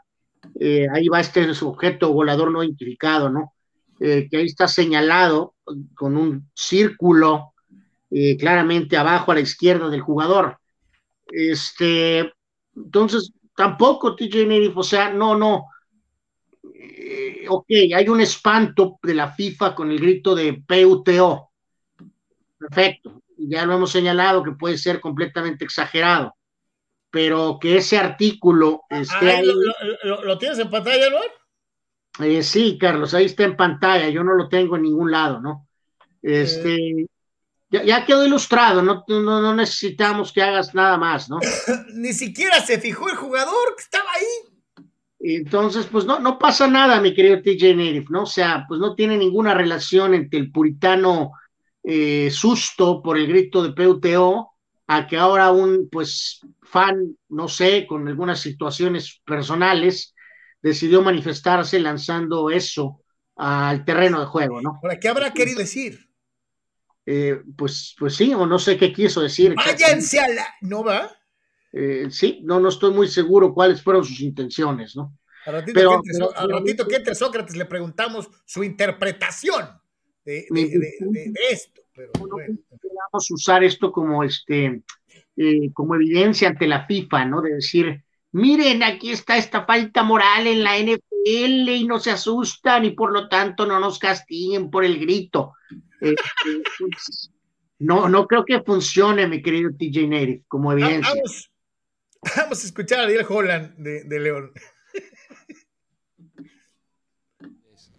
ahí 0.92 1.08
va 1.08 1.20
este 1.20 1.54
sujeto 1.54 2.12
volador 2.12 2.50
no 2.50 2.64
identificado, 2.64 3.30
¿no? 3.30 3.54
que 3.98 4.28
ahí 4.32 4.46
está 4.46 4.66
señalado 4.66 5.54
con 5.94 6.16
un 6.16 6.50
círculo 6.54 7.54
claramente 8.38 8.96
abajo 8.96 9.30
a 9.30 9.36
la 9.36 9.42
izquierda 9.42 9.88
del 9.88 10.00
jugador. 10.00 10.58
Este, 11.28 12.32
entonces, 12.74 13.32
tampoco 13.56 14.14
TJ 14.14 14.46
Native, 14.46 14.74
o 14.76 14.82
sea, 14.84 15.10
no, 15.10 15.34
no. 15.34 15.66
Eh, 16.74 17.46
ok, 17.48 17.66
hay 17.94 18.08
un 18.08 18.20
espanto 18.20 18.98
de 19.02 19.14
la 19.14 19.32
FIFA 19.32 19.74
con 19.74 19.90
el 19.90 19.98
grito 19.98 20.34
de 20.34 20.52
PUTO. 20.52 21.50
Perfecto. 22.58 23.22
Ya 23.38 23.66
lo 23.66 23.74
hemos 23.74 23.90
señalado 23.90 24.42
que 24.42 24.52
puede 24.52 24.78
ser 24.78 25.00
completamente 25.00 25.64
exagerado. 25.64 26.36
Pero 27.10 27.58
que 27.60 27.76
ese 27.78 27.96
artículo 27.96 28.82
esté 28.90 29.30
ahí. 29.30 29.46
¿Lo, 30.04 30.38
tienes 30.38 30.58
en 30.58 30.70
pantalla? 30.70 31.06
Eh, 32.20 32.42
sí, 32.42 32.76
Carlos, 32.78 33.14
ahí 33.14 33.24
está 33.24 33.44
en 33.44 33.56
pantalla. 33.56 34.08
Yo 34.10 34.22
no 34.22 34.34
lo 34.34 34.48
tengo 34.48 34.76
en 34.76 34.82
ningún 34.82 35.10
lado, 35.10 35.40
¿no? 35.40 35.68
Este. 36.20 37.06
Ya, 37.68 38.06
quedó 38.06 38.24
ilustrado, 38.24 38.80
no, 38.80 39.04
no, 39.08 39.54
necesitamos 39.54 40.32
que 40.32 40.40
hagas 40.40 40.72
nada 40.72 40.96
más, 40.96 41.28
¿no? 41.28 41.40
Ni 41.94 42.12
siquiera 42.12 42.60
se 42.60 42.78
fijó 42.78 43.08
el 43.08 43.16
jugador 43.16 43.74
que 43.76 43.82
estaba 43.82 44.08
ahí. 44.14 44.84
Entonces, 45.18 45.86
pues 45.86 46.04
no, 46.04 46.20
no 46.20 46.38
pasa 46.38 46.68
nada, 46.68 47.00
mi 47.00 47.12
querido 47.12 47.42
TJ 47.42 47.74
Native, 47.74 48.06
¿no? 48.10 48.22
O 48.22 48.26
sea, 48.26 48.64
pues 48.68 48.78
no 48.78 48.94
tiene 48.94 49.16
ninguna 49.16 49.52
relación 49.52 50.14
entre 50.14 50.38
el 50.38 50.52
puritano 50.52 51.32
eh, 51.82 52.30
susto 52.30 53.02
por 53.02 53.18
el 53.18 53.26
grito 53.26 53.62
de 53.62 53.72
PUTO 53.72 54.50
a 54.86 55.06
que 55.06 55.16
ahora 55.16 55.50
un, 55.50 55.88
pues, 55.90 56.40
fan, 56.62 57.16
no 57.28 57.48
sé, 57.48 57.86
con 57.86 58.06
algunas 58.06 58.40
situaciones 58.40 59.20
personales, 59.24 60.14
decidió 60.62 61.02
manifestarse 61.02 61.80
lanzando 61.80 62.50
eso 62.50 63.02
al 63.36 63.84
terreno 63.84 64.20
de 64.20 64.26
juego, 64.26 64.60
¿no? 64.60 64.78
¿Para 64.80 64.98
qué 64.98 65.08
habrá 65.08 65.32
querido 65.32 65.58
decir? 65.58 66.05
Eh, 67.08 67.40
pues, 67.56 67.94
pues 67.96 68.16
sí, 68.16 68.34
o 68.34 68.46
no 68.46 68.58
sé 68.58 68.76
qué 68.76 68.92
quiso 68.92 69.22
decir. 69.22 69.54
Váyanse 69.54 70.18
a 70.18 70.28
la. 70.28 70.46
¿No 70.60 70.82
va? 70.82 71.08
Eh, 71.72 72.08
sí, 72.10 72.40
no, 72.42 72.58
no 72.58 72.68
estoy 72.68 72.92
muy 72.92 73.06
seguro 73.06 73.54
cuáles 73.54 73.80
fueron 73.80 74.04
sus 74.04 74.20
intenciones, 74.20 74.96
¿no? 74.96 75.16
A 75.46 75.52
ratito, 75.52 75.74
pero, 75.74 76.02
que, 76.02 76.10
entre, 76.10 76.26
a 76.34 76.46
ratito 76.46 76.88
que 76.88 76.96
entre 76.96 77.14
Sócrates 77.14 77.54
le 77.54 77.66
preguntamos 77.66 78.28
su 78.44 78.64
interpretación 78.64 79.68
de, 80.24 80.46
esto. 81.50 81.82
Pero 81.94 82.10
bueno. 82.18 82.36
Vamos 83.12 83.30
a 83.30 83.34
usar 83.34 83.62
esto 83.62 83.92
como, 83.92 84.24
este, 84.24 84.82
eh, 85.36 85.72
como 85.72 85.94
evidencia 85.94 86.48
ante 86.48 86.66
la 86.66 86.86
FIFA, 86.86 87.26
¿no? 87.26 87.40
De 87.40 87.54
decir, 87.54 88.02
miren, 88.32 88.82
aquí 88.82 89.12
está 89.12 89.36
esta 89.36 89.64
falta 89.64 90.02
moral 90.02 90.48
en 90.48 90.64
la 90.64 90.76
NFL 90.78 91.15
y 91.28 91.84
no 91.84 91.98
se 91.98 92.12
asustan 92.12 92.84
y 92.84 92.90
por 92.90 93.12
lo 93.12 93.28
tanto 93.28 93.66
no 93.66 93.80
nos 93.80 93.98
castiguen 93.98 94.70
por 94.70 94.84
el 94.84 94.98
grito. 95.00 95.54
Pues, 95.98 96.14
no, 97.80 98.08
no 98.08 98.26
creo 98.26 98.44
que 98.44 98.62
funcione, 98.62 99.26
mi 99.26 99.42
querido 99.42 99.70
TJ 99.70 100.06
Native, 100.06 100.42
como 100.46 100.72
evidencia. 100.72 101.12
Vamos, 102.36 102.62
a 102.62 102.66
escuchar 102.66 103.00
a 103.00 103.02
Ariel 103.04 103.26
Holland 103.28 103.74
de, 103.76 104.20
León. 104.20 104.52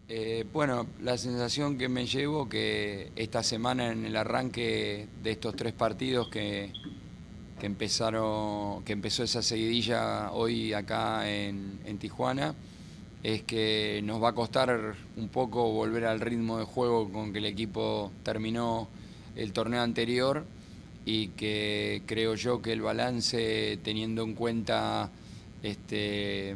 Eh, 0.10 0.46
bueno, 0.54 0.88
la 1.02 1.18
sensación 1.18 1.78
que 1.78 1.90
me 1.90 2.06
llevo 2.06 2.48
que 2.48 3.12
esta 3.18 3.44
semana 3.44 3.92
en 3.92 4.06
el 4.06 4.16
arranque 4.16 5.08
de 5.22 5.32
estos 5.32 5.54
tres 5.58 5.74
partidos 5.74 6.30
que, 6.30 6.72
que 7.60 7.66
empezaron, 7.66 8.86
que 8.86 8.94
empezó 8.94 9.24
esa 9.24 9.42
seguidilla 9.42 10.32
hoy 10.32 10.72
acá 10.72 11.30
en, 11.30 11.80
en 11.86 11.98
Tijuana, 11.98 12.56
es 13.24 13.44
que 13.44 14.02
nos 14.04 14.22
va 14.22 14.30
a 14.30 14.34
costar 14.34 14.96
un 15.16 15.30
poco 15.30 15.72
volver 15.72 16.06
al 16.06 16.20
ritmo 16.20 16.60
de 16.60 16.66
juego 16.66 17.12
con 17.12 17.34
que 17.34 17.40
el 17.40 17.46
equipo 17.46 18.12
terminó 18.24 18.88
el 19.36 19.54
torneo 19.54 19.82
anterior 19.82 20.46
y 21.06 21.30
que 21.30 22.04
creo 22.06 22.36
yo 22.36 22.62
que 22.62 22.74
el 22.74 22.82
balance 22.82 23.80
teniendo 23.84 24.24
en 24.24 24.34
cuenta 24.34 25.10
este 25.64 26.56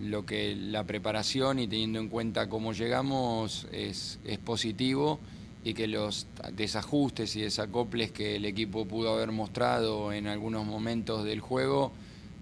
lo 0.00 0.26
que 0.26 0.56
la 0.56 0.84
preparación 0.84 1.58
y 1.58 1.68
teniendo 1.68 2.00
en 2.00 2.08
cuenta 2.08 2.48
cómo 2.48 2.72
llegamos 2.72 3.66
es, 3.70 4.18
es 4.24 4.38
positivo 4.38 5.20
y 5.64 5.74
que 5.74 5.86
los 5.86 6.26
desajustes 6.54 7.36
y 7.36 7.42
desacoples 7.42 8.10
que 8.10 8.36
el 8.36 8.44
equipo 8.44 8.84
pudo 8.84 9.14
haber 9.14 9.30
mostrado 9.30 10.12
en 10.12 10.26
algunos 10.26 10.66
momentos 10.66 11.24
del 11.24 11.40
juego 11.40 11.92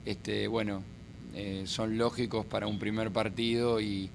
este 0.06 0.48
bueno 0.48 0.82
eh, 1.34 1.64
son 1.66 1.96
lógicos 1.98 2.44
para 2.46 2.66
un 2.66 2.78
primer 2.78 3.10
partido 3.10 3.80
y, 3.80 4.10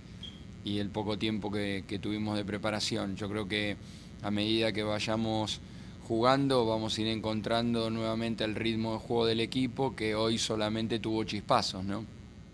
el 0.66 0.90
poco 0.90 1.18
tiempo 1.18 1.52
que, 1.52 2.00
tuvimos 2.02 2.36
de 2.38 2.44
preparación. 2.44 3.16
Yo 3.16 3.30
creo 3.30 3.48
que 3.48 3.78
a 4.24 4.32
medida 4.32 4.72
que 4.72 4.84
vayamos 4.84 5.62
jugando 6.08 6.66
vamos 6.66 6.98
a 6.98 7.02
ir 7.02 7.08
encontrando 7.08 7.90
nuevamente 7.90 8.44
el 8.44 8.56
ritmo 8.56 8.94
de 8.94 9.00
juego 9.00 9.26
del 9.26 9.42
equipo 9.42 9.96
que 9.96 10.16
hoy 10.16 10.38
solamente 10.38 11.00
tuvo 11.00 11.24
chispazos, 11.24 11.84
¿no? 11.84 12.04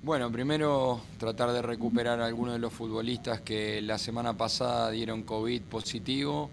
Bueno, 0.04 0.32
primero 0.32 1.00
tratar 1.20 1.52
de 1.52 1.62
recuperar 1.62 2.22
a 2.22 2.26
algunos 2.26 2.54
de 2.54 2.60
los 2.60 2.74
futbolistas 2.74 3.42
que 3.42 3.82
la 3.82 3.98
semana 3.98 4.36
pasada 4.36 4.90
dieron 4.90 5.24
COVID 5.24 5.62
positivo 5.62 6.50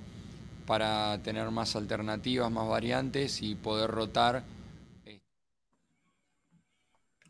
para 0.67 1.19
tener 1.23 1.51
más 1.51 1.75
alternativas, 1.75 2.53
más 2.53 2.69
variantes 2.69 3.41
y 3.41 3.55
poder 3.55 3.91
rotar 3.91 4.45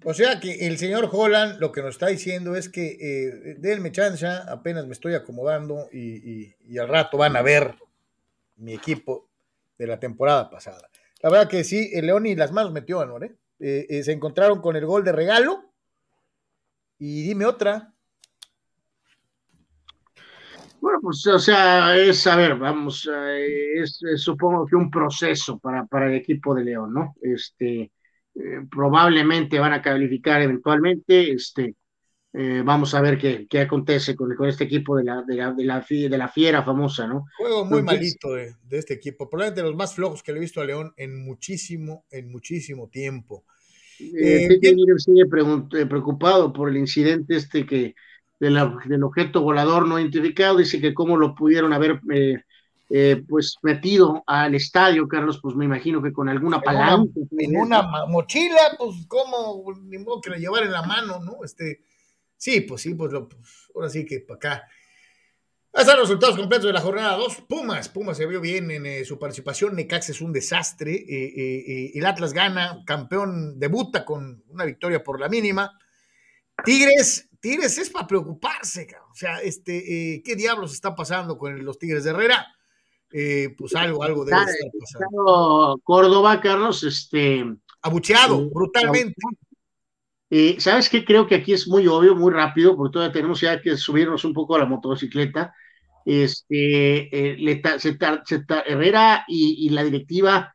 o 0.05 0.15
sea 0.15 0.39
que 0.39 0.67
el 0.67 0.79
señor 0.79 1.09
Holland 1.11 1.59
lo 1.61 1.73
que 1.73 1.83
nos 1.83 1.91
está 1.91 2.07
diciendo 2.07 2.55
es 2.55 2.69
que 2.69 2.97
eh, 3.01 3.57
denme 3.59 3.91
chance, 3.91 4.27
apenas 4.27 4.87
me 4.87 4.93
estoy 4.93 5.15
acomodando 5.15 5.89
y, 5.93 6.55
al 6.79 6.89
rato 6.89 7.19
van 7.19 7.37
a 7.37 7.43
ver 7.43 7.75
mi 8.57 8.75
equipo 8.75 9.29
de 9.77 9.87
la 9.87 9.99
temporada 9.99 10.49
pasada. 10.51 10.89
La 11.23 11.31
verdad 11.31 11.49
que 11.49 11.65
sí, 11.65 11.91
el 11.93 12.07
León 12.07 12.27
y 12.27 12.37
las 12.37 12.53
manos 12.53 12.73
metió, 12.73 13.05
¿no? 13.05 13.19
Eh, 13.25 13.35
eh, 13.59 14.03
se 14.05 14.13
encontraron 14.13 14.61
con 14.61 14.77
el 14.77 14.87
gol 14.87 15.03
de 15.03 15.13
regalo. 15.13 15.65
Y 17.01 17.23
dime 17.23 17.45
otra. 17.45 17.93
Bueno, 20.81 21.01
pues, 21.03 21.27
o 21.27 21.39
sea, 21.39 21.97
es, 21.97 22.25
a 22.27 22.37
ver, 22.37 22.57
vamos, 22.57 23.09
es, 23.77 24.01
supongo 24.17 24.67
que 24.67 24.77
un 24.77 24.91
proceso 24.91 25.59
para, 25.59 25.87
para 25.87 26.07
el 26.07 26.15
equipo 26.15 26.55
de 26.55 26.65
León, 26.65 26.93
¿no? 26.93 27.15
Este, 27.21 27.91
eh, 28.39 28.61
probablemente 28.71 29.59
van 29.59 29.73
a 29.73 29.83
calificar 29.83 30.41
eventualmente. 30.41 31.33
Este, 31.33 31.75
eh, 32.33 32.63
vamos 32.65 32.95
a 32.95 33.01
ver 33.01 33.19
qué, 33.19 33.47
qué 33.49 33.61
acontece 33.63 34.15
con, 34.15 34.35
con, 34.37 34.49
este 34.49 34.65
equipo 34.65 34.97
de 34.97 35.05
la, 35.05 35.23
de, 35.23 35.35
la, 35.35 35.53
de, 35.53 35.65
la, 35.65 35.85
de 35.89 36.19
la 36.19 36.29
fiera 36.29 36.63
famosa, 36.63 37.07
¿no? 37.07 37.25
Juego 37.37 37.65
muy 37.65 37.83
malito 37.83 38.35
de, 38.35 38.55
de, 38.63 38.79
este 38.79 38.95
equipo, 38.95 39.29
probablemente 39.29 39.63
los 39.63 39.75
más 39.75 39.95
flojos 39.95 40.23
que 40.23 40.33
le 40.33 40.39
he 40.39 40.43
visto 40.43 40.61
a 40.61 40.65
León 40.65 40.93
en 40.97 41.25
muchísimo, 41.25 42.05
en 42.11 42.31
muchísimo 42.31 42.89
tiempo. 42.89 43.45
Eh, 43.99 44.47
eh 44.63 44.99
sigue 44.99 45.27
preocupado 45.27 46.53
por 46.53 46.69
el 46.69 46.77
incidente 46.77 47.37
este 47.37 47.67
que 47.67 47.95
del 48.39 49.03
objeto 49.03 49.43
volador 49.43 49.89
no 49.89 49.99
identificado, 49.99 50.59
dice 50.59 50.81
que 50.81 50.95
cómo 50.95 51.17
lo 51.17 51.35
pudieron 51.35 51.73
haber 51.73 52.01
eh, 52.13 52.45
pues 53.29 53.57
metido 53.63 54.25
al 54.27 54.55
estadio, 54.55 55.07
Carlos, 55.07 55.41
pues 55.43 55.55
me 55.55 55.67
imagino 55.67 56.03
que 56.03 56.13
con 56.13 56.29
alguna 56.29 56.61
palanca. 56.61 57.21
En 57.39 57.57
una, 57.57 57.83
mochila, 58.09 58.77
pues 58.79 59.07
como, 59.07 59.63
ni 59.83 59.99
modo 59.99 60.21
que 60.21 60.31
la 60.31 60.39
llevar 60.39 60.63
en 60.63 60.73
la 60.73 60.83
mano, 60.83 61.21
¿no? 61.21 61.45
Este, 61.45 61.83
sí, 62.37 62.63
pues 62.63 62.83
sí, 62.83 62.95
pues, 62.95 63.13
lo, 63.13 63.29
pues 63.29 63.71
ahora 63.75 63.91
sí 63.91 64.07
que 64.07 64.21
para 64.21 64.37
acá. 64.37 64.69
Ahí 65.75 65.83
están 65.83 65.99
los 65.99 66.09
resultados 66.09 66.37
completos 66.37 66.67
de 66.67 66.73
la 66.73 66.81
jornada 66.81 67.17
2. 67.17 67.43
Pumas, 67.47 67.91
Pumas 67.91 68.17
se 68.17 68.27
vio 68.27 68.41
bien 68.41 68.71
en 68.71 68.87
eh, 68.87 69.05
su 69.05 69.19
participación. 69.19 69.77
Necax 69.77 70.09
es 70.09 70.21
un 70.23 70.33
desastre. 70.33 70.95
Eh, 70.95 71.93
el 71.95 72.07
Atlas 72.07 72.33
gana, 72.33 72.83
campeón 72.87 73.61
debuta 73.61 74.05
con 74.05 74.43
una 74.49 74.65
victoria 74.65 75.05
por 75.05 75.21
la 75.21 75.29
mínima. 75.29 75.79
Tigres, 76.65 77.29
Tigres 77.39 77.77
es 77.77 77.91
para 77.91 78.07
preocuparse, 78.07 78.89
o 79.09 79.15
sea, 79.15 79.41
este, 79.43 80.23
¿qué 80.25 80.35
diablos 80.35 80.73
está 80.73 80.97
pasando 80.97 81.39
con 81.39 81.65
los 81.65 81.79
Tigres 81.79 82.03
de 82.03 82.11
Herrera? 82.11 82.58
Eh, 83.13 83.55
pues 83.57 83.75
algo, 83.75 84.03
algo 84.03 84.25
debe 84.25 84.39
estar 84.41 84.71
pasando. 84.79 85.81
Córdoba, 85.83 86.41
Carlos, 86.41 86.83
este. 86.85 87.45
Abucheado, 87.83 88.43
eh, 88.43 88.51
brutalmente. 88.53 89.17
Eh, 90.31 90.57
¿Sabes 90.59 90.91
qué? 90.91 91.05
Creo 91.05 91.27
que 91.27 91.37
aquí 91.37 91.53
es 91.53 91.67
muy 91.67 91.87
obvio, 91.87 92.15
muy 92.15 92.33
rápido, 92.33 92.77
porque 92.77 92.93
todavía 92.93 93.13
tenemos 93.13 93.41
ya 93.41 93.61
que 93.61 93.77
subirnos 93.77 94.25
un 94.25 94.35
poco 94.35 94.57
a 94.57 94.59
la 94.59 94.67
motocicleta. 94.67 95.55
Este, 96.05 97.37
le 97.39 97.63
Herrera 98.67 99.25
y, 99.29 99.69
la 99.71 99.85
directiva 99.85 100.55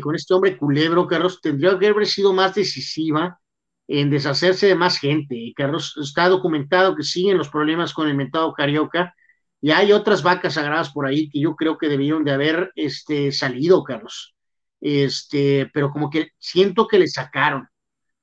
con 0.00 0.14
este 0.14 0.34
hombre 0.34 0.56
culebro, 0.56 1.06
Carlos, 1.06 1.40
tendría 1.40 1.78
que 1.78 1.88
haber 1.88 2.06
sido 2.06 2.32
más 2.32 2.54
decisiva 2.54 3.40
en 3.88 4.10
deshacerse 4.10 4.66
de 4.66 4.74
más 4.74 4.98
gente. 4.98 5.52
Carlos, 5.56 5.94
está 6.00 6.28
documentado 6.28 6.94
que 6.94 7.02
siguen 7.02 7.38
los 7.38 7.48
problemas 7.48 7.92
con 7.92 8.08
el 8.08 8.14
mentado 8.14 8.52
Carioca 8.52 9.14
y 9.62 9.70
hay 9.70 9.92
otras 9.92 10.24
vacas 10.24 10.54
sagradas 10.54 10.90
por 10.90 11.06
ahí 11.06 11.30
que 11.30 11.40
yo 11.40 11.54
creo 11.54 11.78
que 11.78 11.88
debieron 11.88 12.24
de 12.24 12.32
haber 12.32 12.72
este, 12.74 13.30
salido, 13.30 13.84
Carlos. 13.84 14.34
Este, 14.80 15.70
pero 15.72 15.92
como 15.92 16.10
que 16.10 16.30
siento 16.38 16.88
que 16.88 16.98
le 16.98 17.06
sacaron, 17.06 17.68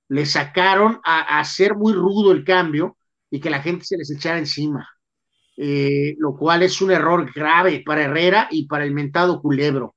le 0.09 0.25
sacaron 0.25 0.99
a, 1.05 1.39
hacer 1.39 1.75
muy 1.75 1.93
rudo 1.93 2.33
el 2.33 2.43
cambio 2.43 2.97
y 3.31 3.39
que 3.39 3.49
la 3.49 3.61
gente 3.61 3.85
se 3.85 3.95
les 3.95 4.11
echara 4.11 4.37
encima, 4.37 4.89
eh, 5.55 6.15
lo 6.17 6.35
cual 6.35 6.61
es 6.63 6.81
un 6.81 6.91
error 6.91 7.31
grave 7.33 7.83
para 7.85 8.03
Herrera 8.03 8.49
y 8.51 8.67
para 8.67 8.83
el 8.83 8.91
mentado 8.93 9.41
Culebro. 9.41 9.95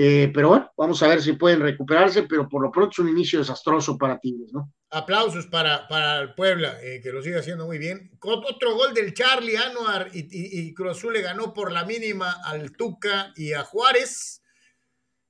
Eh, 0.00 0.30
pero 0.32 0.50
bueno, 0.50 0.72
vamos 0.76 1.02
a 1.02 1.08
ver 1.08 1.20
si 1.20 1.32
pueden 1.32 1.58
recuperarse, 1.58 2.22
pero 2.22 2.48
por 2.48 2.62
lo 2.62 2.70
pronto 2.70 2.92
es 2.92 2.98
un 3.00 3.08
inicio 3.08 3.40
desastroso 3.40 3.98
para 3.98 4.20
Tigres, 4.20 4.52
¿no? 4.52 4.72
Aplausos 4.90 5.48
para, 5.48 5.88
para 5.88 6.20
el 6.20 6.34
Puebla, 6.34 6.80
eh, 6.80 7.00
que 7.02 7.10
lo 7.10 7.20
sigue 7.20 7.40
haciendo 7.40 7.66
muy 7.66 7.78
bien. 7.78 8.16
Otro 8.22 8.76
gol 8.76 8.94
del 8.94 9.12
Charlie 9.12 9.56
Anuar 9.56 10.08
y, 10.14 10.20
y, 10.30 10.72
le 10.72 11.20
ganó 11.20 11.52
por 11.52 11.72
la 11.72 11.84
mínima 11.84 12.40
al 12.44 12.70
Tuca 12.76 13.32
y 13.34 13.54
a 13.54 13.64
Juárez. 13.64 14.40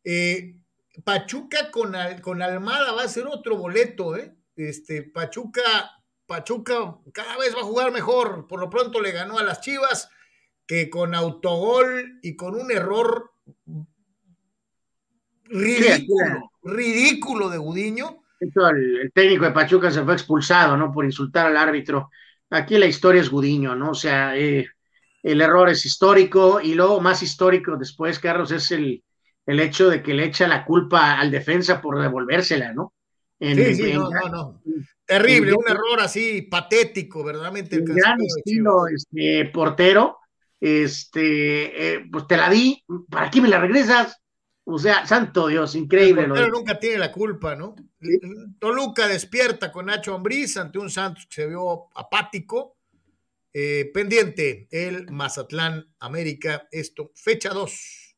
Eh, 0.05 0.59
Pachuca 1.03 1.71
con, 1.71 1.95
con 2.21 2.43
Almada 2.43 2.93
va 2.93 3.05
a 3.05 3.09
ser 3.09 3.27
otro 3.27 3.57
boleto, 3.57 4.19
¿eh? 4.19 4.37
Este, 4.55 5.03
Pachuca, 5.03 5.63
Pachuca 6.27 6.99
cada 7.15 7.39
vez 7.39 7.57
va 7.57 7.61
a 7.61 7.65
jugar 7.65 7.91
mejor. 7.91 8.47
Por 8.47 8.61
lo 8.61 8.69
pronto 8.69 9.01
le 9.01 9.13
ganó 9.13 9.39
a 9.39 9.45
las 9.45 9.63
Chivas, 9.63 10.11
que 10.67 10.91
con 10.91 11.15
autogol 11.15 12.19
y 12.21 12.37
con 12.37 12.55
un 12.55 12.71
error 12.71 13.31
ridículo, 15.49 16.51
ridículo 16.63 17.49
de 17.49 17.59
Gudiño. 17.59 18.23
El, 18.41 19.11
técnico 19.13 19.45
de 19.45 19.51
Pachuca 19.51 19.91
se 19.91 20.03
fue 20.05 20.15
expulsado, 20.15 20.77
¿no? 20.77 20.93
Por 20.93 21.05
insultar 21.05 21.47
al 21.47 21.57
árbitro. 21.57 22.11
Aquí 22.51 22.79
la 22.79 22.87
historia 22.87 23.21
es 23.21 23.31
Gudiño, 23.31 23.75
¿no? 23.75 23.91
O 23.91 23.95
sea, 23.95 24.37
eh, 24.37 24.67
el 25.23 25.41
error 25.41 25.69
es 25.69 25.85
histórico 25.85 26.61
y 26.61 26.75
luego 26.75 27.01
más 27.01 27.23
histórico 27.23 27.77
después, 27.77 28.19
Carlos, 28.19 28.53
es 28.53 28.71
el, 28.71 29.03
el 29.47 29.61
hecho 29.61 29.91
de 29.91 30.03
que 30.03 30.15
le 30.15 30.25
echa 30.25 30.47
la 30.47 30.65
culpa 30.65 31.19
al 31.19 31.31
defensa 31.31 31.81
por 31.81 32.01
devolvérsela, 32.01 32.73
¿no? 32.73 32.93
sí, 33.41 33.75
sí, 33.75 33.93
no, 33.93 34.11
no, 34.11 34.29
no. 34.29 34.63
Terrible, 35.05 35.55
un 35.55 35.65
error 35.67 36.01
así 36.01 36.43
patético, 36.43 37.25
verdaderamente. 37.25 37.77
El 37.77 37.85
gran 37.85 38.21
estilo 38.21 38.87
este, 38.89 39.47
portero, 39.47 40.19
este, 40.61 41.95
eh, 41.95 42.07
pues 42.13 42.27
te 42.27 42.37
la 42.37 42.51
di, 42.51 42.85
¿para 43.09 43.31
qué 43.31 43.41
me 43.41 43.49
la 43.49 43.59
regresas? 43.59 44.21
O 44.71 44.79
sea, 44.79 45.07
santo 45.07 45.47
Dios, 45.47 45.75
increíble. 45.77 46.29
Pero 46.31 46.49
nunca 46.49 46.79
tiene 46.79 46.99
la 46.99 47.11
culpa, 47.11 47.57
¿no? 47.57 47.75
Toluca 48.59 49.09
despierta 49.09 49.73
con 49.73 49.87
Nacho 49.87 50.15
Ambriz 50.15 50.59
ante 50.59 50.79
un 50.79 50.91
Santos 50.91 51.27
que 51.27 51.37
se 51.37 51.47
vio 51.47 51.89
apático. 51.95 52.77
Eh, 53.55 53.91
pendiente, 53.95 54.69
el 54.71 55.11
Mazatlán 55.11 55.91
América, 56.01 56.69
esto, 56.71 57.13
fecha 57.15 57.55
2, 57.55 58.17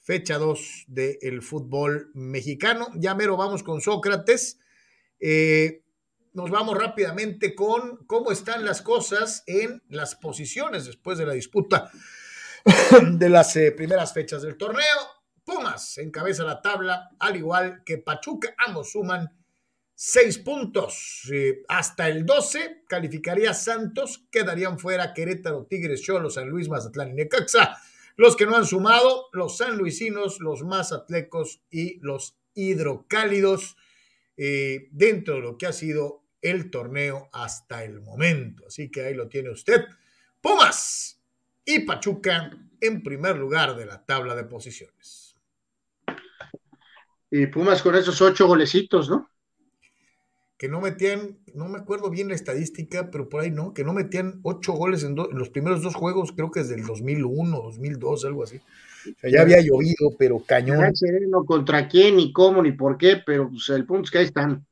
fecha 0.00 0.38
2 0.38 0.84
del 0.86 1.42
fútbol 1.42 2.10
mexicano. 2.14 2.88
Ya 2.94 3.14
mero 3.14 3.36
vamos 3.36 3.62
con 3.62 3.82
Sócrates. 3.82 4.58
Eh, 5.20 5.84
nos 6.32 6.50
vamos 6.50 6.78
rápidamente 6.78 7.54
con 7.54 8.06
cómo 8.06 8.32
están 8.32 8.64
las 8.64 8.80
cosas 8.80 9.44
en 9.46 9.82
las 9.90 10.14
posiciones 10.14 10.86
después 10.86 11.18
de 11.18 11.26
la 11.26 11.34
disputa 11.34 11.90
de 13.12 13.28
las 13.28 13.54
eh, 13.56 13.72
primeras 13.72 14.14
fechas 14.14 14.40
del 14.40 14.56
torneo. 14.56 15.21
Pumas 15.44 15.98
encabeza 15.98 16.44
la 16.44 16.62
tabla, 16.62 17.10
al 17.18 17.36
igual 17.36 17.82
que 17.84 17.98
Pachuca. 17.98 18.54
Ambos 18.58 18.92
suman 18.92 19.30
seis 19.94 20.38
puntos. 20.38 21.30
Hasta 21.68 22.08
el 22.08 22.26
12 22.26 22.84
calificaría 22.88 23.54
Santos, 23.54 24.24
quedarían 24.30 24.78
fuera 24.78 25.14
Querétaro, 25.14 25.66
Tigres, 25.66 26.02
Cholo, 26.02 26.30
San 26.30 26.48
Luis, 26.48 26.68
Mazatlán 26.68 27.10
y 27.10 27.14
Necaxa. 27.14 27.76
Los 28.16 28.36
que 28.36 28.46
no 28.46 28.56
han 28.56 28.66
sumado, 28.66 29.28
los 29.32 29.56
sanluisinos, 29.56 30.40
los 30.40 30.62
mazatlecos 30.62 31.62
y 31.70 31.98
los 32.00 32.36
hidrocálidos 32.54 33.76
eh, 34.36 34.88
dentro 34.90 35.36
de 35.36 35.40
lo 35.40 35.56
que 35.56 35.66
ha 35.66 35.72
sido 35.72 36.22
el 36.40 36.70
torneo 36.70 37.30
hasta 37.32 37.84
el 37.84 38.00
momento. 38.00 38.66
Así 38.66 38.90
que 38.90 39.04
ahí 39.04 39.14
lo 39.14 39.28
tiene 39.28 39.50
usted. 39.50 39.86
Pumas 40.40 41.20
y 41.64 41.80
Pachuca 41.80 42.50
en 42.80 43.02
primer 43.02 43.36
lugar 43.36 43.76
de 43.76 43.86
la 43.86 44.04
tabla 44.04 44.34
de 44.34 44.44
posiciones. 44.44 45.21
Y 47.34 47.46
Pumas 47.46 47.80
con 47.80 47.96
esos 47.96 48.20
ocho 48.20 48.46
golecitos, 48.46 49.08
¿no? 49.08 49.30
Que 50.58 50.68
no 50.68 50.82
metían, 50.82 51.38
no 51.54 51.66
me 51.66 51.78
acuerdo 51.78 52.10
bien 52.10 52.28
la 52.28 52.34
estadística, 52.34 53.10
pero 53.10 53.30
por 53.30 53.40
ahí 53.40 53.50
no, 53.50 53.72
que 53.72 53.84
no 53.84 53.94
metían 53.94 54.40
ocho 54.42 54.74
goles 54.74 55.02
en, 55.02 55.16
los 55.16 55.48
primeros 55.48 55.82
dos 55.82 55.94
juegos, 55.94 56.32
creo 56.32 56.50
que 56.50 56.60
es 56.60 56.68
del 56.68 56.84
2001, 56.84 57.56
2002, 57.56 58.26
algo 58.26 58.44
así. 58.44 58.58
O 58.58 59.18
sea, 59.18 59.30
ya 59.30 59.40
había 59.40 59.62
llovido, 59.62 60.14
pero 60.18 60.40
cañón. 60.40 60.92
No 61.30 61.46
contra 61.46 61.88
quién, 61.88 62.16
ni 62.16 62.34
cómo, 62.34 62.62
ni 62.62 62.72
por 62.72 62.98
qué, 62.98 63.22
pero 63.24 63.48
pues, 63.48 63.66
el 63.70 63.86
punto 63.86 64.04
es 64.04 64.10
que 64.10 64.18
ahí 64.18 64.26
están. 64.26 64.66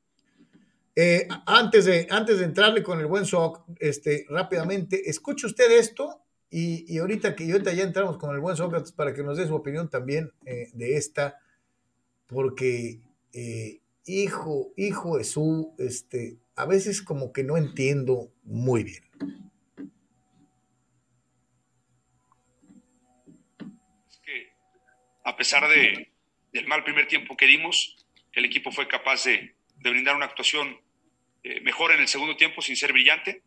Eh, 0.95 1.27
antes, 1.47 1.87
de, 1.87 2.09
antes 2.11 2.41
de 2.41 2.45
entrarle 2.45 2.83
con 2.83 3.01
el 3.01 3.07
buen 3.07 3.25
Soc, 3.25 3.65
este, 3.79 4.27
rápidamente, 4.29 5.09
escuche 5.09 5.47
usted 5.47 5.73
esto 5.79 6.21
y, 6.51 6.85
y 6.95 6.99
ahorita 6.99 7.35
que 7.35 7.51
ahorita 7.51 7.73
ya 7.73 7.85
entramos 7.85 8.19
con 8.19 8.35
el 8.35 8.41
buen 8.41 8.55
Sócrates 8.55 8.93
para 8.93 9.15
que 9.15 9.23
nos 9.23 9.39
dé 9.39 9.47
su 9.47 9.55
opinión 9.55 9.89
también 9.89 10.31
eh, 10.45 10.69
de 10.75 10.99
esta 10.99 11.39
porque 12.31 13.01
eh, 13.35 13.81
hijo, 14.07 14.73
hijo 14.77 15.19
Jesús, 15.19 15.67
este, 15.79 16.37
a 16.57 16.65
veces 16.65 17.03
como 17.03 17.33
que 17.33 17.43
no 17.43 17.57
entiendo 17.57 18.33
muy 18.45 18.85
bien. 18.85 19.03
Es 24.09 24.19
que 24.19 24.49
a 25.25 25.37
pesar 25.37 25.69
de, 25.69 26.13
del 26.53 26.67
mal 26.69 26.85
primer 26.85 27.09
tiempo 27.09 27.37
que 27.37 27.47
dimos, 27.47 27.97
el 28.33 28.45
equipo 28.45 28.71
fue 28.71 28.87
capaz 28.87 29.25
de, 29.25 29.55
brindar 29.83 30.15
una 30.15 30.27
actuación 30.27 30.79
eh, 31.43 31.61
mejor 31.63 31.91
en 31.91 32.01
el 32.01 32.09
segundo 32.09 32.37
tiempo 32.37 32.61
sin 32.63 32.77
ser 32.77 32.93
brillante. 32.93 33.43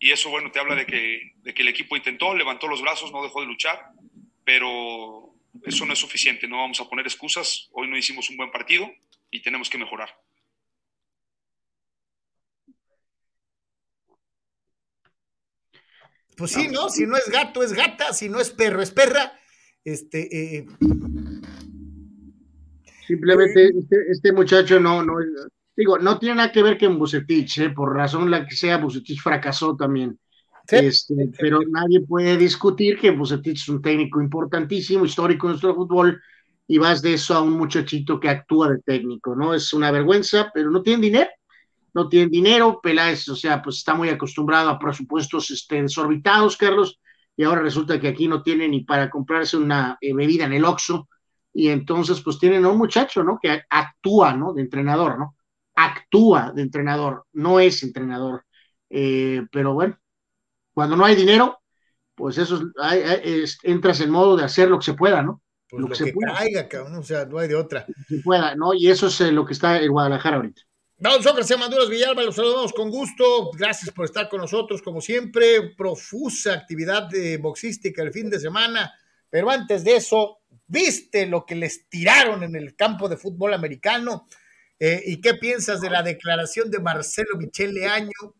Y 0.00 0.12
eso, 0.12 0.30
bueno, 0.30 0.50
te 0.50 0.60
habla 0.60 0.74
de 0.74 0.86
que, 0.86 1.32
de 1.42 1.52
que 1.52 1.62
el 1.62 1.68
equipo 1.68 1.96
intentó, 1.96 2.34
levantó 2.34 2.68
los 2.68 2.80
brazos, 2.80 3.12
no 3.12 3.22
dejó 3.22 3.40
de 3.40 3.48
luchar, 3.48 3.90
pero 4.44 5.27
eso 5.64 5.84
no 5.86 5.92
es 5.92 5.98
suficiente, 5.98 6.46
no 6.46 6.58
vamos 6.58 6.80
a 6.80 6.88
poner 6.88 7.06
excusas, 7.06 7.68
hoy 7.72 7.88
no 7.88 7.96
hicimos 7.96 8.30
un 8.30 8.36
buen 8.36 8.50
partido 8.50 8.90
y 9.30 9.42
tenemos 9.42 9.68
que 9.68 9.78
mejorar. 9.78 10.08
Pues 16.36 16.52
sí, 16.52 16.68
¿no? 16.68 16.88
Si 16.88 17.04
no 17.04 17.16
es 17.16 17.28
gato, 17.28 17.64
es 17.64 17.72
gata, 17.72 18.12
si 18.12 18.28
no 18.28 18.38
es 18.38 18.50
perro, 18.50 18.80
es 18.80 18.92
perra. 18.92 19.32
Este, 19.84 20.58
eh, 20.58 20.66
Simplemente 23.08 23.64
eh, 23.64 23.72
este, 23.76 23.96
este, 24.10 24.32
muchacho 24.32 24.78
no, 24.78 25.02
no, 25.02 25.14
digo, 25.74 25.98
no 25.98 26.18
tiene 26.18 26.36
nada 26.36 26.52
que 26.52 26.62
ver 26.62 26.78
con 26.78 26.98
Bucetich, 26.98 27.58
¿eh? 27.58 27.70
por 27.70 27.94
razón 27.94 28.30
la 28.30 28.46
que 28.46 28.54
sea, 28.54 28.76
Bucetich 28.76 29.20
fracasó 29.20 29.74
también. 29.74 30.18
Este, 30.70 31.30
pero 31.38 31.60
nadie 31.70 32.00
puede 32.00 32.36
discutir 32.36 32.98
que 32.98 33.10
Bucetich 33.10 33.62
es 33.62 33.68
un 33.68 33.80
técnico 33.80 34.20
importantísimo, 34.20 35.04
histórico 35.04 35.46
en 35.46 35.52
nuestro 35.52 35.74
fútbol, 35.74 36.20
y 36.66 36.76
vas 36.76 37.00
de 37.00 37.14
eso 37.14 37.34
a 37.34 37.40
un 37.40 37.54
muchachito 37.54 38.20
que 38.20 38.28
actúa 38.28 38.70
de 38.70 38.78
técnico, 38.80 39.34
¿no? 39.34 39.54
Es 39.54 39.72
una 39.72 39.90
vergüenza, 39.90 40.50
pero 40.52 40.70
no 40.70 40.82
tienen 40.82 41.00
dinero, 41.00 41.30
no 41.94 42.08
tienen 42.08 42.30
dinero, 42.30 42.80
Peláez, 42.82 43.26
o 43.30 43.36
sea, 43.36 43.62
pues 43.62 43.76
está 43.76 43.94
muy 43.94 44.10
acostumbrado 44.10 44.68
a 44.68 44.78
presupuestos 44.78 45.50
este, 45.50 45.80
desorbitados, 45.80 46.58
Carlos, 46.58 47.00
y 47.34 47.44
ahora 47.44 47.62
resulta 47.62 47.98
que 47.98 48.08
aquí 48.08 48.28
no 48.28 48.42
tiene 48.42 48.68
ni 48.68 48.84
para 48.84 49.08
comprarse 49.08 49.56
una 49.56 49.96
eh, 50.00 50.12
bebida 50.12 50.44
en 50.44 50.52
el 50.52 50.64
Oxxo, 50.64 51.08
y 51.54 51.68
entonces 51.68 52.20
pues 52.20 52.38
tienen 52.38 52.66
a 52.66 52.68
un 52.68 52.78
muchacho, 52.78 53.24
¿no? 53.24 53.38
Que 53.40 53.62
actúa, 53.70 54.34
¿no? 54.34 54.52
De 54.52 54.60
entrenador, 54.60 55.18
¿no? 55.18 55.36
Actúa 55.74 56.52
de 56.54 56.62
entrenador, 56.62 57.24
no 57.32 57.58
es 57.58 57.82
entrenador, 57.82 58.44
eh, 58.90 59.46
pero 59.50 59.72
bueno, 59.72 59.96
cuando 60.78 60.94
no 60.94 61.04
hay 61.04 61.16
dinero, 61.16 61.58
pues 62.14 62.38
eso 62.38 62.62
es, 63.24 63.58
entras 63.64 64.00
en 64.00 64.10
modo 64.10 64.36
de 64.36 64.44
hacer 64.44 64.68
lo 64.68 64.78
que 64.78 64.84
se 64.84 64.94
pueda, 64.94 65.24
¿no? 65.24 65.42
Pues 65.68 65.82
lo, 65.82 65.88
que, 65.88 65.96
se 65.96 66.14
caiga, 66.14 66.68
cabrón, 66.68 66.94
o 66.94 67.02
sea, 67.02 67.24
no 67.24 67.40
hay 67.40 67.48
de 67.48 67.56
otra. 67.56 67.84
Se 68.06 68.18
pueda, 68.18 68.54
¿no? 68.54 68.74
Y 68.74 68.88
eso 68.88 69.08
es 69.08 69.20
eh, 69.22 69.32
lo 69.32 69.44
que 69.44 69.54
está 69.54 69.82
en 69.82 69.90
Guadalajara 69.90 70.36
ahorita. 70.36 70.62
Vamos, 70.98 71.24
Sócrates 71.24 71.58
Maduros 71.58 71.90
Villalba, 71.90 72.22
los 72.22 72.36
saludamos 72.36 72.72
con 72.72 72.90
gusto. 72.90 73.50
Gracias 73.58 73.92
por 73.92 74.04
estar 74.04 74.28
con 74.28 74.40
nosotros, 74.40 74.80
como 74.80 75.00
siempre. 75.00 75.74
Profusa 75.76 76.52
actividad 76.52 77.08
de 77.08 77.38
boxística 77.38 78.00
el 78.00 78.12
fin 78.12 78.30
de 78.30 78.38
semana. 78.38 78.92
Pero 79.28 79.50
antes 79.50 79.82
de 79.82 79.96
eso, 79.96 80.38
¿viste 80.68 81.26
lo 81.26 81.44
que 81.44 81.56
les 81.56 81.88
tiraron 81.88 82.44
en 82.44 82.54
el 82.54 82.76
campo 82.76 83.08
de 83.08 83.16
fútbol 83.16 83.52
americano? 83.52 84.28
Eh, 84.78 85.02
¿Y 85.06 85.20
qué 85.20 85.34
piensas 85.34 85.80
de 85.80 85.90
la 85.90 86.04
declaración 86.04 86.70
de 86.70 86.78
Marcelo 86.78 87.36
Michele 87.36 87.88
Año? 87.88 88.36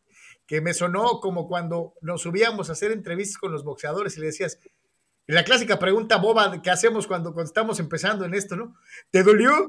Que 0.49 0.62
me 0.62 0.73
sonó 0.73 1.20
como 1.20 1.47
cuando 1.47 1.93
nos 2.01 2.23
subíamos 2.23 2.70
a 2.70 2.73
hacer 2.73 2.91
entrevistas 2.91 3.37
con 3.37 3.53
los 3.53 3.65
boxeadores 3.65 4.16
y 4.16 4.20
le 4.20 4.27
decías, 4.27 4.59
la 5.27 5.45
clásica 5.45 5.79
pregunta 5.79 6.16
boba 6.16 6.62
que 6.62 6.70
hacemos 6.70 7.07
cuando, 7.07 7.35
cuando 7.35 7.49
estamos 7.49 7.79
empezando 7.81 8.25
en 8.25 8.33
esto, 8.33 8.57
¿no? 8.57 8.75
¿Te 9.11 9.23
dolió? 9.23 9.69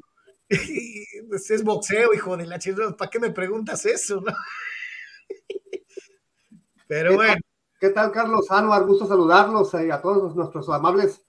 Pues, 1.30 1.52
es 1.52 1.64
boxeo, 1.64 2.12
hijo 2.12 2.36
de 2.36 2.48
la 2.48 2.58
chingada. 2.58 2.98
¿Para 2.98 3.12
qué 3.12 3.20
me 3.20 3.30
preguntas 3.30 3.86
eso? 3.86 4.24
Pero 6.88 7.14
bueno. 7.14 7.40
¿Qué 7.80 7.90
tal, 7.90 8.12
Carlos 8.12 8.50
Anuar? 8.50 8.84
Gusto 8.86 9.06
saludarlos 9.06 9.72
eh, 9.76 9.92
a 9.92 10.02
todos 10.02 10.36
nuestros 10.36 10.68
amables 10.70 11.24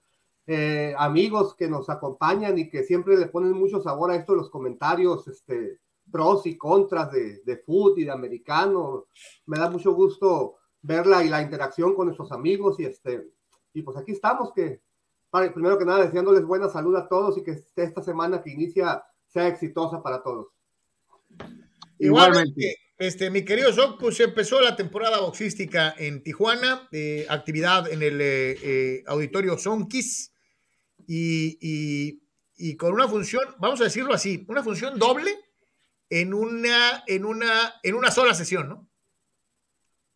eh, 0.47 0.95
amigos 0.97 1.55
que 1.55 1.67
nos 1.67 1.87
acompañan 1.87 2.57
y 2.57 2.67
que 2.67 2.83
siempre 2.83 3.15
le 3.15 3.27
ponen 3.27 3.51
mucho 3.51 3.79
sabor 3.79 4.09
a 4.09 4.15
esto 4.15 4.33
los 4.33 4.49
comentarios, 4.49 5.27
este, 5.27 5.79
pros 6.11 6.45
y 6.45 6.57
contras 6.57 7.11
de, 7.11 7.41
de 7.45 7.57
fútbol 7.57 7.99
y 7.99 8.03
de 8.03 8.11
americano. 8.11 9.07
Me 9.45 9.57
da 9.57 9.69
mucho 9.69 9.93
gusto 9.93 10.57
verla 10.81 11.23
y 11.23 11.29
la 11.29 11.41
interacción 11.41 11.95
con 11.95 12.07
nuestros 12.07 12.31
amigos 12.31 12.79
y 12.79 12.85
este, 12.85 13.29
y 13.73 13.81
pues 13.83 13.97
aquí 13.97 14.11
estamos 14.11 14.51
que 14.53 14.81
primero 15.53 15.77
que 15.77 15.85
nada 15.85 16.05
deseándoles 16.05 16.43
buena 16.43 16.67
salud 16.69 16.95
a 16.95 17.07
todos 17.07 17.37
y 17.37 17.43
que 17.43 17.63
esta 17.75 18.01
semana 18.01 18.41
que 18.43 18.51
inicia 18.51 19.03
sea 19.27 19.47
exitosa 19.47 20.03
para 20.03 20.21
todos. 20.21 20.47
Igualmente, 21.97 22.75
este, 22.97 23.29
mi 23.29 23.45
querido 23.45 23.71
Zoc, 23.71 23.99
pues 23.99 24.19
empezó 24.19 24.59
la 24.59 24.75
temporada 24.75 25.21
boxística 25.21 25.95
en 25.97 26.21
Tijuana, 26.23 26.89
eh, 26.91 27.25
actividad 27.29 27.89
en 27.91 28.01
el 28.01 28.19
eh, 28.19 28.57
eh, 28.61 29.03
auditorio 29.07 29.57
Sonkis 29.57 30.33
y, 31.07 31.57
y, 31.61 32.23
y, 32.57 32.75
con 32.75 32.93
una 32.93 33.07
función, 33.07 33.43
vamos 33.59 33.79
a 33.81 33.85
decirlo 33.85 34.13
así, 34.13 34.45
una 34.49 34.63
función 34.63 34.99
doble 34.99 35.31
en 36.11 36.33
una, 36.33 37.03
en 37.07 37.25
una, 37.25 37.75
en 37.81 37.95
una 37.95 38.11
sola 38.11 38.33
sesión, 38.33 38.67
¿no? 38.67 38.87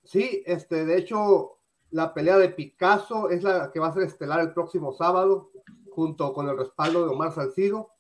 Sí, 0.03 0.43
este, 0.45 0.85
de 0.85 0.97
hecho, 0.97 1.59
la 1.89 2.13
pelea 2.13 2.37
de 2.37 2.49
Picasso 2.49 3.29
es 3.29 3.43
la 3.43 3.71
que 3.71 3.79
va 3.79 3.87
a 3.87 3.93
ser 3.93 4.03
estelar 4.03 4.41
el 4.41 4.53
próximo 4.53 4.91
sábado, 4.91 5.51
junto 5.89 6.33
con 6.33 6.49
el 6.49 6.57
respaldo 6.57 7.05
de 7.05 7.13
Omar 7.13 7.31
Salcido. 7.31 7.91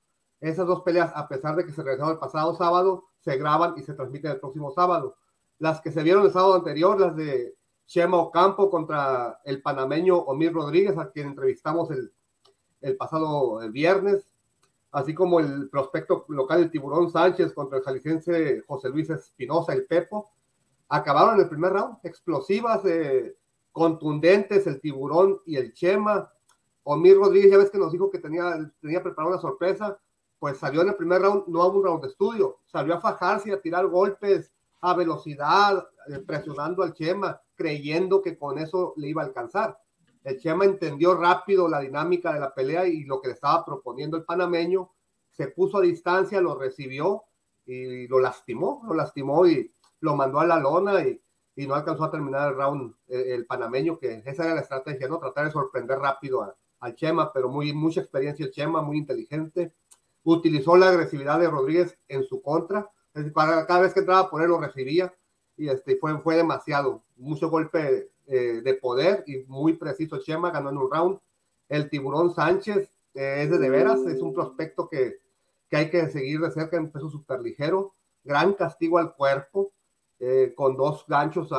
Esas 0.41 0.67
dos 0.67 0.81
peleas, 0.81 1.13
a 1.15 1.29
pesar 1.29 1.55
de 1.55 1.65
que 1.65 1.71
se 1.71 1.81
realizaron 1.81 2.11
el 2.11 2.19
pasado 2.19 2.53
sábado, 2.55 3.05
se 3.21 3.37
graban 3.37 3.75
y 3.77 3.83
se 3.83 3.93
transmiten 3.93 4.31
el 4.31 4.41
próximo 4.41 4.71
sábado. 4.71 5.15
Las 5.57 5.79
que 5.79 5.91
se 5.91 6.03
vieron 6.03 6.25
el 6.25 6.33
sábado 6.33 6.55
anterior, 6.55 6.99
las 6.99 7.15
de 7.15 7.55
Chema 7.85 8.17
Ocampo 8.17 8.69
contra 8.69 9.39
el 9.45 9.61
panameño 9.61 10.17
Omir 10.17 10.51
Rodríguez, 10.51 10.97
a 10.97 11.09
quien 11.11 11.27
entrevistamos 11.27 11.89
el, 11.91 12.11
el 12.81 12.97
pasado 12.97 13.59
viernes, 13.71 14.34
así 14.95 15.13
como 15.13 15.41
el 15.41 15.69
prospecto 15.69 16.25
local 16.29 16.61
del 16.61 16.71
Tiburón 16.71 17.11
Sánchez 17.11 17.53
contra 17.53 17.79
el 17.79 17.83
jalisciense 17.83 18.63
José 18.65 18.87
Luis 18.87 19.09
Espinosa, 19.09 19.73
el 19.73 19.85
Pepo, 19.85 20.31
acabaron 20.87 21.35
en 21.35 21.41
el 21.41 21.49
primer 21.49 21.73
round, 21.73 21.97
explosivas, 22.03 22.85
eh, 22.85 23.35
contundentes, 23.73 24.65
el 24.67 24.79
Tiburón 24.79 25.41
y 25.45 25.57
el 25.57 25.73
Chema. 25.73 26.31
Omir 26.83 27.17
Rodríguez, 27.17 27.51
ya 27.51 27.57
ves 27.57 27.69
que 27.69 27.77
nos 27.77 27.91
dijo 27.91 28.09
que 28.09 28.19
tenía, 28.19 28.71
tenía 28.79 29.03
preparada 29.03 29.33
una 29.33 29.41
sorpresa, 29.41 29.99
pues 30.39 30.59
salió 30.59 30.81
en 30.81 30.87
el 30.87 30.95
primer 30.95 31.21
round, 31.21 31.43
no 31.47 31.61
a 31.61 31.67
un 31.67 31.83
round 31.83 32.01
de 32.01 32.07
estudio, 32.07 32.59
salió 32.65 32.93
a 32.93 33.01
fajarse 33.01 33.51
a 33.51 33.59
tirar 33.59 33.87
golpes 33.87 34.53
a 34.79 34.93
velocidad, 34.93 35.85
eh, 36.07 36.19
presionando 36.19 36.83
al 36.83 36.93
Chema, 36.93 37.41
creyendo 37.55 38.21
que 38.21 38.37
con 38.37 38.57
eso 38.59 38.93
le 38.95 39.09
iba 39.09 39.23
a 39.23 39.25
alcanzar. 39.25 39.77
El 40.25 40.37
Chema 40.39 40.65
entendió 40.65 41.15
rápido 41.15 41.69
la 41.69 41.79
dinámica 41.79 42.33
de 42.33 42.41
la 42.41 42.53
pelea 42.53 42.85
y 42.85 43.05
lo 43.05 43.21
que 43.21 43.29
le 43.29 43.35
estaba 43.35 43.63
proponiendo 43.63 44.17
el 44.17 44.25
panameño, 44.25 44.91
se 45.31 45.47
puso 45.47 45.77
a 45.77 45.81
distancia, 45.81 46.41
lo 46.41 46.59
recibió 46.59 47.23
y 47.65 48.07
lo 48.07 48.19
lastimó, 48.19 48.81
lo 48.85 48.93
lastimó 48.93 49.47
y 49.47 49.73
lo 50.01 50.15
mandó 50.15 50.39
a 50.39 50.45
la 50.45 50.59
lona 50.59 51.01
y, 51.07 51.21
no 51.55 51.73
alcanzó 51.73 52.03
a 52.03 52.11
terminar 52.11 52.49
el 52.49 52.57
round 52.57 52.93
el, 53.07 53.45
panameño, 53.45 53.97
que 53.97 54.21
esa 54.25 54.43
era 54.43 54.55
la 54.55 54.61
estrategia, 54.61 55.07
¿no? 55.07 55.19
Tratar 55.19 55.45
de 55.45 55.51
sorprender 55.51 55.97
rápido 55.99 56.53
al 56.81 56.95
Chema, 56.95 57.31
pero 57.31 57.47
muy, 57.47 57.71
mucha 57.71 58.01
experiencia 58.01 58.45
el 58.45 58.51
Chema, 58.51 58.81
muy 58.81 58.97
inteligente 58.97 59.73
utilizó 60.25 60.75
la 60.75 60.89
agresividad 60.89 61.39
de 61.39 61.49
Rodríguez 61.49 61.97
en 62.07 62.23
su 62.25 62.41
contra. 62.41 62.91
para 63.33 63.65
cada 63.65 63.81
vez 63.81 63.93
que 63.93 64.01
entraba 64.01 64.29
por 64.29 64.41
él 64.41 64.49
lo 64.49 64.59
recibía 64.59 65.15
y 65.55 65.69
este, 65.69 65.95
fue, 65.97 66.19
fue 66.19 66.35
demasiado. 66.35 67.03
Mucho 67.15 67.49
golpe 67.49 68.11
eh, 68.27 68.61
de 68.63 68.73
poder 68.75 69.23
y 69.27 69.43
muy 69.47 69.73
preciso. 69.73 70.19
Chema 70.19 70.51
ganó 70.51 70.69
en 70.69 70.77
un 70.77 70.91
round. 70.91 71.19
El 71.69 71.89
tiburón 71.89 72.33
Sánchez 72.33 72.89
eh, 73.13 73.43
es 73.43 73.49
de, 73.49 73.57
de 73.57 73.69
veras, 73.69 74.01
es 74.05 74.21
un 74.21 74.33
prospecto 74.33 74.87
que, 74.89 75.19
que 75.69 75.77
hay 75.77 75.89
que 75.89 76.09
seguir 76.09 76.39
de 76.39 76.51
cerca 76.51 76.77
en 76.77 76.91
peso 76.91 77.09
súper 77.09 77.41
ligero. 77.41 77.93
Gran 78.23 78.53
castigo 78.53 78.97
al 78.97 79.15
cuerpo, 79.15 79.71
eh, 80.19 80.53
con 80.55 80.75
dos 80.75 81.05
ganchos 81.07 81.51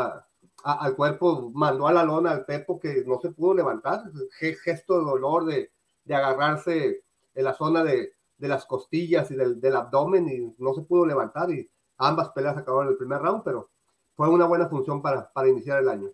al 0.64 0.96
cuerpo. 0.96 1.50
Mandó 1.54 1.86
a 1.86 1.92
la 1.92 2.04
lona 2.04 2.32
al 2.32 2.44
Pepo 2.44 2.80
que 2.80 3.04
no 3.06 3.20
se 3.20 3.30
pudo 3.30 3.54
levantar. 3.54 4.02
Gesto 4.38 4.98
de 4.98 5.04
dolor 5.04 5.44
de, 5.44 5.70
de 6.04 6.14
agarrarse 6.14 7.04
en 7.34 7.44
la 7.44 7.54
zona 7.54 7.84
de, 7.84 8.14
de 8.38 8.48
las 8.48 8.64
costillas 8.66 9.30
y 9.30 9.36
del, 9.36 9.60
del, 9.60 9.76
abdomen 9.76 10.28
y 10.28 10.54
no 10.58 10.74
se 10.74 10.82
pudo 10.82 11.06
levantar 11.06 11.50
y 11.50 11.68
ambas 11.98 12.30
peleas 12.30 12.56
acabaron 12.56 12.88
en 12.88 12.92
el 12.92 12.98
primer 12.98 13.20
round, 13.20 13.42
pero 13.44 13.70
fue 14.14 14.28
una 14.28 14.46
buena 14.46 14.68
función 14.68 15.02
para, 15.02 15.30
para 15.32 15.48
iniciar 15.48 15.80
el 15.80 15.88
año. 15.88 16.10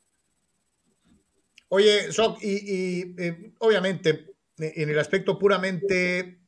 Oye, 1.74 2.12
Sok, 2.12 2.36
y, 2.42 3.14
eh, 3.18 3.54
obviamente 3.60 4.26
en 4.58 4.90
el 4.90 4.98
aspecto 4.98 5.38
puramente 5.38 6.38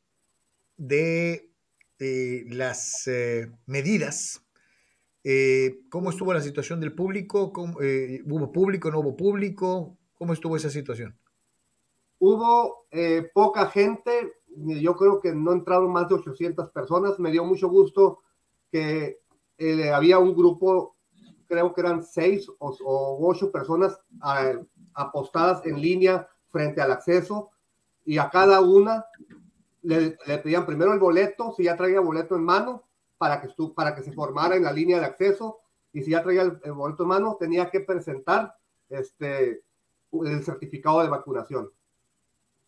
de 0.76 1.50
eh, 1.98 2.44
las 2.50 3.06
eh, 3.06 3.50
medidas, 3.64 4.44
eh, 5.22 5.80
¿cómo 5.88 6.10
estuvo 6.10 6.34
la 6.34 6.42
situación 6.42 6.78
del 6.78 6.94
público? 6.94 7.54
¿Cómo, 7.54 7.80
eh, 7.80 8.20
¿Hubo 8.26 8.52
público, 8.52 8.90
no 8.90 9.00
hubo 9.00 9.16
público? 9.16 9.96
¿Cómo 10.12 10.34
estuvo 10.34 10.58
esa 10.58 10.68
situación? 10.68 11.18
Hubo 12.18 12.84
poca 13.32 13.70
gente, 13.70 14.34
yo 14.54 14.94
creo 14.94 15.20
que 15.22 15.34
no 15.34 15.52
entraron 15.54 15.90
más 15.90 16.06
de 16.06 16.16
800 16.16 16.70
personas. 16.70 17.18
Me 17.18 17.30
dio 17.30 17.46
mucho 17.46 17.70
gusto 17.70 18.20
que 18.70 19.20
eh, 19.56 19.90
había 19.90 20.18
un 20.18 20.34
grupo, 20.34 20.96
creo 21.46 21.72
que 21.72 21.80
eran 21.80 22.02
seis 22.02 22.46
o, 22.58 22.76
o 22.84 23.26
ocho 23.26 23.50
personas 23.50 23.98
eh, 24.38 24.58
apostadas 24.94 25.64
en 25.66 25.80
línea 25.80 26.28
frente 26.48 26.80
al 26.80 26.92
acceso 26.92 27.50
y 28.04 28.18
a 28.18 28.30
cada 28.30 28.60
una 28.60 29.04
le, 29.82 30.16
le, 30.26 30.38
pedían 30.38 30.66
primero 30.66 30.92
el 30.92 30.98
boleto, 30.98 31.52
si 31.56 31.64
ya 31.64 31.76
traía 31.76 32.00
boleto 32.00 32.36
en 32.36 32.44
mano, 32.44 32.84
para 33.18 33.40
que, 33.40 33.48
para 33.74 33.94
que 33.94 34.02
se 34.02 34.12
formara 34.12 34.56
en 34.56 34.64
la 34.64 34.72
línea 34.72 34.98
de 34.98 35.06
acceso 35.06 35.58
y 35.92 36.02
si 36.02 36.10
ya 36.10 36.22
traía 36.22 36.42
el, 36.42 36.60
el 36.62 36.72
boleto 36.72 37.04
en 37.04 37.08
mano, 37.08 37.36
tenía 37.38 37.70
que 37.70 37.80
presentar 37.80 38.56
este, 38.88 39.62
el 40.12 40.44
certificado 40.44 41.02
de 41.02 41.08
vacunación 41.08 41.70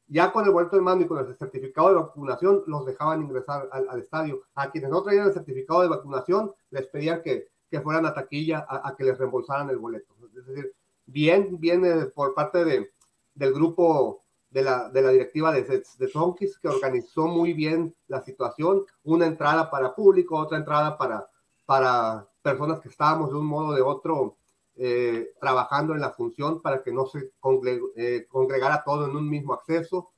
ya 0.09 0.33
con 0.33 0.45
el 0.45 0.53
vuelto 0.53 0.77
de 0.77 0.83
mando 0.83 1.05
y 1.05 1.09
con 1.09 1.19
el 1.19 1.37
certificado 1.37 1.89
de 1.89 1.95
vacunación 1.95 2.63
los 2.67 2.87
dejaban 2.87 3.23
ingresar 3.23 3.69
al, 3.73 3.89
al, 3.89 4.01
estadio. 4.01 4.43
A 4.55 4.71
quienes 4.71 4.91
no 4.91 5.03
traían 5.03 5.27
el 5.27 5.33
certificado 5.33 5.83
de 5.83 5.89
vacunación 5.89 6.55
les 6.71 6.87
pedían 6.87 7.23
que, 7.23 7.49
que 7.71 7.81
fueran 7.81 8.07
a 8.07 8.15
taquilla 8.15 8.65
a, 8.69 8.89
a, 8.89 8.97
que 8.97 9.05
les 9.05 9.19
reembolsaran 9.19 9.71
el 9.71 9.79
boleto. 9.79 10.15
Es 10.37 10.47
decir, 10.47 10.73
bien, 11.07 11.59
bien 11.59 11.85
eh, 11.85 12.07
por 12.07 12.35
parte 12.35 12.65
de, 12.65 12.91
del 13.35 13.53
grupo 13.53 14.21
de 14.51 14.63
la, 14.63 14.89
de 14.91 15.03
la 15.03 15.11
directiva 15.11 15.53
de, 15.53 15.63
de, 15.63 15.83
de 15.99 16.09
Tonkis, 16.09 16.59
que 16.59 16.69
organizó 16.69 17.27
muy 17.27 17.53
bien 17.53 17.95
la 18.09 18.23
situación, 18.23 18.85
una 19.05 19.27
entrada 19.27 19.71
para 19.71 19.95
público, 19.95 20.37
otra 20.37 20.59
entrada 20.59 20.97
para, 20.97 21.29
para 21.65 22.27
personas 22.43 22.81
que 22.81 22.89
estábamos 22.89 23.31
de 23.31 23.37
un 23.37 23.47
modo 23.47 23.69
o 23.69 23.75
de 23.75 23.83
otro 23.83 24.37
eh, 24.77 25.33
trabajando 25.41 25.95
en 25.95 26.01
la 26.01 26.11
función 26.11 26.61
para 26.61 26.83
que 26.83 26.93
no 26.93 27.07
se 27.07 27.31
congre 27.41 27.81
eh, 27.97 28.27
congregara 28.29 28.85
todo 28.85 29.07
en 29.09 29.17
un 29.17 29.29
mismo 29.29 29.55
acceso. 29.55 30.11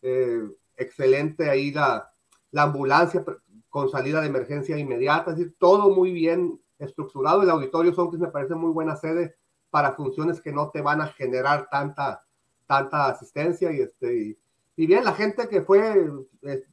Eh, 0.00 0.42
excelente 0.76 1.50
ahí 1.50 1.72
la, 1.72 2.10
la, 2.50 2.62
ambulancia 2.62 3.24
con 3.68 3.90
salida 3.90 4.20
de 4.20 4.28
emergencia 4.28 4.78
inmediata, 4.78 5.32
es 5.32 5.36
decir, 5.36 5.56
todo 5.58 5.90
muy 5.90 6.12
bien 6.12 6.58
estructurado. 6.78 7.42
El 7.42 7.50
auditorio 7.50 7.92
son 7.92 8.10
que 8.10 8.16
me 8.16 8.28
parece 8.28 8.54
muy 8.54 8.72
buena 8.72 8.96
sede 8.96 9.36
para 9.70 9.92
funciones 9.92 10.40
que 10.40 10.52
no 10.52 10.70
te 10.70 10.80
van 10.80 11.00
a 11.00 11.08
generar 11.08 11.68
tanta, 11.70 12.24
tanta 12.66 13.08
asistencia 13.08 13.72
y 13.72 13.80
este 13.80 14.36
y, 14.76 14.86
bien 14.86 15.04
la 15.04 15.12
gente 15.12 15.48
que 15.48 15.62
fue 15.62 16.08
eh, 16.42 16.64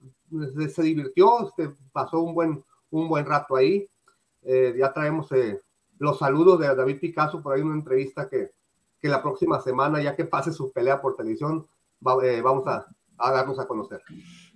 se 0.69 0.83
divirtió, 0.83 1.47
este, 1.47 1.71
pasó 1.91 2.19
un 2.19 2.35
buen 2.35 2.63
un 2.91 3.09
buen 3.09 3.25
rato 3.25 3.55
ahí. 3.55 3.87
Eh, 4.43 4.75
ya 4.77 4.93
traemos 4.93 5.31
eh, 5.31 5.59
los 5.99 6.19
saludos 6.19 6.59
de 6.59 6.73
David 6.75 6.99
Picasso, 6.99 7.41
por 7.41 7.55
ahí 7.55 7.61
una 7.61 7.75
entrevista 7.75 8.29
que, 8.29 8.51
que 9.01 9.07
la 9.07 9.21
próxima 9.21 9.61
semana, 9.61 10.01
ya 10.01 10.15
que 10.15 10.25
pase 10.25 10.51
su 10.51 10.71
pelea 10.71 11.01
por 11.01 11.15
televisión, 11.15 11.67
va, 12.05 12.15
vamos 12.41 12.67
a, 12.67 12.85
a, 13.17 13.31
darnos 13.31 13.59
a 13.59 13.67
conocer. 13.67 14.01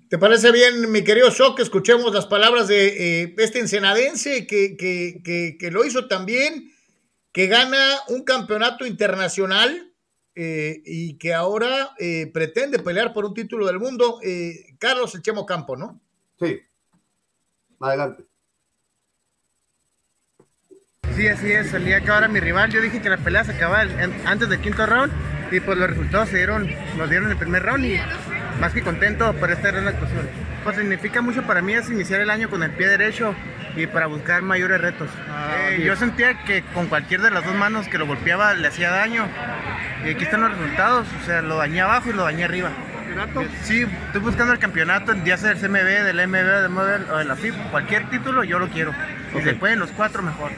¿Te 0.09 0.17
parece 0.17 0.51
bien, 0.51 0.91
mi 0.91 1.03
querido 1.03 1.29
Shock, 1.29 1.57
que 1.57 1.63
escuchemos 1.63 2.13
las 2.13 2.25
palabras 2.25 2.67
de 2.67 3.35
este 3.37 3.59
ensenadense 3.59 4.47
que, 4.47 4.75
que, 4.75 5.21
que, 5.23 5.57
que, 5.59 5.71
lo 5.71 5.85
hizo 5.85 6.07
también, 6.07 6.71
que 7.31 7.47
gana 7.47 7.95
un 8.07 8.23
campeonato 8.23 8.85
internacional 8.85 9.93
eh, 10.35 10.81
y 10.85 11.18
que 11.18 11.34
ahora 11.34 11.91
eh, 11.99 12.30
pretende 12.34 12.80
pelear 12.80 13.14
por 13.14 13.26
un 13.26 13.34
título 13.34 13.68
del 13.68 13.80
mundo? 13.80 14.19
Eh, 14.23 14.76
Carlos 14.80 15.14
El 15.15 15.22
Chemo 15.22 15.45
Campo, 15.45 15.76
¿no? 15.76 15.99
Sí. 16.39 16.61
Adelante. 17.80 18.26
Sí, 21.15 21.27
así 21.27 21.51
es. 21.51 21.73
El 21.73 21.85
día 21.85 22.01
que 22.01 22.11
ahora 22.11 22.27
mi 22.27 22.39
rival, 22.39 22.72
yo 22.72 22.81
dije 22.81 23.01
que 23.01 23.10
la 23.10 23.18
pelea 23.18 23.43
se 23.43 23.51
acababa 23.51 23.81
antes 24.26 24.47
del 24.47 24.61
quinto 24.61 24.85
round 24.85 25.11
y 25.51 25.60
pues 25.60 25.77
los 25.77 25.89
resultados 25.89 26.30
se 26.30 26.38
dieron, 26.38 26.69
nos 26.97 27.10
dieron 27.10 27.30
el 27.31 27.38
primer 27.38 27.64
round 27.64 27.85
y 27.85 27.97
más 28.60 28.73
que 28.73 28.81
contento 28.81 29.34
por 29.34 29.51
esta 29.51 29.72
gran 29.72 29.88
actuación. 29.88 30.48
Pues 30.64 30.76
significa 30.77 31.22
mucho 31.22 31.44
para 31.44 31.61
mí 31.61 31.73
es 31.73 31.90
iniciar 31.90 32.22
el 32.22 32.30
año 32.30 32.49
con 32.49 32.64
el 32.64 32.72
pie 32.72 32.88
derecho 32.88 33.34
y 33.76 33.88
para 33.88 34.07
buscar 34.07 34.41
mayores 34.41 34.80
retos. 34.81 35.10
Ah, 35.30 35.69
Eh, 35.72 35.84
yo 35.86 35.95
sentía 35.95 36.34
que 36.44 36.64
con 36.73 36.88
cualquier 36.88 37.22
de 37.22 37.31
las 37.31 37.45
dos 37.45 37.56
manos 37.56 37.88
que 37.88 37.98
lo 37.98 38.06
golpeaba 38.06 38.53
le 38.53 38.68
hacía 38.68 38.90
daño. 38.91 39.27
Y 40.06 40.10
aquí 40.11 40.23
están 40.23 40.41
los 40.41 40.52
resultados, 40.52 41.07
o 41.22 41.26
sea, 41.26 41.41
lo 41.41 41.57
dañé 41.57 41.81
abajo 41.81 42.10
y 42.10 42.14
lo 42.14 42.23
dañé 42.23 42.44
arriba. 42.44 42.72
¿Campeonato? 42.95 43.44
Sí, 43.64 43.81
estoy 44.07 44.22
buscando 44.22 44.53
el 44.53 44.60
campeonato, 44.60 45.14
ya 45.26 45.38
sea 45.38 45.53
del 45.53 45.57
CMB, 45.60 46.03
del 46.03 46.27
MB, 46.27 46.36
del 46.61 46.69
Model 46.69 47.06
o 47.10 47.18
de 47.18 47.26
la 47.26 47.36
FIP. 47.36 47.56
Cualquier 47.72 48.10
título 48.10 48.44
yo 48.44 48.60
lo 48.60 48.68
quiero. 48.69 48.94
Si 49.31 49.38
Ok. 49.38 49.44
se 49.44 49.53
pueden 49.53 49.80
los 49.80 49.91
cuatro, 49.91 50.22
mejor. 50.22 50.52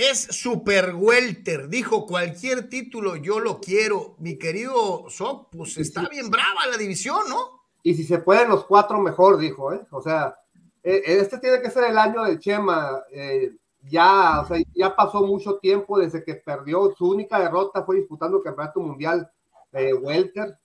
Es 0.00 0.20
super 0.30 0.94
welter, 0.94 1.68
dijo 1.68 2.06
cualquier 2.06 2.68
título 2.68 3.16
yo 3.16 3.40
lo 3.40 3.58
quiero. 3.58 4.14
Mi 4.20 4.38
querido 4.38 5.10
Soc, 5.10 5.48
pues 5.50 5.76
está 5.76 6.08
bien 6.08 6.30
brava 6.30 6.68
la 6.70 6.76
división, 6.76 7.18
¿no? 7.28 7.64
Y 7.82 7.94
si 7.94 8.04
se 8.04 8.18
pueden 8.18 8.48
los 8.48 8.64
cuatro, 8.64 9.00
mejor, 9.00 9.38
dijo, 9.38 9.72
¿eh? 9.72 9.80
O 9.90 10.00
sea, 10.00 10.38
eh, 10.84 11.02
este 11.04 11.38
tiene 11.38 11.60
que 11.60 11.72
ser 11.72 11.90
el 11.90 11.98
año 11.98 12.22
de 12.22 12.38
Chema. 12.38 13.02
eh, 13.10 13.50
ya, 13.90 14.42
o 14.42 14.46
sea, 14.46 14.62
ya 14.72 14.94
pasó 14.94 15.26
mucho 15.26 15.58
tiempo 15.58 15.98
desde 15.98 16.22
que 16.22 16.36
perdió. 16.36 16.94
Su 16.96 17.10
única 17.10 17.40
derrota 17.40 17.82
fue 17.82 17.96
disputando 17.96 18.36
el 18.36 18.44
campeonato 18.44 18.78
mundial 18.78 19.28
eh, 19.72 19.94
Welter 19.94 20.56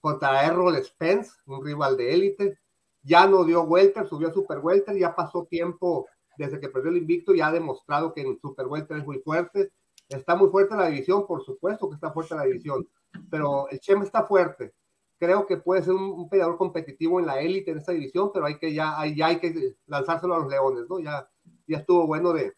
contra 0.00 0.46
Errol 0.46 0.82
Spence, 0.82 1.32
un 1.44 1.62
rival 1.62 1.94
de 1.98 2.14
élite. 2.14 2.58
Ya 3.02 3.26
no 3.26 3.44
dio 3.44 3.64
Welter, 3.64 4.08
subió 4.08 4.28
a 4.28 4.32
Super 4.32 4.60
Welter, 4.60 4.96
ya 4.96 5.14
pasó 5.14 5.44
tiempo 5.44 6.06
desde 6.38 6.58
que 6.58 6.70
perdió 6.70 6.90
el 6.90 6.96
invicto 6.96 7.34
y 7.34 7.42
ha 7.42 7.52
demostrado 7.52 8.14
que 8.14 8.22
en 8.22 8.38
Super 8.40 8.66
Welter 8.66 8.96
es 8.96 9.04
muy 9.04 9.18
fuerte. 9.18 9.72
Está 10.08 10.36
muy 10.36 10.48
fuerte 10.48 10.74
la 10.74 10.88
división, 10.88 11.26
por 11.26 11.44
supuesto 11.44 11.88
que 11.88 11.96
está 11.96 12.10
fuerte 12.12 12.34
la 12.34 12.44
división, 12.44 12.88
pero 13.30 13.68
el 13.68 13.78
Chema 13.78 14.04
está 14.04 14.22
fuerte 14.22 14.72
creo 15.18 15.46
que 15.46 15.56
puede 15.56 15.82
ser 15.82 15.94
un, 15.94 16.04
un 16.04 16.28
peleador 16.28 16.56
competitivo 16.56 17.20
en 17.20 17.26
la 17.26 17.40
élite 17.40 17.70
en 17.70 17.78
esta 17.78 17.92
división, 17.92 18.30
pero 18.32 18.46
hay 18.46 18.58
que 18.58 18.72
ya, 18.72 18.98
hay, 18.98 19.16
ya 19.16 19.26
hay 19.26 19.38
que 19.38 19.74
lanzárselo 19.86 20.34
a 20.34 20.38
los 20.38 20.48
leones, 20.48 20.84
¿no? 20.88 21.00
Ya, 21.00 21.28
ya 21.66 21.78
estuvo 21.78 22.06
bueno 22.06 22.32
de, 22.32 22.54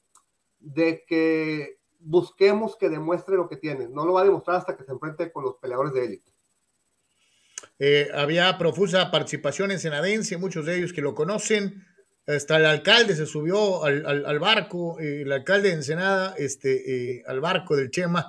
de 0.59 1.05
que 1.07 1.79
busquemos 1.99 2.77
que 2.77 2.89
demuestre 2.89 3.37
lo 3.37 3.49
que 3.49 3.57
tiene. 3.57 3.89
No 3.89 4.05
lo 4.05 4.13
va 4.13 4.23
a 4.23 4.25
demostrar 4.25 4.57
hasta 4.57 4.77
que 4.77 4.85
se 4.85 4.93
enfrente 4.93 5.33
con 5.33 5.45
los 5.45 5.57
peleadores 5.57 5.93
de 5.95 6.05
élite. 6.05 6.31
Eh, 7.79 8.09
había 8.15 8.59
profusa 8.59 9.11
participación 9.11 9.71
en 9.71 9.79
Senadense, 9.79 10.37
muchos 10.37 10.67
de 10.67 10.77
ellos 10.77 10.93
que 10.93 11.01
lo 11.01 11.15
conocen. 11.15 11.87
Hasta 12.27 12.57
el 12.59 12.67
alcalde 12.67 13.17
se 13.17 13.27
subió 13.27 13.85
al, 13.85 14.07
al- 14.07 14.27
al 14.27 14.39
barco, 14.39 15.01
eh, 15.01 15.23
el 15.23 15.33
alcalde 15.33 15.69
de 15.71 15.75
Ensenada, 15.77 16.35
este, 16.39 17.17
eh, 17.19 17.23
al 17.27 17.41
barco 17.41 17.77
del 17.77 17.91
Chema, 17.91 18.27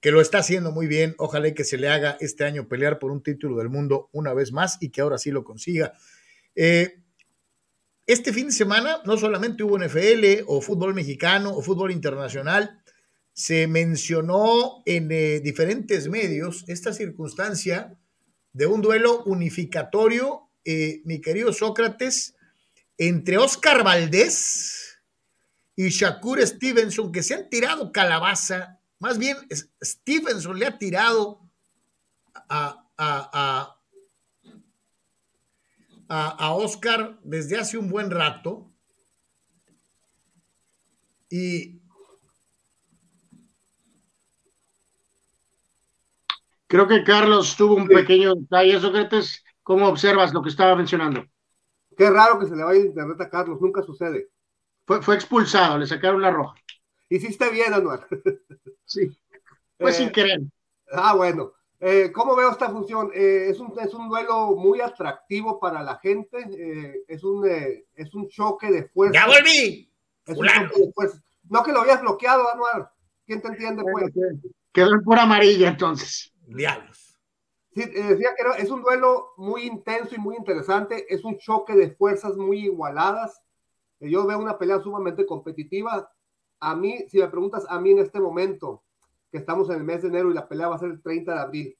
que 0.00 0.10
lo 0.12 0.20
está 0.20 0.38
haciendo 0.38 0.70
muy 0.72 0.86
bien. 0.86 1.14
Ojalá 1.18 1.52
que 1.52 1.64
se 1.64 1.76
le 1.76 1.88
haga 1.88 2.16
este 2.20 2.44
año 2.44 2.68
pelear 2.68 2.98
por 2.98 3.10
un 3.10 3.22
título 3.22 3.56
del 3.58 3.68
mundo 3.68 4.08
una 4.12 4.32
vez 4.34 4.52
más 4.52 4.78
y 4.80 4.90
que 4.90 5.00
ahora 5.00 5.18
sí 5.18 5.30
lo 5.30 5.42
consiga. 5.44 5.92
Eh, 6.54 7.00
este 8.06 8.32
fin 8.32 8.46
de 8.46 8.52
semana 8.52 8.98
no 9.04 9.16
solamente 9.16 9.62
hubo 9.62 9.78
NFL 9.78 10.44
o 10.46 10.60
fútbol 10.60 10.94
mexicano 10.94 11.54
o 11.54 11.62
fútbol 11.62 11.92
internacional, 11.92 12.82
se 13.32 13.66
mencionó 13.68 14.82
en 14.84 15.08
diferentes 15.42 16.08
medios 16.08 16.64
esta 16.66 16.92
circunstancia 16.92 17.96
de 18.52 18.66
un 18.66 18.82
duelo 18.82 19.22
unificatorio, 19.24 20.48
mi 21.04 21.20
querido 21.20 21.52
Sócrates, 21.52 22.34
entre 23.02 23.38
Oscar 23.38 23.82
Valdés 23.82 25.02
y 25.74 25.88
Shakur 25.88 26.46
Stevenson, 26.46 27.10
que 27.10 27.22
se 27.22 27.34
han 27.34 27.48
tirado 27.48 27.90
calabaza, 27.92 28.78
más 28.98 29.16
bien 29.16 29.38
Stevenson 29.82 30.58
le 30.58 30.66
ha 30.66 30.76
tirado 30.76 31.40
a, 32.34 32.86
a, 32.98 33.30
a, 33.32 33.80
a, 36.10 36.28
a 36.28 36.52
Oscar 36.52 37.18
desde 37.24 37.58
hace 37.58 37.78
un 37.78 37.88
buen 37.88 38.10
rato. 38.10 38.70
Y 41.30 41.80
Creo 46.66 46.86
que 46.86 47.02
Carlos 47.02 47.56
tuvo 47.56 47.76
un 47.76 47.88
pequeño 47.88 48.34
detalle. 48.34 48.78
Sócrates, 48.78 49.42
¿cómo 49.62 49.88
observas 49.88 50.34
lo 50.34 50.42
que 50.42 50.50
estaba 50.50 50.76
mencionando? 50.76 51.24
Qué 52.00 52.08
raro 52.08 52.38
que 52.38 52.46
se 52.46 52.56
le 52.56 52.64
vaya 52.64 52.80
el 52.80 52.86
internet 52.86 53.20
a 53.20 53.28
Carlos, 53.28 53.60
nunca 53.60 53.82
sucede. 53.82 54.30
Fue, 54.86 55.02
fue 55.02 55.16
expulsado, 55.16 55.76
le 55.76 55.86
sacaron 55.86 56.22
la 56.22 56.30
roja. 56.30 56.54
Hiciste 57.10 57.50
bien, 57.50 57.74
Anuar. 57.74 58.08
Sí, 58.86 59.14
fue 59.78 59.90
Eh, 59.90 59.92
sin 59.92 60.08
querer. 60.10 60.40
Ah, 60.90 61.14
bueno. 61.14 61.52
Eh, 61.78 62.10
¿Cómo 62.10 62.34
veo 62.34 62.52
esta 62.52 62.70
función? 62.70 63.10
Eh, 63.12 63.48
es, 63.50 63.60
un, 63.60 63.78
es 63.78 63.92
un 63.92 64.08
duelo 64.08 64.52
muy 64.52 64.80
atractivo 64.80 65.60
para 65.60 65.82
la 65.82 65.96
gente. 65.98 66.38
eh, 66.56 67.04
es, 67.06 67.22
un, 67.22 67.46
eh, 67.46 67.84
es 67.94 68.14
un 68.14 68.30
choque 68.30 68.72
de 68.72 68.88
fuerza. 68.88 69.20
¡Ya 69.20 69.26
volví! 69.26 69.92
Es 70.24 70.38
un 70.38 70.46
choque 70.46 70.80
de 70.80 70.92
fuerza. 70.94 71.22
No 71.50 71.62
que 71.62 71.72
lo 71.72 71.82
habías 71.82 72.00
bloqueado, 72.00 72.50
Anuar. 72.50 72.90
¿Quién 73.26 73.42
te 73.42 73.48
entiende, 73.48 73.82
pues? 73.82 74.10
Quedó 74.72 74.94
en 74.94 75.02
pura 75.02 75.24
amarilla 75.24 75.68
entonces. 75.68 76.32
Diablos. 76.46 77.09
Sí, 77.72 77.82
decía 77.86 78.30
que 78.36 78.62
es 78.62 78.70
un 78.70 78.82
duelo 78.82 79.28
muy 79.36 79.62
intenso 79.62 80.14
y 80.14 80.18
muy 80.18 80.36
interesante. 80.36 81.06
Es 81.12 81.24
un 81.24 81.38
choque 81.38 81.74
de 81.74 81.90
fuerzas 81.92 82.36
muy 82.36 82.64
igualadas. 82.64 83.40
Eh, 84.00 84.10
Yo 84.10 84.26
veo 84.26 84.38
una 84.38 84.58
pelea 84.58 84.80
sumamente 84.80 85.24
competitiva. 85.24 86.10
A 86.58 86.74
mí, 86.74 87.04
si 87.08 87.18
me 87.18 87.28
preguntas 87.28 87.64
a 87.68 87.80
mí 87.80 87.92
en 87.92 88.00
este 88.00 88.20
momento, 88.20 88.82
que 89.30 89.38
estamos 89.38 89.70
en 89.70 89.76
el 89.76 89.84
mes 89.84 90.02
de 90.02 90.08
enero 90.08 90.30
y 90.30 90.34
la 90.34 90.48
pelea 90.48 90.68
va 90.68 90.76
a 90.76 90.80
ser 90.80 90.90
el 90.90 91.02
30 91.02 91.32
de 91.32 91.38
abril, 91.40 91.78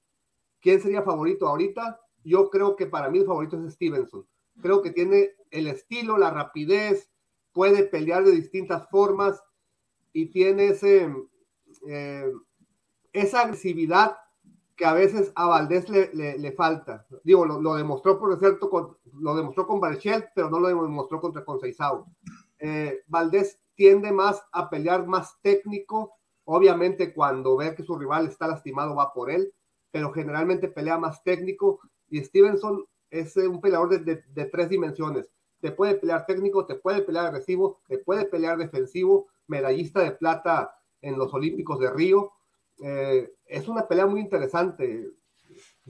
¿quién 0.61 0.81
sería 0.81 1.03
favorito 1.03 1.49
ahorita? 1.49 2.01
Yo 2.25 2.51
creo 2.51 2.77
que 2.77 2.87
para 2.87 3.11
mí 3.11 3.19
el 3.19 3.27
favorito 3.27 3.57
es 3.65 3.75
Stevenson. 3.75 4.27
Creo 4.63 4.83
que 4.83 4.91
tiene 4.91 5.33
el 5.51 5.67
estilo, 5.67 6.19
la 6.19 6.31
rapidez, 6.31 7.11
puede 7.53 7.85
pelear 7.85 8.25
de 8.25 8.33
distintas 8.33 8.89
formas 8.91 9.43
y 10.13 10.27
tiene 10.27 10.75
eh, 11.89 12.33
esa 13.13 13.41
agresividad 13.43 14.17
que 14.81 14.87
a 14.87 14.95
veces 14.95 15.31
a 15.35 15.47
Valdés 15.47 15.91
le, 15.91 16.39
le, 16.39 16.53
falta. 16.53 17.07
Digo, 17.23 17.45
lo, 17.45 17.75
demostró, 17.75 18.19
por 18.19 18.39
cierto, 18.39 18.71
con, 18.71 18.97
lo 19.13 19.37
demostró 19.37 19.67
con 19.67 19.79
Barchel, 19.79 20.25
pero 20.35 20.49
no 20.49 20.59
lo 20.59 20.69
demostró 20.69 21.21
contra 21.21 21.45
Conceizao. 21.45 22.07
Eh, 22.59 23.03
Valdés 23.07 23.61
tiende 23.75 24.11
más 24.11 24.43
a 24.53 24.71
pelear 24.71 25.07
más 25.07 25.39
técnico. 25.43 26.15
Obviamente, 26.45 27.13
cuando 27.13 27.59
ve 27.59 27.75
que 27.75 27.83
su 27.83 27.99
rival 27.99 28.27
está 28.29 28.49
lastimado, 28.49 28.95
va 28.95 29.13
por 29.13 29.31
él, 29.31 29.53
pero 29.91 30.13
generalmente 30.13 30.69
pelea 30.69 30.97
más 30.97 31.23
técnico. 31.23 31.81
Y 32.09 32.25
Stevenson 32.25 32.87
es 33.11 33.37
un 33.37 33.61
peleador 33.61 33.91
de, 33.91 33.99
de, 33.99 34.25
de 34.29 34.45
tres 34.47 34.71
dimensiones. 34.71 35.29
Te 35.61 35.73
puede 35.73 35.97
pelear 35.97 36.25
técnico, 36.25 36.65
te 36.65 36.77
puede 36.77 37.03
pelear 37.03 37.27
agresivo, 37.27 37.83
te 37.87 37.99
puede 37.99 38.25
pelear 38.25 38.57
defensivo, 38.57 39.27
medallista 39.47 40.01
de 40.01 40.13
plata 40.13 40.75
en 41.03 41.19
los 41.19 41.35
Olímpicos 41.35 41.79
de 41.81 41.91
Río. 41.91 42.33
Eh, 42.83 43.33
es 43.47 43.69
una 43.69 43.87
pelea 43.87 44.07
muy 44.07 44.21
interesante, 44.21 45.11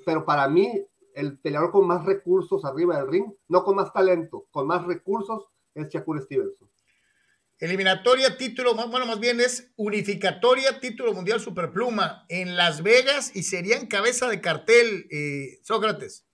pero 0.05 0.25
para 0.25 0.49
mí 0.49 0.85
el 1.15 1.39
peleador 1.39 1.71
con 1.71 1.87
más 1.87 2.05
recursos 2.05 2.65
arriba 2.65 2.99
del 2.99 3.11
ring, 3.11 3.33
no 3.49 3.65
con 3.65 3.77
más 3.77 3.93
talento, 3.93 4.47
con 4.51 4.67
más 4.67 4.85
recursos, 4.87 5.47
es 5.75 5.89
Shakur 5.89 6.21
Stevenson. 6.23 6.69
Eliminatoria, 7.59 8.39
título, 8.39 8.75
bueno, 8.75 9.05
más 9.05 9.21
bien 9.21 9.39
es 9.39 9.71
unificatoria, 9.77 10.81
título 10.81 11.13
mundial 11.13 11.41
superpluma 11.41 12.25
en 12.31 12.57
Las 12.57 12.83
Vegas 12.83 13.37
y 13.37 13.43
serían 13.43 13.87
cabeza 13.87 14.29
de 14.29 14.41
cartel, 14.41 15.07
eh, 15.11 15.59
Sócrates. 15.63 16.27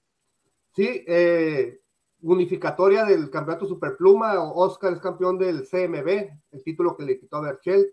Sí, 0.77 1.05
eh, 1.09 1.81
unificatoria 2.21 3.05
del 3.05 3.29
campeonato 3.29 3.67
superpluma, 3.67 4.41
Oscar 4.41 4.93
es 4.93 5.01
campeón 5.01 5.37
del 5.37 5.67
CMB, 5.69 6.09
el 6.53 6.63
título 6.63 6.97
que 6.97 7.05
le 7.05 7.19
quitó 7.19 7.39
a 7.39 7.41
Berchel, 7.41 7.93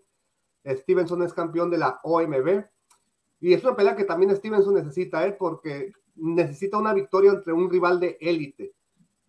Stevenson 0.64 1.22
es 1.22 1.32
campeón 1.32 1.70
de 1.70 1.78
la 1.78 2.00
OMB, 2.02 2.64
y 3.40 3.52
es 3.52 3.62
una 3.62 3.76
pelea 3.76 3.94
que 3.94 4.04
también 4.04 4.34
Stevenson 4.34 4.74
necesita, 4.74 5.26
¿eh? 5.26 5.32
porque 5.32 5.92
necesita 6.16 6.78
una 6.78 6.94
victoria 6.94 7.32
entre 7.32 7.52
un 7.52 7.68
rival 7.68 8.00
de 8.00 8.16
élite. 8.18 8.74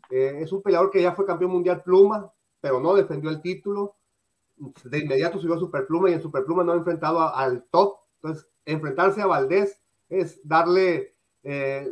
Eh, 0.09 0.39
es 0.41 0.53
un 0.53 0.61
peleador 0.61 0.89
que 0.89 1.01
ya 1.01 1.13
fue 1.13 1.25
campeón 1.25 1.51
mundial 1.51 1.83
pluma, 1.83 2.31
pero 2.61 2.79
no 2.79 2.93
defendió 2.93 3.29
el 3.29 3.41
título. 3.41 3.97
De 4.85 4.99
inmediato 4.99 5.37
subió 5.37 5.55
a 5.55 5.59
Superpluma 5.59 6.09
y 6.09 6.13
en 6.13 6.21
Superpluma 6.21 6.63
no 6.63 6.71
ha 6.71 6.77
enfrentado 6.77 7.35
al 7.35 7.65
top. 7.69 7.97
Entonces, 8.21 8.47
enfrentarse 8.63 9.21
a 9.21 9.27
Valdés 9.27 9.81
es 10.07 10.39
darle 10.47 11.17
eh, 11.43 11.91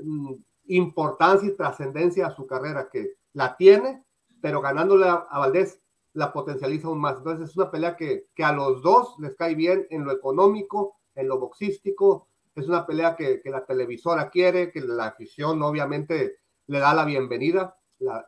importancia 0.67 1.49
y 1.49 1.57
trascendencia 1.57 2.27
a 2.27 2.35
su 2.35 2.47
carrera, 2.47 2.87
que 2.89 3.17
la 3.33 3.57
tiene, 3.57 4.05
pero 4.41 4.61
ganándole 4.61 5.09
a, 5.09 5.27
a, 5.29 5.39
Valdés 5.39 5.82
la 6.13 6.31
potencializa 6.31 6.87
aún 6.87 6.99
más. 6.99 7.17
Entonces, 7.17 7.49
es 7.49 7.57
una 7.57 7.71
pelea 7.71 7.95
que, 7.95 8.27
que 8.35 8.43
a 8.43 8.53
los 8.53 8.81
dos 8.81 9.15
les 9.19 9.35
cae 9.35 9.55
bien 9.55 9.87
en 9.89 10.05
lo 10.05 10.11
económico, 10.11 10.97
en 11.15 11.27
lo 11.27 11.39
boxístico. 11.39 12.29
Es 12.55 12.67
una 12.67 12.85
pelea 12.85 13.15
que, 13.15 13.41
que 13.41 13.49
la 13.49 13.65
televisora 13.65 14.29
quiere, 14.29 14.71
que 14.71 14.81
la 14.81 15.07
afición 15.07 15.61
obviamente 15.63 16.37
le 16.67 16.79
da 16.79 16.93
la 16.93 17.05
bienvenida 17.05 17.75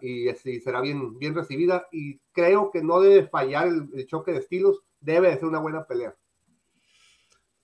y, 0.01 0.29
y, 0.29 0.59
será 0.59 0.81
bien, 0.81 1.17
bien 1.17 1.35
recibida. 1.35 1.87
Y 1.91 2.19
creo 2.31 2.71
que 2.71 2.83
no 2.83 2.99
debe 2.99 3.27
fallar 3.27 3.67
el, 3.67 4.05
choque 4.07 4.31
de 4.31 4.39
estilos, 4.39 4.83
debe 4.99 5.29
de 5.29 5.35
ser 5.37 5.45
una 5.45 5.59
buena 5.59 5.85
pelea. 5.85 6.15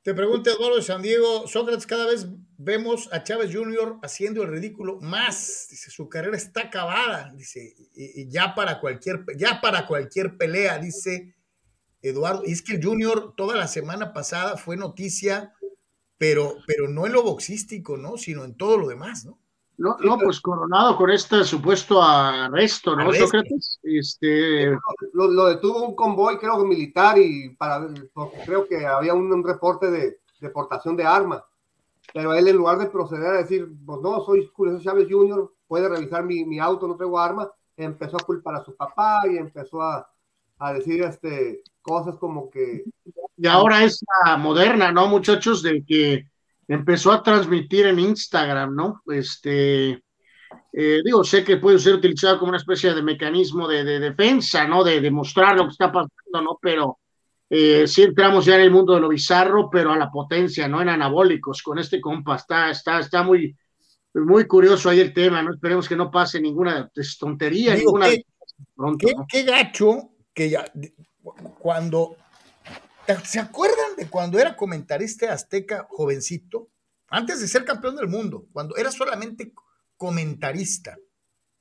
Te 0.04 0.16
pregunta 0.16 0.50
Eduardo 0.50 0.78
de 0.78 0.82
San 0.82 1.04
Diego, 1.04 1.48
Sócrates, 1.48 1.86
cada 1.86 2.08
vez 2.08 2.26
vemos 2.58 3.08
a 3.12 3.24
Chávez 3.24 3.54
Jr. 3.54 4.00
haciendo 4.02 4.42
el 4.42 4.50
ridículo 4.50 5.00
más. 5.00 5.68
Dice, 5.70 5.92
su 5.92 6.10
carrera 6.10 6.36
está 6.36 6.62
acabada. 6.62 7.32
Dice, 7.36 7.76
y, 7.94 8.28
ya 8.28 8.56
para 8.56 8.80
cualquier, 8.80 9.24
ya 9.38 9.62
para 9.62 9.86
cualquier 9.86 10.38
pelea, 10.38 10.80
dice 10.80 11.36
Eduardo. 12.02 12.42
Y 12.48 12.52
es 12.52 12.64
que 12.64 12.78
el 12.78 12.84
Junior 12.84 13.36
toda 13.38 13.56
la 13.56 13.68
semana 13.68 14.12
pasada 14.12 14.58
fue 14.58 14.76
noticia, 14.76 15.54
pero, 16.18 16.58
pero 16.66 16.88
no 16.88 17.06
en 17.06 17.14
lo 17.14 17.22
boxístico, 17.22 17.96
¿no? 17.96 18.18
Sino 18.18 18.44
en 18.44 18.58
todo 18.58 18.80
lo 18.80 18.88
demás, 18.88 19.24
¿no? 19.24 19.38
No, 19.82 19.98
no, 20.00 20.20
pues 20.20 20.40
coronado 20.40 20.96
con 20.96 21.10
este 21.10 21.44
supuesto 21.44 22.04
arresto, 22.04 22.96
¿no, 22.96 23.12
Sócrates? 23.12 23.80
Este... 23.82 24.78
Lo, 25.14 25.48
detuvo 25.48 25.82
un 25.88 25.96
convoy, 25.96 26.38
creo, 26.38 26.64
militar, 26.64 27.18
y 27.18 27.50
para, 27.56 27.88
creo 28.46 28.68
que 28.68 28.86
había 28.86 29.16
un, 29.16 29.44
reporte 29.44 29.90
de 29.90 30.20
deportación 30.40 30.96
de 30.96 31.04
armas. 31.04 31.44
Pero 32.14 32.32
él, 32.36 32.48
en 32.48 32.58
lugar 32.58 32.78
de 32.78 32.92
proceder 32.92 33.26
a 33.26 33.38
decir, 33.38 33.68
pues 33.84 34.02
no, 34.02 34.24
soy 34.24 34.48
Julio 34.54 34.80
Chávez 34.80 35.08
Jr., 35.10 35.52
puede 35.68 35.90
revisar 35.90 36.24
mi, 36.24 36.46
mi, 36.46 36.60
auto, 36.60 36.88
no 36.88 36.96
traigo 36.96 37.18
arma, 37.18 37.50
empezó 37.76 38.18
a 38.18 38.24
culpar 38.24 38.56
a 38.56 38.64
su 38.64 38.76
papá 38.76 39.22
y 39.32 39.38
empezó 39.38 39.82
a, 39.82 40.08
a 40.60 40.74
decir 40.74 41.02
este, 41.02 41.64
cosas 41.82 42.18
como 42.18 42.52
que... 42.52 42.84
Y 43.36 43.48
ahora 43.48 43.84
es 43.84 44.00
moderna, 44.38 44.92
¿no, 44.92 45.08
muchachos? 45.08 45.64
De 45.64 45.84
que 45.84 46.31
empezó 46.68 47.12
a 47.12 47.24
transmitir 47.24 47.86
en 47.88 48.00
Instagram, 48.00 48.76
¿no? 48.76 49.02
Este, 49.08 50.04
eh, 50.74 51.02
digo, 51.04 51.24
sé 51.24 51.44
que 51.44 51.58
puede 51.58 51.80
ser 51.80 51.96
utilizado 51.96 52.40
como 52.40 52.50
una 52.50 52.58
especie 52.58 52.94
de 52.94 53.02
mecanismo 53.02 53.68
de, 53.68 53.84
defensa, 53.84 54.66
¿no? 54.68 54.84
De 54.84 55.02
demostrar 55.02 55.56
lo 55.58 55.66
que 55.66 55.72
está 55.72 55.92
pasando, 55.92 56.42
¿no? 56.42 56.60
Pero 56.62 57.00
eh, 57.50 57.88
sí 57.88 58.04
entramos 58.04 58.46
ya 58.46 58.56
en 58.56 58.62
el 58.62 58.72
mundo 58.72 58.96
de 58.96 59.02
lo 59.02 59.10
bizarro, 59.10 59.70
pero 59.70 59.92
a 59.92 59.98
la 59.98 60.10
potencia, 60.10 60.68
¿no? 60.68 60.82
En 60.82 60.90
anabólicos, 60.90 61.62
con 61.62 61.80
este 61.80 62.00
compa, 62.00 62.36
está, 62.38 62.70
está, 62.70 63.00
está 63.00 63.24
muy, 63.24 63.56
muy 64.14 64.48
curioso 64.48 64.90
ahí 64.90 65.00
el 65.00 65.14
tema, 65.14 65.42
¿no? 65.42 65.54
Esperemos 65.54 65.90
que 65.90 65.96
no 65.96 66.10
pase 66.10 66.40
ninguna 66.40 66.90
tontería, 67.20 67.76
ninguna... 67.76 68.08
Qué, 68.08 69.14
qué 69.28 69.44
gacho 69.44 70.12
que 70.34 70.50
ya, 70.50 70.72
cuando 71.60 72.16
¿Se 73.24 73.40
acuerdan 73.40 73.96
de 73.98 74.08
cuando 74.08 74.40
era 74.40 74.56
comentarista 74.56 75.34
azteca 75.34 75.88
jovencito? 75.90 76.70
Antes 77.10 77.42
de 77.42 77.48
ser 77.48 77.66
campeón 77.66 77.96
del 77.96 78.08
mundo, 78.08 78.48
cuando 78.54 78.78
era 78.78 78.92
solamente 78.92 79.54
comentarista. 79.98 80.98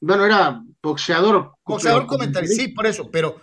Bueno, 0.01 0.25
era 0.25 0.63
boxeador. 0.83 1.55
Boxeador 1.65 2.07
comentarista, 2.07 2.55
sí, 2.63 2.69
por 2.69 2.87
eso, 2.87 3.11
pero 3.11 3.41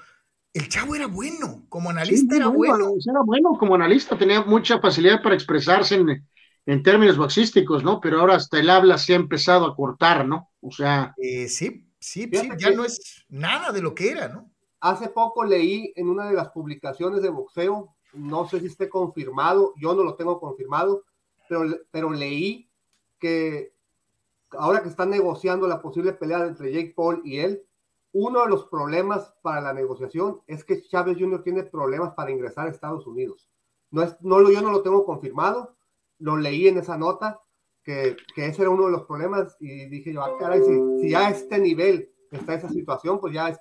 el 0.53 0.69
chavo 0.69 0.95
era 0.95 1.07
bueno, 1.07 1.65
como 1.69 1.89
analista 1.89 2.35
era 2.35 2.47
bueno. 2.47 2.93
Era 3.05 3.19
bueno 3.25 3.57
como 3.59 3.75
analista, 3.75 4.17
tenía 4.17 4.41
mucha 4.41 4.79
facilidad 4.79 5.21
para 5.21 5.35
expresarse 5.35 5.95
en, 6.65 6.83
términos 6.83 7.17
boxísticos, 7.17 7.83
¿no? 7.83 7.99
Pero 8.01 8.21
ahora 8.21 8.35
hasta 8.35 8.59
el 8.59 8.69
habla 8.69 8.97
se 8.97 9.13
ha 9.13 9.17
empezado 9.17 9.65
a 9.65 9.75
cortar, 9.75 10.25
¿no? 10.25 10.49
O 10.61 10.71
sea. 10.71 11.13
Eh, 11.17 11.47
sí, 11.47 11.87
sí, 11.99 12.29
sí, 12.31 12.49
ya 12.57 12.71
no 12.71 12.85
es 12.85 13.25
nada 13.29 13.71
de 13.71 13.81
lo 13.81 13.93
que 13.93 14.09
era, 14.09 14.29
¿no? 14.29 14.51
Hace 14.79 15.09
poco 15.09 15.43
leí 15.43 15.93
en 15.95 16.09
una 16.09 16.27
de 16.27 16.35
las 16.35 16.49
publicaciones 16.49 17.21
de 17.21 17.29
boxeo, 17.29 17.95
no 18.13 18.47
sé 18.47 18.59
si 18.59 18.67
esté 18.67 18.89
confirmado, 18.89 19.73
yo 19.77 19.93
no 19.95 20.03
lo 20.03 20.15
tengo 20.15 20.39
confirmado, 20.39 21.03
pero, 21.49 21.63
pero 21.91 22.11
leí 22.11 22.69
que 23.19 23.73
ahora 24.51 24.81
que 24.81 24.89
están 24.89 25.09
negociando 25.09 25.67
la 25.67 25.81
posible 25.81 26.13
pelea 26.13 26.45
entre 26.45 26.71
Jake 26.71 26.93
Paul 26.95 27.21
y 27.23 27.39
él, 27.39 27.63
uno 28.13 28.43
de 28.43 28.49
los 28.49 28.65
problemas 28.65 29.33
para 29.41 29.61
la 29.61 29.73
negociación 29.73 30.41
es 30.47 30.63
que 30.63 30.81
Chávez 30.81 31.17
Jr. 31.19 31.43
tiene 31.43 31.63
problemas 31.63 32.13
para 32.13 32.31
ingresar 32.31 32.67
a 32.67 32.71
Estados 32.71 33.05
Unidos. 33.05 33.49
No 33.91 34.01
es, 34.01 34.15
no 34.21 34.39
lo, 34.39 34.51
yo 34.51 34.61
no 34.61 34.71
lo 34.71 34.81
tengo 34.81 35.05
confirmado, 35.05 35.75
lo 36.19 36.37
leí 36.37 36.67
en 36.67 36.77
esa 36.77 36.97
nota, 36.97 37.41
que, 37.83 38.17
que 38.35 38.47
ese 38.47 38.63
era 38.63 38.71
uno 38.71 38.85
de 38.85 38.91
los 38.91 39.03
problemas 39.03 39.55
y 39.59 39.85
dije 39.85 40.13
yo, 40.13 40.21
ah, 40.21 40.37
caray, 40.37 40.61
si, 40.61 41.01
si 41.01 41.15
a 41.15 41.29
este 41.29 41.59
nivel 41.59 42.11
está 42.31 42.55
esa 42.55 42.69
situación, 42.69 43.19
pues 43.19 43.33
ya 43.33 43.49
es, 43.49 43.59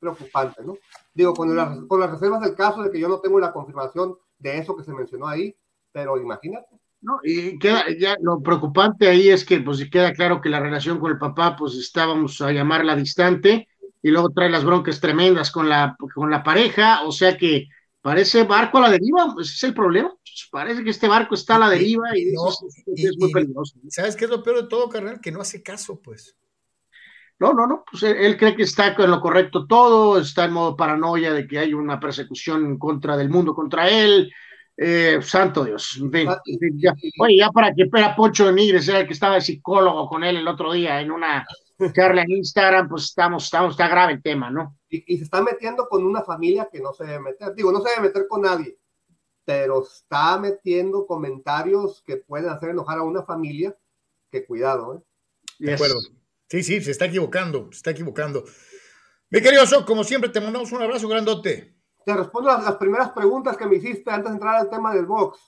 preocupante, 0.00 0.62
¿no? 0.64 0.76
Digo, 1.14 1.34
con, 1.34 1.86
con 1.86 2.00
las 2.00 2.10
reservas 2.10 2.40
del 2.40 2.54
caso 2.54 2.82
de 2.82 2.90
que 2.90 2.98
yo 2.98 3.08
no 3.08 3.20
tengo 3.20 3.38
la 3.38 3.52
confirmación 3.52 4.16
de 4.38 4.58
eso 4.58 4.76
que 4.76 4.84
se 4.84 4.92
mencionó 4.92 5.28
ahí, 5.28 5.54
pero 5.92 6.20
imagínate. 6.20 6.80
No, 7.02 7.18
y 7.22 7.58
queda, 7.58 7.84
ya 7.98 8.16
lo 8.20 8.42
preocupante 8.42 9.08
ahí 9.08 9.30
es 9.30 9.44
que 9.44 9.60
pues 9.60 9.88
queda 9.90 10.12
claro 10.12 10.40
que 10.40 10.50
la 10.50 10.60
relación 10.60 10.98
con 10.98 11.10
el 11.10 11.18
papá 11.18 11.56
pues 11.56 11.74
estábamos 11.74 12.40
a 12.42 12.52
llamarla 12.52 12.94
distante 12.94 13.68
y 14.02 14.10
luego 14.10 14.30
trae 14.30 14.50
las 14.50 14.64
broncas 14.64 15.00
tremendas 15.00 15.50
con 15.50 15.68
la, 15.68 15.96
con 16.14 16.30
la 16.30 16.42
pareja, 16.42 17.02
o 17.04 17.12
sea 17.12 17.38
que 17.38 17.68
parece 18.02 18.44
barco 18.44 18.78
a 18.78 18.82
la 18.82 18.90
deriva, 18.90 19.34
ese 19.40 19.54
es 19.54 19.62
el 19.64 19.74
problema, 19.74 20.14
parece 20.50 20.84
que 20.84 20.90
este 20.90 21.08
barco 21.08 21.34
está 21.34 21.56
a 21.56 21.60
la 21.60 21.70
deriva 21.70 22.16
y, 22.16 22.28
es, 22.28 23.16
muy 23.18 23.32
peligroso. 23.32 23.76
¿Sabes 23.88 24.16
qué 24.16 24.24
es 24.24 24.30
lo 24.30 24.42
peor 24.42 24.62
de 24.62 24.68
todo, 24.68 24.88
carnal? 24.88 25.20
Que 25.20 25.32
no 25.32 25.40
hace 25.40 25.62
caso, 25.62 26.00
pues. 26.00 26.36
No, 27.40 27.54
no, 27.54 27.66
no, 27.66 27.84
pues 27.90 28.02
él, 28.02 28.36
cree 28.36 28.54
que 28.54 28.64
está 28.64 28.88
en 28.88 29.10
lo 29.10 29.18
correcto 29.18 29.66
todo, 29.66 30.18
está 30.18 30.44
en 30.44 30.52
modo 30.52 30.76
paranoia 30.76 31.32
de 31.32 31.46
que 31.46 31.58
hay 31.58 31.72
una 31.72 31.98
persecución 31.98 32.66
en 32.66 32.78
contra 32.78 33.16
del 33.16 33.30
mundo 33.30 33.54
contra 33.54 33.88
él. 33.88 34.30
Eh, 34.76 35.20
santo 35.22 35.64
Dios, 35.64 35.98
en 36.00 36.10
fin, 36.10 36.28
ah, 36.28 36.40
ya, 36.74 36.94
oye, 37.18 37.36
ya 37.38 37.50
para 37.50 37.74
que 37.74 37.82
espera 37.82 38.16
Poncho 38.16 38.46
de 38.46 38.52
Nigres, 38.52 38.88
era 38.88 39.00
el 39.00 39.06
que 39.06 39.12
estaba 39.12 39.34
de 39.34 39.40
psicólogo 39.42 40.08
con 40.08 40.24
él 40.24 40.36
el 40.36 40.48
otro 40.48 40.72
día 40.72 41.00
en 41.00 41.10
una 41.10 41.46
charla 41.94 42.22
en 42.22 42.30
Instagram, 42.30 42.88
pues 42.88 43.04
estamos, 43.04 43.44
estamos, 43.44 43.72
está 43.72 43.88
grave 43.88 44.14
el 44.14 44.22
tema, 44.22 44.50
¿no? 44.50 44.78
Y, 44.88 45.18
se 45.18 45.24
está 45.24 45.42
metiendo 45.42 45.86
con 45.88 46.04
una 46.04 46.22
familia 46.22 46.68
que 46.70 46.80
no 46.80 46.92
se 46.92 47.04
debe 47.04 47.20
meter, 47.20 47.54
digo, 47.54 47.72
no 47.72 47.80
se 47.80 47.90
debe 47.90 48.08
meter 48.08 48.26
con 48.26 48.42
nadie, 48.42 48.78
pero 49.44 49.82
está 49.82 50.38
metiendo 50.38 51.06
comentarios 51.06 52.02
que 52.06 52.18
pueden 52.18 52.50
hacer 52.50 52.70
enojar 52.70 52.98
a 52.98 53.02
una 53.02 53.22
familia, 53.22 53.76
que 54.30 54.46
cuidado, 54.46 54.94
¿eh? 54.94 55.00
De 55.58 55.74
acuerdo. 55.74 56.00
Sí, 56.50 56.64
sí, 56.64 56.80
se 56.80 56.90
está 56.90 57.04
equivocando, 57.04 57.68
se 57.70 57.76
está 57.76 57.90
equivocando. 57.92 58.42
Mi 59.30 59.40
querido 59.40 59.64
Sok, 59.64 59.86
como 59.86 60.02
siempre, 60.02 60.30
te 60.30 60.40
mandamos 60.40 60.72
un 60.72 60.82
abrazo 60.82 61.06
grandote. 61.06 61.76
Te 62.04 62.12
respondo 62.12 62.50
a 62.50 62.60
las 62.60 62.74
primeras 62.74 63.12
preguntas 63.12 63.56
que 63.56 63.66
me 63.66 63.76
hiciste 63.76 64.10
antes 64.10 64.30
de 64.30 64.34
entrar 64.34 64.56
al 64.56 64.68
tema 64.68 64.92
del 64.92 65.06
box. 65.06 65.38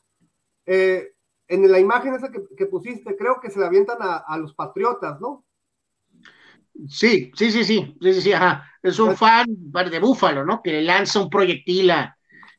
Eh, 0.65 1.09
en 1.49 1.70
la 1.73 1.81
imagen 1.81 2.15
esa 2.15 2.31
que, 2.31 2.66
pusiste, 2.66 3.16
creo 3.16 3.41
que 3.43 3.51
se 3.51 3.59
la 3.59 3.66
avientan 3.66 3.99
a, 4.01 4.39
los 4.39 4.55
patriotas, 4.55 5.20
¿no? 5.20 5.45
Sí, 6.89 7.33
sí, 7.35 7.51
sí, 7.51 7.65
sí, 7.65 7.97
sí, 8.01 8.20
sí, 8.20 8.33
ajá. 8.33 8.70
Es 8.81 9.01
un 9.01 9.09
pues 9.09 9.19
fan 9.19 9.47
de 9.49 9.99
Búfalo, 9.99 10.45
¿no? 10.45 10.62
Que 10.62 10.70
le 10.70 10.83
lanza 10.83 11.20
un 11.20 11.29
proyectil, 11.29 11.91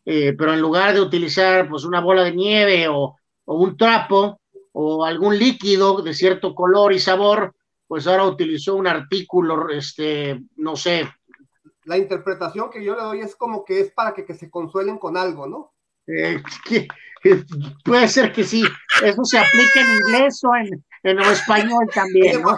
eh, 0.04 0.36
pero 0.38 0.54
en 0.54 0.60
lugar 0.60 0.94
de 0.94 1.00
utilizar 1.00 1.70
pues 1.70 1.86
una 1.86 2.02
bola 2.02 2.26
de 2.26 2.36
nieve 2.36 2.90
o, 2.90 3.16
o 3.46 3.56
un 3.56 3.78
trapo 3.78 4.42
o 4.74 5.06
algún 5.06 5.40
líquido 5.40 6.02
de 6.02 6.14
cierto 6.14 6.54
color 6.54 6.92
y 6.92 7.00
sabor, 7.00 7.56
pues 7.94 8.08
ahora 8.08 8.26
utilizó 8.26 8.74
un 8.74 8.88
artículo, 8.88 9.70
este, 9.70 10.42
no 10.56 10.76
sé. 10.76 11.08
La 11.84 11.96
interpretación 11.96 12.72
que 12.72 12.84
yo 12.84 12.96
le 12.96 13.04
doy 13.04 13.20
es 13.20 13.36
como 13.36 13.64
que 13.64 13.82
es 13.82 13.92
para 13.92 14.16
que, 14.16 14.34
se 14.34 14.50
consuelen 14.50 14.98
con 14.98 15.16
algo, 15.16 15.46
¿no? 15.46 15.76
Eh, 16.08 16.42
puede 17.86 18.08
ser 18.08 18.34
que 18.34 18.46
sí. 18.46 18.64
Eso 19.04 19.24
se 19.24 19.38
aplica 19.38 19.82
en 19.82 19.92
inglés 19.92 20.44
o 20.44 20.56
en, 20.56 20.84
en 21.04 21.20
español 21.20 21.88
también. 21.94 22.42
¿no? 22.42 22.58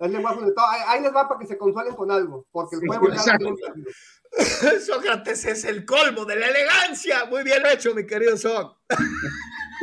Es 0.00 0.10
lenguaje 0.10 0.38
todo. 0.56 0.66
Ahí, 0.88 1.02
les 1.02 1.14
va 1.14 1.28
para 1.28 1.38
que 1.38 1.46
se 1.46 1.56
consuelen 1.56 1.94
con 1.94 2.10
algo, 2.10 2.48
porque 2.50 2.74
el 2.74 2.82
juego 2.84 3.06
ya 3.14 3.38
Sócrates 4.84 5.44
es 5.44 5.64
el 5.66 5.86
colmo 5.86 6.24
de 6.24 6.34
la 6.34 6.48
elegancia. 6.48 7.26
Muy 7.26 7.44
bien 7.44 7.64
hecho, 7.64 7.94
mi 7.94 8.04
querido 8.04 8.36
Soc. 8.36 8.76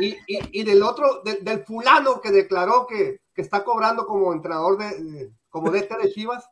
y, 0.00 0.18
y, 0.28 0.64
del 0.64 0.82
otro, 0.82 1.22
del 1.24 1.64
fulano 1.64 2.20
que 2.20 2.30
declaró 2.30 2.86
que, 2.86 3.23
que 3.34 3.42
está 3.42 3.64
cobrando 3.64 4.06
como 4.06 4.32
entrenador 4.32 4.78
de, 4.78 5.32
como 5.48 5.70
DT 5.70 5.96
de 6.02 6.12
Chivas, 6.12 6.48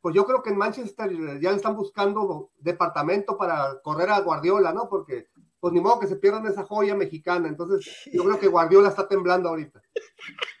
pues 0.00 0.14
yo 0.14 0.24
creo 0.24 0.42
que 0.42 0.50
en 0.50 0.56
Manchester 0.56 1.10
ya 1.40 1.50
le 1.50 1.56
están 1.56 1.76
buscando 1.76 2.50
departamento 2.58 3.36
para 3.36 3.80
correr 3.82 4.10
a 4.10 4.20
Guardiola, 4.20 4.72
¿no? 4.72 4.88
Porque 4.88 5.28
pues 5.60 5.74
ni 5.74 5.80
modo 5.80 6.00
que 6.00 6.06
se 6.06 6.16
pierdan 6.16 6.46
esa 6.46 6.64
joya 6.64 6.94
mexicana. 6.94 7.46
Entonces, 7.48 7.86
yo 8.10 8.24
creo 8.24 8.40
que 8.40 8.48
Guardiola 8.48 8.88
está 8.88 9.06
temblando 9.06 9.48
ahorita. 9.48 9.82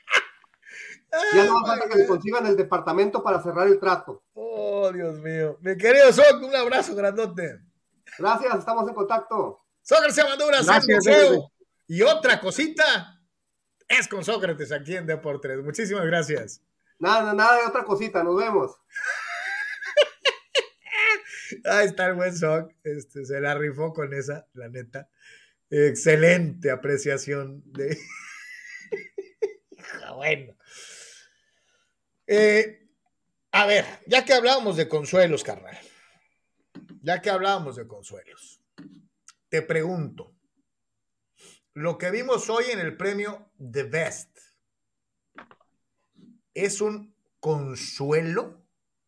Ya 1.34 1.44
no 1.44 1.66
falta 1.66 1.88
que 1.88 1.98
le 1.98 2.06
consigan 2.06 2.46
el 2.46 2.56
departamento 2.56 3.20
para 3.20 3.42
cerrar 3.42 3.66
el 3.66 3.80
trato. 3.80 4.22
Oh, 4.34 4.92
Dios 4.92 5.18
mío. 5.18 5.58
Mi 5.60 5.76
querido 5.76 6.12
Sok, 6.12 6.40
un 6.40 6.54
abrazo 6.54 6.94
grandote. 6.94 7.58
Gracias, 8.16 8.58
estamos 8.60 8.88
en 8.88 8.94
contacto. 8.94 9.60
Sócrates 9.82 10.18
Amanduras, 10.20 10.68
Y 11.88 12.02
otra 12.02 12.40
cosita, 12.40 13.19
es 13.90 14.08
con 14.08 14.24
Sócrates 14.24 14.72
aquí 14.72 14.96
en 14.96 15.06
Deportes. 15.06 15.62
Muchísimas 15.62 16.06
gracias. 16.06 16.62
Nada, 16.98 17.34
nada 17.34 17.60
de 17.60 17.66
otra 17.66 17.84
cosita, 17.84 18.22
nos 18.22 18.36
vemos. 18.36 18.80
Ahí 21.64 21.86
está 21.86 22.06
el 22.06 22.14
buen 22.14 22.36
Soc, 22.36 22.72
este, 22.84 23.24
se 23.24 23.40
la 23.40 23.54
rifó 23.54 23.92
con 23.92 24.14
esa, 24.14 24.46
la 24.54 24.68
neta. 24.68 25.08
Excelente 25.68 26.70
apreciación 26.70 27.62
de. 27.66 27.98
bueno. 30.14 30.54
Eh, 32.26 32.88
a 33.50 33.66
ver, 33.66 33.84
ya 34.06 34.24
que 34.24 34.32
hablábamos 34.32 34.76
de 34.76 34.88
consuelos, 34.88 35.42
carnal. 35.42 35.76
Ya 37.02 37.20
que 37.20 37.30
hablábamos 37.30 37.76
de 37.76 37.88
consuelos, 37.88 38.62
te 39.48 39.62
pregunto, 39.62 40.32
lo 41.80 41.96
que 41.96 42.10
vimos 42.10 42.50
hoy 42.50 42.64
en 42.70 42.78
el 42.78 42.94
premio 42.94 43.46
The 43.58 43.84
Best 43.84 44.38
es 46.52 46.82
un 46.82 47.14
consuelo 47.40 48.60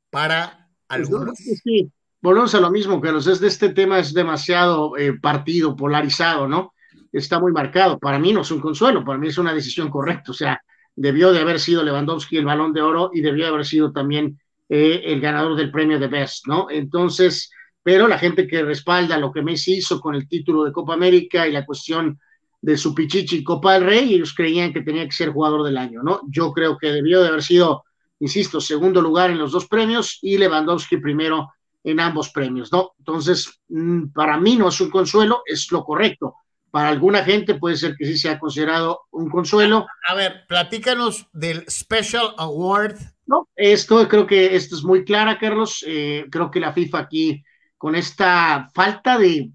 para 0.08 0.70
Pues 0.88 1.00
algunos. 1.00 1.36
Sí, 1.36 1.92
volvemos 2.22 2.54
a 2.54 2.60
lo 2.60 2.70
mismo, 2.70 2.98
Carlos. 2.98 3.26
Es 3.26 3.40
de 3.40 3.48
este 3.48 3.74
tema 3.74 3.98
es 3.98 4.14
demasiado 4.14 4.96
eh, 4.96 5.12
partido, 5.20 5.76
polarizado, 5.76 6.48
¿no? 6.48 6.72
Está 7.12 7.38
muy 7.38 7.52
marcado. 7.52 7.98
Para 7.98 8.18
mí 8.18 8.32
no 8.32 8.40
es 8.40 8.50
un 8.50 8.60
consuelo, 8.60 9.04
para 9.04 9.18
mí 9.18 9.28
es 9.28 9.36
una 9.36 9.52
decisión 9.52 9.90
correcta. 9.90 10.30
O 10.30 10.34
sea, 10.34 10.58
debió 10.96 11.30
de 11.30 11.40
haber 11.40 11.60
sido 11.60 11.82
Lewandowski 11.82 12.38
el 12.38 12.46
balón 12.46 12.72
de 12.72 12.80
oro 12.80 13.10
y 13.12 13.20
debió 13.20 13.44
de 13.44 13.50
haber 13.50 13.66
sido 13.66 13.92
también 13.92 14.40
eh, 14.70 15.02
el 15.04 15.20
ganador 15.20 15.56
del 15.56 15.70
premio 15.70 15.98
de 15.98 16.08
Best, 16.08 16.46
¿no? 16.46 16.68
Entonces, 16.70 17.50
pero 17.82 18.08
la 18.08 18.18
gente 18.18 18.46
que 18.46 18.62
respalda 18.62 19.18
lo 19.18 19.30
que 19.30 19.42
Messi 19.42 19.76
hizo 19.76 20.00
con 20.00 20.14
el 20.14 20.26
título 20.26 20.64
de 20.64 20.72
Copa 20.72 20.94
América 20.94 21.46
y 21.46 21.52
la 21.52 21.66
cuestión 21.66 22.18
de 22.62 22.76
su 22.76 22.94
Pichichi 22.94 23.42
Copa 23.42 23.74
del 23.74 23.84
Rey, 23.84 24.14
ellos 24.14 24.32
creían 24.34 24.72
que 24.72 24.82
tenía 24.82 25.04
que 25.04 25.12
ser 25.12 25.30
jugador 25.30 25.64
del 25.64 25.76
año, 25.76 26.02
¿no? 26.02 26.20
Yo 26.28 26.52
creo 26.52 26.78
que 26.78 26.92
debió 26.92 27.20
de 27.20 27.28
haber 27.28 27.42
sido, 27.42 27.82
insisto, 28.20 28.60
segundo 28.60 29.02
lugar 29.02 29.30
en 29.30 29.38
los 29.38 29.50
dos 29.50 29.66
premios 29.66 30.18
y 30.22 30.38
Lewandowski 30.38 30.98
primero 30.98 31.50
en 31.82 31.98
ambos 31.98 32.30
premios, 32.30 32.72
¿no? 32.72 32.92
Entonces, 32.98 33.60
mm, 33.68 34.12
para 34.14 34.38
mí 34.38 34.56
no 34.56 34.68
es 34.68 34.80
un 34.80 34.90
consuelo, 34.90 35.42
es 35.44 35.70
lo 35.72 35.84
correcto. 35.84 36.36
Para 36.70 36.88
alguna 36.88 37.24
gente 37.24 37.56
puede 37.56 37.76
ser 37.76 37.96
que 37.96 38.06
sí 38.06 38.16
sea 38.16 38.38
considerado 38.38 39.00
un 39.10 39.28
consuelo. 39.28 39.84
A 40.08 40.14
ver, 40.14 40.44
platícanos 40.48 41.26
del 41.32 41.68
Special 41.68 42.32
Award. 42.38 42.96
No, 43.26 43.48
esto 43.56 44.08
creo 44.08 44.26
que 44.26 44.54
esto 44.54 44.76
es 44.76 44.84
muy 44.84 45.04
clara, 45.04 45.38
Carlos. 45.38 45.84
Eh, 45.86 46.26
creo 46.30 46.50
que 46.50 46.60
la 46.60 46.72
FIFA 46.72 46.98
aquí, 47.00 47.42
con 47.76 47.96
esta 47.96 48.70
falta 48.72 49.18
de, 49.18 49.50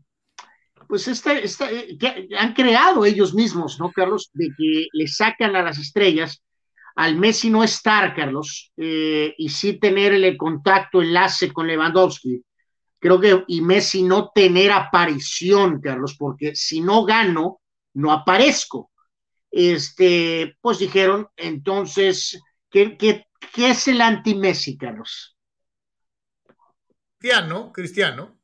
pues 0.87 1.07
esta, 1.07 1.33
esta 1.33 1.71
eh, 1.71 1.97
han 2.37 2.53
creado 2.53 3.05
ellos 3.05 3.33
mismos, 3.33 3.79
¿no, 3.79 3.91
Carlos? 3.91 4.29
De 4.33 4.49
que 4.57 4.87
le 4.91 5.07
sacan 5.07 5.55
a 5.55 5.63
las 5.63 5.77
estrellas 5.77 6.41
al 6.97 7.15
Messi 7.15 7.51
no 7.51 7.63
estar, 7.63 8.15
Carlos, 8.15 8.71
eh, 8.75 9.35
y 9.37 9.49
sí 9.49 9.73
tener 9.73 10.13
el 10.13 10.35
contacto, 10.35 10.99
enlace 10.99 11.53
con 11.53 11.67
Lewandowski. 11.67 12.41
Creo 12.97 13.21
que, 13.21 13.43
y 13.47 13.61
Messi 13.61 14.01
no 14.01 14.31
tener 14.33 14.71
aparición, 14.71 15.79
Carlos, 15.79 16.15
porque 16.17 16.55
si 16.55 16.81
no 16.81 17.05
gano, 17.05 17.61
no 17.93 18.11
aparezco. 18.11 18.89
Este, 19.51 20.57
pues 20.59 20.79
dijeron, 20.79 21.27
entonces, 21.35 22.41
¿qué, 22.67 22.97
qué, 22.97 23.27
qué 23.53 23.69
es 23.69 23.87
el 23.87 24.01
anti-Messi, 24.01 24.75
Carlos? 24.75 25.37
Cristiano, 27.19 27.71
Cristiano. 27.71 28.36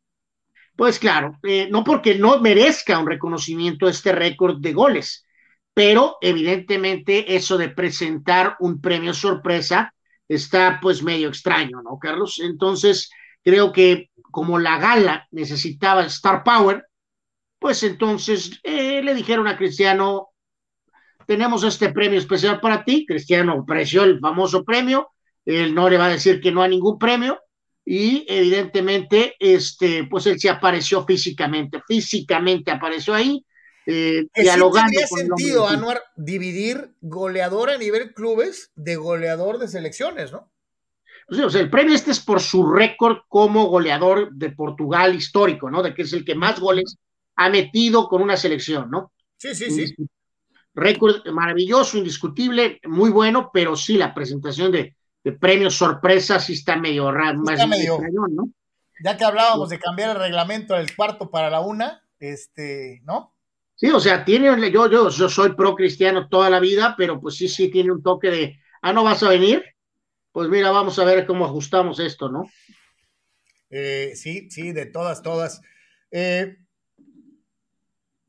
Pues 0.76 0.98
claro, 0.98 1.38
eh, 1.44 1.68
no 1.72 1.84
porque 1.84 2.16
no 2.16 2.40
merezca 2.40 2.98
un 2.98 3.08
reconocimiento 3.08 3.88
este 3.88 4.12
récord 4.12 4.60
de 4.60 4.74
goles, 4.74 5.26
pero 5.74 6.18
evidentemente 6.22 7.36
eso 7.36 7.58
de 7.58 7.70
presentar 7.70 8.56
un 8.60 8.82
premio 8.82 9.14
sorpresa 9.14 9.94
está 10.28 10.80
pues 10.82 11.04
medio 11.04 11.30
extraño, 11.30 11.82
¿no, 11.84 12.00
Carlos? 12.00 12.40
Entonces, 12.40 13.12
creo 13.44 13.72
que 13.72 14.10
como 14.32 14.58
la 14.58 14.80
gala 14.80 15.28
necesitaba 15.32 16.06
Star 16.06 16.44
Power, 16.44 16.88
pues 17.60 17.84
entonces 17.84 18.60
eh, 18.64 19.02
le 19.04 19.14
dijeron 19.14 19.48
a 19.48 19.58
Cristiano, 19.58 20.30
tenemos 21.28 21.64
este 21.64 21.94
premio 21.94 22.18
especial 22.18 22.60
para 22.60 22.84
ti, 22.84 23.06
Cristiano 23.06 23.56
ofreció 23.58 24.04
el 24.04 24.20
famoso 24.20 24.64
premio, 24.64 25.10
él 25.46 25.74
no 25.76 25.90
le 25.90 25.98
va 25.98 26.08
a 26.08 26.10
decir 26.10 26.42
que 26.42 26.52
no 26.52 26.64
a 26.64 26.68
ningún 26.68 26.98
premio, 26.98 27.40
y 27.86 28.26
evidentemente, 28.30 29.36
este, 29.40 30.06
pues 30.10 30.26
él 30.28 30.40
se 30.40 30.50
apareció 30.50 31.06
físicamente, 31.06 31.82
físicamente 31.86 32.72
apareció 32.72 33.14
ahí, 33.14 33.46
eh, 33.86 34.26
sí 34.34 34.42
dialogando 34.42 35.00
con 35.10 35.20
el 35.20 35.28
sentido, 35.28 35.64
hombre. 35.64 35.78
Anuar, 35.78 36.04
dividir 36.16 36.96
goleador 37.02 37.70
a 37.70 37.78
nivel 37.78 38.14
clubes 38.14 38.72
de 38.76 38.96
goleador 38.96 39.58
de 39.58 39.68
selecciones, 39.68 40.32
¿no? 40.32 40.50
Sí, 41.30 41.42
o 41.42 41.50
sea, 41.50 41.62
el 41.62 41.70
premio 41.70 41.96
este 41.96 42.12
es 42.12 42.20
por 42.20 42.42
su 42.42 42.70
récord 42.72 43.20
como 43.28 43.66
goleador 43.68 44.32
de 44.34 44.52
Portugal 44.52 45.16
histórico, 45.16 45.70
¿no? 45.70 45.82
De 45.82 45.94
que 45.94 46.04
es 46.04 46.14
el 46.14 46.24
que 46.24 46.36
más 46.36 46.60
goles 46.60 46.98
ha 47.36 47.50
metido 47.50 48.08
con 48.08 48.22
una 48.22 48.38
selección, 48.38 48.90
¿no? 48.90 49.12
Sí, 49.38 49.56
sí, 49.56 49.72
sí. 49.72 49.96
Récord 50.74 51.26
maravilloso, 51.32 51.98
indiscutible, 51.98 52.80
muy 52.86 53.10
bueno, 53.10 53.52
pero 53.54 53.76
sí, 53.76 53.98
la 53.98 54.14
presentación 54.14 54.72
de, 54.72 54.96
de 55.24 55.32
premios 55.34 55.76
sorpresa 55.76 56.40
sí 56.40 56.54
está 56.54 56.76
medio 56.76 57.12
raro, 57.12 57.40
Sí 57.40 57.44
más 57.46 57.60
está 57.60 57.68
medio- 57.68 57.98
¿no? 58.32 58.50
Ya 59.04 59.18
que 59.18 59.26
hablábamos 59.26 59.70
de 59.70 59.80
cambiar 59.80 60.12
el 60.12 60.22
reglamento 60.22 60.76
del 60.76 60.96
cuarto 60.96 61.30
para 61.30 61.50
la 61.50 61.60
una, 61.62 62.04
este, 62.20 63.02
¿no? 63.06 63.34
Sí, 63.76 63.90
o 63.90 64.00
sea, 64.00 64.24
tiene, 64.24 64.72
yo, 64.72 64.90
yo, 64.90 65.10
yo 65.10 65.30
soy 65.30 65.56
pro 65.56 65.76
cristiano 65.76 66.30
toda 66.30 66.50
la 66.50 66.60
vida, 66.60 66.96
pero 66.98 67.20
pues 67.20 67.36
sí, 67.36 67.48
sí 67.48 67.70
tiene 67.70 67.92
un 67.92 68.04
toque 68.04 68.30
de, 68.30 68.60
ah, 68.82 68.94
¿no 68.94 69.04
vas 69.04 69.24
a 69.24 69.30
venir? 69.30 69.64
Pues 70.32 70.48
mira, 70.50 70.72
vamos 70.72 70.98
a 71.00 71.04
ver 71.06 71.26
cómo 71.26 71.46
ajustamos 71.46 72.00
esto, 72.00 72.30
¿no? 72.30 72.50
Eh, 73.70 74.14
sí, 74.16 74.50
sí, 74.52 74.72
de 74.72 74.86
todas, 74.86 75.22
todas. 75.24 75.62
Eh, 76.12 76.58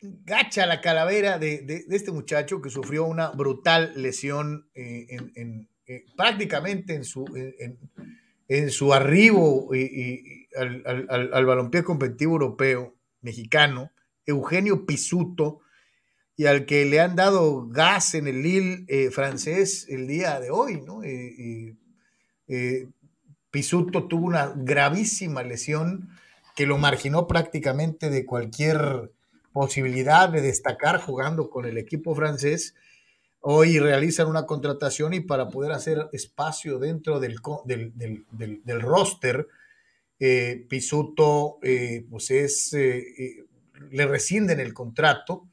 gacha 0.01 0.67
la 0.67 0.81
calavera 0.81 1.39
de, 1.39 1.59
de- 1.63 1.85
de 1.87 1.97
este 1.97 2.11
muchacho 2.13 2.61
que 2.61 2.71
sufrió 2.71 3.05
una 3.05 3.31
brutal 3.31 3.93
lesión 3.97 4.69
eh, 4.75 5.07
en, 5.11 5.33
en- 5.37 5.69
eh, 5.87 6.05
prácticamente 6.17 6.95
en 6.95 7.05
su, 7.05 7.25
en, 7.37 7.79
en- 8.49 8.71
su 8.71 8.93
arribo 8.93 9.75
y- 9.75 9.81
y 9.81 10.47
al, 10.57 10.83
al, 10.87 11.07
al- 11.11 11.31
al 11.35 11.47
balompié 11.47 11.83
competitivo 11.83 12.33
europeo 12.33 12.95
mexicano, 13.23 13.91
Eugenio 14.27 14.87
Pisuto, 14.87 15.61
y 16.37 16.47
al 16.47 16.67
que 16.67 16.85
le 16.85 17.01
han 17.01 17.17
dado 17.17 17.69
gas 17.69 18.15
en 18.15 18.27
el 18.29 18.43
Lille 18.43 18.85
eh, 18.89 19.11
francés 19.11 19.87
el 19.89 20.09
día 20.09 20.41
de 20.41 20.51
hoy, 20.51 20.81
¿no? 20.81 21.03
Eh, 21.05 21.11
eh, 21.39 21.77
eh, 22.49 22.89
Pisuto 23.51 24.09
tuvo 24.09 24.27
una 24.27 24.53
gravísima 24.57 25.43
lesión 25.45 26.11
que 26.57 26.67
lo 26.67 26.79
marginó 26.79 27.27
prácticamente 27.29 28.11
de 28.11 28.27
cualquier 28.27 29.13
posibilidad 29.53 30.29
de 30.29 30.41
destacar 30.43 31.01
jugando 31.01 31.51
con 31.51 31.65
el 31.65 31.79
equipo 31.79 32.15
francés. 32.15 32.75
Hoy 33.47 33.79
realizan 33.79 34.29
una 34.29 34.47
contratación 34.47 35.13
y 35.13 35.21
para 35.21 35.49
poder 35.49 35.73
hacer 35.73 36.09
espacio 36.13 36.79
dentro 36.79 37.21
del, 37.21 37.37
del, 37.67 37.93
del- 37.97 38.63
del- 38.65 38.81
roster, 38.81 39.49
eh, 40.21 40.67
Pisuto 40.69 41.59
eh, 41.63 42.07
pues 42.11 42.31
es, 42.31 42.73
eh, 42.75 43.45
le 43.91 44.07
rescinden 44.07 44.61
el 44.61 44.73
contrato. 44.75 45.49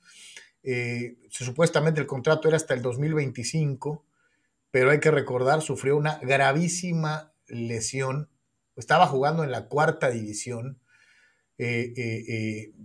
Supuestamente 1.29 2.01
el 2.01 2.07
contrato 2.07 2.47
era 2.47 2.57
hasta 2.57 2.73
el 2.73 2.81
2025, 2.81 4.05
pero 4.71 4.91
hay 4.91 4.99
que 4.99 5.11
recordar, 5.11 5.61
sufrió 5.61 5.97
una 5.97 6.19
gravísima 6.19 7.33
lesión. 7.47 8.29
Estaba 8.75 9.07
jugando 9.07 9.43
en 9.43 9.51
la 9.51 9.67
cuarta 9.67 10.09
división. 10.09 10.79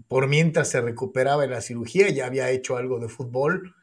por 0.09 0.29
mientras 0.29 0.69
se 0.69 0.81
recuperaba 0.81 1.43
de 1.43 1.49
la 1.49 1.61
cirugía, 1.61 2.09
ya 2.11 2.27
había 2.27 2.51
hecho 2.51 2.77
algo 2.77 2.99
de 3.01 3.09
fútbol. 3.09 3.75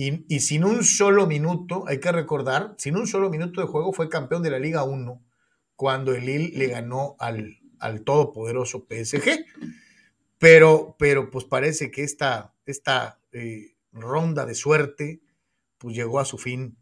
Y, 0.00 0.38
sin 0.38 0.62
un 0.62 0.84
solo 0.84 1.26
minuto, 1.26 1.82
hay 1.88 1.98
que 1.98 2.12
recordar, 2.12 2.72
sin 2.78 2.96
un 2.96 3.08
solo 3.08 3.30
minuto 3.30 3.60
de 3.60 3.66
juego 3.66 3.92
fue 3.92 4.08
campeón 4.08 4.44
de 4.44 4.50
la 4.52 4.60
Liga 4.60 4.84
1 4.84 5.20
cuando 5.74 6.14
el 6.14 6.24
Lille 6.24 6.56
le 6.56 6.68
ganó 6.68 7.16
al, 7.18 7.58
al 7.80 8.02
todopoderoso 8.02 8.86
PSG. 8.88 9.44
Pero, 10.38 10.94
pero 11.00 11.30
pues 11.30 11.46
parece 11.46 11.90
que 11.90 12.04
esta, 12.04 12.54
esta 12.64 13.18
eh, 13.32 13.74
ronda 13.90 14.46
de 14.46 14.54
suerte 14.54 15.20
pues 15.78 15.96
llegó 15.96 16.20
a 16.20 16.24
su 16.24 16.38
fin. 16.38 16.76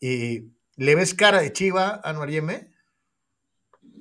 Eh, 0.00 0.46
¿Le 0.76 0.94
ves 0.94 1.14
cara 1.14 1.40
de 1.40 1.52
chiva 1.52 2.00
a 2.04 2.26
Yeme? 2.26 2.70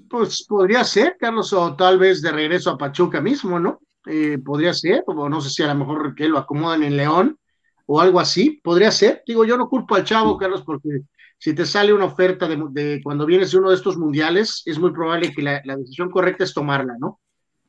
Pues 0.07 0.45
podría 0.47 0.83
ser, 0.83 1.17
Carlos, 1.19 1.51
o 1.51 1.75
tal 1.75 1.97
vez 1.97 2.21
de 2.21 2.31
regreso 2.31 2.69
a 2.69 2.77
Pachuca 2.77 3.21
mismo, 3.21 3.59
¿no? 3.59 3.79
Eh, 4.05 4.37
podría 4.37 4.75
ser, 4.75 5.03
o 5.07 5.27
no 5.29 5.41
sé 5.41 5.49
si 5.49 5.63
a 5.63 5.73
lo 5.73 5.79
mejor 5.79 6.13
que 6.13 6.29
lo 6.29 6.37
acomodan 6.37 6.83
en 6.83 6.95
León 6.95 7.39
o 7.85 8.01
algo 8.01 8.19
así, 8.19 8.59
podría 8.63 8.91
ser. 8.91 9.23
Digo, 9.25 9.45
yo 9.45 9.57
no 9.57 9.69
culpo 9.69 9.95
al 9.95 10.03
chavo, 10.03 10.37
Carlos, 10.37 10.63
porque 10.65 11.01
si 11.37 11.53
te 11.53 11.65
sale 11.65 11.93
una 11.93 12.05
oferta 12.05 12.47
de, 12.47 12.57
de 12.71 13.01
cuando 13.03 13.25
vienes 13.25 13.51
de 13.51 13.57
uno 13.57 13.69
de 13.69 13.75
estos 13.75 13.97
mundiales, 13.97 14.63
es 14.65 14.79
muy 14.79 14.91
probable 14.91 15.31
que 15.31 15.41
la, 15.41 15.61
la 15.65 15.75
decisión 15.75 16.09
correcta 16.09 16.43
es 16.43 16.53
tomarla, 16.53 16.95
¿no? 16.99 17.19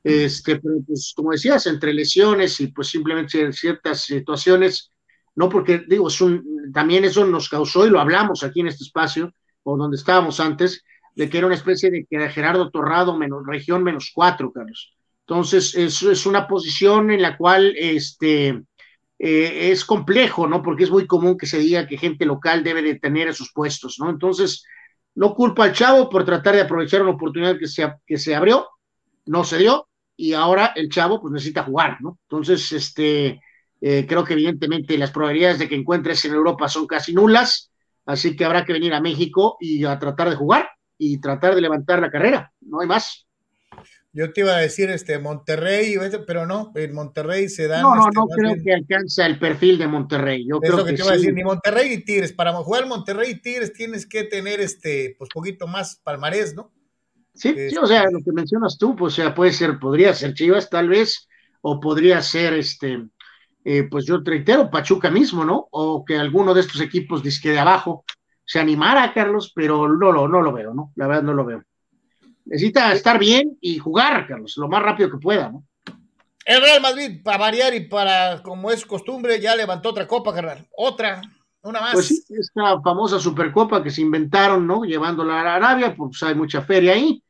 Este, 0.02 0.60
pero 0.60 0.76
pues 0.86 1.12
como 1.16 1.32
decías, 1.32 1.66
entre 1.66 1.92
lesiones 1.92 2.60
y 2.60 2.68
pues 2.68 2.86
simplemente 2.86 3.52
ciertas 3.52 4.02
situaciones, 4.02 4.92
no 5.34 5.48
porque 5.48 5.82
digo, 5.88 6.06
es 6.06 6.20
un, 6.20 6.70
también 6.72 7.04
eso 7.04 7.26
nos 7.26 7.48
causó 7.48 7.84
y 7.84 7.90
lo 7.90 7.98
hablamos 7.98 8.44
aquí 8.44 8.60
en 8.60 8.68
este 8.68 8.84
espacio 8.84 9.32
o 9.64 9.76
donde 9.76 9.96
estábamos 9.96 10.38
antes, 10.38 10.84
de 11.16 11.28
que 11.28 11.38
era 11.38 11.48
una 11.48 11.56
especie 11.56 11.90
de 11.90 12.06
que 12.08 12.28
Gerardo 12.28 12.70
Torrado 12.70 13.18
menos 13.18 13.44
región 13.44 13.82
menos 13.82 14.12
cuatro, 14.14 14.52
Carlos. 14.52 14.94
Entonces, 15.26 15.74
eso 15.74 16.12
es 16.12 16.24
una 16.24 16.46
posición 16.46 17.10
en 17.10 17.20
la 17.20 17.36
cual 17.36 17.74
este, 17.76 18.62
eh, 19.18 19.70
es 19.72 19.84
complejo, 19.84 20.46
¿no? 20.46 20.62
Porque 20.62 20.84
es 20.84 20.90
muy 20.90 21.06
común 21.06 21.36
que 21.36 21.46
se 21.46 21.58
diga 21.58 21.86
que 21.86 21.98
gente 21.98 22.24
local 22.26 22.62
debe 22.64 22.82
de 22.82 22.98
tener 22.98 23.28
esos 23.28 23.50
puestos, 23.52 23.96
¿no? 23.98 24.10
Entonces, 24.10 24.64
no 25.14 25.34
culpa 25.34 25.64
al 25.64 25.72
chavo 25.72 26.08
por 26.10 26.24
tratar 26.24 26.54
de 26.54 26.62
aprovechar 26.62 27.02
una 27.02 27.12
oportunidad 27.12 27.58
que 27.58 27.66
se, 27.66 27.90
que 28.06 28.18
se 28.18 28.34
abrió, 28.34 28.68
no 29.26 29.44
se 29.44 29.58
dio, 29.58 29.88
y 30.16 30.32
ahora 30.34 30.72
el 30.76 30.88
chavo 30.88 31.20
pues 31.20 31.32
necesita 31.32 31.62
jugar, 31.64 31.98
¿no? 32.00 32.18
Entonces, 32.28 32.72
este, 32.72 33.40
Eh, 33.80 34.06
creo 34.08 34.24
que 34.24 34.32
evidentemente 34.32 34.96
las 34.96 35.10
probabilidades 35.10 35.58
de 35.58 35.68
que 35.68 35.74
encuentres 35.74 36.24
en 36.24 36.32
Europa 36.32 36.66
son 36.66 36.86
casi 36.86 37.12
nulas, 37.12 37.70
así 38.06 38.34
que 38.34 38.44
habrá 38.46 38.64
que 38.64 38.72
venir 38.72 38.94
a 38.94 39.02
México 39.02 39.58
y 39.60 39.84
a 39.84 39.98
tratar 39.98 40.30
de 40.30 40.36
jugar 40.36 40.70
y 40.96 41.20
tratar 41.20 41.54
de 41.54 41.60
levantar 41.60 42.00
la 42.00 42.10
carrera, 42.10 42.52
no 42.62 42.80
hay 42.80 42.88
más. 42.88 43.25
Yo 44.16 44.32
te 44.32 44.40
iba 44.40 44.56
a 44.56 44.60
decir 44.60 44.88
este 44.88 45.18
Monterrey, 45.18 45.94
pero 46.26 46.46
no, 46.46 46.72
en 46.74 46.94
Monterrey 46.94 47.50
se 47.50 47.68
da. 47.68 47.82
No, 47.82 47.94
no, 47.94 48.08
este, 48.08 48.18
no 48.18 48.26
creo 48.28 48.54
que 48.64 48.72
alcanza 48.72 49.26
el 49.26 49.38
perfil 49.38 49.76
de 49.76 49.88
Monterrey. 49.88 50.46
Yo 50.48 50.58
creo 50.58 50.78
que, 50.86 50.92
que 50.92 50.96
te 50.96 51.02
iba 51.02 51.10
a 51.10 51.16
decir, 51.16 51.34
ni 51.34 51.44
Monterrey 51.44 51.90
ni 51.90 51.98
Tigres. 51.98 52.32
Para 52.32 52.54
jugar 52.54 52.86
Monterrey 52.86 53.32
y 53.32 53.42
Tigres 53.42 53.74
tienes 53.74 54.06
que 54.06 54.24
tener 54.24 54.60
este, 54.60 55.16
pues 55.18 55.28
poquito 55.28 55.66
más 55.66 56.00
palmarés, 56.02 56.54
¿no? 56.54 56.72
Sí, 57.34 57.54
sí, 57.68 57.76
o 57.76 57.86
sea, 57.86 58.04
lo 58.10 58.20
que 58.24 58.32
mencionas 58.32 58.78
tú, 58.78 58.96
pues, 58.96 59.12
o 59.12 59.16
sea, 59.16 59.34
puede 59.34 59.52
ser, 59.52 59.78
podría 59.78 60.14
ser 60.14 60.32
Chivas 60.32 60.70
tal 60.70 60.88
vez, 60.88 61.28
o 61.60 61.78
podría 61.78 62.22
ser 62.22 62.54
este, 62.54 63.06
eh, 63.66 63.82
pues 63.82 64.06
yo 64.06 64.22
te 64.22 64.30
reitero, 64.30 64.70
Pachuca 64.70 65.10
mismo, 65.10 65.44
¿no? 65.44 65.68
O 65.70 66.06
que 66.06 66.16
alguno 66.16 66.54
de 66.54 66.62
estos 66.62 66.80
equipos 66.80 67.22
disque 67.22 67.50
de 67.50 67.58
abajo 67.58 68.06
se 68.46 68.60
animara, 68.60 69.12
Carlos, 69.12 69.52
pero 69.54 69.86
no 69.86 70.10
lo, 70.10 70.26
no 70.26 70.40
lo 70.40 70.54
veo, 70.54 70.72
¿no? 70.72 70.92
La 70.96 71.06
verdad 71.06 71.22
no 71.22 71.34
lo 71.34 71.44
veo. 71.44 71.62
Necesita 72.46 72.92
estar 72.92 73.18
bien 73.18 73.58
y 73.60 73.78
jugar, 73.78 74.26
Carlos, 74.26 74.54
lo 74.56 74.68
más 74.68 74.82
rápido 74.82 75.10
que 75.10 75.18
pueda, 75.18 75.50
¿no? 75.50 75.64
El 76.44 76.62
Real 76.62 76.80
Madrid, 76.80 77.20
para 77.24 77.38
variar 77.38 77.74
y 77.74 77.88
para, 77.88 78.40
como 78.40 78.70
es 78.70 78.86
costumbre, 78.86 79.40
ya 79.40 79.56
levantó 79.56 79.90
otra 79.90 80.06
copa, 80.06 80.32
carnal. 80.32 80.64
Otra, 80.76 81.20
una 81.62 81.80
más. 81.80 81.94
Pues 81.94 82.06
sí, 82.06 82.22
esta 82.28 82.80
famosa 82.80 83.18
Supercopa 83.18 83.82
que 83.82 83.90
se 83.90 84.02
inventaron, 84.02 84.64
¿no? 84.64 84.84
Llevándola 84.84 85.40
a 85.40 85.56
Arabia, 85.56 85.94
pues 85.96 86.22
hay 86.22 86.36
mucha 86.36 86.62
feria 86.62 86.92
ahí. 86.92 87.20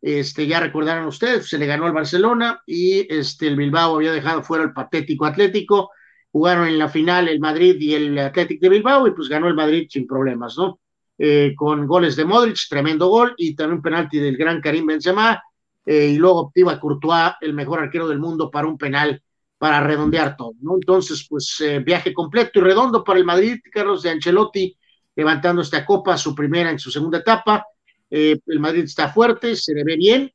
Este, 0.00 0.46
ya 0.46 0.60
recordaron 0.60 1.06
ustedes, 1.06 1.48
se 1.48 1.58
le 1.58 1.66
ganó 1.66 1.86
al 1.86 1.92
Barcelona 1.92 2.62
y 2.64 3.12
este, 3.12 3.48
el 3.48 3.56
Bilbao 3.56 3.96
había 3.96 4.12
dejado 4.12 4.42
fuera 4.44 4.62
el 4.62 4.72
patético 4.72 5.26
Atlético. 5.26 5.90
Jugaron 6.30 6.68
en 6.68 6.78
la 6.78 6.88
final 6.88 7.28
el 7.28 7.40
Madrid 7.40 7.74
y 7.80 7.94
el 7.94 8.16
Atlético 8.18 8.66
de 8.66 8.68
Bilbao 8.68 9.08
y 9.08 9.10
pues 9.10 9.28
ganó 9.28 9.48
el 9.48 9.54
Madrid 9.54 9.88
sin 9.90 10.06
problemas, 10.06 10.56
¿no? 10.56 10.78
Eh, 11.22 11.52
con 11.54 11.86
goles 11.86 12.16
de 12.16 12.24
Modric, 12.24 12.66
tremendo 12.66 13.08
gol, 13.08 13.34
y 13.36 13.54
también 13.54 13.76
un 13.76 13.82
penalti 13.82 14.18
del 14.18 14.38
gran 14.38 14.58
Karim 14.58 14.86
Benzema, 14.86 15.38
eh, 15.84 16.06
y 16.06 16.16
luego 16.16 16.46
obtiva 16.46 16.80
Courtois, 16.80 17.34
el 17.42 17.52
mejor 17.52 17.80
arquero 17.80 18.08
del 18.08 18.18
mundo, 18.18 18.50
para 18.50 18.66
un 18.66 18.78
penal 18.78 19.22
para 19.58 19.82
redondear 19.82 20.34
todo, 20.34 20.54
¿no? 20.62 20.76
Entonces, 20.76 21.26
pues 21.28 21.60
eh, 21.60 21.80
viaje 21.80 22.14
completo 22.14 22.58
y 22.58 22.62
redondo 22.62 23.04
para 23.04 23.18
el 23.18 23.26
Madrid, 23.26 23.58
Carlos 23.70 24.02
de 24.02 24.08
Ancelotti, 24.08 24.74
levantando 25.14 25.60
esta 25.60 25.84
copa, 25.84 26.16
su 26.16 26.34
primera 26.34 26.70
en 26.70 26.78
su 26.78 26.90
segunda 26.90 27.18
etapa. 27.18 27.66
el 28.08 28.58
Madrid 28.58 28.84
está 28.84 29.10
fuerte, 29.12 29.54
se 29.56 29.74
le 29.74 29.84
ve 29.84 29.96
bien, 29.96 30.32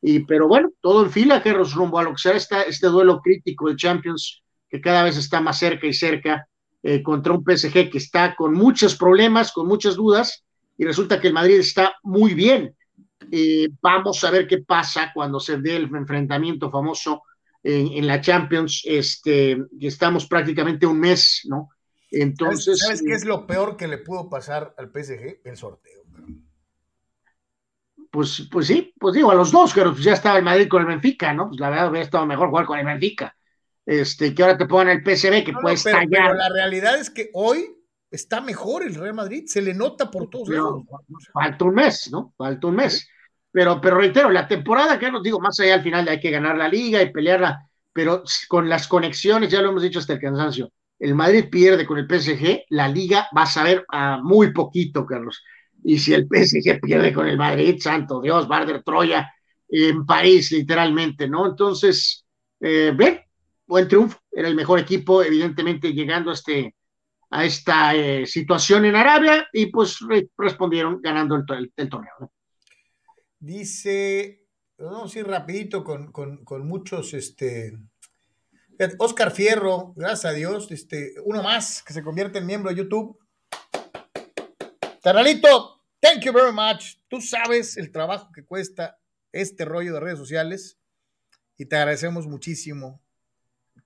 y, 0.00 0.20
pero 0.20 0.46
bueno, 0.46 0.70
todo 0.80 1.02
en 1.04 1.10
fila, 1.10 1.42
Carlos, 1.42 1.74
rumbo 1.74 1.98
a 1.98 2.04
lo 2.04 2.12
que 2.12 2.18
será 2.18 2.62
este 2.62 2.86
duelo 2.86 3.20
crítico 3.20 3.68
de 3.68 3.74
Champions, 3.74 4.40
que 4.70 4.80
cada 4.80 5.02
vez 5.02 5.16
está 5.16 5.40
más 5.40 5.58
cerca 5.58 5.88
y 5.88 5.92
cerca 5.92 6.46
eh, 6.82 7.02
contra 7.02 7.32
un 7.32 7.44
PSG 7.44 7.90
que 7.90 7.98
está 7.98 8.36
con 8.36 8.54
muchos 8.54 8.94
problemas, 8.96 9.52
con 9.52 9.66
muchas 9.66 9.96
dudas, 9.96 10.44
y 10.76 10.84
resulta 10.84 11.20
que 11.20 11.28
el 11.28 11.34
Madrid 11.34 11.58
está 11.58 11.96
muy 12.04 12.34
bien. 12.34 12.74
Eh, 13.32 13.68
vamos 13.82 14.22
a 14.22 14.30
ver 14.30 14.46
qué 14.46 14.58
pasa 14.58 15.10
cuando 15.12 15.40
se 15.40 15.58
dé 15.58 15.76
el 15.76 15.84
enfrentamiento 15.94 16.70
famoso 16.70 17.22
en, 17.64 18.06
la 18.06 18.20
Champions, 18.20 18.82
este, 18.86 19.58
estamos 19.80 20.26
prácticamente 20.26 20.86
un 20.86 21.00
mes, 21.00 21.42
¿no? 21.44 21.68
Entonces. 22.10 22.78
¿Sabes, 22.78 23.02
qué 23.02 23.12
es 23.12 23.24
lo 23.24 23.46
peor 23.46 23.76
que 23.76 23.88
le 23.88 23.98
pudo 23.98 24.30
pasar 24.30 24.74
al 24.78 24.90
PSG? 24.90 25.40
El 25.44 25.56
sorteo. 25.56 26.04
Pues, 28.10 28.48
pues 28.50 28.68
sí, 28.68 28.94
pues 28.98 29.14
digo, 29.14 29.30
a 29.30 29.34
los 29.34 29.50
dos, 29.50 29.72
pero 29.74 29.92
pues 29.92 30.04
ya 30.04 30.14
estaba 30.14 30.38
el 30.38 30.44
Madrid 30.44 30.68
con 30.68 30.80
el 30.80 30.88
Benfica, 30.88 31.34
¿no? 31.34 31.48
Pues 31.48 31.60
la 31.60 31.68
verdad 31.68 31.90
hubiera 31.90 32.04
estado 32.04 32.24
mejor 32.24 32.48
jugar 32.48 32.64
con 32.64 32.78
el 32.78 32.86
Benfica 32.86 33.34
este, 33.88 34.34
que 34.34 34.42
ahora 34.42 34.58
te 34.58 34.66
pongan 34.66 34.90
el 34.90 35.02
PCB 35.02 35.44
que 35.44 35.54
puede 35.54 35.76
estallar. 35.76 36.06
Pero 36.10 36.34
la 36.34 36.50
realidad 36.50 37.00
es 37.00 37.08
que 37.08 37.30
hoy 37.32 37.74
está 38.10 38.42
mejor 38.42 38.82
el 38.82 38.94
Real 38.94 39.14
Madrid, 39.14 39.44
se 39.46 39.62
le 39.62 39.72
nota 39.72 40.10
por 40.10 40.28
todos 40.28 40.50
lados. 40.50 40.82
Falta 41.32 41.64
un 41.64 41.74
mes, 41.74 42.10
¿no? 42.12 42.34
Falta 42.36 42.66
un 42.66 42.76
mes. 42.76 43.08
Pero, 43.50 43.80
pero 43.80 43.96
reitero, 43.96 44.28
la 44.28 44.46
temporada, 44.46 44.98
que 44.98 45.10
nos 45.10 45.22
digo, 45.22 45.40
más 45.40 45.58
allá 45.60 45.76
al 45.76 45.82
final 45.82 46.06
hay 46.06 46.20
que 46.20 46.30
ganar 46.30 46.58
la 46.58 46.68
liga 46.68 47.00
y 47.00 47.10
pelearla, 47.10 47.66
pero 47.90 48.24
con 48.46 48.68
las 48.68 48.86
conexiones, 48.86 49.50
ya 49.50 49.62
lo 49.62 49.70
hemos 49.70 49.82
dicho 49.82 50.00
hasta 50.00 50.12
el 50.12 50.20
cansancio, 50.20 50.70
el 50.98 51.14
Madrid 51.14 51.46
pierde 51.50 51.86
con 51.86 51.96
el 51.96 52.06
PSG, 52.06 52.64
la 52.68 52.88
liga 52.88 53.28
va 53.34 53.44
a 53.44 53.46
saber 53.46 53.86
a 53.88 54.18
muy 54.18 54.52
poquito, 54.52 55.06
Carlos. 55.06 55.42
Y 55.82 55.98
si 55.98 56.12
el 56.12 56.26
PSG 56.26 56.78
pierde 56.82 57.14
con 57.14 57.26
el 57.26 57.38
Madrid, 57.38 57.76
santo 57.80 58.20
Dios, 58.20 58.46
Barder 58.46 58.82
Troya 58.82 59.32
en 59.66 60.04
París, 60.04 60.52
literalmente, 60.52 61.26
¿no? 61.26 61.46
Entonces, 61.46 62.26
eh, 62.60 62.92
buen 63.68 63.86
triunfo, 63.86 64.18
era 64.32 64.48
el 64.48 64.56
mejor 64.56 64.80
equipo, 64.80 65.22
evidentemente 65.22 65.92
llegando 65.92 66.30
a, 66.30 66.34
este, 66.34 66.74
a 67.30 67.44
esta 67.44 67.94
eh, 67.94 68.26
situación 68.26 68.86
en 68.86 68.96
Arabia 68.96 69.46
y 69.52 69.66
pues 69.66 69.98
respondieron 70.36 71.00
ganando 71.02 71.36
el, 71.36 71.88
torneo. 71.88 72.32
Dice, 73.38 74.46
vamos 74.78 75.14
a 75.14 75.18
ir 75.18 75.26
rapidito 75.26 75.84
con, 75.84 76.10
con, 76.10 76.44
con, 76.44 76.66
muchos, 76.66 77.12
este, 77.12 77.78
Oscar 78.98 79.30
Fierro, 79.30 79.92
gracias 79.94 80.24
a 80.24 80.34
Dios, 80.34 80.72
este, 80.72 81.14
uno 81.24 81.42
más 81.42 81.82
que 81.82 81.92
se 81.92 82.02
convierte 82.02 82.38
en 82.38 82.46
miembro 82.46 82.70
de 82.70 82.76
YouTube. 82.76 83.18
Carnalito, 85.02 85.84
thank 86.00 86.22
you 86.22 86.32
very 86.32 86.52
much. 86.52 86.96
Tú 87.06 87.20
sabes 87.20 87.76
el 87.76 87.92
trabajo 87.92 88.32
que 88.32 88.44
cuesta 88.44 88.98
este 89.30 89.66
rollo 89.66 89.92
de 89.92 90.00
redes 90.00 90.18
sociales 90.18 90.78
y 91.58 91.66
te 91.66 91.76
agradecemos 91.76 92.26
muchísimo 92.26 93.02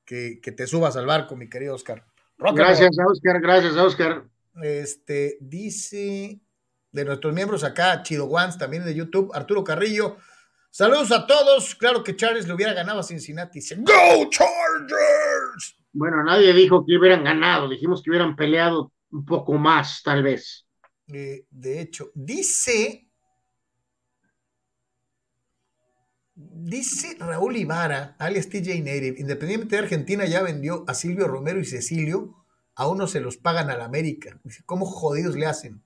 que, 0.04 0.40
te 0.56 0.66
subas 0.66 0.96
al 0.96 1.06
barco, 1.06 1.36
mi 1.36 1.48
querido 1.48 1.74
Oscar. 1.74 2.04
gracias 2.38 2.98
a 2.98 3.06
Oscar, 3.06 3.40
gracias 3.40 3.76
a 3.76 3.84
Oscar. 3.84 4.24
Este, 4.62 5.38
dice 5.40 6.40
de 6.90 7.04
nuestros 7.04 7.32
miembros 7.32 7.64
acá, 7.64 8.02
Chido 8.02 8.26
Ones, 8.26 8.58
también 8.58 8.84
de 8.84 8.94
YouTube, 8.94 9.30
Arturo 9.34 9.64
Carrillo. 9.64 10.16
Saludos 10.70 11.12
a 11.12 11.26
todos. 11.26 11.74
Claro 11.74 12.02
que 12.02 12.16
Charles 12.16 12.46
le 12.46 12.54
hubiera 12.54 12.72
ganado 12.72 13.00
a 13.00 13.02
Cincinnati. 13.02 13.60
Dice, 13.60 13.76
¡Go 13.76 14.30
Chargers! 14.30 15.76
Bueno, 15.92 16.22
nadie 16.24 16.52
dijo 16.54 16.84
que 16.86 16.96
hubieran 16.96 17.24
ganado, 17.24 17.68
dijimos 17.68 18.02
que 18.02 18.10
hubieran 18.10 18.34
peleado 18.34 18.92
un 19.10 19.26
poco 19.26 19.54
más, 19.54 20.02
tal 20.02 20.22
vez. 20.22 20.66
Eh, 21.12 21.44
de 21.50 21.80
hecho, 21.80 22.10
dice 22.14 23.10
Dice 26.34 27.16
Raúl 27.18 27.56
Ibarra, 27.56 28.16
alias 28.18 28.48
TJ 28.48 28.78
Native, 28.78 29.16
Independiente 29.18 29.76
de 29.76 29.82
Argentina 29.82 30.24
ya 30.24 30.42
vendió 30.42 30.84
a 30.88 30.94
Silvio 30.94 31.28
Romero 31.28 31.60
y 31.60 31.64
Cecilio, 31.64 32.34
a 32.74 32.88
uno 32.88 33.06
se 33.06 33.20
los 33.20 33.36
pagan 33.36 33.68
a 33.68 33.76
la 33.76 33.84
América. 33.84 34.38
¿Cómo 34.64 34.86
jodidos 34.86 35.36
le 35.36 35.46
hacen? 35.46 35.82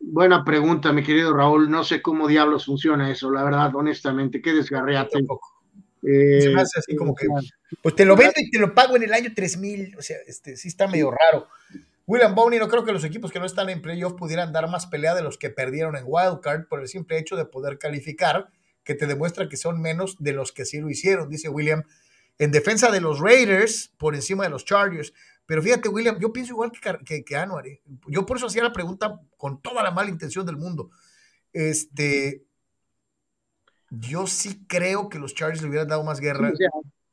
Buena 0.00 0.44
pregunta, 0.44 0.92
mi 0.92 1.04
querido 1.04 1.32
Raúl. 1.32 1.70
No 1.70 1.84
sé 1.84 2.02
cómo 2.02 2.26
diablos 2.26 2.66
funciona 2.66 3.10
eso, 3.10 3.30
la 3.30 3.44
verdad, 3.44 3.74
honestamente. 3.74 4.42
Qué 4.42 4.52
desgarreate. 4.52 5.20
Eh, 6.02 6.40
se 6.42 6.50
me 6.50 6.60
hace 6.60 6.80
así 6.80 6.96
como 6.96 7.14
que, 7.14 7.26
pues 7.82 7.94
te 7.94 8.04
lo 8.04 8.14
vendo 8.16 8.34
y 8.36 8.50
te 8.50 8.58
lo 8.58 8.74
pago 8.74 8.96
en 8.96 9.04
el 9.04 9.14
año 9.14 9.32
3000. 9.34 9.96
O 9.96 10.02
sea, 10.02 10.16
este, 10.26 10.56
sí 10.56 10.68
está 10.68 10.88
medio 10.88 11.10
raro. 11.10 11.46
William 12.06 12.34
Bowney, 12.34 12.58
no 12.58 12.68
creo 12.68 12.84
que 12.84 12.92
los 12.92 13.04
equipos 13.04 13.32
que 13.32 13.38
no 13.38 13.46
están 13.46 13.70
en 13.70 13.80
playoff 13.80 14.12
pudieran 14.14 14.52
dar 14.52 14.68
más 14.68 14.86
pelea 14.86 15.14
de 15.14 15.22
los 15.22 15.38
que 15.38 15.48
perdieron 15.48 15.96
en 15.96 16.04
Wildcard 16.06 16.66
por 16.68 16.80
el 16.80 16.88
simple 16.88 17.18
hecho 17.18 17.36
de 17.36 17.46
poder 17.46 17.78
calificar 17.78 18.50
que 18.84 18.94
te 18.94 19.06
demuestra 19.06 19.48
que 19.48 19.56
son 19.56 19.80
menos 19.80 20.16
de 20.18 20.32
los 20.32 20.52
que 20.52 20.64
sí 20.64 20.80
lo 20.80 20.90
hicieron, 20.90 21.28
dice 21.28 21.48
William, 21.48 21.82
en 22.38 22.50
defensa 22.50 22.90
de 22.90 23.00
los 23.00 23.20
Raiders 23.20 23.92
por 23.96 24.14
encima 24.14 24.44
de 24.44 24.50
los 24.50 24.64
Chargers. 24.64 25.12
Pero 25.46 25.62
fíjate, 25.62 25.88
William, 25.88 26.18
yo 26.20 26.32
pienso 26.32 26.52
igual 26.52 26.72
que, 27.04 27.24
que, 27.24 27.36
Anuar. 27.36 27.66
¿eh? 27.66 27.82
Yo 28.08 28.24
por 28.24 28.36
eso 28.36 28.46
hacía 28.46 28.62
la 28.62 28.72
pregunta 28.72 29.20
con 29.36 29.60
toda 29.60 29.82
la 29.82 29.90
mala 29.90 30.10
intención 30.10 30.46
del 30.46 30.56
mundo. 30.56 30.90
Este, 31.52 32.44
yo 33.90 34.26
sí 34.26 34.64
creo 34.66 35.08
que 35.08 35.18
los 35.18 35.34
Chargers 35.34 35.62
le 35.62 35.68
hubieran 35.68 35.88
dado 35.88 36.04
más 36.04 36.20
guerra. 36.20 36.52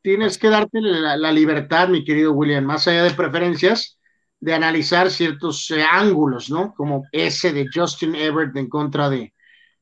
tienes 0.02 0.38
que 0.38 0.50
darte 0.50 0.80
la, 0.82 1.32
libertad, 1.32 1.90
mi 1.90 2.04
querido 2.04 2.32
William, 2.34 2.64
más 2.64 2.88
allá 2.88 3.04
de 3.04 3.12
preferencias, 3.12 4.00
de 4.40 4.54
analizar 4.54 5.12
ciertos 5.12 5.70
eh, 5.72 5.84
ángulos, 5.84 6.50
¿no? 6.50 6.74
Como 6.74 7.04
ese 7.12 7.54
de 7.54 7.68
Justin 7.72 8.16
Everett 8.16 8.56
en 8.56 8.70
contra 8.70 9.10
de, 9.10 9.34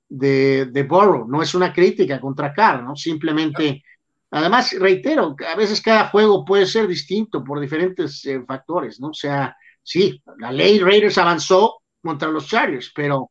de, 0.10 0.66
de 0.66 0.84
Borough, 0.84 1.30
no 1.30 1.42
es 1.42 1.54
una 1.54 1.72
crítica 1.72 2.20
contra 2.20 2.52
Carr, 2.52 2.84
¿no? 2.84 2.96
Simplemente, 2.96 3.84
además, 4.32 4.76
reitero, 4.78 5.36
a 5.48 5.56
veces 5.56 5.82
cada 5.82 6.10
juego 6.10 6.44
puede 6.44 6.66
ser 6.66 6.88
distinto 6.88 7.44
por 7.44 7.60
diferentes 7.60 8.26
eh, 8.26 8.44
factores, 8.46 9.00
¿no? 9.00 9.10
O 9.10 9.14
sea, 9.14 9.56
sí, 9.84 10.22
la 10.40 10.52
ley 10.52 10.80
Raiders 10.80 11.18
avanzó 11.20 11.82
contra 12.02 12.30
los 12.30 12.48
Chargers, 12.48 12.92
pero 12.94 13.30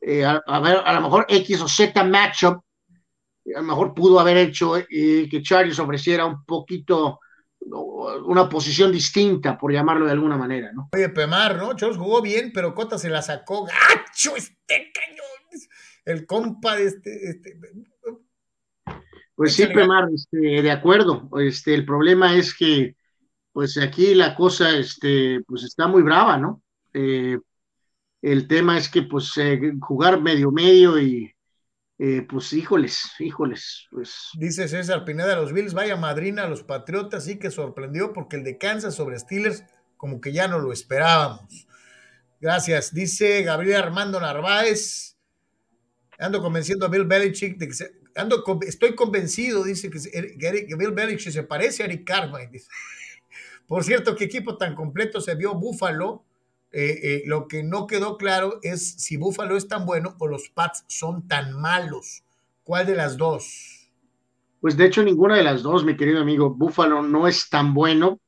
eh, 0.00 0.24
a, 0.24 0.42
a 0.46 0.92
lo 0.94 1.00
mejor 1.00 1.26
X 1.28 1.60
o 1.62 1.68
Z 1.68 2.02
matchup, 2.04 2.60
a 3.54 3.60
lo 3.60 3.62
mejor 3.62 3.94
pudo 3.94 4.18
haber 4.18 4.36
hecho 4.36 4.76
eh, 4.76 5.28
que 5.30 5.42
Chargers 5.42 5.78
ofreciera 5.78 6.26
un 6.26 6.44
poquito 6.44 7.20
una 8.24 8.48
posición 8.48 8.90
distinta, 8.90 9.58
por 9.58 9.70
llamarlo 9.70 10.06
de 10.06 10.12
alguna 10.12 10.36
manera, 10.36 10.72
¿no? 10.72 10.88
Oye, 10.94 11.10
Pemar, 11.10 11.56
¿no? 11.56 11.76
Charles 11.76 11.98
jugó 11.98 12.22
bien, 12.22 12.52
pero 12.54 12.74
Cota 12.74 12.96
se 12.96 13.10
la 13.10 13.20
sacó 13.20 13.66
gacho 13.66 14.34
este 14.34 14.90
cañón 14.94 15.39
el 16.04 16.26
compa 16.26 16.76
de 16.76 16.86
este, 16.86 17.30
este 17.30 17.58
pues 19.34 19.54
sí, 19.54 19.66
Pemar, 19.66 20.08
este, 20.14 20.62
de 20.62 20.70
acuerdo. 20.70 21.30
Este, 21.38 21.74
el 21.74 21.86
problema 21.86 22.36
es 22.36 22.54
que 22.54 22.94
pues 23.52 23.78
aquí 23.78 24.14
la 24.14 24.34
cosa 24.34 24.76
este, 24.76 25.40
pues 25.46 25.62
está 25.64 25.86
muy 25.88 26.02
brava, 26.02 26.36
¿no? 26.36 26.62
Eh, 26.92 27.38
el 28.22 28.46
tema 28.46 28.76
es 28.76 28.88
que 28.88 29.02
pues 29.02 29.32
eh, 29.38 29.72
jugar 29.80 30.20
medio 30.20 30.50
medio 30.50 31.00
y 31.00 31.34
eh, 31.98 32.26
pues 32.28 32.52
híjoles, 32.52 33.12
híjoles, 33.18 33.86
pues. 33.90 34.28
Dice 34.34 34.68
César 34.68 35.04
Pineda, 35.04 35.36
los 35.36 35.52
Bills 35.52 35.74
vaya 35.74 35.96
madrina 35.96 36.46
los 36.46 36.62
Patriotas, 36.62 37.24
sí 37.24 37.38
que 37.38 37.50
sorprendió 37.50 38.12
porque 38.12 38.36
el 38.36 38.44
de 38.44 38.58
Kansas 38.58 38.94
sobre 38.94 39.18
Steelers 39.18 39.64
como 39.96 40.20
que 40.20 40.32
ya 40.32 40.48
no 40.48 40.58
lo 40.58 40.72
esperábamos. 40.72 41.66
Gracias. 42.40 42.94
Dice 42.94 43.42
Gabriel 43.42 43.82
Armando 43.82 44.18
Narváez, 44.18 45.09
ando 46.20 46.40
convenciendo 46.40 46.86
a 46.86 46.88
Bill 46.88 47.04
Belichick 47.04 47.56
de 47.56 47.68
que 47.68 47.74
se, 47.74 47.92
ando, 48.14 48.44
estoy 48.66 48.94
convencido, 48.94 49.64
dice 49.64 49.90
que, 49.90 49.98
que 50.38 50.76
Bill 50.76 50.92
Belichick 50.92 51.32
se 51.32 51.42
parece 51.42 51.82
a 51.82 51.86
Eric 51.86 52.04
Carmine. 52.04 52.50
Dice. 52.52 52.68
Por 53.66 53.84
cierto, 53.84 54.16
qué 54.16 54.24
equipo 54.24 54.56
tan 54.56 54.74
completo 54.74 55.20
se 55.20 55.34
vio 55.34 55.54
Buffalo. 55.54 56.24
Eh, 56.72 56.98
eh, 57.02 57.22
lo 57.26 57.48
que 57.48 57.62
no 57.62 57.86
quedó 57.86 58.16
claro 58.16 58.60
es 58.62 58.94
si 59.02 59.16
Buffalo 59.16 59.56
es 59.56 59.66
tan 59.66 59.86
bueno 59.86 60.16
o 60.18 60.28
los 60.28 60.48
Pats 60.50 60.84
son 60.88 61.26
tan 61.26 61.52
malos. 61.52 62.24
¿Cuál 62.64 62.86
de 62.86 62.96
las 62.96 63.16
dos? 63.16 63.90
Pues 64.60 64.76
de 64.76 64.86
hecho 64.86 65.02
ninguna 65.02 65.36
de 65.36 65.42
las 65.42 65.62
dos, 65.62 65.84
mi 65.84 65.96
querido 65.96 66.20
amigo. 66.20 66.50
Buffalo 66.50 67.02
no 67.02 67.26
es 67.26 67.48
tan 67.48 67.72
bueno, 67.72 68.20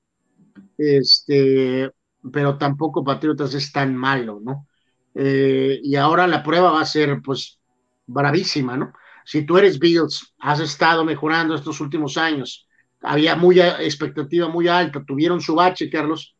este, 0.78 1.90
pero 2.32 2.56
tampoco 2.56 3.04
Patriotas 3.04 3.54
es 3.54 3.70
tan 3.70 3.96
malo, 3.96 4.40
¿no? 4.42 4.66
Eh, 5.14 5.80
y 5.82 5.96
ahora 5.96 6.26
la 6.26 6.42
prueba 6.42 6.70
va 6.70 6.80
a 6.80 6.86
ser, 6.86 7.20
pues, 7.22 7.58
bravísima, 8.06 8.76
¿no? 8.76 8.92
Si 9.24 9.44
tú 9.44 9.56
eres 9.56 9.78
Bills, 9.78 10.34
has 10.40 10.60
estado 10.60 11.04
mejorando 11.04 11.54
estos 11.54 11.80
últimos 11.80 12.16
años, 12.16 12.66
había 13.00 13.36
muy 13.36 13.60
expectativa 13.60 14.48
muy 14.48 14.68
alta, 14.68 15.04
tuvieron 15.04 15.40
su 15.40 15.54
bache, 15.54 15.90
Carlos, 15.90 16.34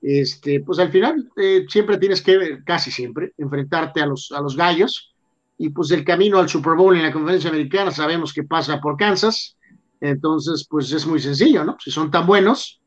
este, 0.00 0.60
pues 0.60 0.78
al 0.78 0.90
final 0.90 1.30
eh, 1.36 1.64
siempre 1.68 1.98
tienes 1.98 2.22
que, 2.22 2.58
casi 2.64 2.90
siempre, 2.90 3.32
enfrentarte 3.38 4.00
a 4.00 4.06
los, 4.06 4.32
a 4.32 4.40
los 4.40 4.56
gallos, 4.56 5.14
y 5.56 5.70
pues 5.70 5.90
el 5.92 6.04
camino 6.04 6.38
al 6.38 6.48
Super 6.48 6.74
Bowl 6.74 6.96
en 6.96 7.02
la 7.02 7.12
conferencia 7.12 7.50
americana 7.50 7.90
sabemos 7.90 8.32
que 8.32 8.42
pasa 8.42 8.80
por 8.80 8.96
Kansas, 8.96 9.56
entonces 10.00 10.66
pues 10.68 10.92
es 10.92 11.06
muy 11.06 11.20
sencillo, 11.20 11.64
¿no? 11.64 11.76
Si 11.80 11.90
son 11.90 12.10
tan 12.10 12.26
buenos, 12.26 12.80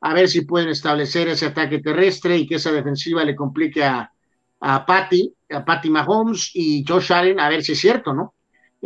a 0.00 0.12
ver 0.12 0.28
si 0.28 0.42
pueden 0.42 0.68
establecer 0.68 1.28
ese 1.28 1.46
ataque 1.46 1.80
terrestre 1.80 2.36
y 2.36 2.46
que 2.46 2.56
esa 2.56 2.70
defensiva 2.70 3.24
le 3.24 3.34
complique 3.34 3.82
a, 3.82 4.12
a 4.60 4.84
Patty, 4.86 5.34
a 5.50 5.64
Patty 5.64 5.90
Mahomes 5.90 6.50
y 6.54 6.84
Josh 6.86 7.12
Allen, 7.12 7.40
a 7.40 7.48
ver 7.48 7.62
si 7.62 7.72
es 7.72 7.80
cierto, 7.80 8.14
¿no? 8.14 8.34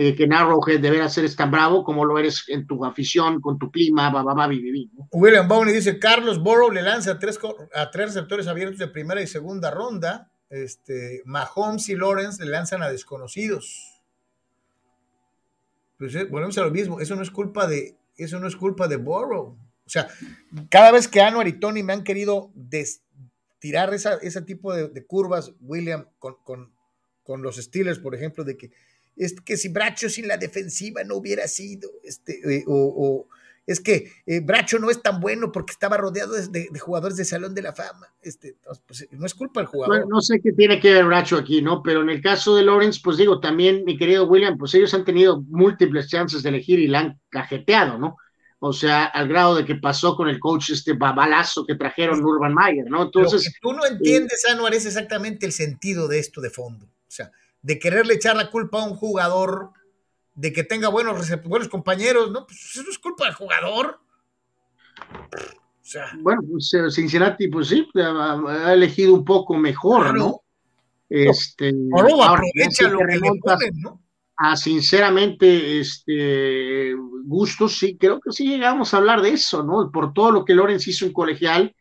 eh, 0.00 0.14
que 0.14 0.28
Narrowhead 0.28 0.78
deberá 0.78 1.08
ser 1.08 1.34
tan 1.34 1.50
bravo 1.50 1.82
como 1.82 2.04
lo 2.04 2.20
eres 2.20 2.44
en 2.46 2.68
tu 2.68 2.84
afición, 2.84 3.40
con 3.40 3.58
tu 3.58 3.68
clima, 3.68 4.10
va, 4.10 4.22
va, 4.22 4.46
¿no? 4.46 5.08
William 5.10 5.48
Bowney 5.48 5.74
dice, 5.74 5.98
Carlos 5.98 6.40
Borough 6.40 6.72
le 6.72 6.82
lanza 6.82 7.10
a 7.10 7.18
tres, 7.18 7.36
a 7.74 7.90
tres 7.90 8.14
receptores 8.14 8.46
abiertos 8.46 8.78
de 8.78 8.86
primera 8.86 9.20
y 9.20 9.26
segunda 9.26 9.72
ronda. 9.72 10.30
Este, 10.50 11.22
Mahomes 11.24 11.88
y 11.88 11.96
Lawrence 11.96 12.44
le 12.44 12.52
lanzan 12.52 12.80
a 12.84 12.88
desconocidos. 12.88 14.00
Pues 15.98 16.14
eh, 16.14 16.26
volvemos 16.26 16.56
a 16.58 16.62
lo 16.62 16.70
mismo, 16.70 17.00
eso 17.00 17.16
no 17.16 17.22
es 17.22 17.32
culpa 17.32 17.66
de, 17.66 17.96
eso 18.16 18.38
no 18.38 18.46
es 18.46 18.54
culpa 18.54 18.86
de 18.86 18.98
Borough. 18.98 19.56
O 19.84 19.90
sea, 19.90 20.06
cada 20.70 20.92
vez 20.92 21.08
que 21.08 21.22
Anuar 21.22 21.48
y 21.48 21.58
Tony 21.58 21.82
me 21.82 21.92
han 21.92 22.04
querido 22.04 22.52
tirar 23.58 23.92
esa, 23.94 24.14
ese 24.16 24.42
tipo 24.42 24.74
de, 24.74 25.04
curvas, 25.06 25.52
William, 25.60 26.06
con, 26.18 26.36
con, 26.44 26.72
con, 27.22 27.42
los 27.42 27.56
Steelers, 27.56 27.98
por 27.98 28.14
ejemplo, 28.14 28.44
de 28.44 28.56
que 28.56 28.70
es 29.16 29.40
que 29.40 29.56
si 29.56 29.68
Bracho 29.68 30.08
sin 30.08 30.28
la 30.28 30.36
defensiva 30.36 31.02
no 31.04 31.16
hubiera 31.16 31.48
sido, 31.48 31.90
este, 32.04 32.58
eh, 32.58 32.64
o, 32.68 33.26
es 33.66 33.80
que 33.80 34.10
eh, 34.24 34.40
Bracho 34.40 34.78
no 34.78 34.88
es 34.88 35.02
tan 35.02 35.20
bueno 35.20 35.52
porque 35.52 35.72
estaba 35.72 35.98
rodeado 35.98 36.34
de, 36.34 36.68
jugadores 36.78 37.18
de 37.18 37.24
Salón 37.26 37.54
de 37.54 37.60
la 37.60 37.74
Fama. 37.74 38.06
Este, 38.22 38.56
pues, 38.86 39.06
no 39.10 39.26
es 39.26 39.34
culpa 39.34 39.60
del 39.60 39.66
jugador. 39.66 40.08
no 40.08 40.22
sé 40.22 40.40
qué 40.40 40.52
tiene 40.52 40.80
que 40.80 40.94
ver 40.94 41.04
Bracho 41.04 41.36
aquí, 41.36 41.60
¿no? 41.60 41.82
Pero 41.82 42.00
en 42.00 42.08
el 42.08 42.22
caso 42.22 42.56
de 42.56 42.62
Lawrence, 42.62 43.00
pues 43.04 43.18
digo, 43.18 43.40
también, 43.40 43.84
mi 43.84 43.98
querido 43.98 44.26
William, 44.26 44.56
pues 44.56 44.72
ellos 44.74 44.94
han 44.94 45.04
tenido 45.04 45.42
múltiples 45.42 46.08
chances 46.08 46.42
de 46.42 46.48
elegir 46.48 46.78
y 46.78 46.88
la 46.88 47.00
han 47.00 47.20
cajeteado, 47.28 47.98
¿no? 47.98 48.16
O 48.60 48.72
sea, 48.72 49.04
al 49.04 49.28
grado 49.28 49.54
de 49.54 49.64
que 49.64 49.76
pasó 49.76 50.16
con 50.16 50.28
el 50.28 50.40
coach 50.40 50.70
este 50.70 50.92
babalazo 50.94 51.64
que 51.64 51.76
trajeron 51.76 52.24
Urban 52.24 52.52
Mayer, 52.52 52.90
¿no? 52.90 53.04
Entonces. 53.04 53.52
tú 53.60 53.72
no 53.72 53.86
entiendes, 53.86 54.44
eh, 54.46 54.52
Anuar, 54.52 54.74
es 54.74 54.84
exactamente 54.84 55.46
el 55.46 55.52
sentido 55.52 56.08
de 56.08 56.18
esto 56.18 56.40
de 56.40 56.50
fondo. 56.50 56.86
O 56.86 57.10
sea, 57.10 57.30
de 57.62 57.78
quererle 57.78 58.14
echar 58.14 58.36
la 58.36 58.50
culpa 58.50 58.82
a 58.82 58.86
un 58.86 58.96
jugador 58.96 59.70
de 60.34 60.52
que 60.52 60.64
tenga 60.64 60.88
buenos, 60.88 61.28
buenos 61.44 61.68
compañeros, 61.68 62.32
¿no? 62.32 62.46
Pues 62.46 62.76
eso 62.76 62.90
es 62.90 62.98
culpa 62.98 63.26
del 63.26 63.34
jugador. 63.34 64.00
O 65.00 65.90
sea, 65.90 66.10
bueno, 66.20 66.42
pues 66.50 66.74
eh, 66.74 66.90
Cincinnati, 66.90 67.48
pues 67.48 67.68
sí, 67.68 67.88
ha 67.94 68.72
elegido 68.72 69.14
un 69.14 69.24
poco 69.24 69.54
mejor, 69.54 70.16
¿no? 70.16 70.42
Este, 71.08 71.72
ahora, 71.92 72.42
lo 72.90 72.98
que 72.98 73.16
le 73.16 73.70
¿no? 73.76 74.00
A 74.40 74.56
sinceramente, 74.56 75.80
este, 75.80 76.94
gustos, 77.24 77.76
sí, 77.78 77.96
creo 77.98 78.20
que 78.20 78.30
sí 78.30 78.46
llegamos 78.46 78.94
a 78.94 78.98
hablar 78.98 79.20
de 79.20 79.30
eso, 79.30 79.64
¿no? 79.64 79.90
Por 79.90 80.12
todo 80.12 80.30
lo 80.30 80.44
que 80.44 80.54
Lorenz 80.54 80.86
hizo 80.86 81.04
en 81.04 81.12
colegial, 81.12 81.74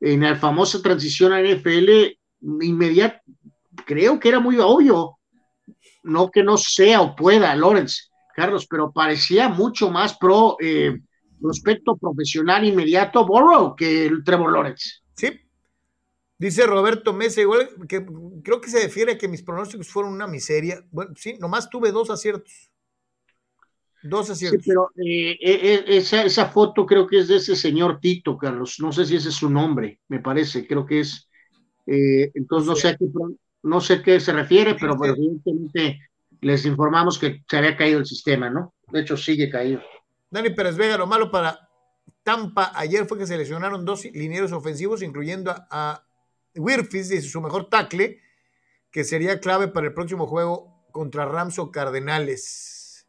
en 0.00 0.20
la 0.20 0.36
famosa 0.36 0.80
transición 0.80 1.32
a 1.32 1.40
NFL, 1.40 2.16
inmediato, 2.60 3.20
creo 3.84 4.20
que 4.20 4.28
era 4.28 4.38
muy 4.38 4.56
obvio 4.58 5.16
no 6.06 6.30
que 6.30 6.42
no 6.42 6.56
sea 6.56 7.00
o 7.02 7.14
pueda 7.14 7.54
Lorenz, 7.54 8.10
Carlos, 8.34 8.66
pero 8.68 8.92
parecía 8.92 9.48
mucho 9.48 9.90
más 9.90 10.16
pro 10.16 10.56
eh, 10.60 10.98
prospecto 11.40 11.96
profesional 11.96 12.64
inmediato 12.64 13.26
Borrow 13.26 13.74
que 13.76 14.06
el 14.06 14.24
Trevor 14.24 14.52
Lawrence. 14.52 15.00
Sí. 15.14 15.28
Dice 16.38 16.66
Roberto 16.66 17.14
Mesa, 17.14 17.40
igual 17.40 17.68
que 17.88 18.04
creo 18.42 18.60
que 18.60 18.68
se 18.68 18.82
refiere 18.82 19.12
a 19.12 19.18
que 19.18 19.28
mis 19.28 19.42
pronósticos 19.42 19.88
fueron 19.88 20.12
una 20.12 20.26
miseria. 20.26 20.84
Bueno, 20.90 21.12
sí, 21.16 21.36
nomás 21.38 21.70
tuve 21.70 21.92
dos 21.92 22.10
aciertos. 22.10 22.70
Dos 24.02 24.28
aciertos. 24.28 24.62
Sí, 24.62 24.70
pero 24.70 24.90
eh, 24.96 25.38
eh, 25.40 25.84
esa, 25.86 26.24
esa, 26.24 26.46
foto 26.46 26.84
creo 26.84 27.06
que 27.06 27.20
es 27.20 27.28
de 27.28 27.36
ese 27.36 27.56
señor 27.56 28.00
Tito, 28.00 28.36
Carlos. 28.36 28.76
No 28.80 28.92
sé 28.92 29.06
si 29.06 29.16
ese 29.16 29.30
es 29.30 29.34
su 29.34 29.48
nombre, 29.48 30.00
me 30.08 30.20
parece. 30.20 30.66
Creo 30.66 30.84
que 30.84 31.00
es. 31.00 31.28
entonces, 31.86 32.68
no 32.68 32.76
sé 32.76 32.88
a 32.88 32.96
qué, 32.96 33.06
no 33.62 33.80
sé 33.80 34.02
qué 34.02 34.20
se 34.20 34.32
refiere, 34.32 34.76
pero 34.78 35.02
evidentemente 35.02 36.00
les 36.42 36.66
informamos 36.66 37.18
que 37.18 37.42
se 37.48 37.56
había 37.56 37.76
caído 37.76 37.98
el 37.98 38.06
sistema, 38.06 38.50
¿no? 38.50 38.74
De 38.92 39.00
hecho, 39.00 39.16
sigue 39.16 39.48
caído. 39.48 39.82
Dani 40.30 40.50
Pérez 40.50 40.76
Vega, 40.76 40.98
lo 40.98 41.06
malo 41.06 41.30
para 41.30 41.66
Tampa 42.22 42.72
ayer 42.74 43.06
fue 43.06 43.18
que 43.18 43.26
se 43.26 43.38
lesionaron 43.38 43.84
dos 43.84 44.04
linieros 44.04 44.52
ofensivos, 44.52 45.02
incluyendo 45.02 45.50
a, 45.50 45.66
a 45.70 46.05
Wirfis, 46.56 47.30
su 47.30 47.40
mejor 47.40 47.68
tackle, 47.68 48.20
que 48.90 49.04
sería 49.04 49.40
clave 49.40 49.68
para 49.68 49.86
el 49.86 49.94
próximo 49.94 50.26
juego 50.26 50.84
contra 50.92 51.26
Rams 51.26 51.58
o 51.58 51.70
Cardenales. 51.70 53.06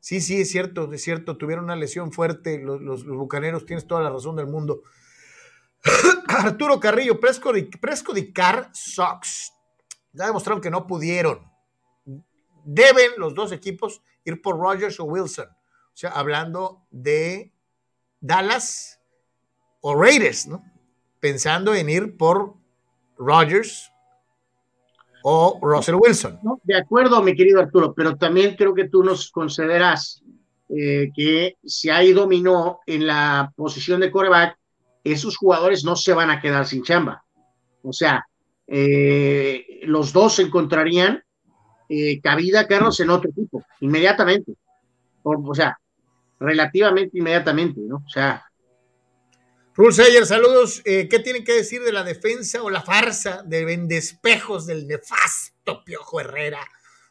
Sí, 0.00 0.20
sí, 0.20 0.40
es 0.42 0.50
cierto, 0.50 0.92
es 0.92 1.02
cierto, 1.02 1.36
tuvieron 1.36 1.64
una 1.64 1.74
lesión 1.74 2.12
fuerte 2.12 2.58
los, 2.58 3.04
bucaneros, 3.06 3.66
tienes 3.66 3.86
toda 3.86 4.02
la 4.02 4.10
razón 4.10 4.36
del 4.36 4.46
mundo. 4.46 4.82
Arturo 6.28 6.78
Carrillo, 6.78 7.18
Prescott 7.18 7.56
y, 7.56 7.62
Prescott 7.62 8.18
y 8.18 8.32
Carr 8.32 8.70
Sox. 8.72 9.52
Ya 10.12 10.26
demostraron 10.26 10.60
que 10.60 10.70
no 10.70 10.86
pudieron. 10.86 11.50
Deben 12.64 13.12
los 13.18 13.34
dos 13.34 13.52
equipos 13.52 14.02
ir 14.24 14.40
por 14.42 14.58
Rogers 14.58 15.00
o 15.00 15.04
Wilson. 15.04 15.48
O 15.48 15.96
sea, 15.96 16.10
hablando 16.10 16.86
de 16.90 17.52
Dallas 18.20 19.00
o 19.80 19.94
Raiders, 19.94 20.46
¿no? 20.46 20.62
Pensando 21.26 21.74
en 21.74 21.90
ir 21.90 22.16
por 22.16 22.54
Rogers 23.18 23.90
o 25.24 25.58
Russell 25.60 25.96
Wilson. 25.96 26.38
de 26.62 26.76
acuerdo, 26.76 27.20
mi 27.20 27.34
querido 27.34 27.58
Arturo, 27.58 27.92
pero 27.92 28.16
también 28.16 28.54
creo 28.54 28.72
que 28.72 28.88
tú 28.88 29.02
nos 29.02 29.32
consideras 29.32 30.22
eh, 30.68 31.10
que 31.12 31.56
si 31.64 31.90
hay 31.90 32.12
dominó 32.12 32.78
en 32.86 33.08
la 33.08 33.52
posición 33.56 33.98
de 33.98 34.12
coreback, 34.12 34.56
esos 35.02 35.36
jugadores 35.36 35.84
no 35.84 35.96
se 35.96 36.12
van 36.12 36.30
a 36.30 36.40
quedar 36.40 36.64
sin 36.64 36.84
chamba. 36.84 37.24
O 37.82 37.92
sea, 37.92 38.24
eh, 38.68 39.80
los 39.82 40.12
dos 40.12 40.38
encontrarían 40.38 41.24
eh, 41.88 42.20
cabida, 42.20 42.68
Carlos, 42.68 43.00
en 43.00 43.10
otro 43.10 43.30
equipo, 43.30 43.64
inmediatamente. 43.80 44.52
O, 45.24 45.54
sea, 45.56 45.76
relativamente 46.38 47.18
inmediatamente, 47.18 47.80
¿no? 47.80 47.96
O 47.96 48.08
sea. 48.08 48.44
Rule 49.76 49.92
Sayer, 49.92 50.24
saludos. 50.24 50.80
Eh, 50.86 51.06
¿Qué 51.06 51.18
tienen 51.18 51.44
que 51.44 51.52
decir 51.52 51.82
de 51.82 51.92
la 51.92 52.02
defensa 52.02 52.62
o 52.62 52.70
la 52.70 52.80
farsa 52.80 53.42
de 53.44 53.66
vendespejos 53.66 54.66
del 54.66 54.86
nefasto 54.88 55.84
Piojo 55.84 56.18
Herrera? 56.18 56.60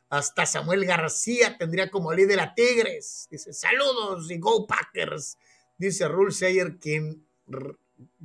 Hasta 0.09 0.47
Samuel 0.47 0.83
García 0.83 1.59
tendría 1.59 1.91
como 1.91 2.11
líder 2.11 2.39
a 2.39 2.55
Tigres. 2.55 3.27
Dice, 3.29 3.53
saludos 3.53 4.31
y 4.31 4.39
go 4.39 4.65
Packers. 4.65 5.37
Dice 5.77 6.07
Rule 6.07 6.31
Sayer, 6.31 6.77
quien 6.79 7.23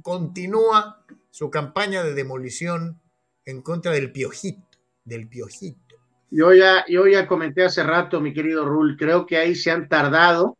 continúa 0.00 1.04
su 1.30 1.50
campaña 1.50 2.02
de 2.02 2.14
demolición 2.14 2.98
en 3.44 3.60
contra 3.60 3.92
del 3.92 4.10
piojito, 4.10 4.78
del 5.04 5.28
piojito. 5.28 5.96
Yo 6.30 6.54
ya, 6.54 6.86
yo 6.88 7.06
ya 7.06 7.26
comenté 7.26 7.64
hace 7.64 7.82
rato, 7.82 8.22
mi 8.22 8.32
querido 8.32 8.64
Rul, 8.64 8.96
creo 8.96 9.26
que 9.26 9.36
ahí 9.36 9.54
se 9.54 9.70
han 9.70 9.86
tardado 9.86 10.56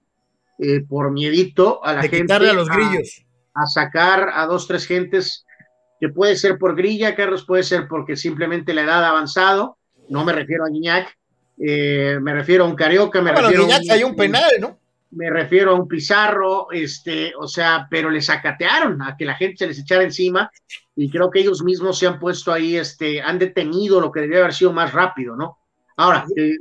eh, 0.59 0.81
por 0.87 1.11
miedito 1.13 1.83
a 1.83 1.95
la 1.95 2.03
de 2.03 2.09
gente. 2.09 2.25
Quitarle 2.25 2.51
a 2.51 2.55
los 2.55 2.69
grillos. 2.69 3.25
A 3.55 3.67
sacar 3.67 4.31
a 4.35 4.47
dos, 4.47 4.67
tres 4.67 4.87
gentes 4.87 5.45
que 6.01 6.09
puede 6.09 6.37
ser 6.37 6.59
por 6.59 6.75
grilla, 6.75 7.15
Carlos, 7.15 7.45
puede 7.45 7.63
ser 7.63 7.87
porque 7.87 8.17
simplemente 8.17 8.73
la 8.73 8.83
edad 8.83 9.05
ha 9.05 9.11
avanzado, 9.11 9.77
no 10.09 10.25
me 10.25 10.33
refiero 10.33 10.65
a 10.65 10.71
Guiñac, 10.71 11.17
eh, 11.59 12.19
me 12.21 12.33
refiero 12.33 12.65
a 12.65 12.69
un 12.69 12.75
Carioca, 12.75 13.21
me 13.21 13.33
refiero 13.33 13.65
a 13.65 13.67
un, 13.67 13.91
hay 13.91 14.03
un 14.03 14.17
penal, 14.17 14.51
¿no? 14.59 14.79
Me 15.11 15.29
refiero 15.29 15.73
a 15.73 15.75
un 15.75 15.87
Pizarro, 15.87 16.71
este, 16.71 17.33
o 17.39 17.47
sea, 17.47 17.87
pero 17.91 18.09
les 18.09 18.31
acatearon 18.31 19.03
a 19.03 19.17
que 19.17 19.27
la 19.27 19.35
gente 19.35 19.59
se 19.59 19.67
les 19.67 19.79
echara 19.79 20.05
encima 20.05 20.51
y 20.97 21.11
creo 21.11 21.31
que 21.31 21.41
ellos 21.41 21.63
mismos 21.63 21.99
se 21.99 22.07
han 22.07 22.19
puesto 22.19 22.53
ahí, 22.53 22.77
este, 22.77 23.21
han 23.21 23.39
detenido 23.39 24.01
lo 24.01 24.11
que 24.11 24.21
debería 24.21 24.45
haber 24.45 24.55
sido 24.55 24.73
más 24.73 24.93
rápido, 24.93 25.37
¿no? 25.37 25.59
Ahora, 25.97 26.25
eh, 26.37 26.57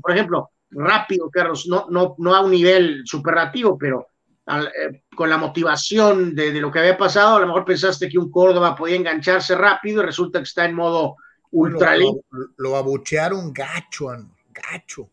por 0.00 0.12
ejemplo, 0.12 0.50
rápido, 0.70 1.30
Carlos, 1.30 1.66
no, 1.66 1.86
no, 1.90 2.14
no 2.18 2.34
a 2.34 2.42
un 2.42 2.50
nivel 2.50 3.02
superlativo, 3.04 3.76
pero 3.76 4.06
eh, 4.46 5.02
con 5.16 5.30
la 5.30 5.38
motivación 5.38 6.34
de, 6.34 6.52
lo 6.52 6.70
que 6.70 6.80
había 6.80 6.98
pasado, 6.98 7.36
a 7.36 7.40
lo 7.40 7.46
mejor 7.46 7.64
pensaste 7.64 8.08
que 8.08 8.18
un 8.18 8.30
Córdoba 8.30 8.76
podía 8.76 8.96
engancharse 8.96 9.54
rápido 9.54 10.02
y 10.02 10.06
resulta 10.06 10.38
que 10.38 10.44
está 10.44 10.66
en 10.66 10.74
modo 10.74 11.16
ultra 11.52 11.96
lo, 11.96 12.24
lo, 12.56 12.76
abuchearon 12.76 13.52
gacho, 13.52 14.08
gacho. 14.50 15.08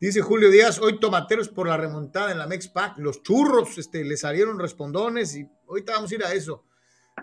Dice 0.00 0.20
Julio 0.20 0.50
Díaz, 0.50 0.78
hoy 0.78 1.00
tomateros 1.00 1.48
por 1.48 1.66
la 1.66 1.76
remontada 1.76 2.30
en 2.30 2.38
la 2.38 2.46
Mexpac, 2.46 2.98
los 2.98 3.22
churros 3.22 3.76
este, 3.78 4.04
le 4.04 4.16
salieron 4.16 4.58
respondones 4.58 5.34
y 5.34 5.48
ahorita 5.68 5.94
vamos 5.94 6.12
a 6.12 6.14
ir 6.14 6.24
a 6.24 6.32
eso. 6.32 6.64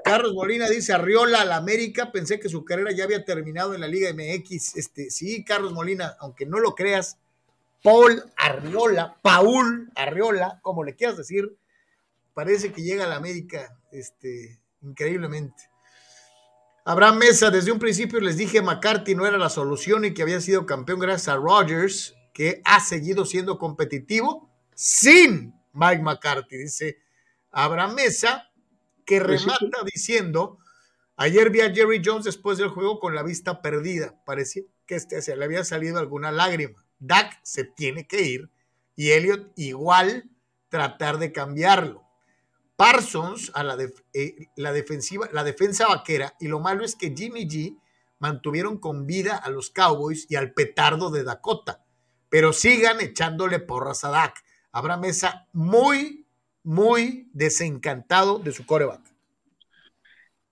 Carlos 0.04 0.34
Molina 0.34 0.68
dice, 0.68 0.92
Arriola 0.92 1.42
a 1.42 1.46
la 1.46 1.56
América, 1.56 2.12
pensé 2.12 2.38
que 2.40 2.50
su 2.50 2.66
carrera 2.66 2.92
ya 2.92 3.06
había 3.06 3.24
terminado 3.24 3.74
en 3.74 3.80
la 3.80 3.88
Liga 3.88 4.12
MX. 4.12 4.76
Este, 4.76 5.10
sí, 5.10 5.46
Carlos 5.46 5.72
Molina, 5.72 6.18
aunque 6.20 6.46
no 6.46 6.60
lo 6.60 6.76
creas, 6.76 7.18
Paul 7.86 8.24
Arriola, 8.36 9.16
Paul 9.22 9.92
Arriola, 9.96 10.60
como 10.64 10.84
le 10.84 10.96
quieras 10.96 11.18
decir, 11.18 11.56
parece 12.34 12.74
que 12.74 12.82
llega 12.82 13.04
a 13.04 13.08
la 13.08 13.18
América 13.18 13.78
este, 13.92 14.60
increíblemente. 14.82 15.70
Abraham 16.84 17.20
Mesa, 17.20 17.52
desde 17.52 17.72
un 17.72 17.78
principio 17.78 18.20
les 18.20 18.38
dije 18.38 18.64
McCarthy 18.64 19.14
no 19.14 19.28
era 19.28 19.38
la 19.38 19.50
solución 19.50 20.04
y 20.04 20.16
que 20.16 20.24
había 20.24 20.42
sido 20.42 20.66
campeón 20.66 21.00
gracias 21.00 21.28
a 21.28 21.36
Rodgers, 21.38 22.16
que 22.34 22.64
ha 22.66 22.80
seguido 22.80 23.24
siendo 23.24 23.60
competitivo 23.60 24.50
sin 24.74 25.54
Mike 25.74 26.02
McCarthy, 26.02 26.58
dice 26.58 26.98
Abraham 27.52 27.94
Mesa, 27.94 28.50
que 29.06 29.22
pues 29.22 29.44
remata 29.44 29.84
diciendo, 29.86 30.58
ayer 31.18 31.52
vi 31.52 31.62
a 31.62 31.72
Jerry 31.72 32.02
Jones 32.04 32.26
después 32.26 32.58
del 32.58 32.70
juego 32.70 33.00
con 33.00 33.14
la 33.14 33.22
vista 33.22 33.62
perdida, 33.62 34.16
parecía 34.26 34.64
que 34.88 34.96
este, 34.96 35.22
se 35.22 35.36
le 35.36 35.46
había 35.46 35.64
salido 35.64 36.00
alguna 36.00 36.32
lágrima. 36.32 36.85
Dak 37.00 37.40
se 37.44 37.64
tiene 37.64 38.08
que 38.08 38.22
ir 38.22 38.50
y 38.96 39.12
Elliot 39.12 39.52
igual 39.56 40.30
tratar 40.70 41.18
de 41.18 41.32
cambiarlo. 41.32 42.04
Parsons 42.76 43.52
a 43.54 43.64
la, 43.64 43.78
eh, 44.14 44.48
la, 44.56 44.74
defensiva, 44.74 45.30
la 45.32 45.44
defensa 45.44 45.88
vaquera 45.88 46.36
y 46.40 46.48
lo 46.48 46.60
malo 46.60 46.84
es 46.84 46.96
que 46.96 47.14
Jimmy 47.16 47.48
G 47.48 47.78
mantuvieron 48.20 48.78
con 48.78 49.06
vida 49.06 49.38
a 49.38 49.50
los 49.50 49.70
Cowboys 49.70 50.26
y 50.30 50.36
al 50.36 50.54
petardo 50.54 51.10
de 51.12 51.24
Dakota, 51.24 51.86
pero 52.30 52.54
sigan 52.54 53.00
echándole 53.02 53.60
porras 53.60 54.04
a 54.04 54.10
Dak. 54.10 54.44
Habrá 54.72 54.98
mesa 54.98 55.48
muy, 55.54 56.28
muy 56.64 57.30
desencantado 57.34 58.40
de 58.40 58.52
su 58.52 58.66
coreback. 58.66 59.15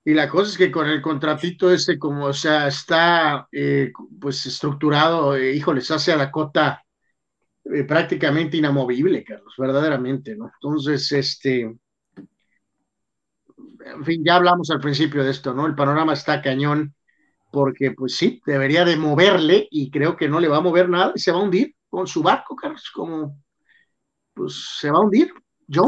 Y 0.05 0.13
la 0.13 0.29
cosa 0.29 0.51
es 0.51 0.57
que 0.57 0.71
con 0.71 0.87
el 0.87 1.01
contratito 1.01 1.71
este, 1.71 1.97
como 1.97 2.25
o 2.25 2.33
sea, 2.33 2.67
está 2.67 3.47
eh, 3.51 3.91
pues 4.19 4.45
estructurado, 4.45 5.35
eh, 5.35 5.55
híjoles, 5.55 5.89
hace 5.91 6.11
a 6.11 6.17
Dakota 6.17 6.83
eh, 7.63 7.85
prácticamente 7.85 8.57
inamovible, 8.57 9.23
Carlos, 9.23 9.53
verdaderamente, 9.57 10.35
¿no? 10.35 10.51
Entonces, 10.53 11.09
este, 11.13 11.61
en 11.61 11.79
fin, 14.03 14.21
ya 14.25 14.35
hablamos 14.35 14.69
al 14.71 14.81
principio 14.81 15.23
de 15.23 15.31
esto, 15.31 15.53
¿no? 15.53 15.65
El 15.65 15.75
panorama 15.75 16.11
está 16.11 16.41
cañón, 16.41 16.93
porque 17.49 17.91
pues 17.91 18.17
sí, 18.17 18.41
debería 18.45 18.83
de 18.83 18.97
moverle 18.97 19.69
y 19.71 19.89
creo 19.89 20.17
que 20.17 20.27
no 20.27 20.41
le 20.41 20.49
va 20.49 20.57
a 20.57 20.61
mover 20.61 20.89
nada 20.89 21.13
y 21.15 21.19
se 21.19 21.31
va 21.31 21.37
a 21.37 21.43
hundir 21.43 21.75
con 21.87 22.07
su 22.07 22.21
barco, 22.21 22.57
Carlos, 22.57 22.91
como, 22.93 23.41
pues 24.33 24.79
se 24.81 24.91
va 24.91 24.97
a 24.97 25.01
hundir. 25.01 25.31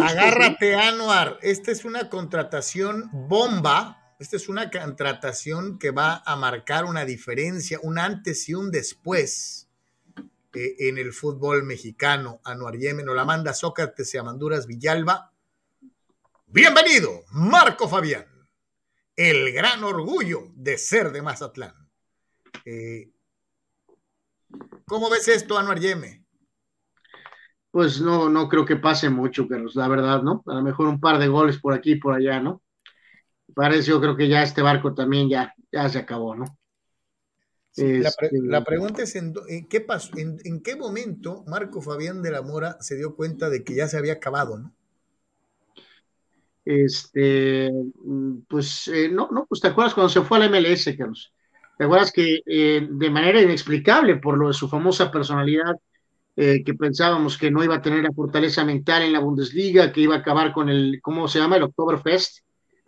Agárrate, 0.01 0.75
Anuar. 0.75 1.37
Esta 1.41 1.71
es 1.71 1.83
una 1.83 2.09
contratación 2.09 3.09
bomba 3.11 4.04
esta 4.17 4.37
es 4.37 4.47
una 4.47 4.69
contratación 4.69 5.77
que 5.77 5.91
va 5.91 6.23
a 6.25 6.35
marcar 6.35 6.85
una 6.85 7.03
diferencia, 7.03 7.79
un 7.83 7.99
antes 7.99 8.47
y 8.47 8.53
un 8.53 8.71
después 8.71 9.67
eh, 10.53 10.75
en 10.79 10.97
el 10.97 11.11
fútbol 11.11 11.63
mexicano. 11.63 12.39
Anuar 12.45 12.77
Yemen, 12.77 13.13
la 13.13 13.25
manda 13.25 13.53
Sócrates 13.53 14.13
y 14.13 14.17
Amanduras 14.17 14.67
Villalba. 14.67 15.31
Bienvenido, 16.47 17.25
Marco 17.31 17.89
Fabián, 17.89 18.25
el 19.15 19.51
gran 19.51 19.83
orgullo 19.83 20.47
de 20.55 20.77
ser 20.77 21.11
de 21.11 21.21
Mazatlán. 21.21 21.75
Eh, 22.63 23.11
¿Cómo 24.85 25.09
ves 25.09 25.27
esto, 25.27 25.57
Anuar 25.57 25.79
Yemen? 25.79 26.25
Pues 27.69 27.99
no, 27.99 28.29
no 28.29 28.47
creo 28.47 28.63
que 28.63 28.77
pase 28.77 29.09
mucho, 29.09 29.49
Carlos, 29.49 29.75
la 29.75 29.89
verdad, 29.89 30.21
¿no? 30.21 30.41
A 30.47 30.53
lo 30.53 30.61
mejor 30.61 30.87
un 30.87 31.01
par 31.01 31.19
de 31.19 31.27
goles 31.27 31.59
por 31.59 31.73
aquí 31.73 31.93
y 31.93 31.99
por 31.99 32.13
allá, 32.13 32.39
¿no? 32.39 32.61
Parece, 33.55 33.89
yo 33.89 33.99
creo 33.99 34.15
que 34.15 34.27
ya 34.27 34.43
este 34.43 34.61
barco 34.61 34.93
también 34.93 35.29
ya, 35.29 35.53
ya 35.71 35.89
se 35.89 35.99
acabó, 35.99 36.35
¿no? 36.35 36.45
la, 37.77 38.09
este, 38.09 38.61
pregunta 38.65 39.03
es 39.03 39.15
en, 39.15 39.33
qué 39.69 39.81
pasó, 39.81 40.11
en, 40.17 40.61
qué 40.61 40.75
momento 40.75 41.43
Marco 41.47 41.81
Fabián 41.81 42.21
de 42.21 42.31
la 42.31 42.41
Mora 42.41 42.77
se 42.79 42.95
dio 42.95 43.15
cuenta 43.15 43.49
de 43.49 43.63
que 43.63 43.75
ya 43.75 43.87
se 43.87 43.97
había 43.97 44.13
acabado, 44.13 44.57
¿no? 44.57 44.73
Este, 46.63 47.69
pues 48.47 48.87
eh, 48.87 49.09
no, 49.09 49.29
no, 49.31 49.45
pues 49.47 49.61
te 49.61 49.67
acuerdas 49.67 49.93
cuando 49.93 50.09
se 50.09 50.21
fue 50.21 50.37
al 50.37 50.49
MLS, 50.49 50.95
Carlos. 50.97 51.33
¿Te 51.77 51.83
acuerdas 51.83 52.11
que 52.11 52.41
eh, 52.45 52.87
de 52.89 53.09
manera 53.09 53.41
inexplicable 53.41 54.15
por 54.15 54.37
lo 54.37 54.47
de 54.47 54.53
su 54.53 54.69
famosa 54.69 55.11
personalidad, 55.11 55.75
eh, 56.37 56.63
que 56.65 56.73
pensábamos 56.73 57.37
que 57.37 57.51
no 57.51 57.63
iba 57.63 57.75
a 57.75 57.81
tener 57.81 58.03
la 58.03 58.13
fortaleza 58.13 58.63
mental 58.63 59.03
en 59.03 59.13
la 59.13 59.19
Bundesliga, 59.19 59.91
que 59.91 60.01
iba 60.01 60.15
a 60.15 60.19
acabar 60.19 60.53
con 60.53 60.69
el, 60.69 60.99
¿cómo 61.01 61.27
se 61.27 61.39
llama? 61.39 61.57
El 61.57 61.63
Oktoberfest, 61.63 62.44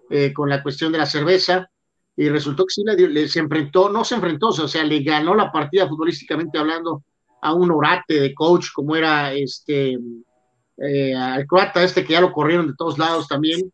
eh, 0.09 0.31
con 0.33 0.49
la 0.49 0.63
cuestión 0.63 0.91
de 0.91 0.97
la 0.99 1.05
cerveza, 1.05 1.69
y 2.15 2.29
resultó 2.29 2.65
que 2.65 2.73
sí 2.73 2.83
le, 2.83 3.27
se 3.27 3.39
enfrentó, 3.39 3.89
no 3.89 4.03
se 4.03 4.15
enfrentó, 4.15 4.47
o 4.47 4.67
sea, 4.67 4.83
le 4.83 5.03
ganó 5.03 5.35
la 5.35 5.51
partida 5.51 5.87
futbolísticamente 5.87 6.57
hablando 6.57 7.03
a 7.41 7.53
un 7.53 7.69
orate 7.69 8.19
de 8.19 8.33
coach 8.33 8.67
como 8.73 8.95
era 8.95 9.33
este, 9.33 9.99
eh, 10.77 11.13
al 11.13 11.45
croata 11.45 11.83
este 11.83 12.03
que 12.03 12.13
ya 12.13 12.21
lo 12.21 12.31
corrieron 12.31 12.67
de 12.67 12.73
todos 12.75 12.97
lados 12.97 13.27
también, 13.27 13.71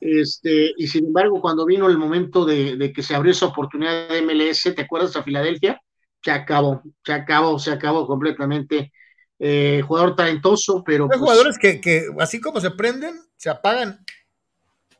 este, 0.00 0.74
y 0.76 0.86
sin 0.86 1.06
embargo 1.06 1.40
cuando 1.40 1.64
vino 1.64 1.88
el 1.88 1.96
momento 1.96 2.44
de, 2.44 2.92
que 2.94 3.02
se 3.02 3.14
abrió 3.14 3.32
esa 3.32 3.46
oportunidad 3.46 4.08
de 4.08 4.20
MLS, 4.20 4.74
¿te 4.74 4.82
acuerdas 4.82 5.16
a 5.16 5.22
Filadelfia? 5.22 5.80
Se 6.22 6.30
acabó, 6.30 6.82
se 7.04 7.12
acabó, 7.12 7.58
se 7.58 7.70
acabó 7.70 8.06
completamente. 8.06 8.92
Eh, 9.40 9.82
jugador 9.86 10.16
talentoso, 10.16 10.82
pero... 10.84 11.04
Hay 11.04 11.08
pues 11.10 11.20
jugadores 11.20 11.58
que, 11.58 11.80
que, 11.80 12.08
así 12.18 12.40
como 12.40 12.60
se 12.60 12.72
prenden, 12.72 13.14
se 13.36 13.48
apagan. 13.48 14.04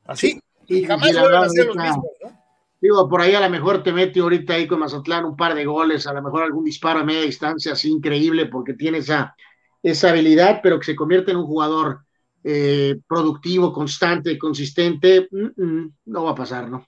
Así 0.04 0.40
y 0.68 0.84
jamás 0.84 1.12
vuelven 1.12 1.42
a 1.42 1.48
ser 1.48 1.66
los 1.66 1.76
mismos, 1.76 2.06
¿no? 2.22 2.38
Digo, 2.80 3.08
por 3.08 3.20
ahí 3.20 3.34
a 3.34 3.40
lo 3.40 3.50
mejor 3.50 3.82
te 3.82 3.92
mete 3.92 4.20
ahorita 4.20 4.54
ahí 4.54 4.68
con 4.68 4.78
Mazatlán 4.78 5.24
un 5.24 5.36
par 5.36 5.54
de 5.54 5.64
goles, 5.64 6.06
a 6.06 6.12
lo 6.12 6.22
mejor 6.22 6.44
algún 6.44 6.64
disparo 6.64 7.00
a 7.00 7.04
media 7.04 7.22
distancia, 7.22 7.72
así 7.72 7.90
increíble, 7.90 8.46
porque 8.46 8.74
tiene 8.74 8.98
esa, 8.98 9.34
esa 9.82 10.10
habilidad, 10.10 10.60
pero 10.62 10.78
que 10.78 10.86
se 10.86 10.94
convierte 10.94 11.32
en 11.32 11.38
un 11.38 11.46
jugador 11.46 12.04
eh, 12.44 13.00
productivo, 13.08 13.72
constante, 13.72 14.38
consistente, 14.38 15.28
mm, 15.30 15.62
mm, 15.62 15.92
no 16.06 16.24
va 16.24 16.30
a 16.30 16.36
pasar, 16.36 16.70
¿no? 16.70 16.86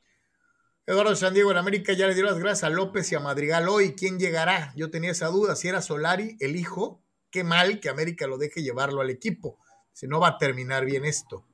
Eduardo 0.86 1.15
San 1.15 1.35
Diego 1.35 1.51
en 1.51 1.57
América 1.57 1.93
ya 1.93 2.07
le 2.07 2.15
dio 2.15 2.24
las 2.24 2.39
gracias 2.39 2.65
a 2.65 2.70
López 2.70 3.11
y 3.12 3.15
a 3.15 3.20
Madrigal 3.20 3.69
hoy. 3.69 3.94
¿Quién 3.94 4.19
llegará? 4.19 4.73
Yo 4.74 4.90
tenía 4.90 5.12
esa 5.12 5.28
duda. 5.28 5.55
Si 5.55 5.69
era 5.69 5.82
Solari, 5.82 6.36
el 6.40 6.57
hijo, 6.57 7.05
qué 7.31 7.44
mal 7.44 7.78
que 7.78 7.89
América 7.89 8.27
lo 8.27 8.39
deje 8.39 8.62
llevarlo 8.62 9.01
al 9.01 9.11
equipo. 9.11 9.59
Si 9.93 10.09
no 10.09 10.19
va 10.19 10.28
a 10.28 10.39
terminar 10.39 10.85
bien 10.85 11.05
esto. 11.05 11.47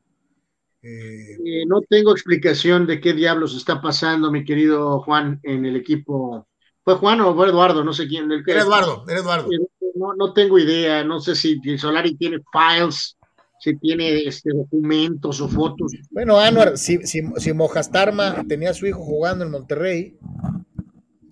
Eh, 0.89 1.65
no 1.67 1.81
tengo 1.81 2.13
explicación 2.13 2.87
de 2.87 3.01
qué 3.01 3.13
diablos 3.13 3.57
está 3.57 3.81
pasando, 3.81 4.31
mi 4.31 4.45
querido 4.45 5.01
Juan, 5.01 5.41
en 5.43 5.67
el 5.67 5.75
equipo. 5.75 6.47
¿Fue 6.85 6.95
Juan 6.95 7.21
o 7.23 7.35
fue 7.35 7.49
Eduardo? 7.49 7.83
No 7.83 7.93
sé 7.93 8.07
quién. 8.07 8.31
era 8.31 8.63
Eduardo, 8.63 9.05
era 9.09 9.19
Eduardo. 9.19 9.53
Eh, 9.53 9.59
no, 9.97 10.15
no 10.15 10.33
tengo 10.33 10.59
idea, 10.59 11.03
no 11.03 11.19
sé 11.19 11.35
si 11.35 11.61
Solari 11.77 12.15
tiene 12.17 12.39
files, 12.53 13.17
si 13.59 13.77
tiene 13.79 14.23
este, 14.23 14.51
documentos 14.53 15.41
o 15.41 15.49
fotos. 15.49 15.93
Bueno, 16.11 16.39
Anuar, 16.39 16.79
si, 16.79 16.99
si, 16.99 17.21
si 17.37 17.53
Mojastarma 17.53 18.45
tenía 18.47 18.71
a 18.71 18.75
su 18.75 18.87
hijo 18.87 19.01
jugando 19.01 19.45
en 19.45 19.51
Monterrey. 19.51 20.17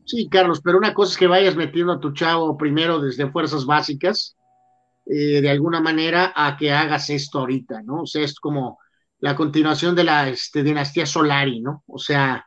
Sí, 0.04 0.28
Carlos, 0.28 0.60
pero 0.64 0.78
una 0.78 0.94
cosa 0.94 1.12
es 1.12 1.18
que 1.18 1.28
vayas 1.28 1.54
metiendo 1.54 1.92
a 1.92 2.00
tu 2.00 2.12
chavo 2.12 2.56
primero 2.56 2.98
desde 2.98 3.30
fuerzas 3.30 3.66
básicas, 3.66 4.36
eh, 5.06 5.40
de 5.40 5.50
alguna 5.50 5.80
manera, 5.80 6.32
a 6.34 6.56
que 6.56 6.72
hagas 6.72 7.08
esto 7.10 7.38
ahorita, 7.38 7.82
¿no? 7.82 8.02
O 8.02 8.06
sea, 8.06 8.24
es 8.24 8.40
como 8.40 8.78
la 9.24 9.34
continuación 9.34 9.96
de 9.96 10.04
la 10.04 10.28
este, 10.28 10.62
dinastía 10.62 11.06
Solari, 11.06 11.62
¿no? 11.62 11.82
O 11.86 11.98
sea, 11.98 12.46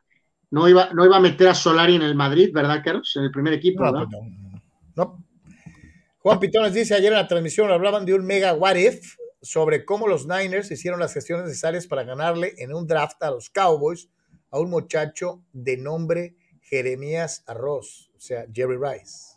no 0.52 0.70
iba, 0.70 0.94
no 0.94 1.06
iba 1.06 1.18
a 1.18 1.20
meter 1.20 1.48
a 1.48 1.56
Solari 1.56 1.96
en 1.96 2.04
el 2.04 2.14
Madrid, 2.14 2.52
¿verdad, 2.54 2.84
Carlos? 2.86 3.16
En 3.16 3.24
el 3.24 3.32
primer 3.32 3.54
equipo, 3.54 3.84
no, 3.84 3.92
¿verdad? 3.92 4.08
Pues 4.12 4.62
no, 4.96 5.26
Juan 6.20 6.40
Pitones 6.40 6.76
dice, 6.76 6.94
ayer 6.94 7.12
en 7.12 7.18
la 7.18 7.28
transmisión 7.28 7.72
hablaban 7.72 8.06
de 8.06 8.14
un 8.14 8.24
mega 8.24 8.54
what 8.54 8.76
if 8.76 9.16
sobre 9.42 9.86
cómo 9.86 10.08
los 10.08 10.28
Niners 10.28 10.70
hicieron 10.70 11.00
las 11.00 11.16
gestiones 11.16 11.48
necesarias 11.48 11.88
para 11.88 12.04
ganarle 12.04 12.54
en 12.60 12.72
un 12.72 12.86
draft 12.86 13.24
a 13.24 13.32
los 13.32 13.50
Cowboys 13.50 14.08
a 14.52 14.60
un 14.60 14.70
muchacho 14.70 15.42
de 15.54 15.78
nombre 15.78 16.36
Jeremías 16.62 17.44
Arroz, 17.48 18.12
o 18.16 18.20
sea, 18.20 18.46
Jerry 18.54 18.78
Rice. 18.78 19.36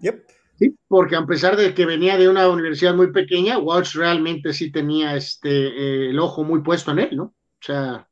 Yep. 0.00 0.26
Sí, 0.56 0.76
porque 0.86 1.16
a 1.16 1.26
pesar 1.26 1.56
de 1.56 1.74
que 1.74 1.84
venía 1.84 2.16
de 2.16 2.28
una 2.28 2.48
universidad 2.48 2.94
muy 2.94 3.10
pequeña, 3.10 3.58
Walsh 3.58 3.96
realmente 3.96 4.52
sí 4.52 4.70
tenía 4.70 5.16
este, 5.16 5.50
eh, 5.50 6.10
el 6.10 6.18
ojo 6.18 6.44
muy 6.44 6.62
puesto 6.62 6.92
en 6.92 7.00
él, 7.00 7.16
¿no? 7.16 7.24
O 7.24 7.60
sea, 7.60 8.08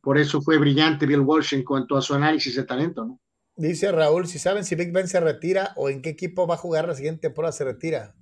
por 0.00 0.18
eso 0.18 0.40
fue 0.42 0.58
brillante 0.58 1.06
Bill 1.06 1.20
Walsh 1.20 1.54
en 1.54 1.64
cuanto 1.64 1.96
a 1.96 2.02
su 2.02 2.14
análisis 2.14 2.54
de 2.54 2.64
talento, 2.64 3.04
¿no? 3.04 3.20
Dice 3.54 3.92
Raúl, 3.92 4.26
si 4.26 4.38
saben 4.38 4.64
si 4.64 4.74
Big 4.74 4.92
Ben 4.92 5.08
se 5.08 5.20
retira 5.20 5.72
o 5.76 5.90
en 5.90 6.00
qué 6.00 6.10
equipo 6.10 6.46
va 6.46 6.54
a 6.54 6.58
jugar 6.58 6.88
la 6.88 6.94
siguiente 6.94 7.22
temporada 7.22 7.52
se 7.52 7.64
retira. 7.64 8.14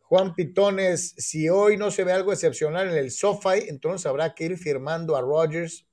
Juan 0.00 0.34
Pitones, 0.34 1.14
si 1.18 1.48
hoy 1.48 1.76
no 1.76 1.90
se 1.90 2.04
ve 2.04 2.12
algo 2.12 2.32
excepcional 2.32 2.88
en 2.88 2.96
el 2.96 3.10
SoFi, 3.10 3.68
entonces 3.68 4.06
habrá 4.06 4.34
que 4.34 4.44
ir 4.44 4.56
firmando 4.56 5.16
a 5.16 5.20
Rogers. 5.20 5.86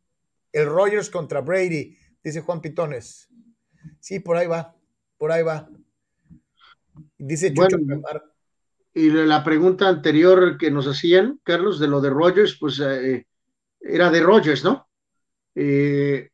El 0.52 0.68
Rogers 0.68 1.10
contra 1.10 1.42
Brady, 1.42 1.98
dice 2.24 2.42
Juan 2.42 2.62
Pitones. 2.62 3.28
Sí, 4.00 4.20
por 4.20 4.38
ahí 4.38 4.48
va, 4.48 4.76
por 5.18 5.32
ahí 5.32 5.44
va. 5.44 5.68
Dice 7.26 7.54
Chucho 7.54 7.78
Y 8.94 9.10
la 9.10 9.44
pregunta 9.44 9.88
anterior 9.88 10.58
que 10.58 10.70
nos 10.70 10.88
hacían, 10.88 11.40
Carlos, 11.44 11.80
de 11.80 11.88
lo 11.88 12.02
de 12.02 12.10
Rogers, 12.10 12.58
pues 12.60 12.82
eh, 12.82 13.26
era 13.80 14.12
de 14.12 14.20
Rogers, 14.22 14.64
¿no? 14.64 14.88
Eh, 15.56 16.30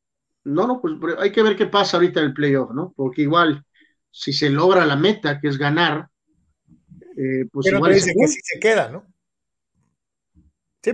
no, 0.45 0.66
no, 0.66 0.82
pues 0.82 0.95
hay 1.20 1.32
que 1.32 1.44
ver 1.44 1.56
qué 1.56 1.68
pasa 1.68 1.98
ahorita 1.98 2.22
en 2.22 2.28
el 2.28 2.34
playoff, 2.34 2.72
¿no? 2.72 2.94
Porque 2.95 3.22
igual, 3.22 3.64
si 4.10 4.34
se 4.34 4.49
logra 4.49 4.86
la 4.86 4.95
meta, 4.95 5.40
que 5.40 5.49
es 5.49 5.60
ganar, 5.60 6.10
eh, 7.16 7.45
pues 7.52 7.68
igual 7.68 7.94
dice 7.94 8.14
que 8.20 8.28
sí 8.28 8.40
se 8.44 8.60
queda, 8.60 8.90
¿no? 8.90 9.06
Sí. 10.82 10.91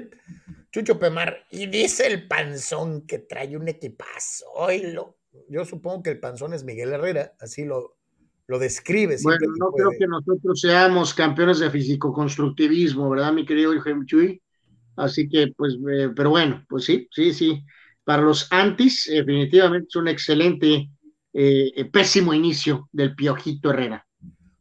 Chucho 0.72 1.00
Pemar, 1.00 1.46
y 1.52 1.68
dice 1.68 2.06
el 2.08 2.28
panzón 2.28 3.08
que 3.08 3.20
trae 3.20 3.56
un 3.56 3.70
equipazo. 3.70 4.46
Oilo. 4.56 5.20
Yo 5.48 5.64
supongo 5.64 6.04
que 6.04 6.10
el 6.10 6.20
panzón 6.20 6.54
es 6.54 6.66
Miguel 6.66 6.92
Herrera, 6.92 7.34
así 7.40 7.64
lo, 7.64 7.98
lo 8.48 8.60
describe. 8.60 9.18
Bueno, 9.24 9.48
no 9.60 9.72
creo 9.72 9.92
que 9.98 10.08
nosotros 10.08 10.60
seamos 10.60 11.14
campeones 11.14 11.60
de 11.60 11.70
físico-constructivismo, 11.70 13.10
¿verdad, 13.10 13.34
mi 13.34 13.46
querido 13.46 13.74
Chuy? 14.06 14.42
Así 14.96 15.28
que, 15.28 15.54
pues, 15.56 15.76
eh, 15.92 16.10
pero 16.16 16.30
bueno, 16.30 16.64
pues 16.70 16.86
sí, 16.86 17.08
sí, 17.12 17.34
sí. 17.34 17.64
Para 18.04 18.22
los 18.22 18.48
antis, 18.52 19.10
definitivamente 19.12 19.88
es 19.90 19.96
un 19.96 20.08
excelente, 20.08 20.90
eh, 21.34 21.86
pésimo 21.92 22.34
inicio 22.34 22.88
del 22.92 23.16
Piojito 23.16 23.72
Herrera. 23.72 24.08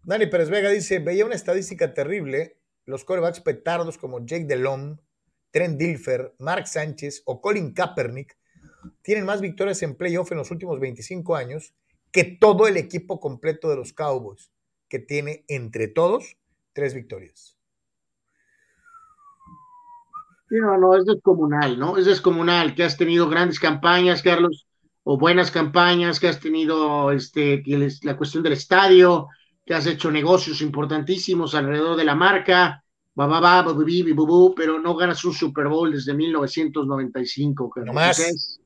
Dani 0.02 0.26
Pérez 0.26 0.50
Vega 0.50 0.70
dice, 0.70 0.98
veía 0.98 1.24
una 1.24 1.34
estadística 1.34 1.94
terrible, 1.94 2.56
los 2.84 3.04
corebacks 3.04 3.40
petardos 3.40 3.96
como 3.96 4.24
Jake 4.26 4.44
Delhomme, 4.44 4.96
Trent 5.50 5.78
Dilfer, 5.78 6.34
Mark 6.38 6.66
Sánchez 6.66 7.22
o 7.26 7.40
Colin 7.40 7.72
Kaepernick 7.72 8.36
tienen 9.02 9.24
más 9.24 9.40
victorias 9.40 9.82
en 9.82 9.94
playoff 9.94 10.32
en 10.32 10.38
los 10.38 10.50
últimos 10.50 10.80
25 10.80 11.36
años 11.36 11.74
que 12.14 12.22
todo 12.22 12.68
el 12.68 12.76
equipo 12.76 13.18
completo 13.18 13.68
de 13.68 13.74
los 13.74 13.92
Cowboys, 13.92 14.52
que 14.88 15.00
tiene 15.00 15.44
entre 15.48 15.88
todos 15.88 16.36
tres 16.72 16.94
victorias. 16.94 17.58
no, 20.48 20.78
no, 20.78 20.96
es 20.96 21.04
descomunal, 21.04 21.76
¿no? 21.76 21.98
Es 21.98 22.06
descomunal 22.06 22.76
que 22.76 22.84
has 22.84 22.96
tenido 22.96 23.28
grandes 23.28 23.58
campañas, 23.58 24.22
Carlos, 24.22 24.68
o 25.02 25.18
buenas 25.18 25.50
campañas, 25.50 26.20
que 26.20 26.28
has 26.28 26.38
tenido 26.38 27.10
este, 27.10 27.64
la 28.02 28.16
cuestión 28.16 28.44
del 28.44 28.52
estadio, 28.52 29.26
que 29.66 29.74
has 29.74 29.86
hecho 29.86 30.12
negocios 30.12 30.60
importantísimos 30.60 31.56
alrededor 31.56 31.96
de 31.96 32.04
la 32.04 32.14
marca, 32.14 32.84
pero 34.56 34.78
no 34.78 34.94
ganas 34.94 35.24
un 35.24 35.32
Super 35.32 35.66
Bowl 35.66 35.90
desde 35.90 36.14
1995. 36.14 37.72
No 37.84 37.92
más. 37.92 38.60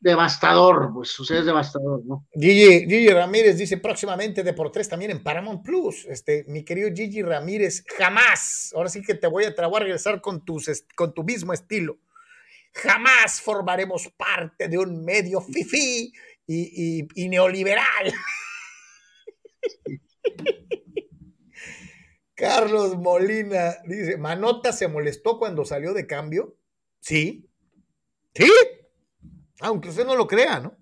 Devastador, 0.00 0.92
pues, 0.94 1.18
o 1.18 1.24
es 1.24 1.44
devastador, 1.44 2.04
¿no? 2.04 2.24
Gigi, 2.32 3.08
Ramírez 3.08 3.58
dice 3.58 3.78
próximamente 3.78 4.44
de 4.44 4.52
por 4.52 4.70
tres 4.70 4.88
también 4.88 5.10
en 5.10 5.22
Paramount 5.22 5.64
Plus. 5.64 6.04
Este, 6.06 6.44
mi 6.46 6.64
querido 6.64 6.88
Gigi 6.94 7.22
Ramírez, 7.22 7.84
jamás, 7.96 8.72
ahora 8.76 8.88
sí 8.90 9.02
que 9.02 9.14
te 9.14 9.26
voy 9.26 9.44
a, 9.44 9.54
te 9.54 9.60
a 9.60 9.68
regresar 9.68 10.20
con, 10.20 10.44
tus, 10.44 10.84
con 10.94 11.12
tu 11.12 11.24
mismo 11.24 11.52
estilo. 11.52 11.98
Jamás 12.74 13.40
formaremos 13.40 14.08
parte 14.16 14.68
de 14.68 14.78
un 14.78 15.04
medio 15.04 15.40
fifi 15.40 16.12
y, 16.46 17.00
y, 17.00 17.08
y 17.14 17.28
neoliberal. 17.28 18.12
Carlos 22.38 22.96
Molina 22.96 23.78
dice, 23.84 24.16
¿Manota 24.16 24.72
se 24.72 24.86
molestó 24.86 25.40
cuando 25.40 25.64
salió 25.64 25.92
de 25.92 26.06
cambio? 26.06 26.56
Sí. 27.00 27.50
¿Sí? 28.32 28.48
Aunque 29.60 29.88
usted 29.88 30.06
no 30.06 30.14
lo 30.14 30.26
crea, 30.26 30.60
¿no? 30.60 30.76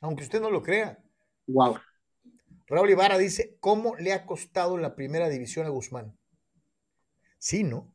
Aunque 0.00 0.24
usted 0.24 0.40
no 0.40 0.50
lo 0.50 0.62
crea. 0.62 0.98
Wow. 1.46 1.78
Raúl 2.66 2.90
Ibarra 2.90 3.18
dice, 3.18 3.56
¿cómo 3.60 3.96
le 3.96 4.12
ha 4.12 4.24
costado 4.24 4.78
la 4.78 4.94
primera 4.94 5.28
división 5.28 5.66
a 5.66 5.70
Guzmán? 5.70 6.16
Sí, 7.38 7.64
¿no? 7.64 7.94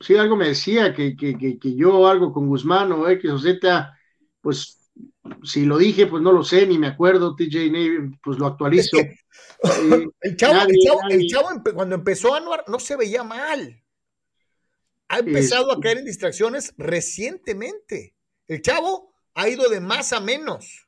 Sí, 0.00 0.16
algo 0.16 0.36
me 0.36 0.48
decía 0.48 0.94
que, 0.94 1.16
que 1.16 1.74
yo 1.74 2.08
algo 2.08 2.32
con 2.32 2.48
Guzmán 2.48 2.92
o 2.92 3.08
X 3.08 3.30
o 3.30 3.38
Z, 3.38 3.98
pues 4.40 4.80
si 5.42 5.64
lo 5.64 5.78
dije, 5.78 6.06
pues 6.06 6.22
no 6.22 6.32
lo 6.32 6.42
sé, 6.42 6.66
ni 6.66 6.78
me 6.78 6.88
acuerdo. 6.88 7.34
TJ 7.36 7.70
Navy, 7.70 8.18
pues 8.22 8.38
lo 8.38 8.46
actualizo. 8.46 8.98
Eh, 8.98 9.16
el 10.20 10.36
chavo, 10.36 10.60
el 11.08 11.26
chavo, 11.26 11.48
cuando 11.74 11.94
empezó 11.94 12.34
Anuar 12.34 12.64
no 12.68 12.78
se 12.78 12.96
veía 12.96 13.22
mal. 13.22 13.79
Ha 15.10 15.18
empezado 15.18 15.72
a 15.72 15.80
caer 15.80 15.98
en 15.98 16.04
distracciones 16.04 16.72
recientemente. 16.78 18.14
El 18.46 18.62
chavo 18.62 19.12
ha 19.34 19.48
ido 19.48 19.68
de 19.68 19.80
más 19.80 20.12
a 20.12 20.20
menos. 20.20 20.86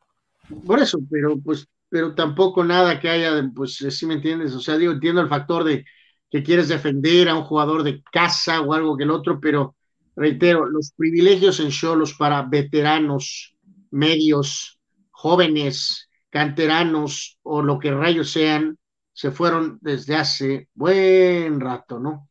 Por 0.65 0.79
eso, 0.79 1.01
pero 1.11 1.37
pues, 1.41 1.67
pero 1.89 2.15
tampoco 2.15 2.63
nada 2.63 3.01
que 3.01 3.09
haya, 3.09 3.51
pues, 3.53 3.77
si 3.77 4.07
me 4.07 4.15
entiendes, 4.15 4.53
o 4.55 4.61
sea, 4.61 4.79
digo, 4.79 4.93
entiendo 4.93 5.21
el 5.21 5.29
factor 5.29 5.65
de 5.65 5.85
que 6.31 6.45
quieres 6.45 6.69
defender 6.69 7.29
a 7.29 7.35
un 7.35 7.43
jugador 7.43 7.83
de 7.83 8.01
casa 8.13 8.61
o 8.61 8.73
algo 8.73 8.97
que 8.97 9.03
el 9.03 9.11
otro, 9.11 9.41
pero 9.41 9.75
reitero, 10.15 10.67
los 10.67 10.93
privilegios 10.97 11.59
en 11.59 11.71
Cholos 11.71 12.15
para 12.15 12.43
veteranos 12.43 13.57
medios, 13.91 14.79
jóvenes, 15.11 16.09
canteranos 16.31 17.41
o 17.43 17.61
lo 17.61 17.81
que 17.81 17.91
rayos 17.91 18.31
sean, 18.31 18.79
se 19.13 19.33
fueron 19.33 19.79
desde 19.83 20.15
hace 20.15 20.69
buen 20.75 21.61
rato, 21.61 21.99
¿no? 21.99 22.31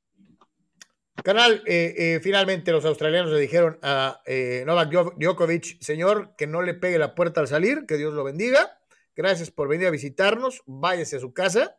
Canal, 1.23 1.61
eh, 1.67 1.93
eh, 1.97 2.19
finalmente 2.21 2.71
los 2.71 2.83
australianos 2.83 3.31
le 3.31 3.39
dijeron 3.39 3.77
a 3.83 4.21
eh, 4.25 4.63
Novak 4.65 4.89
Djokovic, 5.17 5.79
señor, 5.79 6.33
que 6.35 6.47
no 6.47 6.63
le 6.63 6.73
pegue 6.73 6.97
la 6.97 7.13
puerta 7.13 7.41
al 7.41 7.47
salir, 7.47 7.85
que 7.85 7.97
Dios 7.97 8.13
lo 8.13 8.23
bendiga. 8.23 8.79
Gracias 9.15 9.51
por 9.51 9.67
venir 9.67 9.87
a 9.87 9.91
visitarnos, 9.91 10.63
váyase 10.65 11.17
a 11.17 11.19
su 11.19 11.31
casa. 11.31 11.77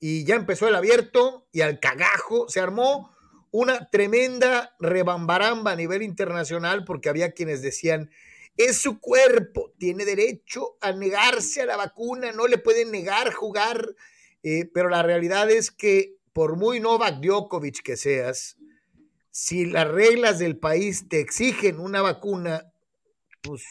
Y 0.00 0.24
ya 0.24 0.36
empezó 0.36 0.66
el 0.66 0.74
abierto 0.74 1.46
y 1.52 1.60
al 1.60 1.78
cagajo 1.78 2.48
se 2.48 2.60
armó 2.60 3.14
una 3.50 3.90
tremenda 3.90 4.74
rebambaramba 4.80 5.72
a 5.72 5.76
nivel 5.76 6.02
internacional 6.02 6.84
porque 6.84 7.10
había 7.10 7.32
quienes 7.32 7.60
decían, 7.60 8.10
es 8.56 8.78
su 8.78 8.98
cuerpo, 8.98 9.72
tiene 9.78 10.04
derecho 10.04 10.76
a 10.80 10.92
negarse 10.92 11.62
a 11.62 11.66
la 11.66 11.76
vacuna, 11.76 12.32
no 12.32 12.46
le 12.46 12.58
pueden 12.58 12.90
negar 12.90 13.32
jugar, 13.32 13.94
pero 14.72 14.88
la 14.88 15.02
realidad 15.02 15.50
es 15.50 15.70
que 15.70 16.16
por 16.34 16.56
muy 16.56 16.80
Novak 16.80 17.20
Djokovic 17.20 17.80
que 17.82 17.96
seas, 17.96 18.58
si 19.30 19.66
las 19.66 19.88
reglas 19.88 20.38
del 20.38 20.58
país 20.58 21.08
te 21.08 21.20
exigen 21.20 21.80
una 21.80 22.02
vacuna, 22.02 22.64
pues, 23.40 23.64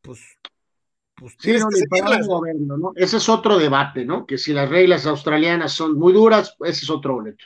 pues, 0.00 0.20
pues 1.16 1.34
sí, 1.38 1.52
no, 1.52 2.76
¿no? 2.78 2.92
Ese 2.94 3.18
es 3.18 3.28
otro 3.28 3.58
debate, 3.58 4.04
¿no? 4.04 4.24
Que 4.24 4.38
si 4.38 4.52
las 4.52 4.70
reglas 4.70 5.04
australianas 5.04 5.72
son 5.72 5.98
muy 5.98 6.12
duras, 6.12 6.56
ese 6.60 6.84
es 6.84 6.90
otro 6.90 7.14
boleto. 7.14 7.44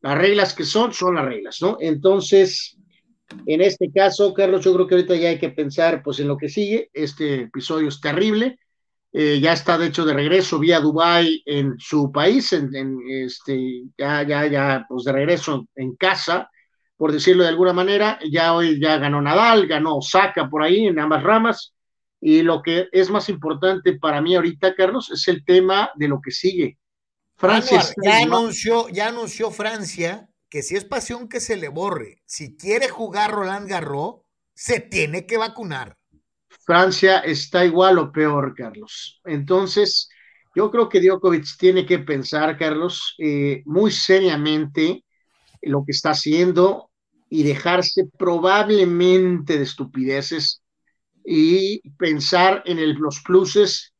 Las 0.00 0.18
reglas 0.18 0.52
que 0.52 0.64
son, 0.64 0.92
son 0.92 1.14
las 1.14 1.24
reglas, 1.24 1.62
¿no? 1.62 1.76
Entonces, 1.80 2.76
en 3.46 3.60
este 3.60 3.92
caso, 3.92 4.34
Carlos, 4.34 4.64
yo 4.64 4.74
creo 4.74 4.86
que 4.86 4.94
ahorita 4.96 5.14
ya 5.14 5.28
hay 5.28 5.38
que 5.38 5.50
pensar 5.50 6.02
pues 6.02 6.18
en 6.18 6.26
lo 6.26 6.36
que 6.36 6.48
sigue. 6.48 6.90
Este 6.92 7.42
episodio 7.42 7.88
es 7.88 8.00
terrible. 8.00 8.58
Eh, 9.12 9.40
ya 9.40 9.52
está 9.52 9.76
de 9.76 9.86
hecho 9.86 10.04
de 10.04 10.14
regreso 10.14 10.58
vía 10.58 10.78
Dubai 10.78 11.42
en 11.44 11.74
su 11.78 12.12
país, 12.12 12.52
en, 12.52 12.70
este, 13.08 13.82
ya, 13.98 14.22
ya, 14.22 14.46
ya, 14.46 14.86
pues 14.88 15.04
de 15.04 15.12
regreso 15.12 15.66
en 15.74 15.96
casa, 15.96 16.48
por 16.96 17.10
decirlo 17.10 17.42
de 17.42 17.48
alguna 17.48 17.72
manera. 17.72 18.18
Ya 18.30 18.54
hoy 18.54 18.80
ya 18.80 18.98
ganó 18.98 19.20
Nadal, 19.20 19.66
ganó 19.66 19.96
Osaka 19.96 20.48
por 20.48 20.62
ahí 20.62 20.86
en 20.86 20.98
ambas 20.98 21.22
ramas. 21.22 21.74
Y 22.20 22.42
lo 22.42 22.62
que 22.62 22.88
es 22.92 23.10
más 23.10 23.28
importante 23.28 23.98
para 23.98 24.20
mí 24.20 24.36
ahorita, 24.36 24.74
Carlos, 24.74 25.10
es 25.10 25.26
el 25.26 25.44
tema 25.44 25.90
de 25.96 26.08
lo 26.08 26.20
que 26.20 26.30
sigue. 26.30 26.78
Francia. 27.36 27.82
ya, 28.04 28.18
anunció, 28.18 28.88
ya 28.90 29.08
anunció 29.08 29.50
Francia 29.50 30.28
que 30.50 30.62
si 30.62 30.76
es 30.76 30.84
pasión 30.84 31.28
que 31.28 31.40
se 31.40 31.56
le 31.56 31.68
borre, 31.68 32.22
si 32.26 32.56
quiere 32.56 32.88
jugar 32.88 33.30
Roland 33.30 33.68
Garros, 33.68 34.16
se 34.54 34.80
tiene 34.80 35.24
que 35.24 35.38
vacunar. 35.38 35.96
Francia 36.64 37.20
está 37.20 37.64
igual 37.64 37.98
o 37.98 38.12
peor, 38.12 38.54
Carlos. 38.54 39.20
Entonces, 39.24 40.08
Yo 40.54 40.70
creo 40.70 40.88
que 40.88 41.00
Djokovic 41.00 41.46
tiene 41.58 41.86
que 41.86 42.00
pensar, 42.00 42.58
Carlos, 42.58 43.14
eh, 43.18 43.62
muy 43.66 43.90
seriamente 43.92 45.04
lo 45.62 45.84
que 45.84 45.92
está 45.92 46.10
haciendo 46.10 46.90
y 47.28 47.44
dejarse 47.44 48.08
probablemente 48.18 49.56
de 49.58 49.64
estupideces 49.64 50.62
y 51.24 51.80
pensar 51.92 52.62
en 52.66 52.78
los 53.00 53.20
pluses. 53.22 53.94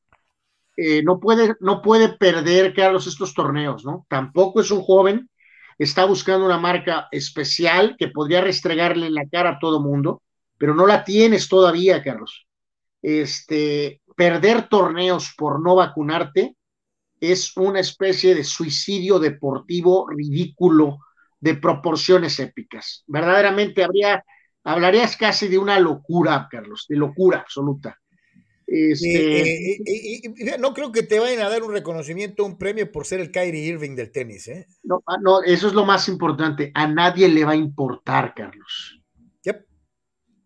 Eh, 0.77 1.03
no, 1.05 1.21
puede, 1.21 1.55
no 1.61 1.83
puede 1.83 2.17
perder, 2.17 2.75
Carlos, 2.75 3.07
estos 3.07 3.35
torneos, 3.35 3.85
¿no? 3.85 4.07
Tampoco 4.09 4.61
es 4.61 4.71
un 4.71 4.83
joven, 4.83 5.31
está 5.79 6.05
buscando 6.07 6.47
una 6.47 6.59
marca 6.59 7.09
especial 7.13 7.97
que 7.99 8.09
podría 8.09 8.41
restregarle 8.41 9.07
en 9.07 9.15
la 9.15 9.27
cara 9.31 9.51
a 9.53 9.59
todo 9.61 9.81
mundo, 9.81 10.23
pero 10.59 10.75
no 10.75 10.87
la 10.87 11.05
tienes 11.05 11.49
todavía, 11.49 12.03
Carlos. 12.03 12.47
Este, 13.03 14.03
perder 14.17 14.69
torneos 14.69 15.33
por 15.37 15.63
no 15.63 15.75
vacunarte 15.75 16.57
es 17.21 17.57
una 17.57 17.81
especie 17.81 18.35
de 18.35 18.45
suicidio 18.45 19.19
deportivo 19.19 20.09
ridículo 20.09 20.99
de 21.39 21.55
proporciones 21.55 22.39
épicas. 22.41 23.05
Verdaderamente 23.07 23.85
habría, 23.85 24.25
hablarías 24.65 25.17
casi 25.17 25.49
de 25.49 25.59
una 25.59 25.79
locura, 25.79 26.49
Carlos, 26.51 26.87
de 26.89 26.97
locura 26.97 27.39
absoluta. 27.39 27.99
Este... 28.67 29.81
no 30.61 30.73
creo 30.73 30.93
que 30.93 31.03
te 31.03 31.19
vayan 31.19 31.45
a 31.45 31.49
dar 31.49 31.65
un 31.65 31.73
reconocimiento, 31.73 32.45
un 32.45 32.57
premio 32.57 32.91
por 32.93 33.05
ser 33.05 33.19
el 33.19 33.33
Kyrie 33.33 33.67
Irving 33.67 33.97
del 33.97 34.13
tenis. 34.13 34.47
¿eh? 34.49 34.67
No, 34.85 35.03
ah, 35.07 35.17
no, 35.21 35.43
eso 35.43 35.67
es 35.67 35.73
lo 35.73 35.85
más 35.85 36.09
importante. 36.09 36.71
A 36.75 36.87
nadie 36.87 37.29
le 37.29 37.45
va 37.45 37.53
a 37.53 37.57
importar, 37.57 38.33
Carlos. 38.35 39.01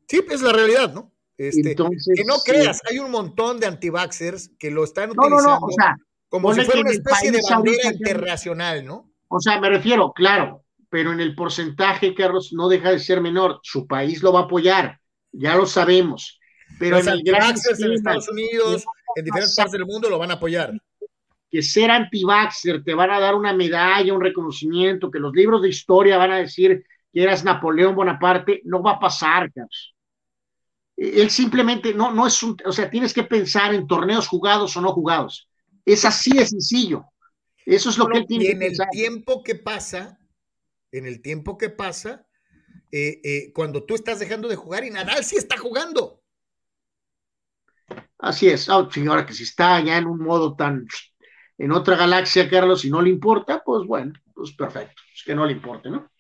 Sí, 0.07 0.21
es 0.31 0.43
la 0.43 0.53
realidad, 0.53 0.93
¿no? 0.93 1.14
Este, 1.37 1.75
que 1.75 2.25
no 2.25 2.37
creas, 2.45 2.81
hay 2.89 3.01
un 3.01 3.11
montón 3.11 3.59
de 3.59 3.67
antivaxers 3.67 4.51
que 4.59 4.71
lo 4.71 4.85
están 4.85 5.11
utilizando 5.11 5.67
como 6.29 6.53
si 6.53 6.63
fuera 6.63 6.81
una 6.81 6.91
especie 6.91 7.31
de 7.31 7.41
bandera 7.49 7.93
internacional, 7.93 8.85
¿no? 8.85 9.09
O 9.29 9.39
sea, 9.39 9.61
me 9.61 9.69
refiero, 9.69 10.13
claro, 10.13 10.65
pero 10.91 11.13
en 11.13 11.21
el 11.21 11.37
porcentaje, 11.37 12.13
Carlos, 12.13 12.53
no 12.53 12.69
deja 12.69 12.91
de 12.91 12.99
ser 12.99 13.21
menor. 13.21 13.61
Su 13.63 13.87
país 13.87 14.21
lo 14.21 14.33
va 14.33 14.41
a 14.41 14.43
apoyar, 14.45 14.99
ya 15.31 15.55
lo 15.55 15.65
sabemos. 15.65 16.41
Pero 16.79 16.99
en, 16.99 17.09
el 17.09 17.23
gran 17.23 17.55
en 17.79 17.93
Estados 17.93 18.29
Unidos, 18.29 18.85
en 19.15 19.25
diferentes 19.25 19.55
partes 19.55 19.73
del 19.73 19.87
mundo, 19.87 20.11
lo 20.11 20.19
van 20.19 20.33
a 20.33 20.35
apoyar. 20.35 20.73
Que 21.49 21.63
ser 21.63 21.91
anti-vaxxer 21.93 22.83
te 22.83 22.95
van 22.95 23.13
a 23.13 23.21
dar 23.21 23.37
una 23.37 23.53
medalla, 23.53 24.13
un 24.13 24.21
reconocimiento, 24.21 25.13
que 25.13 25.21
los 25.21 25.33
libros 25.33 25.63
de 25.63 25.69
historia 25.69 26.17
van 26.17 26.33
a 26.33 26.39
decir 26.39 26.85
que 27.13 27.23
eras 27.23 27.45
Napoleón 27.45 27.95
Bonaparte, 27.95 28.61
no 28.65 28.83
va 28.83 28.93
a 28.93 28.99
pasar, 28.99 29.53
Carlos. 29.53 29.94
Él 30.97 31.31
simplemente 31.31 31.93
no, 31.93 32.13
no 32.13 32.27
es 32.27 32.43
un, 32.43 32.57
o 32.65 32.73
sea, 32.73 32.91
tienes 32.91 33.13
que 33.13 33.25
pensar 33.25 33.75
en 33.75 33.87
torneos 33.87 34.29
jugados 34.29 34.77
o 34.77 34.81
no 34.81 34.93
jugados. 34.93 35.49
Es 35.85 36.05
así 36.05 36.31
de 36.31 36.47
sencillo. 36.47 37.05
Eso 37.67 37.91
es 37.91 37.99
lo 37.99 38.07
que 38.07 38.19
él 38.19 38.27
tiene 38.27 38.45
y 38.45 38.49
en 38.49 38.63
el 38.63 38.77
tiempo 38.91 39.43
que 39.43 39.55
pasa, 39.55 40.19
en 40.93 41.07
el 41.07 41.23
tiempo 41.23 41.59
que 41.59 41.71
pasa, 41.71 42.27
eh, 42.93 43.21
eh, 43.25 43.53
cuando 43.53 43.85
tú 43.85 43.95
estás 43.95 44.19
dejando 44.19 44.49
de 44.49 44.57
jugar 44.57 44.85
y 44.85 44.91
Nadal 44.91 45.25
sí 45.25 45.37
está 45.37 45.57
jugando. 45.59 46.23
Así 48.19 48.49
es. 48.49 48.69
Oh, 48.69 48.91
señora, 48.91 49.27
que 49.27 49.35
si 49.35 49.43
está 49.43 49.81
ya 49.81 49.99
en 49.99 50.07
un 50.07 50.19
modo 50.19 50.55
tan 50.55 50.87
en 51.59 51.73
otra 51.73 51.97
galaxia, 51.97 52.49
Carlos, 52.49 52.85
y 52.85 52.91
no 52.91 53.01
le 53.01 53.11
importa, 53.11 53.63
pues 53.65 53.87
bueno, 53.87 54.13
pues 54.35 54.53
perfecto, 54.53 55.03
es 55.15 55.23
que 55.25 55.35
no 55.35 55.47
le 55.47 55.53
importe, 55.53 55.91
¿no? 55.91 56.11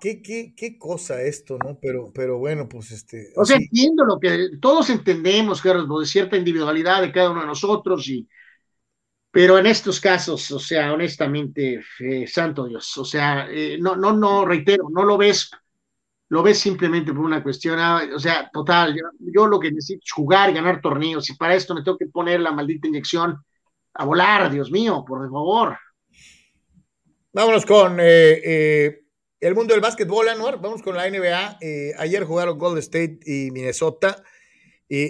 ¿Qué, 0.00 0.22
qué, 0.22 0.54
qué, 0.56 0.78
cosa 0.78 1.22
esto, 1.22 1.58
¿no? 1.58 1.78
Pero, 1.80 2.12
pero 2.14 2.38
bueno, 2.38 2.68
pues 2.68 2.90
este. 2.90 3.32
O 3.36 3.44
sea, 3.44 3.56
entiendo 3.56 4.04
lo 4.04 4.18
que 4.18 4.50
todos 4.60 4.90
entendemos, 4.90 5.60
Carlos, 5.60 6.00
de 6.00 6.06
cierta 6.06 6.36
individualidad 6.36 7.02
de 7.02 7.12
cada 7.12 7.30
uno 7.30 7.40
de 7.40 7.46
nosotros, 7.46 8.08
y 8.08 8.28
pero 9.32 9.58
en 9.58 9.64
estos 9.64 9.98
casos, 9.98 10.50
o 10.50 10.58
sea, 10.58 10.92
honestamente, 10.92 11.82
eh, 12.00 12.26
santo 12.26 12.66
Dios, 12.66 12.98
o 12.98 13.04
sea, 13.04 13.48
eh, 13.50 13.78
no, 13.80 13.96
no, 13.96 14.12
no, 14.12 14.44
reitero, 14.44 14.88
no 14.90 15.04
lo 15.04 15.16
ves, 15.16 15.50
lo 16.28 16.42
ves 16.42 16.58
simplemente 16.58 17.14
por 17.14 17.24
una 17.24 17.42
cuestión, 17.42 17.78
ah, 17.78 18.02
o 18.14 18.18
sea, 18.18 18.50
total, 18.52 18.94
yo, 19.18 19.46
lo 19.46 19.58
que 19.58 19.72
necesito 19.72 20.02
es 20.04 20.12
jugar 20.12 20.52
ganar 20.52 20.82
torneos, 20.82 21.30
y 21.30 21.34
para 21.34 21.54
esto 21.54 21.74
me 21.74 21.82
tengo 21.82 21.96
que 21.96 22.08
poner 22.08 22.40
la 22.40 22.52
maldita 22.52 22.88
inyección 22.88 23.42
a 23.94 24.04
volar, 24.04 24.50
Dios 24.50 24.70
mío, 24.70 25.02
por 25.06 25.22
favor. 25.30 25.78
Vámonos 27.32 27.64
con 27.64 27.96
eh, 28.00 29.01
el 29.42 29.54
mundo 29.54 29.74
del 29.74 29.82
básquetbol, 29.82 30.28
Anuar, 30.28 30.60
vamos 30.60 30.82
con 30.82 30.96
la 30.96 31.08
NBA. 31.08 31.58
ayer 31.98 32.24
jugaron 32.24 32.58
Golden 32.58 32.78
State 32.78 33.20
y 33.26 33.50
Minnesota 33.50 34.22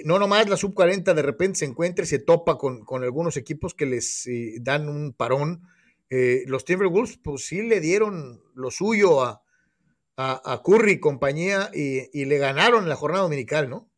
no 0.05 0.19
nomás 0.19 0.49
la 0.49 0.57
sub-40 0.57 1.13
de 1.15 1.23
repente 1.23 1.61
se 1.61 1.65
encuentra 1.65 2.05
y 2.05 2.09
se 2.09 2.21
topa 2.21 2.57
con, 2.57 2.85
algunos 3.03 3.37
equipos 3.37 3.75
que 3.75 3.87
les 3.87 4.27
eh, 4.27 4.55
dan 4.61 4.89
un 4.89 5.13
parón. 5.13 5.63
Eh, 6.09 6.45
los 6.47 6.65
Timberwolves, 6.65 7.19
pues 7.19 7.47
sí 7.47 7.63
le 7.63 7.81
dieron 7.81 8.41
lo 8.55 8.71
suyo 8.71 9.23
a, 9.23 9.41
Curry 10.65 10.93
y 10.93 11.01
compañía 11.01 11.69
y, 11.75 12.25
le 12.27 12.39
ganaron 12.39 12.89
la 12.89 12.95
jornada 12.95 13.25
dominical, 13.25 13.69
¿no? 13.69 13.91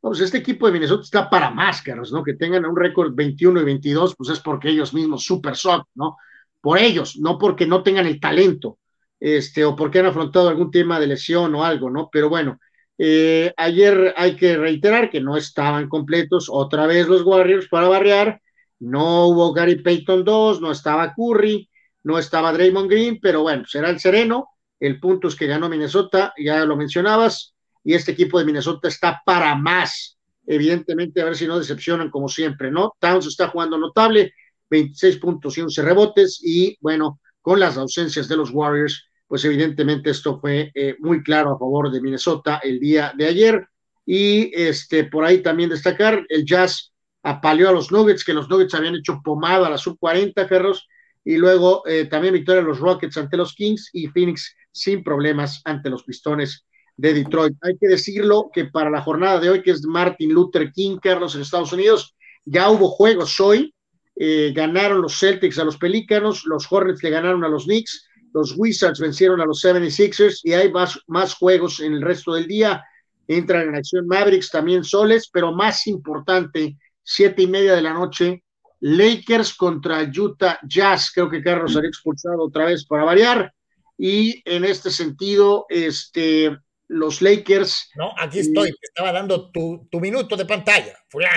Pues 0.00 0.18
este 0.18 0.38
equipo 0.38 0.66
de 0.66 0.72
Minnesota 0.72 1.02
está 1.04 1.30
para 1.30 1.50
máscaras, 1.50 2.10
¿no? 2.10 2.24
Que 2.24 2.34
tengan 2.34 2.64
un 2.64 2.74
récord 2.74 3.14
21 3.14 3.60
y 3.60 3.64
22, 3.64 4.16
pues 4.16 4.30
es 4.30 4.40
porque 4.40 4.70
ellos 4.70 4.92
mismos, 4.92 5.22
super 5.22 5.54
soft, 5.54 5.86
¿no? 5.94 6.16
Por 6.60 6.78
ellos, 6.78 7.16
no 7.20 7.38
porque 7.38 7.66
no 7.66 7.84
tengan 7.84 8.06
el 8.06 8.18
talento, 8.18 8.78
este, 9.22 9.64
o 9.64 9.76
porque 9.76 10.00
han 10.00 10.06
afrontado 10.06 10.48
algún 10.48 10.72
tema 10.72 10.98
de 10.98 11.06
lesión 11.06 11.54
o 11.54 11.64
algo, 11.64 11.88
¿no? 11.90 12.08
Pero 12.10 12.28
bueno, 12.28 12.58
eh, 12.98 13.54
ayer 13.56 14.12
hay 14.16 14.34
que 14.34 14.56
reiterar 14.56 15.10
que 15.10 15.20
no 15.20 15.36
estaban 15.36 15.88
completos 15.88 16.48
otra 16.50 16.88
vez 16.88 17.06
los 17.06 17.22
Warriors 17.22 17.68
para 17.68 17.86
barrear. 17.86 18.42
No 18.80 19.26
hubo 19.28 19.52
Gary 19.52 19.76
Payton 19.80 20.24
2, 20.24 20.60
no 20.60 20.72
estaba 20.72 21.14
Curry, 21.14 21.70
no 22.02 22.18
estaba 22.18 22.52
Draymond 22.52 22.90
Green, 22.90 23.20
pero 23.22 23.42
bueno, 23.42 23.64
será 23.64 23.90
el 23.90 24.00
sereno. 24.00 24.48
El 24.80 24.98
punto 24.98 25.28
es 25.28 25.36
que 25.36 25.46
ganó 25.46 25.68
Minnesota, 25.68 26.34
ya 26.36 26.64
lo 26.64 26.76
mencionabas, 26.76 27.54
y 27.84 27.94
este 27.94 28.10
equipo 28.10 28.40
de 28.40 28.44
Minnesota 28.44 28.88
está 28.88 29.22
para 29.24 29.54
más. 29.54 30.18
Evidentemente, 30.44 31.22
a 31.22 31.26
ver 31.26 31.36
si 31.36 31.46
no 31.46 31.60
decepcionan 31.60 32.10
como 32.10 32.28
siempre, 32.28 32.72
¿no? 32.72 32.96
Towns 32.98 33.28
está 33.28 33.46
jugando 33.46 33.78
notable, 33.78 34.34
26 34.68 35.18
puntos 35.18 35.56
y 35.56 35.60
11 35.60 35.82
rebotes, 35.82 36.40
y 36.42 36.76
bueno, 36.80 37.20
con 37.40 37.60
las 37.60 37.76
ausencias 37.76 38.26
de 38.26 38.36
los 38.36 38.50
Warriors, 38.50 39.11
pues 39.32 39.46
evidentemente 39.46 40.10
esto 40.10 40.38
fue 40.38 40.70
eh, 40.74 40.94
muy 40.98 41.22
claro 41.22 41.52
a 41.52 41.58
favor 41.58 41.90
de 41.90 42.02
Minnesota 42.02 42.60
el 42.62 42.78
día 42.78 43.14
de 43.16 43.24
ayer. 43.24 43.66
Y 44.04 44.52
este, 44.54 45.04
por 45.04 45.24
ahí 45.24 45.38
también 45.38 45.70
destacar, 45.70 46.26
el 46.28 46.44
Jazz 46.44 46.92
apaleó 47.22 47.70
a 47.70 47.72
los 47.72 47.90
Nuggets, 47.90 48.26
que 48.26 48.34
los 48.34 48.50
Nuggets 48.50 48.74
habían 48.74 48.94
hecho 48.94 49.22
pomada 49.24 49.68
a 49.68 49.70
la 49.70 49.78
sub-40, 49.78 50.46
Carlos, 50.46 50.86
y 51.24 51.38
luego 51.38 51.82
eh, 51.86 52.04
también 52.04 52.34
victoria 52.34 52.60
de 52.60 52.68
los 52.68 52.78
Rockets 52.78 53.16
ante 53.16 53.38
los 53.38 53.54
Kings 53.54 53.88
y 53.94 54.08
Phoenix 54.08 54.54
sin 54.70 55.02
problemas 55.02 55.62
ante 55.64 55.88
los 55.88 56.04
Pistones 56.04 56.66
de 56.98 57.14
Detroit. 57.14 57.56
Hay 57.62 57.78
que 57.78 57.88
decirlo 57.88 58.50
que 58.52 58.66
para 58.66 58.90
la 58.90 59.00
jornada 59.00 59.40
de 59.40 59.48
hoy, 59.48 59.62
que 59.62 59.70
es 59.70 59.82
Martin 59.86 60.34
Luther 60.34 60.70
King, 60.72 60.98
Carlos, 61.00 61.34
en 61.34 61.40
Estados 61.40 61.72
Unidos, 61.72 62.14
ya 62.44 62.68
hubo 62.68 62.90
juegos 62.90 63.40
hoy, 63.40 63.74
eh, 64.14 64.52
ganaron 64.54 65.00
los 65.00 65.18
Celtics 65.18 65.58
a 65.58 65.64
los 65.64 65.78
Pelícanos, 65.78 66.44
los 66.44 66.70
Hornets 66.70 67.02
le 67.02 67.08
ganaron 67.08 67.44
a 67.44 67.48
los 67.48 67.64
Knicks, 67.64 68.10
los 68.32 68.54
Wizards 68.56 69.00
vencieron 69.00 69.40
a 69.40 69.46
los 69.46 69.62
76ers 69.62 70.40
y 70.42 70.52
hay 70.52 70.70
más, 70.70 70.98
más 71.06 71.34
juegos 71.34 71.80
en 71.80 71.94
el 71.94 72.02
resto 72.02 72.34
del 72.34 72.46
día. 72.46 72.84
Entran 73.28 73.68
en 73.68 73.76
acción 73.76 74.06
Mavericks, 74.06 74.50
también 74.50 74.84
Soles, 74.84 75.28
pero 75.32 75.52
más 75.52 75.86
importante, 75.86 76.76
siete 77.02 77.42
y 77.42 77.46
media 77.46 77.74
de 77.74 77.82
la 77.82 77.92
noche, 77.92 78.42
Lakers 78.80 79.54
contra 79.54 80.02
Utah 80.02 80.58
Jazz. 80.66 81.12
Creo 81.14 81.30
que 81.30 81.42
Carlos 81.42 81.76
ha 81.76 81.86
expulsado 81.86 82.42
otra 82.42 82.66
vez 82.66 82.84
para 82.84 83.04
variar. 83.04 83.52
Y 83.96 84.42
en 84.44 84.64
este 84.64 84.90
sentido, 84.90 85.66
este, 85.68 86.56
los 86.88 87.22
Lakers. 87.22 87.90
No, 87.96 88.12
aquí 88.18 88.40
estoy, 88.40 88.70
te 88.70 88.86
estaba 88.86 89.12
dando 89.12 89.50
tu, 89.50 89.88
minuto 90.00 90.36
de 90.36 90.44
pantalla, 90.44 90.94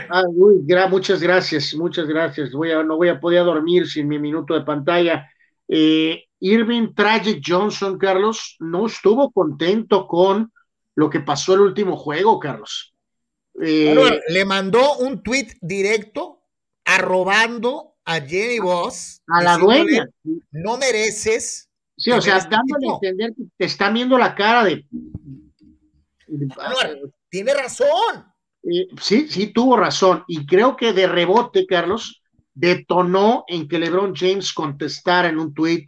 Ah, 0.09 0.23
muchas 0.89 1.21
gracias, 1.21 1.73
muchas 1.75 2.07
gracias. 2.07 2.51
Voy 2.51 2.71
a, 2.71 2.83
no 2.83 2.97
voy 2.97 3.09
a 3.09 3.19
poder 3.19 3.43
dormir 3.43 3.87
sin 3.87 4.07
mi 4.07 4.19
minuto 4.19 4.53
de 4.53 4.61
pantalla. 4.61 5.29
Eh, 5.67 6.23
Irving 6.39 6.93
Tragic 6.93 7.41
Johnson, 7.45 7.97
Carlos, 7.97 8.55
no 8.59 8.85
estuvo 8.85 9.31
contento 9.31 10.07
con 10.07 10.51
lo 10.95 11.09
que 11.09 11.19
pasó 11.19 11.53
el 11.53 11.61
último 11.61 11.97
juego, 11.97 12.39
Carlos. 12.39 12.93
Eh, 13.61 14.21
le 14.27 14.45
mandó 14.45 14.97
un 14.97 15.23
tweet 15.23 15.47
directo 15.61 16.41
arrobando 16.83 17.95
a 18.05 18.21
Jenny 18.21 18.59
Boss. 18.59 19.21
A 19.27 19.41
la 19.41 19.57
dueña. 19.57 20.07
No 20.51 20.77
mereces. 20.77 21.69
Sí, 21.97 22.11
o 22.11 22.21
sea, 22.21 22.39
dándole 22.39 22.87
a 22.89 22.93
entender 22.93 23.33
que 23.35 23.43
te 23.57 23.65
está 23.65 23.89
viendo 23.89 24.17
la 24.17 24.35
cara 24.35 24.65
de. 24.65 24.85
tiene 27.29 27.53
razón. 27.53 28.25
Eh, 28.63 28.87
sí, 29.01 29.27
sí, 29.29 29.47
tuvo 29.47 29.77
razón. 29.77 30.23
Y 30.27 30.45
creo 30.45 30.75
que 30.75 30.91
de 30.91 31.07
rebote, 31.07 31.65
Carlos, 31.65 32.21
detonó 32.55 33.43
en 33.47 33.67
que 33.67 33.77
LeBron 33.77 34.15
James 34.15 34.51
contestara 34.53 35.29
en 35.29 35.37
un 35.37 35.53
tweet 35.53 35.85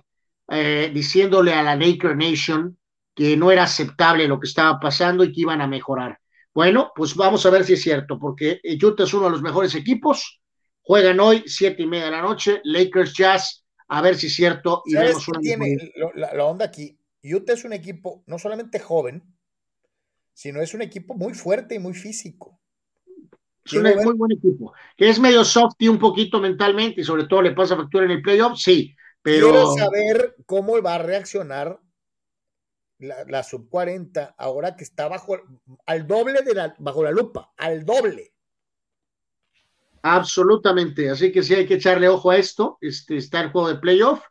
eh, 0.49 0.91
diciéndole 0.93 1.53
a 1.53 1.63
la 1.63 1.75
Laker 1.75 2.15
Nation 2.15 2.77
que 3.15 3.35
no 3.35 3.49
era 3.49 3.63
aceptable 3.63 4.27
lo 4.27 4.39
que 4.39 4.47
estaba 4.47 4.79
pasando 4.79 5.23
y 5.23 5.33
que 5.33 5.41
iban 5.41 5.61
a 5.61 5.67
mejorar. 5.67 6.19
Bueno, 6.53 6.91
pues 6.95 7.15
vamos 7.15 7.45
a 7.45 7.49
ver 7.49 7.63
si 7.63 7.73
es 7.73 7.81
cierto, 7.81 8.19
porque 8.19 8.59
Utah 8.81 9.03
es 9.03 9.13
uno 9.13 9.25
de 9.25 9.31
los 9.31 9.41
mejores 9.41 9.73
equipos, 9.73 10.39
Juegan 10.87 11.19
hoy, 11.19 11.43
siete 11.47 11.83
y 11.83 11.85
media 11.85 12.05
de 12.05 12.11
la 12.11 12.21
noche, 12.21 12.61
Lakers 12.63 13.13
Jazz, 13.13 13.65
a 13.89 14.01
ver 14.01 14.15
si 14.15 14.27
es 14.27 14.35
cierto. 14.35 14.83
Y 14.85 14.93
¿Sabes 14.93 15.09
vemos 15.09 15.25
qué 15.25 15.31
una 15.31 15.39
tiene 15.41 15.77
la, 16.15 16.33
la 16.33 16.45
onda 16.45 16.63
aquí? 16.63 16.97
Utah 17.21 17.51
es 17.51 17.65
un 17.65 17.73
equipo 17.73 18.23
no 18.25 18.39
solamente 18.39 18.79
joven, 18.79 19.21
sino 20.31 20.61
es 20.61 20.73
un 20.73 20.81
equipo 20.81 21.13
muy 21.13 21.33
fuerte 21.33 21.75
y 21.75 21.79
muy 21.79 21.93
físico. 21.93 22.61
Es 23.67 23.97
un 23.97 24.03
muy 24.03 24.13
buen 24.15 24.31
equipo. 24.31 24.73
Que 24.95 25.09
es 25.09 25.19
medio 25.19 25.43
soft 25.43 25.75
y 25.79 25.87
un 25.87 25.99
poquito 25.99 26.39
mentalmente 26.39 27.01
y 27.01 27.03
sobre 27.03 27.25
todo 27.25 27.41
le 27.41 27.51
pasa 27.51 27.75
factura 27.75 28.05
en 28.05 28.11
el 28.11 28.21
playoff, 28.21 28.57
sí. 28.57 28.95
Pero... 29.21 29.49
Quiero 29.49 29.73
saber 29.73 30.35
cómo 30.45 30.81
va 30.81 30.95
a 30.95 30.99
reaccionar 30.99 31.79
la, 32.99 33.25
la, 33.27 33.43
sub 33.43 33.69
40 33.69 34.35
ahora 34.37 34.75
que 34.75 34.83
está 34.83 35.07
bajo 35.07 35.37
al 35.85 36.07
doble 36.07 36.41
de 36.41 36.53
la 36.53 36.75
bajo 36.79 37.03
la 37.03 37.11
lupa, 37.11 37.51
al 37.57 37.85
doble. 37.85 38.33
Absolutamente, 40.01 41.09
así 41.09 41.31
que 41.31 41.43
sí 41.43 41.53
hay 41.53 41.67
que 41.67 41.75
echarle 41.75 42.07
ojo 42.07 42.31
a 42.31 42.37
esto. 42.37 42.77
Este 42.81 43.17
está 43.17 43.41
el 43.41 43.51
juego 43.51 43.67
de 43.67 43.75
playoff 43.75 44.21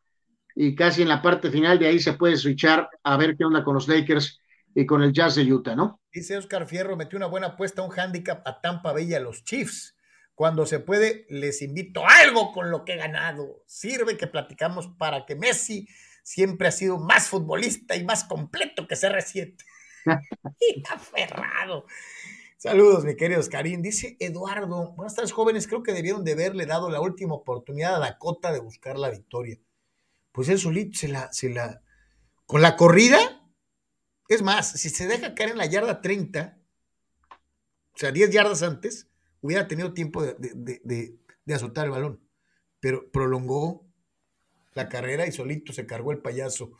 y 0.55 0.75
casi 0.75 1.03
en 1.03 1.09
la 1.09 1.21
parte 1.21 1.51
final 1.51 1.79
de 1.79 1.87
ahí 1.87 1.99
se 1.99 2.15
puede 2.15 2.37
switchar 2.37 2.89
a 3.03 3.17
ver 3.17 3.37
qué 3.37 3.45
onda 3.45 3.63
con 3.63 3.75
los 3.75 3.87
Lakers 3.87 4.41
y 4.75 4.87
con 4.87 5.03
el 5.03 5.13
Jazz 5.13 5.35
de 5.35 5.53
Utah, 5.53 5.77
¿no? 5.77 6.01
Dice 6.17 6.39
Oscar 6.39 6.67
Fierro, 6.67 6.97
metió 6.97 7.19
una 7.19 7.27
buena 7.27 7.49
apuesta, 7.49 7.83
un 7.83 7.93
handicap 7.93 8.41
a 8.49 8.63
Tampa 8.63 8.95
Bay 8.95 9.11
y 9.11 9.15
a 9.15 9.21
los 9.21 9.45
Chiefs. 9.45 9.99
Cuando 10.35 10.65
se 10.65 10.81
puede, 10.81 11.27
les 11.29 11.61
invito 11.61 12.07
a 12.07 12.21
algo 12.21 12.53
con 12.53 12.71
lo 12.71 12.87
que 12.87 12.95
he 12.95 12.97
ganado. 12.97 13.63
Sirve 13.67 14.17
que 14.17 14.27
platicamos 14.27 14.89
para 14.97 15.27
que 15.27 15.35
Messi 15.35 15.87
siempre 16.23 16.69
ha 16.69 16.73
sido 16.73 16.97
más 16.97 17.29
futbolista 17.29 17.97
y 17.97 18.05
más 18.05 18.25
completo 18.25 18.89
que 18.89 18.95
CR7. 18.95 19.63
y 20.59 20.83
aferrado. 20.91 21.85
Saludos, 22.57 23.05
mi 23.05 23.15
querido 23.15 23.41
Oscarín. 23.41 23.83
Dice 23.83 24.17
Eduardo, 24.19 24.95
buenas 24.95 25.17
tardes, 25.17 25.33
jóvenes. 25.33 25.67
Creo 25.67 25.83
que 25.83 25.93
debieron 25.93 26.25
de 26.25 26.33
haberle 26.33 26.65
dado 26.65 26.89
la 26.89 27.03
última 27.03 27.35
oportunidad 27.35 27.97
a 27.97 27.99
Dakota 27.99 28.53
de 28.53 28.61
buscar 28.61 28.99
la 28.99 29.11
victoria. 29.11 29.59
Pues 30.33 30.49
él 30.49 30.59
solito 30.59 30.97
se 30.97 31.09
la, 31.09 31.31
se 31.31 31.51
la. 31.51 31.83
Con 32.47 32.63
la 32.63 32.75
corrida, 32.75 33.36
es 34.29 34.43
más, 34.43 34.73
si 34.73 34.91
se 34.91 35.07
deja 35.07 35.35
caer 35.35 35.51
en 35.51 35.59
la 35.59 35.67
yarda 35.67 36.01
30, 36.01 36.59
o 37.95 37.99
sea, 37.99 38.13
10 38.13 38.31
yardas 38.31 38.63
antes, 38.63 39.09
hubiera 39.41 39.69
tenido 39.69 39.95
tiempo 39.95 40.23
de, 40.23 40.35
de, 40.39 40.81
de, 40.85 41.17
de, 41.45 41.55
azotar 41.55 41.87
el 41.87 41.93
balón. 41.93 42.21
Pero 42.81 43.11
prolongó 43.11 43.87
la 44.75 44.89
carrera 44.89 45.27
y 45.27 45.33
solito 45.33 45.73
se 45.73 45.87
cargó 45.87 46.13
el 46.13 46.19
payaso. 46.19 46.73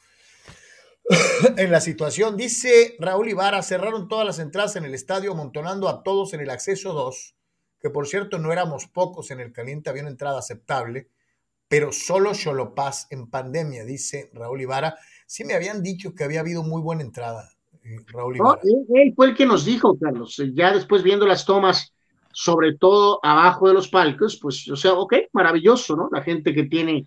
en 1.57 1.71
la 1.71 1.81
situación, 1.81 2.37
dice 2.37 2.97
Raúl 2.99 3.29
Ibarra, 3.29 3.63
cerraron 3.63 4.09
todas 4.09 4.27
las 4.27 4.39
entradas 4.41 4.77
en 4.77 4.85
el 4.85 4.95
estadio, 4.95 5.33
amontonando 5.33 5.89
a 5.89 6.03
todos 6.03 6.35
en 6.35 6.41
el 6.41 6.51
acceso 6.51 6.93
2, 6.93 7.37
que 7.81 7.91
por 7.91 8.09
cierto 8.09 8.39
no 8.39 8.53
éramos 8.53 8.87
pocos 8.87 9.31
en 9.31 9.41
el 9.41 9.53
caliente, 9.53 9.89
había 9.89 10.03
una 10.03 10.11
entrada 10.11 10.41
aceptable, 10.41 11.09
pero 11.69 11.93
solo 11.93 12.35
Xolopaz 12.35 13.07
en 13.11 13.31
pandemia, 13.31 13.85
dice 13.85 14.31
Raúl 14.35 14.61
Ibarra. 14.61 14.97
Sí 15.27 15.45
me 15.45 15.55
habían 15.55 15.83
dicho 15.83 16.15
que 16.15 16.25
había 16.25 16.41
habido 16.41 16.63
muy 16.63 16.81
buena 16.81 17.03
entrada, 17.03 17.51
eh, 17.85 17.99
Raúl. 18.07 18.37
No, 18.39 18.55
él, 18.63 19.13
fue 19.15 19.29
el 19.29 19.35
que 19.35 19.45
nos 19.45 19.65
dijo, 19.65 19.99
Carlos, 19.99 20.41
ya 20.55 20.73
después 20.73 21.03
viendo 21.03 21.27
las 21.27 21.45
tomas, 21.45 21.93
sobre 22.33 22.77
todo 22.77 23.19
abajo 23.23 23.69
de 23.69 23.75
los 23.75 23.89
palcos, 23.89 24.39
pues, 24.41 24.69
o 24.69 24.77
sea, 24.77 24.95
ok, 24.95 25.15
maravilloso, 25.33 25.97
¿no? 25.97 26.09
La 26.13 26.23
gente 26.23 26.55
que 26.55 26.65
tiene, 26.65 27.07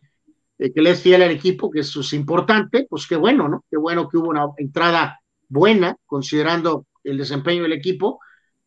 eh, 0.58 0.74
que 0.74 0.82
le 0.82 0.92
es 0.92 1.02
fiel 1.02 1.22
al 1.22 1.32
equipo, 1.32 1.72
que 1.72 1.80
eso 1.80 2.02
es 2.02 2.12
importante, 2.14 2.86
pues 2.90 3.08
qué 3.08 3.16
bueno, 3.16 3.48
¿no? 3.48 3.64
Qué 3.70 3.78
bueno 3.78 4.10
que 4.10 4.18
hubo 4.18 4.30
una 4.30 4.48
entrada 4.58 5.20
buena, 5.48 5.96
considerando 6.06 6.86
el 7.04 7.18
desempeño 7.18 7.64
del 7.64 7.74
equipo, 7.74 8.20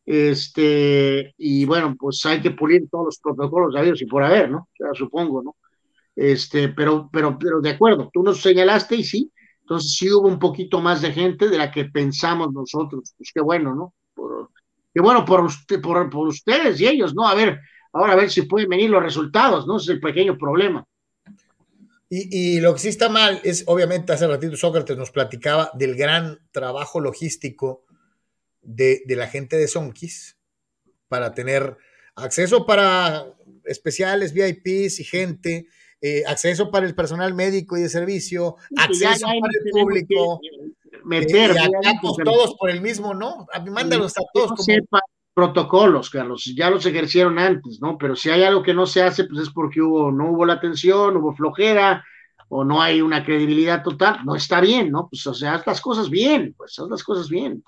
este, 0.05 1.34
y 1.36 1.64
bueno, 1.64 1.94
pues 1.98 2.24
hay 2.26 2.40
que 2.40 2.50
pulir 2.50 2.89
todos 2.90 3.05
los 3.05 3.18
protocolos 3.18 3.74
de 3.74 3.94
y 3.94 4.06
por 4.06 4.24
haber, 4.24 4.50
¿no? 4.50 4.58
O 4.58 4.76
sea, 4.76 4.89
supongo, 4.94 5.42
¿no? 5.42 5.56
Este, 6.16 6.68
pero, 6.68 7.08
pero, 7.12 7.39
pero 7.39 7.60
de 7.60 7.70
acuerdo, 7.70 8.10
tú 8.12 8.22
nos 8.22 8.40
señalaste 8.40 8.97
y 8.97 9.05
sí, 9.05 9.31
entonces 9.62 9.94
sí 9.97 10.12
hubo 10.12 10.28
un 10.28 10.39
poquito 10.39 10.81
más 10.81 11.00
de 11.00 11.12
gente 11.12 11.49
de 11.49 11.58
la 11.58 11.70
que 11.70 11.86
pensamos 11.86 12.52
nosotros, 12.52 13.15
pues 13.16 13.31
qué 13.32 13.41
bueno, 13.41 13.74
¿no? 13.74 13.94
Qué 14.92 15.00
bueno 15.00 15.24
por, 15.24 15.41
usted, 15.41 15.81
por, 15.81 16.10
por 16.10 16.28
ustedes 16.28 16.81
y 16.81 16.86
ellos, 16.86 17.15
¿no? 17.15 17.26
A 17.26 17.34
ver, 17.34 17.60
ahora 17.92 18.12
a 18.12 18.16
ver 18.16 18.31
si 18.31 18.42
pueden 18.42 18.68
venir 18.68 18.91
los 18.91 19.02
resultados, 19.02 19.66
¿no? 19.66 19.76
Ese 19.76 19.84
es 19.84 19.89
el 19.97 20.00
pequeño 20.00 20.36
problema. 20.36 20.84
Y, 22.10 22.57
y, 22.57 22.60
lo 22.60 22.74
que 22.74 22.81
sí 22.81 22.89
está 22.89 23.08
mal 23.08 23.41
es, 23.42 23.65
obviamente, 23.66 24.12
hace 24.12 24.26
ratito 24.26 24.55
Sócrates 24.55 24.99
nos 24.99 25.10
platicaba 25.10 25.70
del 25.73 25.94
gran 25.94 26.41
trabajo 26.50 27.00
logístico 27.00 27.86
de, 28.60 29.02
de 29.07 29.16
la 29.16 29.28
gente 29.28 29.57
de 29.57 29.66
Sonkis 29.66 30.36
para 31.08 31.32
tener 31.32 31.78
acceso 32.15 32.66
para 32.66 33.24
especiales, 33.65 34.34
VIPs 34.34 35.00
y 35.00 35.05
gente, 35.05 35.68
eh, 36.05 36.24
acceso 36.26 36.68
para 36.68 36.84
el 36.84 36.97
personal 36.97 37.32
médico 37.32 37.76
y 37.76 37.82
de 37.82 37.89
servicio, 37.89 38.56
sí, 38.68 38.74
acceso 38.76 39.26
para 39.26 39.52
el 39.64 39.70
público. 39.70 40.40
Meter, 41.05 41.52
eh, 41.52 41.55
y 41.55 41.58
acá 41.58 42.00
todos 42.24 42.55
por 42.56 42.70
el 42.70 42.81
mismo, 42.81 43.14
¿no? 43.14 43.47
A 43.52 43.60
mándalos 43.60 44.12
a 44.18 44.22
todos. 44.34 44.50
No 44.50 44.56
como... 44.56 44.64
sepa 44.64 45.00
protocolos, 45.32 46.10
Carlos, 46.10 46.52
ya 46.56 46.70
los 46.70 46.84
ejercieron 46.86 47.39
antes, 47.39 47.81
¿no? 47.81 47.97
Pero 47.98 48.16
si 48.16 48.31
hay 48.31 48.42
algo 48.42 48.62
que 48.62 48.74
no 48.74 48.84
se 48.84 49.02
hace, 49.02 49.24
pues 49.24 49.42
es 49.42 49.50
porque 49.50 49.81
hubo, 49.81 50.10
no 50.10 50.32
hubo 50.32 50.44
la 50.44 50.55
atención, 50.55 51.16
hubo 51.16 51.34
flojera, 51.34 52.05
o 52.48 52.64
no 52.64 52.82
hay 52.82 53.00
una 53.00 53.24
credibilidad 53.24 53.82
total, 53.82 54.24
no 54.24 54.34
está 54.34 54.60
bien, 54.60 54.90
¿no? 54.90 55.08
Pues 55.08 55.26
o 55.26 55.34
sea, 55.34 55.55
haz 55.55 55.66
las 55.66 55.81
cosas 55.81 56.10
bien, 56.10 56.52
pues 56.56 56.78
haz 56.78 56.89
las 56.89 57.02
cosas 57.02 57.28
bien. 57.28 57.62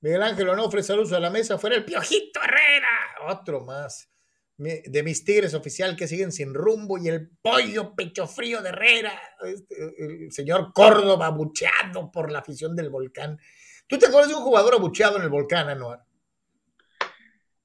Miguel 0.00 0.22
Ángel 0.22 0.48
Onofre, 0.48 0.82
saludos 0.82 1.12
a 1.12 1.20
la 1.20 1.30
mesa, 1.30 1.58
fuera 1.58 1.76
el 1.76 1.84
Piojito 1.84 2.40
Herrera, 2.42 2.88
otro 3.30 3.64
más 3.64 4.10
de 4.58 5.02
mis 5.02 5.24
Tigres 5.24 5.52
oficial 5.52 5.96
que 5.96 6.08
siguen 6.08 6.32
sin 6.32 6.54
rumbo 6.54 6.96
y 6.96 7.08
el 7.08 7.28
pollo 7.42 7.94
pecho 7.94 8.26
frío 8.26 8.62
de 8.62 8.70
Herrera, 8.70 9.12
este, 9.42 9.74
el 9.98 10.32
señor 10.32 10.72
Córdoba 10.72 11.26
abucheado 11.26 12.10
por 12.10 12.32
la 12.32 12.38
afición 12.38 12.74
del 12.74 12.88
volcán. 12.88 13.38
¿Tú 13.86 13.98
te 13.98 14.06
acuerdas 14.06 14.30
de 14.30 14.36
un 14.36 14.42
jugador 14.42 14.74
abucheado 14.74 15.18
en 15.18 15.24
el 15.24 15.28
volcán, 15.28 15.68
Anuar? 15.68 16.04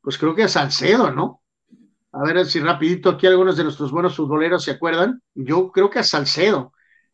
Pues 0.02 0.18
creo 0.18 0.36
que 0.36 0.44
a 0.44 0.48
Salcedo, 0.50 1.12
¿no? 1.12 1.42
A 2.12 2.24
ver 2.24 2.46
si 2.46 2.60
rapidito 2.60 3.10
aquí 3.10 3.26
algunos 3.26 3.56
de 3.56 3.64
nuestros 3.64 3.92
buenos 3.92 4.16
futboleros 4.16 4.64
se 4.64 4.72
acuerdan. 4.72 5.22
Yo 5.34 5.72
creo 5.72 5.90
que 5.90 6.00
a 6.00 6.04
Salcedo 6.04 6.74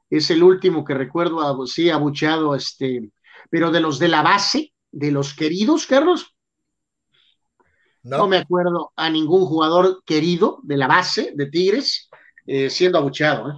es 0.09 0.31
el 0.31 0.41
último 0.41 0.83
que 0.83 0.95
recuerdo, 0.95 1.67
sí, 1.67 1.89
abucheado, 1.91 2.55
este, 2.55 3.11
pero 3.51 3.71
de 3.71 3.79
los 3.79 3.99
de 3.99 4.07
la 4.07 4.23
base, 4.23 4.73
de 4.91 5.11
los 5.11 5.35
queridos, 5.35 5.85
Carlos, 5.85 6.35
no. 8.07 8.17
no. 8.17 8.27
me 8.27 8.37
acuerdo 8.37 8.91
a 8.95 9.09
ningún 9.09 9.45
jugador 9.45 10.03
querido 10.05 10.59
de 10.63 10.77
la 10.77 10.87
base 10.87 11.33
de 11.35 11.45
Tigres 11.47 12.09
eh, 12.45 12.69
siendo 12.69 12.97
abucheado. 12.97 13.51
¿eh? 13.51 13.53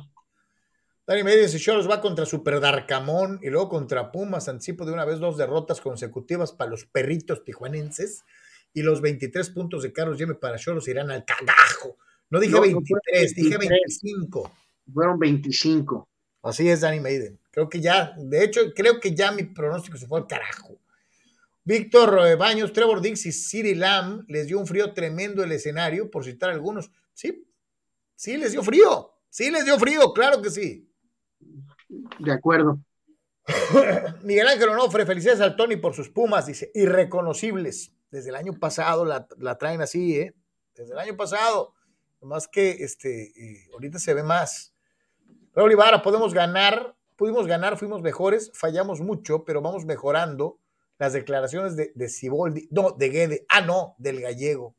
Dani 1.06 1.24
me 1.24 1.36
dice, 1.36 1.60
Cholos 1.60 1.90
va 1.90 2.02
contra 2.02 2.26
Super 2.26 2.60
Darcamón 2.60 3.40
y 3.42 3.50
luego 3.50 3.70
contra 3.70 4.12
Pumas, 4.12 4.48
anticipo 4.48 4.86
de 4.86 4.92
una 4.92 5.06
vez 5.06 5.20
dos 5.20 5.38
derrotas 5.38 5.82
consecutivas 5.82 6.52
para 6.52 6.72
los 6.72 6.86
perritos 6.86 7.44
tijuanenses 7.44 8.24
y 8.74 8.82
los 8.82 9.02
23 9.02 9.50
puntos 9.52 9.84
de 9.84 9.94
Carlos 9.94 10.18
Yeme 10.18 10.36
para 10.36 10.58
Cholos 10.58 10.88
irán 10.88 11.10
al 11.12 11.26
cagajo. 11.26 11.98
No 12.30 12.40
dije 12.40 12.54
no, 12.54 12.62
23, 12.62 13.02
23, 13.12 13.36
dije 13.36 13.58
25. 13.58 14.52
Fueron 14.94 15.20
25. 15.20 16.10
Así 16.44 16.70
es, 16.70 16.82
Dani 16.82 17.00
Maiden. 17.00 17.40
Creo 17.52 17.70
que 17.70 17.82
ya, 17.82 18.14
de 18.18 18.44
hecho, 18.44 18.62
creo 18.76 19.00
que 19.00 19.14
ya 19.14 19.32
mi 19.32 19.44
pronóstico 19.44 19.98
se 19.98 20.08
fue 20.08 20.20
al 20.20 20.28
carajo. 20.28 20.79
Víctor 21.64 22.38
Baños, 22.38 22.74
Trevor 22.74 23.02
Dix 23.02 23.26
y 23.26 23.32
Siri 23.32 23.76
Lamb 23.76 24.26
les 24.28 24.48
dio 24.48 24.60
un 24.60 24.66
frío 24.66 24.94
tremendo 24.94 25.44
el 25.44 25.52
escenario, 25.52 26.10
por 26.10 26.26
citar 26.26 26.50
algunos. 26.50 26.92
Sí, 27.14 27.48
sí 28.16 28.38
les 28.38 28.54
dio 28.54 28.64
frío. 28.64 29.12
Sí 29.30 29.52
les 29.52 29.66
dio 29.66 29.78
frío, 29.78 30.12
claro 30.14 30.42
que 30.42 30.50
sí. 30.50 30.92
De 32.20 32.32
acuerdo. 32.32 32.80
Miguel 34.24 34.48
Ángel 34.48 34.70
Onofre, 34.70 35.06
felicidades 35.06 35.42
al 35.42 35.56
Tony 35.56 35.76
por 35.76 35.94
sus 35.94 36.10
pumas, 36.10 36.46
dice, 36.48 36.72
irreconocibles. 36.74 37.94
Desde 38.12 38.30
el 38.30 38.36
año 38.36 38.54
pasado 38.60 39.06
la, 39.06 39.28
la 39.38 39.58
traen 39.58 39.82
así, 39.82 40.20
¿eh? 40.20 40.36
Desde 40.76 40.94
el 40.94 41.00
año 41.00 41.16
pasado. 41.16 41.76
Más 42.22 42.48
que 42.48 42.72
este, 42.84 43.32
eh, 43.36 43.70
ahorita 43.72 44.00
se 44.00 44.14
ve 44.14 44.24
más. 44.24 44.74
Raúl 45.54 45.72
Ibarra, 45.72 46.02
podemos 46.02 46.34
ganar, 46.34 46.96
pudimos 47.16 47.48
ganar, 47.48 47.78
fuimos 47.78 48.02
mejores, 48.02 48.52
fallamos 48.54 49.00
mucho, 49.02 49.46
pero 49.46 49.62
vamos 49.62 49.86
mejorando 49.86 50.60
las 51.00 51.14
declaraciones 51.14 51.76
de, 51.76 51.92
de 51.96 52.10
Ciboldi, 52.10 52.68
no, 52.72 52.92
de 52.92 53.10
Guede, 53.10 53.46
ah, 53.50 53.62
no, 53.62 53.96
del 53.98 54.22
gallego. 54.22 54.76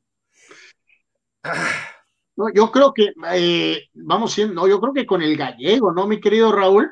Ah. 1.42 1.72
No, 2.36 2.46
yo 2.54 2.70
creo 2.70 2.94
que, 2.94 3.12
eh, 3.32 3.88
vamos 3.94 4.32
siendo, 4.32 4.54
no, 4.54 4.68
yo 4.68 4.80
creo 4.80 4.92
que 4.92 5.06
con 5.06 5.22
el 5.22 5.36
gallego, 5.36 5.92
¿no, 5.92 6.06
mi 6.06 6.20
querido 6.20 6.52
Raúl? 6.52 6.90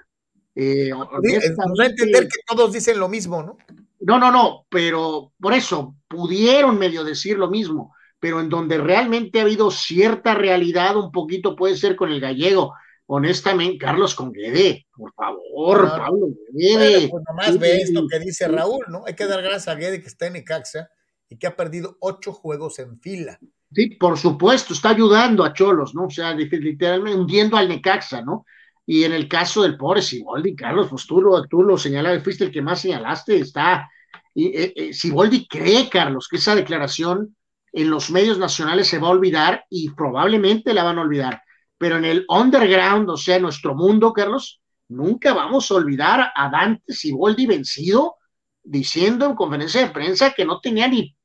Eh, 0.54 0.90
no 0.90 1.84
entender 1.84 2.24
que 2.24 2.40
todos 2.46 2.72
dicen 2.72 2.98
lo 2.98 3.08
mismo, 3.08 3.42
¿no? 3.42 3.56
No, 4.00 4.18
no, 4.18 4.32
no, 4.32 4.66
pero 4.68 5.32
por 5.40 5.52
eso 5.52 5.94
pudieron 6.08 6.78
medio 6.78 7.04
decir 7.04 7.38
lo 7.38 7.48
mismo, 7.48 7.94
pero 8.18 8.40
en 8.40 8.48
donde 8.48 8.78
realmente 8.78 9.38
ha 9.38 9.42
habido 9.42 9.70
cierta 9.70 10.34
realidad, 10.34 10.96
un 10.96 11.12
poquito 11.12 11.54
puede 11.54 11.76
ser 11.76 11.96
con 11.96 12.10
el 12.10 12.20
gallego 12.20 12.74
honestamente, 13.08 13.78
Carlos 13.78 14.14
con 14.14 14.32
Guede, 14.32 14.86
por 14.94 15.12
favor, 15.14 15.88
Pablo 15.88 16.28
Guede. 16.52 17.08
Bueno, 17.08 17.08
pues 17.10 17.24
nomás 17.28 17.52
sí, 17.52 17.58
ve 17.58 17.76
esto 17.78 18.06
que 18.08 18.18
dice 18.20 18.48
Raúl, 18.48 18.84
¿no? 18.88 19.04
Hay 19.06 19.14
que 19.14 19.26
dar 19.26 19.42
gracias 19.42 19.68
a 19.68 19.74
Guede 19.74 20.00
que 20.00 20.08
está 20.08 20.26
en 20.26 20.36
Icaxa 20.36 20.90
y 21.28 21.38
que 21.38 21.46
ha 21.46 21.56
perdido 21.56 21.96
ocho 22.00 22.32
juegos 22.32 22.78
en 22.78 23.00
fila. 23.00 23.38
Sí, 23.72 23.90
por 23.96 24.18
supuesto, 24.18 24.72
está 24.72 24.90
ayudando 24.90 25.44
a 25.44 25.52
Cholos, 25.52 25.94
¿no? 25.94 26.06
O 26.06 26.10
sea, 26.10 26.32
literalmente 26.34 27.18
hundiendo 27.18 27.56
al 27.56 27.68
Necaxa, 27.68 28.22
¿no? 28.22 28.44
Y 28.86 29.04
en 29.04 29.12
el 29.12 29.28
caso 29.28 29.62
del 29.62 29.76
pobre 29.76 30.00
Siboldi, 30.00 30.54
Carlos, 30.54 30.88
pues 30.88 31.06
tú 31.06 31.20
lo, 31.20 31.46
tú 31.46 31.62
lo 31.62 31.76
señalabas, 31.76 32.22
fuiste 32.22 32.44
el 32.44 32.50
que 32.50 32.62
más 32.62 32.80
señalaste, 32.80 33.38
está. 33.38 33.88
Y, 34.34 34.46
eh, 34.48 34.72
eh, 34.74 34.92
Siboldi 34.92 35.46
cree, 35.46 35.90
Carlos, 35.90 36.28
que 36.30 36.36
esa 36.36 36.54
declaración 36.54 37.36
en 37.72 37.90
los 37.90 38.10
medios 38.10 38.38
nacionales 38.38 38.88
se 38.88 38.98
va 38.98 39.08
a 39.08 39.12
olvidar 39.12 39.64
y 39.68 39.90
probablemente 39.90 40.72
la 40.72 40.84
van 40.84 40.98
a 40.98 41.02
olvidar. 41.02 41.42
Pero 41.78 41.96
en 41.96 42.04
el 42.04 42.24
underground, 42.28 43.08
o 43.08 43.16
sea, 43.16 43.38
nuestro 43.38 43.74
mundo, 43.74 44.12
Carlos, 44.12 44.60
nunca 44.88 45.32
vamos 45.32 45.70
a 45.70 45.74
olvidar 45.74 46.32
a 46.34 46.50
Dante 46.50 46.92
Siboldi 46.92 47.46
vencido 47.46 48.16
diciendo 48.62 49.26
en 49.26 49.34
conferencia 49.34 49.80
de 49.80 49.92
prensa 49.92 50.32
que 50.32 50.44
no 50.44 50.60
tenía 50.60 50.88
ni 50.88 51.16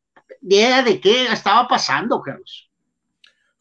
idea 0.42 0.84
de 0.84 1.02
qué 1.02 1.26
estaba 1.26 1.68
pasando, 1.68 2.22
Carlos. 2.22 2.70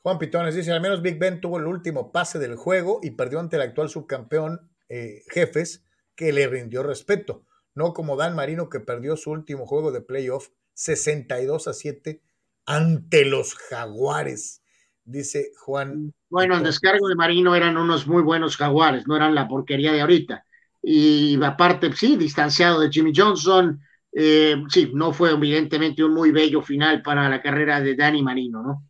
Juan 0.03 0.19
Pitones 0.19 0.55
dice, 0.55 0.73
al 0.73 0.81
menos 0.81 1.01
Big 1.01 1.19
Ben 1.19 1.41
tuvo 1.41 1.59
el 1.59 1.67
último 1.67 2.11
pase 2.11 2.39
del 2.39 2.57
juego 2.57 3.01
y 3.03 3.13
perdió 3.13 3.39
ante 3.39 3.57
el 3.57 3.63
actual 3.63 3.89
subcampeón 3.89 4.71
eh, 4.89 5.23
Jefes, 5.29 5.85
que 6.17 6.33
le 6.33 6.47
rindió 6.47 6.83
respeto, 6.83 7.47
no 7.75 7.93
como 7.95 8.17
Dan 8.17 8.35
Marino 8.35 8.69
que 8.69 8.81
perdió 8.81 9.17
su 9.17 9.31
último 9.31 9.67
juego 9.67 9.93
de 9.93 10.01
playoff 10.01 10.49
62 10.75 11.69
a 11.69 11.73
7 11.73 12.21
ante 12.67 13.25
los 13.25 13.55
Jaguares, 13.55 14.62
dice 15.05 15.53
Juan. 15.59 16.13
Bueno, 16.29 16.57
el 16.57 16.63
descargo 16.63 17.09
de 17.09 17.15
Marino 17.15 17.55
eran 17.55 17.77
unos 17.77 18.07
muy 18.07 18.23
buenos 18.23 18.57
Jaguares, 18.57 19.07
no 19.07 19.17
eran 19.17 19.35
la 19.35 19.49
porquería 19.49 19.93
de 19.93 20.01
ahorita. 20.01 20.45
Y 20.83 21.43
aparte, 21.43 21.93
sí, 21.95 22.17
distanciado 22.17 22.81
de 22.81 22.91
Jimmy 22.91 23.13
Johnson, 23.15 23.81
eh, 24.13 24.57
sí, 24.69 24.91
no 24.95 25.13
fue 25.13 25.31
evidentemente 25.31 26.03
un 26.03 26.13
muy 26.13 26.33
bello 26.33 26.61
final 26.63 27.03
para 27.03 27.29
la 27.29 27.41
carrera 27.41 27.81
de 27.81 27.95
Danny 27.95 28.23
Marino, 28.23 28.63
¿no? 28.63 28.89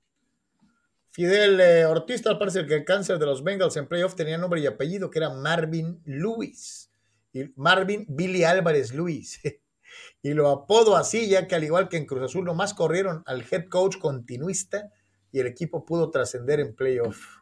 Fidel 1.11 1.61
eh, 1.61 1.85
Ortiz, 1.85 2.27
al 2.27 2.39
parecer 2.39 2.67
que 2.67 2.75
el 2.77 2.85
cáncer 2.85 3.19
de 3.19 3.27
los 3.27 3.45
Bengals 3.45 3.77
en 3.77 3.87
playoff 3.87 4.15
tenía 4.15 4.39
nombre 4.39 4.61
y 4.61 4.67
apellido, 4.67 5.11
que 5.11 5.19
era 5.19 5.29
Marvin 5.29 6.01
Lewis. 6.07 6.91
Y 7.35 7.53
Marvin 7.57 8.07
Billy 8.09 8.45
Álvarez 8.45 8.95
Lewis. 8.95 9.39
y 10.23 10.33
lo 10.33 10.49
apodo 10.49 10.97
así, 10.97 11.29
ya 11.29 11.47
que 11.47 11.55
al 11.55 11.65
igual 11.65 11.91
que 11.91 11.99
en 11.99 12.07
Cruz 12.07 12.23
Azul, 12.23 12.47
nomás 12.47 12.73
corrieron 12.73 13.23
al 13.27 13.45
head 13.51 13.69
coach 13.69 13.99
continuista 13.99 14.91
y 15.33 15.41
el 15.41 15.47
equipo 15.47 15.85
pudo 15.85 16.11
trascender 16.11 16.61
en 16.61 16.75
playoff. 16.75 17.39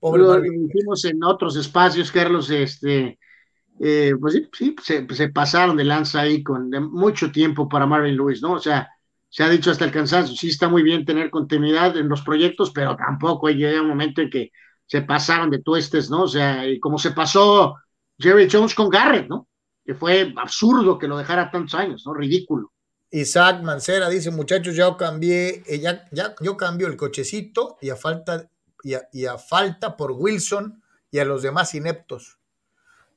Lo 0.00 0.40
dijimos 0.40 1.04
en 1.04 1.22
otros 1.24 1.56
espacios, 1.56 2.12
Carlos, 2.12 2.50
este, 2.50 3.18
eh, 3.80 4.14
pues 4.20 4.42
sí, 4.52 4.76
se, 4.82 5.28
pasaron 5.28 5.76
de 5.76 5.84
lanza 5.84 6.20
ahí 6.20 6.42
con 6.42 6.70
mucho 6.90 7.32
tiempo 7.32 7.68
para 7.68 7.86
Marvin 7.86 8.16
Lewis, 8.16 8.42
¿no? 8.42 8.52
O 8.52 8.58
sea, 8.58 8.88
se 9.28 9.42
ha 9.42 9.48
dicho 9.48 9.70
hasta 9.70 9.84
el 9.84 9.92
cansancio, 9.92 10.36
sí 10.36 10.48
está 10.48 10.68
muy 10.68 10.82
bien 10.82 11.04
tener 11.04 11.30
continuidad 11.30 11.96
en 11.96 12.08
los 12.08 12.22
proyectos, 12.22 12.70
pero 12.72 12.96
tampoco 12.96 13.48
llega 13.48 13.82
un 13.82 13.88
momento 13.88 14.20
en 14.20 14.30
que 14.30 14.50
se 14.86 15.02
pasaron 15.02 15.50
de 15.50 15.62
tuestes, 15.62 16.10
¿no? 16.10 16.22
O 16.22 16.28
sea, 16.28 16.62
como 16.80 16.98
se 16.98 17.10
pasó 17.10 17.76
Jerry 18.18 18.48
Jones 18.50 18.74
con 18.74 18.88
Garrett, 18.88 19.28
¿no? 19.28 19.48
Que 19.84 19.94
fue 19.94 20.32
absurdo 20.36 20.98
que 20.98 21.08
lo 21.08 21.18
dejara 21.18 21.50
tantos 21.50 21.74
años, 21.74 22.04
¿no? 22.06 22.14
Ridículo. 22.14 22.72
Isaac 23.10 23.62
Mancera 23.62 24.08
dice, 24.08 24.30
muchachos, 24.30 24.76
ya 24.76 24.96
cambié, 24.96 25.62
eh, 25.66 25.80
ya, 25.80 26.04
ya 26.12 26.34
yo 26.40 26.56
cambio 26.56 26.86
el 26.86 26.96
cochecito 26.96 27.78
y 27.80 27.90
a 27.90 27.96
falta, 27.96 28.50
y 28.82 28.94
y 29.12 29.26
a 29.26 29.38
falta 29.38 29.96
por 29.96 30.12
Wilson 30.12 30.82
y 31.10 31.18
a 31.18 31.24
los 31.24 31.42
demás 31.42 31.74
ineptos. 31.74 32.38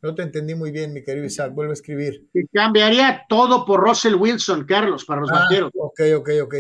No 0.02 0.16
te 0.16 0.24
entendí 0.24 0.56
muy 0.56 0.72
bien, 0.72 0.94
mi 0.94 1.04
querido 1.04 1.26
Isaac. 1.26 1.54
Vuelve 1.54 1.72
a 1.72 1.74
escribir. 1.74 2.28
cambiaría 2.52 3.26
todo 3.30 3.66
por 3.66 3.82
Russell 3.82 4.16
Wilson, 4.16 4.66
Carlos, 4.66 5.06
para 5.06 5.22
los 5.22 5.32
ah, 5.32 5.44
vaqueros. 5.44 5.72
Ok, 5.76 6.02
ok, 6.18 6.30
ok. 6.44 6.56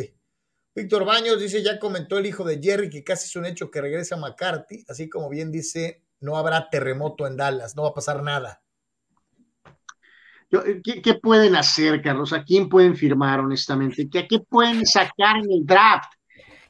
Víctor 0.76 1.06
Baños 1.06 1.40
dice, 1.40 1.64
ya 1.64 1.80
comentó 1.80 2.18
el 2.18 2.28
hijo 2.28 2.44
de 2.44 2.60
Jerry 2.62 2.90
que 2.90 3.04
casi 3.04 3.26
es 3.26 3.36
un 3.36 3.46
hecho 3.46 3.72
que 3.72 3.82
regresa 3.82 4.16
McCarthy, 4.16 4.86
así 4.88 5.10
como 5.10 5.28
bien 5.28 5.52
dice, 5.52 6.04
no 6.22 6.38
habrá 6.38 6.70
terremoto 6.70 7.28
en 7.28 7.36
Dallas, 7.36 7.76
no 7.76 7.84
va 7.84 7.90
a 7.90 7.94
pasar 7.94 8.24
nada. 8.24 8.61
Eh, 10.52 10.82
¿Qué, 10.84 11.14
pueden 11.16 11.56
hacer, 11.56 12.02
Carlos? 12.02 12.34
¿A 12.34 12.44
quién 12.44 12.70
pueden 12.70 12.96
firmar, 12.96 13.40
honestamente? 13.40 14.10
¿Qué, 14.10 14.28
¿Qué 14.28 14.40
pueden 14.40 14.86
sacar 14.86 15.38
en 15.38 15.52
el 15.52 15.66
draft 15.66 16.12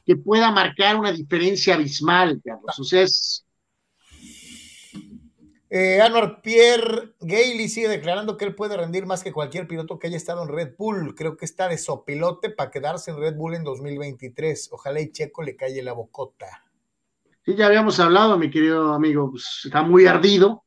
que 0.06 0.16
pueda 0.16 0.50
marcar 0.50 0.96
una 0.96 1.12
diferencia 1.12 1.74
abismal, 1.74 2.40
Carlos? 2.44 2.78
O 2.78 2.84
sea, 2.84 3.02
es, 3.02 3.44
eh, 5.74 6.02
Anwar 6.02 6.42
Pierre 6.42 7.14
Gailey 7.20 7.66
sigue 7.66 7.88
declarando 7.88 8.36
que 8.36 8.44
él 8.44 8.54
puede 8.54 8.76
rendir 8.76 9.06
más 9.06 9.24
que 9.24 9.32
cualquier 9.32 9.66
piloto 9.66 9.98
que 9.98 10.08
haya 10.08 10.18
estado 10.18 10.42
en 10.42 10.50
Red 10.50 10.74
Bull. 10.76 11.14
Creo 11.14 11.38
que 11.38 11.46
está 11.46 11.66
de 11.66 11.78
sopilote 11.78 12.50
para 12.50 12.70
quedarse 12.70 13.10
en 13.10 13.16
Red 13.16 13.36
Bull 13.36 13.54
en 13.54 13.64
2023. 13.64 14.68
Ojalá 14.70 15.00
y 15.00 15.10
Checo 15.12 15.42
le 15.42 15.56
calle 15.56 15.82
la 15.82 15.94
bocota. 15.94 16.66
Sí, 17.46 17.54
ya 17.56 17.68
habíamos 17.68 17.98
hablado, 18.00 18.36
mi 18.36 18.50
querido 18.50 18.92
amigo. 18.92 19.30
Pues, 19.30 19.62
está 19.64 19.80
muy 19.80 20.04
ardido. 20.04 20.62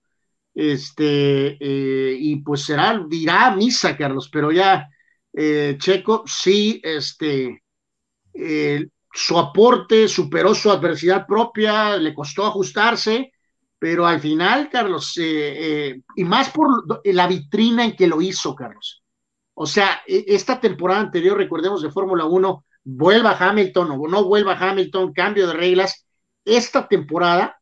Este, 0.56 1.58
eh, 1.59 2.17
y 2.17 2.38
pues 2.38 2.64
será, 2.64 3.03
dirá 3.08 3.53
misa, 3.56 3.95
Carlos, 3.95 4.30
pero 4.32 4.51
ya 4.51 4.88
eh, 5.34 5.75
Checo 5.77 6.24
sí, 6.25 6.82
este, 6.82 7.61
su 9.14 9.38
aporte 9.38 10.08
superó 10.08 10.56
su 10.56 10.72
adversidad 10.72 11.27
propia, 11.27 11.98
le 11.98 12.14
costó 12.14 12.45
ajustarse 12.45 13.34
pero 13.85 14.08
al 14.08 14.19
final, 14.19 14.69
Carlos, 14.69 15.16
eh, 15.17 15.90
eh, 15.92 16.01
y 16.16 16.24
más 16.24 16.50
por 16.50 16.67
la 17.03 17.27
vitrina 17.27 17.85
en 17.85 17.95
que 17.95 18.08
lo 18.08 18.22
hizo, 18.22 18.56
Carlos. 18.56 19.03
O 19.53 19.66
sea, 19.66 20.01
e, 20.08 20.25
esta 20.27 20.59
temporada 20.59 21.01
anterior, 21.01 21.38
recordemos 21.38 21.82
de 21.82 21.92
Fórmula 21.92 22.25
1, 22.25 22.66
vuelva 22.84 23.38
Hamilton 23.38 23.92
o 23.92 24.08
no 24.08 24.24
vuelva 24.24 24.58
Hamilton, 24.58 25.14
cambio 25.14 25.48
de 25.48 25.53
reglas. 25.53 26.08
Esta 26.43 26.88
temporada 26.88 27.61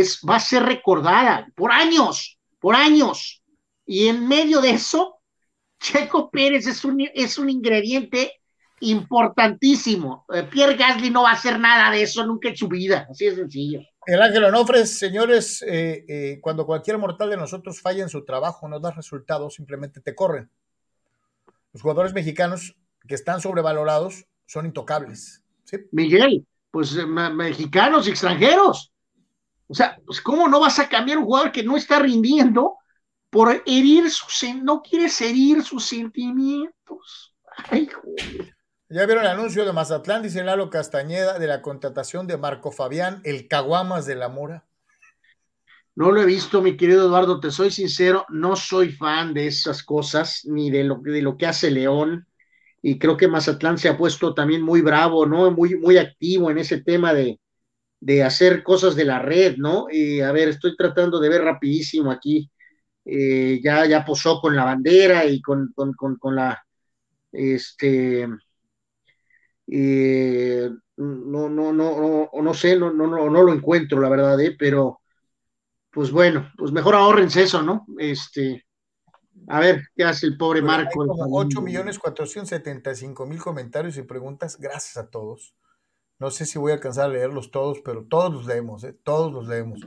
es, 0.00 0.20
va 0.28 0.36
a 0.36 0.40
ser 0.40 0.64
recordada 0.64 1.46
por 1.54 1.70
años, 1.70 2.38
por 2.58 2.74
años. 2.74 3.42
Y 3.86 4.08
en 4.08 4.26
medio 4.26 4.60
de 4.60 4.70
eso, 4.70 5.18
Checo 5.80 6.30
Pérez 6.30 6.66
es 6.66 6.84
un, 6.84 7.08
es 7.14 7.38
un 7.38 7.48
ingrediente 7.48 8.32
importantísimo. 8.80 10.24
Eh, 10.34 10.42
Pierre 10.50 10.76
Gasly 10.76 11.10
no 11.10 11.22
va 11.22 11.30
a 11.30 11.34
hacer 11.34 11.60
nada 11.60 11.92
de 11.92 12.02
eso 12.02 12.26
nunca 12.26 12.48
en 12.48 12.56
su 12.56 12.66
vida, 12.66 13.06
así 13.08 13.26
de 13.26 13.36
sencillo. 13.36 13.80
El 14.06 14.20
ángel 14.20 14.44
Onofre, 14.44 14.84
señores, 14.84 15.62
eh, 15.62 16.04
eh, 16.08 16.38
cuando 16.40 16.66
cualquier 16.66 16.98
mortal 16.98 17.30
de 17.30 17.36
nosotros 17.36 17.80
falla 17.80 18.02
en 18.02 18.08
su 18.08 18.24
trabajo, 18.24 18.68
no 18.68 18.80
da 18.80 18.90
resultados, 18.90 19.54
simplemente 19.54 20.00
te 20.00 20.14
corren. 20.14 20.50
Los 21.72 21.82
jugadores 21.82 22.12
mexicanos 22.12 22.76
que 23.06 23.14
están 23.14 23.40
sobrevalorados 23.40 24.26
son 24.46 24.66
intocables. 24.66 25.42
Miguel, 25.92 26.46
pues 26.70 26.94
mexicanos 27.06 28.06
y 28.06 28.10
extranjeros. 28.10 28.93
O 29.66 29.74
sea, 29.74 29.98
pues, 30.04 30.20
¿cómo 30.20 30.48
no 30.48 30.60
vas 30.60 30.78
a 30.78 30.88
cambiar 30.88 31.18
un 31.18 31.24
jugador 31.24 31.52
que 31.52 31.62
no 31.62 31.76
está 31.76 31.98
rindiendo 31.98 32.76
por 33.30 33.62
herir 33.66 34.10
sus, 34.10 34.54
no 34.62 34.82
quieres 34.82 35.20
herir 35.20 35.62
sus 35.62 35.84
sentimientos? 35.86 37.34
Ay, 37.70 37.86
joder. 37.86 38.54
Ya 38.90 39.06
vieron 39.06 39.24
el 39.24 39.30
anuncio 39.30 39.64
de 39.64 39.72
Mazatlán, 39.72 40.22
dice 40.22 40.44
Lalo 40.44 40.70
Castañeda, 40.70 41.38
de 41.38 41.46
la 41.46 41.62
contratación 41.62 42.26
de 42.26 42.36
Marco 42.36 42.70
Fabián, 42.70 43.22
el 43.24 43.48
Caguamas 43.48 44.06
de 44.06 44.14
la 44.14 44.28
Mora. 44.28 44.66
No 45.96 46.10
lo 46.10 46.20
he 46.20 46.26
visto, 46.26 46.60
mi 46.60 46.76
querido 46.76 47.06
Eduardo, 47.06 47.40
te 47.40 47.50
soy 47.50 47.70
sincero, 47.70 48.26
no 48.28 48.56
soy 48.56 48.92
fan 48.92 49.32
de 49.32 49.46
esas 49.46 49.82
cosas, 49.82 50.42
ni 50.44 50.70
de 50.70 50.84
lo, 50.84 51.00
de 51.02 51.22
lo 51.22 51.36
que 51.36 51.46
hace 51.46 51.70
León, 51.70 52.26
y 52.82 52.98
creo 52.98 53.16
que 53.16 53.28
Mazatlán 53.28 53.78
se 53.78 53.88
ha 53.88 53.96
puesto 53.96 54.34
también 54.34 54.60
muy 54.60 54.82
bravo, 54.82 55.24
¿no? 55.24 55.50
Muy, 55.50 55.76
muy 55.76 55.96
activo 55.96 56.50
en 56.50 56.58
ese 56.58 56.82
tema 56.82 57.14
de, 57.14 57.40
hacer 58.22 58.62
cosas 58.62 58.94
de 58.96 59.04
la 59.04 59.18
red, 59.18 59.56
¿no? 59.56 59.86
Y 59.90 60.20
a 60.20 60.32
ver, 60.32 60.48
estoy 60.48 60.76
tratando 60.76 61.18
de 61.18 61.28
ver 61.28 61.42
rapidísimo 61.42 62.10
aquí, 62.10 62.50
eh, 63.04 63.60
ya, 63.62 63.86
ya 63.86 64.04
posó 64.04 64.40
con 64.40 64.54
la 64.54 64.64
bandera 64.64 65.24
y 65.26 65.40
con, 65.40 65.72
con, 65.74 65.94
con 65.94 66.36
la, 66.36 66.64
este, 67.32 68.28
eh, 69.66 70.70
no, 70.96 71.48
no, 71.48 71.72
no, 71.72 71.72
no, 71.72 72.30
no 72.42 72.54
sé, 72.54 72.76
no, 72.76 72.92
no, 72.92 73.06
no, 73.06 73.30
no 73.30 73.42
lo 73.42 73.52
encuentro, 73.52 74.00
la 74.00 74.08
verdad, 74.08 74.40
¿eh? 74.40 74.54
pero 74.58 75.00
pues 75.90 76.10
bueno, 76.10 76.50
pues 76.56 76.72
mejor 76.72 76.94
ahorrense 76.94 77.44
eso, 77.44 77.62
¿no? 77.62 77.86
Este, 77.98 78.64
a 79.48 79.60
ver, 79.60 79.82
¿qué 79.94 80.04
hace 80.04 80.26
el 80.26 80.36
pobre 80.36 80.60
Marco? 80.60 81.02
Hay 81.02 81.08
como 81.08 81.38
8 81.38 81.60
millones 81.60 81.98
475 81.98 83.26
mil 83.26 83.38
comentarios 83.38 83.96
y 83.96 84.02
preguntas, 84.02 84.58
gracias 84.58 84.96
a 84.96 85.08
todos. 85.08 85.54
No 86.18 86.30
sé 86.30 86.46
si 86.46 86.58
voy 86.58 86.72
a 86.72 86.74
alcanzar 86.74 87.06
a 87.06 87.12
leerlos 87.12 87.50
todos, 87.50 87.80
pero 87.84 88.04
todos 88.04 88.32
los 88.32 88.46
leemos, 88.46 88.84
¿eh? 88.84 88.96
todos 89.02 89.32
los 89.32 89.48
leemos. 89.48 89.80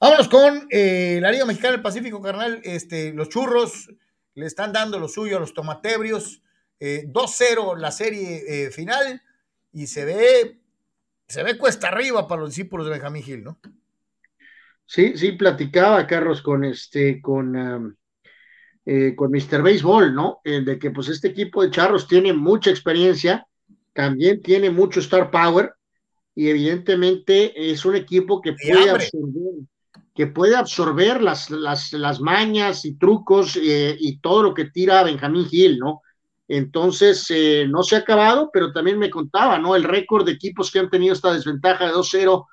Vámonos 0.00 0.28
con 0.28 0.68
eh, 0.70 1.18
la 1.22 1.30
Liga 1.30 1.46
Mexicana 1.46 1.72
del 1.72 1.82
Pacífico, 1.82 2.20
carnal. 2.20 2.60
Este, 2.64 3.14
los 3.14 3.30
churros 3.30 3.88
le 4.34 4.46
están 4.46 4.72
dando 4.72 4.98
lo 4.98 5.08
suyo 5.08 5.36
a 5.36 5.40
los 5.40 5.54
tomatebrios. 5.54 6.42
2-0 6.78 7.76
eh, 7.76 7.80
la 7.80 7.90
serie 7.90 8.66
eh, 8.66 8.70
final 8.70 9.22
y 9.72 9.86
se 9.86 10.04
ve, 10.04 10.60
se 11.26 11.42
ve 11.42 11.56
cuesta 11.56 11.88
arriba 11.88 12.28
para 12.28 12.42
los 12.42 12.50
discípulos 12.50 12.84
de 12.86 12.92
Benjamín 12.92 13.22
Gil, 13.22 13.44
¿no? 13.44 13.58
Sí, 14.84 15.16
sí, 15.16 15.32
platicaba 15.32 16.06
Carlos 16.06 16.42
con 16.42 16.64
este, 16.64 17.22
con, 17.22 17.56
um, 17.56 17.94
con 19.16 19.30
Mr. 19.30 19.62
Baseball, 19.62 20.14
¿no? 20.14 20.40
de 20.44 20.78
que 20.78 20.90
pues 20.90 21.08
este 21.08 21.28
equipo 21.28 21.62
de 21.62 21.70
charros 21.70 22.06
tiene 22.06 22.32
mucha 22.34 22.70
experiencia, 22.70 23.48
también 23.96 24.42
tiene 24.42 24.70
mucho 24.70 25.00
star 25.00 25.30
power 25.30 25.72
y 26.34 26.48
evidentemente 26.48 27.70
es 27.72 27.84
un 27.86 27.96
equipo 27.96 28.42
que 28.42 28.52
puede 28.52 28.90
absorber, 28.90 29.54
que 30.14 30.26
puede 30.26 30.54
absorber 30.54 31.22
las, 31.22 31.50
las, 31.50 31.92
las 31.94 32.20
mañas 32.20 32.84
y 32.84 32.96
trucos 32.96 33.56
eh, 33.56 33.96
y 33.98 34.18
todo 34.18 34.42
lo 34.42 34.54
que 34.54 34.66
tira 34.66 35.02
Benjamín 35.02 35.48
Hill, 35.50 35.78
¿no? 35.78 36.02
Entonces, 36.46 37.26
eh, 37.30 37.66
no 37.68 37.82
se 37.82 37.96
ha 37.96 38.00
acabado, 38.00 38.50
pero 38.52 38.70
también 38.72 38.98
me 38.98 39.10
contaba, 39.10 39.58
¿no? 39.58 39.74
El 39.74 39.82
récord 39.82 40.24
de 40.24 40.32
equipos 40.32 40.70
que 40.70 40.78
han 40.78 40.90
tenido 40.90 41.12
esta 41.12 41.32
desventaja 41.32 41.86
de 41.86 41.92
2-0 41.92 42.44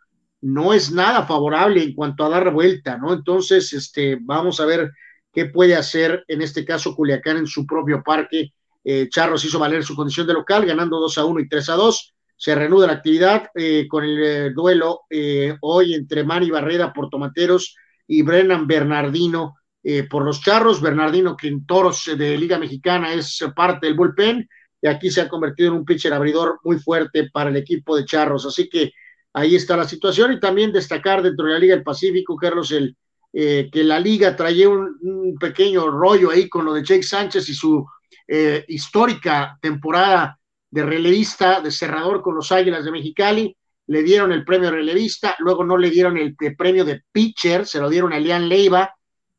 no 0.41 0.73
es 0.73 0.91
nada 0.91 1.25
favorable 1.25 1.83
en 1.83 1.93
cuanto 1.93 2.25
a 2.25 2.30
dar 2.30 2.51
vuelta, 2.51 2.97
¿no? 2.97 3.13
Entonces, 3.13 3.72
este, 3.73 4.17
vamos 4.19 4.59
a 4.59 4.65
ver 4.65 4.91
qué 5.31 5.45
puede 5.45 5.75
hacer 5.75 6.23
en 6.27 6.41
este 6.41 6.65
caso 6.65 6.95
Culiacán 6.95 7.38
en 7.38 7.47
su 7.47 7.65
propio 7.67 8.01
parque. 8.01 8.53
Eh, 8.83 9.07
Charros 9.09 9.43
hizo 9.45 9.59
valer 9.59 9.83
su 9.83 9.95
condición 9.95 10.27
de 10.27 10.33
local, 10.33 10.65
ganando 10.65 10.99
2 10.99 11.17
a 11.17 11.25
1 11.25 11.39
y 11.39 11.47
3 11.47 11.69
a 11.69 11.75
2. 11.75 12.13
Se 12.35 12.55
reanuda 12.55 12.87
la 12.87 12.93
actividad 12.93 13.47
eh, 13.55 13.87
con 13.87 14.03
el 14.03 14.53
duelo 14.53 15.01
hoy 15.61 15.93
entre 15.93 16.23
Manny 16.23 16.49
Barrera 16.49 16.91
por 16.91 17.09
Tomateros 17.09 17.75
y 18.07 18.21
Brennan 18.21 18.67
Bernardino 18.67 19.55
eh, 19.83 20.03
por 20.03 20.23
los 20.23 20.41
charros. 20.41 20.81
Bernardino, 20.81 21.35
que 21.35 21.47
en 21.47 21.65
toros 21.65 22.09
de 22.17 22.37
Liga 22.37 22.57
Mexicana 22.57 23.13
es 23.13 23.43
parte 23.55 23.87
del 23.87 23.95
bullpen, 23.95 24.47
y 24.81 24.87
aquí 24.87 25.09
se 25.09 25.21
ha 25.21 25.29
convertido 25.29 25.69
en 25.69 25.77
un 25.77 25.85
pitcher 25.85 26.13
abridor 26.13 26.59
muy 26.63 26.77
fuerte 26.77 27.29
para 27.31 27.49
el 27.49 27.57
equipo 27.57 27.95
de 27.95 28.05
charros. 28.05 28.45
Así 28.45 28.69
que 28.69 28.91
ahí 29.33 29.55
está 29.55 29.77
la 29.77 29.87
situación. 29.87 30.33
Y 30.33 30.39
también 30.39 30.73
destacar 30.73 31.21
dentro 31.21 31.45
de 31.45 31.53
la 31.53 31.59
Liga 31.59 31.75
del 31.75 31.83
Pacífico, 31.83 32.35
Carlos, 32.35 32.71
el, 32.71 32.95
eh, 33.31 33.69
que 33.71 33.83
la 33.83 33.99
liga 33.99 34.35
traía 34.35 34.69
un, 34.69 35.35
pequeño 35.39 35.89
rollo 35.89 36.29
ahí 36.29 36.47
con 36.47 36.65
lo 36.65 36.73
de 36.73 36.83
Jake 36.83 37.03
Sánchez 37.03 37.49
y 37.49 37.53
su 37.53 37.85
eh, 38.27 38.66
histórica 38.68 39.58
temporada 39.61 40.40
de 40.69 40.84
relevista, 40.84 41.61
de 41.61 41.72
cerrador 41.72 42.22
con 42.22 42.35
los 42.35 42.52
Águilas 42.52 42.85
de 42.85 42.92
Mexicali. 42.92 43.56
Le 43.88 44.03
dieron 44.03 44.32
el 44.32 44.45
premio 44.45 44.69
de 44.69 44.77
relevista, 44.77 45.35
luego 45.40 45.64
no 45.64 45.77
le 45.77 45.90
dieron 45.90 46.18
el, 46.18 46.35
el 46.40 46.56
premio 46.56 46.85
de 46.85 47.03
pitcher, 47.11 47.66
se 47.66 47.80
lo 47.80 47.90
dieron 47.90 48.14
a 48.14 48.18
Elian 48.18 48.48
Leiva 48.48 48.93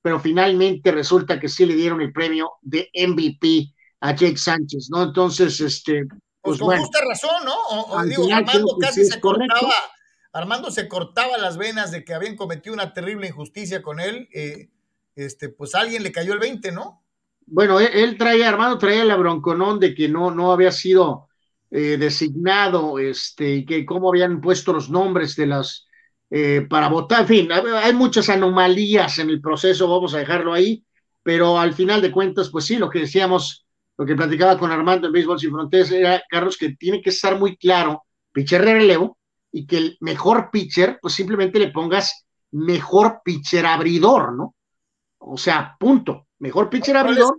pero 0.04 0.20
finalmente 0.20 0.92
resulta 0.92 1.40
que 1.40 1.48
sí 1.48 1.64
le 1.64 1.74
dieron 1.74 2.02
el 2.02 2.12
premio 2.12 2.52
de 2.60 2.90
MVP 2.92 3.72
a 4.00 4.14
Jake 4.14 4.36
Sánchez, 4.36 4.88
¿no? 4.90 5.02
Entonces, 5.02 5.58
este. 5.62 6.04
Pues, 6.42 6.58
pues 6.58 6.60
con 6.60 6.76
justa 6.76 6.98
razón, 7.08 7.42
¿no? 7.46 8.04
digo, 8.04 8.28
Armando 8.30 8.76
casi 8.78 9.06
se 9.06 9.18
cortaba, 9.18 9.72
Armando 10.30 10.70
se 10.70 10.88
cortaba 10.88 11.38
las 11.38 11.56
venas 11.56 11.90
de 11.90 12.04
que 12.04 12.12
habían 12.12 12.36
cometido 12.36 12.74
una 12.74 12.92
terrible 12.92 13.28
injusticia 13.28 13.80
con 13.80 13.98
él, 13.98 14.28
eh, 14.34 14.68
este, 15.16 15.48
pues 15.48 15.74
alguien 15.74 16.02
le 16.02 16.12
cayó 16.12 16.34
el 16.34 16.38
20, 16.38 16.70
¿no? 16.72 17.02
Bueno, 17.46 17.78
él, 17.80 18.16
traía, 18.16 18.48
Armando 18.48 18.78
traía 18.78 19.04
la 19.04 19.16
bronconón 19.16 19.78
de 19.78 19.94
que 19.94 20.08
no, 20.08 20.30
no 20.30 20.52
había 20.52 20.72
sido 20.72 21.28
eh, 21.70 21.96
designado, 21.98 22.98
este, 22.98 23.56
y 23.56 23.64
que 23.66 23.84
cómo 23.84 24.08
habían 24.08 24.40
puesto 24.40 24.72
los 24.72 24.90
nombres 24.90 25.36
de 25.36 25.46
las 25.46 25.86
eh, 26.30 26.66
para 26.68 26.88
votar. 26.88 27.20
En 27.20 27.26
fin, 27.26 27.48
hay 27.52 27.92
muchas 27.92 28.28
anomalías 28.28 29.18
en 29.18 29.30
el 29.30 29.40
proceso, 29.40 29.88
vamos 29.88 30.14
a 30.14 30.18
dejarlo 30.18 30.52
ahí, 30.52 30.84
pero 31.22 31.58
al 31.58 31.74
final 31.74 32.00
de 32.02 32.10
cuentas, 32.10 32.48
pues 32.50 32.64
sí, 32.64 32.76
lo 32.76 32.90
que 32.90 33.00
decíamos, 33.00 33.66
lo 33.96 34.06
que 34.06 34.16
platicaba 34.16 34.58
con 34.58 34.72
Armando 34.72 35.06
en 35.06 35.12
Béisbol 35.12 35.38
Sin 35.38 35.52
Fronteras 35.52 35.90
era, 35.90 36.22
Carlos, 36.28 36.56
que 36.56 36.74
tiene 36.76 37.00
que 37.02 37.10
estar 37.10 37.38
muy 37.38 37.56
claro, 37.56 38.04
pitcher 38.32 38.64
de 38.64 38.74
relevo, 38.74 39.18
y 39.52 39.66
que 39.66 39.76
el 39.76 39.96
mejor 40.00 40.50
pitcher, 40.50 40.98
pues 41.00 41.14
simplemente 41.14 41.60
le 41.60 41.70
pongas 41.70 42.26
mejor 42.50 43.20
pitcher 43.24 43.66
abridor, 43.66 44.32
¿no? 44.32 44.56
O 45.18 45.36
sea, 45.36 45.76
punto. 45.78 46.23
Mejor 46.38 46.70
pitcher 46.70 46.96
abridor. 46.96 47.36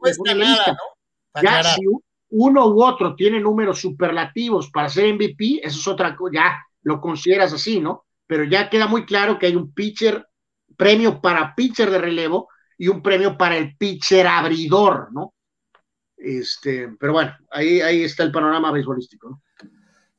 Ya 1.42 1.64
si 1.64 1.82
uno 2.30 2.68
u 2.68 2.84
otro 2.84 3.16
tiene 3.16 3.40
números 3.40 3.80
superlativos 3.80 4.70
para 4.72 4.90
ser 4.90 5.14
MVP, 5.14 5.60
eso 5.64 5.80
es 5.80 5.88
otra 5.88 6.16
cosa, 6.16 6.34
ya 6.34 6.66
lo 6.84 7.02
consideras 7.02 7.54
así, 7.54 7.80
¿no? 7.80 8.06
pero 8.28 8.44
ya 8.44 8.70
queda 8.70 8.88
muy 8.88 9.06
claro 9.06 9.38
que 9.38 9.48
hay 9.48 9.56
un 9.56 9.74
pitcher, 9.74 10.28
premio 10.78 11.22
para 11.22 11.56
pitcher 11.56 11.90
de 11.90 12.00
relevo 12.00 12.50
y 12.78 12.88
un 12.88 13.02
premio 13.02 13.38
para 13.38 13.58
el 13.58 13.78
pitcher 13.78 14.28
abridor, 14.28 15.12
¿no? 15.14 15.34
Este, 16.18 16.90
pero 17.00 17.14
bueno, 17.14 17.36
ahí, 17.52 17.82
ahí 17.82 18.04
está 18.04 18.24
el 18.24 18.32
panorama 18.32 18.72
beisbolístico. 18.72 19.42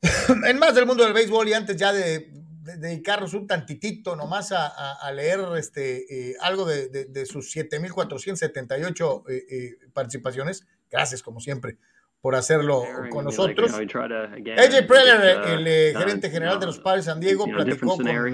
en 0.45 0.59
más 0.59 0.73
del 0.73 0.85
mundo 0.85 1.03
del 1.03 1.13
béisbol 1.13 1.49
y 1.49 1.53
antes 1.53 1.75
ya 1.75 1.91
de, 1.91 2.31
dedicarnos 2.77 3.33
un 3.33 3.47
tantitito 3.47 4.15
nomás 4.15 4.51
a, 4.51 5.11
leer 5.11 5.39
este, 5.57 6.31
eh, 6.31 6.35
algo 6.41 6.65
de, 6.65 6.87
de 6.89 7.25
sus 7.25 7.55
7.478 7.55 9.23
eh, 9.29 9.45
eh, 9.49 9.77
participaciones, 9.93 10.67
gracias 10.89 11.23
como 11.23 11.39
siempre 11.39 11.77
por 12.21 12.35
hacerlo 12.35 12.83
con 13.09 13.25
nosotros. 13.25 13.71
AJ 13.73 14.87
Preller, 14.87 15.39
uh, 15.39 15.47
el 15.47 15.67
eh, 15.67 15.93
gerente 15.95 16.29
general 16.29 16.59
de 16.59 16.65
los 16.65 16.79
Padres 16.79 17.05
San 17.05 17.19
Diego, 17.19 17.45
platicó 17.45 17.95
con 17.95 18.07
eh, 18.07 18.29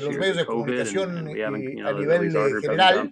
los 0.00 0.16
medios 0.16 0.36
de 0.36 0.46
comunicación 0.46 1.28
eh, 1.28 1.44
a 1.44 1.50
nivel 1.92 2.30
general 2.60 3.10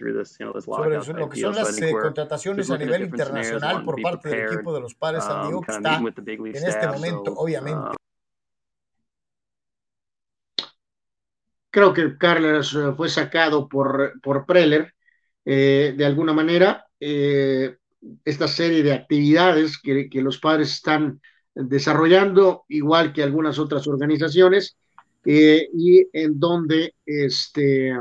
sobre 0.65 1.21
lo 1.21 1.29
que 1.29 1.41
son 1.41 1.55
las 1.55 1.79
contrataciones 2.01 2.71
a 2.71 2.79
nivel 2.79 3.03
internacional 3.03 3.83
por 3.83 4.01
parte 4.01 4.29
del 4.29 4.47
equipo 4.47 4.73
de 4.73 4.81
los 4.81 4.95
Padres 4.95 5.25
San 5.25 5.43
Diego, 5.43 5.61
que 5.61 5.73
está 5.73 5.97
en 5.99 6.69
este 6.69 6.87
momento, 6.87 7.35
obviamente. 7.37 8.00
Creo 11.71 11.93
que 11.93 12.17
Carlos 12.19 12.77
fue 12.97 13.09
sacado 13.09 13.69
por, 13.69 14.21
por 14.23 14.45
Preller 14.47 14.95
de 15.45 16.05
alguna 16.05 16.33
manera. 16.33 16.87
Eh, 17.01 17.77
esta 18.25 18.49
serie 18.49 18.83
de 18.83 18.93
actividades 18.93 19.79
que, 19.79 20.09
los 20.15 20.39
padres 20.39 20.73
están 20.73 21.21
desarrollando, 21.55 22.65
igual 22.69 23.13
que 23.13 23.23
algunas 23.23 23.59
otras 23.59 23.87
organizaciones, 23.87 24.77
eh, 25.25 25.69
y 25.75 26.07
en 26.13 26.39
donde 26.41 26.95
este, 27.05 27.93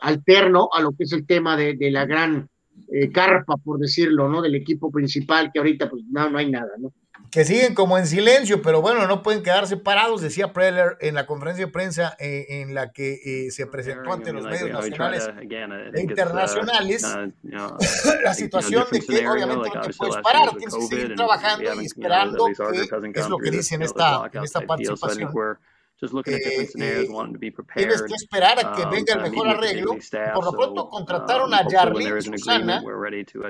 alterno 0.00 0.68
a 0.72 0.80
lo 0.80 0.92
que 0.92 1.04
es 1.04 1.12
el 1.12 1.26
tema 1.26 1.56
de, 1.56 1.76
la 1.90 2.06
gran 2.06 2.48
eh, 2.92 3.10
carpa, 3.10 3.56
por 3.56 3.78
decirlo, 3.78 4.28
¿no? 4.28 4.42
Del 4.42 4.54
equipo 4.54 4.92
principal, 4.92 5.50
que 5.52 5.58
ahorita 5.58 5.90
pues 5.90 6.04
no, 6.08 6.30
no 6.30 6.38
hay 6.38 6.50
nada, 6.50 6.70
¿no? 6.78 6.92
Que 7.30 7.44
siguen 7.44 7.74
como 7.74 7.98
en 7.98 8.06
silencio, 8.06 8.62
pero 8.62 8.80
bueno, 8.80 9.06
no 9.06 9.22
pueden 9.22 9.42
quedarse 9.42 9.76
parados, 9.76 10.20
decía 10.20 10.52
Preller 10.52 10.96
en 11.00 11.14
la 11.14 11.26
conferencia 11.26 11.66
de 11.66 11.72
prensa 11.72 12.16
eh, 12.18 12.46
en 12.48 12.74
la 12.74 12.92
que 12.92 13.20
eh, 13.24 13.50
se 13.50 13.66
presentó 13.66 14.12
ante 14.12 14.32
los 14.32 14.44
medios 14.44 14.70
nacionales 14.70 15.28
e 15.38 16.00
internacionales 16.00 17.04
uh, 17.04 17.32
la 18.24 18.34
situación 18.34 18.84
de 18.90 19.00
que 19.00 19.28
obviamente 19.28 19.70
no 19.74 19.80
te 19.80 19.92
puedes 19.92 20.16
parar, 20.18 20.50
tienes 20.56 20.74
que 20.74 20.82
seguir 20.82 21.14
trabajando 21.14 21.82
y 21.82 21.86
esperando 21.86 22.46
que 22.46 23.20
es 23.20 23.28
lo 23.28 23.38
que 23.38 23.50
dice 23.50 23.74
en 23.74 23.82
esta, 23.82 24.30
en 24.32 24.44
esta 24.44 24.60
participación 24.60 25.58
just 25.98 26.12
looking 26.12 26.34
at 26.34 26.40
different 26.40 26.70
scenarios, 26.70 27.10
wanting 27.10 27.32
to 27.32 27.38
be 27.38 27.50
prepared. 27.50 27.88
Tienes 27.88 28.02
que 28.02 28.14
esperar 28.14 28.58
a 28.58 28.74
que 28.76 28.82
um, 28.84 28.90
venga 28.90 29.14
el 29.14 29.30
mejor 29.30 29.48
arreglo. 29.48 29.96
Por 30.34 30.44
lo 30.44 30.52
pronto 30.52 30.88
contrataron 30.90 31.54
a 31.54 31.64
Jarlin 31.68 32.20
Susana, 32.20 32.82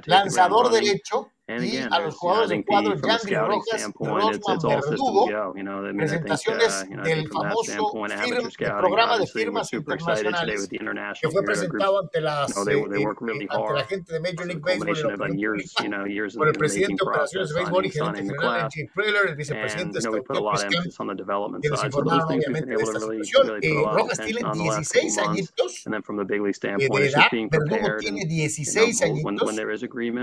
lanzador 0.06 0.70
derecho, 0.70 1.32
y 1.48 1.76
a 1.78 2.00
los 2.00 2.16
jugadores 2.16 2.48
del 2.50 2.64
cuadro 2.64 2.96
Yandy 2.96 3.34
Rojas 3.34 3.88
y 3.88 3.92
Rosman 3.92 4.58
Verdugo, 4.80 5.54
presentaciones 5.96 6.86
uh, 6.90 7.02
del 7.02 7.28
famoso 7.28 7.92
programa 8.78 9.18
de 9.18 9.26
firmas 9.28 9.72
internacionales 9.72 10.68
que 10.68 11.30
fue 11.30 11.42
presentado 11.44 12.00
ante, 12.00 12.20
las, 12.20 12.50
eh, 12.50 12.84
ante 12.84 13.74
la 13.74 13.84
gente 13.84 14.12
de 14.12 14.20
Major 14.20 14.46
League 14.46 14.60
Baseball 14.60 14.88
por 16.36 16.48
el 16.48 16.54
presidente 16.54 16.96
de 17.04 17.08
operaciones 17.08 17.48
de 17.50 17.54
béisbol 17.54 17.86
y 17.86 17.90
gerente 17.90 18.22
general 18.22 18.68
Jay 18.72 18.88
Preller, 18.92 19.26
el 19.28 19.36
vicepresidente 19.36 19.98
uh, 19.98 20.02
que 21.60 21.68
les 21.68 21.84
informaron 21.84 22.30
obviamente 22.34 22.66
de 22.66 22.74
esta 22.74 23.00
situación. 23.00 23.58
Eh, 23.62 23.84
Rojas 23.84 24.20
tiene 24.20 24.40
16 24.52 25.18
añitos 25.18 25.86
eh, 25.86 26.88
de 26.90 27.06
edad, 27.06 27.28
Verdugo 27.30 27.96
tiene 28.00 28.24
16 28.24 29.02
añitos 29.02 29.54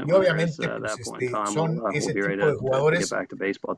y 0.06 0.12
obviamente 0.12 0.68
uh, 0.68 0.82
pues, 0.82 1.13
este, 1.20 1.54
son 1.54 1.82
ese 1.94 2.14
tipo 2.14 2.28
de 2.28 2.54
jugadores 2.56 3.14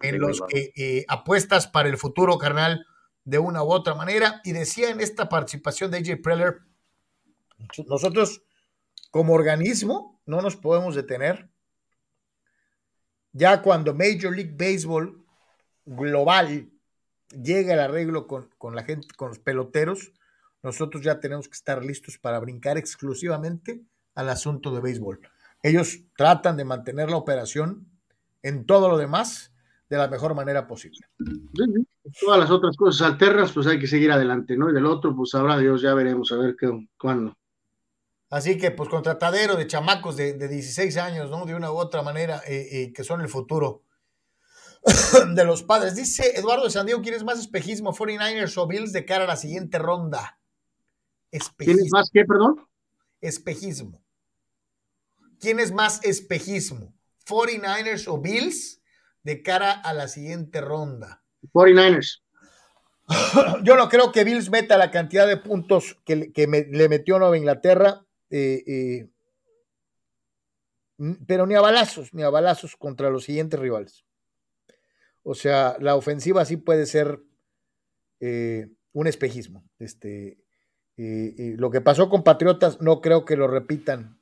en 0.01 0.19
los 0.19 0.41
que 0.47 0.71
eh, 0.75 1.05
apuestas 1.07 1.67
para 1.67 1.89
el 1.89 1.97
futuro, 1.97 2.37
carnal, 2.37 2.85
de 3.23 3.39
una 3.39 3.63
u 3.63 3.71
otra 3.71 3.95
manera. 3.95 4.41
Y 4.43 4.51
decía 4.51 4.89
en 4.89 5.01
esta 5.01 5.29
participación 5.29 5.91
de 5.91 5.97
AJ 5.97 6.21
Preller, 6.21 6.61
nosotros 7.87 8.43
como 9.11 9.33
organismo 9.33 10.21
no 10.25 10.41
nos 10.41 10.55
podemos 10.55 10.95
detener. 10.95 11.49
Ya 13.31 13.61
cuando 13.61 13.93
Major 13.93 14.35
League 14.35 14.55
Baseball 14.57 15.25
global 15.85 16.69
llega 17.29 17.73
el 17.73 17.79
arreglo 17.79 18.27
con, 18.27 18.49
con 18.57 18.75
la 18.75 18.83
gente, 18.83 19.07
con 19.15 19.29
los 19.29 19.39
peloteros, 19.39 20.13
nosotros 20.63 21.03
ya 21.03 21.19
tenemos 21.19 21.47
que 21.47 21.53
estar 21.55 21.83
listos 21.83 22.17
para 22.17 22.39
brincar 22.39 22.77
exclusivamente 22.77 23.81
al 24.15 24.29
asunto 24.29 24.73
de 24.73 24.81
béisbol. 24.81 25.21
Ellos 25.65 26.01
tratan 26.15 26.57
de 26.57 26.63
mantener 26.63 27.09
la 27.09 27.17
operación 27.17 27.87
en 28.43 28.67
todo 28.67 28.87
lo 28.87 28.99
demás 28.99 29.51
de 29.89 29.97
la 29.97 30.07
mejor 30.07 30.35
manera 30.35 30.67
posible. 30.67 31.07
Todas 32.21 32.39
las 32.39 32.51
otras 32.51 32.77
cosas 32.77 33.07
alternas, 33.07 33.51
pues 33.51 33.65
hay 33.65 33.79
que 33.79 33.87
seguir 33.87 34.11
adelante, 34.11 34.55
¿no? 34.55 34.69
Y 34.69 34.73
del 34.73 34.85
otro, 34.85 35.15
pues 35.15 35.33
habrá 35.33 35.57
Dios, 35.57 35.81
ya 35.81 35.95
veremos 35.95 36.31
a 36.31 36.37
ver 36.37 36.55
qué, 36.55 36.69
cuándo. 36.99 37.35
Así 38.29 38.59
que, 38.59 38.69
pues, 38.69 38.89
contratadero 38.89 39.55
de 39.55 39.65
chamacos 39.65 40.15
de, 40.17 40.33
de 40.33 40.47
16 40.47 40.97
años, 40.97 41.31
¿no? 41.31 41.47
De 41.47 41.55
una 41.55 41.71
u 41.71 41.77
otra 41.77 42.03
manera, 42.03 42.43
eh, 42.47 42.67
eh, 42.71 42.93
que 42.93 43.03
son 43.03 43.21
el 43.21 43.27
futuro. 43.27 43.81
de 45.33 45.45
los 45.45 45.63
padres. 45.63 45.95
Dice 45.95 46.37
Eduardo 46.37 46.65
de 46.65 46.69
San 46.69 46.85
Diego, 46.85 47.01
¿quién 47.01 47.15
es 47.15 47.23
más 47.23 47.39
espejismo, 47.39 47.91
49ers 47.91 48.55
o 48.59 48.67
Bills 48.67 48.93
de 48.93 49.03
cara 49.03 49.23
a 49.23 49.27
la 49.27 49.35
siguiente 49.35 49.79
ronda? 49.79 50.39
¿Quién 51.57 51.79
es 51.79 51.91
más 51.91 52.11
qué, 52.13 52.23
perdón? 52.23 52.67
Espejismo. 53.19 54.04
¿Quién 55.45 55.59
es 55.59 55.71
más 55.71 56.03
espejismo, 56.03 56.91
49ers 57.27 58.07
o 58.07 58.19
Bills 58.19 58.81
de 59.21 59.43
cara 59.43 59.73
a 59.73 59.93
la 59.93 60.07
siguiente 60.07 60.59
ronda? 60.59 61.23
49ers. 61.53 62.23
Yo 63.63 63.75
no 63.75 63.87
creo 63.87 64.11
que 64.11 64.23
Bills 64.23 64.49
meta 64.49 64.75
la 64.75 64.89
cantidad 64.89 65.27
de 65.27 65.37
puntos 65.37 66.01
que, 66.03 66.33
le 66.35 66.89
metió 66.89 67.19
Nueva 67.19 67.37
Inglaterra, 67.37 68.03
eh, 68.31 68.63
eh, 68.65 69.09
pero 71.27 71.45
ni 71.45 71.53
a 71.53 71.61
balazos, 71.61 72.11
ni 72.15 72.23
a 72.23 72.31
balazos 72.31 72.75
contra 72.75 73.11
los 73.11 73.25
siguientes 73.25 73.59
rivales. 73.59 74.03
O 75.21 75.35
sea, 75.35 75.77
la 75.79 75.95
ofensiva 75.95 76.43
sí 76.45 76.57
puede 76.57 76.87
ser 76.87 77.21
eh, 78.19 78.71
un 78.93 79.05
espejismo. 79.05 79.63
Este, 79.77 80.39
lo 80.97 81.69
que 81.69 81.81
pasó 81.81 82.09
con 82.09 82.23
Patriotas 82.23 82.81
no 82.81 82.99
creo 82.99 83.25
que 83.25 83.35
lo 83.37 83.47
repitan 83.47 84.17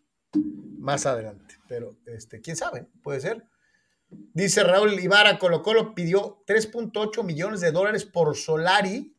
más 0.83 1.05
adelante, 1.05 1.55
pero 1.67 1.97
este, 2.05 2.41
quién 2.41 2.57
sabe, 2.57 2.85
puede 3.01 3.21
ser. 3.21 3.47
Dice 4.09 4.63
Raúl 4.63 4.99
Ibarra, 4.99 5.39
Colo 5.39 5.63
Colo 5.63 5.95
pidió 5.95 6.43
3.8 6.45 7.23
millones 7.23 7.61
de 7.61 7.71
dólares 7.71 8.03
por 8.03 8.35
Solari. 8.35 9.15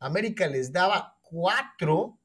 América 0.00 0.48
les 0.48 0.72
daba 0.72 1.18
4 1.22 2.18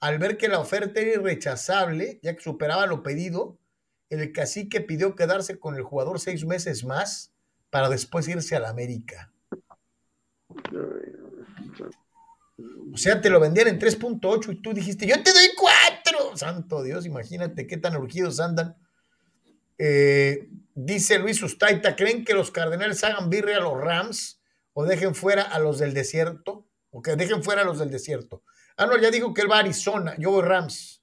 al 0.00 0.18
ver 0.18 0.36
que 0.36 0.48
la 0.48 0.58
oferta 0.58 1.00
era 1.00 1.12
irrechazable, 1.12 2.18
ya 2.20 2.34
que 2.34 2.42
superaba 2.42 2.86
lo 2.86 3.04
pedido. 3.04 3.58
El 4.10 4.32
cacique 4.32 4.80
pidió 4.80 5.14
quedarse 5.14 5.58
con 5.58 5.76
el 5.76 5.82
jugador 5.82 6.18
seis 6.18 6.44
meses 6.44 6.84
más 6.84 7.32
para 7.70 7.88
después 7.88 8.26
irse 8.26 8.56
a 8.56 8.60
la 8.60 8.70
América. 8.70 9.32
O 12.92 12.96
sea, 12.96 13.20
te 13.20 13.30
lo 13.30 13.38
vendían 13.38 13.68
en 13.68 13.78
3.8 13.78 14.52
y 14.52 14.62
tú 14.62 14.74
dijiste, 14.74 15.06
yo 15.06 15.22
te 15.22 15.32
doy 15.32 15.48
4. 15.56 15.75
Santo 16.34 16.82
Dios, 16.82 17.06
imagínate 17.06 17.66
qué 17.66 17.76
tan 17.76 17.96
urgidos 17.96 18.40
andan. 18.40 18.76
Eh, 19.78 20.48
dice 20.74 21.18
Luis 21.18 21.42
Ustaita, 21.42 21.96
¿creen 21.96 22.24
que 22.24 22.34
los 22.34 22.50
Cardenales 22.50 23.04
hagan 23.04 23.28
birre 23.28 23.54
a 23.54 23.60
los 23.60 23.78
Rams 23.78 24.40
o 24.72 24.84
dejen 24.84 25.14
fuera 25.14 25.42
a 25.42 25.58
los 25.58 25.78
del 25.78 25.94
desierto? 25.94 26.66
O 26.90 27.02
que 27.02 27.16
dejen 27.16 27.42
fuera 27.42 27.62
a 27.62 27.64
los 27.64 27.78
del 27.78 27.90
desierto. 27.90 28.42
Ah, 28.76 28.86
no, 28.86 28.96
ya 28.98 29.10
dijo 29.10 29.32
que 29.34 29.42
él 29.42 29.50
va 29.50 29.56
a 29.56 29.60
Arizona, 29.60 30.14
yo 30.18 30.30
voy 30.30 30.42
Rams. 30.42 31.02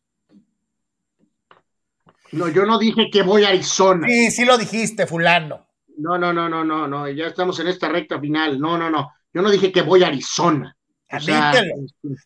No, 2.32 2.48
yo 2.48 2.66
no 2.66 2.80
dije 2.80 3.10
que 3.12 3.22
voy 3.22 3.44
a 3.44 3.50
Arizona. 3.50 4.08
Sí, 4.08 4.32
sí 4.32 4.46
lo 4.46 4.58
dijiste, 4.58 5.06
fulano. 5.06 5.68
No, 5.98 6.18
no, 6.18 6.34
no, 6.34 6.50
no, 6.50 6.64
no, 6.64 6.88
no, 6.88 7.08
ya 7.10 7.28
estamos 7.28 7.60
en 7.60 7.68
esta 7.68 7.90
recta 7.90 8.20
final. 8.20 8.60
No, 8.60 8.78
no, 8.78 8.90
no. 8.90 9.14
Yo 9.32 9.42
no 9.42 9.52
dije 9.52 9.72
que 9.72 9.84
voy 9.84 10.04
a 10.04 10.08
Arizona. 10.08 10.76
O 11.12 11.20
sea, 11.20 11.52
este, 11.52 11.72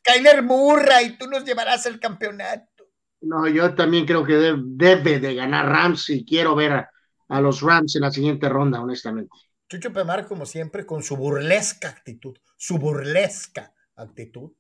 Kyler 0.02 0.44
Murray, 0.44 1.18
tú 1.18 1.28
nos 1.28 1.44
llevarás 1.44 1.86
al 1.86 2.00
campeonato. 2.00 2.77
No, 3.22 3.48
yo 3.48 3.74
también 3.74 4.06
creo 4.06 4.24
que 4.24 4.34
debe, 4.34 5.20
de 5.20 5.36
ganar 5.36 5.68
Rams 5.68 6.10
y 6.10 6.26
quiero 6.26 6.56
ver 6.56 6.88
a, 7.28 7.42
los 7.42 7.62
Rams 7.62 7.96
en 7.96 8.04
la 8.04 8.12
siguiente 8.12 8.48
ronda, 8.48 8.82
honestamente. 8.82 9.32
Chucho 9.68 9.92
Pemar, 9.92 10.26
como 10.28 10.46
siempre, 10.46 10.86
con 10.86 11.04
su 11.04 11.18
burlesca 11.18 11.90
actitud, 11.90 12.38
su 12.56 12.78
burlesca 12.78 13.74
actitud. 13.96 14.52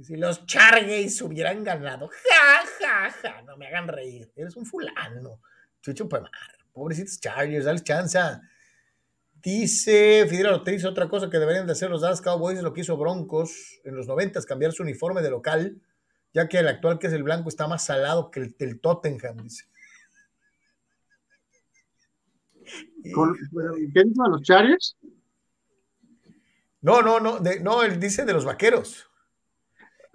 Si 0.00 0.16
los 0.16 0.44
Chargers 0.44 1.22
hubieran 1.22 1.64
ganado, 1.64 2.08
ja, 2.08 2.66
ja, 2.80 3.10
ja, 3.10 3.42
no 3.42 3.56
me 3.56 3.66
hagan 3.66 3.88
reír, 3.88 4.30
eres 4.36 4.54
un 4.56 4.66
fulano. 4.66 5.40
Chucho 5.80 6.08
Pemar, 6.08 6.30
pobrecitos 6.72 7.18
Chargers, 7.18 7.64
dale 7.64 7.80
chance. 7.82 8.18
Dice 9.32 10.26
Fidel 10.28 10.46
Ortiz, 10.48 10.84
otra 10.84 11.08
cosa 11.08 11.30
que 11.30 11.38
deberían 11.38 11.66
de 11.66 11.72
hacer 11.72 11.88
los 11.88 12.02
Dallas 12.02 12.20
Cowboys 12.20 12.60
lo 12.62 12.72
que 12.72 12.82
hizo 12.82 12.96
Broncos 12.96 13.80
en 13.84 13.96
los 13.96 14.06
noventas, 14.06 14.44
cambiar 14.44 14.72
su 14.72 14.82
uniforme 14.82 15.22
de 15.22 15.30
local, 15.30 15.80
ya 16.36 16.48
que 16.48 16.58
el 16.58 16.68
actual, 16.68 16.98
que 16.98 17.06
es 17.06 17.14
el 17.14 17.22
blanco, 17.22 17.48
está 17.48 17.66
más 17.66 17.86
salado 17.86 18.30
que 18.30 18.40
el 18.40 18.54
del 18.58 18.78
Tottenham, 18.78 19.38
dice. 19.38 19.64
¿Qué 23.02 24.04
dijo 24.04 24.22
a 24.22 24.28
los 24.28 24.42
Chargers? 24.42 24.98
No, 26.82 27.00
no, 27.00 27.20
no, 27.20 27.40
no, 27.62 27.82
él 27.82 27.98
dice 27.98 28.26
de 28.26 28.34
los 28.34 28.44
vaqueros. 28.44 29.08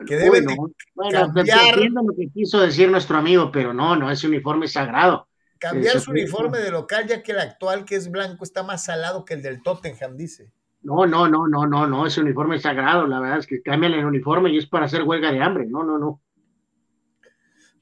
Que 0.06 0.16
deben 0.16 0.46
bueno, 0.94 1.34
cambiar... 1.34 1.74
Entiendo 1.74 2.04
lo 2.04 2.16
que 2.16 2.30
quiso 2.30 2.60
decir 2.60 2.92
nuestro 2.92 3.18
amigo, 3.18 3.52
pero 3.52 3.74
no, 3.74 3.96
no, 3.96 4.12
ese 4.12 4.28
uniforme 4.28 4.68
sagrado. 4.68 5.28
Cambiar 5.58 6.00
su 6.00 6.12
uniforme 6.12 6.60
de 6.60 6.70
local, 6.70 7.08
ya 7.08 7.24
que 7.24 7.32
el 7.32 7.40
actual, 7.40 7.84
que 7.84 7.96
es 7.96 8.12
blanco, 8.12 8.44
está 8.44 8.62
más 8.62 8.84
salado 8.84 9.26
que 9.26 9.34
el 9.34 9.42
del 9.42 9.64
Tottenham, 9.64 10.16
dice. 10.18 10.54
No, 10.84 11.06
no, 11.06 11.28
no, 11.28 11.48
no, 11.48 11.68
no, 11.68 11.88
no, 11.88 12.08
ese 12.08 12.22
uniforme 12.22 12.56
es 12.56 12.64
sagrado, 12.64 13.06
la 13.06 13.20
verdad 13.20 13.40
es 13.40 13.48
que 13.48 13.62
cambian 13.62 13.94
el 13.94 14.06
uniforme 14.06 14.50
y 14.50 14.58
es 14.58 14.66
para 14.66 14.86
hacer 14.86 15.04
huelga 15.04 15.32
de 15.32 15.42
hambre, 15.42 15.68
no, 15.68 15.84
no, 15.84 16.00
no. 16.00 16.22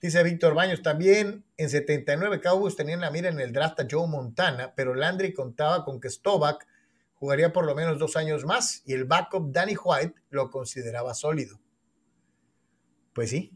Dice 0.01 0.23
Víctor 0.23 0.53
Baños, 0.53 0.81
también 0.81 1.45
en 1.57 1.69
79 1.69 2.39
Cowboys 2.41 2.75
tenían 2.75 3.01
la 3.01 3.11
mira 3.11 3.29
en 3.29 3.39
el 3.39 3.51
draft 3.51 3.79
a 3.81 3.87
Joe 3.89 4.07
Montana, 4.07 4.73
pero 4.75 4.95
Landry 4.95 5.33
contaba 5.33 5.83
con 5.83 5.99
que 5.99 6.09
Stovak 6.09 6.65
jugaría 7.15 7.51
por 7.51 7.65
lo 7.65 7.75
menos 7.75 7.99
dos 7.99 8.15
años 8.15 8.45
más 8.45 8.81
y 8.85 8.93
el 8.93 9.03
backup 9.03 9.51
Danny 9.51 9.75
White 9.75 10.15
lo 10.29 10.49
consideraba 10.49 11.13
sólido. 11.13 11.59
Pues 13.13 13.29
sí, 13.29 13.53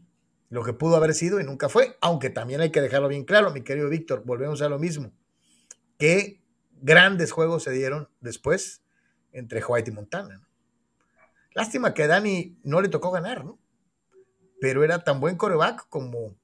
lo 0.50 0.62
que 0.62 0.74
pudo 0.74 0.96
haber 0.96 1.14
sido 1.14 1.40
y 1.40 1.44
nunca 1.44 1.70
fue, 1.70 1.96
aunque 2.02 2.28
también 2.28 2.60
hay 2.60 2.70
que 2.70 2.82
dejarlo 2.82 3.08
bien 3.08 3.24
claro, 3.24 3.50
mi 3.50 3.62
querido 3.62 3.88
Víctor, 3.88 4.22
volvemos 4.24 4.60
a 4.60 4.68
lo 4.68 4.78
mismo, 4.78 5.12
que 5.98 6.42
grandes 6.72 7.32
juegos 7.32 7.62
se 7.62 7.70
dieron 7.70 8.10
después 8.20 8.83
entre 9.34 9.62
White 9.62 9.90
y 9.90 9.94
Montana. 9.94 10.40
Lástima 11.54 11.92
que 11.92 12.04
a 12.04 12.06
Dani 12.06 12.56
no 12.62 12.80
le 12.80 12.88
tocó 12.88 13.10
ganar, 13.10 13.44
¿no? 13.44 13.58
Pero 14.60 14.82
era 14.82 15.04
tan 15.04 15.20
buen 15.20 15.36
coreback 15.36 15.86
como... 15.90 16.34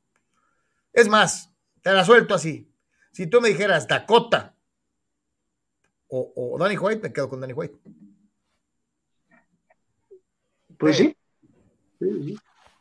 Es 0.92 1.08
más, 1.08 1.50
te 1.80 1.92
la 1.92 2.04
suelto 2.04 2.34
así. 2.34 2.70
Si 3.12 3.26
tú 3.26 3.40
me 3.40 3.48
dijeras 3.48 3.88
Dakota 3.88 4.54
o, 6.08 6.32
o 6.36 6.58
Danny 6.58 6.76
White, 6.76 7.00
me 7.02 7.12
quedo 7.12 7.28
con 7.30 7.40
Danny 7.40 7.54
White. 7.54 7.78
Pues 10.76 10.98
sí. 10.98 11.16
sí, 11.98 12.22
sí 12.24 12.38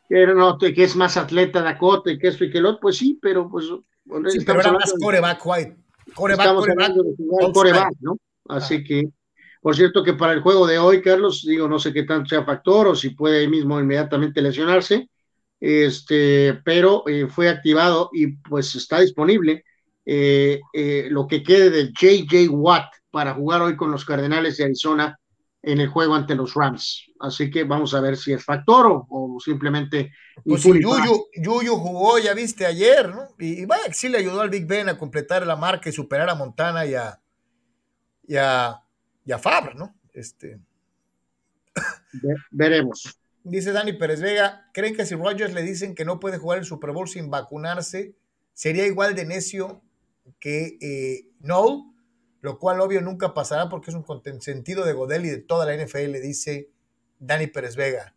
que 0.09 0.83
es 0.83 0.95
más 0.95 1.17
atleta 1.17 1.61
Dakota 1.61 2.11
y 2.11 2.17
que 2.17 2.29
esto 2.29 2.43
y 2.43 2.51
que 2.51 2.59
lo 2.59 2.69
otro, 2.69 2.81
pues 2.81 2.97
sí, 2.97 3.19
pero 3.21 3.49
pues. 3.49 3.65
Sí, 4.29 4.39
pero 4.45 4.59
era 4.61 4.71
más 4.71 4.93
coreback 4.99 5.45
white. 5.45 5.77
Coreback, 6.15 6.55
coreback, 6.55 6.93
coreback, 7.53 7.93
¿no? 7.99 8.17
Así 8.47 8.77
ah. 8.77 8.83
que, 8.87 9.09
por 9.61 9.75
cierto, 9.75 10.03
que 10.03 10.13
para 10.13 10.33
el 10.33 10.41
juego 10.41 10.65
de 10.65 10.79
hoy, 10.79 11.01
Carlos, 11.01 11.43
digo, 11.45 11.67
no 11.67 11.79
sé 11.79 11.91
qué 11.91 12.03
tanto 12.03 12.29
sea 12.29 12.43
factor 12.43 12.87
o 12.87 12.95
si 12.95 13.09
puede 13.09 13.47
mismo 13.47 13.79
inmediatamente 13.79 14.41
lesionarse, 14.41 15.09
este, 15.59 16.61
pero 16.63 17.07
eh, 17.07 17.27
fue 17.27 17.49
activado 17.49 18.09
y 18.13 18.27
pues 18.37 18.73
está 18.75 19.01
disponible 19.01 19.65
eh, 20.05 20.61
eh, 20.73 21.07
lo 21.11 21.27
que 21.27 21.43
quede 21.43 21.69
de 21.69 21.91
JJ 21.91 22.49
Watt 22.49 22.91
para 23.11 23.33
jugar 23.33 23.61
hoy 23.61 23.75
con 23.75 23.91
los 23.91 24.05
Cardenales 24.05 24.57
de 24.57 24.65
Arizona 24.65 25.19
en 25.61 25.79
el 25.81 25.89
juego 25.89 26.15
ante 26.15 26.35
los 26.35 26.53
Rams. 26.53 27.05
Así 27.19 27.51
que 27.51 27.65
vamos 27.65 27.93
a 27.93 27.99
ver 27.99 28.15
si 28.15 28.31
es 28.31 28.43
factor 28.43 29.05
o, 29.09 29.37
simplemente. 29.43 30.13
Pues 30.45 30.63
Yuyu, 30.63 31.27
Yuyu, 31.35 31.75
jugó, 31.75 32.17
ya 32.17 32.33
viste, 32.33 32.65
ayer, 32.65 33.09
¿no? 33.09 33.27
Y, 33.37 33.65
vaya 33.65 33.83
que 33.87 33.93
sí 33.93 34.07
le 34.07 34.19
ayudó 34.19 34.39
al 34.41 34.49
Big 34.49 34.65
Ben 34.65 34.87
a 34.87 34.97
completar 34.97 35.45
la 35.45 35.57
marca 35.57 35.89
y 35.89 35.91
superar 35.93 36.29
a 36.29 36.35
Montana 36.35 36.85
y 36.85 36.95
a, 36.95 37.19
y 38.25 38.37
a, 38.37 38.81
Fabre, 39.37 39.75
¿no? 39.75 39.95
Este. 40.13 40.59
veremos. 42.51 43.19
Dice 43.43 43.71
Dani 43.71 43.93
Pérez 43.93 44.21
Vega: 44.21 44.69
¿creen 44.73 44.95
que 44.95 45.05
si 45.05 45.15
Rogers 45.15 45.53
le 45.53 45.61
dicen 45.61 45.93
que 45.93 46.05
no 46.05 46.19
puede 46.19 46.37
jugar 46.37 46.57
el 46.59 46.65
Super 46.65 46.91
Bowl 46.91 47.07
sin 47.07 47.29
vacunarse, 47.29 48.15
sería 48.53 48.87
igual 48.87 49.13
de 49.13 49.25
necio 49.25 49.83
que 50.39 50.77
eh, 50.81 51.29
no? 51.39 51.93
lo 52.41 52.57
cual 52.57 52.79
obvio 52.79 53.01
nunca 53.01 53.33
pasará 53.33 53.69
porque 53.69 53.91
es 53.91 53.95
un 53.95 54.03
consentido 54.03 54.85
de 54.85 54.93
Godel 54.93 55.25
y 55.25 55.29
de 55.29 55.39
toda 55.39 55.65
la 55.65 55.75
NFL, 55.75 56.21
dice 56.21 56.69
Dani 57.19 57.47
Pérez 57.47 57.75
Vega. 57.75 58.15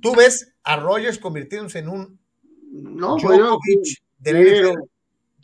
¿Tú 0.00 0.14
ves 0.14 0.54
a 0.62 0.76
Rogers 0.76 1.18
convirtiéndose 1.18 1.78
en 1.78 1.88
un 1.88 2.18
no, 2.72 3.16
pues 3.16 4.02
quiero, 4.22 4.74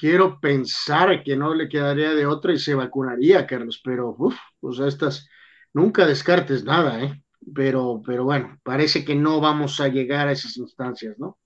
quiero, 0.02 0.40
pensar 0.40 1.22
que 1.22 1.36
no 1.36 1.54
le 1.54 1.68
quedaría 1.68 2.12
de 2.12 2.26
otra 2.26 2.52
y 2.52 2.58
se 2.58 2.74
vacunaría, 2.74 3.46
Carlos, 3.46 3.80
pero 3.84 4.16
uff, 4.18 4.34
pues 4.58 4.80
estas 4.80 5.28
nunca 5.72 6.04
descartes 6.04 6.64
nada, 6.64 7.00
¿eh? 7.04 7.22
Pero, 7.54 8.02
pero 8.04 8.24
bueno, 8.24 8.58
parece 8.64 9.04
que 9.04 9.14
no 9.14 9.40
vamos 9.40 9.78
a 9.78 9.86
llegar 9.86 10.26
a 10.26 10.32
esas 10.32 10.56
instancias, 10.56 11.16
¿no? 11.20 11.38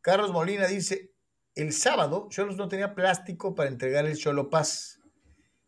Carlos 0.00 0.30
Molina 0.30 0.68
dice, 0.68 1.10
el 1.56 1.72
sábado 1.72 2.28
Cholos 2.30 2.56
no 2.56 2.68
tenía 2.68 2.94
plástico 2.94 3.56
para 3.56 3.68
entregar 3.68 4.06
el 4.06 4.16
Cholo 4.16 4.48
Paz, 4.48 5.00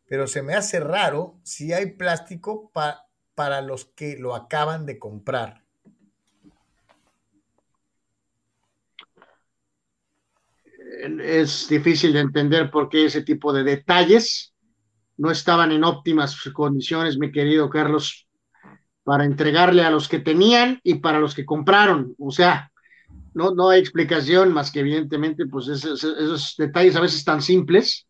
pero 0.07 0.28
se 0.28 0.43
me 0.43 0.55
hace 0.55 0.78
raro 0.78 1.41
si 1.43 1.73
hay 1.73 1.95
plástico 1.95 2.70
para 3.35 3.61
los 3.61 3.86
que 3.86 4.17
lo 4.17 4.36
acaban 4.36 4.86
de 4.86 5.01
comprar. 5.01 5.66
Es 11.23 11.68
difícil 11.68 12.12
de 12.12 12.20
entender 12.20 12.70
por 12.70 12.89
qué 12.89 13.07
ese 13.07 13.23
tipo 13.23 13.52
de 13.52 13.65
detalles, 13.65 14.55
no 15.18 15.31
estaban 15.31 15.73
en 15.73 15.84
óptimas 15.84 16.39
condiciones, 16.52 17.18
mi 17.18 17.33
querido 17.33 17.70
Carlos, 17.70 18.26
para 19.02 19.25
entregarle 19.25 19.83
a 19.83 19.91
los 19.91 20.08
que 20.08 20.18
tenían 20.18 20.81
y 20.83 20.97
para 20.97 21.20
los 21.20 21.34
que 21.34 21.47
compraron. 21.47 22.15
O 22.18 22.31
sea, 22.31 22.70
no, 23.34 23.55
no 23.55 23.70
hay 23.70 23.81
explicación 23.81 24.52
más 24.52 24.70
que 24.70 24.81
evidentemente, 24.81 25.47
pues 25.47 25.68
esos, 25.68 26.55
detalles 26.58 26.97
a 26.97 27.00
veces 27.00 27.25
tan 27.25 27.42
simples 27.42 28.07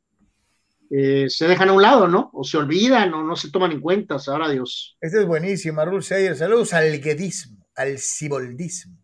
eh, 0.90 1.26
se 1.28 1.48
dejan 1.48 1.68
a 1.68 1.72
un 1.72 1.82
lado, 1.82 2.06
¿no? 2.06 2.30
O 2.32 2.44
se 2.44 2.56
olvidan 2.56 3.12
o 3.12 3.24
no 3.24 3.34
se 3.34 3.50
toman 3.50 3.72
en 3.72 3.80
cuenta, 3.80 4.16
ahora 4.26 4.48
Dios. 4.48 4.96
Este 5.00 5.20
es 5.20 5.26
buenísimo, 5.26 5.80
Arul 5.80 6.02
Seyer. 6.02 6.36
Saludos 6.36 6.72
al 6.72 7.00
guedismo, 7.00 7.66
al 7.74 7.98
ciboldismo, 7.98 8.96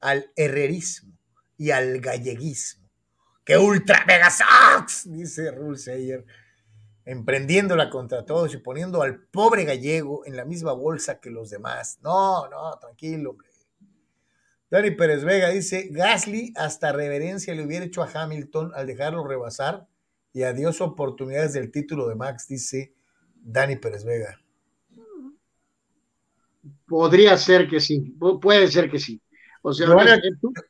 al 0.00 0.26
herrerismo 0.36 1.16
y 1.56 1.70
al 1.70 2.00
galleguismo. 2.00 2.79
¡Qué 3.50 3.58
ultra 3.58 4.04
mega 4.06 4.30
sucks! 4.30 5.10
Dice 5.10 5.50
Rul 5.50 5.76
Seyer, 5.76 6.24
emprendiéndola 7.04 7.90
contra 7.90 8.24
todos 8.24 8.54
y 8.54 8.58
poniendo 8.58 9.02
al 9.02 9.24
pobre 9.24 9.64
gallego 9.64 10.24
en 10.24 10.36
la 10.36 10.44
misma 10.44 10.72
bolsa 10.72 11.18
que 11.18 11.30
los 11.30 11.50
demás. 11.50 11.98
No, 12.00 12.48
no, 12.48 12.78
tranquilo, 12.78 13.30
hombre. 13.30 13.48
Dani 14.70 14.92
Pérez 14.92 15.24
Vega 15.24 15.48
dice, 15.48 15.88
Gasly 15.90 16.52
hasta 16.54 16.92
reverencia 16.92 17.52
le 17.52 17.66
hubiera 17.66 17.84
hecho 17.84 18.04
a 18.04 18.10
Hamilton 18.14 18.70
al 18.72 18.86
dejarlo 18.86 19.26
rebasar 19.26 19.88
y 20.32 20.44
adiós 20.44 20.80
oportunidades 20.80 21.52
del 21.52 21.72
título 21.72 22.06
de 22.06 22.14
Max, 22.14 22.46
dice 22.46 22.94
Dani 23.34 23.74
Pérez 23.74 24.04
Vega. 24.04 24.40
Podría 26.86 27.36
ser 27.36 27.68
que 27.68 27.80
sí, 27.80 28.14
puede 28.40 28.68
ser 28.68 28.88
que 28.88 29.00
sí. 29.00 29.20
O 29.62 29.72
sea, 29.72 29.86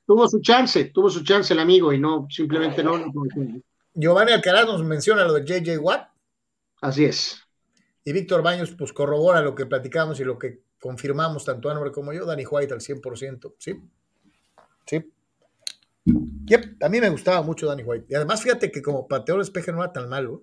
tuvo 0.06 0.28
su 0.28 0.40
chance, 0.40 0.86
tuvo 0.86 1.10
su 1.10 1.22
chance 1.22 1.52
el 1.52 1.60
amigo 1.60 1.92
y 1.92 1.98
no, 1.98 2.26
simplemente 2.28 2.82
no. 2.82 3.12
Giovanni 3.94 4.32
Alcaraz 4.32 4.66
nos 4.66 4.82
menciona 4.82 5.24
lo 5.24 5.34
de 5.34 5.44
JJ 5.44 5.78
Watt. 5.78 6.08
Así 6.80 7.04
es. 7.04 7.40
Y 8.04 8.12
Víctor 8.12 8.42
Baños, 8.42 8.72
pues 8.76 8.92
corrobora 8.92 9.42
lo 9.42 9.54
que 9.54 9.66
platicamos 9.66 10.18
y 10.20 10.24
lo 10.24 10.38
que 10.38 10.62
confirmamos 10.80 11.44
tanto 11.44 11.70
Anwar 11.70 11.92
como 11.92 12.12
yo, 12.12 12.24
Danny 12.24 12.44
White 12.46 12.72
al 12.72 12.80
100%, 12.80 13.54
¿sí? 13.58 13.80
Sí. 14.86 15.12
Yep, 16.04 16.82
a 16.82 16.88
mí 16.88 17.00
me 17.00 17.10
gustaba 17.10 17.42
mucho 17.42 17.66
Danny 17.66 17.82
White. 17.82 18.06
Y 18.08 18.14
además, 18.14 18.42
fíjate 18.42 18.72
que 18.72 18.82
como 18.82 19.06
pateador 19.06 19.42
despeje 19.42 19.70
no 19.70 19.82
era 19.82 19.92
tan 19.92 20.08
malo. 20.08 20.42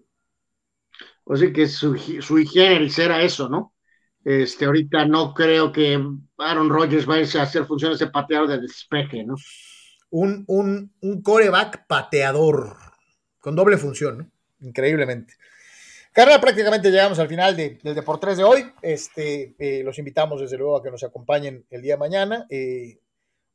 O 1.25 1.35
sea 1.35 1.51
que 1.51 1.67
su, 1.67 1.97
su 1.97 2.39
higiene 2.39 2.89
era 2.97 3.21
eso, 3.21 3.49
¿no? 3.49 3.73
Este, 4.27 4.65
ahorita 4.65 5.05
no 5.05 5.33
creo 5.33 5.71
que 5.71 5.97
Aaron 6.37 6.69
Rodgers 6.69 7.05
vaya 7.05 7.39
a 7.39 7.43
hacer 7.43 7.63
funciones 7.63 7.97
de 7.99 8.07
pateador 8.07 8.49
de 8.49 8.59
despeje, 8.59 9.23
¿no? 9.23 9.35
Un, 10.09 10.43
un, 10.47 10.93
un 10.99 11.21
coreback 11.21 11.87
pateador 11.87 12.75
con 13.39 13.55
doble 13.55 13.77
función, 13.77 14.17
¿no? 14.17 14.31
Increíblemente. 14.67 15.35
Carla, 16.11 16.41
prácticamente 16.41 16.91
llegamos 16.91 17.19
al 17.19 17.29
final 17.29 17.55
de, 17.55 17.79
del 17.81 17.95
Deportes 17.95 18.35
de 18.35 18.43
hoy. 18.43 18.69
Este, 18.81 19.55
eh, 19.59 19.81
los 19.85 19.97
invitamos 19.97 20.41
desde 20.41 20.57
luego 20.57 20.75
a 20.75 20.83
que 20.83 20.91
nos 20.91 21.05
acompañen 21.05 21.65
el 21.69 21.81
día 21.81 21.93
de 21.93 21.99
mañana. 21.99 22.45
Eh, 22.49 22.99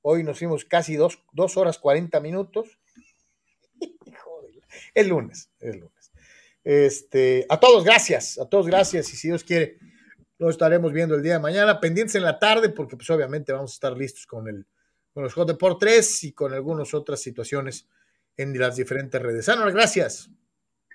hoy 0.00 0.22
nos 0.24 0.38
fuimos 0.38 0.64
casi 0.64 0.96
dos, 0.96 1.22
dos 1.32 1.58
horas 1.58 1.78
40 1.78 2.18
minutos. 2.20 2.78
el 4.94 5.08
lunes, 5.08 5.50
el 5.60 5.80
lunes. 5.80 6.12
Este, 6.64 7.44
a 7.50 7.60
todos, 7.60 7.84
gracias, 7.84 8.38
a 8.38 8.48
todos, 8.48 8.66
gracias. 8.66 9.12
Y 9.12 9.16
si 9.16 9.28
Dios 9.28 9.44
quiere, 9.44 9.76
lo 10.46 10.50
estaremos 10.50 10.92
viendo 10.92 11.14
el 11.14 11.22
día 11.22 11.34
de 11.34 11.38
mañana, 11.38 11.80
pendientes 11.80 12.14
en 12.16 12.24
la 12.24 12.38
tarde, 12.38 12.68
porque 12.68 12.96
pues 12.96 13.08
obviamente 13.10 13.52
vamos 13.52 13.72
a 13.72 13.74
estar 13.74 13.96
listos 13.96 14.26
con, 14.26 14.48
el, 14.48 14.66
con 15.12 15.22
los 15.22 15.34
Hot 15.34 15.56
por 15.56 15.78
3 15.78 16.24
y 16.24 16.32
con 16.32 16.52
algunas 16.52 16.92
otras 16.94 17.20
situaciones 17.20 17.88
en 18.36 18.58
las 18.58 18.76
diferentes 18.76 19.20
redes. 19.20 19.46
Gracias. 19.46 20.30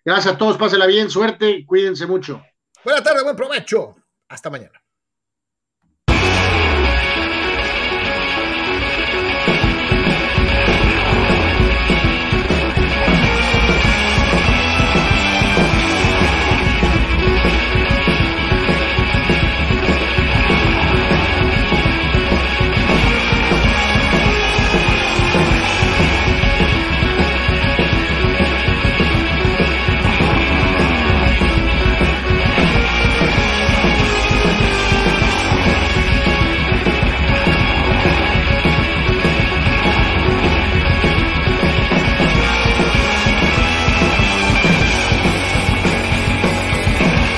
Gracias 0.03 0.35
a 0.35 0.37
todos, 0.37 0.57
pásenla 0.57 0.85
bien, 0.85 1.09
suerte, 1.09 1.65
cuídense 1.65 2.05
mucho. 2.05 2.41
Buenas 2.83 3.03
tardes, 3.03 3.23
buen 3.23 3.35
provecho. 3.35 3.95
Hasta 4.29 4.49
mañana. 4.49 4.86